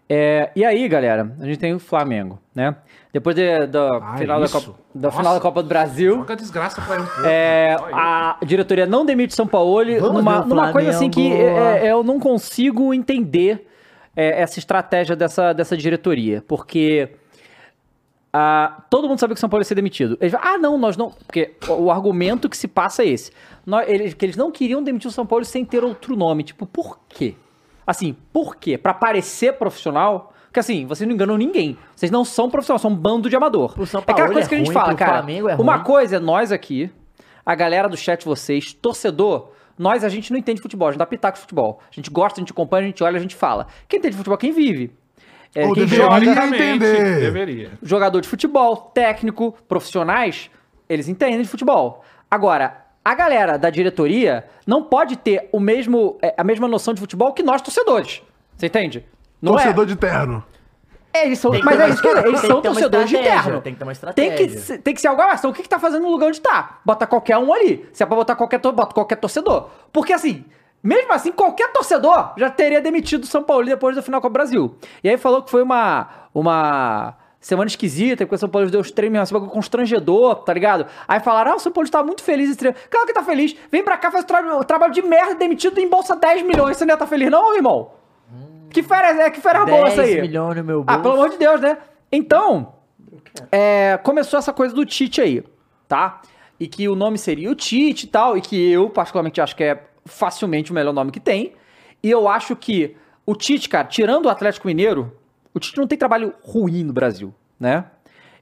É, 0.07 0.51
e 0.55 0.63
aí, 0.63 0.87
galera, 0.87 1.35
a 1.39 1.45
gente 1.45 1.57
tem 1.57 1.73
o 1.73 1.79
Flamengo, 1.79 2.37
né? 2.53 2.75
Depois 3.11 3.35
de- 3.35 3.67
da, 3.67 3.97
Ah, 4.01 4.17
final, 4.17 4.39
da. 4.39 4.47
Copa, 4.49 4.73
da 4.93 5.07
Nossa. 5.07 5.17
final 5.17 5.33
da 5.33 5.39
Copa 5.41 5.63
do 5.63 5.67
Brasil, 5.69 6.15
Joga 6.17 6.35
desgraça 6.35 6.81
pra 6.81 7.01
um 7.01 7.05
pouco. 7.05 7.21
é, 7.25 7.75
a 7.93 8.37
diretoria 8.45 8.85
não 8.85 9.05
demite 9.05 9.33
São 9.33 9.47
Paulo 9.47 9.83
numa, 10.11 10.45
numa 10.45 10.71
coisa 10.71 10.89
assim 10.91 11.09
que 11.09 11.31
é, 11.33 11.87
é, 11.87 11.91
eu 11.91 12.03
não 12.03 12.19
consigo 12.19 12.93
entender 12.93 13.67
é, 14.15 14.41
essa 14.41 14.59
estratégia 14.59 15.15
dessa, 15.15 15.51
dessa 15.53 15.75
diretoria, 15.77 16.43
porque 16.47 17.09
ah, 18.33 18.81
todo 18.89 19.07
mundo 19.07 19.19
sabia 19.19 19.35
que 19.35 19.37
o 19.37 19.39
São 19.39 19.49
Paulo 19.49 19.61
ia 19.61 19.65
ser 19.65 19.75
demitido. 19.75 20.17
Eles 20.19 20.33
falam, 20.33 20.55
ah, 20.55 20.57
não, 20.57 20.77
nós 20.77 20.97
não. 20.97 21.11
Porque 21.11 21.53
o, 21.67 21.83
o 21.83 21.91
argumento 21.91 22.49
que 22.49 22.57
se 22.57 22.67
passa 22.67 23.03
é 23.03 23.07
esse. 23.09 23.31
Nós- 23.63 23.87
eles, 23.87 24.15
que 24.15 24.25
eles 24.25 24.35
não 24.35 24.51
queriam 24.51 24.81
demitir 24.81 25.07
o 25.07 25.11
São 25.11 25.25
Paulo 25.25 25.45
sem 25.45 25.63
ter 25.63 25.83
outro 25.83 26.15
nome. 26.15 26.43
Tipo, 26.43 26.65
por 26.65 26.99
quê? 27.07 27.35
Assim, 27.85 28.15
por 28.31 28.55
quê? 28.55 28.77
Pra 28.77 28.93
parecer 28.93 29.53
profissional? 29.53 30.33
Porque 30.45 30.59
assim, 30.59 30.85
vocês 30.85 31.07
não 31.07 31.13
enganam 31.13 31.37
ninguém. 31.37 31.77
Vocês 31.95 32.11
não 32.11 32.25
são 32.25 32.49
profissionais, 32.49 32.81
são 32.81 32.91
um 32.91 32.95
bando 32.95 33.29
de 33.29 33.35
amador. 33.35 33.73
Pro 33.73 33.85
São 33.85 33.99
é 33.99 34.03
aquela 34.03 34.17
Paulo 34.17 34.33
coisa 34.33 34.47
é 34.47 34.49
que 34.49 34.55
a 34.55 34.57
gente 34.57 34.67
ruim, 34.67 34.73
fala, 34.73 34.95
cara. 34.95 35.31
É 35.31 35.55
uma 35.55 35.75
ruim. 35.75 35.83
coisa 35.83 36.15
é 36.15 36.19
nós 36.19 36.51
aqui, 36.51 36.91
a 37.45 37.55
galera 37.55 37.87
do 37.87 37.97
chat, 37.97 38.25
vocês, 38.25 38.73
torcedor. 38.73 39.49
Nós, 39.77 40.03
a 40.03 40.09
gente 40.09 40.31
não 40.31 40.37
entende 40.39 40.61
futebol, 40.61 40.87
a 40.87 40.91
gente 40.91 40.99
dá 40.99 41.05
pitaco 41.05 41.35
de 41.35 41.41
futebol. 41.41 41.79
A 41.91 41.95
gente 41.95 42.09
gosta, 42.09 42.39
a 42.39 42.41
gente 42.41 42.51
acompanha, 42.51 42.83
a 42.83 42.87
gente 42.87 43.03
olha, 43.03 43.17
a 43.17 43.19
gente 43.19 43.35
fala. 43.35 43.67
Quem 43.87 43.97
entende 43.99 44.15
futebol, 44.15 44.35
é 44.37 44.39
quem 44.39 44.51
vive. 44.51 44.91
É, 45.55 45.65
Ou 45.65 45.73
quem 45.73 45.85
deveria 45.85 46.05
joga, 46.05 46.47
entender. 46.47 47.19
Deveria. 47.19 47.71
jogador 47.81 48.21
de 48.21 48.27
futebol, 48.27 48.75
técnico, 48.93 49.53
profissionais, 49.67 50.49
eles 50.89 51.07
entendem 51.07 51.41
de 51.41 51.47
futebol. 51.47 52.03
Agora, 52.29 52.77
a 53.05 53.13
galera 53.13 53.57
da 53.57 53.69
diretoria 53.69 54.45
não 54.65 54.83
pode 54.83 55.15
ter 55.17 55.49
o 55.51 55.59
mesmo, 55.59 56.17
é, 56.21 56.33
a 56.37 56.43
mesma 56.43 56.67
noção 56.67 56.93
de 56.93 56.99
futebol 56.99 57.33
que 57.33 57.43
nós, 57.43 57.61
torcedores. 57.61 58.21
Você 58.57 58.65
entende? 58.67 59.05
Não 59.41 59.53
Torcedor 59.53 59.85
de 59.85 59.95
terno. 59.95 60.43
é. 60.49 61.25
Eles 61.25 61.37
são, 61.37 61.51
mas 61.63 61.79
é 61.79 61.89
isso 61.89 62.01
que 62.01 62.07
eles 62.07 62.23
tem 62.23 62.31
que 62.33 62.47
são 62.47 62.59
torcedores 62.61 63.07
de 63.07 63.15
estratégia, 63.17 63.43
terno. 63.43 63.61
tem 63.61 63.73
que 63.73 63.79
ter 63.79 63.85
uma 63.85 63.93
Tem 64.13 64.31
que, 64.35 64.43
estratégia. 64.45 64.81
tem 64.81 64.93
que 64.95 65.01
ser 65.01 65.07
algo 65.09 65.21
assim. 65.21 65.37
Então, 65.39 65.51
o 65.51 65.53
que, 65.53 65.61
que 65.61 65.69
tá 65.69 65.77
fazendo 65.77 66.01
no 66.01 66.09
lugar 66.09 66.29
onde 66.29 66.41
tá? 66.41 66.79
Bota 66.83 67.05
qualquer 67.05 67.37
um 67.37 67.53
ali. 67.53 67.87
Se 67.93 68.01
é 68.01 68.05
pra 68.07 68.15
botar 68.15 68.35
qualquer, 68.35 68.57
bota 68.59 68.95
qualquer 68.95 69.17
torcedor. 69.17 69.69
Porque 69.91 70.11
assim, 70.11 70.43
mesmo 70.83 71.13
assim, 71.13 71.31
qualquer 71.31 71.71
torcedor 71.71 72.33
já 72.37 72.49
teria 72.49 72.81
demitido 72.81 73.23
o 73.23 73.27
São 73.27 73.41
Paulo 73.41 73.65
depois 73.65 73.95
do 73.95 74.03
final 74.03 74.19
com 74.19 74.27
o 74.27 74.29
Brasil. 74.29 74.75
E 75.03 75.09
aí 75.09 75.17
falou 75.17 75.41
que 75.41 75.49
foi 75.49 75.63
uma, 75.63 76.07
uma 76.33 77.15
semana 77.39 77.67
esquisita, 77.67 78.25
porque 78.25 78.35
o 78.35 78.37
São 78.37 78.49
Paulo 78.49 78.69
deu 78.69 78.81
os 78.81 78.91
treinos, 78.91 79.19
assim, 79.21 79.33
um 79.33 79.39
bagulho 79.39 79.51
constrangedor, 79.53 80.35
tá 80.43 80.53
ligado? 80.53 80.85
Aí 81.07 81.19
falaram, 81.21 81.53
ah, 81.53 81.55
o 81.55 81.59
São 81.59 81.71
Paulo 81.71 81.89
tá 81.89 82.03
muito 82.03 82.21
feliz 82.21 82.49
esse 82.49 82.57
treino. 82.57 82.77
Claro 82.89 83.07
que 83.07 83.13
tá 83.13 83.23
feliz. 83.23 83.55
Vem 83.71 83.83
pra 83.83 83.97
cá, 83.97 84.11
faz 84.11 84.23
o 84.23 84.27
tra- 84.27 84.63
trabalho 84.65 84.91
de 84.93 85.01
merda, 85.01 85.35
demitido 85.35 85.77
em 85.79 85.87
bolsa 85.89 86.15
10 86.15 86.43
milhões. 86.43 86.75
Você 86.77 86.85
não 86.85 86.93
ia 86.93 86.97
tá 86.97 87.07
feliz 87.07 87.31
não, 87.31 87.55
irmão? 87.55 87.91
Que 88.69 88.81
férias 88.83 89.17
é? 89.19 89.29
Que 89.29 89.39
férias 89.39 89.65
boa 89.65 89.87
essa 89.87 90.01
aí? 90.01 90.15
10 90.15 90.21
milhões 90.27 90.57
no 90.57 90.63
meu 90.63 90.83
Ah, 90.87 90.97
bolso. 90.97 91.01
pelo 91.01 91.13
amor 91.13 91.29
de 91.29 91.37
Deus, 91.37 91.61
né? 91.61 91.77
Então, 92.11 92.73
é, 93.51 93.97
começou 94.03 94.37
essa 94.39 94.51
coisa 94.51 94.73
do 94.73 94.85
Tite 94.85 95.21
aí, 95.21 95.43
tá? 95.87 96.21
E 96.59 96.67
que 96.67 96.87
o 96.89 96.95
nome 96.95 97.17
seria 97.17 97.49
o 97.51 97.55
Tite 97.55 98.05
e 98.05 98.09
tal, 98.09 98.37
e 98.37 98.41
que 98.41 98.71
eu, 98.71 98.89
particularmente, 98.89 99.39
acho 99.41 99.55
que 99.55 99.63
é 99.63 99.83
facilmente 100.05 100.71
o 100.71 100.75
melhor 100.75 100.93
nome 100.93 101.11
que 101.11 101.19
tem. 101.19 101.53
E 102.01 102.09
eu 102.09 102.27
acho 102.27 102.55
que 102.55 102.95
o 103.25 103.35
Tite, 103.35 103.69
cara, 103.69 103.87
tirando 103.87 104.25
o 104.25 104.29
Atlético 104.29 104.67
Mineiro, 104.67 105.15
o 105.53 105.59
Tite 105.59 105.77
não 105.77 105.87
tem 105.87 105.97
trabalho 105.97 106.33
ruim 106.41 106.83
no 106.83 106.93
Brasil, 106.93 107.33
né? 107.59 107.85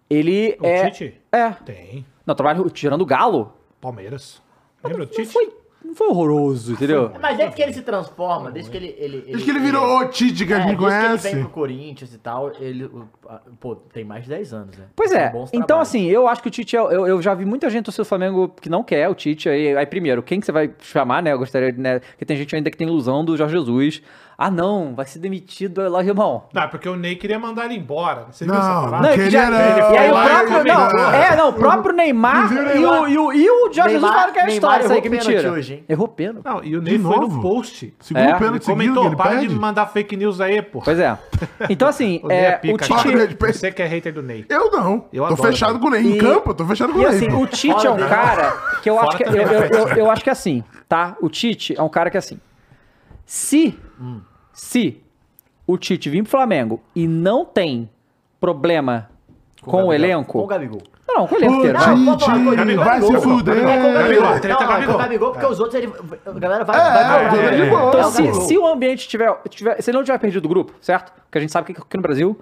Ele 0.10 0.58
O 0.60 0.66
é. 0.66 0.90
Tite? 0.90 1.22
É. 1.32 1.50
Tem. 1.52 2.06
Não, 2.26 2.36
trabalho 2.36 2.70
tirando 2.70 3.02
o 3.02 3.06
Galo. 3.06 3.54
Palmeiras. 3.80 4.42
Lembra 4.84 5.06
do 5.06 5.12
Tite? 5.12 5.26
foi, 5.32 5.54
não 5.92 5.96
foi 5.96 6.08
horroroso, 6.08 6.74
entendeu? 6.74 7.12
Mas 7.22 7.38
desde 7.38 7.56
que 7.56 7.62
ele 7.62 7.74
se 7.74 7.82
transforma, 7.82 8.50
desde 8.50 8.72
que 8.72 8.78
ele. 8.78 8.96
ele 8.98 9.22
Desde 9.22 9.44
que 9.44 9.50
ele 9.52 9.60
virou 9.60 10.00
o 10.00 10.08
Tite 10.08 10.46
que 10.46 10.54
a 10.54 10.58
é, 10.58 10.62
gente 10.62 10.78
desde 10.78 10.78
que 10.78 10.94
ele 10.94 11.02
conhece. 11.08 11.32
vem 11.34 11.44
pro 11.44 11.50
Corinthians 11.54 12.14
e 12.14 12.18
tal, 12.18 12.52
ele. 12.60 12.90
Pô, 13.60 13.76
tem 13.76 14.04
mais 14.04 14.24
de 14.24 14.30
10 14.30 14.54
anos, 14.54 14.78
né? 14.78 14.86
Pois 14.96 15.12
é. 15.12 15.32
Então, 15.54 15.80
assim, 15.80 16.06
eu 16.08 16.28
acho 16.28 16.42
que 16.42 16.48
o 16.48 16.52
Tite. 16.52 16.76
é- 16.76 16.80
Eu, 16.80 17.08
eu 17.08 17.22
já 17.22 17.34
vi 17.34 17.46
muita 17.46 17.70
gente 17.70 17.86
do 17.86 17.92
seu 17.92 18.06
Flamengo 18.06 18.50
que 18.62 18.70
não 18.70 18.84
quer 18.84 19.08
o 19.10 19.14
Tite. 19.16 19.50
Aí, 19.50 19.76
aí, 19.76 19.86
primeiro, 19.86 20.24
quem 20.24 20.40
que 20.40 20.46
você 20.46 20.52
vai 20.52 20.72
chamar, 20.80 21.22
né? 21.22 21.34
Eu 21.34 21.38
gostaria, 21.38 21.72
né? 21.74 22.00
Porque 22.00 22.26
tem 22.26 22.38
gente 22.38 22.56
ainda 22.56 22.72
que 22.72 22.78
tem 22.78 22.88
ilusão 22.88 23.24
do 23.24 23.36
Jorge 23.38 23.56
Jesus. 23.58 24.02
Ah, 24.44 24.50
não, 24.50 24.96
vai 24.96 25.06
ser 25.06 25.20
demitido 25.20 25.88
lá, 25.88 26.04
irmão. 26.04 26.46
Não, 26.52 26.68
porque 26.68 26.90
o 26.90 26.96
Ney 26.96 27.16
queria 27.16 27.38
mandar 27.38 27.66
ele 27.66 27.76
embora. 27.76 28.26
Você 28.32 28.44
viu 28.44 28.52
Não, 28.56 28.60
essa 28.60 28.74
não 28.74 28.84
parada? 28.86 29.08
Não, 29.08 29.14
e 29.14 29.30
já- 29.30 29.44
queria, 29.46 29.46
e 29.46 29.52
não. 29.52 30.00
aí 30.00 30.10
o 30.10 30.14
Lá 30.16 30.26
próprio. 30.26 30.58
ele 30.58 30.72
Não, 30.74 31.14
é, 31.14 31.36
não, 31.36 31.50
o 31.50 31.54
próprio 31.54 31.96
Neymar, 31.96 32.52
o 32.52 32.54
e, 32.56 32.58
o, 32.58 32.64
Neymar. 32.64 33.12
e, 33.12 33.18
o, 33.20 33.34
e 33.34 33.50
o 33.52 33.66
Jorge 33.66 33.74
Jesus 33.74 33.92
Neymar- 33.92 34.12
falaram 34.14 34.34
que 34.34 34.40
é 34.40 34.42
Neymar 34.46 34.56
história, 34.56 34.84
isso 34.84 34.94
aí 34.94 35.02
que 35.02 35.08
é 35.08 35.12
mentira. 35.12 35.52
hoje, 35.52 35.74
hein? 35.76 35.84
Errou 35.88 36.08
pênalti. 36.08 36.44
Não, 36.44 36.64
e 36.64 36.76
o 36.76 36.82
De 36.82 36.90
Ney 36.90 37.00
foi 37.00 37.16
no 37.18 37.22
novo? 37.22 37.42
post. 37.44 37.94
Segundo 38.00 38.24
É. 38.24 38.34
pênalti 38.34 38.44
Ele 38.44 38.60
seguido 38.64 38.74
comentou, 38.94 39.06
ele 39.06 39.16
para 39.16 39.30
perde. 39.30 39.48
de 39.48 39.56
mandar 39.60 39.86
fake 39.86 40.18
news 40.18 40.42
aí, 40.42 40.60
pô. 40.64 40.82
Pois 40.84 40.98
é. 40.98 41.16
Então, 41.70 41.88
assim, 41.88 42.20
O 42.26 42.28
Ney 42.28 42.38
é, 42.38 42.60
é 42.64 42.74
o. 42.74 42.78
Tite. 42.78 43.28
De 43.28 43.36
Você 43.54 43.72
que 43.72 43.82
é 43.84 43.86
hater 43.86 44.12
do 44.12 44.24
Ney. 44.24 44.44
Eu 44.50 44.72
não. 44.72 45.06
Eu 45.14 45.22
tô 45.28 45.34
adoro, 45.34 45.44
fechado 45.52 45.78
com 45.80 45.86
o 45.86 45.90
Ney. 45.92 46.02
Em 46.02 46.16
E- 46.16 46.18
campo, 46.18 46.50
eu 46.50 46.54
tô 46.56 46.66
fechado 46.66 46.92
com 46.94 46.98
o 46.98 47.02
E 47.04 47.06
Ney. 47.06 47.16
assim, 47.16 47.32
o 47.32 47.46
Tite 47.46 47.86
é 47.86 47.92
um 47.92 47.98
cara 48.08 48.54
que 48.82 48.90
eu 48.90 49.00
acho 49.00 49.18
que. 49.18 49.24
Eu, 50.00 50.10
acho 50.10 50.24
que 50.24 50.30
é 50.30 50.34
assim, 50.34 50.64
tá? 50.90 51.16
O 51.22 51.30
Tite 51.30 51.76
é 51.78 51.82
um 51.84 51.90
cara 51.90 52.10
que 52.10 52.18
é 52.18 52.20
assim. 52.20 52.40
Se. 53.24 53.78
Se 54.62 55.02
o 55.66 55.76
Tite 55.76 56.08
vir 56.08 56.22
pro 56.22 56.30
Flamengo 56.30 56.80
e 56.96 57.08
não 57.08 57.44
tem 57.44 57.90
problema 58.40 59.10
com, 59.60 59.72
o 59.72 59.88
Gabigol. 59.88 59.94
elenco. 59.94 60.32
Com 60.34 60.44
o 60.44 60.48
Gabigol. 60.48 60.82
Não, 61.08 61.16
não, 61.16 61.28
com 61.28 61.34
o 61.34 61.38
elenco 61.40 61.54
O 61.54 61.58
inteiro. 61.58 61.80
Não, 61.80 62.06
com 62.06 62.12
o 62.12 62.18
Tite 62.18 62.56
Gabigol. 62.56 62.86
vai 62.86 63.02
se 63.02 63.22
fuder. 63.22 63.58
É 63.58 63.82
com 63.82 63.90
o 63.90 63.94
Gabigol. 63.94 64.26
É 64.28 65.18
com 65.18 65.26
o 65.26 65.32
porque 65.32 65.46
os 65.48 65.60
outros, 65.60 65.82
ele, 65.82 65.92
a 66.26 66.32
galera 66.40 66.64
vai... 66.64 66.76
É, 66.80 67.30
vai 67.30 67.46
é, 67.46 67.64
de 67.64 67.70
boa. 67.72 67.82
É 67.82 67.88
Então, 67.90 68.08
o 68.08 68.12
se, 68.12 68.34
se 68.48 68.58
o 68.58 68.68
ambiente 68.68 69.10
tiver, 69.10 69.36
tiver. 69.50 69.82
Se 69.82 69.90
ele 69.90 69.98
não 69.98 70.06
tiver 70.06 70.20
perdido 70.20 70.46
o 70.46 70.50
grupo, 70.50 70.74
certo? 70.80 71.12
Porque 71.12 71.40
a 71.40 71.42
gente 71.42 71.52
sabe 71.52 71.74
que 71.74 71.82
aqui 71.82 71.98
no 71.98 72.04
Brasil. 72.04 72.40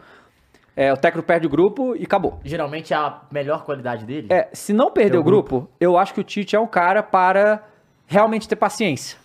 É, 0.76 0.94
o 0.94 0.98
técnico 0.98 1.26
perde 1.26 1.48
o 1.48 1.50
grupo 1.50 1.96
e 1.96 2.04
acabou. 2.04 2.40
Geralmente 2.44 2.94
é 2.94 2.98
a 2.98 3.22
melhor 3.32 3.64
qualidade 3.64 4.06
dele. 4.06 4.28
É, 4.30 4.50
se 4.54 4.74
não 4.74 4.92
perder 4.92 5.18
o 5.18 5.24
grupo, 5.24 5.70
eu 5.80 5.98
acho 5.98 6.14
que 6.14 6.20
o 6.20 6.24
Tite 6.24 6.56
é 6.56 6.60
um 6.60 6.68
cara 6.68 7.02
para 7.02 7.64
realmente 8.06 8.48
ter 8.48 8.56
paciência, 8.56 9.18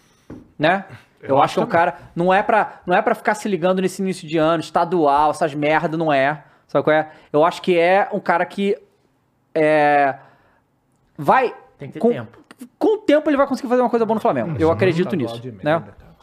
né? 0.59 0.85
Eu, 1.29 1.43
acho 1.43 1.55
que 1.55 1.61
é 1.61 1.63
um 1.63 1.67
cara 1.67 1.97
não 2.15 2.33
é 2.33 2.43
para 2.43 2.81
não 2.87 2.95
é 2.97 3.03
para 3.03 3.15
ficar 3.15 3.35
se 3.35 3.49
ligando 3.49 3.81
nesse 3.83 4.01
início 4.03 4.27
de 4.29 4.39
ano, 4.39 4.61
estadual, 4.61 5.31
essas 5.31 5.55
merda 5.55 5.97
não 5.97 6.13
é. 6.13 6.45
Sabe 6.69 6.85
qual 6.85 6.97
é? 6.97 7.11
Eu 7.33 7.45
acho 7.45 7.61
que 7.63 7.79
é 7.79 8.09
um 8.13 8.21
cara 8.21 8.45
que 8.47 8.77
é 9.55 10.17
vai 11.17 11.55
Tem 11.79 11.89
que 11.89 11.95
ter 11.95 12.01
com, 12.01 12.09
tempo. 12.11 12.39
Com 12.79 12.95
o 12.95 12.99
tempo 12.99 13.29
ele 13.31 13.37
vai 13.37 13.47
conseguir 13.47 13.69
fazer 13.69 13.83
uma 13.83 13.91
coisa 13.91 14.05
boa 14.05 14.15
no 14.17 14.21
Flamengo. 14.21 14.57
Eu 14.59 14.71
acredito 14.71 15.15
nisso, 15.17 15.41
né? 15.45 15.53
merda, 15.63 15.93
cara. 15.99 16.15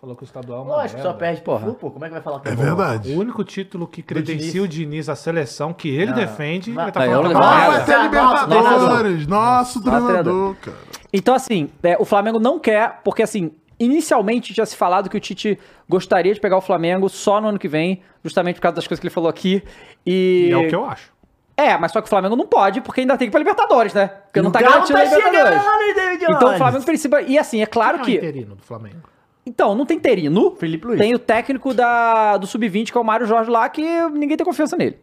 Falou 0.00 0.16
que 0.16 0.24
o 0.24 0.26
estadual 0.26 0.58
é 0.58 0.62
uma 0.64 0.76
Lógico, 0.78 1.00
só 1.00 1.12
perde 1.12 1.42
Porra. 1.42 1.60
Flu, 1.60 1.74
pô. 1.74 1.90
Como 1.92 2.04
é 2.04 2.08
que 2.08 2.14
vai 2.14 2.22
falar 2.22 2.40
que 2.40 2.48
É 2.48 2.56
bom? 2.56 2.62
verdade. 2.62 3.12
O 3.12 3.20
único 3.20 3.44
título 3.44 3.86
que 3.86 4.02
credencia 4.02 4.60
o 4.60 4.66
Diniz 4.66 5.08
à 5.08 5.14
seleção 5.14 5.72
que 5.72 5.88
ele 5.88 6.06
Não. 6.10 6.14
defende, 6.16 6.72
Vai- 6.72 6.86
ele 6.86 6.92
tá 6.92 7.06
Não, 7.06 7.12
falando 7.12 7.30
eu 7.30 7.34
não 7.34 7.40
é 7.40 7.46
Ah, 7.46 7.68
Nossa, 7.68 8.02
Libertadores. 8.02 9.26
Nosso 9.28 9.84
Nossa, 9.84 10.00
treinador, 10.06 10.56
cara. 10.56 10.76
Então, 11.12 11.34
assim, 11.36 11.68
é, 11.84 11.96
o 12.00 12.04
Flamengo 12.04 12.40
não 12.40 12.58
quer, 12.58 13.00
porque 13.04 13.22
assim, 13.22 13.52
inicialmente 13.84 14.52
tinha 14.54 14.66
se 14.66 14.76
falado 14.76 15.08
que 15.10 15.16
o 15.16 15.20
Tite 15.20 15.58
gostaria 15.88 16.32
de 16.34 16.40
pegar 16.40 16.56
o 16.56 16.60
Flamengo 16.60 17.08
só 17.08 17.40
no 17.40 17.48
ano 17.48 17.58
que 17.58 17.68
vem, 17.68 18.02
justamente 18.24 18.56
por 18.56 18.62
causa 18.62 18.76
das 18.76 18.86
coisas 18.86 19.00
que 19.00 19.06
ele 19.06 19.14
falou 19.14 19.28
aqui. 19.30 19.62
E. 20.06 20.46
E 20.48 20.52
é 20.52 20.56
o 20.56 20.68
que 20.68 20.74
eu 20.74 20.84
acho. 20.84 21.12
É, 21.56 21.76
mas 21.76 21.92
só 21.92 22.00
que 22.00 22.06
o 22.06 22.08
Flamengo 22.10 22.34
não 22.34 22.46
pode, 22.46 22.80
porque 22.80 23.02
ainda 23.02 23.16
tem 23.16 23.26
que 23.26 23.30
ir 23.30 23.32
pra 23.32 23.38
Libertadores, 23.38 23.92
né? 23.92 24.06
Porque 24.08 24.40
não 24.40 24.48
O 24.48 24.52
tá 24.52 24.60
Galo 24.60 24.72
garantido 24.86 24.98
a 24.98 25.02
tá 25.04 25.16
Libertadores. 25.16 25.62
chegando, 25.62 26.36
Então 26.36 26.54
o? 26.54 26.58
Flamengo 26.58 26.84
precisa. 26.84 27.20
E 27.22 27.38
assim, 27.38 27.62
é 27.62 27.66
claro 27.66 27.98
Quem 28.00 28.14
é 28.14 28.18
o 28.18 28.20
que. 28.20 28.26
interino 28.26 28.54
do 28.56 28.62
Flamengo? 28.62 28.96
Então, 29.44 29.74
não 29.74 29.84
tem 29.84 29.98
Terino. 29.98 30.54
Felipe 30.56 30.86
Luiz. 30.86 30.98
Tem 31.00 31.12
o 31.14 31.18
técnico 31.18 31.74
da, 31.74 32.36
do 32.36 32.46
Sub-20, 32.46 32.90
que 32.92 32.96
é 32.96 33.00
o 33.00 33.04
Mário 33.04 33.26
Jorge 33.26 33.50
lá, 33.50 33.68
que 33.68 33.82
ninguém 34.10 34.36
tem 34.36 34.44
confiança 34.46 34.76
nele. 34.76 34.98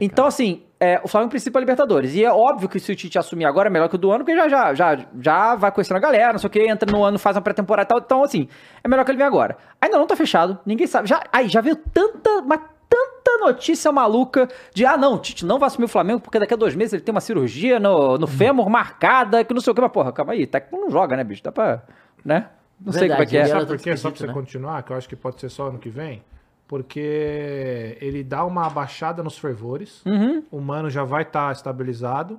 Então, 0.00 0.26
assim, 0.26 0.62
é, 0.80 1.00
o 1.02 1.08
Flamengo 1.08 1.30
precisa 1.30 1.50
pra 1.50 1.60
Libertadores. 1.60 2.14
E 2.14 2.24
é 2.24 2.32
óbvio 2.32 2.68
que 2.68 2.78
se 2.78 2.92
o 2.92 2.96
Tite 2.96 3.18
assumir 3.18 3.44
agora 3.44 3.68
é 3.68 3.70
melhor 3.70 3.88
que 3.88 3.96
o 3.96 3.98
do 3.98 4.10
ano, 4.10 4.24
porque 4.24 4.36
já, 4.36 4.48
já, 4.48 4.74
já, 4.74 5.06
já 5.20 5.54
vai 5.54 5.72
conhecendo 5.72 5.96
a 5.96 6.00
galera, 6.00 6.32
não 6.32 6.38
sei 6.38 6.48
o 6.48 6.50
que, 6.50 6.60
entra 6.60 6.90
no 6.90 7.04
ano, 7.04 7.18
faz 7.18 7.36
uma 7.36 7.42
pré-temporada 7.42 7.86
e 7.86 7.88
tal. 7.88 7.98
Então, 7.98 8.22
assim, 8.22 8.48
é 8.82 8.88
melhor 8.88 9.04
que 9.04 9.10
ele 9.10 9.18
venha 9.18 9.28
agora. 9.28 9.56
Ainda 9.80 9.98
não 9.98 10.06
tá 10.06 10.16
fechado, 10.16 10.58
ninguém 10.64 10.86
sabe. 10.86 11.08
Já, 11.08 11.22
aí, 11.32 11.48
já 11.48 11.60
veio 11.60 11.76
tanta, 11.76 12.42
mas 12.42 12.60
tanta 12.88 13.38
notícia 13.44 13.92
maluca 13.92 14.48
de, 14.74 14.86
ah, 14.86 14.96
não, 14.96 15.14
o 15.14 15.18
Tite 15.18 15.44
não 15.44 15.58
vai 15.58 15.66
assumir 15.66 15.84
o 15.84 15.88
Flamengo 15.88 16.20
porque 16.20 16.38
daqui 16.38 16.54
a 16.54 16.56
dois 16.56 16.74
meses 16.74 16.94
ele 16.94 17.02
tem 17.02 17.14
uma 17.14 17.20
cirurgia 17.20 17.78
no, 17.78 18.16
no 18.16 18.26
fêmur 18.26 18.70
marcada, 18.70 19.44
que 19.44 19.52
não 19.52 19.60
sei 19.60 19.72
o 19.72 19.74
que, 19.74 19.80
mas 19.80 19.92
porra, 19.92 20.12
calma 20.12 20.32
aí, 20.32 20.46
técnico 20.46 20.80
não 20.80 20.90
joga, 20.90 21.16
né, 21.16 21.24
bicho? 21.24 21.42
Dá 21.42 21.52
pra, 21.52 21.82
né? 22.24 22.48
Não 22.80 22.92
sei 22.92 23.08
como 23.08 23.22
é 23.22 23.26
que 23.26 23.36
é. 23.36 23.44
Sabe 23.44 23.66
por 23.66 23.78
quê? 23.78 23.96
Só 23.96 24.10
pra 24.10 24.18
você 24.18 24.32
continuar, 24.32 24.82
que 24.82 24.92
eu 24.92 24.96
acho 24.96 25.08
que 25.08 25.16
pode 25.16 25.40
ser 25.40 25.48
só 25.48 25.68
ano 25.68 25.78
que 25.78 25.88
vem. 25.88 26.22
Porque 26.68 27.96
ele 28.00 28.22
dá 28.22 28.44
uma 28.44 28.66
abaixada 28.66 29.22
nos 29.22 29.38
fervores. 29.38 30.02
Uhum. 30.04 30.44
O 30.50 30.60
mano 30.60 30.90
já 30.90 31.02
vai 31.02 31.22
estar 31.22 31.50
estabilizado. 31.50 32.38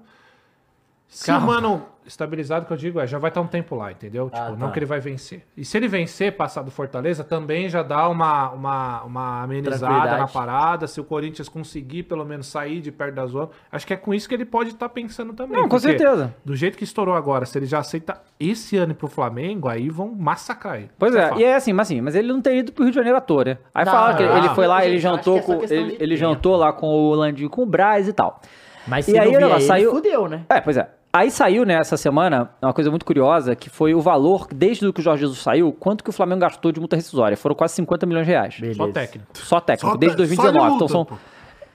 Se 1.09 1.25
Calma. 1.25 1.43
o 1.43 1.47
mano 1.47 1.85
estabilizado, 2.05 2.65
que 2.65 2.73
eu 2.73 2.77
digo, 2.77 2.99
é, 2.99 3.05
já 3.05 3.19
vai 3.19 3.29
estar 3.29 3.41
um 3.41 3.47
tempo 3.47 3.75
lá, 3.75 3.91
entendeu? 3.91 4.29
Ah, 4.31 4.45
tipo, 4.45 4.57
não 4.57 4.67
tá. 4.67 4.73
que 4.73 4.79
ele 4.79 4.85
vai 4.85 4.99
vencer. 4.99 5.43
E 5.55 5.65
se 5.65 5.77
ele 5.77 5.87
vencer, 5.87 6.35
passar 6.35 6.61
do 6.61 6.71
Fortaleza, 6.71 7.23
também 7.23 7.67
já 7.69 7.83
dá 7.83 8.07
uma, 8.07 8.49
uma, 8.51 9.03
uma 9.03 9.43
amenizada 9.43 10.17
na 10.17 10.27
parada. 10.27 10.87
Se 10.87 10.99
o 10.99 11.03
Corinthians 11.03 11.49
conseguir, 11.49 12.03
pelo 12.03 12.25
menos, 12.25 12.47
sair 12.47 12.79
de 12.79 12.91
perto 12.91 13.15
da 13.15 13.25
zona. 13.25 13.49
Acho 13.71 13.85
que 13.85 13.93
é 13.93 13.97
com 13.97 14.13
isso 14.13 14.29
que 14.29 14.33
ele 14.33 14.45
pode 14.45 14.69
estar 14.69 14.89
pensando 14.89 15.33
também. 15.33 15.57
Não, 15.59 15.67
com 15.67 15.77
certeza. 15.77 16.33
Do 16.45 16.55
jeito 16.55 16.77
que 16.77 16.83
estourou 16.83 17.15
agora, 17.15 17.45
se 17.45 17.57
ele 17.57 17.65
já 17.65 17.79
aceita 17.79 18.21
esse 18.39 18.77
ano 18.77 18.95
pro 18.95 19.07
Flamengo, 19.07 19.67
aí 19.67 19.89
vão 19.89 20.13
massacrar 20.15 20.77
ele. 20.77 20.91
Pois 20.97 21.13
é, 21.13 21.29
fato. 21.29 21.41
e 21.41 21.43
é 21.43 21.55
assim, 21.55 21.73
mas 21.73 21.89
assim, 21.89 22.01
mas 22.01 22.15
ele 22.15 22.27
não 22.27 22.41
tem 22.41 22.59
ido 22.59 22.71
pro 22.71 22.83
Rio 22.83 22.91
de 22.91 22.95
Janeiro 22.95 23.17
à 23.17 23.21
toa, 23.21 23.43
né? 23.43 23.57
Aí 23.73 23.83
Não, 23.83 23.91
fala 23.91 24.15
que 24.15 24.23
ele, 24.23 24.31
não, 24.31 24.37
ele 24.37 24.49
foi 24.49 24.67
lá, 24.67 24.85
ele 24.85 24.99
jantou 24.99 25.37
é 25.37 25.41
com. 25.41 25.63
Ele, 25.63 25.97
ele 25.99 26.15
jantou 26.15 26.55
lá 26.55 26.71
com 26.71 26.87
o 26.87 27.15
Landinho 27.15 27.47
e 27.47 27.49
com 27.49 27.63
o 27.63 27.65
Braz 27.65 28.07
e 28.07 28.13
tal. 28.13 28.39
Mas 28.87 29.07
e 29.07 29.11
se 29.11 29.19
aí 29.19 29.31
não 29.31 29.51
ele, 29.51 29.61
saiu. 29.61 29.91
fudeu, 29.91 30.27
né? 30.27 30.45
É, 30.49 30.61
pois 30.61 30.77
é. 30.77 30.87
Aí 31.11 31.31
saiu, 31.31 31.65
né, 31.65 31.73
essa 31.79 31.97
semana, 31.97 32.51
uma 32.61 32.71
coisa 32.71 32.89
muito 32.91 33.03
curiosa, 33.03 33.55
que 33.55 33.67
foi 33.69 33.95
o 33.95 33.99
valor, 34.01 34.47
desde 34.53 34.91
que 34.93 34.99
o 34.99 35.03
Jorge 35.03 35.21
Jesus 35.21 35.39
saiu, 35.39 35.71
quanto 35.73 36.03
que 36.03 36.09
o 36.11 36.13
Flamengo 36.13 36.41
gastou 36.41 36.71
de 36.71 36.79
multa 36.79 36.95
rescisória. 36.95 37.35
Foram 37.35 37.55
quase 37.55 37.73
50 37.75 38.05
milhões 38.05 38.25
de 38.27 38.31
reais. 38.31 38.61
Só 38.75 38.87
técnico. 38.91 39.27
Só 39.33 39.59
técnico, 39.59 39.91
Só 39.93 39.97
desde 39.97 40.15
te- 40.15 40.17
2019. 40.19 40.59
só 40.59 40.61
de 40.69 40.75
então 40.75 40.87
multa, 40.87 40.93
são. 40.93 41.05
pô. 41.05 41.15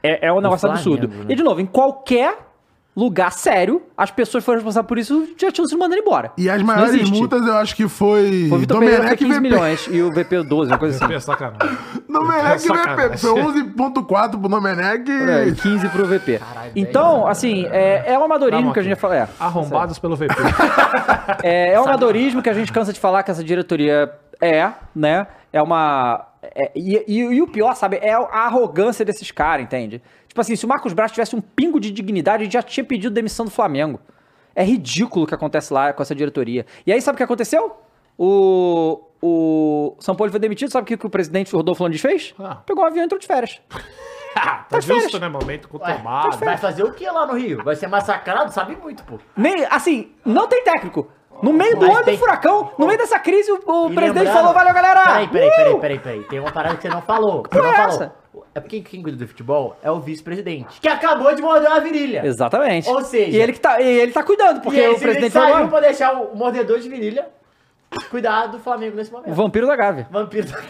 É, 0.03 0.29
é 0.29 0.33
um 0.33 0.41
negócio 0.41 0.69
Flamengo, 0.69 0.79
absurdo. 0.95 1.09
né? 1.09 1.25
E, 1.31 1.35
de 1.35 1.43
novo, 1.43 1.61
em 1.61 1.67
qualquer 1.67 2.39
lugar 2.97 3.33
sério, 3.33 3.83
as 3.97 4.11
pessoas 4.11 4.43
que 4.43 4.47
foram 4.47 4.59
responsáveis 4.59 4.87
por 4.89 4.99
isso 4.99 5.29
já 5.37 5.51
tinham 5.51 5.67
se 5.67 5.77
mandando 5.77 6.01
embora. 6.01 6.31
E 6.39 6.49
as 6.49 6.59
Isso 6.59 6.65
maiores 6.67 7.11
multas 7.11 7.45
eu 7.47 7.55
acho 7.57 7.75
que 7.75 7.89
foi. 7.89 8.47
Foi 8.49 8.57
o 8.57 8.61
Vitor 8.61 8.79
Pereira 8.79 9.09
foi 9.09 9.17
Domenech 9.17 9.25
e 9.25 9.27
15 9.27 9.33
VP. 9.35 9.41
milhões 9.41 9.89
e 9.91 10.03
o 10.03 10.11
VP 10.13 10.43
12, 10.45 10.71
uma 10.71 10.79
coisa 10.79 11.05
assim. 11.05 11.15
É 11.15 11.19
sacanagem. 11.21 11.79
Domenech 12.09 12.67
e 12.67 12.69
VP. 12.69 13.19
Foi 13.19 13.43
11,4 13.43 14.31
pro 14.31 14.49
Domenech. 14.49 15.11
É, 15.11 15.51
15 15.61 15.89
pro 15.89 16.07
VP. 16.07 16.41
então, 16.77 17.27
assim, 17.27 17.67
é, 17.71 18.13
é 18.13 18.19
o 18.19 18.23
amadorismo 18.25 18.73
que 18.73 18.79
a 18.79 18.83
gente 18.83 18.91
já 18.91 18.97
fala. 18.97 19.17
É, 19.17 19.29
Arrombados 19.41 19.99
pelo 19.99 20.15
VP. 20.17 20.35
é, 21.43 21.73
é 21.73 21.81
o 21.81 21.85
amadorismo 21.85 22.43
que 22.43 22.49
a 22.51 22.55
gente 22.55 22.73
cansa 22.73 22.93
de 22.93 23.01
falar 23.01 23.23
que 23.23 23.31
essa 23.31 23.43
diretoria 23.43 24.11
é, 24.41 24.71
né? 24.95 25.27
É 25.53 25.63
uma. 25.63 26.27
é- 26.43 26.73
e, 26.75 27.03
e- 27.07 27.35
e 27.37 27.43
o 27.43 27.47
pior, 27.47 27.75
sabe, 27.77 27.97
é 28.03 28.13
a 28.13 28.19
arrogância 28.47 29.05
desses 29.05 29.31
caras, 29.31 29.65
entende? 29.65 30.03
Tipo 30.35 30.41
assim, 30.41 30.57
se 30.57 30.65
o 30.65 30.69
Marcos 30.69 30.93
Braz 30.93 31.13
tivesse 31.13 31.37
um 31.37 31.41
pingo 31.41 31.79
de 31.79 31.93
dignidade, 31.93 32.43
ele 32.43 32.51
já 32.51 32.61
tinha 32.61 32.83
pedido 32.85 33.15
demissão 33.15 33.45
do 33.45 33.53
Flamengo. 33.53 34.01
É 34.53 34.65
ridículo 34.65 35.25
o 35.25 35.29
que 35.29 35.35
acontece 35.35 35.73
lá 35.73 35.93
com 35.93 36.03
essa 36.03 36.13
diretoria. 36.13 36.67
E 36.85 36.93
aí, 36.93 37.01
sabe 37.01 37.15
o 37.15 37.17
que 37.19 37.23
aconteceu? 37.23 37.77
O. 38.19 39.01
O 39.27 39.97
São 40.01 40.15
Paulo 40.15 40.31
foi 40.31 40.39
demitido, 40.41 40.71
sabe 40.71 40.83
o 40.83 40.87
que, 40.87 40.97
que 40.99 41.07
o 41.07 41.09
presidente 41.11 41.55
Rodolfo 41.55 41.83
Landes 41.85 42.01
fez? 42.01 42.35
Ah. 42.39 42.57
Pegou 42.57 42.85
um 42.85 42.87
avião 42.87 43.03
e 43.03 43.07
entrou 43.07 43.19
de 43.19 43.27
férias. 43.27 43.59
tá 44.69 44.81
justo, 44.81 45.19
né? 45.19 45.29
Momento 45.29 45.67
Ué, 45.73 45.79
conturbado. 45.95 46.37
vai 46.39 46.59
fazer 46.59 46.83
o 46.83 46.93
que 46.93 47.07
lá 47.07 47.27
no 47.27 47.35
Rio? 47.39 47.63
Vai 47.65 47.75
ser 47.77 47.87
massacrado? 47.87 48.53
Sabe 48.53 48.77
muito, 48.77 49.03
pô. 49.05 49.19
Nem, 49.37 49.65
assim, 49.71 50.13
não 50.27 50.47
tem 50.49 50.63
técnico. 50.65 51.09
No 51.43 51.53
meio 51.55 51.75
do 51.79 51.87
Mas 51.87 51.97
olho 51.97 52.05
tem- 52.05 52.15
do 52.17 52.21
furacão, 52.21 52.73
no 52.79 52.87
meio 52.87 52.99
dessa 52.99 53.19
crise, 53.19 53.51
o, 53.51 53.55
o 53.55 53.91
E 53.93 53.95
presidente 53.95 54.25
lembrando- 54.27 54.33
falou: 54.37 54.53
valeu, 54.53 54.75
galera! 54.75 55.03
Peraí, 55.07 55.29
peraí, 55.29 55.49
Uh! 55.49 55.53
peraí, 55.57 55.81
peraí, 55.81 55.99
peraí. 56.01 56.25
Tem 56.25 56.41
uma 56.41 56.53
parada 56.53 56.77
que 56.77 56.83
você 56.83 56.89
não 56.91 57.01
falou. 57.03 57.43
Você 57.45 57.49
Qual 57.59 57.65
não 57.65 57.73
é 57.73 57.77
falou. 57.77 58.13
É 58.55 58.61
porque 58.61 58.81
quem 58.81 59.03
cuida 59.03 59.17
do 59.17 59.27
futebol 59.29 59.77
é 59.83 59.91
o 59.91 60.01
vice-presidente. 60.01 60.81
Que 60.81 60.89
acabou 60.89 61.35
de 61.35 61.43
morder 61.43 61.69
uma 61.69 61.81
virilha. 61.81 62.25
Exatamente. 62.27 62.89
Ou 62.89 63.03
seja- 63.05 63.31
E 63.37 63.41
ele 63.41 63.53
que 63.53 63.61
tá, 63.61 63.81
e 63.81 63.87
ele 64.01 64.13
tá 64.13 64.23
cuidando, 64.23 64.61
porque 64.61 64.81
e 64.81 64.89
o 64.89 64.99
presidente 64.99 65.33
saiu 65.33 65.69
pra 65.69 65.81
deixar 65.81 66.13
o 66.13 66.37
mordedor 66.37 66.79
de 66.81 66.89
virilha 66.89 67.27
cuidar 68.11 68.47
do 68.47 68.59
Flamengo 68.59 68.97
nesse 68.97 69.13
momento. 69.13 69.31
O 69.31 69.35
vampiro 69.35 69.67
da 69.67 69.77
Gávea. 69.77 70.09
Vampiro 70.11 70.47
da... 70.49 70.59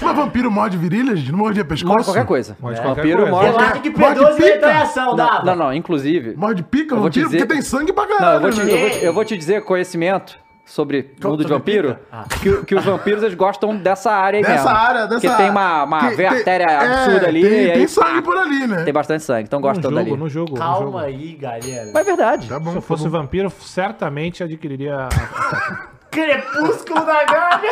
Mas 0.00 0.14
vampiro 0.16 0.48
morde 0.48 0.76
virilha, 0.76 1.16
gente? 1.16 1.32
Não 1.32 1.38
mordia 1.40 1.64
pescoço? 1.64 1.88
Morde 1.92 2.04
qualquer 2.04 2.24
coisa. 2.24 2.56
Morde 2.60 2.78
É. 2.78 2.82
qualquer 2.82 3.00
Vampiro 3.02 3.18
coisa. 3.18 3.30
morde. 3.32 3.50
Relaxa 3.50 3.78
que 3.80 3.90
Morde 3.90 4.20
P12 4.20 4.36
pica? 4.36 4.48
entrou 4.54 4.70
em 4.70 4.74
ação, 4.76 5.06
Não, 5.08 5.16
dava. 5.16 5.44
não, 5.44 5.56
não, 5.56 5.74
inclusive. 5.74 6.36
Morde 6.36 6.62
pica, 6.62 6.94
Eu 6.94 7.00
vou 7.00 7.10
te 7.10 7.20
vampiro? 7.20 7.26
dizer- 7.30 7.38
Porque 7.46 7.52
tem 7.54 7.62
sangue 7.62 7.92
pra 7.92 8.04
Não, 8.06 8.12
eu 8.12 8.16
caralho, 8.18 8.40
vou, 8.40 8.50
te, 8.52 8.62
né? 8.62 8.72
eu, 8.72 8.78
vou 8.78 8.90
te, 8.90 9.04
eu 9.06 9.12
vou 9.12 9.24
te 9.24 9.36
dizer 9.36 9.64
conhecimento 9.64 10.38
sobre 10.68 11.12
o 11.24 11.28
mundo 11.28 11.42
de 11.44 11.50
vampiro, 11.50 11.98
que, 12.42 12.64
que 12.66 12.74
os 12.74 12.84
vampiros 12.84 13.22
eles 13.22 13.34
gostam 13.34 13.74
dessa 13.76 14.12
área 14.12 14.38
aí 14.38 14.44
Dessa 14.44 14.64
mesmo. 14.64 14.68
área, 14.68 15.06
dessa 15.06 15.20
Porque 15.20 15.36
tem 15.42 15.50
uma, 15.50 15.82
uma 15.84 16.10
que 16.10 16.14
veia 16.16 16.28
tem- 16.28 16.38
artéria 16.38 16.64
é, 16.64 16.76
absurda 16.76 17.26
ali. 17.26 17.42
Tem, 17.42 17.50
e 17.52 17.70
aí, 17.70 17.78
tem 17.78 17.86
sangue 17.88 18.16
pá, 18.16 18.22
por 18.22 18.36
ali, 18.36 18.66
né? 18.66 18.84
Tem 18.84 18.92
bastante 18.92 19.24
sangue, 19.24 19.44
então 19.44 19.58
No 19.60 19.66
gostam 19.66 19.90
jogo, 19.90 20.04
dali. 20.04 20.16
no 20.16 20.28
jogo. 20.28 20.50
no 20.52 20.56
Calma 20.58 20.84
jogo. 20.86 20.98
aí, 20.98 21.32
galera. 21.36 21.90
Mas 21.92 22.02
é 22.02 22.04
verdade. 22.04 22.48
Tá 22.48 22.58
bom, 22.60 22.70
Se 22.70 22.76
eu 22.76 22.80
tá 22.82 22.86
fosse 22.86 23.04
bom. 23.04 23.10
vampiro, 23.10 23.50
certamente 23.60 24.44
adquiriria. 24.44 25.08
Crepúsculo 26.10 27.04
da 27.04 27.24
Gávea. 27.24 27.70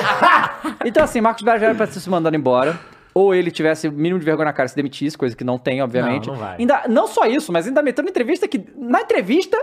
Então, 0.85 1.02
assim, 1.05 1.20
Marcos 1.20 1.43
Braz 1.43 1.60
já 1.60 1.66
era 1.68 1.74
pra 1.74 1.86
ter 1.86 2.01
se 2.01 2.09
mandado 2.10 2.36
embora. 2.36 2.78
Ou 3.14 3.35
ele 3.35 3.51
tivesse 3.51 3.89
o 3.89 3.93
mínimo 3.93 4.18
de 4.20 4.27
vergonha 4.27 4.44
na 4.47 4.52
cara 4.52 4.66
e 4.66 4.70
se 4.70 4.77
demitisse, 4.77 5.16
coisa 5.16 5.35
que 5.35 5.43
não 5.43 5.59
tem, 5.59 5.82
obviamente. 5.82 6.27
Não, 6.27 6.35
não 6.35 6.40
vai. 6.40 6.56
Ainda, 6.59 6.82
não 6.89 7.06
só 7.06 7.24
isso, 7.24 7.51
mas 7.51 7.66
ainda 7.66 7.82
meteu 7.82 8.05
na 8.05 8.10
entrevista 8.10 8.47
que. 8.47 8.62
Na 8.77 9.01
entrevista, 9.01 9.56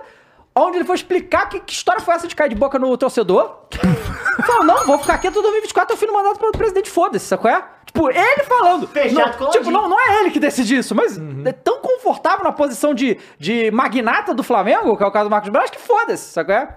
onde 0.56 0.78
ele 0.78 0.86
foi 0.86 0.96
explicar 0.96 1.48
que, 1.48 1.60
que 1.60 1.74
história 1.74 2.02
foi 2.02 2.14
essa 2.14 2.28
de 2.28 2.36
cair 2.36 2.50
de 2.50 2.56
boca 2.56 2.78
no 2.78 2.96
torcedor. 2.98 3.60
Falou, 4.46 4.66
não, 4.66 4.86
vou 4.86 4.98
ficar 4.98 5.16
aqui 5.16 5.28
até 5.28 5.42
2024 5.42 5.84
até 5.84 5.94
o 5.94 5.98
fim 5.98 6.08
do 6.08 6.14
mandato 6.14 6.40
pelo 6.40 6.52
presidente, 6.52 6.90
foda-se, 6.90 7.26
sacou 7.26 7.50
é? 7.50 7.64
Tipo, 7.86 8.10
ele 8.10 8.44
falando. 8.44 8.88
Fechado 8.88 9.40
não, 9.40 9.46
com 9.46 9.52
Tipo, 9.52 9.70
não, 9.70 9.88
não 9.88 10.00
é 10.00 10.22
ele 10.22 10.32
que 10.32 10.40
decide 10.40 10.78
isso, 10.78 10.96
mas 10.96 11.20
é 11.46 11.52
tão 11.52 11.80
confortável 11.80 12.44
na 12.44 12.52
posição 12.52 12.94
de, 12.94 13.18
de 13.38 13.70
magnata 13.72 14.34
do 14.34 14.42
Flamengo, 14.42 14.98
que 14.98 15.04
é 15.04 15.08
o 15.08 15.12
caso 15.12 15.30
do 15.30 15.32
Marcos 15.32 15.50
Braz, 15.50 15.70
que 15.70 15.80
foda-se, 15.80 16.32
sacou 16.32 16.56
é? 16.56 16.76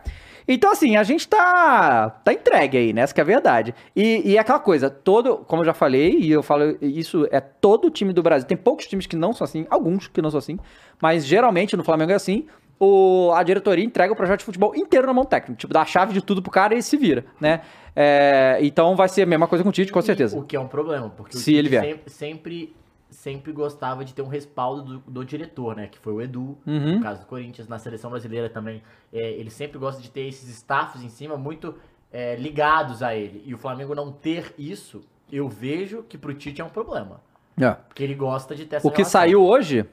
Então, 0.48 0.70
assim, 0.70 0.96
a 0.96 1.02
gente 1.02 1.26
tá, 1.26 2.10
tá 2.22 2.32
entregue 2.32 2.78
aí, 2.78 2.92
né? 2.92 3.02
Essa 3.02 3.12
que 3.12 3.20
é 3.20 3.22
a 3.22 3.26
verdade. 3.26 3.74
E, 3.96 4.22
e 4.24 4.36
é 4.36 4.40
aquela 4.40 4.60
coisa, 4.60 4.88
todo, 4.88 5.38
como 5.38 5.62
eu 5.62 5.66
já 5.66 5.74
falei, 5.74 6.16
e 6.20 6.30
eu 6.30 6.42
falo, 6.42 6.76
isso 6.80 7.26
é 7.32 7.40
todo 7.40 7.90
time 7.90 8.12
do 8.12 8.22
Brasil. 8.22 8.46
Tem 8.46 8.56
poucos 8.56 8.86
times 8.86 9.06
que 9.06 9.16
não 9.16 9.32
são 9.32 9.44
assim, 9.44 9.66
alguns 9.68 10.06
que 10.06 10.22
não 10.22 10.30
são 10.30 10.38
assim, 10.38 10.58
mas 11.02 11.26
geralmente 11.26 11.76
no 11.76 11.82
Flamengo 11.82 12.12
é 12.12 12.14
assim. 12.14 12.46
O, 12.78 13.32
a 13.34 13.42
diretoria 13.42 13.84
entrega 13.84 14.12
o 14.12 14.16
projeto 14.16 14.40
de 14.40 14.44
futebol 14.44 14.74
inteiro 14.76 15.06
na 15.06 15.12
mão 15.14 15.24
do 15.24 15.28
técnico. 15.28 15.58
Tipo, 15.58 15.72
dá 15.72 15.80
a 15.82 15.86
chave 15.86 16.12
de 16.12 16.20
tudo 16.20 16.42
pro 16.42 16.50
cara 16.50 16.74
e 16.74 16.82
se 16.82 16.96
vira, 16.96 17.24
né? 17.40 17.62
É, 17.94 18.58
então 18.60 18.94
vai 18.94 19.08
ser 19.08 19.22
a 19.22 19.26
mesma 19.26 19.46
coisa 19.48 19.64
com 19.64 19.70
o 19.70 19.72
Tite, 19.72 19.90
com 19.90 20.02
certeza. 20.02 20.38
O 20.38 20.42
que 20.42 20.54
é 20.54 20.60
um 20.60 20.68
problema, 20.68 21.08
porque 21.08 21.34
o 21.36 21.38
Se 21.38 21.46
Tite 21.46 21.56
ele 21.58 21.68
vier. 21.70 21.82
Sempre, 21.84 22.10
sempre, 22.10 22.76
sempre 23.08 23.52
gostava 23.52 24.04
de 24.04 24.12
ter 24.12 24.20
um 24.20 24.28
respaldo 24.28 24.98
do, 24.98 25.10
do 25.10 25.24
diretor, 25.24 25.74
né? 25.74 25.86
Que 25.86 25.98
foi 25.98 26.12
o 26.12 26.20
Edu, 26.20 26.58
Uhum. 26.66 26.96
no 26.96 27.00
caso 27.00 27.20
do 27.20 27.26
Corinthians, 27.26 27.66
na 27.66 27.78
seleção 27.78 28.10
brasileira 28.10 28.50
também. 28.50 28.82
É, 29.10 29.30
ele 29.30 29.48
sempre 29.50 29.78
gosta 29.78 30.02
de 30.02 30.10
ter 30.10 30.28
esses 30.28 30.46
staffs 30.50 31.02
em 31.02 31.08
cima 31.08 31.38
muito 31.38 31.74
é, 32.12 32.36
ligados 32.36 33.02
a 33.02 33.14
ele. 33.14 33.42
E 33.46 33.54
o 33.54 33.58
Flamengo 33.58 33.94
não 33.94 34.12
ter 34.12 34.52
isso, 34.58 35.00
eu 35.32 35.48
vejo 35.48 36.02
que 36.06 36.18
pro 36.18 36.34
Tite 36.34 36.60
é 36.60 36.64
um 36.64 36.68
problema. 36.68 37.22
É. 37.58 37.70
Porque 37.70 38.04
ele 38.04 38.14
gosta 38.14 38.54
de 38.54 38.66
ter 38.66 38.76
essa 38.76 38.86
O 38.86 38.90
que 38.90 38.98
relação. 38.98 39.20
saiu 39.22 39.42
hoje 39.42 39.86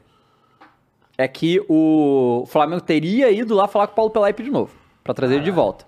é 1.18 1.28
que 1.28 1.64
o 1.70 2.46
Flamengo 2.48 2.82
teria 2.82 3.30
ido 3.32 3.54
lá 3.56 3.68
falar 3.68 3.88
com 3.88 3.94
o 3.94 3.96
Paulo 3.96 4.12
Pelaipe 4.12 4.44
de 4.44 4.52
novo, 4.52 4.74
pra 5.04 5.14
trazer 5.14 5.36
ele 5.36 5.44
de 5.44 5.52
volta. 5.52 5.86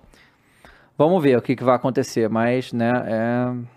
Vamos 0.96 1.22
ver 1.22 1.36
o 1.36 1.42
que, 1.42 1.54
que 1.54 1.64
vai 1.64 1.76
acontecer, 1.76 2.28
mas, 2.28 2.72
né, 2.72 2.90
é... 3.06 3.76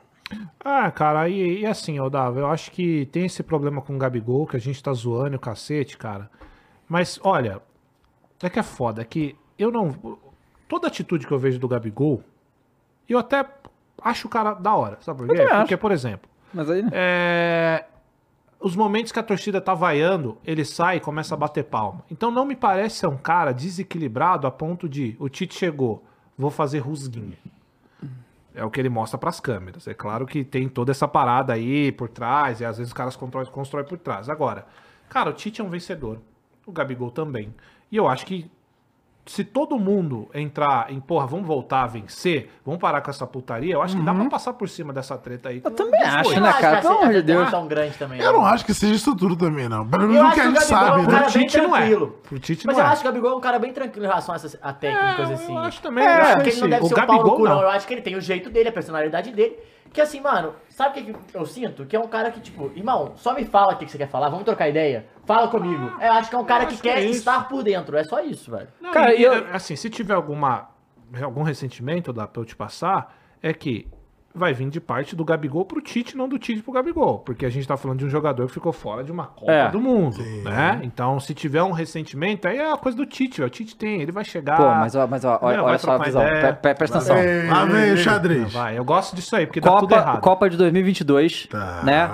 Ah, 0.64 0.92
cara, 0.92 1.28
e, 1.28 1.62
e 1.62 1.66
assim, 1.66 2.00
ô 2.00 2.10
Dava, 2.10 2.40
eu 2.40 2.48
acho 2.48 2.72
que 2.72 3.08
tem 3.08 3.26
esse 3.26 3.42
problema 3.42 3.82
com 3.82 3.96
o 3.96 3.98
Gabigol, 3.98 4.46
que 4.46 4.56
a 4.56 4.60
gente 4.60 4.82
tá 4.82 4.94
zoando 4.94 5.34
e 5.34 5.38
o 5.38 5.40
cacete, 5.40 5.98
cara. 5.98 6.30
Mas, 6.88 7.20
olha, 7.24 7.62
é 8.42 8.50
que 8.50 8.60
é 8.60 8.64
foda, 8.64 9.02
é 9.02 9.06
que 9.06 9.36
eu 9.58 9.72
não. 9.72 10.20
Toda 10.68 10.88
atitude 10.88 11.26
que 11.26 11.32
eu 11.34 11.40
vejo 11.40 11.60
do 11.60 11.68
Gabigol, 11.68 12.24
eu 13.08 13.18
até 13.18 13.44
acho 14.04 14.28
o 14.28 14.30
cara 14.30 14.54
da 14.54 14.76
hora, 14.76 14.98
sabe 15.02 15.26
por 15.26 15.36
quê? 15.36 15.42
acho. 15.42 15.56
Porque, 15.62 15.78
por 15.78 15.92
exemplo, 15.92 16.30
Mas 16.54 16.70
aí, 16.70 16.84
né? 16.84 16.90
é, 16.94 17.86
os 18.60 18.76
momentos 18.76 19.12
que 19.12 19.20
a 19.20 19.24
torcida 19.24 19.62
tá 19.62 19.74
vaiando, 19.74 20.38
ele 20.44 20.66
sai 20.66 20.98
e 20.98 21.00
começa 21.00 21.34
a 21.34 21.38
bater 21.38 21.64
palma. 21.64 22.04
Então 22.12 22.30
não 22.30 22.46
me 22.46 22.56
parece 22.56 22.98
ser 22.98 23.08
um 23.08 23.18
cara 23.18 23.54
desequilibrado 23.54 24.46
a 24.46 24.52
ponto 24.52 24.90
de 24.90 25.16
o 25.18 25.30
Tite 25.30 25.56
chegou, 25.56 26.04
vou 26.38 26.52
fazer 26.52 26.80
rusguinha. 26.80 27.38
É 28.54 28.64
o 28.64 28.70
que 28.70 28.80
ele 28.80 28.90
mostra 28.90 29.18
pras 29.18 29.40
câmeras. 29.40 29.88
É 29.88 29.94
claro 29.94 30.26
que 30.26 30.44
tem 30.44 30.68
toda 30.68 30.92
essa 30.92 31.08
parada 31.08 31.54
aí 31.54 31.92
por 31.92 32.10
trás, 32.10 32.60
e 32.60 32.66
às 32.66 32.78
vezes 32.78 32.92
os 32.92 32.94
caras 32.94 33.16
constroem 33.16 33.86
por 33.86 33.98
trás. 33.98 34.28
Agora, 34.28 34.68
cara, 35.08 35.30
o 35.30 35.34
Tite 35.34 35.62
é 35.62 35.64
um 35.64 35.70
vencedor. 35.70 36.20
O 36.66 36.72
Gabigol 36.72 37.12
também. 37.12 37.54
E 37.90 37.96
eu 37.96 38.08
acho 38.08 38.26
que 38.26 38.52
se 39.30 39.44
todo 39.44 39.78
mundo 39.78 40.28
entrar 40.34 40.92
em, 40.92 41.00
porra, 41.00 41.28
vamos 41.28 41.46
voltar 41.46 41.84
a 41.84 41.88
vencer, 41.88 42.50
vamos 42.66 42.80
parar 42.82 43.00
com 43.02 43.12
essa 43.12 43.28
putaria, 43.28 43.76
eu 43.76 43.82
acho 43.84 43.96
que 43.96 44.02
dá 44.02 44.12
pra 44.12 44.26
passar 44.26 44.54
por 44.54 44.68
cima 44.68 44.92
dessa 44.92 45.16
treta 45.20 45.50
aí. 45.50 45.62
Eu 45.64 45.70
também 45.70 46.02
acho, 46.02 46.34
Eu 46.34 46.42
né, 46.42 46.50
acho 46.50 46.60
cara? 46.60 46.76
que 46.78 46.82
Pelo 46.82 46.94
essa- 46.96 47.04
amor 47.04 47.14
de 47.14 47.20
é 47.20 47.22
Deus. 47.22 47.50
tão 47.52 47.68
grande 47.68 47.98
também. 47.98 48.20
Eu 48.20 48.34
não 48.34 48.44
acho 48.44 48.66
que 48.66 48.74
seja 48.74 48.96
isso 48.96 49.16
tudo 49.16 49.36
também, 49.36 49.70
não. 49.70 49.88
Pelo 49.88 50.08
menos 50.08 50.16
Eu 50.18 50.24
o 50.24 50.26
acho 50.28 50.36
que 50.36 50.42
a 50.42 50.46
gente 50.46 50.58
é 50.58 50.62
sabe, 50.62 51.02
um 51.02 51.08
né? 51.08 51.24
Tite 51.30 51.58
não 51.62 51.76
é. 51.76 51.90
Pro 51.96 52.40
Tite 52.40 52.66
Mas 52.66 52.76
não 52.76 52.84
eu 52.84 52.90
é. 52.90 52.92
acho 52.92 53.02
que 53.04 53.08
o 53.08 53.12
Gabigol 53.12 53.32
é 53.32 53.36
um 53.36 53.40
cara 53.40 53.60
bem 53.60 53.72
tranquilo 53.72 54.06
em 54.06 54.10
relação 54.10 54.34
a, 54.34 54.36
essas, 54.36 54.58
a 54.62 54.74
técnicas, 54.74 55.30
É, 55.30 55.32
eu 55.32 55.36
assim. 55.36 55.58
acho 55.58 55.82
também, 55.84 56.04
Eu 56.04 56.10
eu 56.10 56.16
acho 56.22 56.24
que 56.24 56.40
ele 56.40 56.44
não 56.44 56.50
esse- 56.50 56.68
deve 56.68 56.84
o 56.84 56.88
ser 56.88 56.94
um 56.94 56.98
Gabigol 56.98 57.36
cu, 57.36 57.44
não. 57.44 57.56
não. 57.56 57.62
Eu 57.62 57.70
acho 57.70 57.86
que 57.88 57.94
ele 57.94 58.02
tem 58.02 58.16
o 58.16 58.22
jeito 58.22 58.50
dele, 58.50 58.70
a 58.70 58.72
personalidade 58.72 59.32
dele. 59.32 59.58
Que 59.92 60.02
assim, 60.02 60.22
mano, 60.22 60.54
sabe 60.70 61.02
o 61.02 61.06
que, 61.06 61.14
que 61.14 61.36
eu 61.38 61.46
sinto? 61.46 61.86
Que 61.86 61.96
é 61.96 62.00
um 62.00 62.08
cara 62.08 62.30
que, 62.32 62.40
tipo, 62.40 62.72
irmão, 62.76 63.14
só 63.16 63.34
me 63.34 63.44
fala 63.46 63.74
o 63.74 63.78
que, 63.78 63.86
que 63.86 63.92
você 63.92 63.98
quer 63.98 64.08
falar, 64.10 64.30
vamos 64.30 64.46
trocar 64.46 64.70
ideia. 64.70 65.08
Fala 65.26 65.48
comigo. 65.48 65.92
Eu 66.00 66.12
acho 66.14 66.30
que 66.30 66.36
é 66.36 66.40
um 66.40 66.46
cara 66.46 66.66
que 66.68 66.76
que 66.76 66.82
quer 66.84 67.00
é 67.00 67.06
estar 67.06 67.48
por 67.48 67.64
dentro. 67.64 67.98
É 67.98 68.04
só 68.04 68.20
isso, 68.22 68.52
velho. 68.52 68.68
Não, 68.80 68.92
Cara, 68.92 69.14
e, 69.16 69.24
eu- 69.24 69.48
assim, 69.54 69.76
se 69.76 69.90
tiver 69.90 70.14
alguma, 70.14 70.70
algum 71.22 71.42
ressentimento, 71.44 72.14
dá 72.14 72.28
pra 72.28 72.42
eu 72.42 72.46
te 72.46 72.56
passar, 72.56 73.16
é 73.42 73.52
que 73.54 73.88
vai 74.40 74.54
vir 74.54 74.70
de 74.70 74.80
parte 74.80 75.16
do 75.16 75.24
Gabigol 75.24 75.66
pro 75.66 75.80
Tite, 75.82 76.18
não 76.18 76.28
do 76.28 76.40
Tite 76.40 76.64
pro 76.64 76.72
Gabigol. 76.72 77.20
Porque 77.20 77.46
a 77.46 77.50
gente 77.50 77.68
tá 77.68 77.78
falando 77.78 78.00
de 78.00 78.06
um 78.06 78.10
jogador 78.10 78.48
que 78.48 78.54
ficou 78.54 78.72
fora 78.74 79.04
de 79.04 79.12
uma 79.12 79.26
Copa 79.28 79.52
É. 79.52 79.70
do 79.70 79.80
Mundo, 79.80 80.18
né? 80.44 80.80
Então, 80.84 81.20
se 81.20 81.34
tiver 81.36 81.62
um 81.62 81.72
ressentimento, 81.72 82.48
aí 82.48 82.58
é 82.58 82.72
a 82.72 82.78
coisa 82.78 82.98
do 82.98 83.06
Tite. 83.06 83.44
O 83.44 83.50
Tite 83.50 83.76
tem, 83.76 84.02
ele 84.02 84.12
vai 84.12 84.24
chegar... 84.26 84.58
Pô, 84.58 84.64
mas, 84.64 84.96
ó, 84.96 85.06
mas 85.06 85.24
ó, 85.26 85.38
olha, 85.42 85.62
olha 85.64 85.78
só 85.78 85.92
a 85.92 85.98
visão. 86.00 86.22
ideia. 86.24 86.40
Pre- 86.42 86.54
pre- 86.54 86.76
Presta 86.76 86.98
atenção. 86.98 87.18
Lá 87.50 87.66
vem 87.66 87.92
o 87.94 87.98
xadrez. 87.98 88.42
Não, 88.42 88.50
vai, 88.50 88.78
eu 88.78 88.84
gosto 88.86 89.16
disso 89.16 89.36
aí, 89.36 89.46
porque 89.46 89.60
dá 89.60 89.70
tudo 89.72 89.82
Copa, 89.90 89.96
errado. 89.96 90.22
Copa 90.22 90.50
de 90.50 90.58
2022, 90.58 91.48
Tá. 91.48 91.82
né? 91.84 92.10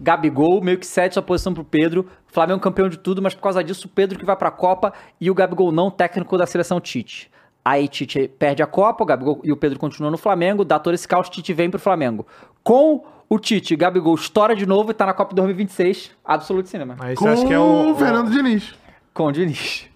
Gabigol 0.00 0.60
meio 0.62 0.78
que 0.78 0.86
cede 0.86 1.14
sua 1.14 1.22
posição 1.22 1.54
pro 1.54 1.64
Pedro. 1.64 2.06
Flamengo 2.26 2.60
campeão 2.60 2.88
de 2.88 2.98
tudo, 2.98 3.22
mas 3.22 3.34
por 3.34 3.42
causa 3.42 3.64
disso 3.64 3.86
o 3.86 3.90
Pedro 3.90 4.18
que 4.18 4.24
vai 4.24 4.36
pra 4.36 4.50
Copa 4.50 4.92
e 5.20 5.30
o 5.30 5.34
Gabigol 5.34 5.72
não 5.72 5.90
técnico 5.90 6.36
da 6.36 6.46
seleção 6.46 6.80
Tite. 6.80 7.30
Aí 7.66 7.88
Tite 7.88 8.28
perde 8.28 8.62
a 8.62 8.66
Copa, 8.66 9.02
o 9.02 9.06
Gabigol 9.06 9.40
e 9.42 9.50
o 9.50 9.56
Pedro 9.56 9.76
continuam 9.76 10.12
no 10.12 10.16
Flamengo, 10.16 10.64
dá 10.64 10.78
todo 10.78 10.94
esse 10.94 11.08
caos, 11.08 11.28
Tite 11.28 11.52
vem 11.52 11.68
pro 11.68 11.80
Flamengo. 11.80 12.24
Com 12.62 13.04
o 13.28 13.40
Tite, 13.40 13.74
Gabigol 13.74 14.14
estoura 14.14 14.54
de 14.54 14.64
novo 14.64 14.92
e 14.92 14.94
tá 14.94 15.04
na 15.04 15.12
Copa 15.12 15.34
2026, 15.34 16.12
absoluto 16.24 16.68
cinema. 16.68 16.94
Aí 17.00 17.16
Com 17.16 17.24
você 17.24 17.30
acha 17.32 17.44
que 17.44 17.52
é 17.52 17.58
o... 17.58 17.90
o 17.90 17.96
Fernando 17.96 18.30
Diniz. 18.30 18.72
Com 19.12 19.24
o 19.24 19.32
Diniz. 19.32 19.88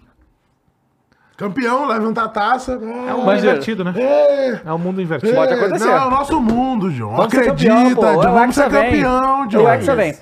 Campeão, 1.37 1.87
levanta 1.87 2.23
a 2.23 2.27
taça. 2.27 2.73
É 2.73 3.13
um 3.13 3.19
mundo 3.19 3.37
invertido, 3.37 3.85
né? 3.85 3.93
É, 3.95 4.61
É 4.65 4.73
um 4.73 4.77
mundo 4.77 5.01
invertido. 5.01 5.33
Pode 5.33 5.53
é, 5.53 5.55
acontecer. 5.55 5.85
Não, 5.85 5.93
é 5.93 6.05
o 6.05 6.09
nosso 6.09 6.41
mundo, 6.41 6.91
João. 6.91 7.15
Vamos 7.15 7.31
ser 7.31 7.39
Acredita, 7.39 7.73
campeão, 7.73 7.95
pô. 7.95 8.01
John, 8.01 8.17
O 8.17 8.33
vamos 8.33 8.55
ser 8.55 8.69
campeão, 8.69 9.47
John. 9.47 9.63
O 9.63 9.69
Hexa 9.69 9.95
vem. 9.95 10.13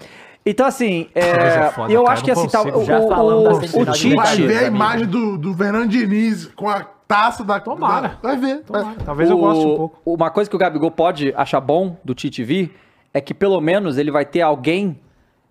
Então, 0.46 0.68
assim, 0.68 1.10
é, 1.16 1.22
é 1.22 1.72
foda, 1.72 1.92
eu 1.92 2.04
cara, 2.04 2.14
acho 2.14 2.24
que 2.24 2.30
assim, 2.30 2.48
tá, 2.48 2.62
o, 2.62 2.68
o, 2.68 3.58
o, 3.58 3.60
de 3.60 3.92
Tite... 3.94 4.16
Vai 4.16 4.36
ver 4.36 4.58
a 4.60 4.68
imagem 4.68 5.08
do, 5.08 5.36
do 5.36 5.52
Fernando 5.56 5.90
Diniz 5.90 6.46
com 6.56 6.70
a 6.70 6.99
taça 7.10 7.44
da... 7.44 7.60
Tomara. 7.60 8.08
da- 8.10 8.18
vai 8.22 8.38
ver. 8.38 8.60
Tomara. 8.64 8.96
Talvez 9.04 9.30
eu 9.30 9.38
goste 9.38 9.66
um 9.66 9.76
pouco. 9.76 10.02
Uma 10.06 10.30
coisa 10.30 10.50
que 10.50 10.56
o 10.56 10.60
Gabigol 10.60 10.92
pode 10.92 11.34
achar 11.36 11.60
bom 11.60 11.98
do 12.06 12.14
Tite 12.14 12.44
vir 12.44 12.74
é 13.14 13.20
que 13.20 13.34
pelo 13.34 13.60
menos 13.60 13.98
ele 13.98 14.12
vai 14.12 14.24
ter 14.26 14.42
alguém. 14.42 14.98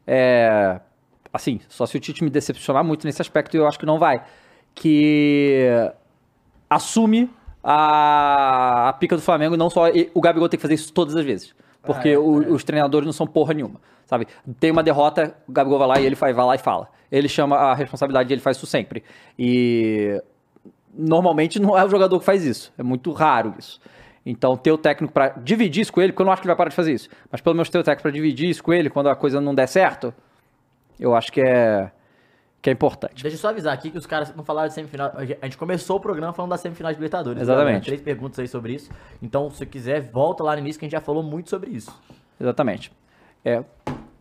é, 0.07 0.81
assim, 1.33 1.61
só 1.69 1.85
se 1.85 1.97
o 1.97 2.01
Tite 2.01 2.23
me 2.25 2.31
decepcionar 2.31 2.83
muito 2.85 3.05
nesse 3.07 3.21
aspecto, 3.21 3.57
eu 3.57 3.67
acho 3.67 3.79
que 3.79 3.85
não 3.85 3.99
vai. 3.99 4.23
Que 4.75 5.91
assume 6.71 7.29
a, 7.63 8.89
a 8.89 8.93
pica 8.95 9.17
do 9.17 9.23
Flamengo, 9.23 9.57
não 9.57 9.69
só. 9.69 9.89
e 9.89 10.11
o 10.15 10.21
Gabigol 10.21 10.49
tem 10.49 10.57
que 10.57 10.63
fazer 10.63 10.75
isso 10.75 10.93
todas 10.93 11.17
as 11.17 11.25
vezes. 11.25 11.55
Porque 11.83 12.17
o- 12.17 12.53
os 12.55 12.63
treinadores 12.65 13.05
não 13.07 13.13
são 13.13 13.27
porra 13.27 13.53
nenhuma. 13.55 13.81
Sabe? 14.07 14.27
Tem 14.59 14.71
uma 14.71 14.83
derrota, 14.83 15.35
o 15.47 15.53
Gabigol 15.53 15.79
vai 15.79 15.89
lá 15.89 16.01
e 16.01 16.07
ele 16.07 16.15
vai, 16.15 16.33
vai 16.33 16.45
lá 16.47 16.55
e 16.55 16.59
fala. 16.59 16.89
Ele 17.11 17.29
chama 17.29 17.57
a 17.57 17.75
responsabilidade 17.75 18.31
e 18.31 18.35
ele 18.35 18.41
faz 18.41 18.57
isso 18.57 18.67
sempre. 18.67 19.03
E 19.39 20.23
normalmente 20.97 21.61
não 21.61 21.77
é 21.77 21.85
o 21.85 21.89
jogador 21.89 22.19
que 22.19 22.25
faz 22.25 22.45
isso. 22.45 22.73
É 22.79 22.83
muito 22.83 23.13
raro 23.13 23.55
isso. 23.59 23.81
Então, 24.25 24.57
ter 24.57 24.71
o 24.73 24.79
técnico 24.79 25.13
pra 25.13 25.29
dividir 25.31 25.83
isso 25.83 25.93
com 25.93 26.03
ele, 26.03 26.13
porque 26.13 26.23
eu 26.23 26.27
não 26.27 26.33
acho 26.33 26.43
que 26.43 26.47
ele 26.47 26.51
vai 26.51 26.57
parar 26.59 26.69
de 26.71 26.77
fazer 26.77 26.93
isso, 26.93 27.09
mas 27.31 27.41
pelo 27.41 27.55
menos 27.55 27.71
ter 27.71 27.79
o 27.79 27.83
técnico 27.83 28.03
pra 28.03 28.11
dividir 28.11 28.51
isso 28.51 28.63
com 28.63 28.73
ele 28.73 28.91
quando 28.91 29.09
a 29.09 29.17
coisa 29.17 29.41
não 29.41 29.55
der 29.55 29.67
certo, 29.67 30.13
eu 31.01 31.15
acho 31.15 31.33
que 31.33 31.41
é, 31.41 31.91
que 32.61 32.69
é 32.69 32.73
importante. 32.73 33.23
Deixa 33.23 33.37
eu 33.37 33.41
só 33.41 33.49
avisar 33.49 33.73
aqui 33.73 33.91
que 33.91 33.97
os 33.97 34.05
caras 34.05 34.35
não 34.35 34.45
falaram 34.45 34.69
de 34.69 34.75
semifinal. 34.75 35.13
A 35.17 35.25
gente 35.25 35.57
começou 35.57 35.97
o 35.97 36.01
programa 36.01 36.33
falando 36.35 36.51
da 36.51 36.59
semifinal 36.59 36.93
de 36.93 36.99
Libertadores. 36.99 37.41
Exatamente. 37.41 37.67
galera. 37.67 37.85
Três 37.85 38.01
perguntas 38.03 38.39
aí 38.39 38.49
sobre 38.49 38.75
isso. 38.75 38.91
Então, 39.23 39.51
se 39.51 39.65
quiser, 39.65 40.01
volta 40.01 40.45
lá 40.45 40.55
no 40.55 40.59
início 40.59 40.79
que 40.79 40.85
a 40.85 40.87
gente 40.89 40.93
já 40.93 41.01
falou 41.01 41.23
muito 41.23 41.49
sobre 41.49 41.71
isso. 41.71 41.91
Exatamente. 42.39 42.93
É. 43.45 43.65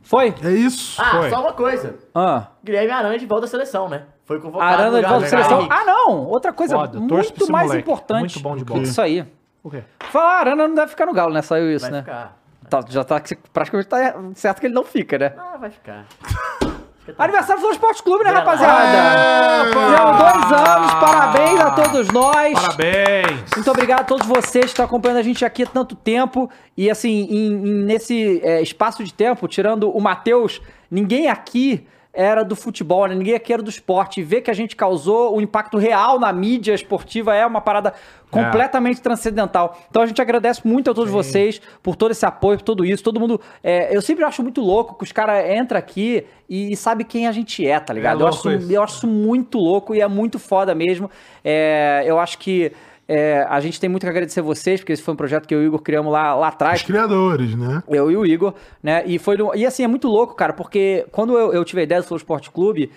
Foi? 0.01 0.33
É 0.41 0.51
isso. 0.51 1.01
Ah, 1.01 1.19
Foi. 1.19 1.29
só 1.29 1.41
uma 1.41 1.53
coisa. 1.53 1.95
Ah. 2.15 2.47
Guilherme 2.63 2.91
Arana 2.91 3.17
de 3.17 3.25
volta 3.25 3.45
à 3.45 3.47
seleção, 3.49 3.89
né? 3.89 4.05
Foi 4.27 4.39
convocado. 4.39 4.73
Arana 4.73 5.01
de 5.01 5.07
volta 5.07 5.25
à 5.25 5.29
seleção. 5.29 5.67
Ah, 5.71 5.83
não! 5.85 6.25
Outra 6.27 6.51
coisa 6.53 6.75
Foda, 6.75 6.99
muito 6.99 7.49
mais 7.51 7.67
moleque. 7.67 7.81
importante. 7.89 8.19
Muito 8.19 8.39
bom 8.41 8.55
de 8.57 8.65
bola. 8.65 8.83
Isso 8.83 9.01
aí. 9.01 9.25
O 9.63 9.71
quê? 9.71 9.83
Falar, 10.11 10.33
a 10.35 10.39
Arana 10.39 10.67
não 10.67 10.75
deve 10.75 10.89
ficar 10.89 11.05
no 11.05 11.13
Galo, 11.13 11.33
né? 11.33 11.41
Saiu 11.41 11.71
isso, 11.71 11.83
Vai 11.85 11.91
né? 11.91 11.99
ficar. 12.01 12.37
Tá- 12.69 12.83
já 12.89 13.03
tá 13.05 13.21
praticamente 13.53 13.87
tá 13.87 14.13
certo 14.35 14.59
que 14.59 14.67
ele 14.67 14.73
não 14.73 14.83
fica, 14.83 15.17
né? 15.17 15.33
Ah, 15.37 15.55
vai 15.57 15.69
ficar. 15.71 16.05
Aniversário 17.17 17.61
do 17.61 17.69
Esporte 17.71 18.03
Clube, 18.03 18.25
né, 18.25 18.31
rapaziada? 18.31 19.63
Deu 19.71 19.73
dois 20.17 20.51
anos, 20.51 20.93
parabéns 20.95 21.59
a 21.61 21.71
todos 21.71 22.07
nós. 22.09 22.53
Parabéns! 22.59 23.49
Muito 23.55 23.71
obrigado 23.71 24.01
a 24.01 24.03
todos 24.03 24.27
vocês 24.27 24.65
que 24.65 24.71
estão 24.71 24.83
acompanhando 24.85 25.19
a 25.19 25.21
gente 25.21 25.45
aqui 25.45 25.63
há 25.63 25.67
tanto 25.67 25.95
tempo. 25.95 26.49
E 26.75 26.89
assim, 26.91 27.09
em- 27.29 27.53
em- 27.53 27.83
nesse 27.85 28.41
é, 28.43 28.61
espaço 28.61 29.05
de 29.05 29.13
tempo, 29.13 29.47
tirando 29.47 29.89
o 29.89 30.01
Matheus, 30.01 30.61
ninguém 30.91 31.29
aqui 31.29 31.87
era 32.17 32.43
do 32.43 32.55
futebol, 32.55 33.07
né? 33.07 33.13
ninguém 33.13 33.35
aqui 33.35 33.53
era 33.53 33.61
do 33.61 33.69
esporte. 33.69 34.21
E 34.21 34.23
ver 34.23 34.41
que 34.41 34.49
a 34.49 34.53
gente 34.53 34.75
causou 34.75 35.37
um 35.37 35.39
impacto 35.39 35.77
real 35.77 36.19
na 36.19 36.33
mídia 36.33 36.73
esportiva 36.73 37.35
é 37.35 37.45
uma 37.45 37.61
parada 37.61 37.93
completamente 38.31 38.99
transcendental. 38.99 39.77
Então 39.87 40.01
a 40.01 40.05
gente 40.07 40.19
agradece 40.19 40.67
muito 40.67 40.89
a 40.89 40.95
todos 40.95 41.11
vocês 41.11 41.61
por 41.83 41.95
todo 41.95 42.09
esse 42.09 42.25
apoio, 42.25 42.57
por 42.57 42.63
tudo 42.63 42.83
isso. 42.83 43.03
Todo 43.03 43.19
mundo. 43.19 43.39
é, 43.63 43.95
eu 43.95 44.01
sempre 44.01 44.25
acho 44.25 44.41
muito 44.41 44.61
louco 44.61 44.95
que 44.97 45.03
os 45.03 45.11
caras 45.11 45.47
entram 45.47 45.77
aqui 45.77 46.25
e, 46.49 46.75
sabe 46.75 47.03
quem 47.03 47.27
a 47.27 47.31
gente 47.31 47.65
é, 47.65 47.79
tá 47.79 47.93
ligado? 47.93 48.21
eu, 48.21 48.27
louco 48.27 48.49
acho, 48.49 48.51
isso. 48.51 48.71
eu 48.71 48.81
acho 48.81 49.07
muito 49.07 49.59
louco 49.59 49.93
e 49.93 50.01
é 50.01 50.07
muito 50.07 50.39
foda 50.39 50.73
mesmo. 50.73 51.11
É, 51.45 52.03
eu 52.03 52.19
acho 52.19 52.39
que 52.39 52.71
é, 53.07 53.45
a 53.49 53.59
gente 53.59 53.79
tem 53.79 53.89
muito 53.89 54.03
que 54.03 54.09
agradecer 54.09 54.41
vocês, 54.41 54.81
porque 54.81 54.91
esse 54.93 55.01
foi 55.01 55.13
um 55.13 55.17
projeto 55.17 55.47
que 55.47 55.55
eu 55.55 55.61
e 55.61 55.65
o 55.65 55.67
Igor 55.67 55.81
criamos 55.81 56.11
lá, 56.11 56.35
lá 56.35 56.49
atrás. 56.49 56.81
Os 56.81 56.85
criadores, 56.85 57.55
né? 57.55 57.81
Eu 57.87 58.11
e 58.11 58.17
o 58.17 58.25
Igor, 58.25 58.53
né? 58.83 59.03
E 59.05 59.17
foi. 59.17 59.37
no- 59.37 59.55
E 59.55 59.65
assim, 59.65 59.83
é 59.83 59.87
muito 59.87 60.07
louco, 60.07 60.33
cara, 60.35 60.51
porque 60.53 61.05
quando 61.11 61.37
eu, 61.37 61.53
eu 61.53 61.63
tive 61.63 61.81
a 61.81 61.83
ideia 61.83 62.01
do 62.01 62.07
Flow 62.07 62.17
Esporte 62.17 62.51
Clube, 62.51 62.91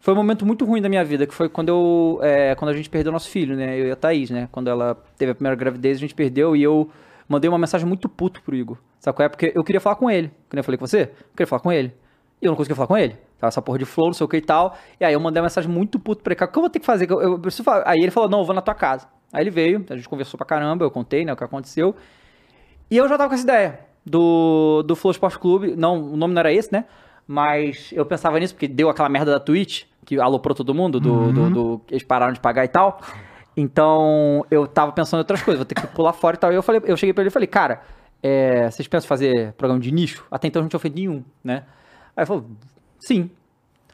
foi 0.00 0.12
um 0.12 0.16
momento 0.16 0.44
muito 0.44 0.64
ruim 0.64 0.82
da 0.82 0.88
minha 0.88 1.04
vida, 1.04 1.26
que 1.26 1.32
foi 1.34 1.48
quando 1.48 1.68
eu. 1.68 2.18
é, 2.22 2.54
quando 2.56 2.70
a 2.70 2.74
gente 2.76 2.90
perdeu 2.90 3.12
nosso 3.12 3.28
filho, 3.30 3.56
né? 3.56 3.78
Eu 3.78 3.86
e 3.86 3.90
a 3.90 3.96
Thaís, 3.96 4.28
né? 4.30 4.48
Quando 4.50 4.68
ela 4.68 4.96
teve 5.16 5.32
a 5.32 5.34
primeira 5.34 5.56
gravidez, 5.56 5.96
a 5.98 6.00
gente 6.00 6.14
perdeu 6.14 6.54
e 6.56 6.62
eu 6.62 6.90
mandei 7.28 7.48
uma 7.48 7.58
mensagem 7.58 7.86
muito 7.86 8.08
puto 8.08 8.42
pro 8.42 8.54
Igor. 8.54 8.76
Sabe 9.00 9.16
qual 9.16 9.26
é? 9.26 9.28
Porque 9.28 9.52
eu 9.54 9.62
queria 9.64 9.80
falar 9.80 9.96
com 9.96 10.10
ele. 10.10 10.28
Que 10.48 10.56
nem 10.56 10.60
eu 10.60 10.64
falei 10.64 10.78
com 10.78 10.86
você, 10.86 11.02
eu 11.02 11.08
queria 11.36 11.46
falar 11.46 11.60
com 11.60 11.70
ele. 11.72 11.94
E 12.42 12.46
eu 12.46 12.50
não 12.50 12.56
conseguia 12.56 12.74
falar 12.76 12.88
com 12.88 12.96
ele. 12.98 13.16
Tava 13.38 13.48
essa 13.48 13.62
porra 13.62 13.78
de 13.78 13.84
flow, 13.84 14.08
não 14.08 14.14
sei 14.14 14.24
o 14.24 14.28
que 14.28 14.36
e 14.36 14.40
tal. 14.42 14.76
E 15.00 15.04
aí 15.04 15.12
eu 15.14 15.20
mandei 15.20 15.40
uma 15.40 15.44
mensagem 15.46 15.70
muito 15.70 15.98
puto 15.98 16.22
pra 16.22 16.32
ele. 16.34 16.44
O 16.44 16.48
que 16.48 16.58
eu 16.58 16.62
vou 16.62 16.68
ter 16.70 16.80
que 16.80 16.84
fazer? 16.86 17.10
Eu, 17.10 17.20
eu 17.20 17.38
preciso 17.38 17.62
falar. 17.64 17.84
Aí 17.86 17.98
ele 18.00 18.10
falou, 18.10 18.28
não, 18.28 18.40
eu 18.40 18.44
vou 18.44 18.54
na 18.54 18.60
tua 18.60 18.74
casa. 18.74 19.06
Aí 19.34 19.42
ele 19.42 19.50
veio, 19.50 19.84
a 19.90 19.96
gente 19.96 20.08
conversou 20.08 20.38
pra 20.38 20.46
caramba, 20.46 20.84
eu 20.84 20.90
contei, 20.90 21.24
né, 21.24 21.32
o 21.32 21.36
que 21.36 21.42
aconteceu. 21.44 21.94
E 22.90 22.96
eu 22.96 23.08
já 23.08 23.18
tava 23.18 23.28
com 23.28 23.34
essa 23.34 23.42
ideia 23.44 23.80
do, 24.06 24.82
do 24.86 24.94
Flow 24.94 25.10
Esporte 25.10 25.38
Clube. 25.38 25.74
Não, 25.76 26.00
o 26.12 26.16
nome 26.16 26.32
não 26.32 26.40
era 26.40 26.52
esse, 26.52 26.72
né? 26.72 26.84
Mas 27.26 27.90
eu 27.92 28.06
pensava 28.06 28.38
nisso, 28.38 28.54
porque 28.54 28.68
deu 28.68 28.88
aquela 28.88 29.08
merda 29.08 29.32
da 29.32 29.40
Twitch, 29.40 29.84
que 30.04 30.20
aloprou 30.20 30.54
todo 30.54 30.72
mundo, 30.74 31.00
do, 31.00 31.32
do, 31.32 31.50
do- 31.50 31.78
que 31.86 31.94
eles 31.94 32.04
pararam 32.04 32.32
de 32.32 32.38
pagar 32.40 32.64
e 32.64 32.68
tal. 32.68 33.00
Então, 33.56 34.44
eu 34.50 34.66
tava 34.66 34.92
pensando 34.92 35.18
em 35.18 35.22
outras 35.22 35.42
coisas, 35.42 35.58
vou 35.58 35.64
ter 35.64 35.74
que 35.74 35.86
pular 35.88 36.12
fora 36.12 36.36
e 36.36 36.38
tal. 36.38 36.52
E 36.52 36.54
eu, 36.56 36.62
falei, 36.62 36.82
eu 36.84 36.96
cheguei 36.96 37.12
pra 37.12 37.22
ele 37.22 37.28
e 37.28 37.32
falei, 37.32 37.46
cara, 37.46 37.82
é, 38.22 38.70
vocês 38.70 38.86
pensam 38.86 39.06
em 39.06 39.08
fazer 39.08 39.52
programa 39.54 39.80
de 39.80 39.90
nicho? 39.90 40.24
Até 40.30 40.48
então 40.48 40.60
a 40.60 40.62
gente 40.62 40.72
não 40.72 40.78
tinha 40.78 40.80
feito 40.80 40.94
nenhum, 40.96 41.24
né? 41.42 41.64
Aí 42.16 42.22
ele 42.22 42.26
falou, 42.26 42.46
sim. 42.98 43.30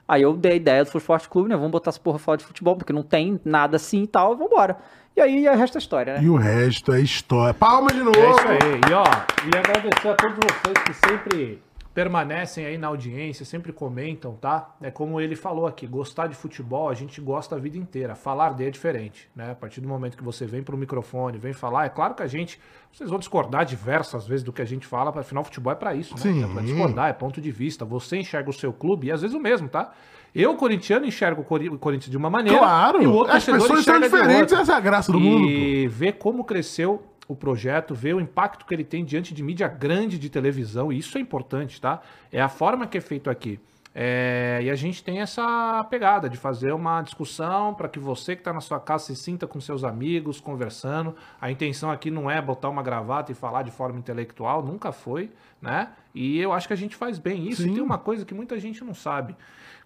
Aí 0.09 0.23
eu 0.23 0.37
dei 0.37 0.53
a 0.53 0.55
ideia 0.57 0.83
do 0.85 0.91
Flow 0.91 0.99
Esporte 1.01 1.29
Clube, 1.29 1.49
né? 1.49 1.57
Vamos 1.57 1.71
botar 1.71 1.91
essa 1.91 2.01
porra 2.01 2.19
fora 2.19 2.37
de 2.39 2.45
futebol, 2.45 2.75
porque 2.77 2.93
não 2.93 3.03
tem 3.03 3.41
nada 3.45 3.77
assim 3.77 4.03
e 4.03 4.07
tal, 4.09 4.37
vambora. 4.37 4.77
E 5.21 5.23
aí 5.23 5.47
é 5.47 5.53
o 5.53 5.57
resto 5.57 5.75
da 5.75 5.81
história, 5.81 6.15
né? 6.15 6.23
E 6.23 6.31
o 6.31 6.37
resto 6.37 6.95
é 6.95 7.01
história. 7.03 7.53
Palma 7.53 7.93
de 7.93 7.99
novo! 7.99 8.19
É 8.19 8.31
isso 8.31 8.49
aí. 8.49 8.81
E 8.91 8.95
ó, 8.95 9.05
e 9.05 9.59
agradecer 9.59 10.09
a 10.09 10.15
todos 10.15 10.39
vocês 10.39 10.79
que 10.83 10.95
sempre 10.95 11.63
permanecem 11.93 12.65
aí 12.65 12.79
na 12.79 12.87
audiência, 12.87 13.45
sempre 13.45 13.71
comentam, 13.71 14.33
tá? 14.37 14.75
É 14.81 14.91
como 14.91 15.21
ele 15.21 15.37
falou 15.37 15.67
aqui, 15.67 15.87
gostar 15.87 16.27
de 16.27 16.35
futebol, 16.35 16.89
a 16.89 16.95
gente 16.95 17.21
gosta 17.21 17.57
a 17.57 17.59
vida 17.59 17.77
inteira. 17.77 18.15
Falar 18.15 18.55
dele 18.55 18.69
é 18.69 18.73
diferente, 18.73 19.29
né? 19.37 19.51
A 19.51 19.55
partir 19.55 19.83
do 19.83 19.89
momento 19.89 20.17
que 20.17 20.25
você 20.25 20.47
vem 20.47 20.63
pro 20.63 20.75
microfone, 20.75 21.37
vem 21.37 21.53
falar, 21.53 21.85
é 21.85 21.91
claro 21.91 22.15
que 22.15 22.23
a 22.23 22.27
gente, 22.27 22.59
vocês 22.91 23.11
vão 23.11 23.19
discordar 23.19 23.67
diversas 23.67 24.27
vezes 24.27 24.43
do 24.43 24.55
que 24.55 24.63
a 24.63 24.65
gente 24.67 24.87
fala, 24.87 25.13
afinal 25.21 25.45
futebol 25.45 25.71
é 25.71 25.77
pra 25.77 25.95
isso, 25.95 26.15
né? 26.15 26.23
Sim. 26.23 26.45
É 26.45 26.47
pra 26.47 26.63
discordar, 26.63 27.11
é 27.11 27.13
ponto 27.13 27.43
de 27.43 27.51
vista. 27.51 27.85
Você 27.85 28.17
enxerga 28.17 28.49
o 28.49 28.55
seu 28.55 28.73
clube 28.73 29.09
e 29.09 29.13
às 29.13 29.21
vezes 29.21 29.37
o 29.37 29.41
mesmo, 29.41 29.69
tá? 29.69 29.93
Eu, 30.35 30.55
corintiano, 30.55 31.07
enxergo 31.07 31.43
o 31.43 31.45
Cori- 31.45 31.69
o 31.69 31.79
Corinthians 31.79 32.11
de 32.11 32.17
uma 32.17 32.31
maneira 32.31 32.59
Claro. 32.59 33.03
e 33.03 33.07
o 33.07 33.13
outro 33.13 33.35
As 33.37 33.45
pessoas 33.45 33.85
são 33.85 34.01
diferentes, 34.01 34.53
essa 34.53 34.73
é 34.73 34.77
a 34.77 34.81
graça 34.81 35.11
do 35.11 35.19
e 35.19 35.21
mundo, 35.23 35.49
E 35.49 35.89
ver 35.89 36.13
como 36.15 36.45
cresceu 36.45 37.03
o 37.27 37.35
projeto, 37.37 37.95
ver 37.95 38.15
o 38.15 38.21
impacto 38.21 38.65
que 38.67 38.75
ele 38.75 38.85
tem 38.85 39.05
diante 39.05 39.33
de 39.35 39.43
mídia 39.43 39.69
grande 39.69 40.19
de 40.19 40.29
televisão, 40.29 40.93
e 40.93 40.99
isso 40.99 41.17
é 41.17 41.21
importante, 41.21 41.81
tá? 41.81 42.01
É 42.33 42.41
a 42.41 42.49
forma 42.49 42.87
que 42.87 42.99
é 42.99 43.01
feito 43.01 43.31
aqui. 43.31 43.59
É, 43.93 44.61
e 44.63 44.71
a 44.71 44.75
gente 44.77 45.03
tem 45.03 45.21
essa 45.21 45.85
pegada 45.91 46.29
de 46.29 46.37
fazer 46.37 46.73
uma 46.73 47.03
discussão 47.03 47.75
para 47.75 47.89
que 47.89 47.99
você 47.99 48.37
que 48.37 48.41
está 48.41 48.53
na 48.53 48.61
sua 48.61 48.79
casa 48.79 49.07
se 49.07 49.17
sinta 49.17 49.49
com 49.49 49.61
seus 49.61 49.83
amigos, 49.83 50.41
conversando. 50.41 51.15
A 51.41 51.51
intenção 51.51 51.91
aqui 51.91 52.09
não 52.09 52.31
é 52.31 52.41
botar 52.41 52.69
uma 52.69 52.85
gravata 52.85 53.33
e 53.33 53.35
falar 53.35 53.63
de 53.65 53.73
forma 53.73 53.99
intelectual, 53.99 54.63
nunca 54.65 54.93
foi, 54.93 55.29
né? 55.61 55.89
E 56.15 56.39
eu 56.39 56.53
acho 56.53 56.69
que 56.69 56.73
a 56.73 56.77
gente 56.77 56.95
faz 56.95 57.19
bem 57.19 57.49
isso. 57.49 57.67
E 57.67 57.73
tem 57.75 57.83
uma 57.83 57.99
coisa 57.99 58.25
que 58.25 58.33
muita 58.33 58.59
gente 58.61 58.85
não 58.85 58.95
sabe. 58.95 59.35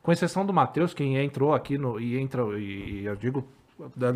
Com 0.04 0.12
exceção 0.12 0.44
do 0.44 0.52
Matheus, 0.52 0.92
quem 0.92 1.16
entrou 1.16 1.54
aqui 1.54 1.78
no, 1.78 1.98
e 1.98 2.18
entra, 2.18 2.42
e 2.58 3.06
eu 3.06 3.16
digo 3.16 3.42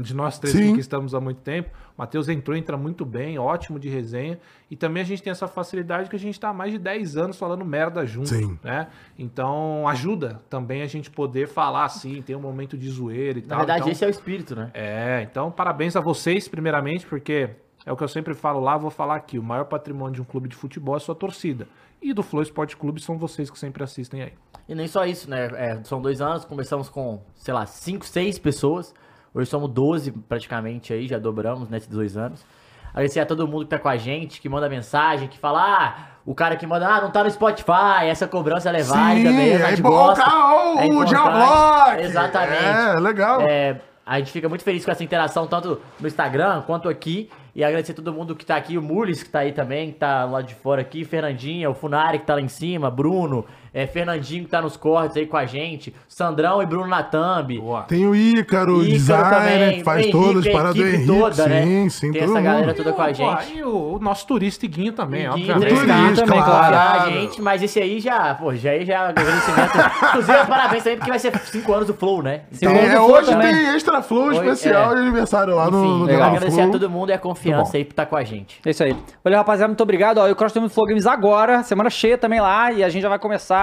de 0.03 0.15
nós 0.15 0.39
três 0.39 0.55
Sim. 0.55 0.75
que 0.75 0.81
estamos 0.81 1.15
há 1.15 1.21
muito 1.21 1.41
tempo. 1.41 1.71
O 1.97 2.03
Matheus 2.03 2.29
entrou, 2.29 2.55
entra 2.55 2.77
muito 2.77 3.07
bem, 3.07 3.39
ótimo 3.39 3.79
de 3.79 3.89
resenha. 3.89 4.39
E 4.71 4.77
também 4.77 5.03
a 5.03 5.07
gente 5.07 5.23
tem 5.23 5.31
essa 5.31 5.49
facilidade 5.49 6.11
que 6.11 6.15
a 6.15 6.19
gente 6.19 6.35
está 6.35 6.51
há 6.51 6.53
mais 6.53 6.73
de 6.73 6.79
10 6.79 7.17
anos 7.17 7.39
falando 7.39 7.65
merda 7.65 8.05
junto. 8.05 8.29
Sim. 8.29 8.59
Né? 8.63 8.89
Então 9.19 9.89
ajuda 9.89 10.43
também 10.51 10.83
a 10.83 10.87
gente 10.87 11.11
poder 11.11 11.49
falar 11.49 11.87
assim, 11.87 12.21
ter 12.21 12.37
um 12.37 12.41
momento 12.43 12.77
de 12.77 12.91
zoeira 12.91 13.39
e 13.39 13.43
Na 13.43 13.49
tal. 13.49 13.59
verdade, 13.61 13.81
Então, 13.81 13.91
esse 13.93 14.05
é 14.05 14.09
o 14.09 14.11
espírito, 14.11 14.55
né? 14.55 14.71
é, 14.75 15.27
então 15.29 15.51
parabéns 15.51 15.97
a 15.97 16.01
vocês, 16.03 16.47
primeiramente, 16.49 17.07
porque 17.07 17.49
é 17.87 17.91
o 17.91 17.97
que 17.97 18.05
eu 18.05 18.09
sempre 18.09 18.35
falo 18.35 18.61
lá, 18.61 18.77
vou 18.77 18.91
falar 18.91 19.17
aqui. 19.17 19.39
O 19.39 19.43
maior 19.43 19.65
patrimônio 19.65 20.17
de 20.17 20.21
um 20.21 20.25
clube 20.25 20.51
de 20.51 20.55
futebol 20.55 20.95
é 20.95 20.99
a 20.99 21.01
sua 21.01 21.15
torcida. 21.15 21.67
E 22.01 22.13
do 22.13 22.23
Flow 22.23 22.43
Esporte 22.43 22.77
Clube 22.77 23.01
são 23.01 23.19
vocês 23.19 23.51
que 23.51 23.59
sempre 23.59 23.83
assistem 23.83 24.23
aí. 24.23 24.33
E 24.69 24.75
nem 24.75 24.87
só 24.87 25.05
isso, 25.05 25.29
né? 25.29 25.49
É, 25.55 25.81
são 25.85 26.01
dois 26.01 26.21
anos, 26.21 26.45
começamos 26.45 26.89
com, 26.89 27.21
sei 27.35 27.53
lá, 27.53 27.67
cinco, 27.67 28.05
seis 28.05 28.39
pessoas. 28.39 28.95
Hoje 29.35 29.51
somos 29.51 29.69
12 29.71 30.13
praticamente 30.13 30.93
aí, 30.93 31.07
já 31.09 31.19
dobramos 31.19 31.69
nesses 31.69 31.89
dois 31.89 32.17
anos. 32.17 32.45
Agradecer 32.91 33.21
a 33.21 33.27
todo 33.27 33.47
mundo 33.47 33.65
que 33.65 33.71
tá 33.71 33.79
com 33.79 33.89
a 33.89 33.97
gente, 33.97 34.41
que 34.41 34.49
manda 34.49 34.69
mensagem, 34.69 35.29
que 35.29 35.39
fala, 35.39 35.61
ah, 35.63 35.97
o 36.25 36.35
cara 36.35 36.57
que 36.57 36.67
manda, 36.67 36.89
ah, 36.89 37.01
não 37.01 37.11
tá 37.11 37.23
no 37.23 37.31
Spotify, 37.31 38.07
essa 38.09 38.27
cobrança 38.27 38.69
ela 38.69 38.79
é 38.79 38.83
válida 38.83 39.31
mesmo, 39.31 39.65
a 39.65 39.69
é 39.69 39.71
gente 39.71 39.83
bom, 39.83 39.91
gosta. 39.91 40.25
cara, 40.25 40.37
o- 40.75 40.79
é 40.81 40.87
o. 40.87 42.01
Exatamente. 42.01 42.65
É, 42.65 42.95
legal. 43.01 43.41
É, 43.43 43.81
a 44.07 44.19
gente 44.19 44.33
fica 44.33 44.49
muito 44.49 44.65
feliz 44.65 44.85
com 44.85 44.91
essa 44.91 45.05
interação, 45.05 45.47
tanto 45.47 45.81
no 46.01 46.07
Instagram 46.09 46.63
quanto 46.63 46.89
aqui. 46.89 47.29
E 47.59 47.65
agradecer 47.65 47.93
todo 47.93 48.13
mundo 48.13 48.37
que 48.37 48.47
tá 48.47 48.55
aqui, 48.55 48.79
o 48.79 48.81
Mules 48.81 49.21
que 49.21 49.31
tá 49.31 49.41
aí 49.41 49.51
também, 49.51 49.91
que 49.91 49.99
tá 49.99 50.25
lá 50.25 50.41
de 50.41 50.55
fora 50.55 50.81
aqui, 50.81 51.05
Fernandinha, 51.05 51.69
o 51.69 51.75
Funari 51.75 52.21
que 52.21 52.25
tá 52.25 52.37
lá 52.37 52.41
em 52.41 52.47
cima, 52.47 52.89
Bruno, 52.89 53.45
é, 53.73 53.87
Fernandinho 53.87 54.45
que 54.45 54.51
tá 54.51 54.61
nos 54.61 54.77
cortes 54.77 55.17
aí 55.17 55.27
com 55.27 55.37
a 55.37 55.47
gente, 55.47 55.95
Sandrão 56.09 56.63
e 56.63 56.67
Bruno 56.67 56.87
na 56.87 57.03
thumb. 57.03 57.61
Tem 57.87 58.07
o 58.07 58.15
Ícaro, 58.15 58.79
o 58.79 58.83
Ícaro 58.83 58.93
designer, 58.93 59.31
também, 59.31 59.79
que 59.79 59.85
faz 59.85 60.07
o 60.07 60.11
todas 60.11 60.47
as 60.47 60.47
a 60.47 60.57
paradas 60.57 60.77
do 60.77 60.87
Henrique. 60.87 61.07
toda, 61.07 61.47
né? 61.49 61.63
sim, 61.65 61.89
sim, 61.89 62.13
Tem 62.13 62.23
essa 62.23 62.41
galera 62.41 62.67
mundo. 62.69 62.77
toda 62.77 62.93
com 62.93 63.03
a 63.03 63.13
gente. 63.13 63.55
E 63.55 63.63
o, 63.63 63.95
o 63.95 63.99
nosso 63.99 64.27
turista 64.27 64.65
Iguinho 64.65 64.93
também, 64.93 65.29
obviamente. 65.29 65.57
entrevistado 65.65 65.99
turista, 66.03 66.25
também, 66.25 66.43
claro. 66.43 66.73
claro. 66.75 67.03
a 67.03 67.11
gente, 67.11 67.43
mas 67.43 67.63
esse 67.63 67.81
aí 67.81 68.01
já, 68.01 68.35
pô, 68.35 68.55
já 68.55 68.71
aí 68.71 68.85
já 68.85 69.09
agradecimento. 69.09 69.79
Inclusive, 70.09 70.47
parabéns 70.47 70.83
também, 70.83 70.99
porque 70.99 71.11
vai 71.11 71.19
ser 71.19 71.39
5 71.39 71.73
anos 71.73 71.87
do 71.87 71.95
Flow, 71.95 72.23
né? 72.23 72.43
Então, 72.53 72.73
é, 72.73 73.01
hoje 73.01 73.37
tem 73.37 73.75
Extra 73.75 74.03
Flow 74.03 74.29
Hoje- 74.29 74.39
especial 74.41 74.93
é. 74.93 74.95
de 74.97 75.01
aniversário 75.03 75.55
lá 75.55 75.71
no, 75.71 75.79
Enfim, 75.85 75.99
no 75.99 76.05
legal. 76.05 76.31
do 76.31 76.37
agradecer 76.37 76.61
a 76.61 76.65
Flow. 76.65 76.73
todo 76.73 76.91
mundo 76.91 77.11
e 77.11 77.13
a 77.13 77.19
confiança 77.19 77.77
aí 77.77 77.85
por 77.85 77.93
estar 77.93 78.07
com 78.07 78.17
a 78.17 78.25
gente. 78.25 78.61
É 78.65 78.71
isso 78.71 78.83
aí. 78.83 78.97
Valeu, 79.23 79.39
rapaziada. 79.39 79.69
Muito 79.69 79.83
obrigado. 79.83 80.19
Ó, 80.19 80.29
e 80.29 80.33
o 80.33 80.37
Cross 80.37 80.55
Flow 80.71 80.87
Games 80.87 81.07
agora. 81.07 81.63
Semana 81.63 81.91
cheia 81.91 82.17
também 82.17 82.41
lá. 82.41 82.73
E 82.73 82.83
a 82.83 82.89
gente 82.89 83.03
já 83.03 83.09
vai 83.09 83.19
começar. 83.19 83.58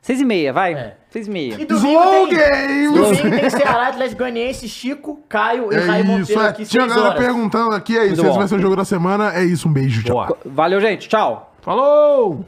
Seis 0.00 0.20
e 0.20 0.24
meia, 0.24 0.52
vai. 0.52 0.94
Seis 1.10 1.28
e 1.28 1.30
meia. 1.30 1.54
E 1.60 1.64
domingo 1.64 2.02
Slow 2.02 2.28
tem, 2.28 2.36
Games! 2.36 2.92
domingo 2.92 3.40
tem 3.40 3.50
Ceará, 3.50 3.86
Atlético 3.86 4.18
Goianiense, 4.18 4.68
Chico, 4.68 5.22
Caio 5.28 5.72
e 5.72 5.76
É 5.76 5.78
Raio 5.78 6.02
isso, 6.02 6.12
Monteiro 6.12 6.42
é. 6.42 6.48
aqui, 6.48 6.64
Tinha 6.66 6.82
6 6.88 6.94
galera 6.96 7.14
perguntando 7.14 7.72
aqui, 7.72 7.96
é 7.96 8.06
isso. 8.06 8.16
Muito 8.16 8.20
Esse 8.22 8.30
bom. 8.32 8.38
vai 8.38 8.48
ser 8.48 8.54
o 8.56 8.60
jogo 8.60 8.74
da 8.74 8.84
semana. 8.84 9.32
É 9.32 9.44
isso, 9.44 9.68
um 9.68 9.72
beijo, 9.72 10.02
tchau. 10.02 10.36
Valeu, 10.44 10.80
gente. 10.80 11.08
Tchau. 11.08 11.54
Falou! 11.60 12.44